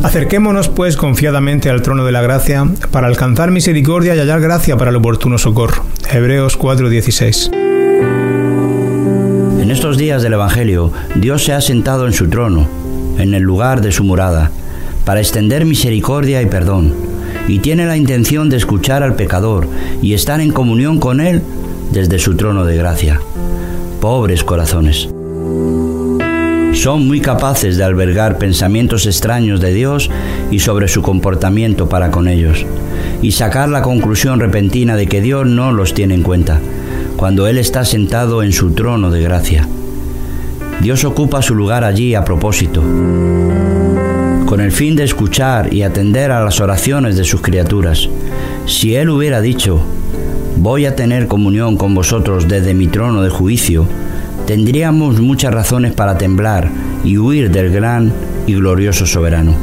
Acerquémonos 0.03 0.69
pues 0.69 0.99
confiadamente 0.99 1.71
al 1.71 1.81
trono 1.81 2.05
de 2.05 2.13
la 2.13 2.21
gracia 2.21 2.69
para 2.91 3.07
alcanzar 3.07 3.51
misericordia 3.51 4.15
y 4.15 4.19
hallar 4.19 4.41
gracia 4.41 4.77
para 4.77 4.91
el 4.91 4.97
oportuno 4.97 5.39
socorro. 5.39 5.85
Hebreos 6.13 6.59
4:16 6.59 7.74
estos 9.75 9.99
días 9.99 10.23
del 10.23 10.35
Evangelio, 10.35 10.93
Dios 11.17 11.45
se 11.45 11.53
ha 11.53 11.61
sentado 11.61 12.07
en 12.07 12.13
su 12.13 12.29
trono, 12.29 12.69
en 13.19 13.35
el 13.35 13.43
lugar 13.43 13.81
de 13.81 13.91
su 13.91 14.05
morada, 14.05 14.53
para 15.05 15.19
extender 15.19 15.65
misericordia 15.65 16.41
y 16.43 16.47
perdón, 16.47 16.95
y 17.49 17.59
tiene 17.59 17.85
la 17.85 17.97
intención 17.97 18.49
de 18.49 18.57
escuchar 18.57 19.03
al 19.03 19.17
pecador 19.17 19.67
y 20.01 20.15
estar 20.15 20.41
en 20.41 20.53
comunión 20.53 21.01
con 21.01 21.21
él 21.21 21.43
desde 21.91 22.21
su 22.21 22.37
trono 22.37 22.65
de 22.65 22.77
gracia. 22.77 23.21
Pobres 24.01 24.45
corazones. 24.45 25.09
Son 26.73 27.09
muy 27.09 27.21
capaces 27.21 27.77
de 27.77 27.83
albergar 27.83 28.39
pensamientos 28.39 29.07
extraños 29.07 29.61
de 29.61 29.75
Dios 29.75 30.09
y 30.53 30.61
sobre 30.61 30.87
su 30.87 31.03
comportamiento 31.03 31.89
para 31.89 32.13
con 32.13 32.29
ellos, 32.29 32.65
y 33.23 33.33
sacar 33.33 33.69
la 33.69 33.83
conclusión 33.83 34.39
repentina 34.39 34.95
de 34.95 35.09
que 35.09 35.21
Dios 35.21 35.47
no 35.47 35.73
los 35.73 35.95
tiene 35.95 36.15
en 36.15 36.23
cuenta 36.23 36.61
cuando 37.17 37.47
Él 37.47 37.59
está 37.59 37.85
sentado 37.85 38.43
en 38.43 38.53
su 38.53 38.73
trono 38.73 39.11
de 39.11 39.23
gracia. 39.23 39.69
Dios 40.81 41.05
ocupa 41.05 41.43
su 41.43 41.55
lugar 41.55 41.85
allí 41.85 42.15
a 42.15 42.25
propósito, 42.25 42.83
con 44.47 44.61
el 44.61 44.73
fin 44.73 44.97
de 44.97 45.05
escuchar 45.05 45.73
y 45.73 45.83
atender 45.83 46.31
a 46.31 46.45
las 46.45 46.61
oraciones 46.61 47.17
de 47.17 47.25
sus 47.25 47.41
criaturas. 47.41 48.09
Si 48.67 48.95
Él 48.95 49.09
hubiera 49.09 49.41
dicho, 49.41 49.81
voy 50.57 50.87
a 50.87 50.97
tener 50.97 51.29
comunión 51.29 51.77
con 51.77 51.95
vosotros 51.95 52.49
desde 52.49 52.75
mi 52.75 52.89
trono 52.89 53.23
de 53.23 53.31
juicio, 53.31 53.87
tendríamos 54.47 55.21
muchas 55.21 55.55
razones 55.55 55.93
para 55.93 56.19
temblar 56.19 56.71
y 57.05 57.19
huir 57.19 57.51
del 57.51 57.71
gran 57.71 58.13
y 58.47 58.55
glorioso 58.55 59.07
soberano. 59.07 59.55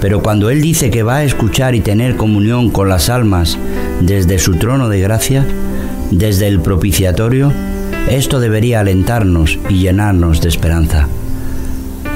Pero 0.00 0.22
cuando 0.22 0.50
Él 0.50 0.62
dice 0.62 0.90
que 0.90 1.02
va 1.02 1.16
a 1.16 1.24
escuchar 1.24 1.74
y 1.74 1.80
tener 1.80 2.16
comunión 2.16 2.70
con 2.70 2.88
las 2.88 3.10
almas 3.10 3.58
desde 4.00 4.38
su 4.38 4.56
trono 4.56 4.88
de 4.88 5.00
gracia, 5.00 5.44
desde 6.10 6.48
el 6.48 6.60
propiciatorio, 6.60 7.52
esto 8.08 8.40
debería 8.40 8.80
alentarnos 8.80 9.58
y 9.68 9.78
llenarnos 9.78 10.40
de 10.40 10.48
esperanza. 10.48 11.08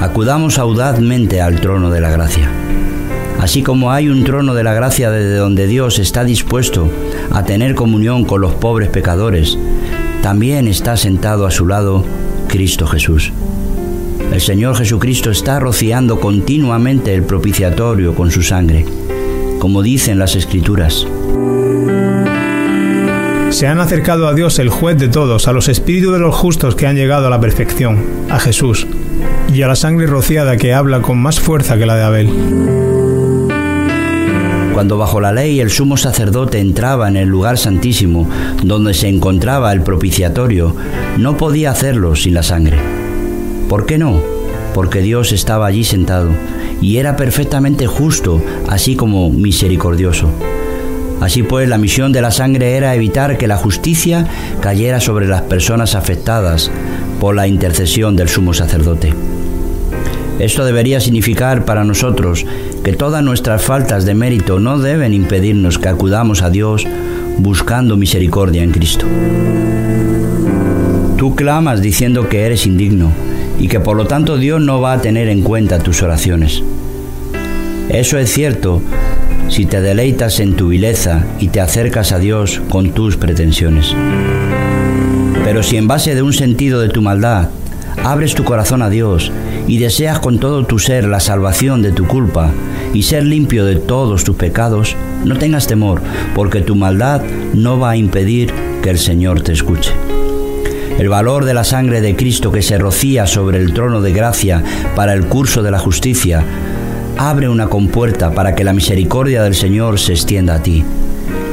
Acudamos 0.01 0.59
audazmente 0.59 1.41
al 1.41 1.61
trono 1.61 1.89
de 1.89 2.01
la 2.01 2.09
gracia. 2.09 2.49
Así 3.39 3.63
como 3.63 3.91
hay 3.91 4.09
un 4.09 4.23
trono 4.23 4.53
de 4.53 4.63
la 4.63 4.73
gracia 4.73 5.11
desde 5.11 5.37
donde 5.37 5.67
Dios 5.67 5.99
está 5.99 6.23
dispuesto 6.23 6.89
a 7.31 7.43
tener 7.43 7.75
comunión 7.75 8.25
con 8.25 8.41
los 8.41 8.53
pobres 8.53 8.89
pecadores, 8.89 9.57
también 10.21 10.67
está 10.67 10.97
sentado 10.97 11.45
a 11.45 11.51
su 11.51 11.67
lado 11.67 12.03
Cristo 12.47 12.87
Jesús. 12.87 13.31
El 14.33 14.41
Señor 14.41 14.75
Jesucristo 14.75 15.29
está 15.31 15.59
rociando 15.59 16.19
continuamente 16.19 17.13
el 17.13 17.23
propiciatorio 17.23 18.15
con 18.15 18.31
su 18.31 18.41
sangre, 18.41 18.85
como 19.59 19.81
dicen 19.81 20.19
las 20.19 20.35
Escrituras. 20.35 21.07
Se 23.49 23.67
han 23.67 23.79
acercado 23.79 24.27
a 24.27 24.33
Dios, 24.33 24.59
el 24.59 24.69
juez 24.69 24.97
de 24.97 25.07
todos, 25.07 25.47
a 25.47 25.53
los 25.53 25.69
espíritus 25.69 26.13
de 26.13 26.19
los 26.19 26.35
justos 26.35 26.75
que 26.75 26.87
han 26.87 26.95
llegado 26.95 27.27
a 27.27 27.29
la 27.29 27.39
perfección, 27.39 28.03
a 28.29 28.39
Jesús, 28.39 28.85
y 29.53 29.61
a 29.61 29.67
la 29.67 29.75
sangre 29.75 30.07
rociada 30.07 30.57
que 30.57 30.73
habla 30.73 31.01
con 31.01 31.17
más 31.19 31.39
fuerza 31.39 31.77
que 31.77 31.85
la 31.85 31.95
de 31.95 32.03
Abel. 32.03 32.29
Cuando 34.73 34.97
bajo 34.97 35.21
la 35.21 35.31
ley 35.31 35.61
el 35.61 35.69
sumo 35.69 35.95
sacerdote 35.95 36.59
entraba 36.59 37.07
en 37.07 37.15
el 37.15 37.29
lugar 37.29 37.57
santísimo, 37.57 38.29
donde 38.61 38.93
se 38.93 39.07
encontraba 39.07 39.71
el 39.71 39.81
propiciatorio, 39.81 40.75
no 41.17 41.37
podía 41.37 41.71
hacerlo 41.71 42.15
sin 42.17 42.33
la 42.33 42.43
sangre. 42.43 42.77
¿Por 43.69 43.85
qué 43.85 43.97
no? 43.97 44.21
Porque 44.73 44.99
Dios 44.99 45.31
estaba 45.31 45.65
allí 45.65 45.85
sentado 45.85 46.31
y 46.81 46.97
era 46.97 47.15
perfectamente 47.15 47.87
justo, 47.87 48.41
así 48.67 48.97
como 48.97 49.29
misericordioso. 49.29 50.29
Así 51.21 51.43
pues, 51.43 51.69
la 51.69 51.77
misión 51.77 52.11
de 52.11 52.21
la 52.21 52.31
sangre 52.31 52.75
era 52.75 52.93
evitar 52.95 53.37
que 53.37 53.47
la 53.47 53.57
justicia 53.57 54.27
cayera 54.61 54.99
sobre 54.99 55.27
las 55.27 55.43
personas 55.43 55.95
afectadas 55.95 56.71
por 57.19 57.35
la 57.35 57.47
intercesión 57.47 58.15
del 58.15 58.29
sumo 58.29 58.53
sacerdote. 58.53 59.13
Esto 60.39 60.65
debería 60.65 60.99
significar 60.99 61.63
para 61.63 61.85
nosotros 61.85 62.45
que 62.83 62.93
todas 62.93 63.23
nuestras 63.23 63.63
faltas 63.63 64.05
de 64.05 64.13
mérito 64.13 64.59
no 64.59 64.79
deben 64.79 65.13
impedirnos 65.13 65.79
que 65.79 65.87
acudamos 65.87 66.41
a 66.41 66.49
Dios 66.49 66.85
buscando 67.37 67.95
misericordia 67.95 68.61
en 68.61 68.71
Cristo. 68.71 69.05
Tú 71.17 71.35
clamas 71.35 71.81
diciendo 71.81 72.27
que 72.27 72.45
eres 72.45 72.65
indigno 72.65 73.11
y 73.59 73.69
que 73.69 73.79
por 73.79 73.95
lo 73.95 74.05
tanto 74.05 74.37
Dios 74.37 74.61
no 74.61 74.81
va 74.81 74.93
a 74.93 75.01
tener 75.01 75.29
en 75.29 75.41
cuenta 75.41 75.79
tus 75.79 76.03
oraciones. 76.03 76.61
Eso 77.87 78.17
es 78.17 78.33
cierto 78.33 78.81
si 79.49 79.65
te 79.65 79.81
deleitas 79.81 80.39
en 80.39 80.55
tu 80.55 80.69
vileza 80.69 81.25
y 81.39 81.49
te 81.49 81.61
acercas 81.61 82.11
a 82.11 82.19
Dios 82.19 82.61
con 82.69 82.91
tus 82.91 83.17
pretensiones. 83.17 83.95
Pero 85.43 85.63
si 85.63 85.77
en 85.77 85.87
base 85.87 86.15
de 86.15 86.21
un 86.21 86.33
sentido 86.33 86.81
de 86.81 86.89
tu 86.89 87.01
maldad 87.01 87.49
abres 88.03 88.35
tu 88.35 88.43
corazón 88.43 88.81
a 88.81 88.89
Dios 88.89 89.31
y 89.67 89.77
deseas 89.77 90.19
con 90.19 90.39
todo 90.39 90.65
tu 90.65 90.79
ser 90.79 91.05
la 91.05 91.19
salvación 91.19 91.81
de 91.81 91.91
tu 91.91 92.07
culpa 92.07 92.51
y 92.93 93.03
ser 93.03 93.23
limpio 93.23 93.65
de 93.65 93.75
todos 93.75 94.23
tus 94.23 94.35
pecados, 94.35 94.95
no 95.23 95.37
tengas 95.37 95.67
temor, 95.67 96.01
porque 96.33 96.61
tu 96.61 96.75
maldad 96.75 97.21
no 97.53 97.79
va 97.79 97.91
a 97.91 97.97
impedir 97.97 98.53
que 98.81 98.89
el 98.89 98.99
Señor 98.99 99.41
te 99.41 99.53
escuche. 99.53 99.91
El 100.97 101.09
valor 101.09 101.45
de 101.45 101.53
la 101.53 101.63
sangre 101.63 101.99
de 101.99 102.15
Cristo 102.15 102.51
que 102.51 102.61
se 102.61 102.77
rocía 102.77 103.27
sobre 103.27 103.57
el 103.57 103.73
trono 103.73 104.01
de 104.01 104.13
gracia 104.13 104.63
para 104.95 105.13
el 105.13 105.25
curso 105.25 105.61
de 105.61 105.71
la 105.71 105.79
justicia 105.79 106.43
abre 107.17 107.49
una 107.49 107.67
compuerta 107.67 108.31
para 108.31 108.55
que 108.55 108.63
la 108.63 108.73
misericordia 108.73 109.43
del 109.43 109.55
Señor 109.55 109.99
se 109.99 110.13
extienda 110.13 110.55
a 110.55 110.63
ti. 110.63 110.83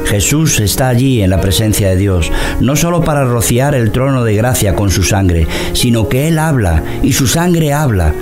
Jesús 0.05 0.59
está 0.59 0.89
allí 0.89 1.21
en 1.21 1.29
la 1.29 1.41
presencia 1.41 1.89
de 1.89 1.95
Dios, 1.95 2.31
no 2.59 2.75
solo 2.75 3.03
para 3.03 3.25
rociar 3.25 3.73
el 3.73 3.91
trono 3.91 4.23
de 4.23 4.35
gracia 4.35 4.75
con 4.75 4.91
su 4.91 5.03
sangre, 5.03 5.47
sino 5.73 6.09
que 6.09 6.27
Él 6.27 6.37
habla 6.37 6.83
y 7.01 7.13
su 7.13 7.27
sangre 7.27 7.73
habla. 7.73 8.13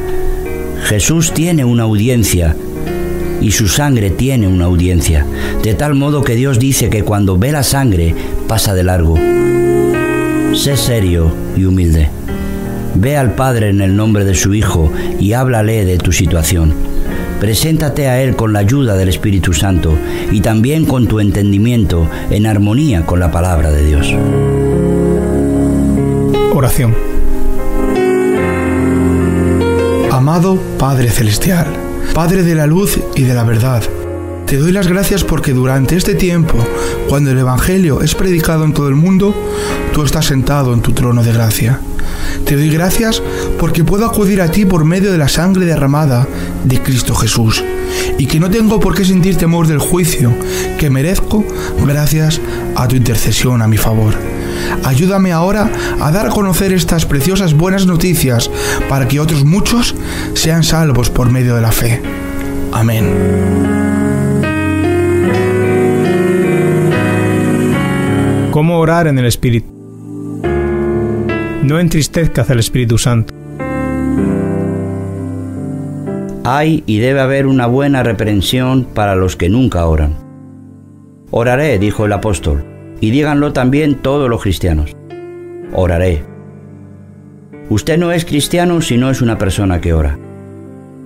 Jesús 0.83 1.33
tiene 1.33 1.65
una 1.65 1.83
audiencia 1.83 2.55
y 3.41 3.51
su 3.51 3.67
sangre 3.67 4.11
tiene 4.11 4.47
una 4.47 4.65
audiencia, 4.65 5.25
de 5.63 5.73
tal 5.73 5.95
modo 5.95 6.23
que 6.23 6.35
Dios 6.35 6.59
dice 6.59 6.89
que 6.89 7.03
cuando 7.03 7.37
ve 7.37 7.51
la 7.51 7.63
sangre 7.63 8.15
pasa 8.47 8.73
de 8.73 8.83
largo. 8.83 9.17
Sé 10.53 10.77
serio 10.77 11.33
y 11.57 11.65
humilde. 11.65 12.09
Ve 12.95 13.17
al 13.17 13.35
Padre 13.35 13.69
en 13.69 13.81
el 13.81 13.95
nombre 13.95 14.25
de 14.25 14.35
su 14.35 14.53
Hijo 14.53 14.91
y 15.19 15.33
háblale 15.33 15.85
de 15.85 15.97
tu 15.97 16.11
situación. 16.11 16.90
Preséntate 17.41 18.07
a 18.07 18.21
Él 18.21 18.35
con 18.35 18.53
la 18.53 18.59
ayuda 18.59 18.95
del 18.95 19.09
Espíritu 19.09 19.51
Santo 19.51 19.97
y 20.31 20.41
también 20.41 20.85
con 20.85 21.07
tu 21.07 21.19
entendimiento 21.19 22.07
en 22.29 22.45
armonía 22.45 23.03
con 23.07 23.19
la 23.19 23.31
palabra 23.31 23.71
de 23.71 23.83
Dios. 23.83 24.13
Oración. 26.53 26.95
Amado 30.11 30.59
Padre 30.77 31.09
Celestial, 31.09 31.65
Padre 32.13 32.43
de 32.43 32.53
la 32.53 32.67
luz 32.67 32.99
y 33.15 33.23
de 33.23 33.33
la 33.33 33.43
verdad, 33.43 33.81
te 34.45 34.57
doy 34.57 34.71
las 34.71 34.87
gracias 34.87 35.23
porque 35.23 35.53
durante 35.53 35.95
este 35.95 36.13
tiempo, 36.13 36.57
cuando 37.09 37.31
el 37.31 37.39
Evangelio 37.39 38.03
es 38.03 38.13
predicado 38.13 38.65
en 38.65 38.73
todo 38.73 38.87
el 38.87 38.95
mundo, 38.95 39.33
tú 39.93 40.03
estás 40.03 40.25
sentado 40.25 40.75
en 40.75 40.81
tu 40.81 40.91
trono 40.91 41.23
de 41.23 41.33
gracia. 41.33 41.79
Te 42.45 42.55
doy 42.55 42.69
gracias 42.69 43.23
porque 43.61 43.83
puedo 43.83 44.07
acudir 44.07 44.41
a 44.41 44.49
ti 44.49 44.65
por 44.65 44.85
medio 44.85 45.11
de 45.11 45.19
la 45.19 45.29
sangre 45.29 45.67
derramada 45.67 46.27
de 46.63 46.81
Cristo 46.81 47.13
Jesús 47.13 47.63
y 48.17 48.25
que 48.25 48.39
no 48.39 48.49
tengo 48.49 48.79
por 48.79 48.95
qué 48.95 49.05
sentir 49.05 49.37
temor 49.37 49.67
del 49.67 49.77
juicio 49.77 50.33
que 50.79 50.89
merezco 50.89 51.45
gracias 51.85 52.41
a 52.75 52.87
tu 52.87 52.95
intercesión 52.95 53.61
a 53.61 53.67
mi 53.67 53.77
favor. 53.77 54.15
Ayúdame 54.83 55.31
ahora 55.31 55.69
a 55.99 56.11
dar 56.11 56.25
a 56.25 56.29
conocer 56.31 56.73
estas 56.73 57.05
preciosas 57.05 57.53
buenas 57.53 57.85
noticias 57.85 58.49
para 58.89 59.07
que 59.07 59.19
otros 59.19 59.45
muchos 59.45 59.93
sean 60.33 60.63
salvos 60.63 61.11
por 61.11 61.29
medio 61.29 61.53
de 61.55 61.61
la 61.61 61.71
fe. 61.71 62.01
Amén. 62.71 63.05
¿Cómo 68.49 68.79
orar 68.79 69.05
en 69.05 69.19
el 69.19 69.27
Espíritu? 69.27 69.69
No 71.61 71.79
entristezcas 71.79 72.49
al 72.49 72.57
Espíritu 72.57 72.97
Santo. 72.97 73.40
Hay 76.43 76.83
y 76.87 76.97
debe 76.99 77.21
haber 77.21 77.45
una 77.45 77.67
buena 77.67 78.01
reprensión 78.01 78.85
para 78.85 79.15
los 79.15 79.35
que 79.35 79.47
nunca 79.47 79.85
oran. 79.85 80.15
Oraré, 81.29 81.77
dijo 81.77 82.05
el 82.05 82.13
apóstol, 82.13 82.63
y 82.99 83.11
díganlo 83.11 83.53
también 83.53 83.95
todos 83.95 84.27
los 84.27 84.41
cristianos. 84.41 84.95
Oraré. 85.73 86.23
Usted 87.69 87.97
no 87.97 88.11
es 88.11 88.25
cristiano 88.25 88.81
si 88.81 88.97
no 88.97 89.11
es 89.11 89.21
una 89.21 89.37
persona 89.37 89.79
que 89.81 89.93
ora. 89.93 90.17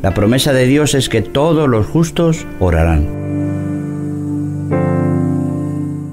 La 0.01 0.13
promesa 0.13 0.53
de 0.53 0.67
Dios 0.67 0.95
es 0.95 1.09
que 1.09 1.21
todos 1.21 1.67
los 1.67 1.85
justos 1.85 2.47
orarán. 2.59 3.25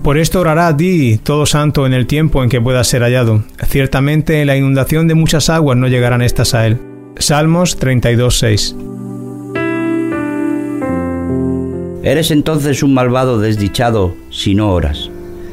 Por 0.03 0.19
esto 0.19 0.41
orará 0.41 0.67
a 0.67 0.77
ti, 0.77 1.21
todo 1.23 1.47
santo, 1.47 1.87
en 1.87 1.93
el 1.93 2.09
tiempo 2.09 2.43
en 2.43 2.49
que 2.49 2.61
pueda 2.61 2.83
ser 2.83 3.03
hallado. 3.03 3.45
Ciertamente 3.69 4.41
en 4.41 4.49
la 4.49 4.57
inundación 4.57 5.07
de 5.07 5.15
muchas 5.15 5.49
aguas 5.49 5.79
no 5.79 5.87
llegarán 5.87 6.23
estas 6.23 6.55
a 6.55 6.67
él. 6.67 6.79
Salmos 7.17 7.79
32.6 7.79 8.92
Eres 12.03 12.33
entonces 12.33 12.83
un 12.83 12.95
malvado 12.95 13.39
desdichado 13.39 14.15
si 14.31 14.55
no 14.55 14.73
oras. 14.73 15.11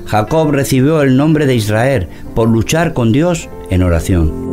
Jacob 0.08 0.52
recibió 0.52 1.03
el 1.03 1.16
nombre 1.16 1.45
de 1.45 1.53
Israel 1.53 2.08
por 2.34 2.50
luchar 2.50 2.94
con 2.94 3.11
Dios 3.11 3.50
en 3.69 3.84
oración. 3.84 4.50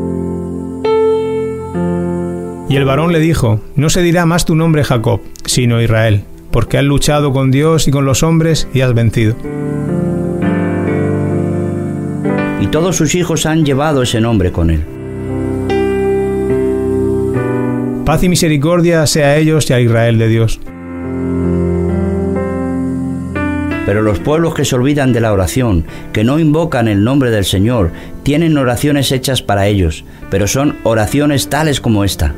Y 2.69 2.77
el 2.77 2.85
varón 2.85 3.13
le 3.13 3.21
dijo, 3.21 3.61
no 3.77 3.89
se 3.89 4.03
dirá 4.03 4.27
más 4.27 4.45
tu 4.45 4.55
nombre 4.55 4.85
Jacob, 4.85 5.21
sino 5.47 5.81
Israel, 5.81 6.25
porque 6.51 6.77
has 6.77 6.85
luchado 6.85 7.33
con 7.33 7.51
Dios 7.51 7.89
y 7.89 7.91
con 7.91 8.05
los 8.05 8.23
hombres 8.23 8.69
y 8.75 8.83
has 8.83 8.93
vencido. 8.93 9.35
Y 12.61 12.67
todos 12.67 12.97
sus 12.97 13.15
hijos 13.15 13.47
han 13.47 13.65
llevado 13.65 14.03
ese 14.03 14.21
nombre 14.21 14.53
con 14.53 14.71
él. 14.71 14.85
Paz 18.05 18.23
y 18.23 18.29
misericordia 18.29 19.07
sea 19.07 19.29
a 19.29 19.37
ellos 19.37 19.71
y 19.71 19.73
a 19.73 19.81
Israel 19.81 20.19
de 20.19 20.29
Dios. 20.29 20.61
Pero 23.87 24.03
los 24.03 24.19
pueblos 24.19 24.53
que 24.55 24.65
se 24.65 24.75
olvidan 24.75 25.13
de 25.13 25.21
la 25.21 25.33
oración, 25.33 25.85
que 26.13 26.25
no 26.25 26.41
invocan 26.41 26.89
el 26.89 27.05
nombre 27.05 27.31
del 27.31 27.45
Señor, 27.45 27.93
tienen 28.25 28.59
oraciones 28.59 29.13
hechas 29.13 29.43
para 29.43 29.69
ellos, 29.69 30.05
pero 30.29 30.49
son 30.49 30.77
oraciones 30.83 31.49
tales 31.49 31.81
como 31.81 32.03
esta. 32.03 32.35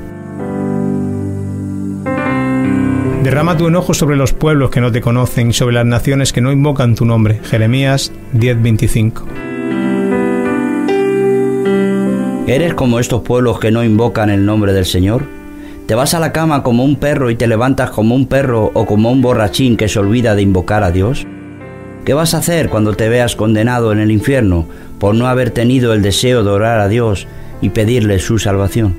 Derrama 3.25 3.57
tu 3.57 3.67
enojo 3.67 3.94
sobre 3.94 4.17
los 4.17 4.33
pueblos 4.33 4.70
que 4.70 4.81
no 4.81 4.93
te 4.93 5.01
conocen 5.01 5.51
y 5.51 5.52
sobre 5.52 5.75
las 5.75 5.86
naciones 5.86 6.33
que 6.33 6.41
no 6.41 6.52
invocan 6.52 6.94
tu 6.94 7.05
nombre. 7.05 7.41
Jeremías 7.44 8.12
10:25. 8.35 9.25
¿Eres 12.47 12.75
como 12.75 12.99
estos 12.99 13.23
pueblos 13.23 13.59
que 13.59 13.70
no 13.70 13.85
invocan 13.85 14.31
el 14.31 14.47
nombre 14.47 14.73
del 14.73 14.86
Señor? 14.86 15.25
¿Te 15.86 15.94
vas 15.94 16.15
a 16.15 16.20
la 16.20 16.33
cama 16.33 16.62
como 16.62 16.85
un 16.85 16.97
perro 16.97 17.31
y 17.31 17.36
te 17.36 17.47
levantas 17.47 17.91
como 17.91 18.15
un 18.15 18.27
perro 18.27 18.70
o 18.73 18.86
como 18.86 19.10
un 19.10 19.23
borrachín 19.23 19.77
que 19.77 19.89
se 19.89 19.99
olvida 19.99 20.35
de 20.35 20.43
invocar 20.43 20.85
a 20.85 20.91
Dios? 20.91 21.27
¿Qué 22.09 22.15
vas 22.15 22.33
a 22.33 22.39
hacer 22.39 22.70
cuando 22.70 22.95
te 22.95 23.11
veas 23.11 23.37
condenado 23.37 23.93
en 23.93 23.99
el 23.99 24.11
infierno 24.11 24.65
por 24.99 25.15
no 25.15 25.27
haber 25.27 25.51
tenido 25.51 25.93
el 25.93 26.01
deseo 26.01 26.43
de 26.43 26.49
orar 26.49 26.81
a 26.81 26.89
Dios 26.89 27.27
y 27.61 27.69
pedirle 27.69 28.19
su 28.19 28.39
salvación? 28.39 28.97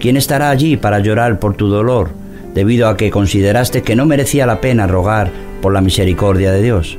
¿Quién 0.00 0.16
estará 0.16 0.48
allí 0.48 0.78
para 0.78 1.00
llorar 1.00 1.38
por 1.38 1.54
tu 1.54 1.68
dolor, 1.68 2.12
debido 2.54 2.88
a 2.88 2.96
que 2.96 3.10
consideraste 3.10 3.82
que 3.82 3.94
no 3.94 4.06
merecía 4.06 4.46
la 4.46 4.62
pena 4.62 4.86
rogar 4.86 5.30
por 5.60 5.74
la 5.74 5.82
misericordia 5.82 6.50
de 6.50 6.62
Dios. 6.62 6.96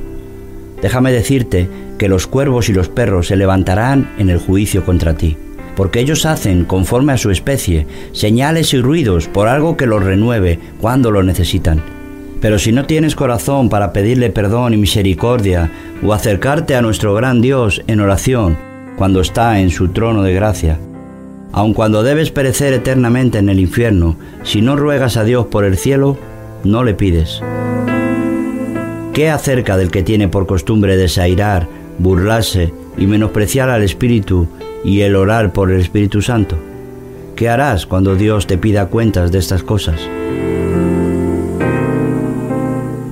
Déjame 0.80 1.10
decirte 1.10 1.68
que 1.98 2.08
los 2.08 2.28
cuervos 2.28 2.68
y 2.68 2.72
los 2.72 2.88
perros 2.88 3.26
se 3.26 3.34
levantarán 3.34 4.08
en 4.18 4.30
el 4.30 4.38
juicio 4.38 4.84
contra 4.84 5.14
ti, 5.14 5.36
porque 5.74 5.98
ellos 5.98 6.24
hacen, 6.24 6.64
conforme 6.64 7.14
a 7.14 7.18
su 7.18 7.32
especie, 7.32 7.88
señales 8.12 8.72
y 8.74 8.80
ruidos 8.80 9.26
por 9.26 9.48
algo 9.48 9.76
que 9.76 9.86
los 9.86 10.04
renueve 10.04 10.60
cuando 10.80 11.10
lo 11.10 11.24
necesitan. 11.24 11.95
Pero 12.40 12.58
si 12.58 12.72
no 12.72 12.84
tienes 12.84 13.16
corazón 13.16 13.68
para 13.68 13.92
pedirle 13.92 14.30
perdón 14.30 14.74
y 14.74 14.76
misericordia 14.76 15.70
o 16.02 16.12
acercarte 16.12 16.74
a 16.74 16.82
nuestro 16.82 17.14
gran 17.14 17.40
Dios 17.40 17.82
en 17.86 18.00
oración 18.00 18.56
cuando 18.96 19.20
está 19.20 19.60
en 19.60 19.70
su 19.70 19.88
trono 19.88 20.22
de 20.22 20.34
gracia, 20.34 20.78
aun 21.52 21.72
cuando 21.72 22.02
debes 22.02 22.30
perecer 22.30 22.72
eternamente 22.72 23.38
en 23.38 23.48
el 23.48 23.60
infierno, 23.60 24.16
si 24.42 24.60
no 24.60 24.76
ruegas 24.76 25.16
a 25.16 25.24
Dios 25.24 25.46
por 25.46 25.64
el 25.64 25.76
cielo, 25.76 26.18
no 26.64 26.84
le 26.84 26.94
pides. 26.94 27.40
¿Qué 29.14 29.30
acerca 29.30 29.78
del 29.78 29.90
que 29.90 30.02
tiene 30.02 30.28
por 30.28 30.46
costumbre 30.46 30.98
desairar, 30.98 31.66
burlarse 31.98 32.74
y 32.98 33.06
menospreciar 33.06 33.70
al 33.70 33.82
Espíritu 33.82 34.46
y 34.84 35.00
el 35.00 35.16
orar 35.16 35.54
por 35.54 35.70
el 35.70 35.80
Espíritu 35.80 36.20
Santo? 36.20 36.58
¿Qué 37.34 37.48
harás 37.48 37.86
cuando 37.86 38.14
Dios 38.14 38.46
te 38.46 38.58
pida 38.58 38.86
cuentas 38.86 39.32
de 39.32 39.38
estas 39.38 39.62
cosas? 39.62 39.98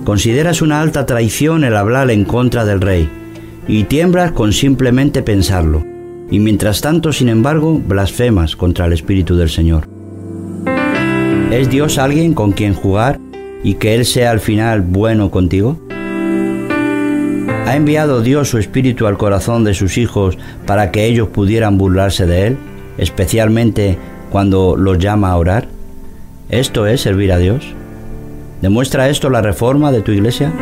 Consideras 0.04 0.60
una 0.60 0.82
alta 0.82 1.06
traición 1.06 1.64
el 1.64 1.74
hablar 1.74 2.10
en 2.10 2.24
contra 2.24 2.66
del 2.66 2.82
rey, 2.82 3.08
y 3.66 3.84
tiemblas 3.84 4.32
con 4.32 4.52
simplemente 4.52 5.22
pensarlo, 5.22 5.82
y 6.30 6.40
mientras 6.40 6.82
tanto, 6.82 7.10
sin 7.12 7.30
embargo, 7.30 7.80
blasfemas 7.84 8.54
contra 8.54 8.84
el 8.84 8.92
Espíritu 8.92 9.34
del 9.34 9.48
Señor. 9.48 9.88
¿Es 11.50 11.70
Dios 11.70 11.96
alguien 11.96 12.34
con 12.34 12.52
quien 12.52 12.74
jugar 12.74 13.18
y 13.62 13.74
que 13.74 13.94
Él 13.94 14.04
sea 14.04 14.30
al 14.30 14.40
final 14.40 14.82
bueno 14.82 15.30
contigo? 15.30 15.80
¿Ha 17.66 17.74
enviado 17.74 18.20
Dios 18.20 18.50
su 18.50 18.58
Espíritu 18.58 19.06
al 19.06 19.16
corazón 19.16 19.64
de 19.64 19.72
sus 19.72 19.96
hijos 19.96 20.36
para 20.66 20.90
que 20.90 21.06
ellos 21.06 21.28
pudieran 21.28 21.78
burlarse 21.78 22.26
de 22.26 22.48
Él, 22.48 22.56
especialmente 22.98 23.96
cuando 24.30 24.76
los 24.76 24.98
llama 24.98 25.30
a 25.30 25.36
orar? 25.36 25.68
¿Esto 26.50 26.86
es 26.86 27.00
servir 27.00 27.32
a 27.32 27.38
Dios? 27.38 27.64
¿Demuestra 28.60 29.08
esto 29.08 29.30
la 29.30 29.42
reforma 29.42 29.92
de 29.92 30.02
tu 30.02 30.12
iglesia? 30.12 30.52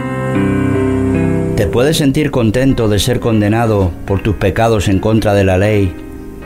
¿Te 1.57 1.67
puedes 1.67 1.99
sentir 1.99 2.31
contento 2.31 2.89
de 2.89 2.99
ser 2.99 3.21
condenado 3.21 3.93
por 4.07 4.23
tus 4.23 4.37
pecados 4.37 4.89
en 4.89 4.99
contra 4.99 5.35
de 5.35 5.45
la 5.45 5.59
ley 5.59 5.95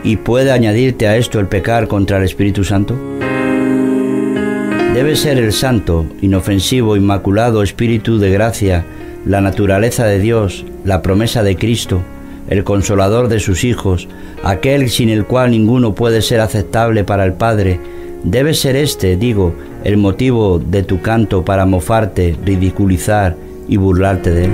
y 0.05 0.16
puede 0.16 0.52
añadirte 0.52 1.08
a 1.08 1.16
esto 1.16 1.41
el 1.41 1.47
pecar 1.47 1.89
contra 1.89 2.18
el 2.18 2.25
Espíritu 2.25 2.65
Santo? 2.65 2.97
Debe 4.92 5.16
ser 5.16 5.39
el 5.39 5.52
santo, 5.52 6.07
inofensivo, 6.20 6.97
inmaculado 6.97 7.62
Espíritu 7.62 8.18
de 8.18 8.31
gracia, 8.31 8.84
la 9.25 9.41
naturaleza 9.41 10.07
de 10.07 10.18
Dios, 10.18 10.65
la 10.84 11.02
promesa 11.02 11.42
de 11.42 11.57
Cristo, 11.57 12.02
el 12.49 12.65
consolador 12.65 13.28
de 13.28 13.41
sus 13.41 13.65
hijos, 13.65 14.08
aquel 14.42 14.91
sin 14.91 15.08
el 15.08 15.25
cual 15.25 15.50
ninguno 15.50 15.94
puede 15.94 16.23
ser 16.23 16.41
aceptable 16.41 17.05
para 17.05 17.25
el 17.25 17.33
Padre, 17.33 17.81
debe 18.25 18.55
ser 18.55 18.76
este, 18.76 19.16
digo, 19.16 19.55
el 19.86 19.98
motivo 19.98 20.58
de 20.58 20.82
tu 20.82 21.00
canto 21.00 21.44
para 21.44 21.65
mofarte, 21.65 22.34
ridiculizar 22.44 23.36
y 23.68 23.76
burlarte 23.76 24.32
de 24.32 24.44
él. 24.47 24.50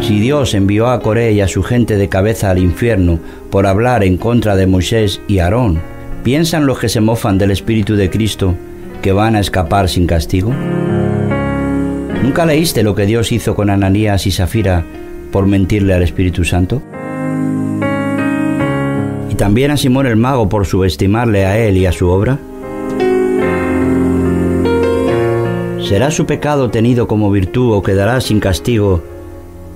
Si 0.00 0.18
Dios 0.20 0.54
envió 0.54 0.86
a 0.88 1.02
Coré 1.02 1.32
y 1.32 1.42
a 1.42 1.48
su 1.48 1.62
gente 1.62 1.98
de 1.98 2.08
cabeza 2.08 2.48
al 2.48 2.60
infierno 2.60 3.18
por 3.50 3.66
hablar 3.66 4.04
en 4.04 4.16
contra 4.16 4.56
de 4.56 4.66
Moisés 4.66 5.20
y 5.28 5.40
Aarón, 5.40 5.82
¿piensan 6.24 6.64
los 6.64 6.78
que 6.78 6.88
se 6.88 7.02
mofan 7.02 7.36
del 7.36 7.50
Espíritu 7.50 7.94
de 7.94 8.08
Cristo 8.08 8.54
que 9.02 9.12
van 9.12 9.36
a 9.36 9.40
escapar 9.40 9.90
sin 9.90 10.06
castigo? 10.06 10.50
¿Nunca 12.22 12.46
leíste 12.46 12.82
lo 12.82 12.94
que 12.94 13.04
Dios 13.04 13.32
hizo 13.32 13.54
con 13.54 13.68
Ananías 13.68 14.26
y 14.26 14.30
Safira 14.30 14.82
por 15.30 15.46
mentirle 15.46 15.92
al 15.92 16.02
Espíritu 16.02 16.42
Santo? 16.42 16.80
¿Y 19.30 19.34
también 19.34 19.72
a 19.72 19.76
Simón 19.76 20.06
el 20.06 20.16
mago 20.16 20.48
por 20.48 20.64
subestimarle 20.64 21.44
a 21.44 21.58
él 21.58 21.76
y 21.76 21.84
a 21.84 21.92
su 21.92 22.08
obra? 22.08 22.38
¿Será 25.88 26.10
su 26.10 26.26
pecado 26.26 26.68
tenido 26.68 27.08
como 27.08 27.30
virtud 27.30 27.72
o 27.72 27.82
quedará 27.82 28.20
sin 28.20 28.40
castigo 28.40 29.02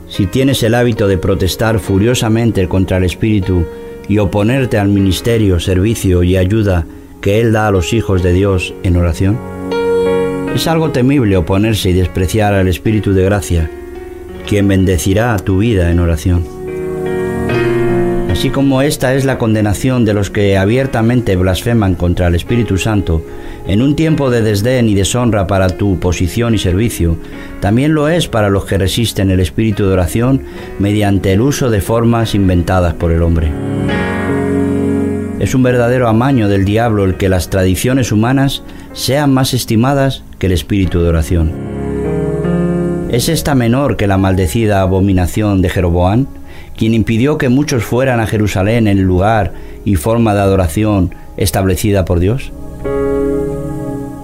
si 0.09 0.27
tienes 0.27 0.63
el 0.63 0.75
hábito 0.75 1.09
de 1.09 1.17
protestar 1.17 1.79
furiosamente 1.79 2.69
contra 2.69 2.99
el 2.99 3.05
Espíritu 3.05 3.65
y 4.11 4.19
oponerte 4.19 4.77
al 4.77 4.89
ministerio, 4.89 5.59
servicio 5.59 6.23
y 6.23 6.37
ayuda 6.37 6.85
que 7.23 7.41
Él 7.41 7.53
da 7.53 7.69
a 7.69 7.71
los 7.71 7.95
hijos 7.95 8.23
de 8.23 8.35
Dios 8.35 8.75
en 8.83 8.99
oración? 8.99 9.39
Es 10.55 10.67
algo 10.67 10.91
temible 10.91 11.35
oponerse 11.39 11.89
y 11.89 11.95
despreciar 11.95 12.53
al 12.53 12.69
Espíritu 12.69 13.15
de 13.15 13.25
gracia, 13.25 13.71
quien 14.47 14.69
bendecirá 14.69 15.35
tu 15.39 15.57
vida 15.61 15.91
en 15.91 15.99
oración. 15.99 16.62
Así 18.43 18.51
como 18.51 18.83
esta 18.83 19.15
es 19.15 19.25
la 19.25 19.39
condenación 19.39 20.05
de 20.05 20.15
los 20.15 20.29
que 20.29 20.59
abiertamente 20.59 21.37
blasfeman 21.37 21.95
contra 21.95 22.27
el 22.27 22.35
Espíritu 22.35 22.77
Santo, 22.77 23.25
en 23.69 23.81
un 23.81 23.95
tiempo 23.95 24.31
de 24.31 24.43
desdén 24.43 24.89
y 24.89 24.97
deshonra 24.97 25.47
para 25.47 25.69
tu 25.69 26.01
posición 26.01 26.53
y 26.53 26.59
servicio, 26.59 27.17
también 27.61 27.95
lo 27.95 28.09
es 28.09 28.27
para 28.27 28.51
los 28.51 28.65
que 28.65 28.79
resisten 28.79 29.31
el 29.31 29.39
espíritu 29.39 29.87
de 29.87 29.93
oración 29.93 30.43
mediante 30.81 31.33
el 31.33 31.41
uso 31.41 31.71
de 31.71 31.81
formas 31.81 32.35
inventadas 32.35 32.95
por 32.95 33.13
el 33.13 33.23
hombre. 33.23 33.53
Es 35.39 35.55
un 35.55 35.63
verdadero 35.63 36.09
amaño 36.09 36.49
del 36.49 36.65
diablo 36.65 37.05
el 37.05 37.15
que 37.15 37.29
las 37.29 37.49
tradiciones 37.49 38.11
humanas 38.11 38.65
sean 38.93 39.33
más 39.33 39.55
estimadas 39.55 40.25
que 40.41 40.47
el 40.47 40.53
espíritu 40.53 41.01
de 41.01 41.11
oración. 41.11 41.53
¿Es 43.09 43.29
esta 43.29 43.55
menor 43.55 43.97
que 43.97 44.09
la 44.09 44.19
maldecida 44.19 44.81
abominación 44.81 45.63
de 45.63 45.69
Jeroboán, 45.69 46.27
quien 46.77 46.95
impidió 46.95 47.39
que 47.39 47.49
muchos 47.49 47.85
fueran 47.85 48.21
a 48.21 48.27
Jerusalén 48.27 48.87
el 48.87 49.03
lugar 49.03 49.53
y 49.85 49.97
forma 49.97 50.35
de 50.35 50.41
adoración 50.41 51.15
establecida 51.37 52.05
por 52.05 52.21
Dios? 52.21 52.53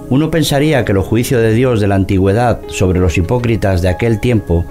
Uno 0.09 0.31
pensaría 0.31 0.85
que 0.85 0.93
los 0.93 1.05
juicios 1.05 1.41
de 1.41 1.53
Dios 1.53 1.79
de 1.79 1.87
la 1.87 1.95
antigüedad 1.95 2.61
sobre 2.67 2.99
los 2.99 3.17
hipócritas 3.17 3.81
de 3.81 3.89
aquel 3.89 4.19
tiempo 4.19 4.65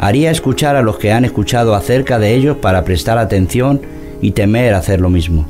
haría 0.00 0.30
escuchar 0.30 0.74
a 0.76 0.82
los 0.82 0.98
que 0.98 1.12
han 1.12 1.24
escuchado 1.24 1.74
acerca 1.74 2.18
de 2.18 2.34
ellos 2.34 2.56
para 2.56 2.84
prestar 2.84 3.18
atención 3.18 3.80
y 4.20 4.32
temer 4.32 4.74
hacer 4.74 5.00
lo 5.00 5.08
mismo. 5.08 5.46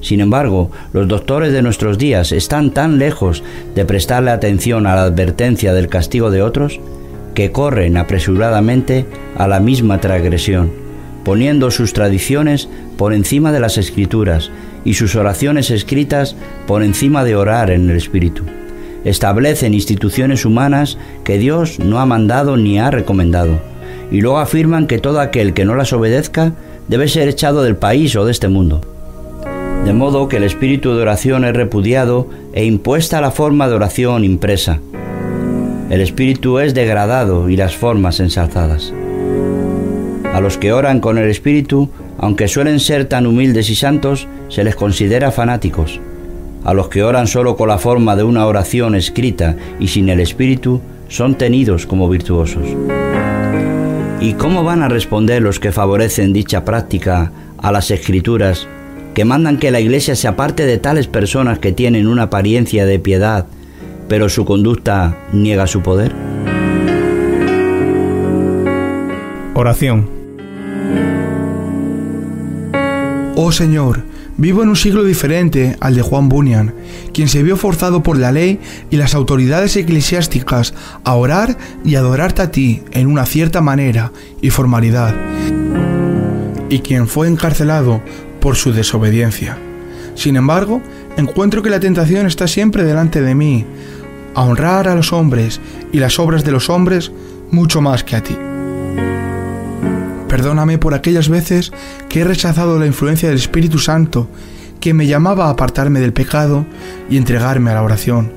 Sin 0.00 0.20
embargo, 0.20 0.70
los 0.92 1.08
doctores 1.08 1.52
de 1.52 1.60
nuestros 1.60 1.98
días 1.98 2.32
están 2.32 2.70
tan 2.70 2.98
lejos 2.98 3.42
de 3.74 3.84
prestarle 3.84 4.30
atención 4.30 4.86
a 4.86 4.94
la 4.94 5.02
advertencia 5.02 5.74
del 5.74 5.88
castigo 5.88 6.30
de 6.30 6.42
otros 6.42 6.80
que 7.34 7.52
corren 7.52 7.96
apresuradamente 7.96 9.04
a 9.36 9.48
la 9.48 9.60
misma 9.60 10.00
transgresión, 10.00 10.70
poniendo 11.28 11.70
sus 11.70 11.92
tradiciones 11.92 12.70
por 12.96 13.12
encima 13.12 13.52
de 13.52 13.60
las 13.60 13.76
escrituras 13.76 14.50
y 14.82 14.94
sus 14.94 15.14
oraciones 15.14 15.70
escritas 15.70 16.36
por 16.66 16.82
encima 16.82 17.22
de 17.22 17.36
orar 17.36 17.70
en 17.70 17.90
el 17.90 17.98
Espíritu 17.98 18.44
establecen 19.04 19.74
instituciones 19.74 20.46
humanas 20.46 20.96
que 21.24 21.36
Dios 21.36 21.80
no 21.80 21.98
ha 21.98 22.06
mandado 22.06 22.56
ni 22.56 22.78
ha 22.78 22.90
recomendado, 22.90 23.58
y 24.10 24.22
luego 24.22 24.38
afirman 24.38 24.86
que 24.86 25.00
todo 25.00 25.20
aquel 25.20 25.52
que 25.52 25.66
no 25.66 25.74
las 25.74 25.92
obedezca 25.92 26.54
debe 26.88 27.08
ser 27.08 27.28
echado 27.28 27.62
del 27.62 27.76
país 27.76 28.16
o 28.16 28.24
de 28.24 28.32
este 28.32 28.48
mundo. 28.48 28.80
De 29.84 29.92
modo 29.92 30.28
que 30.28 30.38
el 30.38 30.44
espíritu 30.44 30.94
de 30.94 31.02
oración 31.02 31.44
es 31.44 31.54
repudiado 31.54 32.26
e 32.54 32.64
impuesta 32.64 33.20
la 33.20 33.32
forma 33.32 33.68
de 33.68 33.74
oración 33.74 34.24
impresa. 34.24 34.80
El 35.90 36.00
espíritu 36.00 36.58
es 36.58 36.72
degradado 36.72 37.50
y 37.50 37.56
las 37.56 37.76
formas 37.76 38.18
ensalzadas. 38.18 38.94
A 40.38 40.40
los 40.40 40.56
que 40.56 40.72
oran 40.72 41.00
con 41.00 41.18
el 41.18 41.28
espíritu, 41.28 41.90
aunque 42.16 42.46
suelen 42.46 42.78
ser 42.78 43.06
tan 43.06 43.26
humildes 43.26 43.70
y 43.70 43.74
santos, 43.74 44.28
se 44.48 44.62
les 44.62 44.76
considera 44.76 45.32
fanáticos 45.32 45.98
a 46.64 46.74
los 46.74 46.88
que 46.88 47.02
oran 47.02 47.26
solo 47.26 47.56
con 47.56 47.68
la 47.68 47.78
forma 47.78 48.14
de 48.14 48.22
una 48.22 48.46
oración 48.46 48.94
escrita 48.94 49.56
y 49.80 49.88
sin 49.88 50.08
el 50.08 50.20
espíritu, 50.20 50.80
son 51.08 51.34
tenidos 51.34 51.86
como 51.86 52.08
virtuosos. 52.08 52.62
¿Y 54.20 54.34
cómo 54.34 54.62
van 54.62 54.84
a 54.84 54.88
responder 54.88 55.42
los 55.42 55.58
que 55.58 55.72
favorecen 55.72 56.32
dicha 56.32 56.64
práctica 56.64 57.32
a 57.60 57.72
las 57.72 57.90
escrituras, 57.90 58.68
que 59.14 59.24
mandan 59.24 59.58
que 59.58 59.72
la 59.72 59.80
iglesia 59.80 60.14
se 60.14 60.28
aparte 60.28 60.66
de 60.66 60.78
tales 60.78 61.08
personas 61.08 61.58
que 61.58 61.72
tienen 61.72 62.06
una 62.06 62.24
apariencia 62.24 62.86
de 62.86 63.00
piedad, 63.00 63.46
pero 64.06 64.28
su 64.28 64.44
conducta 64.44 65.16
niega 65.32 65.66
su 65.66 65.82
poder? 65.82 66.12
Oración. 69.54 70.17
Oh 73.40 73.52
Señor, 73.52 74.02
Vivo 74.36 74.64
en 74.64 74.68
un 74.68 74.74
siglo 74.74 75.04
diferente 75.04 75.76
al 75.78 75.94
de 75.94 76.02
Juan 76.02 76.28
Bunyan, 76.28 76.74
quien 77.14 77.28
se 77.28 77.44
vio 77.44 77.56
forzado 77.56 78.02
por 78.02 78.18
la 78.18 78.32
ley 78.32 78.58
y 78.90 78.96
las 78.96 79.14
autoridades 79.14 79.76
eclesiásticas 79.76 80.74
a 81.04 81.14
orar 81.14 81.56
y 81.84 81.94
adorarte 81.94 82.42
a 82.42 82.50
ti 82.50 82.82
en 82.90 83.06
una 83.06 83.26
cierta 83.26 83.60
manera 83.60 84.10
y 84.42 84.50
formalidad, 84.50 85.14
y 86.68 86.80
quien 86.80 87.06
fue 87.06 87.28
encarcelado 87.28 88.02
por 88.40 88.56
su 88.56 88.72
desobediencia. 88.72 89.56
Sin 90.16 90.34
embargo, 90.34 90.82
encuentro 91.16 91.62
que 91.62 91.70
la 91.70 91.78
tentación 91.78 92.26
está 92.26 92.48
siempre 92.48 92.82
delante 92.82 93.20
de 93.22 93.36
mí, 93.36 93.64
a 94.34 94.42
honrar 94.42 94.88
a 94.88 94.96
los 94.96 95.12
hombres 95.12 95.60
y 95.92 95.98
las 95.98 96.18
obras 96.18 96.44
de 96.44 96.50
los 96.50 96.68
hombres 96.70 97.12
mucho 97.52 97.80
más 97.80 98.02
que 98.02 98.16
a 98.16 98.22
ti. 98.22 98.36
Perdóname 100.38 100.78
por 100.78 100.94
aquellas 100.94 101.28
veces 101.28 101.72
que 102.08 102.20
he 102.20 102.24
rechazado 102.24 102.78
la 102.78 102.86
influencia 102.86 103.28
del 103.28 103.38
Espíritu 103.38 103.80
Santo, 103.80 104.28
que 104.78 104.94
me 104.94 105.08
llamaba 105.08 105.46
a 105.46 105.50
apartarme 105.50 105.98
del 105.98 106.12
pecado 106.12 106.64
y 107.10 107.16
entregarme 107.16 107.72
a 107.72 107.74
la 107.74 107.82
oración. 107.82 108.30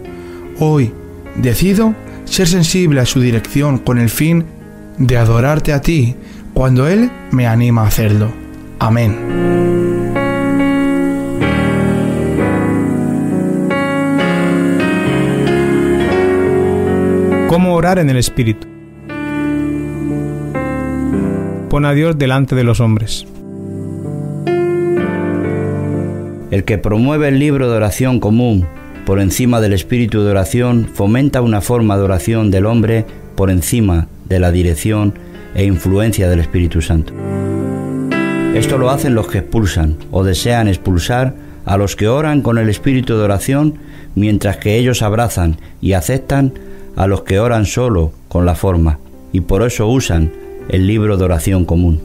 Hoy 0.58 0.92
decido 1.36 1.94
ser 2.26 2.48
sensible 2.48 3.02
a 3.02 3.06
su 3.06 3.22
dirección 3.22 3.78
con 3.78 4.00
el 4.00 4.10
fin 4.10 4.46
de 4.98 5.16
adorarte 5.16 5.74
a 5.74 5.82
ti 5.82 6.16
cuando 6.56 6.88
Él 6.88 7.12
me 7.30 7.46
anima 7.46 7.84
a 7.84 7.88
hacerlo. 7.90 8.34
Amén. 8.80 9.16
¿Cómo 17.48 17.76
orar 17.76 18.00
en 18.00 18.10
el 18.10 18.18
Espíritu? 18.18 18.81
Pon 21.72 21.85
a 21.85 21.93
Dios 21.93 22.17
delante 22.17 22.53
de 22.53 22.66
los 22.66 22.82
hombres. 22.82 23.25
El 26.51 26.66
que 26.66 26.77
promueve 26.77 27.30
el 27.30 27.40
libro 27.40 27.69
de 27.69 27.77
oración 27.77 28.19
común 28.19 28.67
por 29.06 29.22
encima 29.22 29.61
del 29.61 29.72
espíritu 29.72 30.22
de 30.22 30.32
oración 30.32 30.90
fomenta 30.93 31.41
una 31.41 31.61
forma 31.61 31.95
de 31.95 32.03
oración 32.03 32.51
del 32.51 32.66
hombre 32.66 33.06
por 33.38 33.50
encima 33.50 34.09
de 34.27 34.41
la 34.41 34.51
dirección 34.51 35.14
e 35.56 35.64
influencia 35.64 36.30
del 36.30 36.41
Espíritu 36.41 36.82
Santo. 36.82 37.14
Esto 38.53 38.77
lo 38.77 38.90
hacen 38.90 39.16
los 39.16 39.30
que 39.30 39.38
expulsan 39.38 39.95
o 40.11 40.25
desean 40.25 40.67
expulsar 40.67 41.35
a 41.64 41.77
los 41.77 41.95
que 41.95 42.09
oran 42.09 42.41
con 42.41 42.58
el 42.58 42.67
espíritu 42.67 43.16
de 43.16 43.24
oración, 43.24 43.75
mientras 44.14 44.58
que 44.58 44.75
ellos 44.75 45.01
abrazan 45.01 45.56
y 45.80 45.93
aceptan 45.93 46.51
a 46.98 47.08
los 47.08 47.22
que 47.22 47.40
oran 47.40 47.66
solo 47.66 48.11
con 48.27 48.45
la 48.45 48.56
forma, 48.56 49.00
y 49.32 49.40
por 49.40 49.64
eso 49.64 49.88
usan 49.88 50.41
el 50.69 50.88
libro 50.88 51.17
de 51.17 51.25
oración 51.25 51.65
común. 51.65 51.99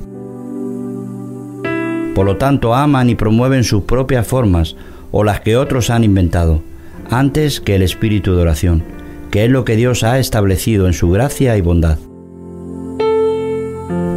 Por 2.15 2.27
lo 2.27 2.37
tanto, 2.37 2.75
aman 2.75 3.11
y 3.11 3.15
promueven 3.15 3.65
sus 3.65 3.83
propias 3.83 4.27
formas 4.27 4.77
o 5.13 5.25
las 5.25 5.41
que 5.41 5.57
otros 5.57 5.91
han 5.91 6.05
inventado, 6.05 6.63
antes 7.11 7.61
que 7.61 7.75
el 7.75 7.83
espíritu 7.83 8.35
de 8.35 8.43
oración, 8.43 8.83
que 9.31 9.45
es 9.45 9.51
lo 9.51 9.65
que 9.65 9.77
Dios 9.77 10.03
ha 10.03 10.19
establecido 10.19 10.87
en 10.87 10.93
su 10.93 11.11
gracia 11.11 11.57
y 11.57 11.61
bondad. 11.61 11.99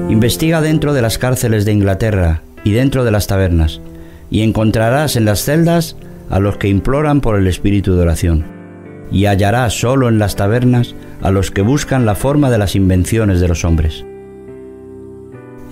Investiga 0.09 0.61
dentro 0.61 0.93
de 0.93 1.01
las 1.01 1.17
cárceles 1.17 1.65
de 1.65 1.73
Inglaterra 1.73 2.41
y 2.63 2.71
dentro 2.71 3.03
de 3.03 3.11
las 3.11 3.27
tabernas, 3.27 3.81
y 4.31 4.41
encontrarás 4.41 5.15
en 5.15 5.25
las 5.25 5.43
celdas 5.43 5.95
a 6.29 6.39
los 6.39 6.57
que 6.57 6.67
imploran 6.67 7.21
por 7.21 7.37
el 7.37 7.47
espíritu 7.47 7.95
de 7.95 8.01
oración 8.01 8.59
y 9.11 9.25
hallará 9.25 9.69
solo 9.69 10.09
en 10.09 10.19
las 10.19 10.35
tabernas 10.35 10.95
a 11.21 11.31
los 11.31 11.51
que 11.51 11.61
buscan 11.61 12.05
la 12.05 12.15
forma 12.15 12.49
de 12.49 12.57
las 12.57 12.75
invenciones 12.75 13.39
de 13.39 13.47
los 13.47 13.65
hombres. 13.65 14.05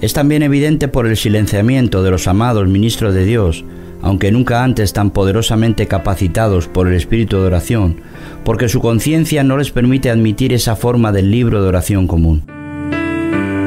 Es 0.01 0.13
también 0.13 0.43
evidente 0.43 0.87
por 0.87 1.07
el 1.07 1.17
silenciamiento 1.17 2.03
de 2.03 2.11
los 2.11 2.27
amados 2.27 2.67
ministros 2.67 3.15
de 3.15 3.25
Dios, 3.25 3.65
aunque 4.01 4.31
nunca 4.31 4.63
antes 4.63 4.93
tan 4.93 5.09
poderosamente 5.09 5.87
capacitados 5.87 6.67
por 6.67 6.87
el 6.87 6.93
espíritu 6.93 7.37
de 7.37 7.47
oración, 7.47 7.97
porque 8.43 8.69
su 8.69 8.79
conciencia 8.79 9.43
no 9.43 9.57
les 9.57 9.71
permite 9.71 10.11
admitir 10.11 10.53
esa 10.53 10.75
forma 10.75 11.11
del 11.11 11.31
libro 11.31 11.63
de 11.63 11.67
oración 11.67 12.05
común. 12.05 12.43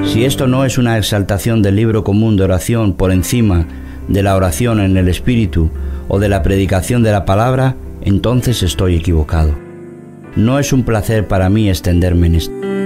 Si 0.06 0.24
esto 0.24 0.46
no 0.46 0.64
es 0.64 0.78
una 0.78 0.98
exaltación 0.98 1.62
del 1.62 1.76
libro 1.76 2.04
común 2.04 2.36
de 2.36 2.44
oración 2.44 2.94
por 2.94 3.10
encima 3.10 3.66
de 4.08 4.22
la 4.22 4.36
oración 4.36 4.80
en 4.80 4.96
el 4.96 5.08
espíritu 5.08 5.70
o 6.08 6.20
de 6.20 6.28
la 6.28 6.42
predicación 6.42 7.02
de 7.02 7.12
la 7.12 7.24
palabra, 7.24 7.74
entonces 8.02 8.62
estoy 8.62 8.96
equivocado. 8.96 9.54
No 10.36 10.60
es 10.60 10.72
un 10.72 10.84
placer 10.84 11.26
para 11.26 11.50
mí 11.50 11.68
extenderme 11.68 12.28
en 12.28 12.34
esto. 12.36 12.79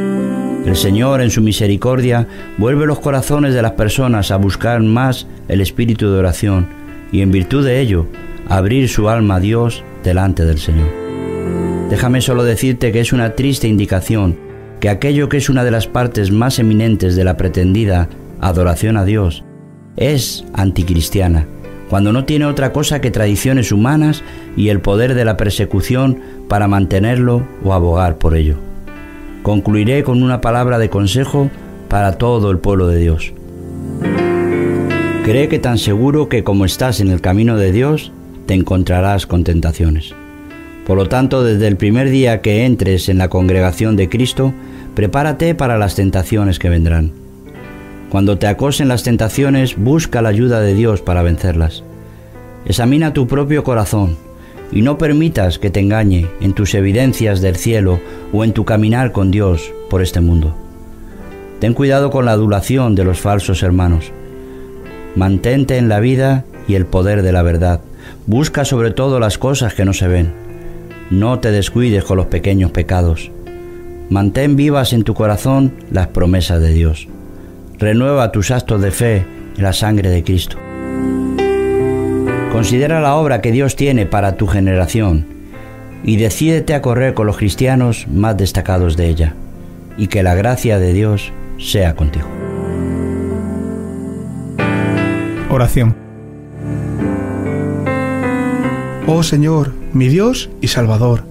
El 0.65 0.77
Señor, 0.77 1.21
en 1.21 1.31
su 1.31 1.43
misericordia, 1.43 2.27
vuelve 2.57 2.87
los 2.87 3.01
corazones 3.01 3.53
de 3.53 3.61
las 3.61 3.73
personas 3.73 4.31
a 4.31 4.37
buscar 4.37 4.81
más 4.83 5.27
el 5.49 5.61
espíritu 5.61 6.11
de 6.11 6.19
oración 6.19 6.67
y 7.13 7.21
en 7.21 7.31
virtud 7.31 7.65
de 7.65 7.81
ello, 7.81 8.07
abrir 8.49 8.89
su 8.89 9.09
alma 9.09 9.37
a 9.37 9.41
Dios 9.41 9.83
delante 10.03 10.45
del 10.45 10.59
Señor. 10.59 10.89
Déjame 11.91 12.23
solo 12.23 12.45
decirte 12.45 12.93
que 12.93 13.01
es 13.01 13.13
una 13.13 13.35
triste 13.35 13.69
indicación 13.69 14.37
que 14.81 14.89
aquello 14.89 15.29
que 15.29 15.37
es 15.37 15.49
una 15.49 15.65
de 15.65 15.71
las 15.71 15.87
partes 15.87 16.31
más 16.31 16.59
eminentes 16.59 17.15
de 17.15 17.25
la 17.25 17.37
pretendida 17.37 18.09
adoración 18.41 18.97
a 18.97 19.05
Dios 19.05 19.45
es 19.97 20.45
anticristiana 20.55 21.47
cuando 21.89 22.13
no 22.13 22.25
tiene 22.25 22.47
otra 22.47 22.73
cosa 22.73 23.01
que 23.01 23.11
tradiciones 23.11 23.71
humanas 23.71 24.25
y 24.57 24.71
el 24.71 24.81
poder 24.81 25.15
de 25.15 25.25
la 25.25 25.37
persecución 25.37 26.19
para 26.49 26.67
mantenerlo 26.67 27.47
o 27.63 27.73
abogar 27.73 28.19
por 28.19 28.35
ello. 28.35 28.57
Concluiré 29.45 30.05
con 30.05 30.23
una 30.23 30.41
palabra 30.41 30.79
de 30.79 30.89
consejo 30.89 31.51
para 31.91 32.17
todo 32.17 32.51
el 32.51 32.57
pueblo 32.61 32.87
de 32.89 32.99
Dios. 32.99 33.35
Cree 35.23 35.49
que 35.49 35.59
tan 35.59 35.77
seguro 35.77 36.31
que 36.31 36.43
como 36.43 36.65
estás 36.65 37.01
en 37.01 37.11
el 37.11 37.21
camino 37.21 37.59
de 37.59 37.71
Dios, 37.71 38.11
te 38.47 38.55
encontrarás 38.55 39.27
con 39.27 39.45
tentaciones. 39.45 40.15
Por 40.87 40.97
lo 40.97 41.11
tanto, 41.11 41.45
desde 41.45 41.67
el 41.67 41.77
primer 41.77 42.09
día 42.09 42.41
que 42.41 42.65
entres 42.65 43.11
en 43.11 43.19
la 43.19 43.29
congregación 43.29 43.97
de 43.97 44.09
Cristo, 44.09 44.55
prepárate 44.95 45.55
para 45.55 45.77
las 45.77 45.95
tentaciones 45.95 46.59
que 46.59 46.71
vendrán. 46.71 47.13
Cuando 48.09 48.39
te 48.39 48.47
acosen 48.47 48.89
las 48.89 49.03
tentaciones, 49.03 49.77
busca 49.77 50.23
la 50.23 50.31
ayuda 50.31 50.61
de 50.61 50.73
Dios 50.73 51.03
para 51.03 51.23
vencerlas. 51.23 51.85
Examina 52.65 53.13
tu 53.13 53.27
propio 53.27 53.63
corazón 53.63 54.17
y 54.75 54.83
no 54.83 54.99
permitas 54.99 55.59
que 55.59 55.71
te 55.71 55.81
engañe 55.81 56.29
en 56.41 56.53
tus 56.53 56.75
evidencias 56.75 57.41
del 57.41 57.57
cielo 57.57 58.01
o 58.33 58.45
en 58.45 58.53
tu 58.53 58.65
caminar 58.65 59.13
con 59.13 59.31
Dios 59.31 59.73
por 59.89 60.03
este 60.03 60.21
mundo. 60.21 60.55
Ten 61.61 61.75
cuidado 61.75 62.11
con 62.11 62.25
la 62.25 62.33
adulación 62.33 62.97
de 62.97 63.05
los 63.05 63.21
falsos 63.21 63.63
hermanos. 63.63 64.11
Mantente 65.15 65.79
en 65.79 65.89
la 65.89 66.01
vida 66.01 66.45
y 66.67 66.75
el 66.75 66.87
poder 66.87 67.23
de 67.23 67.31
la 67.33 67.43
verdad. 67.43 67.81
Busca 68.27 68.65
sobre 68.65 68.91
todo 68.91 69.21
las 69.21 69.39
cosas 69.39 69.75
que 69.75 69.85
no 69.85 69.93
se 69.93 70.09
ven. 70.09 70.33
No 71.09 71.39
te 71.39 71.53
descuides 71.53 72.03
con 72.03 72.17
los 72.17 72.27
pequeños 72.27 72.73
pecados. 72.73 73.31
Mantén 74.11 74.57
vivas 74.57 74.93
en 74.93 75.05
tu 75.05 75.15
corazón 75.15 75.73
las 75.93 76.09
promesas 76.09 76.61
de 76.61 76.73
Dios. 76.73 77.07
Renueva 77.79 78.33
tus 78.33 78.51
actos 78.51 78.83
de 78.83 78.91
fe 78.91 79.25
en 79.57 79.63
la 79.63 79.73
sangre 79.73 80.11
de 80.11 80.25
Cristo. 80.25 80.64
Considera 82.55 83.01
la 83.01 83.17
obra 83.17 83.41
que 83.41 83.51
Dios 83.51 83.75
tiene 83.75 84.07
para 84.07 84.37
tu 84.37 84.47
generación 84.47 85.27
y 86.05 86.19
decídete 86.19 86.75
a 86.75 86.83
correr 86.83 87.13
con 87.13 87.27
los 87.27 87.37
cristianos 87.37 88.07
más 88.07 88.37
destacados 88.37 88.97
de 88.97 89.09
ella 89.09 89.35
y 89.99 90.07
que 90.07 90.23
la 90.23 90.37
gracia 90.37 90.79
de 90.79 90.93
Dios 90.93 91.33
sea 91.59 91.97
contigo. 91.97 92.29
Oración. 95.51 95.97
Oh 99.09 99.25
Señor, 99.25 99.73
mi 99.93 100.07
Dios 100.07 100.49
y 100.61 100.69
Salvador, 100.69 101.25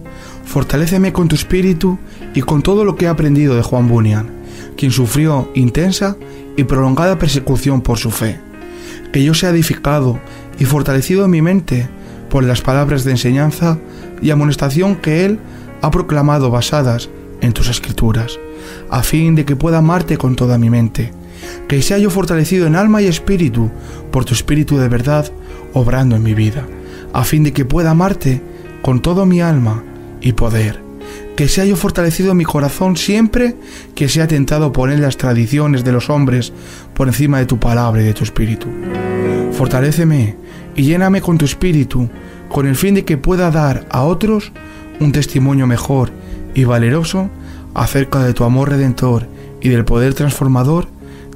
fortaléceme 0.44 1.14
con 1.14 1.30
tu 1.30 1.36
espíritu 1.36 2.00
y 2.34 2.42
con 2.42 2.62
todo 2.62 2.84
lo 2.84 2.98
que 2.98 3.06
he 3.06 3.08
aprendido 3.08 3.56
de 3.56 3.62
Juan 3.62 3.88
Bunyan, 3.88 4.28
quien 4.76 4.92
sufrió 4.92 5.50
intensa 5.56 6.18
y 6.58 6.66
prolongada 6.66 7.18
persecución 7.18 7.80
por 7.80 7.98
su 7.98 8.12
fe. 8.12 8.42
Que 9.14 9.24
yo 9.24 9.34
sea 9.34 9.52
edificado 9.52 10.20
y 10.60 10.66
fortalecido 10.66 11.28
mi 11.28 11.42
mente 11.42 11.88
por 12.30 12.44
las 12.44 12.62
palabras 12.62 13.04
de 13.04 13.12
enseñanza 13.12 13.78
y 14.22 14.32
amonestación 14.32 14.96
que 14.96 15.26
Él 15.26 15.40
ha 15.82 15.92
proclamado 15.92 16.50
basadas 16.50 17.10
en 17.42 17.54
tus 17.54 17.70
escrituras, 17.70 18.40
a 18.90 19.04
fin 19.04 19.36
de 19.36 19.46
que 19.46 19.56
pueda 19.56 19.80
amarte 19.80 20.18
con 20.18 20.36
toda 20.36 20.58
mi 20.58 20.70
mente. 20.70 21.12
Que 21.68 21.82
sea 21.82 21.98
yo 21.98 22.10
fortalecido 22.10 22.68
en 22.68 22.76
alma 22.76 23.02
y 23.02 23.08
espíritu 23.08 23.70
por 24.12 24.24
tu 24.26 24.34
espíritu 24.34 24.78
de 24.78 24.88
verdad 24.88 25.30
obrando 25.74 26.16
en 26.16 26.24
mi 26.24 26.34
vida, 26.34 26.66
a 27.12 27.24
fin 27.24 27.44
de 27.44 27.52
que 27.52 27.66
pueda 27.66 27.92
amarte 27.92 28.42
con 28.82 29.02
todo 29.02 29.26
mi 29.26 29.42
alma 29.42 29.84
y 30.22 30.34
poder 30.34 30.84
que 31.36 31.48
sea 31.48 31.66
yo 31.66 31.76
fortalecido 31.76 32.34
mi 32.34 32.46
corazón 32.46 32.96
siempre 32.96 33.56
que 33.96 34.08
sea 34.08 34.28
tentado 34.28 34.72
poner 34.72 35.00
las 35.00 35.18
tradiciones 35.18 35.84
de 35.84 35.92
los 35.92 36.10
hombres 36.10 36.54
por 36.94 37.08
encima 37.08 37.40
de 37.40 37.46
tu 37.46 37.60
palabra 37.60 38.02
y 38.02 38.06
de 38.06 38.14
tu 38.14 38.24
espíritu. 38.24 38.68
Fortaléceme 39.54 40.36
y 40.76 40.84
lléname 40.84 41.22
con 41.22 41.38
tu 41.38 41.46
espíritu, 41.46 42.10
con 42.50 42.68
el 42.68 42.76
fin 42.76 42.96
de 42.96 43.06
que 43.06 43.18
pueda 43.18 43.52
dar 43.52 43.86
a 43.90 44.04
otros 44.04 44.52
un 45.00 45.12
testimonio 45.12 45.68
mejor 45.68 46.12
y 46.54 46.64
valeroso 46.64 47.30
acerca 47.74 48.24
de 48.24 48.34
tu 48.34 48.44
amor 48.44 48.70
redentor 48.70 49.28
y 49.62 49.70
del 49.70 49.86
poder 49.86 50.14
transformador 50.14 50.88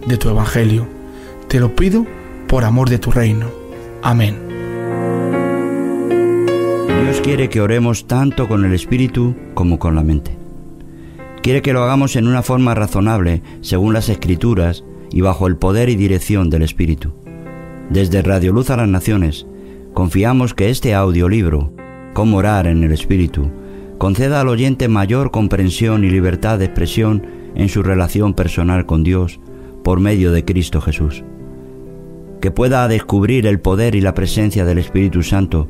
de 0.07 0.17
tu 0.17 0.29
evangelio. 0.29 0.87
Te 1.47 1.59
lo 1.59 1.75
pido 1.75 2.05
por 2.47 2.63
amor 2.63 2.89
de 2.89 2.99
tu 2.99 3.11
reino. 3.11 3.47
Amén. 4.01 4.35
Dios 7.03 7.21
quiere 7.21 7.49
que 7.49 7.61
oremos 7.61 8.07
tanto 8.07 8.47
con 8.47 8.65
el 8.65 8.73
espíritu 8.73 9.35
como 9.53 9.79
con 9.79 9.95
la 9.95 10.03
mente. 10.03 10.37
Quiere 11.41 11.61
que 11.61 11.71
lo 11.71 11.83
hagamos 11.83 12.15
en 12.15 12.27
una 12.27 12.43
forma 12.43 12.75
razonable, 12.75 13.41
según 13.61 13.93
las 13.93 14.09
escrituras 14.09 14.83
y 15.11 15.21
bajo 15.21 15.47
el 15.47 15.55
poder 15.55 15.87
y 15.87 15.95
dirección 15.95 16.49
del 16.49 16.63
espíritu. 16.63 17.13
Desde 17.89 18.21
Radio 18.21 18.51
Luz 18.51 18.69
a 18.69 18.77
las 18.77 18.89
Naciones, 18.89 19.47
Confiamos 19.93 20.53
que 20.53 20.69
este 20.69 20.93
audiolibro, 20.93 21.71
Cómo 22.13 22.37
orar 22.37 22.67
en 22.67 22.83
el 22.83 22.91
Espíritu, 22.91 23.49
conceda 23.97 24.41
al 24.41 24.49
oyente 24.49 24.89
mayor 24.89 25.31
comprensión 25.31 26.03
y 26.03 26.09
libertad 26.09 26.59
de 26.59 26.65
expresión 26.65 27.25
en 27.55 27.69
su 27.69 27.81
relación 27.81 28.33
personal 28.33 28.85
con 28.85 29.03
Dios 29.03 29.39
por 29.83 30.01
medio 30.01 30.33
de 30.33 30.43
Cristo 30.43 30.81
Jesús. 30.81 31.23
Que 32.41 32.51
pueda 32.51 32.87
descubrir 32.89 33.47
el 33.47 33.59
poder 33.61 33.95
y 33.95 34.01
la 34.01 34.13
presencia 34.13 34.65
del 34.65 34.77
Espíritu 34.79 35.23
Santo 35.23 35.65